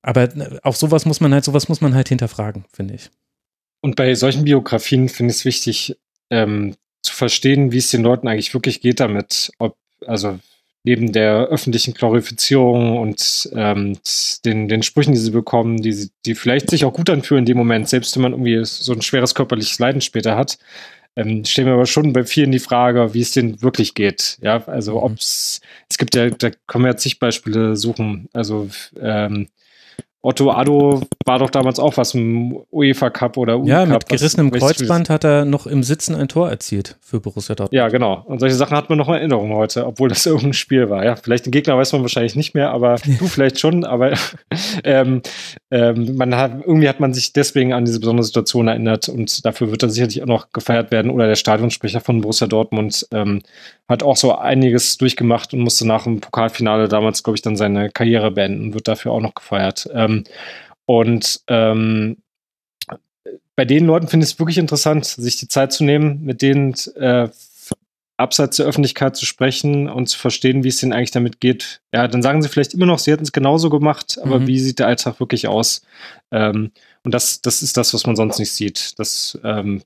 aber 0.01 0.31
auch 0.63 0.75
sowas 0.75 1.05
muss 1.05 1.21
man 1.21 1.35
halt, 1.35 1.45
sowas 1.45 1.69
muss 1.69 1.83
man 1.83 1.95
halt 1.95 2.09
hinterfragen, 2.09 2.65
finde 2.73 2.95
ich. 2.95 3.11
Und 3.83 3.95
bei 3.95 4.15
solchen 4.15 4.47
Biografien 4.47 5.11
finde 5.11 5.33
ich 5.33 5.41
es 5.41 5.45
wichtig, 5.45 5.99
ähm, 6.31 6.77
zu 7.03 7.13
verstehen, 7.13 7.73
wie 7.73 7.79
es 7.79 7.91
den 7.91 8.03
Leuten 8.03 8.27
eigentlich 8.27 8.55
wirklich 8.55 8.81
geht 8.81 9.01
damit. 9.01 9.53
Ob, 9.59 9.77
also 10.07 10.39
neben 10.83 11.13
der 11.13 11.47
öffentlichen 11.49 11.95
Glorifizierung 11.95 12.99
und 12.99 13.51
ähm, 13.55 13.99
den, 14.45 14.69
den 14.69 14.83
Sprüchen, 14.83 15.13
die 15.13 15.19
sie 15.19 15.31
bekommen, 15.31 15.83
die, 15.83 16.11
die 16.25 16.35
vielleicht 16.35 16.71
sich 16.71 16.85
auch 16.85 16.93
gut 16.93 17.11
anfühlen 17.11 17.43
in 17.43 17.47
dem 17.47 17.59
Moment, 17.59 17.89
selbst 17.89 18.17
wenn 18.17 18.23
man 18.23 18.33
irgendwie 18.33 18.65
so 18.65 18.93
ein 18.93 19.03
schweres 19.03 19.35
körperliches 19.35 19.79
Leiden 19.79 20.01
später 20.01 20.37
hat, 20.37 20.59
ähm, 21.17 21.45
stellen 21.45 21.67
wir 21.67 21.75
aber 21.75 21.87
schon 21.87 22.13
bei 22.13 22.25
vielen 22.25 22.53
die 22.53 22.59
Frage, 22.59 23.13
wie 23.15 23.21
es 23.21 23.33
denen 23.33 23.61
wirklich 23.63 23.95
geht. 23.95 24.39
Ja, 24.41 24.67
also 24.67 24.93
mhm. 24.93 24.99
ob 24.99 25.13
es, 25.19 25.61
es 25.89 25.99
gibt 25.99 26.15
ja, 26.15 26.31
da 26.31 26.51
können 26.67 26.85
wir 26.85 26.93
ja 26.93 26.97
zig 26.97 27.19
Beispiele 27.19 27.77
suchen. 27.77 28.29
Also 28.33 28.71
ähm, 29.01 29.49
Otto 30.23 30.51
Addo 30.51 31.03
war 31.25 31.39
doch 31.39 31.49
damals 31.49 31.79
auch 31.79 31.97
was 31.97 32.13
im 32.13 32.61
UEFA 32.71 33.09
Cup 33.09 33.39
oder 33.39 33.59
UEFA 33.59 33.71
Ja, 33.71 33.87
mit 33.87 34.07
gerissenem 34.07 34.51
Kreuzband 34.51 35.09
hat 35.09 35.25
er 35.25 35.47
noch 35.47 35.67
im 35.67 35.83
Sitzen 35.83 36.15
ein 36.15 36.29
Tor 36.29 36.51
erzielt 36.51 36.99
für 37.01 37.21
Borussia 37.21 37.55
Dortmund. 37.55 37.73
Ja, 37.73 37.89
genau. 37.89 38.23
Und 38.27 38.39
solche 38.39 38.55
Sachen 38.55 38.77
hat 38.77 38.91
man 38.91 38.99
noch 38.99 39.09
in 39.09 39.15
Erinnerung 39.15 39.55
heute, 39.55 39.87
obwohl 39.87 40.11
das 40.11 40.27
irgendein 40.27 40.53
Spiel 40.53 40.91
war. 40.91 41.05
Ja, 41.07 41.17
vielleicht 41.17 41.47
den 41.47 41.53
Gegner 41.53 41.79
weiß 41.79 41.93
man 41.95 42.03
wahrscheinlich 42.03 42.37
nicht 42.37 42.55
mehr, 42.55 42.71
aber 42.71 42.97
du 43.19 43.27
vielleicht 43.29 43.59
schon. 43.61 43.85
Aber 43.85 44.13
ähm, 44.85 45.23
ähm, 45.71 46.17
man 46.17 46.35
hat, 46.35 46.53
irgendwie 46.67 46.89
hat 46.91 47.01
man 47.01 47.15
sich 47.15 47.33
deswegen 47.33 47.73
an 47.73 47.87
diese 47.87 48.01
besondere 48.01 48.25
Situation 48.25 48.69
erinnert 48.69 49.09
und 49.09 49.47
dafür 49.47 49.71
wird 49.71 49.83
er 49.83 49.89
sicherlich 49.89 50.23
auch 50.23 50.27
noch 50.27 50.53
gefeiert 50.53 50.91
werden. 50.91 51.11
Oder 51.11 51.29
der 51.29 51.37
Stadionsprecher 51.37 52.01
von 52.01 52.21
Borussia 52.21 52.47
Dortmund 52.47 53.07
ähm, 53.13 53.41
hat 53.91 54.03
auch 54.03 54.17
so 54.17 54.35
einiges 54.35 54.97
durchgemacht 54.97 55.53
und 55.53 55.61
musste 55.61 55.87
nach 55.87 56.05
dem 56.05 56.21
Pokalfinale 56.21 56.89
damals, 56.89 57.23
glaube 57.23 57.37
ich, 57.37 57.43
dann 57.43 57.57
seine 57.57 57.91
Karriere 57.91 58.31
beenden 58.31 58.67
und 58.67 58.75
wird 58.75 58.89
dafür 58.89 59.13
auch 59.13 59.21
noch 59.21 59.35
gefeiert. 59.35 59.89
Ähm, 59.93 60.11
ähm, 60.11 60.25
und 60.87 61.41
ähm, 61.47 62.17
bei 63.55 63.65
den 63.65 63.87
Leuten 63.87 64.09
finde 64.09 64.25
ich 64.25 64.33
es 64.33 64.39
wirklich 64.39 64.59
interessant, 64.59 65.05
sich 65.05 65.37
die 65.37 65.49
Zeit 65.49 65.73
zu 65.73 65.85
nehmen, 65.85 66.25
mit 66.25 66.43
denen 66.43 66.75
äh, 66.97 67.29
abseits 68.17 68.57
der 68.57 68.67
Öffentlichkeit 68.67 69.17
zu 69.17 69.25
sprechen 69.25 69.89
und 69.89 70.09
zu 70.09 70.19
verstehen, 70.19 70.65
wie 70.65 70.69
es 70.69 70.79
denen 70.79 70.93
eigentlich 70.93 71.11
damit 71.11 71.41
geht. 71.41 71.81
Ja, 71.93 72.09
dann 72.09 72.23
sagen 72.23 72.43
sie 72.43 72.49
vielleicht 72.49 72.75
immer 72.75 72.87
noch, 72.87 72.99
sie 72.99 73.13
hätten 73.13 73.23
es 73.23 73.33
genauso 73.33 73.71
gemacht, 73.71 74.19
aber 74.23 74.41
mhm. 74.41 74.47
wie 74.47 74.59
sieht 74.59 74.79
der 74.79 74.89
Alltag 74.89 75.21
wirklich 75.21 75.49
aus? 75.49 75.83
Ähm, 76.31 76.73
und 77.03 77.15
das, 77.15 77.41
das 77.41 77.63
ist 77.63 77.77
das, 77.77 77.95
was 77.95 78.07
man 78.07 78.17
sonst 78.17 78.39
nicht 78.39 78.53
sieht. 78.53 78.99
Das 78.99 79.39
ähm, 79.45 79.83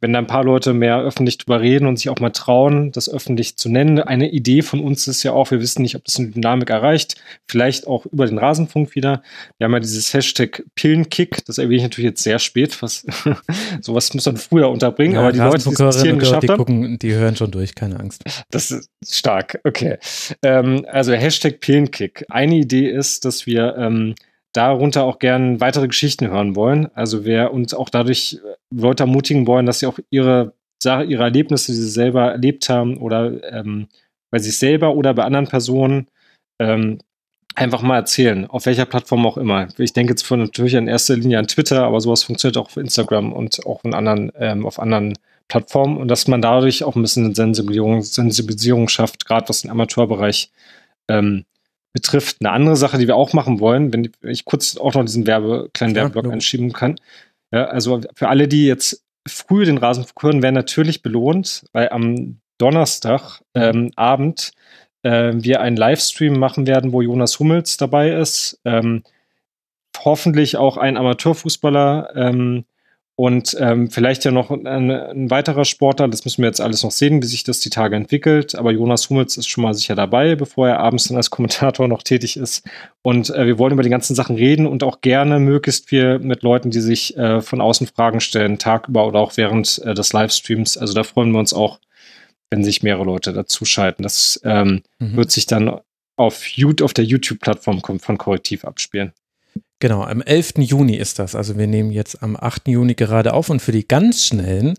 wenn 0.00 0.12
da 0.12 0.18
ein 0.18 0.26
paar 0.26 0.44
Leute 0.44 0.74
mehr 0.74 1.00
öffentlich 1.00 1.38
drüber 1.38 1.60
reden 1.60 1.86
und 1.86 1.96
sich 1.96 2.10
auch 2.10 2.18
mal 2.18 2.30
trauen, 2.30 2.92
das 2.92 3.08
öffentlich 3.08 3.56
zu 3.56 3.68
nennen. 3.70 3.98
Eine 3.98 4.30
Idee 4.30 4.62
von 4.62 4.80
uns 4.80 5.08
ist 5.08 5.22
ja 5.22 5.32
auch, 5.32 5.50
wir 5.50 5.60
wissen 5.60 5.82
nicht, 5.82 5.96
ob 5.96 6.04
das 6.04 6.18
eine 6.18 6.28
Dynamik 6.28 6.68
erreicht, 6.68 7.16
vielleicht 7.48 7.86
auch 7.86 8.04
über 8.06 8.26
den 8.26 8.38
Rasenfunk 8.38 8.94
wieder. 8.94 9.22
Wir 9.58 9.64
haben 9.64 9.72
ja 9.72 9.80
dieses 9.80 10.12
Hashtag 10.12 10.64
Pillenkick, 10.74 11.44
das 11.46 11.58
erwähne 11.58 11.76
ich 11.76 11.82
natürlich 11.82 12.10
jetzt 12.10 12.22
sehr 12.22 12.38
spät, 12.38 12.80
was 12.82 13.06
sowas 13.80 14.12
muss 14.12 14.26
man 14.26 14.36
früher 14.36 14.70
unterbringen, 14.70 15.14
ja, 15.14 15.20
aber 15.20 15.32
die 15.32 15.38
Leute, 15.38 15.64
die 15.64 15.82
es 15.82 16.02
bis 16.02 16.18
geschafft 16.18 16.42
die 16.42 16.46
gucken, 16.48 16.98
die 16.98 17.14
hören 17.14 17.36
schon 17.36 17.50
durch, 17.50 17.74
keine 17.74 17.98
Angst. 17.98 18.22
Das 18.50 18.70
ist 18.70 18.90
stark, 19.02 19.60
okay. 19.64 19.96
Ähm, 20.42 20.84
also 20.90 21.12
Hashtag 21.12 21.60
Pillenkick. 21.60 22.24
Eine 22.28 22.56
Idee 22.56 22.90
ist, 22.90 23.24
dass 23.24 23.46
wir 23.46 23.76
ähm, 23.78 24.14
darunter 24.56 25.04
auch 25.04 25.18
gern 25.18 25.60
weitere 25.60 25.88
Geschichten 25.88 26.28
hören 26.28 26.56
wollen. 26.56 26.88
Also 26.94 27.24
wer 27.24 27.52
uns 27.52 27.74
auch 27.74 27.88
dadurch 27.88 28.40
äh, 28.44 28.54
Leute 28.74 29.04
ermutigen 29.04 29.46
wollen, 29.46 29.66
dass 29.66 29.80
sie 29.80 29.86
auch 29.86 29.98
ihre 30.10 30.52
Sache, 30.82 31.04
ihre 31.04 31.24
Erlebnisse, 31.24 31.72
die 31.72 31.78
sie 31.78 31.88
selber 31.88 32.32
erlebt 32.32 32.68
haben 32.68 32.98
oder 32.98 33.42
ähm, 33.52 33.88
bei 34.30 34.38
sich 34.38 34.58
selber 34.58 34.94
oder 34.94 35.14
bei 35.14 35.24
anderen 35.24 35.46
Personen 35.46 36.08
ähm, 36.60 36.98
einfach 37.54 37.82
mal 37.82 37.96
erzählen, 37.96 38.46
auf 38.46 38.66
welcher 38.66 38.84
Plattform 38.84 39.26
auch 39.26 39.38
immer. 39.38 39.68
Ich 39.78 39.94
denke 39.94 40.12
jetzt 40.12 40.26
von 40.26 40.40
natürlich 40.40 40.74
in 40.74 40.88
erster 40.88 41.16
Linie 41.16 41.38
an 41.38 41.46
Twitter, 41.46 41.84
aber 41.84 42.00
sowas 42.00 42.22
funktioniert 42.22 42.58
auch 42.58 42.66
auf 42.66 42.76
Instagram 42.76 43.32
und 43.32 43.64
auch 43.66 43.82
in 43.84 43.94
anderen, 43.94 44.30
ähm, 44.38 44.66
auf 44.66 44.78
anderen 44.78 45.14
Plattformen 45.48 45.96
und 45.96 46.08
dass 46.08 46.28
man 46.28 46.42
dadurch 46.42 46.84
auch 46.84 46.96
ein 46.96 47.02
bisschen 47.02 47.26
eine 47.26 47.34
Sensibilisierung, 47.34 48.02
Sensibilisierung 48.02 48.88
schafft, 48.88 49.26
gerade 49.26 49.48
was 49.48 49.62
den 49.62 49.70
Amateurbereich 49.70 50.50
ähm, 51.08 51.44
betrifft. 51.96 52.36
Eine 52.40 52.52
andere 52.52 52.76
Sache, 52.76 52.98
die 52.98 53.06
wir 53.06 53.16
auch 53.16 53.32
machen 53.32 53.58
wollen, 53.58 53.90
wenn 53.90 54.12
ich 54.22 54.44
kurz 54.44 54.76
auch 54.76 54.92
noch 54.92 55.02
diesen 55.02 55.26
Werbe, 55.26 55.70
kleinen 55.72 55.94
ja, 55.94 56.02
Werbeblock 56.02 56.30
einschieben 56.30 56.72
kann. 56.72 57.00
Ja, 57.50 57.64
also 57.64 58.02
für 58.14 58.28
alle, 58.28 58.48
die 58.48 58.66
jetzt 58.66 59.02
früh 59.26 59.64
den 59.64 59.78
Rasenfunk 59.78 60.22
hören, 60.22 60.42
werden 60.42 60.54
natürlich 60.54 61.00
belohnt, 61.00 61.64
weil 61.72 61.88
am 61.88 62.38
Donnerstag 62.58 63.40
ähm, 63.54 63.92
Abend 63.96 64.52
äh, 65.02 65.32
wir 65.36 65.62
einen 65.62 65.78
Livestream 65.78 66.38
machen 66.38 66.66
werden, 66.66 66.92
wo 66.92 67.00
Jonas 67.00 67.38
Hummels 67.38 67.78
dabei 67.78 68.10
ist. 68.10 68.60
Ähm, 68.66 69.02
hoffentlich 69.98 70.58
auch 70.58 70.76
ein 70.76 70.98
Amateurfußballer, 70.98 72.12
ähm, 72.14 72.66
und 73.18 73.56
ähm, 73.58 73.90
vielleicht 73.90 74.26
ja 74.26 74.30
noch 74.30 74.50
ein, 74.50 74.66
ein, 74.66 75.30
weiterer 75.30 75.64
Sportler, 75.64 76.06
das 76.06 76.26
müssen 76.26 76.42
wir 76.42 76.48
jetzt 76.48 76.60
alles 76.60 76.82
noch 76.82 76.90
sehen, 76.90 77.22
wie 77.22 77.26
sich 77.26 77.44
das 77.44 77.60
die 77.60 77.70
Tage 77.70 77.96
entwickelt. 77.96 78.54
Aber 78.54 78.72
Jonas 78.72 79.08
Hummels 79.08 79.38
ist 79.38 79.48
schon 79.48 79.62
mal 79.62 79.72
sicher 79.72 79.94
dabei, 79.94 80.34
bevor 80.34 80.68
er 80.68 80.80
abends 80.80 81.08
dann 81.08 81.16
als 81.16 81.30
Kommentator 81.30 81.88
noch 81.88 82.02
tätig 82.02 82.36
ist. 82.36 82.68
Und 83.00 83.30
äh, 83.30 83.46
wir 83.46 83.58
wollen 83.58 83.72
über 83.72 83.82
die 83.82 83.88
ganzen 83.88 84.14
Sachen 84.14 84.36
reden 84.36 84.66
und 84.66 84.82
auch 84.82 85.00
gerne 85.00 85.40
möglichst 85.40 85.88
viel 85.88 86.18
mit 86.18 86.42
Leuten, 86.42 86.70
die 86.70 86.82
sich 86.82 87.16
äh, 87.16 87.40
von 87.40 87.62
außen 87.62 87.86
Fragen 87.86 88.20
stellen, 88.20 88.58
tagüber 88.58 89.06
oder 89.06 89.20
auch 89.20 89.38
während 89.38 89.78
äh, 89.78 89.94
des 89.94 90.12
Livestreams. 90.12 90.76
Also 90.76 90.92
da 90.92 91.02
freuen 91.02 91.32
wir 91.32 91.38
uns 91.38 91.54
auch, 91.54 91.80
wenn 92.50 92.64
sich 92.64 92.82
mehrere 92.82 93.04
Leute 93.04 93.32
dazuschalten. 93.32 94.02
Das 94.02 94.38
ähm, 94.44 94.82
mhm. 94.98 95.16
wird 95.16 95.30
sich 95.30 95.46
dann 95.46 95.80
auf, 96.16 96.44
auf 96.82 96.92
der 96.92 97.04
YouTube-Plattform 97.04 97.80
von 97.98 98.18
Korrektiv 98.18 98.66
abspielen. 98.66 99.14
Genau, 99.78 100.02
am 100.02 100.22
11. 100.22 100.54
Juni 100.60 100.96
ist 100.96 101.18
das. 101.18 101.34
Also 101.34 101.58
wir 101.58 101.66
nehmen 101.66 101.90
jetzt 101.90 102.22
am 102.22 102.34
8. 102.34 102.68
Juni 102.68 102.94
gerade 102.94 103.34
auf 103.34 103.50
und 103.50 103.60
für 103.60 103.72
die 103.72 103.86
ganz 103.86 104.24
Schnellen 104.24 104.78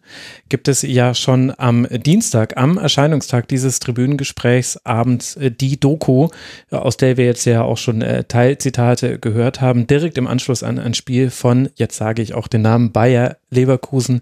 gibt 0.50 0.68
es 0.68 0.82
ja 0.82 1.14
schon 1.14 1.54
am 1.56 1.86
Dienstag, 1.92 2.58
am 2.58 2.80
Erscheinungstag 2.80 3.48
dieses 3.48 3.80
Tribünengesprächs 3.80 4.78
abends 4.86 5.36
äh, 5.36 5.52
die 5.52 5.80
Doku, 5.80 6.30
aus 6.72 6.98
der 6.98 7.16
wir 7.16 7.26
jetzt 7.26 7.46
ja 7.46 7.62
auch 7.62 7.78
schon 7.78 8.02
äh, 8.02 8.24
Teilzitate 8.24 9.20
gehört 9.20 9.62
haben, 9.62 9.86
direkt 9.86 10.18
im 10.18 10.26
Anschluss 10.26 10.64
an 10.64 10.80
ein 10.80 10.96
Spiel 10.96 11.30
von, 11.30 11.70
jetzt 11.76 11.98
sage 11.98 12.24
ich 12.24 12.34
auch 12.34 12.48
den 12.48 12.64
Namen 12.64 12.92
Bayer 12.92 13.38
Leverkusen, 13.52 14.22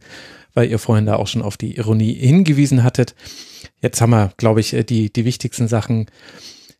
weil 0.55 0.69
ihr 0.69 0.79
vorhin 0.79 1.05
da 1.05 1.15
auch 1.15 1.27
schon 1.27 1.41
auf 1.41 1.55
die 1.55 1.77
Ironie 1.77 2.13
hingewiesen 2.13 2.83
hattet. 2.83 3.15
Jetzt 3.81 4.01
haben 4.01 4.09
wir, 4.09 4.33
glaube 4.35 4.59
ich, 4.59 4.73
äh, 4.73 4.83
die, 4.83 5.09
die 5.09 5.23
wichtigsten 5.23 5.69
Sachen 5.69 6.01
äh, 6.01 6.11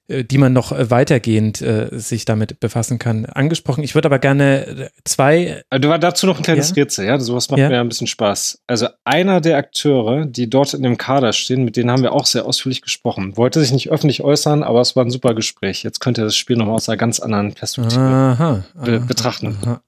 die 0.07 0.38
man 0.38 0.53
noch 0.53 0.72
äh, 0.72 0.91
weitergehend 0.91 1.61
äh, 1.61 1.90
sich 1.91 2.26
damit 2.26 2.60
befassen 2.60 2.99
kann, 2.99 3.26
angesprochen. 3.26 3.84
Ich 3.84 3.95
würde 3.95 4.07
aber 4.07 4.19
gerne 4.19 4.68
äh, 4.68 4.90
zwei. 5.03 5.64
Du 5.72 5.90
war 5.90 5.98
dazu 5.98 6.27
noch 6.27 6.38
ein 6.38 6.44
kleines 6.44 6.69
ja? 6.69 6.76
Rätsel, 6.76 7.06
ja? 7.06 7.19
Sowas 7.19 7.49
macht 7.49 7.60
ja? 7.60 7.69
mir 7.69 7.80
ein 7.80 7.90
bisschen 7.90 8.06
Spaß. 8.06 8.60
Also 8.68 8.88
einer 9.03 9.41
der 9.41 9.57
Akteure, 9.57 10.26
die 10.26 10.49
dort 10.49 10.76
in 10.76 10.84
dem 10.84 10.98
Kader 10.98 11.34
stehen, 11.34 11.64
mit 11.64 11.76
denen 11.76 11.90
haben 11.90 12.03
wir 12.03 12.14
auch 12.14 12.27
sehr 12.27 12.45
ausführlich 12.45 12.84
gesprochen. 12.84 13.36
Wollte 13.36 13.60
sich 13.60 13.72
nicht 13.72 13.90
öffentlich 13.90 14.22
äußern, 14.22 14.61
aber 14.64 14.82
es 14.82 14.95
war 14.95 15.03
ein 15.03 15.10
super 15.10 15.34
Gespräch. 15.34 15.82
Jetzt 15.82 15.99
könnt 15.99 16.19
ihr 16.19 16.26
das 16.26 16.36
Spiel 16.36 16.56
nochmal 16.56 16.76
aus 16.76 16.88
einer 16.88 16.98
ganz 16.98 17.19
anderen 17.19 17.53
Perspektive 17.53 17.99
aha, 17.99 18.64
be 18.76 18.98
aha, 18.98 19.06
betrachten. 19.06 19.57
Aha. 19.64 19.82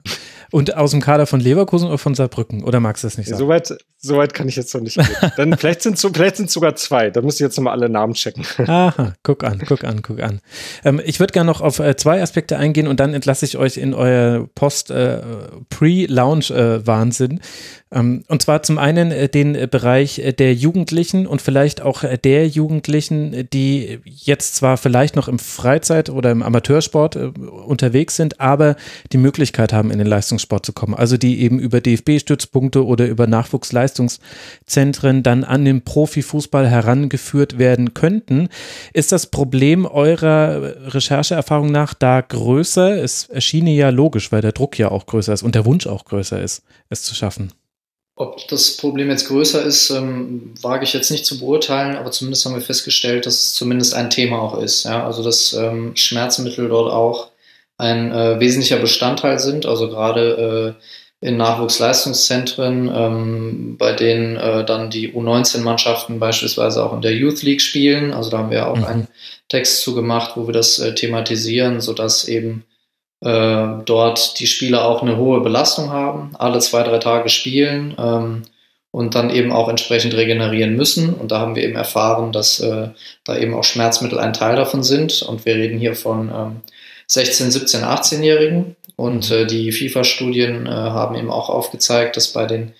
Und 0.52 0.78
aus 0.78 0.92
dem 0.92 1.02
Kader 1.02 1.28
von 1.28 1.40
Leverkusen 1.40 1.88
oder 1.88 1.98
von 1.98 2.16
Saarbrücken? 2.16 2.64
Oder 2.64 2.80
magst 2.80 3.04
du 3.04 3.08
das 3.08 3.18
nicht 3.18 3.28
sagen? 3.28 3.40
Soweit, 3.40 3.78
soweit 4.08 4.34
kann 4.34 4.48
ich 4.48 4.56
jetzt 4.56 4.74
noch 4.74 4.82
nicht 4.82 4.96
gehen. 4.96 5.06
Dann 5.38 5.56
vielleicht 5.58 5.84
sind 5.84 5.96
es 5.96 6.02
sogar 6.52 6.76
zwei. 6.76 7.12
Da 7.12 7.22
müsst 7.22 7.40
ihr 7.40 7.46
jetzt 7.48 7.58
nochmal 7.58 7.74
alle 7.74 7.90
Namen 7.90 8.14
checken. 8.14 8.46
Aha, 8.68 9.14
guck 9.24 9.44
an, 9.44 9.62
guck 9.68 9.84
an, 9.84 10.02
guck 10.02 10.22
an. 10.22 10.40
Ähm, 10.84 11.02
ich 11.04 11.20
würde 11.20 11.34
gerne 11.34 11.48
noch 11.48 11.62
auf 11.62 11.80
äh, 11.80 11.96
zwei 11.96 12.22
Aspekte 12.22 12.58
eingehen 12.58 12.88
und 12.88 13.00
dann 13.00 13.14
entlasse 13.14 13.46
ich 13.46 13.58
euch 13.58 13.78
in 13.78 13.94
euer 13.94 14.50
Post-Pre-Lounge-Wahnsinn. 14.56 17.38
Äh, 17.38 17.42
ähm, 17.92 18.24
und 18.28 18.42
zwar 18.42 18.64
zum 18.64 18.78
einen 18.78 19.12
äh, 19.12 19.30
den 19.30 19.56
äh, 19.56 19.68
Bereich 19.70 20.20
äh, 20.20 20.34
der 20.34 20.54
Jugendlichen 20.54 21.26
und 21.26 21.42
vielleicht 21.42 21.82
auch 21.82 22.04
der 22.04 22.48
Jugendlichen, 22.48 23.48
die 23.54 24.00
jetzt 24.06 24.56
zwar 24.56 24.78
vielleicht 24.78 25.16
noch 25.16 25.28
im 25.28 25.40
Freizeit- 25.40 26.10
oder 26.10 26.32
im 26.32 26.44
Amateursport 26.44 27.16
unterwegs 27.16 28.16
sind, 28.16 28.42
aber 28.42 28.76
die 29.14 29.18
Möglichkeit 29.18 29.74
haben, 29.74 29.92
in 29.92 30.00
den 30.00 30.08
Leistungssport 30.08 30.66
zu 30.66 30.74
kommen. 30.74 30.96
Also 30.96 31.18
die 31.18 31.42
eben 31.42 31.60
über 31.60 31.80
DFB-Stützpunkte 31.80 32.86
oder 32.86 33.08
über 33.08 33.28
Nachwuchsleistungszentren 33.98 35.24
dann 35.24 35.44
an 35.44 35.66
den 35.66 35.84
Profifußball 35.84 36.68
herangeführt 36.68 37.58
werden 37.58 37.94
könnten. 37.94 38.50
Ist 38.94 39.12
das 39.12 39.28
Problem 39.28 39.86
eurer 39.86 40.94
Rechercheerfahrung 40.94 41.72
nach 41.72 41.94
da 41.94 42.22
größer? 42.22 43.02
Es 43.02 43.28
erschiene 43.30 43.72
ja 43.72 43.90
logisch, 43.90 44.32
weil 44.32 44.42
der 44.42 44.52
Druck 44.52 44.78
ja 44.78 44.90
auch 44.90 45.06
größer 45.06 45.34
ist 45.34 45.44
und 45.44 45.56
der 45.56 45.66
Wunsch 45.66 45.88
auch 45.88 46.06
größer 46.06 46.42
ist, 46.42 46.64
es 46.90 47.04
zu 47.04 47.16
schaffen. 47.16 47.54
Ob 48.20 48.48
das 48.48 48.78
Problem 48.78 49.12
jetzt 49.12 49.28
größer 49.28 49.64
ist, 49.64 49.92
ähm, 49.92 50.56
wage 50.62 50.86
ich 50.86 50.94
jetzt 50.94 51.12
nicht 51.12 51.26
zu 51.26 51.40
beurteilen, 51.40 51.96
aber 51.98 52.10
zumindest 52.10 52.46
haben 52.46 52.56
wir 52.56 52.62
festgestellt, 52.62 53.28
dass 53.28 53.36
es 53.36 53.54
zumindest 53.54 53.94
ein 53.94 54.10
Thema 54.10 54.42
auch 54.42 54.60
ist. 54.60 54.86
Ja? 54.86 55.06
Also 55.06 55.24
dass 55.24 55.54
ähm, 55.54 55.96
Schmerzmittel 55.96 56.68
dort 56.68 56.92
auch 56.92 57.30
ein 57.78 58.12
äh, 58.12 58.40
wesentlicher 58.40 58.80
Bestandteil 58.80 59.38
sind, 59.38 59.68
also 59.68 59.88
gerade 59.88 60.76
äh, 60.80 60.84
in 61.20 61.38
Nachwuchsleistungszentren, 61.38 62.92
ähm, 62.94 63.76
bei 63.78 63.94
denen 63.94 64.36
äh, 64.38 64.64
dann 64.64 64.92
die 64.92 65.14
U19-Mannschaften 65.14 66.20
beispielsweise 66.20 66.84
auch 66.86 66.94
in 66.94 67.02
der 67.02 67.16
Youth 67.16 67.42
League 67.42 67.62
spielen. 67.62 68.14
Also 68.14 68.30
da 68.30 68.38
haben 68.40 68.52
wir 68.52 68.68
auch 68.68 68.78
mhm. 68.78 68.86
einen 68.86 69.08
Text 69.50 69.82
zu 69.82 69.96
gemacht, 69.96 70.34
wo 70.36 70.46
wir 70.48 70.54
das 70.54 70.78
äh, 70.78 70.94
thematisieren, 70.94 71.82
sodass 71.82 72.28
eben 72.28 72.66
äh, 73.22 73.68
dort 73.86 74.40
die 74.40 74.46
Spieler 74.46 74.86
auch 74.86 75.02
eine 75.02 75.18
hohe 75.18 75.42
Belastung 75.42 75.90
haben, 75.90 76.36
alle 76.38 76.60
zwei, 76.60 76.84
drei 76.84 77.00
Tage 77.00 77.30
spielen 77.30 77.96
ähm, 77.98 78.44
und 78.92 79.16
dann 79.16 79.32
eben 79.32 79.52
auch 79.52 79.70
entsprechend 79.70 80.14
regenerieren 80.14 80.76
müssen. 80.76 81.16
Und 81.16 81.32
da 81.32 81.40
haben 81.40 81.56
wir 81.56 81.64
eben 81.64 81.76
erfahren, 81.76 82.32
dass 82.32 82.60
äh, 82.60 82.90
da 83.24 83.38
eben 83.38 83.56
auch 83.56 83.64
Schmerzmittel 83.64 84.20
ein 84.20 84.34
Teil 84.34 84.56
davon 84.56 84.84
sind. 84.84 85.24
Und 85.24 85.46
wir 85.46 85.56
reden 85.56 85.80
hier 85.80 85.96
von 85.96 86.30
ähm, 86.30 86.62
16, 87.08 87.50
17, 87.50 87.82
18-Jährigen. 87.82 88.76
Und 88.98 89.32
äh, 89.32 89.46
die 89.46 89.72
FIFA-Studien 89.72 90.66
äh, 90.66 90.70
haben 90.70 91.16
eben 91.16 91.32
auch 91.32 91.50
aufgezeigt, 91.50 92.18
dass 92.18 92.34
bei 92.34 92.46
den 92.46 92.74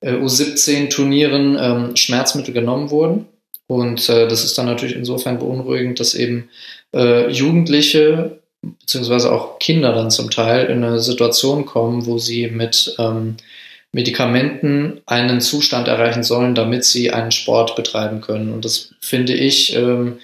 äh, 0.00 0.12
U17-Turnieren 0.12 1.58
ähm, 1.58 1.96
Schmerzmittel 1.96 2.54
genommen 2.54 2.90
wurden. 2.90 3.26
Und 3.66 4.08
äh, 4.08 4.28
das 4.28 4.44
ist 4.44 4.56
dann 4.58 4.66
natürlich 4.66 4.94
insofern 4.94 5.38
beunruhigend, 5.38 5.98
dass 5.98 6.14
eben 6.14 6.50
äh, 6.94 7.30
Jugendliche 7.30 8.38
beziehungsweise 8.62 9.32
auch 9.32 9.58
Kinder 9.58 9.92
dann 9.92 10.10
zum 10.10 10.30
Teil 10.30 10.66
in 10.66 10.84
eine 10.84 11.00
Situation 11.00 11.66
kommen, 11.66 12.06
wo 12.06 12.18
sie 12.18 12.48
mit 12.48 12.94
ähm, 12.98 13.36
Medikamenten 13.92 15.00
einen 15.06 15.40
Zustand 15.40 15.88
erreichen 15.88 16.22
sollen, 16.22 16.54
damit 16.54 16.84
sie 16.84 17.10
einen 17.10 17.32
Sport 17.32 17.76
betreiben 17.76 18.20
können. 18.20 18.52
Und 18.52 18.64
das 18.64 18.94
finde 19.00 19.34
ich 19.34 19.74
ähm, 19.74 20.18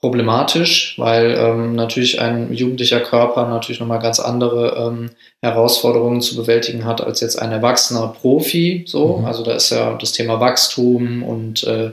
problematisch, 0.00 0.94
weil 0.98 1.36
ähm, 1.38 1.74
natürlich 1.74 2.20
ein 2.20 2.52
jugendlicher 2.52 3.00
Körper 3.00 3.48
natürlich 3.48 3.80
nochmal 3.80 3.98
ganz 3.98 4.20
andere 4.20 4.76
ähm, 4.76 5.10
Herausforderungen 5.42 6.20
zu 6.20 6.36
bewältigen 6.36 6.84
hat 6.84 7.00
als 7.00 7.20
jetzt 7.20 7.40
ein 7.40 7.50
erwachsener 7.50 8.08
Profi. 8.08 8.84
So, 8.86 9.18
mhm. 9.18 9.24
also 9.24 9.42
da 9.42 9.54
ist 9.54 9.70
ja 9.70 9.94
das 9.94 10.12
Thema 10.12 10.38
Wachstum 10.38 11.22
und 11.22 11.64
äh, 11.64 11.92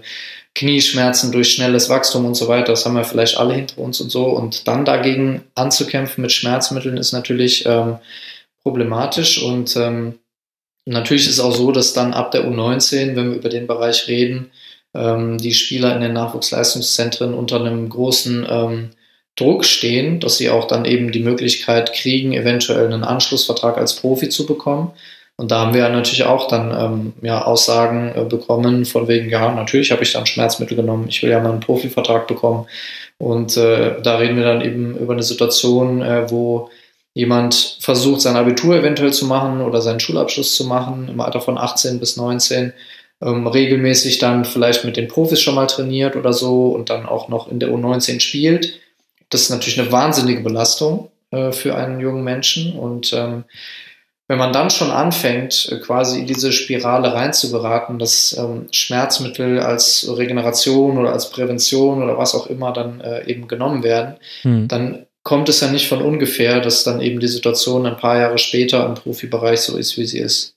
Knieschmerzen 0.55 1.31
durch 1.31 1.53
schnelles 1.53 1.89
Wachstum 1.89 2.25
und 2.25 2.35
so 2.35 2.47
weiter, 2.47 2.73
das 2.73 2.85
haben 2.85 2.95
wir 2.95 3.05
vielleicht 3.05 3.37
alle 3.37 3.55
hinter 3.55 3.79
uns 3.79 3.99
und 4.01 4.11
so. 4.11 4.25
Und 4.25 4.67
dann 4.67 4.85
dagegen 4.85 5.43
anzukämpfen 5.55 6.21
mit 6.21 6.31
Schmerzmitteln 6.31 6.97
ist 6.97 7.11
natürlich 7.11 7.65
ähm, 7.65 7.97
problematisch. 8.61 9.41
Und 9.41 9.75
ähm, 9.77 10.19
natürlich 10.85 11.25
ist 11.25 11.33
es 11.33 11.39
auch 11.39 11.55
so, 11.55 11.71
dass 11.71 11.93
dann 11.93 12.13
ab 12.13 12.31
der 12.31 12.45
U19, 12.45 13.15
wenn 13.15 13.31
wir 13.31 13.37
über 13.37 13.49
den 13.49 13.65
Bereich 13.65 14.07
reden, 14.07 14.51
ähm, 14.93 15.37
die 15.37 15.53
Spieler 15.53 15.95
in 15.95 16.01
den 16.01 16.13
Nachwuchsleistungszentren 16.13 17.33
unter 17.33 17.59
einem 17.59 17.89
großen 17.89 18.45
ähm, 18.49 18.89
Druck 19.35 19.65
stehen, 19.65 20.19
dass 20.19 20.37
sie 20.37 20.49
auch 20.49 20.67
dann 20.67 20.85
eben 20.85 21.11
die 21.11 21.23
Möglichkeit 21.23 21.93
kriegen, 21.93 22.33
eventuell 22.33 22.85
einen 22.85 23.03
Anschlussvertrag 23.03 23.77
als 23.77 23.95
Profi 23.95 24.29
zu 24.29 24.45
bekommen. 24.45 24.91
Und 25.35 25.49
da 25.49 25.61
haben 25.61 25.73
wir 25.73 25.89
natürlich 25.89 26.25
auch 26.25 26.47
dann 26.47 26.71
ähm, 26.71 27.13
ja, 27.23 27.43
Aussagen 27.43 28.13
äh, 28.15 28.23
bekommen 28.23 28.85
von 28.85 29.07
wegen, 29.07 29.29
ja, 29.29 29.51
natürlich 29.51 29.91
habe 29.91 30.03
ich 30.03 30.13
dann 30.13 30.27
Schmerzmittel 30.27 30.77
genommen, 30.77 31.07
ich 31.09 31.23
will 31.23 31.31
ja 31.31 31.39
mal 31.39 31.51
einen 31.51 31.59
Profivertrag 31.59 32.27
bekommen. 32.27 32.67
Und 33.17 33.57
äh, 33.57 33.99
da 34.01 34.17
reden 34.17 34.37
wir 34.37 34.43
dann 34.43 34.61
eben 34.61 34.95
über 34.95 35.13
eine 35.13 35.23
Situation, 35.23 36.03
äh, 36.03 36.29
wo 36.29 36.69
jemand 37.15 37.77
versucht, 37.79 38.21
sein 38.21 38.35
Abitur 38.35 38.75
eventuell 38.75 39.13
zu 39.13 39.25
machen 39.25 39.61
oder 39.61 39.81
seinen 39.81 39.99
Schulabschluss 39.99 40.55
zu 40.55 40.65
machen 40.65 41.07
im 41.09 41.19
Alter 41.19 41.41
von 41.41 41.57
18 41.57 41.99
bis 41.99 42.17
19, 42.17 42.73
ähm, 43.21 43.47
regelmäßig 43.47 44.19
dann 44.19 44.45
vielleicht 44.45 44.85
mit 44.85 44.97
den 44.97 45.07
Profis 45.07 45.41
schon 45.41 45.55
mal 45.55 45.67
trainiert 45.67 46.15
oder 46.15 46.33
so 46.33 46.67
und 46.67 46.89
dann 46.89 47.05
auch 47.05 47.29
noch 47.29 47.49
in 47.49 47.59
der 47.59 47.69
U19 47.69 48.19
spielt. 48.19 48.79
Das 49.29 49.41
ist 49.41 49.49
natürlich 49.49 49.79
eine 49.79 49.91
wahnsinnige 49.91 50.41
Belastung 50.41 51.11
äh, 51.31 51.51
für 51.51 51.75
einen 51.75 51.99
jungen 51.99 52.23
Menschen 52.23 52.77
und 52.77 53.13
ähm, 53.13 53.45
wenn 54.27 54.37
man 54.37 54.53
dann 54.53 54.69
schon 54.69 54.89
anfängt, 54.89 55.69
äh, 55.71 55.79
quasi 55.79 56.19
in 56.19 56.27
diese 56.27 56.51
Spirale 56.51 57.13
reinzugeraten, 57.13 57.99
dass 57.99 58.35
ähm, 58.37 58.67
Schmerzmittel 58.71 59.59
als 59.59 60.09
Regeneration 60.09 60.97
oder 60.97 61.11
als 61.11 61.29
Prävention 61.29 62.01
oder 62.01 62.17
was 62.17 62.33
auch 62.33 62.47
immer 62.47 62.71
dann 62.71 63.01
äh, 63.01 63.25
eben 63.29 63.47
genommen 63.47 63.83
werden, 63.83 64.15
hm. 64.41 64.67
dann 64.67 65.05
kommt 65.23 65.49
es 65.49 65.61
ja 65.61 65.69
nicht 65.69 65.87
von 65.87 66.01
ungefähr, 66.01 66.61
dass 66.61 66.83
dann 66.83 67.01
eben 67.01 67.19
die 67.19 67.27
Situation 67.27 67.85
ein 67.85 67.97
paar 67.97 68.17
Jahre 68.17 68.37
später 68.37 68.85
im 68.85 68.95
Profibereich 68.95 69.61
so 69.61 69.77
ist, 69.77 69.97
wie 69.97 70.05
sie 70.05 70.19
ist. 70.19 70.55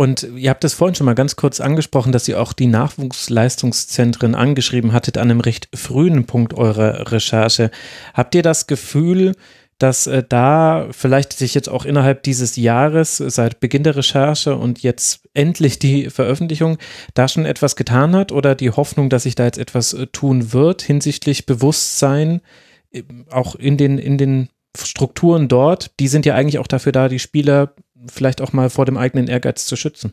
Und 0.00 0.26
ihr 0.34 0.48
habt 0.48 0.64
es 0.64 0.72
vorhin 0.72 0.94
schon 0.94 1.04
mal 1.04 1.14
ganz 1.14 1.36
kurz 1.36 1.60
angesprochen, 1.60 2.10
dass 2.10 2.26
ihr 2.26 2.40
auch 2.40 2.54
die 2.54 2.68
Nachwuchsleistungszentren 2.68 4.34
angeschrieben 4.34 4.94
hattet 4.94 5.18
an 5.18 5.30
einem 5.30 5.40
recht 5.40 5.68
frühen 5.74 6.24
Punkt 6.24 6.54
eurer 6.54 7.12
Recherche. 7.12 7.70
Habt 8.14 8.34
ihr 8.34 8.40
das 8.40 8.66
Gefühl, 8.66 9.34
dass 9.76 10.06
äh, 10.06 10.22
da 10.26 10.88
vielleicht 10.90 11.34
sich 11.34 11.52
jetzt 11.52 11.68
auch 11.68 11.84
innerhalb 11.84 12.22
dieses 12.22 12.56
Jahres, 12.56 13.18
seit 13.18 13.60
Beginn 13.60 13.82
der 13.82 13.94
Recherche 13.94 14.56
und 14.56 14.82
jetzt 14.82 15.28
endlich 15.34 15.78
die 15.78 16.08
Veröffentlichung, 16.08 16.78
da 17.12 17.28
schon 17.28 17.44
etwas 17.44 17.76
getan 17.76 18.16
hat 18.16 18.32
oder 18.32 18.54
die 18.54 18.70
Hoffnung, 18.70 19.10
dass 19.10 19.24
sich 19.24 19.34
da 19.34 19.44
jetzt 19.44 19.58
etwas 19.58 19.92
äh, 19.92 20.06
tun 20.06 20.54
wird 20.54 20.80
hinsichtlich 20.80 21.44
Bewusstsein, 21.44 22.40
äh, 22.90 23.02
auch 23.30 23.54
in 23.54 23.76
den, 23.76 23.98
in 23.98 24.16
den 24.16 24.48
Strukturen 24.78 25.48
dort, 25.48 25.90
die 26.00 26.08
sind 26.08 26.24
ja 26.24 26.36
eigentlich 26.36 26.58
auch 26.58 26.68
dafür 26.68 26.92
da, 26.92 27.08
die 27.08 27.18
Spieler 27.18 27.74
vielleicht 28.08 28.40
auch 28.40 28.52
mal 28.52 28.70
vor 28.70 28.86
dem 28.86 28.96
eigenen 28.96 29.28
Ehrgeiz 29.28 29.66
zu 29.66 29.76
schützen. 29.76 30.12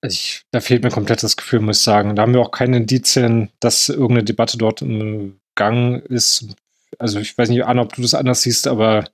Also 0.00 0.14
ich, 0.14 0.42
da 0.50 0.60
fehlt 0.60 0.82
mir 0.82 0.90
komplett 0.90 1.22
das 1.22 1.36
Gefühl, 1.36 1.60
muss 1.60 1.78
ich 1.78 1.84
sagen. 1.84 2.16
Da 2.16 2.22
haben 2.22 2.34
wir 2.34 2.40
auch 2.40 2.50
keine 2.50 2.78
Indizien, 2.78 3.50
dass 3.60 3.88
irgendeine 3.88 4.24
Debatte 4.24 4.58
dort 4.58 4.82
im 4.82 5.40
Gang 5.54 6.04
ist 6.06 6.56
also 6.98 7.20
ich 7.20 7.36
weiß 7.36 7.48
nicht, 7.48 7.64
Anna, 7.64 7.82
ob 7.82 7.94
du 7.94 8.02
das 8.02 8.14
anders 8.14 8.42
siehst, 8.42 8.66
aber 8.66 9.04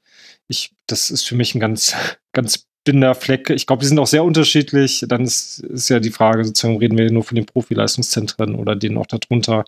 ich, 0.48 0.72
das 0.86 1.10
ist 1.10 1.24
für 1.24 1.34
mich 1.34 1.54
ein 1.54 1.60
ganz, 1.60 1.94
ganz 2.32 2.66
blinder 2.84 3.14
Fleck. 3.14 3.50
Ich 3.50 3.66
glaube, 3.66 3.80
die 3.80 3.86
sind 3.86 3.98
auch 3.98 4.06
sehr 4.06 4.24
unterschiedlich. 4.24 5.04
Dann 5.08 5.24
ist, 5.24 5.60
ist 5.60 5.88
ja 5.88 6.00
die 6.00 6.10
Frage, 6.10 6.44
sozusagen, 6.44 6.78
reden 6.78 6.96
wir 6.98 7.10
nur 7.10 7.24
von 7.24 7.36
den 7.36 7.46
Profileistungszentren 7.46 8.54
oder 8.54 8.76
denen 8.76 8.98
auch 8.98 9.06
darunter. 9.06 9.64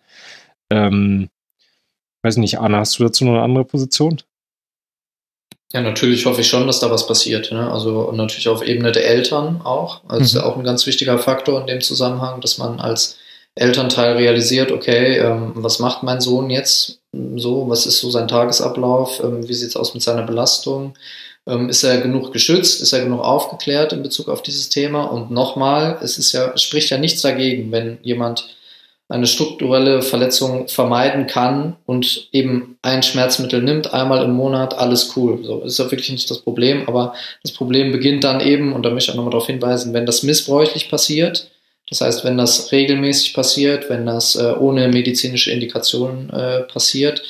Ähm, 0.71 1.29
weiß 2.23 2.37
nicht, 2.37 2.59
Anna, 2.59 2.79
hast 2.79 2.99
du 2.99 3.05
dazu 3.05 3.25
noch 3.25 3.33
eine 3.33 3.43
andere 3.43 3.65
Position? 3.65 4.21
Ja, 5.73 5.81
natürlich 5.81 6.27
hoffe 6.27 6.41
ich 6.41 6.49
schon, 6.49 6.67
dass 6.67 6.81
da 6.81 6.91
was 6.91 7.07
passiert. 7.07 7.53
Ne? 7.53 7.71
Also 7.71 8.11
natürlich 8.13 8.49
auf 8.49 8.63
Ebene 8.63 8.91
der 8.91 9.07
Eltern 9.07 9.61
auch. 9.63 10.03
Also 10.09 10.19
mhm. 10.19 10.25
ist 10.25 10.35
ja 10.35 10.45
auch 10.45 10.57
ein 10.57 10.65
ganz 10.65 10.87
wichtiger 10.87 11.19
Faktor 11.19 11.61
in 11.61 11.67
dem 11.67 11.81
Zusammenhang, 11.81 12.41
dass 12.41 12.59
man 12.59 12.81
als 12.81 13.19
Elternteil 13.55 14.17
realisiert, 14.17 14.73
okay, 14.73 15.19
ähm, 15.19 15.53
was 15.55 15.79
macht 15.79 16.03
mein 16.03 16.21
Sohn 16.21 16.51
jetzt 16.51 17.01
so, 17.37 17.69
was 17.69 17.87
ist 17.87 17.99
so 17.99 18.11
sein 18.11 18.29
Tagesablauf, 18.29 19.21
ähm, 19.23 19.47
wie 19.49 19.55
sieht 19.55 19.71
es 19.71 19.77
aus 19.77 19.95
mit 19.95 20.03
seiner 20.03 20.23
Belastung, 20.23 20.95
ähm, 21.47 21.69
ist 21.69 21.83
er 21.83 22.01
genug 22.01 22.33
geschützt, 22.33 22.81
ist 22.81 22.93
er 22.93 23.03
genug 23.03 23.21
aufgeklärt 23.21 23.93
in 23.93 24.03
Bezug 24.03 24.29
auf 24.29 24.43
dieses 24.43 24.69
Thema 24.69 25.05
und 25.05 25.31
nochmal, 25.31 25.99
es 26.03 26.19
ist 26.19 26.33
ja, 26.33 26.53
es 26.55 26.63
spricht 26.63 26.91
ja 26.91 26.99
nichts 26.99 27.23
dagegen, 27.23 27.73
wenn 27.73 27.99
jemand 28.03 28.57
eine 29.11 29.27
strukturelle 29.27 30.03
Verletzung 30.03 30.69
vermeiden 30.69 31.27
kann 31.27 31.77
und 31.85 32.29
eben 32.33 32.79
ein 32.83 33.03
Schmerzmittel 33.03 33.61
nimmt, 33.61 33.93
einmal 33.93 34.25
im 34.25 34.33
Monat, 34.33 34.79
alles 34.79 35.17
cool. 35.17 35.41
So 35.43 35.61
ist 35.63 35.79
ja 35.81 35.91
wirklich 35.91 36.11
nicht 36.11 36.31
das 36.31 36.39
Problem, 36.39 36.85
aber 36.87 37.15
das 37.43 37.53
Problem 37.53 37.91
beginnt 37.91 38.23
dann 38.23 38.41
eben, 38.41 38.73
und 38.73 38.85
da 38.85 38.91
möchte 38.91 39.11
ich 39.11 39.13
auch 39.13 39.17
nochmal 39.17 39.33
darauf 39.33 39.49
hinweisen, 39.49 39.93
wenn 39.93 40.07
das 40.07 40.23
missbräuchlich 40.23 40.89
passiert, 40.89 41.51
das 41.89 42.01
heißt, 42.03 42.25
wenn 42.25 42.39
das 42.39 42.71
regelmäßig 42.71 43.35
passiert, 43.35 43.91
wenn 43.91 44.07
das 44.07 44.37
äh, 44.37 44.55
ohne 44.59 44.87
medizinische 44.87 45.51
Indikationen 45.51 46.31
äh, 46.31 46.61
passiert, 46.61 47.23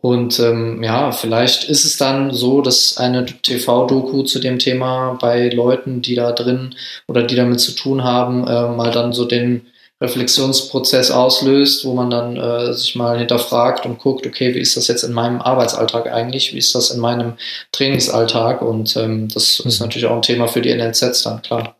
und 0.00 0.40
ähm, 0.40 0.82
ja, 0.82 1.12
vielleicht 1.12 1.68
ist 1.68 1.84
es 1.84 1.96
dann 1.96 2.32
so, 2.32 2.62
dass 2.62 2.96
eine 2.98 3.24
TV-Doku 3.26 4.24
zu 4.24 4.40
dem 4.40 4.58
Thema 4.58 5.16
bei 5.20 5.48
Leuten, 5.50 6.02
die 6.02 6.16
da 6.16 6.32
drin 6.32 6.74
oder 7.06 7.22
die 7.22 7.36
damit 7.36 7.60
zu 7.60 7.72
tun 7.72 8.02
haben, 8.02 8.44
äh, 8.46 8.68
mal 8.68 8.90
dann 8.90 9.12
so 9.12 9.24
den 9.24 9.66
Reflexionsprozess 10.00 11.10
auslöst, 11.10 11.84
wo 11.84 11.92
man 11.92 12.10
dann 12.10 12.36
äh, 12.36 12.72
sich 12.72 12.94
mal 12.94 13.18
hinterfragt 13.18 13.84
und 13.84 13.98
guckt, 13.98 14.26
okay, 14.26 14.54
wie 14.54 14.60
ist 14.60 14.76
das 14.76 14.86
jetzt 14.86 15.02
in 15.02 15.12
meinem 15.12 15.40
Arbeitsalltag 15.40 16.06
eigentlich? 16.12 16.54
Wie 16.54 16.58
ist 16.58 16.74
das 16.74 16.90
in 16.90 17.00
meinem 17.00 17.34
Trainingsalltag? 17.72 18.62
Und 18.62 18.96
ähm, 18.96 19.28
das 19.28 19.60
ist 19.60 19.80
mhm. 19.80 19.86
natürlich 19.86 20.06
auch 20.06 20.16
ein 20.16 20.22
Thema 20.22 20.46
für 20.46 20.62
die 20.62 20.72
NLZs 20.72 21.24
dann, 21.24 21.42
klar. 21.42 21.74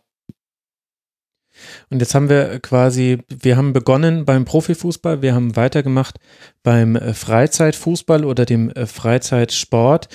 Und 1.90 2.00
jetzt 2.00 2.14
haben 2.14 2.28
wir 2.28 2.58
quasi, 2.60 3.18
wir 3.28 3.56
haben 3.56 3.72
begonnen 3.72 4.24
beim 4.24 4.44
Profifußball, 4.44 5.22
wir 5.22 5.34
haben 5.34 5.56
weitergemacht 5.56 6.16
beim 6.62 6.96
äh, 6.96 7.14
Freizeitfußball 7.14 8.24
oder 8.24 8.44
dem 8.44 8.70
äh, 8.70 8.86
Freizeitsport. 8.86 10.08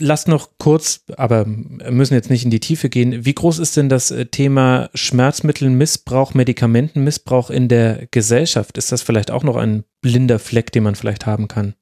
Lasst 0.00 0.28
noch 0.28 0.50
kurz, 0.58 1.04
aber 1.16 1.44
müssen 1.44 2.14
jetzt 2.14 2.30
nicht 2.30 2.44
in 2.44 2.50
die 2.50 2.60
Tiefe 2.60 2.88
gehen. 2.88 3.24
Wie 3.24 3.34
groß 3.34 3.58
ist 3.58 3.76
denn 3.76 3.88
das 3.88 4.12
äh, 4.12 4.26
Thema 4.26 4.90
Schmerzmittelmissbrauch, 4.94 6.34
Medikamentenmissbrauch 6.34 7.50
in 7.50 7.68
der 7.68 8.06
Gesellschaft? 8.12 8.78
Ist 8.78 8.92
das 8.92 9.02
vielleicht 9.02 9.32
auch 9.32 9.42
noch 9.42 9.56
ein 9.56 9.84
blinder 10.00 10.38
Fleck, 10.38 10.70
den 10.70 10.84
man 10.84 10.94
vielleicht 10.94 11.26
haben 11.26 11.48
kann? 11.48 11.74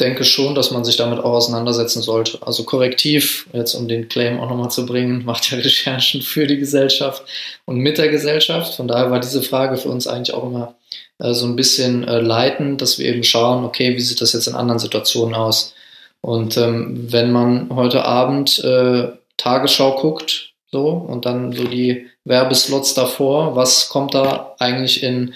Denke 0.00 0.24
schon, 0.24 0.54
dass 0.54 0.70
man 0.70 0.84
sich 0.84 0.96
damit 0.96 1.18
auch 1.18 1.32
auseinandersetzen 1.32 2.02
sollte. 2.02 2.38
Also 2.46 2.64
korrektiv, 2.64 3.48
jetzt 3.52 3.74
um 3.74 3.88
den 3.88 4.08
Claim 4.08 4.40
auch 4.40 4.48
nochmal 4.48 4.70
zu 4.70 4.86
bringen, 4.86 5.24
macht 5.26 5.50
ja 5.50 5.58
Recherchen 5.58 6.22
für 6.22 6.46
die 6.46 6.58
Gesellschaft 6.58 7.24
und 7.64 7.78
mit 7.78 7.98
der 7.98 8.08
Gesellschaft. 8.08 8.74
Von 8.74 8.88
daher 8.88 9.10
war 9.10 9.20
diese 9.20 9.42
Frage 9.42 9.76
für 9.76 9.88
uns 9.88 10.06
eigentlich 10.06 10.34
auch 10.34 10.44
immer 10.44 10.74
äh, 11.18 11.34
so 11.34 11.46
ein 11.46 11.56
bisschen 11.56 12.06
äh, 12.06 12.20
leitend, 12.20 12.80
dass 12.80 12.98
wir 12.98 13.06
eben 13.06 13.24
schauen, 13.24 13.64
okay, 13.64 13.96
wie 13.96 14.00
sieht 14.00 14.20
das 14.20 14.32
jetzt 14.32 14.46
in 14.46 14.54
anderen 14.54 14.78
Situationen 14.78 15.34
aus? 15.34 15.74
Und 16.20 16.56
ähm, 16.56 17.12
wenn 17.12 17.32
man 17.32 17.70
heute 17.74 18.04
Abend 18.04 18.62
äh, 18.64 19.08
Tagesschau 19.36 20.00
guckt, 20.00 20.52
so, 20.70 20.88
und 20.88 21.24
dann 21.24 21.52
so 21.52 21.64
die 21.64 22.06
Werbeslots 22.24 22.94
davor, 22.94 23.56
was 23.56 23.88
kommt 23.88 24.14
da 24.14 24.54
eigentlich 24.58 25.02
in 25.02 25.32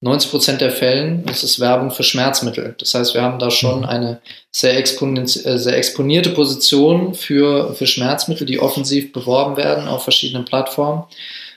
90 0.00 0.30
Prozent 0.30 0.60
der 0.60 0.70
Fällen 0.70 1.24
ist 1.24 1.42
es 1.42 1.58
Werbung 1.58 1.90
für 1.90 2.02
Schmerzmittel. 2.02 2.74
Das 2.78 2.94
heißt, 2.94 3.14
wir 3.14 3.22
haben 3.22 3.38
da 3.38 3.50
schon 3.50 3.80
mhm. 3.80 3.86
eine 3.86 4.20
sehr, 4.50 4.76
äh, 4.78 5.26
sehr 5.26 5.76
exponierte 5.76 6.30
Position 6.30 7.14
für, 7.14 7.74
für 7.74 7.86
Schmerzmittel, 7.86 8.46
die 8.46 8.60
offensiv 8.60 9.12
beworben 9.12 9.56
werden 9.56 9.88
auf 9.88 10.02
verschiedenen 10.02 10.44
Plattformen. 10.44 11.04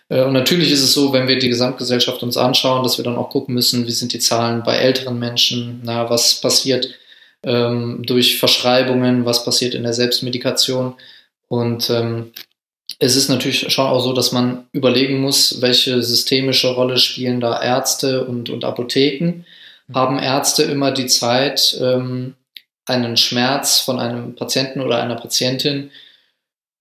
Äh, 0.08 0.24
und 0.24 0.34
natürlich 0.34 0.72
ist 0.72 0.84
es 0.84 0.94
so, 0.94 1.12
wenn 1.12 1.28
wir 1.28 1.38
die 1.38 1.50
Gesamtgesellschaft 1.50 2.24
uns 2.24 2.38
anschauen, 2.38 2.84
dass 2.84 2.98
wir 2.98 3.04
dann 3.04 3.18
auch 3.18 3.30
gucken 3.30 3.56
müssen, 3.56 3.88
wie 3.88 3.92
sind 3.92 4.14
die 4.14 4.20
Zahlen 4.20 4.64
bei 4.64 4.78
älteren 4.78 5.20
Menschen, 5.20 5.82
na, 5.84 6.10
was 6.10 6.40
passiert 6.40 6.90
ähm, 7.44 8.04
durch 8.06 8.40
Verschreibungen, 8.40 9.26
was 9.26 9.44
passiert 9.44 9.74
in 9.74 9.84
der 9.84 9.94
Selbstmedikation. 9.94 10.96
Und 11.50 11.90
ähm, 11.90 12.32
es 13.00 13.16
ist 13.16 13.30
natürlich 13.30 13.72
schon 13.72 13.86
auch 13.86 14.02
so, 14.02 14.12
dass 14.12 14.34
man 14.34 14.68
überlegen 14.74 15.22
muss, 15.22 15.62
welche 15.62 16.04
systemische 16.04 16.74
Rolle 16.74 16.98
spielen 16.98 17.40
da 17.40 17.62
Ärzte 17.62 18.26
und, 18.26 18.50
und 18.50 18.66
Apotheken. 18.66 19.46
Mhm. 19.88 19.96
Haben 19.96 20.20
Ärzte 20.20 20.64
immer 20.64 20.92
die 20.92 21.08
Zeit, 21.08 21.78
ähm, 21.82 22.36
einen 22.86 23.18
Schmerz 23.18 23.80
von 23.80 24.00
einem 24.00 24.36
Patienten 24.36 24.82
oder 24.82 25.02
einer 25.02 25.16
Patientin 25.16 25.92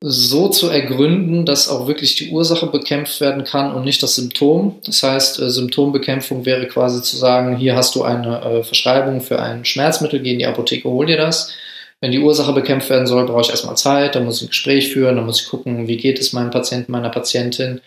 so 0.00 0.48
zu 0.48 0.68
ergründen, 0.68 1.44
dass 1.44 1.68
auch 1.68 1.88
wirklich 1.88 2.14
die 2.14 2.30
Ursache 2.30 2.66
bekämpft 2.66 3.20
werden 3.20 3.44
kann 3.44 3.72
und 3.72 3.84
nicht 3.84 4.02
das 4.02 4.14
Symptom. 4.14 4.80
Das 4.84 5.02
heißt, 5.02 5.40
äh, 5.40 5.50
Symptombekämpfung 5.50 6.44
wäre 6.44 6.66
quasi 6.66 7.02
zu 7.02 7.16
sagen, 7.16 7.56
hier 7.56 7.76
hast 7.76 7.94
du 7.94 8.02
eine 8.02 8.40
äh, 8.42 8.64
Verschreibung 8.64 9.20
für 9.20 9.40
ein 9.40 9.64
Schmerzmittel, 9.64 10.20
geh 10.20 10.32
in 10.32 10.38
die 10.38 10.46
Apotheke, 10.46 10.88
hol 10.88 11.06
dir 11.06 11.16
das. 11.16 11.52
Wenn 12.00 12.12
die 12.12 12.20
Ursache 12.20 12.52
bekämpft 12.52 12.90
werden 12.90 13.06
soll, 13.06 13.26
brauche 13.26 13.40
ich 13.40 13.50
erstmal 13.50 13.76
Zeit, 13.76 14.14
dann 14.14 14.24
muss 14.24 14.36
ich 14.40 14.46
ein 14.46 14.50
Gespräch 14.50 14.92
führen, 14.92 15.16
dann 15.16 15.26
muss 15.26 15.40
ich 15.40 15.48
gucken, 15.48 15.88
wie 15.88 15.96
geht 15.96 16.18
es 16.20 16.32
meinem 16.32 16.50
Patienten, 16.50 16.92
meiner 16.92 17.10
Patientin. 17.10 17.80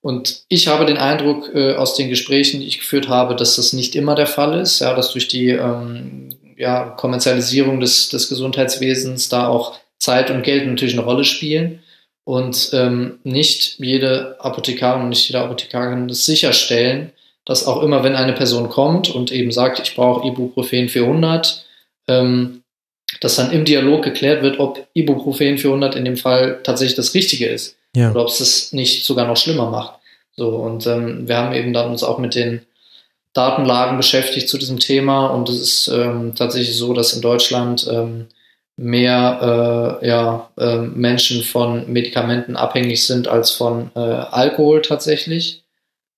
Und 0.00 0.44
ich 0.48 0.68
habe 0.68 0.86
den 0.86 0.96
Eindruck 0.96 1.50
äh, 1.54 1.74
aus 1.74 1.94
den 1.94 2.08
Gesprächen, 2.08 2.60
die 2.60 2.66
ich 2.66 2.78
geführt 2.78 3.08
habe, 3.08 3.36
dass 3.36 3.56
das 3.56 3.74
nicht 3.74 3.94
immer 3.94 4.14
der 4.14 4.26
Fall 4.26 4.58
ist, 4.58 4.80
ja, 4.80 4.94
dass 4.94 5.12
durch 5.12 5.28
die 5.28 5.50
ähm, 5.50 6.36
ja, 6.56 6.90
Kommerzialisierung 6.90 7.80
des, 7.80 8.08
des 8.08 8.28
Gesundheitswesens 8.30 9.28
da 9.28 9.48
auch 9.48 9.78
Zeit 9.98 10.30
und 10.30 10.42
Geld 10.42 10.66
natürlich 10.66 10.94
eine 10.94 11.04
Rolle 11.04 11.24
spielen 11.24 11.82
und 12.24 12.70
ähm, 12.72 13.18
nicht 13.24 13.78
jede 13.78 14.36
Apothekarin 14.40 15.02
und 15.02 15.08
nicht 15.10 15.28
jede 15.28 15.40
Apothekarin 15.40 16.08
das 16.08 16.24
sicherstellen, 16.24 17.12
dass 17.44 17.66
auch 17.66 17.82
immer, 17.82 18.04
wenn 18.04 18.14
eine 18.14 18.32
Person 18.32 18.68
kommt 18.68 19.10
und 19.10 19.32
eben 19.32 19.52
sagt, 19.52 19.80
ich 19.80 19.94
brauche 19.94 20.26
Ibuprofen 20.26 20.88
400, 20.88 21.66
ähm, 22.08 22.59
dass 23.20 23.36
dann 23.36 23.52
im 23.52 23.64
Dialog 23.64 24.02
geklärt 24.02 24.42
wird, 24.42 24.58
ob 24.58 24.86
Ibuprofen 24.94 25.58
400 25.58 25.94
in 25.96 26.04
dem 26.04 26.16
Fall 26.16 26.60
tatsächlich 26.62 26.96
das 26.96 27.14
Richtige 27.14 27.46
ist 27.46 27.76
Ja. 27.94 28.10
oder 28.10 28.22
ob 28.22 28.28
es 28.28 28.38
das 28.38 28.72
nicht 28.72 29.04
sogar 29.04 29.26
noch 29.26 29.36
schlimmer 29.36 29.70
macht. 29.70 29.98
So 30.36 30.48
und 30.48 30.86
ähm, 30.86 31.28
wir 31.28 31.36
haben 31.36 31.54
eben 31.54 31.72
dann 31.72 31.90
uns 31.90 32.02
auch 32.02 32.18
mit 32.18 32.34
den 32.34 32.62
Datenlagen 33.32 33.96
beschäftigt 33.96 34.48
zu 34.48 34.58
diesem 34.58 34.78
Thema 34.78 35.28
und 35.28 35.48
es 35.48 35.60
ist 35.60 35.88
ähm, 35.88 36.34
tatsächlich 36.34 36.76
so, 36.76 36.92
dass 36.94 37.12
in 37.12 37.20
Deutschland 37.20 37.86
ähm, 37.90 38.26
mehr 38.80 39.98
äh, 40.02 40.08
ja, 40.08 40.50
äh, 40.56 40.78
Menschen 40.78 41.42
von 41.42 41.92
Medikamenten 41.92 42.56
abhängig 42.56 43.06
sind 43.06 43.28
als 43.28 43.50
von 43.50 43.90
äh, 43.94 44.00
Alkohol 44.00 44.80
tatsächlich. 44.80 45.64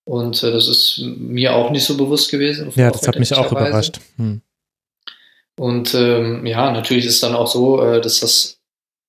Und 0.05 0.41
äh, 0.43 0.51
das 0.51 0.69
ist 0.69 1.01
mir 1.03 1.55
auch 1.55 1.71
nicht 1.71 1.83
so 1.83 1.97
bewusst 1.97 2.31
gewesen. 2.31 2.71
Ja, 2.75 2.89
das 2.89 3.05
hat 3.07 3.19
mich 3.19 3.33
auch 3.35 3.51
überrascht. 3.51 3.99
Hm. 4.17 4.41
Und 5.59 5.93
ähm, 5.93 6.45
ja, 6.45 6.71
natürlich 6.71 7.05
ist 7.05 7.21
dann 7.21 7.35
auch 7.35 7.47
so, 7.47 7.81
äh, 7.83 8.01
dass 8.01 8.21
das 8.21 8.59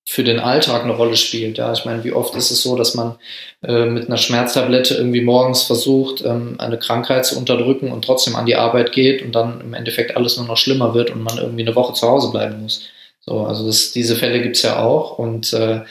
für 0.07 0.23
den 0.23 0.39
Alltag 0.39 0.83
eine 0.83 0.95
Rolle 0.95 1.17
spielt. 1.17 1.57
Ja, 1.57 1.73
ich 1.73 1.83
meine, 1.85 2.03
wie 2.03 2.11
oft 2.11 2.35
ist 2.35 2.51
es 2.51 2.61
so, 2.61 2.75
dass 2.75 2.93
man 2.93 3.15
äh, 3.63 3.85
mit 3.85 4.07
einer 4.07 4.17
Schmerztablette 4.17 4.93
irgendwie 4.95 5.21
morgens 5.21 5.63
versucht, 5.63 6.23
ähm, 6.23 6.55
eine 6.59 6.77
Krankheit 6.77 7.25
zu 7.25 7.37
unterdrücken 7.37 7.91
und 7.91 8.05
trotzdem 8.05 8.35
an 8.35 8.45
die 8.45 8.55
Arbeit 8.55 8.91
geht 8.91 9.23
und 9.23 9.33
dann 9.33 9.61
im 9.61 9.73
Endeffekt 9.73 10.15
alles 10.15 10.37
nur 10.37 10.45
noch 10.45 10.57
schlimmer 10.57 10.93
wird 10.93 11.09
und 11.09 11.23
man 11.23 11.39
irgendwie 11.39 11.63
eine 11.63 11.75
Woche 11.75 11.93
zu 11.93 12.07
Hause 12.07 12.29
bleiben 12.29 12.61
muss. 12.61 12.87
So, 13.21 13.41
also 13.45 13.65
das, 13.65 13.91
diese 13.93 14.15
Fälle 14.15 14.41
gibt's 14.41 14.61
ja 14.61 14.83
auch 14.83 15.17
und 15.17 15.51
äh, 15.53 15.81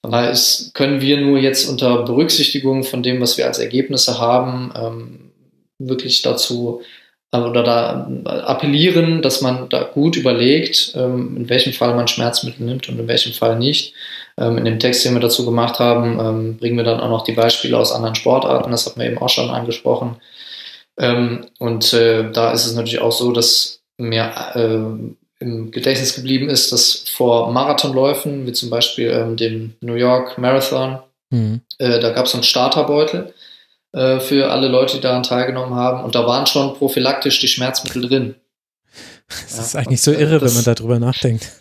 von 0.00 0.12
daher 0.12 0.30
ist, 0.30 0.72
können 0.74 1.02
wir 1.02 1.20
nur 1.20 1.38
jetzt 1.38 1.68
unter 1.68 2.04
Berücksichtigung 2.04 2.84
von 2.84 3.02
dem, 3.02 3.20
was 3.20 3.36
wir 3.36 3.46
als 3.46 3.58
Ergebnisse 3.58 4.18
haben, 4.18 4.72
ähm, 4.74 5.32
wirklich 5.78 6.22
dazu 6.22 6.80
oder 7.32 7.62
da 7.62 8.10
äh, 8.24 8.28
appellieren, 8.28 9.22
dass 9.22 9.40
man 9.40 9.68
da 9.68 9.82
gut 9.82 10.16
überlegt, 10.16 10.92
ähm, 10.94 11.36
in 11.36 11.48
welchem 11.48 11.72
Fall 11.72 11.94
man 11.94 12.08
Schmerzmittel 12.08 12.64
nimmt 12.64 12.88
und 12.88 12.98
in 12.98 13.08
welchem 13.08 13.32
Fall 13.32 13.58
nicht. 13.58 13.94
Ähm, 14.38 14.58
in 14.58 14.64
dem 14.64 14.78
Text, 14.78 15.04
den 15.04 15.14
wir 15.14 15.20
dazu 15.20 15.44
gemacht 15.44 15.78
haben, 15.78 16.18
ähm, 16.20 16.56
bringen 16.58 16.76
wir 16.76 16.84
dann 16.84 17.00
auch 17.00 17.10
noch 17.10 17.24
die 17.24 17.32
Beispiele 17.32 17.76
aus 17.76 17.92
anderen 17.92 18.14
Sportarten. 18.14 18.70
Das 18.70 18.86
hatten 18.86 19.00
wir 19.00 19.06
eben 19.06 19.18
auch 19.18 19.28
schon 19.28 19.50
angesprochen. 19.50 20.16
Ähm, 20.98 21.46
und 21.58 21.92
äh, 21.92 22.30
da 22.32 22.52
ist 22.52 22.66
es 22.66 22.74
natürlich 22.74 23.00
auch 23.00 23.12
so, 23.12 23.32
dass 23.32 23.80
mir 23.98 24.32
äh, 24.54 25.44
im 25.44 25.70
Gedächtnis 25.70 26.14
geblieben 26.14 26.48
ist, 26.48 26.72
dass 26.72 27.04
vor 27.10 27.52
Marathonläufen, 27.52 28.46
wie 28.46 28.52
zum 28.52 28.70
Beispiel 28.70 29.10
ähm, 29.10 29.36
dem 29.36 29.74
New 29.80 29.94
York 29.94 30.38
Marathon, 30.38 30.98
Hm. 31.32 31.60
äh, 31.78 32.00
da 32.00 32.10
gab 32.10 32.26
es 32.26 32.32
so 32.32 32.38
einen 32.38 32.44
Starterbeutel 32.44 33.34
äh, 33.92 34.20
für 34.20 34.50
alle 34.50 34.68
Leute, 34.68 34.96
die 34.96 35.00
daran 35.02 35.22
teilgenommen 35.22 35.74
haben. 35.74 36.04
Und 36.04 36.14
da 36.14 36.26
waren 36.26 36.46
schon 36.46 36.74
prophylaktisch 36.74 37.38
die 37.40 37.48
Schmerzmittel 37.48 38.02
drin. 38.08 38.34
Das 39.28 39.56
Ja, 39.56 39.62
ist 39.62 39.76
eigentlich 39.76 40.02
so 40.02 40.12
äh, 40.12 40.20
irre, 40.22 40.34
wenn 40.40 40.40
das- 40.40 40.54
man 40.54 40.64
darüber 40.64 40.98
nachdenkt. 40.98 41.46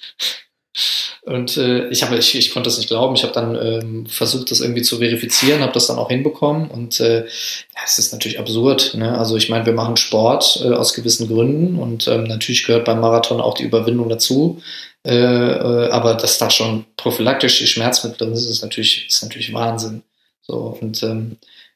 Und 1.24 1.58
äh, 1.58 1.90
ich, 1.90 2.04
habe, 2.04 2.16
ich, 2.18 2.36
ich 2.38 2.52
konnte 2.54 2.70
das 2.70 2.78
nicht 2.78 2.88
glauben. 2.88 3.14
Ich 3.16 3.24
habe 3.24 3.34
dann 3.34 3.56
ähm, 3.56 4.06
versucht, 4.06 4.50
das 4.50 4.62
irgendwie 4.62 4.82
zu 4.82 5.00
verifizieren, 5.00 5.62
habe 5.62 5.74
das 5.74 5.88
dann 5.88 5.98
auch 5.98 6.08
hinbekommen. 6.08 6.70
Und 6.70 7.02
äh, 7.02 7.26
ja, 7.26 7.82
es 7.84 7.98
ist 7.98 8.14
natürlich 8.14 8.40
absurd. 8.40 8.94
Ne? 8.94 9.18
Also 9.18 9.36
ich 9.36 9.50
meine, 9.50 9.66
wir 9.66 9.74
machen 9.74 9.98
Sport 9.98 10.62
äh, 10.64 10.70
aus 10.72 10.94
gewissen 10.94 11.28
Gründen 11.28 11.78
und 11.80 12.08
ähm, 12.08 12.24
natürlich 12.24 12.64
gehört 12.66 12.86
beim 12.86 13.02
Marathon 13.02 13.42
auch 13.42 13.56
die 13.56 13.64
Überwindung 13.64 14.08
dazu. 14.08 14.62
Äh, 15.06 15.16
äh, 15.18 15.90
aber 15.90 16.14
dass 16.14 16.38
da 16.38 16.50
schon 16.50 16.86
prophylaktisch 16.96 17.58
die 17.60 17.68
Schmerzmittel 17.68 18.18
drin 18.28 18.36
sind, 18.38 18.50
ist 18.50 18.62
natürlich, 18.62 19.08
ist 19.10 19.22
natürlich 19.22 19.52
Wahnsinn. 19.54 20.04
So 20.44 20.78
und 20.80 21.04
ähm, 21.04 21.36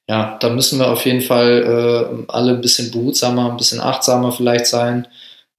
ja, 0.09 0.37
da 0.39 0.49
müssen 0.49 0.79
wir 0.79 0.89
auf 0.89 1.05
jeden 1.05 1.21
Fall 1.21 2.25
äh, 2.27 2.31
alle 2.31 2.53
ein 2.53 2.61
bisschen 2.61 2.91
behutsamer, 2.91 3.51
ein 3.51 3.57
bisschen 3.57 3.79
achtsamer 3.79 4.31
vielleicht 4.31 4.65
sein 4.65 5.07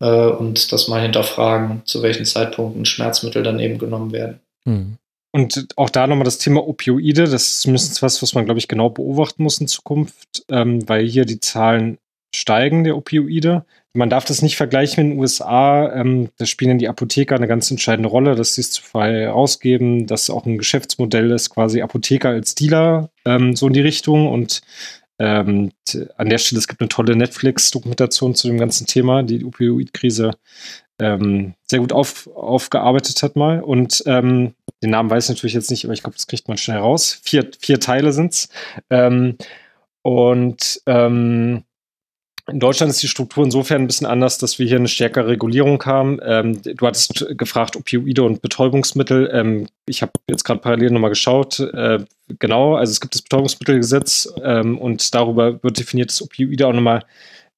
äh, 0.00 0.26
und 0.26 0.72
das 0.72 0.88
mal 0.88 1.00
hinterfragen, 1.00 1.82
zu 1.84 2.02
welchen 2.02 2.26
Zeitpunkten 2.26 2.84
Schmerzmittel 2.84 3.42
dann 3.42 3.60
eben 3.60 3.78
genommen 3.78 4.12
werden. 4.12 4.40
Hm. 4.64 4.98
Und 5.34 5.66
auch 5.76 5.88
da 5.88 6.06
nochmal 6.06 6.26
das 6.26 6.38
Thema 6.38 6.66
Opioide, 6.66 7.22
das 7.22 7.46
ist 7.46 7.60
zumindest 7.62 8.02
was, 8.02 8.20
was 8.20 8.34
man, 8.34 8.44
glaube 8.44 8.58
ich, 8.58 8.68
genau 8.68 8.90
beobachten 8.90 9.42
muss 9.42 9.58
in 9.58 9.68
Zukunft, 9.68 10.44
ähm, 10.50 10.86
weil 10.88 11.06
hier 11.06 11.24
die 11.24 11.40
Zahlen 11.40 11.96
steigen 12.34 12.84
der 12.84 12.96
Opioide. 12.96 13.64
Man 13.94 14.08
darf 14.08 14.24
das 14.24 14.40
nicht 14.40 14.56
vergleichen 14.56 15.04
mit 15.04 15.12
den 15.12 15.20
USA. 15.20 15.92
Ähm, 15.94 16.30
da 16.38 16.46
spielen 16.46 16.78
die 16.78 16.88
Apotheker 16.88 17.36
eine 17.36 17.46
ganz 17.46 17.70
entscheidende 17.70 18.08
Rolle, 18.08 18.34
dass 18.34 18.54
sie 18.54 18.62
es 18.62 18.70
zu 18.70 18.82
frei 18.82 19.30
ausgeben, 19.30 20.06
dass 20.06 20.30
auch 20.30 20.46
ein 20.46 20.56
Geschäftsmodell 20.56 21.30
ist, 21.30 21.50
quasi 21.50 21.82
Apotheker 21.82 22.30
als 22.30 22.54
Dealer, 22.54 23.10
ähm, 23.26 23.54
so 23.54 23.66
in 23.66 23.74
die 23.74 23.82
Richtung. 23.82 24.28
Und 24.28 24.62
ähm, 25.18 25.72
an 26.16 26.28
der 26.30 26.38
Stelle, 26.38 26.58
es 26.58 26.68
gibt 26.68 26.80
eine 26.80 26.88
tolle 26.88 27.16
Netflix-Dokumentation 27.16 28.34
zu 28.34 28.48
dem 28.48 28.58
ganzen 28.58 28.86
Thema, 28.86 29.22
die 29.22 29.44
Opioid-Krise 29.44 30.32
ähm, 30.98 31.54
sehr 31.68 31.80
gut 31.80 31.92
auf, 31.92 32.28
aufgearbeitet 32.34 33.22
hat 33.22 33.36
mal. 33.36 33.60
Und 33.60 34.02
ähm, 34.06 34.54
den 34.82 34.90
Namen 34.90 35.10
weiß 35.10 35.24
ich 35.24 35.36
natürlich 35.36 35.54
jetzt 35.54 35.70
nicht, 35.70 35.84
aber 35.84 35.92
ich 35.92 36.02
glaube, 36.02 36.16
das 36.16 36.26
kriegt 36.26 36.48
man 36.48 36.56
schnell 36.56 36.78
raus. 36.78 37.20
Vier, 37.22 37.50
vier 37.60 37.78
Teile 37.78 38.12
sind's. 38.12 38.48
Ähm, 38.88 39.36
und 40.02 40.80
ähm, 40.86 41.64
in 42.50 42.58
Deutschland 42.58 42.90
ist 42.90 43.02
die 43.02 43.08
Struktur 43.08 43.44
insofern 43.44 43.82
ein 43.82 43.86
bisschen 43.86 44.06
anders, 44.06 44.38
dass 44.38 44.58
wir 44.58 44.66
hier 44.66 44.76
eine 44.76 44.88
stärkere 44.88 45.28
Regulierung 45.28 45.82
haben. 45.84 46.18
Ähm, 46.24 46.60
du 46.62 46.86
hattest 46.86 47.24
gefragt, 47.38 47.76
Opioide 47.76 48.24
und 48.24 48.42
Betäubungsmittel. 48.42 49.30
Ähm, 49.32 49.68
ich 49.86 50.02
habe 50.02 50.12
jetzt 50.28 50.42
gerade 50.42 50.60
parallel 50.60 50.90
nochmal 50.90 51.10
geschaut. 51.10 51.60
Äh, 51.60 52.00
genau, 52.40 52.74
also 52.74 52.90
es 52.90 53.00
gibt 53.00 53.14
das 53.14 53.22
Betäubungsmittelgesetz 53.22 54.28
ähm, 54.42 54.76
und 54.78 55.14
darüber 55.14 55.62
wird 55.62 55.78
definiert, 55.78 56.10
dass 56.10 56.20
Opioide 56.20 56.66
auch 56.66 56.72
nochmal 56.72 57.04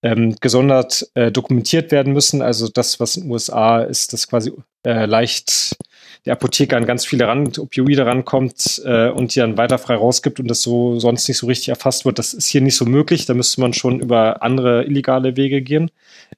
ähm, 0.03 0.37
gesondert 0.41 1.09
äh, 1.15 1.33
dokumentiert 1.33 1.91
werden 1.91 2.13
müssen. 2.13 2.43
Also 2.43 2.69
das, 2.69 3.01
was 3.01 3.17
in 3.17 3.23
den 3.23 3.33
USA 3.33 3.81
ist, 3.81 4.13
dass 4.13 4.29
quasi 4.29 4.53
äh, 4.85 5.07
leicht 5.07 5.77
der 6.27 6.35
Apotheker 6.35 6.77
an 6.77 6.87
ganz 6.87 7.05
viele 7.05 7.27
ran, 7.27 7.53
Opioide 7.59 8.07
rankommt 8.07 8.83
äh, 8.85 9.09
und 9.11 9.35
die 9.35 9.41
dann 9.41 9.59
weiter 9.59 9.79
frei 9.79 9.97
rausgibt 9.97 10.41
und 10.41 10.49
das 10.49 10.63
so 10.63 10.99
sonst 10.99 11.29
nicht 11.29 11.39
so 11.39 11.47
richtig 11.47 11.69
erfasst 11.69 12.05
wird. 12.05 12.19
Das 12.19 12.33
ist 12.33 12.47
hier 12.47 12.61
nicht 12.61 12.77
so 12.77 12.87
möglich. 12.87 13.27
Da 13.27 13.35
müsste 13.35 13.61
man 13.61 13.75
schon 13.75 14.01
über 14.01 14.43
andere 14.43 14.85
illegale 14.85 15.37
Wege 15.37 15.61
gehen. 15.61 15.91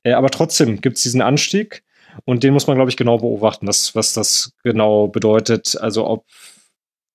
Äh, 0.02 0.12
aber 0.12 0.30
trotzdem 0.30 0.80
gibt 0.80 0.96
es 0.96 1.04
diesen 1.04 1.22
Anstieg 1.22 1.84
und 2.24 2.42
den 2.42 2.52
muss 2.52 2.66
man, 2.66 2.76
glaube 2.76 2.90
ich, 2.90 2.96
genau 2.96 3.18
beobachten, 3.18 3.66
was, 3.68 3.94
was 3.94 4.12
das 4.12 4.52
genau 4.64 5.06
bedeutet. 5.06 5.78
Also 5.80 6.06
ob 6.06 6.24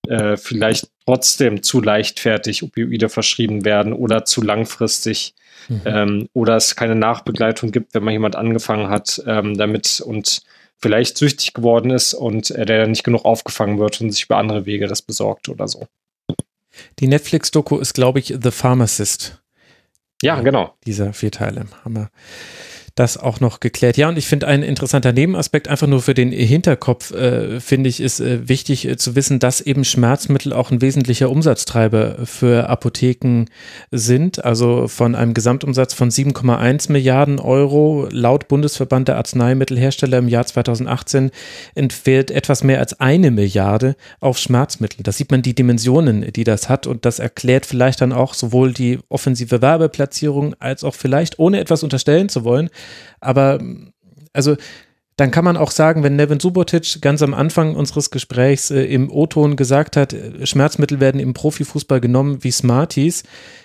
äh, 0.08 0.36
vielleicht 0.36 0.88
trotzdem 1.04 1.62
zu 1.62 1.82
leichtfertig 1.82 2.62
Opioide 2.62 3.08
verschrieben 3.08 3.64
werden 3.64 3.92
oder 3.92 4.24
zu 4.24 4.40
langfristig 4.40 5.34
Mhm. 5.68 5.80
ähm, 5.84 6.28
oder 6.32 6.56
es 6.56 6.76
keine 6.76 6.94
Nachbegleitung 6.94 7.70
gibt, 7.70 7.94
wenn 7.94 8.04
man 8.04 8.12
jemand 8.12 8.36
angefangen 8.36 8.88
hat 8.88 9.22
ähm, 9.26 9.56
damit 9.56 10.00
und 10.04 10.42
vielleicht 10.82 11.16
süchtig 11.16 11.54
geworden 11.54 11.90
ist 11.90 12.12
und 12.12 12.50
äh, 12.50 12.66
der 12.66 12.80
dann 12.80 12.90
nicht 12.90 13.04
genug 13.04 13.24
aufgefangen 13.24 13.78
wird 13.78 14.00
und 14.00 14.10
sich 14.10 14.24
über 14.24 14.36
andere 14.36 14.66
Wege 14.66 14.88
das 14.88 15.00
besorgt 15.00 15.48
oder 15.48 15.68
so. 15.68 15.86
Die 16.98 17.06
Netflix-Doku 17.06 17.78
ist, 17.78 17.94
glaube 17.94 18.18
ich, 18.18 18.34
The 18.42 18.50
Pharmacist. 18.50 19.42
Ja, 20.22 20.40
genau. 20.40 20.74
Dieser 20.86 21.12
vier 21.12 21.30
Teile. 21.30 21.66
Haben 21.84 21.96
wir 21.96 22.10
das 22.94 23.16
auch 23.16 23.40
noch 23.40 23.60
geklärt. 23.60 23.96
Ja, 23.96 24.08
und 24.08 24.18
ich 24.18 24.26
finde 24.26 24.46
ein 24.46 24.62
interessanter 24.62 25.12
Nebenaspekt, 25.12 25.68
einfach 25.68 25.86
nur 25.86 26.02
für 26.02 26.14
den 26.14 26.30
Hinterkopf, 26.30 27.12
äh, 27.12 27.58
finde 27.60 27.88
ich, 27.88 28.00
ist 28.00 28.20
äh, 28.20 28.48
wichtig 28.48 28.86
äh, 28.86 28.96
zu 28.96 29.16
wissen, 29.16 29.38
dass 29.38 29.60
eben 29.60 29.84
Schmerzmittel 29.84 30.52
auch 30.52 30.70
ein 30.70 30.82
wesentlicher 30.82 31.30
Umsatztreiber 31.30 32.16
für 32.24 32.68
Apotheken 32.68 33.46
sind. 33.90 34.44
Also 34.44 34.88
von 34.88 35.14
einem 35.14 35.32
Gesamtumsatz 35.32 35.94
von 35.94 36.10
7,1 36.10 36.92
Milliarden 36.92 37.40
Euro 37.40 38.08
laut 38.10 38.48
Bundesverband 38.48 39.08
der 39.08 39.16
Arzneimittelhersteller 39.16 40.18
im 40.18 40.28
Jahr 40.28 40.46
2018 40.46 41.30
entfällt 41.74 42.30
etwas 42.30 42.62
mehr 42.62 42.80
als 42.80 43.00
eine 43.00 43.30
Milliarde 43.30 43.96
auf 44.20 44.38
Schmerzmittel. 44.38 45.02
Da 45.02 45.12
sieht 45.12 45.30
man 45.30 45.40
die 45.40 45.54
Dimensionen, 45.54 46.30
die 46.32 46.44
das 46.44 46.68
hat 46.68 46.86
und 46.86 47.06
das 47.06 47.18
erklärt 47.18 47.64
vielleicht 47.64 48.02
dann 48.02 48.12
auch 48.12 48.34
sowohl 48.34 48.72
die 48.72 48.98
offensive 49.08 49.62
Werbeplatzierung 49.62 50.54
als 50.58 50.84
auch 50.84 50.94
vielleicht, 50.94 51.38
ohne 51.38 51.58
etwas 51.58 51.82
unterstellen 51.82 52.28
zu 52.28 52.44
wollen, 52.44 52.68
aber 53.20 53.60
also 54.32 54.56
dann 55.16 55.30
kann 55.30 55.44
man 55.44 55.56
auch 55.56 55.70
sagen, 55.70 56.02
wenn 56.02 56.16
Nevin 56.16 56.40
Subotic 56.40 57.00
ganz 57.02 57.22
am 57.22 57.34
Anfang 57.34 57.76
unseres 57.76 58.10
Gesprächs 58.10 58.70
äh, 58.70 58.84
im 58.84 59.10
O-Ton 59.10 59.56
gesagt 59.56 59.96
hat, 59.96 60.12
äh, 60.12 60.46
Schmerzmittel 60.46 61.00
werden 61.00 61.20
im 61.20 61.34
Profifußball 61.34 62.00
genommen 62.00 62.42
wie 62.42 62.50
Smarties, 62.50 63.22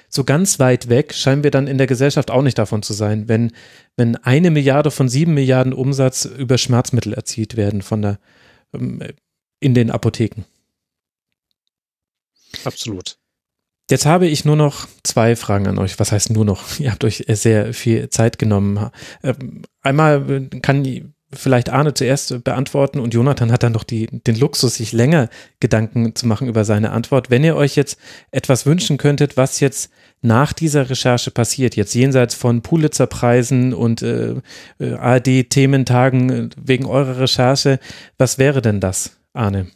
so 0.09 0.23
ganz 0.23 0.59
weit 0.59 0.89
weg 0.89 1.13
scheinen 1.13 1.43
wir 1.43 1.51
dann 1.51 1.67
in 1.67 1.77
der 1.77 1.87
Gesellschaft 1.87 2.31
auch 2.31 2.41
nicht 2.41 2.57
davon 2.57 2.81
zu 2.81 2.93
sein, 2.93 3.27
wenn, 3.27 3.51
wenn 3.95 4.15
eine 4.17 4.51
Milliarde 4.51 4.91
von 4.91 5.09
sieben 5.09 5.33
Milliarden 5.33 5.73
Umsatz 5.73 6.25
über 6.25 6.57
Schmerzmittel 6.57 7.13
erzielt 7.13 7.57
werden 7.57 7.81
von 7.81 8.01
der, 8.01 8.19
ähm, 8.73 9.01
in 9.59 9.73
den 9.73 9.91
Apotheken. 9.91 10.45
Absolut. 12.63 13.17
Jetzt 13.89 14.05
habe 14.05 14.27
ich 14.27 14.43
nur 14.43 14.57
noch 14.57 14.87
zwei 15.03 15.35
Fragen 15.35 15.67
an 15.67 15.77
euch. 15.77 15.97
Was 15.99 16.11
heißt 16.11 16.31
nur 16.31 16.43
noch? 16.43 16.63
Ihr 16.79 16.91
habt 16.91 17.03
euch 17.03 17.23
sehr 17.29 17.73
viel 17.73 18.09
Zeit 18.09 18.37
genommen. 18.37 18.89
Ähm, 19.23 19.63
Einmal 19.87 20.49
kann 20.61 21.13
vielleicht 21.31 21.69
Arne 21.69 21.93
zuerst 21.93 22.43
beantworten 22.43 22.99
und 22.99 23.13
Jonathan 23.13 23.51
hat 23.53 23.63
dann 23.63 23.71
noch 23.71 23.85
die, 23.85 24.07
den 24.07 24.37
Luxus, 24.37 24.75
sich 24.75 24.91
länger 24.91 25.29
Gedanken 25.61 26.13
zu 26.13 26.27
machen 26.27 26.49
über 26.49 26.65
seine 26.65 26.91
Antwort. 26.91 27.29
Wenn 27.29 27.45
ihr 27.45 27.55
euch 27.55 27.77
jetzt 27.77 27.97
etwas 28.31 28.65
wünschen 28.65 28.97
könntet, 28.97 29.37
was 29.37 29.61
jetzt 29.61 29.91
nach 30.21 30.51
dieser 30.51 30.89
Recherche 30.89 31.31
passiert, 31.31 31.77
jetzt 31.77 31.93
jenseits 31.93 32.35
von 32.35 32.61
Pulitzer-Preisen 32.61 33.73
und 33.73 34.01
äh, 34.01 34.35
äh 34.79 34.93
ARD-Thementagen 34.93 36.29
äh, 36.29 36.49
wegen 36.57 36.85
eurer 36.85 37.19
Recherche, 37.19 37.79
was 38.17 38.37
wäre 38.37 38.61
denn 38.61 38.81
das, 38.81 39.17
Arne? 39.33 39.67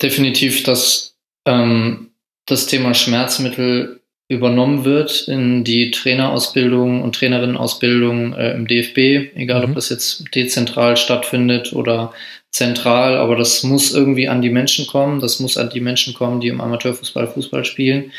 Definitiv, 0.00 0.62
dass 0.62 1.15
ähm, 1.46 2.10
das 2.46 2.66
Thema 2.66 2.94
Schmerzmittel 2.94 4.00
übernommen 4.28 4.84
wird 4.84 5.28
in 5.28 5.62
die 5.62 5.92
Trainerausbildung 5.92 7.02
und 7.02 7.14
Trainerinnenausbildung 7.14 8.34
äh, 8.34 8.54
im 8.54 8.66
DFB, 8.66 9.36
egal 9.36 9.62
mhm. 9.62 9.70
ob 9.70 9.74
das 9.76 9.88
jetzt 9.88 10.24
dezentral 10.34 10.96
stattfindet 10.96 11.72
oder 11.72 12.12
zentral, 12.50 13.16
aber 13.16 13.36
das 13.36 13.62
muss 13.62 13.94
irgendwie 13.94 14.28
an 14.28 14.42
die 14.42 14.50
Menschen 14.50 14.86
kommen, 14.86 15.20
das 15.20 15.40
muss 15.40 15.56
an 15.56 15.70
die 15.70 15.80
Menschen 15.80 16.14
kommen, 16.14 16.40
die 16.40 16.48
im 16.48 16.60
Amateurfußball 16.60 17.28
Fußball 17.28 17.64
spielen. 17.64 18.12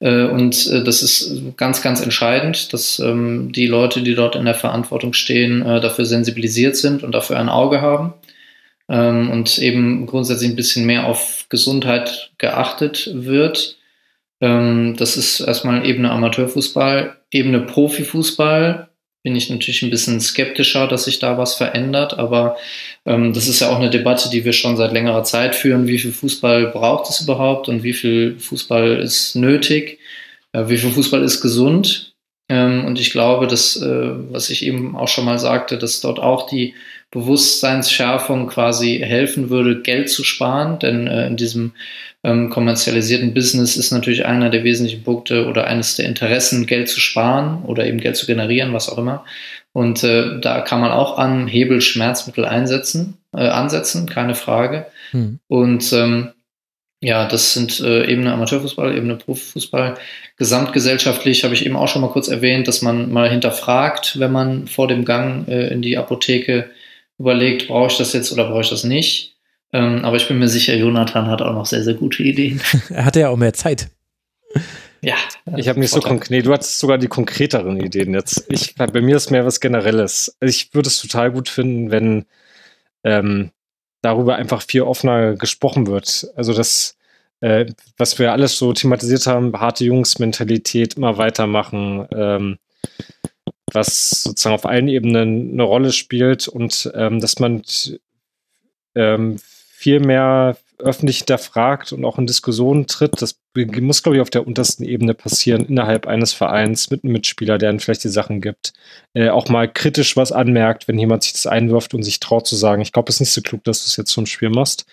Äh, 0.00 0.24
und 0.24 0.66
äh, 0.66 0.82
das 0.82 1.02
ist 1.02 1.56
ganz, 1.56 1.80
ganz 1.80 2.00
entscheidend, 2.00 2.72
dass 2.72 2.98
ähm, 2.98 3.52
die 3.52 3.66
Leute, 3.68 4.02
die 4.02 4.16
dort 4.16 4.34
in 4.34 4.46
der 4.46 4.54
Verantwortung 4.54 5.12
stehen, 5.12 5.64
äh, 5.64 5.80
dafür 5.80 6.06
sensibilisiert 6.06 6.76
sind 6.76 7.04
und 7.04 7.12
dafür 7.12 7.38
ein 7.38 7.48
Auge 7.48 7.80
haben 7.80 8.14
ähm, 8.92 9.30
und 9.30 9.58
eben 9.58 10.06
grundsätzlich 10.06 10.50
ein 10.50 10.56
bisschen 10.56 10.86
mehr 10.86 11.06
auf 11.06 11.46
Gesundheit 11.48 12.30
geachtet 12.38 13.10
wird 13.12 13.78
ähm, 14.42 14.96
das 14.96 15.16
ist 15.16 15.40
erstmal 15.40 15.86
Ebene 15.86 16.10
Amateurfußball. 16.10 17.16
Ebene 17.30 17.60
Profifußball 17.60 18.88
bin 19.22 19.36
ich 19.36 19.48
natürlich 19.48 19.82
ein 19.82 19.90
bisschen 19.90 20.20
skeptischer, 20.20 20.88
dass 20.88 21.04
sich 21.04 21.20
da 21.20 21.38
was 21.38 21.54
verändert, 21.54 22.18
aber 22.18 22.56
ähm, 23.06 23.32
das 23.32 23.46
ist 23.46 23.60
ja 23.60 23.70
auch 23.70 23.78
eine 23.78 23.88
Debatte, 23.88 24.28
die 24.30 24.44
wir 24.44 24.52
schon 24.52 24.76
seit 24.76 24.92
längerer 24.92 25.22
Zeit 25.22 25.54
führen. 25.54 25.86
Wie 25.86 25.98
viel 25.98 26.12
Fußball 26.12 26.66
braucht 26.66 27.08
es 27.08 27.20
überhaupt 27.20 27.68
und 27.68 27.84
wie 27.84 27.92
viel 27.92 28.38
Fußball 28.40 28.98
ist 28.98 29.36
nötig? 29.36 30.00
Wie 30.52 30.76
viel 30.76 30.90
Fußball 30.90 31.22
ist 31.22 31.40
gesund? 31.40 32.11
Ähm, 32.48 32.84
und 32.84 33.00
ich 33.00 33.12
glaube, 33.12 33.46
dass, 33.46 33.76
äh, 33.80 34.10
was 34.30 34.50
ich 34.50 34.64
eben 34.64 34.96
auch 34.96 35.08
schon 35.08 35.24
mal 35.24 35.38
sagte, 35.38 35.78
dass 35.78 36.00
dort 36.00 36.18
auch 36.18 36.48
die 36.48 36.74
Bewusstseinsschärfung 37.10 38.48
quasi 38.48 39.00
helfen 39.04 39.50
würde, 39.50 39.82
Geld 39.82 40.10
zu 40.10 40.24
sparen, 40.24 40.78
denn 40.78 41.06
äh, 41.06 41.26
in 41.26 41.36
diesem 41.36 41.72
ähm, 42.24 42.50
kommerzialisierten 42.50 43.34
Business 43.34 43.76
ist 43.76 43.90
natürlich 43.90 44.24
einer 44.26 44.48
der 44.48 44.64
wesentlichen 44.64 45.02
Punkte 45.02 45.46
oder 45.46 45.66
eines 45.66 45.96
der 45.96 46.06
Interessen, 46.06 46.66
Geld 46.66 46.88
zu 46.88 47.00
sparen 47.00 47.64
oder 47.64 47.86
eben 47.86 47.98
Geld 47.98 48.16
zu 48.16 48.26
generieren, 48.26 48.72
was 48.72 48.88
auch 48.88 48.98
immer. 48.98 49.24
Und 49.72 50.04
äh, 50.04 50.38
da 50.40 50.60
kann 50.60 50.80
man 50.80 50.92
auch 50.92 51.18
an 51.18 51.46
Hebel 51.46 51.80
Schmerzmittel 51.80 52.44
einsetzen, 52.44 53.18
äh, 53.34 53.48
ansetzen, 53.48 54.08
keine 54.08 54.34
Frage. 54.34 54.86
Hm. 55.10 55.38
Und 55.48 55.92
ähm, 55.92 56.30
ja, 57.02 57.26
das 57.26 57.52
sind 57.52 57.80
äh, 57.80 58.06
Ebene 58.06 58.32
Amateurfußball, 58.32 58.96
Ebene 58.96 59.16
Profifußball. 59.16 59.96
Gesamtgesellschaftlich 60.36 61.42
habe 61.42 61.52
ich 61.52 61.66
eben 61.66 61.74
auch 61.74 61.88
schon 61.88 62.00
mal 62.00 62.10
kurz 62.10 62.28
erwähnt, 62.28 62.68
dass 62.68 62.80
man 62.80 63.12
mal 63.12 63.28
hinterfragt, 63.28 64.20
wenn 64.20 64.30
man 64.30 64.68
vor 64.68 64.86
dem 64.86 65.04
Gang 65.04 65.48
äh, 65.48 65.66
in 65.68 65.82
die 65.82 65.98
Apotheke 65.98 66.70
überlegt, 67.18 67.66
brauche 67.66 67.90
ich 67.90 67.98
das 67.98 68.12
jetzt 68.12 68.32
oder 68.32 68.48
brauche 68.48 68.60
ich 68.60 68.70
das 68.70 68.84
nicht. 68.84 69.34
Ähm, 69.72 70.04
aber 70.04 70.16
ich 70.16 70.28
bin 70.28 70.38
mir 70.38 70.46
sicher, 70.46 70.76
Jonathan 70.76 71.26
hat 71.26 71.42
auch 71.42 71.54
noch 71.54 71.66
sehr, 71.66 71.82
sehr 71.82 71.94
gute 71.94 72.22
Ideen. 72.22 72.60
er 72.90 73.04
hatte 73.04 73.20
ja 73.20 73.30
auch 73.30 73.36
mehr 73.36 73.52
Zeit. 73.52 73.88
Ja. 75.00 75.16
Ich 75.56 75.68
habe 75.68 75.80
nicht 75.80 75.90
so 75.90 75.98
konkret, 75.98 76.30
nee, 76.30 76.42
du 76.42 76.52
hattest 76.52 76.78
sogar 76.78 76.98
die 76.98 77.08
konkreteren 77.08 77.80
Ideen 77.80 78.14
jetzt. 78.14 78.44
Ich, 78.48 78.76
bei 78.76 79.00
mir 79.00 79.16
ist 79.16 79.32
mehr 79.32 79.44
was 79.44 79.58
Generelles. 79.58 80.36
Ich 80.40 80.72
würde 80.72 80.86
es 80.86 81.00
total 81.00 81.32
gut 81.32 81.48
finden, 81.48 81.90
wenn 81.90 82.26
ähm, 83.02 83.50
darüber 84.02 84.36
einfach 84.36 84.62
viel 84.62 84.82
offener 84.82 85.34
gesprochen 85.34 85.86
wird. 85.86 86.28
Also 86.36 86.52
das, 86.52 86.96
äh, 87.40 87.66
was 87.96 88.18
wir 88.18 88.32
alles 88.32 88.58
so 88.58 88.72
thematisiert 88.72 89.26
haben, 89.26 89.58
harte 89.58 89.84
Jungs-Mentalität, 89.84 90.94
immer 90.94 91.16
weitermachen, 91.16 92.06
ähm, 92.14 92.58
was 93.72 94.22
sozusagen 94.24 94.54
auf 94.54 94.66
allen 94.66 94.88
Ebenen 94.88 95.52
eine 95.52 95.62
Rolle 95.62 95.92
spielt 95.92 96.48
und 96.48 96.90
ähm, 96.94 97.20
dass 97.20 97.38
man 97.38 97.62
ähm, 98.94 99.38
viel 99.38 100.00
mehr 100.00 100.56
öffentlich 100.78 101.18
hinterfragt 101.18 101.92
und 101.92 102.04
auch 102.04 102.18
in 102.18 102.26
Diskussionen 102.26 102.86
tritt. 102.86 103.22
Das 103.22 103.36
muss, 103.54 104.02
glaube 104.02 104.16
ich, 104.16 104.22
auf 104.22 104.30
der 104.30 104.46
untersten 104.46 104.84
Ebene 104.84 105.14
passieren, 105.14 105.64
innerhalb 105.64 106.06
eines 106.06 106.32
Vereins 106.32 106.90
mit 106.90 107.04
einem 107.04 107.12
Mitspieler, 107.12 107.58
der 107.58 107.70
dann 107.70 107.80
vielleicht 107.80 108.04
die 108.04 108.08
Sachen 108.08 108.40
gibt. 108.40 108.72
Äh, 109.14 109.28
auch 109.28 109.48
mal 109.48 109.70
kritisch 109.70 110.16
was 110.16 110.32
anmerkt, 110.32 110.88
wenn 110.88 110.98
jemand 110.98 111.22
sich 111.22 111.34
das 111.34 111.46
einwirft 111.46 111.94
und 111.94 112.02
sich 112.02 112.20
traut 112.20 112.46
zu 112.46 112.56
sagen, 112.56 112.82
ich 112.82 112.92
glaube, 112.92 113.10
es 113.10 113.16
ist 113.16 113.20
nicht 113.20 113.32
so 113.32 113.42
klug, 113.42 113.64
dass 113.64 113.84
du 113.84 113.88
es 113.88 113.96
jetzt 113.96 114.10
zum 114.10 114.26
Spiel 114.26 114.50
machst. 114.50 114.86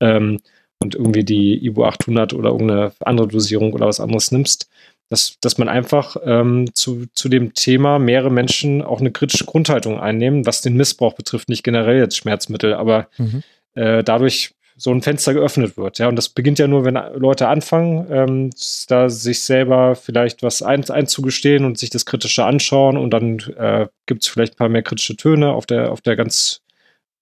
Ähm, 0.00 0.40
und 0.78 0.94
irgendwie 0.96 1.24
die 1.24 1.64
Ibu 1.64 1.84
800 1.84 2.34
oder 2.34 2.50
irgendeine 2.50 2.92
andere 3.00 3.28
Dosierung 3.28 3.72
oder 3.72 3.86
was 3.86 4.00
anderes 4.00 4.32
nimmst. 4.32 4.68
Dass, 5.08 5.36
dass 5.40 5.58
man 5.58 5.68
einfach 5.68 6.16
ähm, 6.24 6.70
zu, 6.74 7.04
zu 7.14 7.28
dem 7.28 7.52
Thema 7.54 7.98
mehrere 7.98 8.30
Menschen 8.30 8.82
auch 8.82 9.00
eine 9.00 9.12
kritische 9.12 9.44
Grundhaltung 9.44 10.00
einnehmen, 10.00 10.46
was 10.46 10.62
den 10.62 10.74
Missbrauch 10.74 11.12
betrifft, 11.12 11.50
nicht 11.50 11.62
generell 11.62 11.98
jetzt 11.98 12.16
Schmerzmittel, 12.16 12.72
aber 12.72 13.08
mhm 13.18 13.42
äh, 13.74 14.02
dadurch 14.04 14.54
so 14.76 14.90
ein 14.90 15.02
Fenster 15.02 15.34
geöffnet 15.34 15.76
wird. 15.76 15.98
Ja, 15.98 16.08
und 16.08 16.16
das 16.16 16.28
beginnt 16.28 16.58
ja 16.58 16.66
nur, 16.66 16.84
wenn 16.84 16.98
Leute 17.14 17.48
anfangen, 17.48 18.06
ähm, 18.10 18.50
da 18.88 19.08
sich 19.08 19.42
selber 19.42 19.94
vielleicht 19.94 20.42
was 20.42 20.62
ein, 20.62 20.88
einzugestehen 20.88 21.64
und 21.64 21.78
sich 21.78 21.90
das 21.90 22.06
Kritische 22.06 22.44
anschauen 22.44 22.96
und 22.96 23.10
dann 23.10 23.38
äh, 23.56 23.86
gibt 24.06 24.22
es 24.22 24.28
vielleicht 24.28 24.54
ein 24.54 24.56
paar 24.56 24.68
mehr 24.68 24.82
kritische 24.82 25.16
Töne 25.16 25.52
auf 25.52 25.66
der, 25.66 25.92
auf 25.92 26.00
der 26.00 26.16
ganz 26.16 26.62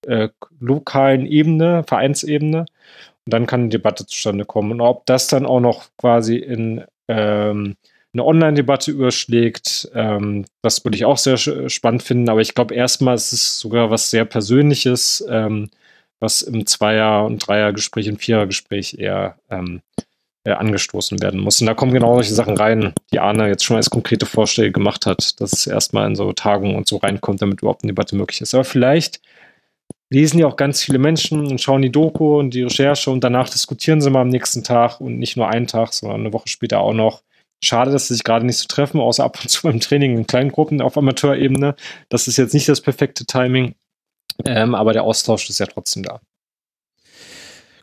äh, 0.07 0.29
lokalen 0.59 1.25
Ebene, 1.25 1.83
Vereinsebene. 1.85 2.65
Und 3.25 3.33
dann 3.33 3.45
kann 3.45 3.61
eine 3.61 3.69
Debatte 3.69 4.05
zustande 4.05 4.45
kommen. 4.45 4.71
Und 4.71 4.81
ob 4.81 5.05
das 5.05 5.27
dann 5.27 5.45
auch 5.45 5.59
noch 5.59 5.85
quasi 5.97 6.37
in 6.37 6.83
ähm, 7.07 7.75
eine 8.13 8.25
Online-Debatte 8.25 8.91
überschlägt, 8.91 9.89
ähm, 9.93 10.45
das 10.61 10.83
würde 10.83 10.95
ich 10.95 11.05
auch 11.05 11.17
sehr 11.17 11.37
spannend 11.37 12.03
finden. 12.03 12.29
Aber 12.29 12.41
ich 12.41 12.55
glaube, 12.55 12.73
erstmal 12.73 13.15
ist 13.15 13.31
es 13.31 13.59
sogar 13.59 13.91
was 13.91 14.09
sehr 14.09 14.25
Persönliches. 14.25 15.23
Ähm, 15.29 15.69
was 16.21 16.41
im 16.41 16.65
Zweier- 16.65 17.25
und 17.25 17.45
Dreiergespräch 17.45 18.07
und 18.07 18.21
Vierergespräch 18.21 18.95
eher 18.97 19.37
ähm, 19.49 19.81
äh, 20.43 20.51
angestoßen 20.51 21.21
werden 21.21 21.39
muss. 21.39 21.59
Und 21.61 21.67
da 21.67 21.73
kommen 21.73 21.93
genau 21.93 22.13
solche 22.13 22.33
Sachen 22.33 22.55
rein, 22.55 22.93
die 23.11 23.19
Arne 23.19 23.47
jetzt 23.47 23.63
schon 23.63 23.77
als 23.77 23.89
konkrete 23.89 24.25
Vorschläge 24.25 24.71
gemacht 24.71 25.05
hat, 25.05 25.39
dass 25.41 25.53
es 25.53 25.67
erstmal 25.67 26.07
in 26.07 26.15
so 26.15 26.31
Tagungen 26.33 26.75
und 26.75 26.87
so 26.87 26.97
reinkommt, 26.97 27.41
damit 27.41 27.61
überhaupt 27.61 27.83
eine 27.83 27.91
Debatte 27.91 28.15
möglich 28.15 28.41
ist. 28.41 28.53
Aber 28.53 28.63
vielleicht 28.63 29.21
lesen 30.09 30.39
ja 30.39 30.47
auch 30.47 30.57
ganz 30.57 30.83
viele 30.83 30.99
Menschen 30.99 31.45
und 31.47 31.61
schauen 31.61 31.81
die 31.81 31.91
Doku 31.91 32.39
und 32.39 32.53
die 32.53 32.63
Recherche 32.63 33.11
und 33.11 33.23
danach 33.23 33.49
diskutieren 33.49 34.01
sie 34.01 34.09
mal 34.09 34.21
am 34.21 34.29
nächsten 34.29 34.63
Tag 34.63 34.99
und 34.99 35.19
nicht 35.19 35.37
nur 35.37 35.47
einen 35.47 35.67
Tag, 35.67 35.93
sondern 35.93 36.21
eine 36.21 36.33
Woche 36.33 36.49
später 36.49 36.81
auch 36.81 36.93
noch. 36.93 37.23
Schade, 37.63 37.91
dass 37.91 38.07
sie 38.07 38.15
sich 38.15 38.23
gerade 38.23 38.45
nicht 38.45 38.57
so 38.57 38.67
treffen, 38.67 38.99
außer 38.99 39.23
ab 39.23 39.37
und 39.41 39.49
zu 39.49 39.63
beim 39.63 39.79
Training 39.79 40.17
in 40.17 40.27
kleinen 40.27 40.51
Gruppen 40.51 40.81
auf 40.81 40.97
Amateurebene. 40.97 41.75
Das 42.09 42.27
ist 42.27 42.37
jetzt 42.37 42.53
nicht 42.53 42.67
das 42.67 42.81
perfekte 42.81 43.25
Timing. 43.25 43.75
Ähm, 44.45 44.75
aber 44.75 44.93
der 44.93 45.03
Austausch 45.03 45.49
ist 45.49 45.59
ja 45.59 45.65
trotzdem 45.65 46.03
da. 46.03 46.21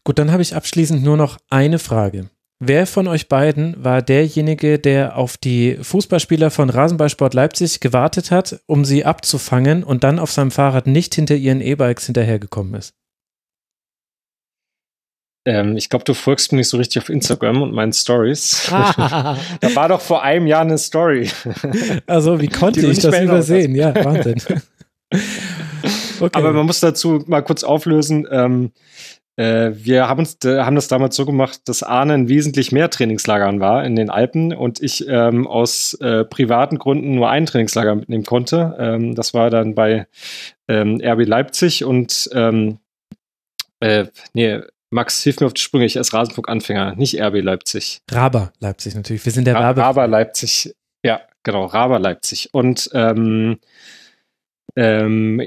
Gut, 0.04 0.18
dann 0.18 0.32
habe 0.32 0.42
ich 0.42 0.54
abschließend 0.54 1.02
nur 1.02 1.16
noch 1.16 1.38
eine 1.50 1.78
Frage. 1.78 2.30
Wer 2.60 2.86
von 2.86 3.06
euch 3.06 3.28
beiden 3.28 3.84
war 3.84 4.02
derjenige, 4.02 4.80
der 4.80 5.16
auf 5.16 5.36
die 5.36 5.78
Fußballspieler 5.80 6.50
von 6.50 6.70
Rasenballsport 6.70 7.32
Leipzig 7.32 7.78
gewartet 7.78 8.32
hat, 8.32 8.60
um 8.66 8.84
sie 8.84 9.04
abzufangen 9.04 9.84
und 9.84 10.02
dann 10.02 10.18
auf 10.18 10.32
seinem 10.32 10.50
Fahrrad 10.50 10.88
nicht 10.88 11.14
hinter 11.14 11.36
ihren 11.36 11.60
E-Bikes 11.60 12.06
hinterhergekommen 12.06 12.74
ist? 12.74 12.94
Ähm, 15.46 15.76
ich 15.76 15.88
glaube, 15.88 16.04
du 16.04 16.14
folgst 16.14 16.50
mir 16.50 16.58
nicht 16.58 16.68
so 16.68 16.78
richtig 16.78 17.00
auf 17.00 17.08
Instagram 17.10 17.62
und 17.62 17.72
meinen 17.72 17.92
Stories. 17.92 18.66
da 18.70 19.36
war 19.74 19.88
doch 19.88 20.00
vor 20.00 20.22
einem 20.24 20.48
Jahr 20.48 20.62
eine 20.62 20.78
Story. 20.78 21.30
Also, 22.06 22.40
wie 22.40 22.48
konnte 22.48 22.84
ich 22.84 22.98
das 22.98 23.20
übersehen? 23.20 23.74
Ja, 23.76 23.94
Wahnsinn. 23.94 24.42
Okay. 26.20 26.30
Aber 26.38 26.52
man 26.52 26.66
muss 26.66 26.80
dazu 26.80 27.22
mal 27.26 27.42
kurz 27.42 27.64
auflösen. 27.64 28.26
Ähm, 28.30 28.72
äh, 29.38 29.70
wir 29.74 30.08
haben, 30.08 30.18
uns, 30.18 30.36
äh, 30.44 30.62
haben 30.62 30.74
das 30.74 30.88
damals 30.88 31.14
so 31.14 31.24
gemacht, 31.24 31.60
dass 31.66 31.84
Arne 31.84 32.14
in 32.16 32.28
wesentlich 32.28 32.72
mehr 32.72 32.90
Trainingslagern 32.90 33.60
war 33.60 33.84
in 33.84 33.94
den 33.94 34.10
Alpen 34.10 34.52
und 34.52 34.82
ich 34.82 35.06
ähm, 35.08 35.47
aus 35.47 35.94
äh, 35.94 36.24
privaten 36.24 36.78
Gründen 36.78 37.14
nur 37.14 37.30
ein 37.30 37.47
Trainingslager 37.47 37.94
mitnehmen 37.94 38.24
konnte. 38.24 38.76
Ähm, 38.80 39.14
das 39.14 39.34
war 39.34 39.50
dann 39.50 39.76
bei 39.76 40.08
ähm, 40.66 41.00
RB 41.00 41.24
Leipzig 41.24 41.84
und 41.84 42.28
ähm, 42.32 42.78
äh, 43.78 44.06
nee, 44.32 44.60
Max, 44.90 45.22
hilf 45.22 45.38
mir 45.38 45.47
auf 45.47 45.55
die 45.55 45.60
Sprünge, 45.60 45.84
ich 45.84 45.98
als 45.98 46.12
Rasenfunk-Anfänger, 46.12 46.97
nicht 46.97 47.20
RB 47.20 47.40
Leipzig. 47.40 48.00
Raber 48.10 48.52
Leipzig 48.58 48.97
natürlich, 48.97 49.24
wir 49.24 49.32
sind 49.32 49.44
der 49.44 49.55
Ra 49.55 49.70
Raber 49.70 50.08
Leipzig, 50.08 50.74
ja, 51.05 51.20
genau, 51.44 51.66
Raber 51.66 52.00
Leipzig. 52.00 52.48
Und 52.52 52.90
ähm, 52.92 53.58
ähm, 54.76 55.42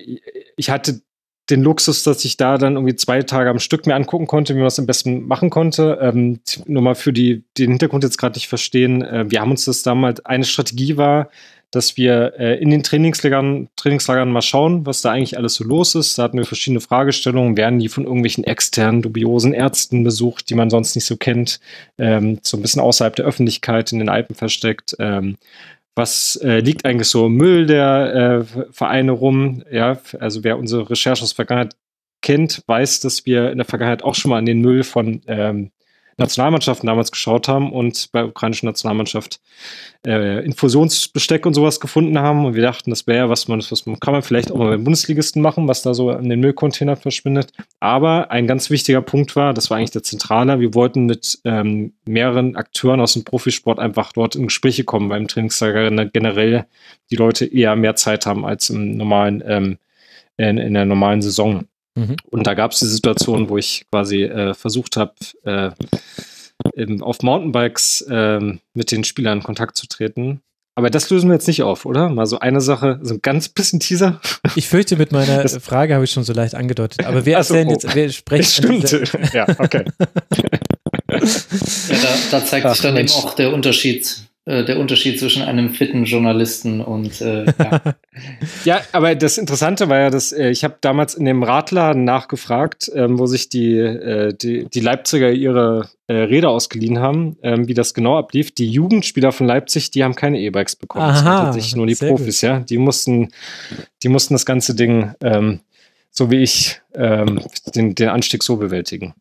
ich 0.57 0.69
hatte 0.69 1.01
den 1.49 1.61
Luxus, 1.63 2.03
dass 2.03 2.23
ich 2.23 2.37
da 2.37 2.57
dann 2.57 2.75
irgendwie 2.75 2.95
zwei 2.95 3.21
Tage 3.23 3.49
am 3.49 3.59
Stück 3.59 3.85
mir 3.85 3.95
angucken 3.95 4.27
konnte, 4.27 4.53
wie 4.53 4.59
man 4.59 4.67
das 4.67 4.79
am 4.79 4.85
besten 4.85 5.27
machen 5.27 5.49
konnte. 5.49 5.99
Ähm, 6.01 6.39
nur 6.65 6.81
mal 6.81 6.95
für 6.95 7.13
die, 7.13 7.43
die 7.57 7.63
den 7.63 7.71
Hintergrund 7.71 8.03
jetzt 8.03 8.17
gerade 8.17 8.35
nicht 8.35 8.47
verstehen. 8.47 9.01
Äh, 9.01 9.29
wir 9.29 9.41
haben 9.41 9.51
uns 9.51 9.65
das 9.65 9.83
damals, 9.83 10.25
eine 10.25 10.45
Strategie 10.45 10.97
war, 10.97 11.29
dass 11.71 11.95
wir 11.95 12.33
äh, 12.37 12.61
in 12.61 12.69
den 12.69 12.83
Trainingslagern, 12.83 13.69
Trainingslagern 13.77 14.29
mal 14.29 14.41
schauen, 14.41 14.85
was 14.85 15.01
da 15.01 15.11
eigentlich 15.11 15.37
alles 15.37 15.55
so 15.55 15.63
los 15.63 15.95
ist. 15.95 16.17
Da 16.17 16.23
hatten 16.23 16.37
wir 16.37 16.45
verschiedene 16.45 16.81
Fragestellungen. 16.81 17.57
Werden 17.57 17.79
die 17.79 17.89
von 17.89 18.03
irgendwelchen 18.03 18.43
externen, 18.43 19.01
dubiosen 19.01 19.53
Ärzten 19.53 20.03
besucht, 20.03 20.49
die 20.49 20.55
man 20.55 20.69
sonst 20.69 20.95
nicht 20.95 21.05
so 21.05 21.15
kennt, 21.15 21.59
ähm, 21.97 22.39
so 22.43 22.57
ein 22.57 22.61
bisschen 22.61 22.81
außerhalb 22.81 23.15
der 23.15 23.25
Öffentlichkeit 23.25 23.91
in 23.93 23.99
den 23.99 24.09
Alpen 24.09 24.35
versteckt? 24.35 24.95
Ähm, 24.99 25.37
was 25.95 26.37
äh, 26.37 26.59
liegt 26.59 26.85
eigentlich 26.85 27.09
so 27.09 27.27
im 27.27 27.35
Müll 27.35 27.65
der 27.65 28.45
äh, 28.49 28.71
Vereine 28.71 29.11
rum? 29.11 29.63
Ja, 29.71 29.99
also 30.19 30.43
wer 30.43 30.57
unsere 30.57 30.89
Recherche 30.89 31.23
aus 31.23 31.33
Vergangenheit 31.33 31.75
kennt, 32.21 32.63
weiß, 32.67 33.01
dass 33.01 33.25
wir 33.25 33.51
in 33.51 33.57
der 33.57 33.65
Vergangenheit 33.65 34.03
auch 34.03 34.15
schon 34.15 34.29
mal 34.29 34.37
an 34.37 34.45
den 34.45 34.61
Müll 34.61 34.83
von 34.83 35.21
ähm, 35.27 35.71
Nationalmannschaften 36.17 36.87
damals 36.87 37.11
geschaut 37.11 37.47
haben 37.47 37.71
und 37.71 38.11
bei 38.11 38.19
der 38.19 38.29
ukrainischen 38.29 38.67
Nationalmannschaft 38.67 39.39
äh, 40.05 40.43
Infusionsbesteck 40.43 41.45
und 41.45 41.53
sowas 41.53 41.79
gefunden 41.79 42.19
haben. 42.19 42.45
Und 42.45 42.55
wir 42.55 42.61
dachten, 42.61 42.89
das 42.89 43.07
wäre 43.07 43.29
was 43.29 43.47
man, 43.47 43.59
was 43.59 43.85
man 43.85 43.99
kann 43.99 44.13
man 44.13 44.21
vielleicht 44.21 44.51
auch 44.51 44.57
mal 44.57 44.69
beim 44.69 44.83
Bundesligisten 44.83 45.41
machen, 45.41 45.67
was 45.67 45.81
da 45.81 45.93
so 45.93 46.11
in 46.11 46.29
den 46.29 46.39
Müllcontainern 46.39 46.97
verschwindet. 46.97 47.51
Aber 47.79 48.31
ein 48.31 48.47
ganz 48.47 48.69
wichtiger 48.69 49.01
Punkt 49.01 49.35
war, 49.35 49.53
das 49.53 49.69
war 49.69 49.77
eigentlich 49.77 49.91
der 49.91 50.03
Zentrale, 50.03 50.59
wir 50.59 50.73
wollten 50.73 51.05
mit 51.05 51.39
ähm, 51.45 51.93
mehreren 52.05 52.55
Akteuren 52.55 53.01
aus 53.01 53.13
dem 53.13 53.23
Profisport 53.23 53.79
einfach 53.79 54.13
dort 54.13 54.35
in 54.35 54.47
Gespräche 54.47 54.83
kommen 54.83 55.09
beim 55.09 55.27
Trainingslager 55.27 55.89
generell 56.05 56.65
die 57.09 57.15
Leute 57.15 57.45
eher 57.45 57.75
mehr 57.75 57.95
Zeit 57.95 58.25
haben 58.25 58.45
als 58.45 58.69
im 58.69 58.97
normalen 58.97 59.43
ähm, 59.45 59.77
in, 60.37 60.57
in 60.57 60.73
der 60.73 60.85
normalen 60.85 61.21
Saison. 61.21 61.65
Mhm. 61.95 62.15
Und 62.29 62.47
da 62.47 62.53
gab 62.53 62.71
es 62.71 62.79
die 62.79 62.85
Situation, 62.85 63.49
wo 63.49 63.57
ich 63.57 63.85
quasi 63.91 64.23
äh, 64.23 64.53
versucht 64.53 64.97
habe, 64.97 65.13
äh, 65.43 65.71
auf 67.01 67.21
Mountainbikes 67.21 68.01
äh, 68.09 68.39
mit 68.73 68.91
den 68.91 69.03
Spielern 69.03 69.39
in 69.39 69.43
Kontakt 69.43 69.77
zu 69.77 69.87
treten. 69.87 70.41
Aber 70.75 70.89
das 70.89 71.09
lösen 71.09 71.29
wir 71.29 71.33
jetzt 71.33 71.47
nicht 71.47 71.63
auf, 71.63 71.85
oder? 71.85 72.09
Mal 72.09 72.25
so 72.25 72.39
eine 72.39 72.61
Sache, 72.61 72.99
so 73.03 73.15
ein 73.15 73.21
ganz 73.21 73.49
bisschen 73.49 73.79
Teaser. 73.79 74.21
Ich 74.55 74.67
fürchte, 74.67 74.97
mit 74.97 75.11
meiner 75.11 75.43
das 75.43 75.57
Frage 75.57 75.93
habe 75.93 76.03
ich 76.03 76.11
schon 76.11 76.23
so 76.23 76.33
leicht 76.33 76.55
angedeutet. 76.55 77.05
Aber 77.05 77.25
wir 77.25 77.37
erzählen 77.37 77.69
so, 77.69 77.75
oh. 77.75 77.79
jetzt, 77.79 77.95
wir 77.95 78.11
sprechen. 78.11 78.85
Stimmt. 78.85 79.33
ja, 79.33 79.47
okay. 79.59 79.85
ja, 79.99 81.19
da, 81.19 82.17
da 82.31 82.45
zeigt 82.45 82.65
Ach, 82.65 82.73
sich 82.73 82.81
dann 82.81 82.93
Mensch. 82.95 83.15
eben 83.15 83.23
auch 83.23 83.33
der 83.33 83.53
Unterschied 83.53 84.30
äh, 84.45 84.65
der 84.65 84.79
Unterschied 84.79 85.19
zwischen 85.19 85.43
einem 85.43 85.69
fitten 85.69 86.05
Journalisten 86.05 86.81
und 86.81 87.21
äh, 87.21 87.45
ja. 87.45 87.81
ja, 88.65 88.81
aber 88.91 89.13
das 89.13 89.37
Interessante 89.37 89.87
war 89.87 89.99
ja, 89.99 90.09
dass 90.09 90.31
äh, 90.31 90.49
ich 90.49 90.63
habe 90.63 90.77
damals 90.81 91.13
in 91.13 91.25
dem 91.25 91.43
Radladen 91.43 92.03
nachgefragt, 92.05 92.91
ähm, 92.95 93.19
wo 93.19 93.27
sich 93.27 93.49
die, 93.49 93.77
äh, 93.77 94.33
die, 94.33 94.65
die 94.65 94.79
Leipziger 94.79 95.31
ihre 95.31 95.89
äh, 96.07 96.13
Räder 96.13 96.49
ausgeliehen 96.49 96.97
haben, 96.97 97.37
ähm, 97.43 97.67
wie 97.67 97.75
das 97.75 97.93
genau 97.93 98.17
ablief. 98.17 98.49
Die 98.49 98.67
Jugendspieler 98.67 99.31
von 99.31 99.45
Leipzig, 99.45 99.91
die 99.91 100.03
haben 100.03 100.15
keine 100.15 100.39
E-Bikes 100.39 100.75
bekommen. 100.75 101.05
Aha, 101.05 101.13
das 101.13 101.25
waren 101.25 101.45
tatsächlich 101.45 101.75
nur 101.75 101.85
die 101.85 101.95
Profis, 101.95 102.41
gut. 102.41 102.49
ja. 102.49 102.59
Die 102.61 102.79
mussten, 102.79 103.29
die 104.01 104.09
mussten 104.09 104.33
das 104.33 104.47
ganze 104.47 104.73
Ding 104.73 105.13
ähm, 105.21 105.59
so 106.11 106.29
wie 106.29 106.43
ich 106.43 106.81
ähm, 106.93 107.41
den, 107.73 107.95
den 107.95 108.09
Anstieg 108.09 108.43
so 108.43 108.57
bewältigen. 108.57 109.13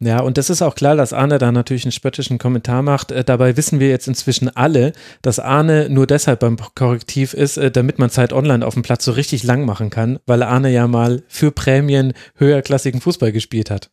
Ja, 0.00 0.20
und 0.20 0.38
das 0.38 0.50
ist 0.50 0.60
auch 0.60 0.74
klar, 0.74 0.96
dass 0.96 1.12
Arne 1.12 1.38
da 1.38 1.52
natürlich 1.52 1.84
einen 1.84 1.92
spöttischen 1.92 2.38
Kommentar 2.38 2.82
macht. 2.82 3.12
Äh, 3.12 3.24
dabei 3.24 3.56
wissen 3.56 3.80
wir 3.80 3.88
jetzt 3.88 4.08
inzwischen 4.08 4.54
alle, 4.54 4.92
dass 5.22 5.38
Arne 5.38 5.88
nur 5.88 6.06
deshalb 6.06 6.40
beim 6.40 6.56
Korrektiv 6.74 7.32
ist, 7.32 7.56
äh, 7.56 7.70
damit 7.70 7.98
man 7.98 8.10
Zeit 8.10 8.32
online 8.32 8.66
auf 8.66 8.74
dem 8.74 8.82
Platz 8.82 9.04
so 9.04 9.12
richtig 9.12 9.44
lang 9.44 9.64
machen 9.64 9.90
kann, 9.90 10.18
weil 10.26 10.42
Arne 10.42 10.70
ja 10.70 10.88
mal 10.88 11.22
für 11.28 11.52
Prämien 11.52 12.12
höherklassigen 12.36 13.00
Fußball 13.00 13.32
gespielt 13.32 13.70
hat. 13.70 13.90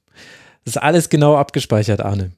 Das 0.65 0.75
ist 0.75 0.81
alles 0.81 1.09
genau 1.09 1.38
abgespeichert, 1.38 2.01
Arne. 2.01 2.31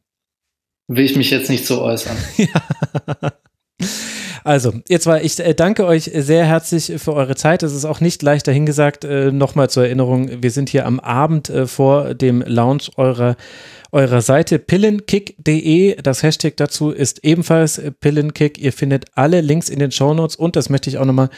Will 0.88 1.06
ich 1.06 1.16
mich 1.16 1.32
jetzt 1.32 1.50
nicht 1.50 1.66
so 1.66 1.82
äußern. 1.82 2.18
ja. 2.38 3.32
Also, 4.44 4.74
jetzt 4.90 5.06
war 5.06 5.22
ich 5.22 5.40
äh, 5.40 5.54
danke 5.54 5.86
euch 5.86 6.12
sehr 6.14 6.46
herzlich 6.46 6.94
für 6.98 7.14
eure 7.14 7.36
Zeit. 7.36 7.64
Es 7.64 7.74
ist 7.74 7.86
auch 7.86 8.02
nicht 8.02 8.22
leicht 8.22 8.46
dahingesagt. 8.46 9.06
Äh, 9.06 9.32
Nochmal 9.32 9.70
zur 9.70 9.86
Erinnerung, 9.86 10.44
wir 10.44 10.52
sind 10.52 10.68
hier 10.68 10.86
am 10.86 11.00
Abend 11.00 11.50
äh, 11.50 11.66
vor 11.66 12.14
dem 12.14 12.42
Launch 12.46 12.92
eurer 12.98 13.36
eurer 13.94 14.22
Seite 14.22 14.58
pillenkick.de. 14.58 16.02
Das 16.02 16.24
Hashtag 16.24 16.58
dazu 16.58 16.90
ist 16.90 17.24
ebenfalls 17.24 17.80
Pillenkick. 18.00 18.58
Ihr 18.58 18.74
findet 18.74 19.06
alle 19.14 19.40
Links 19.42 19.70
in 19.70 19.78
den 19.78 19.92
Shownotes 19.92 20.36
und 20.36 20.56
das 20.56 20.72
möchte 20.72 20.90
ich 20.90 20.98
auch 20.98 21.06
nochmal 21.06 21.30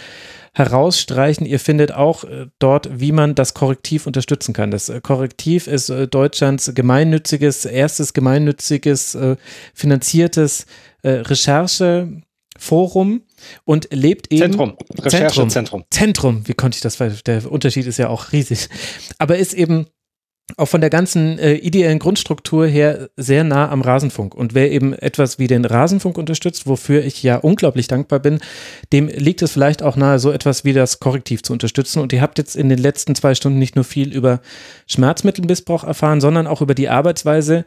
herausstreichen. 0.53 1.45
Ihr 1.45 1.59
findet 1.59 1.91
auch 1.91 2.23
dort, 2.59 2.89
wie 2.97 3.11
man 3.11 3.35
das 3.35 3.55
Korrektiv 3.55 4.07
unterstützen 4.07 4.53
kann. 4.53 4.71
Das 4.71 4.89
Korrektiv 5.03 5.67
ist 5.67 5.91
Deutschlands 6.11 6.71
gemeinnütziges, 6.73 7.65
erstes 7.65 8.13
gemeinnütziges, 8.13 9.17
finanziertes 9.73 10.65
Recherche 11.03 12.21
Forum 12.57 13.23
und 13.63 13.89
lebt 13.91 14.31
eben. 14.31 14.41
Zentrum. 14.41 14.77
Recherchezentrum. 14.99 15.83
Zentrum. 15.89 16.47
Wie 16.47 16.53
konnte 16.53 16.77
ich 16.77 16.81
das? 16.81 16.99
Weil 16.99 17.11
der 17.25 17.51
Unterschied 17.51 17.85
ist 17.85 17.97
ja 17.97 18.09
auch 18.09 18.31
riesig. 18.31 18.69
Aber 19.17 19.37
ist 19.37 19.53
eben 19.53 19.87
auch 20.57 20.67
von 20.67 20.79
der 20.79 20.91
ganzen 20.91 21.39
äh, 21.39 21.55
ideellen 21.55 21.97
Grundstruktur 21.97 22.67
her 22.67 23.09
sehr 23.17 23.43
nah 23.43 23.69
am 23.69 23.81
Rasenfunk. 23.81 24.35
Und 24.35 24.53
wer 24.53 24.71
eben 24.71 24.93
etwas 24.93 25.39
wie 25.39 25.47
den 25.47 25.65
Rasenfunk 25.65 26.17
unterstützt, 26.17 26.67
wofür 26.67 27.03
ich 27.03 27.23
ja 27.23 27.37
unglaublich 27.37 27.87
dankbar 27.87 28.19
bin, 28.19 28.39
dem 28.93 29.07
liegt 29.07 29.41
es 29.41 29.51
vielleicht 29.51 29.81
auch 29.81 29.95
nahe, 29.95 30.19
so 30.19 30.31
etwas 30.31 30.63
wie 30.63 30.73
das 30.73 30.99
Korrektiv 30.99 31.41
zu 31.41 31.51
unterstützen. 31.51 31.99
Und 31.99 32.13
ihr 32.13 32.21
habt 32.21 32.37
jetzt 32.37 32.55
in 32.55 32.69
den 32.69 32.77
letzten 32.77 33.15
zwei 33.15 33.33
Stunden 33.33 33.57
nicht 33.57 33.75
nur 33.75 33.85
viel 33.85 34.13
über 34.13 34.39
Schmerzmittelmissbrauch 34.87 35.83
erfahren, 35.83 36.21
sondern 36.21 36.45
auch 36.45 36.61
über 36.61 36.75
die 36.75 36.89
Arbeitsweise, 36.89 37.65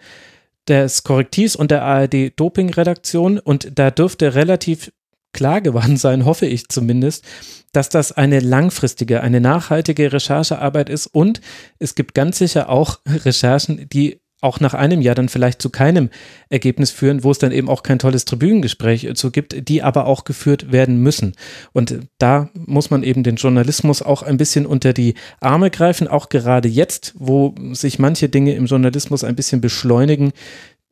des 0.68 1.02
Korrektivs 1.04 1.56
und 1.56 1.70
der 1.70 1.82
ARD-Doping-Redaktion 1.82 3.38
und 3.38 3.78
da 3.78 3.90
dürfte 3.90 4.34
relativ 4.34 4.92
klar 5.32 5.60
geworden 5.60 5.96
sein, 5.98 6.24
hoffe 6.24 6.46
ich 6.46 6.68
zumindest, 6.68 7.24
dass 7.72 7.88
das 7.88 8.12
eine 8.12 8.40
langfristige, 8.40 9.20
eine 9.20 9.40
nachhaltige 9.40 10.12
Recherchearbeit 10.12 10.88
ist. 10.88 11.06
Und 11.06 11.40
es 11.78 11.94
gibt 11.94 12.14
ganz 12.14 12.38
sicher 12.38 12.70
auch 12.70 12.98
Recherchen, 13.06 13.88
die 13.90 14.20
auch 14.40 14.60
nach 14.60 14.74
einem 14.74 15.00
Jahr 15.00 15.14
dann 15.14 15.28
vielleicht 15.28 15.60
zu 15.60 15.70
keinem 15.70 16.10
Ergebnis 16.48 16.90
führen, 16.90 17.24
wo 17.24 17.30
es 17.30 17.38
dann 17.38 17.50
eben 17.50 17.68
auch 17.68 17.82
kein 17.82 17.98
tolles 17.98 18.24
Tribünengespräch 18.24 19.08
zu 19.14 19.30
gibt, 19.30 19.68
die 19.68 19.82
aber 19.82 20.06
auch 20.06 20.24
geführt 20.24 20.70
werden 20.70 21.02
müssen. 21.02 21.34
Und 21.72 22.00
da 22.18 22.48
muss 22.54 22.90
man 22.90 23.02
eben 23.02 23.24
den 23.24 23.36
Journalismus 23.36 24.00
auch 24.00 24.22
ein 24.22 24.36
bisschen 24.36 24.66
unter 24.66 24.92
die 24.92 25.14
Arme 25.40 25.70
greifen, 25.70 26.06
auch 26.06 26.28
gerade 26.28 26.68
jetzt, 26.68 27.14
wo 27.16 27.54
sich 27.72 27.98
manche 27.98 28.28
Dinge 28.28 28.54
im 28.54 28.66
Journalismus 28.66 29.24
ein 29.24 29.36
bisschen 29.36 29.60
beschleunigen, 29.60 30.32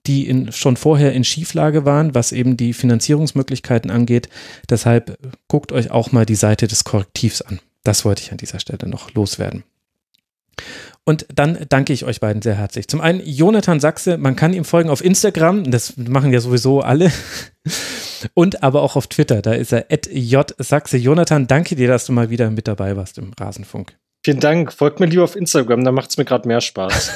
die 0.07 0.29
in, 0.29 0.53
schon 0.53 0.77
vorher 0.77 1.13
in 1.13 1.25
Schieflage 1.25 1.85
waren, 1.85 2.15
was 2.15 2.33
eben 2.33 2.57
die 2.57 2.73
Finanzierungsmöglichkeiten 2.73 3.91
angeht. 3.91 4.29
Deshalb 4.71 5.19
guckt 5.49 5.73
euch 5.73 5.91
auch 5.91 6.13
mal 6.13 6.27
die 6.27 6.35
Seite 6.35 6.69
des 6.69 6.85
Korrektivs 6.85 7.43
an. 7.43 7.61
Das 7.85 8.05
wollte 8.05 8.23
ich 8.23 8.33
an 8.33 8.39
dieser 8.39 8.61
Stelle 8.61 8.89
noch 8.89 9.15
loswerden. 9.15 9.65
Und 11.09 11.25
dann 11.33 11.67
danke 11.69 11.93
ich 11.93 12.05
euch 12.05 12.19
beiden 12.19 12.43
sehr 12.43 12.57
herzlich. 12.57 12.89
Zum 12.89 13.01
einen 13.01 13.21
Jonathan 13.25 13.79
Sachse, 13.79 14.19
man 14.19 14.35
kann 14.35 14.53
ihm 14.53 14.65
folgen 14.65 14.91
auf 14.91 15.05
Instagram, 15.05 15.71
das 15.71 15.97
machen 15.97 16.33
ja 16.33 16.41
sowieso 16.41 16.81
alle. 16.81 17.13
Und 18.35 18.65
aber 18.65 18.83
auch 18.83 18.97
auf 18.97 19.07
Twitter, 19.07 19.41
da 19.41 19.53
ist 19.53 19.73
er 19.73 19.87
J. 20.11 20.53
Sachse. 20.59 20.97
Jonathan, 20.97 21.47
danke 21.47 21.77
dir, 21.77 21.87
dass 21.87 22.07
du 22.07 22.13
mal 22.13 22.31
wieder 22.31 22.51
mit 22.51 22.67
dabei 22.67 22.97
warst 22.97 23.19
im 23.19 23.33
Rasenfunk. 23.39 23.97
Vielen 24.27 24.41
Dank. 24.41 24.73
Folgt 24.73 24.99
mir 24.99 25.07
lieber 25.07 25.23
auf 25.23 25.37
Instagram, 25.37 25.85
da 25.85 25.93
macht 25.93 26.11
es 26.11 26.17
mir 26.17 26.25
gerade 26.25 26.49
mehr 26.49 26.61
Spaß. 26.61 27.13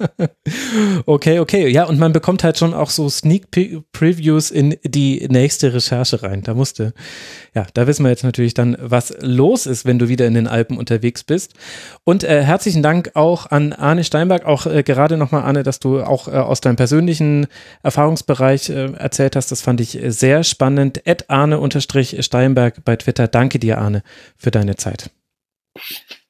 okay, 1.04 1.40
okay. 1.40 1.68
Ja, 1.68 1.84
und 1.84 1.98
man 1.98 2.14
bekommt 2.14 2.42
halt 2.42 2.56
schon 2.56 2.72
auch 2.72 2.88
so 2.88 3.10
Sneak 3.10 3.50
Previews 3.92 4.50
in 4.50 4.78
die 4.82 5.28
nächste 5.28 5.74
Recherche 5.74 6.22
rein. 6.22 6.40
Da 6.42 6.54
musste, 6.54 6.94
ja, 7.54 7.66
da 7.74 7.86
wissen 7.86 8.02
wir 8.02 8.08
jetzt 8.08 8.24
natürlich 8.24 8.54
dann, 8.54 8.78
was 8.80 9.14
los 9.20 9.66
ist, 9.66 9.84
wenn 9.84 9.98
du 9.98 10.08
wieder 10.08 10.26
in 10.26 10.32
den 10.32 10.46
Alpen 10.46 10.78
unterwegs 10.78 11.22
bist. 11.22 11.52
Und 12.04 12.24
äh, 12.24 12.44
herzlichen 12.44 12.82
Dank 12.82 13.10
auch 13.12 13.50
an 13.50 13.74
Arne 13.74 14.02
Steinberg, 14.02 14.46
auch 14.46 14.64
äh, 14.64 14.82
gerade 14.82 15.18
nochmal, 15.18 15.42
Arne, 15.42 15.64
dass 15.64 15.80
du 15.80 16.00
auch 16.00 16.28
äh, 16.28 16.30
aus 16.30 16.62
deinem 16.62 16.76
persönlichen 16.76 17.46
Erfahrungsbereich 17.82 18.70
äh, 18.70 18.94
erzählt 18.94 19.36
hast. 19.36 19.52
Das 19.52 19.60
fand 19.60 19.82
ich 19.82 19.98
sehr 20.02 20.44
spannend. 20.44 21.06
Ed 21.06 21.28
Arne-Steinberg 21.28 22.86
bei 22.86 22.96
Twitter. 22.96 23.28
Danke 23.28 23.58
dir, 23.58 23.76
Arne, 23.76 24.02
für 24.38 24.50
deine 24.50 24.76
Zeit. 24.76 25.10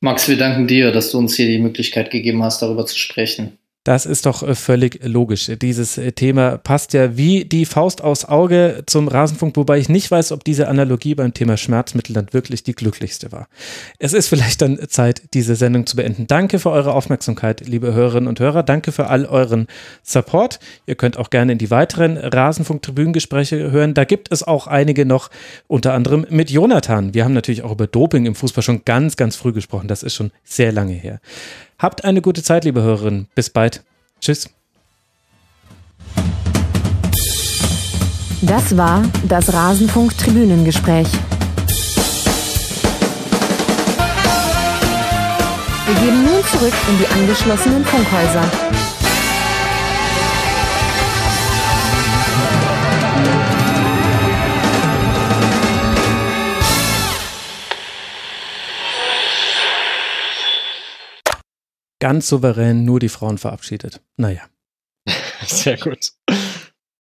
Max, 0.01 0.29
wir 0.29 0.37
danken 0.37 0.67
dir, 0.67 0.93
dass 0.93 1.11
du 1.11 1.19
uns 1.19 1.35
hier 1.37 1.47
die 1.47 1.59
Möglichkeit 1.59 2.11
gegeben 2.11 2.43
hast, 2.43 2.63
darüber 2.63 2.87
zu 2.87 2.99
sprechen. 2.99 3.59
Das 3.83 4.05
ist 4.05 4.27
doch 4.27 4.43
äh, 4.43 4.55
völlig 4.55 5.01
logisch. 5.03 5.51
Dieses 5.61 5.97
äh, 5.97 6.13
Thema 6.13 6.59
passt 6.59 6.93
ja 6.93 7.17
wie 7.17 7.47
die 7.47 7.65
Faust 7.65 8.03
aufs 8.03 8.27
Auge 8.27 8.83
zum 8.85 9.09
Rasenfunk, 9.09 9.57
wobei 9.57 9.79
ich 9.79 9.89
nicht 9.89 10.11
weiß, 10.11 10.33
ob 10.33 10.45
diese 10.45 10.69
Analogie 10.69 11.15
beim 11.15 11.33
Thema 11.33 11.57
Schmerzmittel 11.57 12.13
dann 12.13 12.27
wirklich 12.33 12.63
die 12.63 12.75
glücklichste 12.75 13.33
war. 13.33 13.49
Es 13.99 14.13
ist 14.13 14.29
vielleicht 14.29 14.61
dann 14.61 14.79
Zeit, 14.91 15.23
diese 15.33 15.57
Sendung 15.57 15.87
zu 15.87 15.97
beenden. 15.97 16.27
Danke 16.27 16.59
für 16.59 16.71
eure 16.71 16.93
Aufmerksamkeit, 16.93 17.67
liebe 17.67 17.95
Hörerinnen 17.95 18.29
und 18.29 18.39
Hörer. 18.39 18.63
Danke 18.63 18.93
für 18.93 19.07
all 19.07 19.25
euren 19.25 19.67
Support. 20.03 20.61
Ihr 20.85 20.97
könnt 20.97 21.17
auch 21.17 21.31
gerne 21.31 21.53
in 21.53 21.59
die 21.59 21.71
weiteren 21.71 22.19
Rasenfunk-Tribünengespräche 22.19 23.71
hören. 23.71 23.95
Da 23.95 24.05
gibt 24.05 24.31
es 24.31 24.43
auch 24.43 24.67
einige 24.67 25.07
noch, 25.07 25.31
unter 25.69 25.95
anderem 25.95 26.27
mit 26.29 26.51
Jonathan. 26.51 27.15
Wir 27.15 27.25
haben 27.25 27.33
natürlich 27.33 27.63
auch 27.63 27.73
über 27.73 27.87
Doping 27.87 28.27
im 28.27 28.35
Fußball 28.35 28.63
schon 28.63 28.85
ganz, 28.85 29.17
ganz 29.17 29.37
früh 29.37 29.55
gesprochen. 29.55 29.89
Das 29.89 30.03
ist 30.03 30.15
schon 30.15 30.33
sehr 30.45 30.71
lange 30.71 30.93
her. 30.93 31.19
Habt 31.81 32.05
eine 32.05 32.21
gute 32.21 32.43
Zeit, 32.43 32.65
liebe 32.67 32.83
Hörerinnen. 32.83 33.27
Bis 33.35 33.49
bald. 33.49 33.83
Tschüss. 34.21 34.51
Das 38.43 38.77
war 38.77 39.03
das 39.27 39.51
Rasenfunk-Tribünengespräch. 39.53 41.09
Wir 45.87 45.95
gehen 45.95 46.23
nun 46.23 46.45
zurück 46.53 46.75
in 46.91 46.99
die 46.99 47.07
angeschlossenen 47.19 47.83
Funkhäuser. 47.85 48.90
Ganz 62.01 62.29
souverän 62.29 62.85
nur 62.85 62.99
die 62.99 63.09
Frauen 63.09 63.39
verabschiedet. 63.39 64.01
Naja. 64.17 64.43
Sehr 65.47 65.77
gut. 65.77 66.13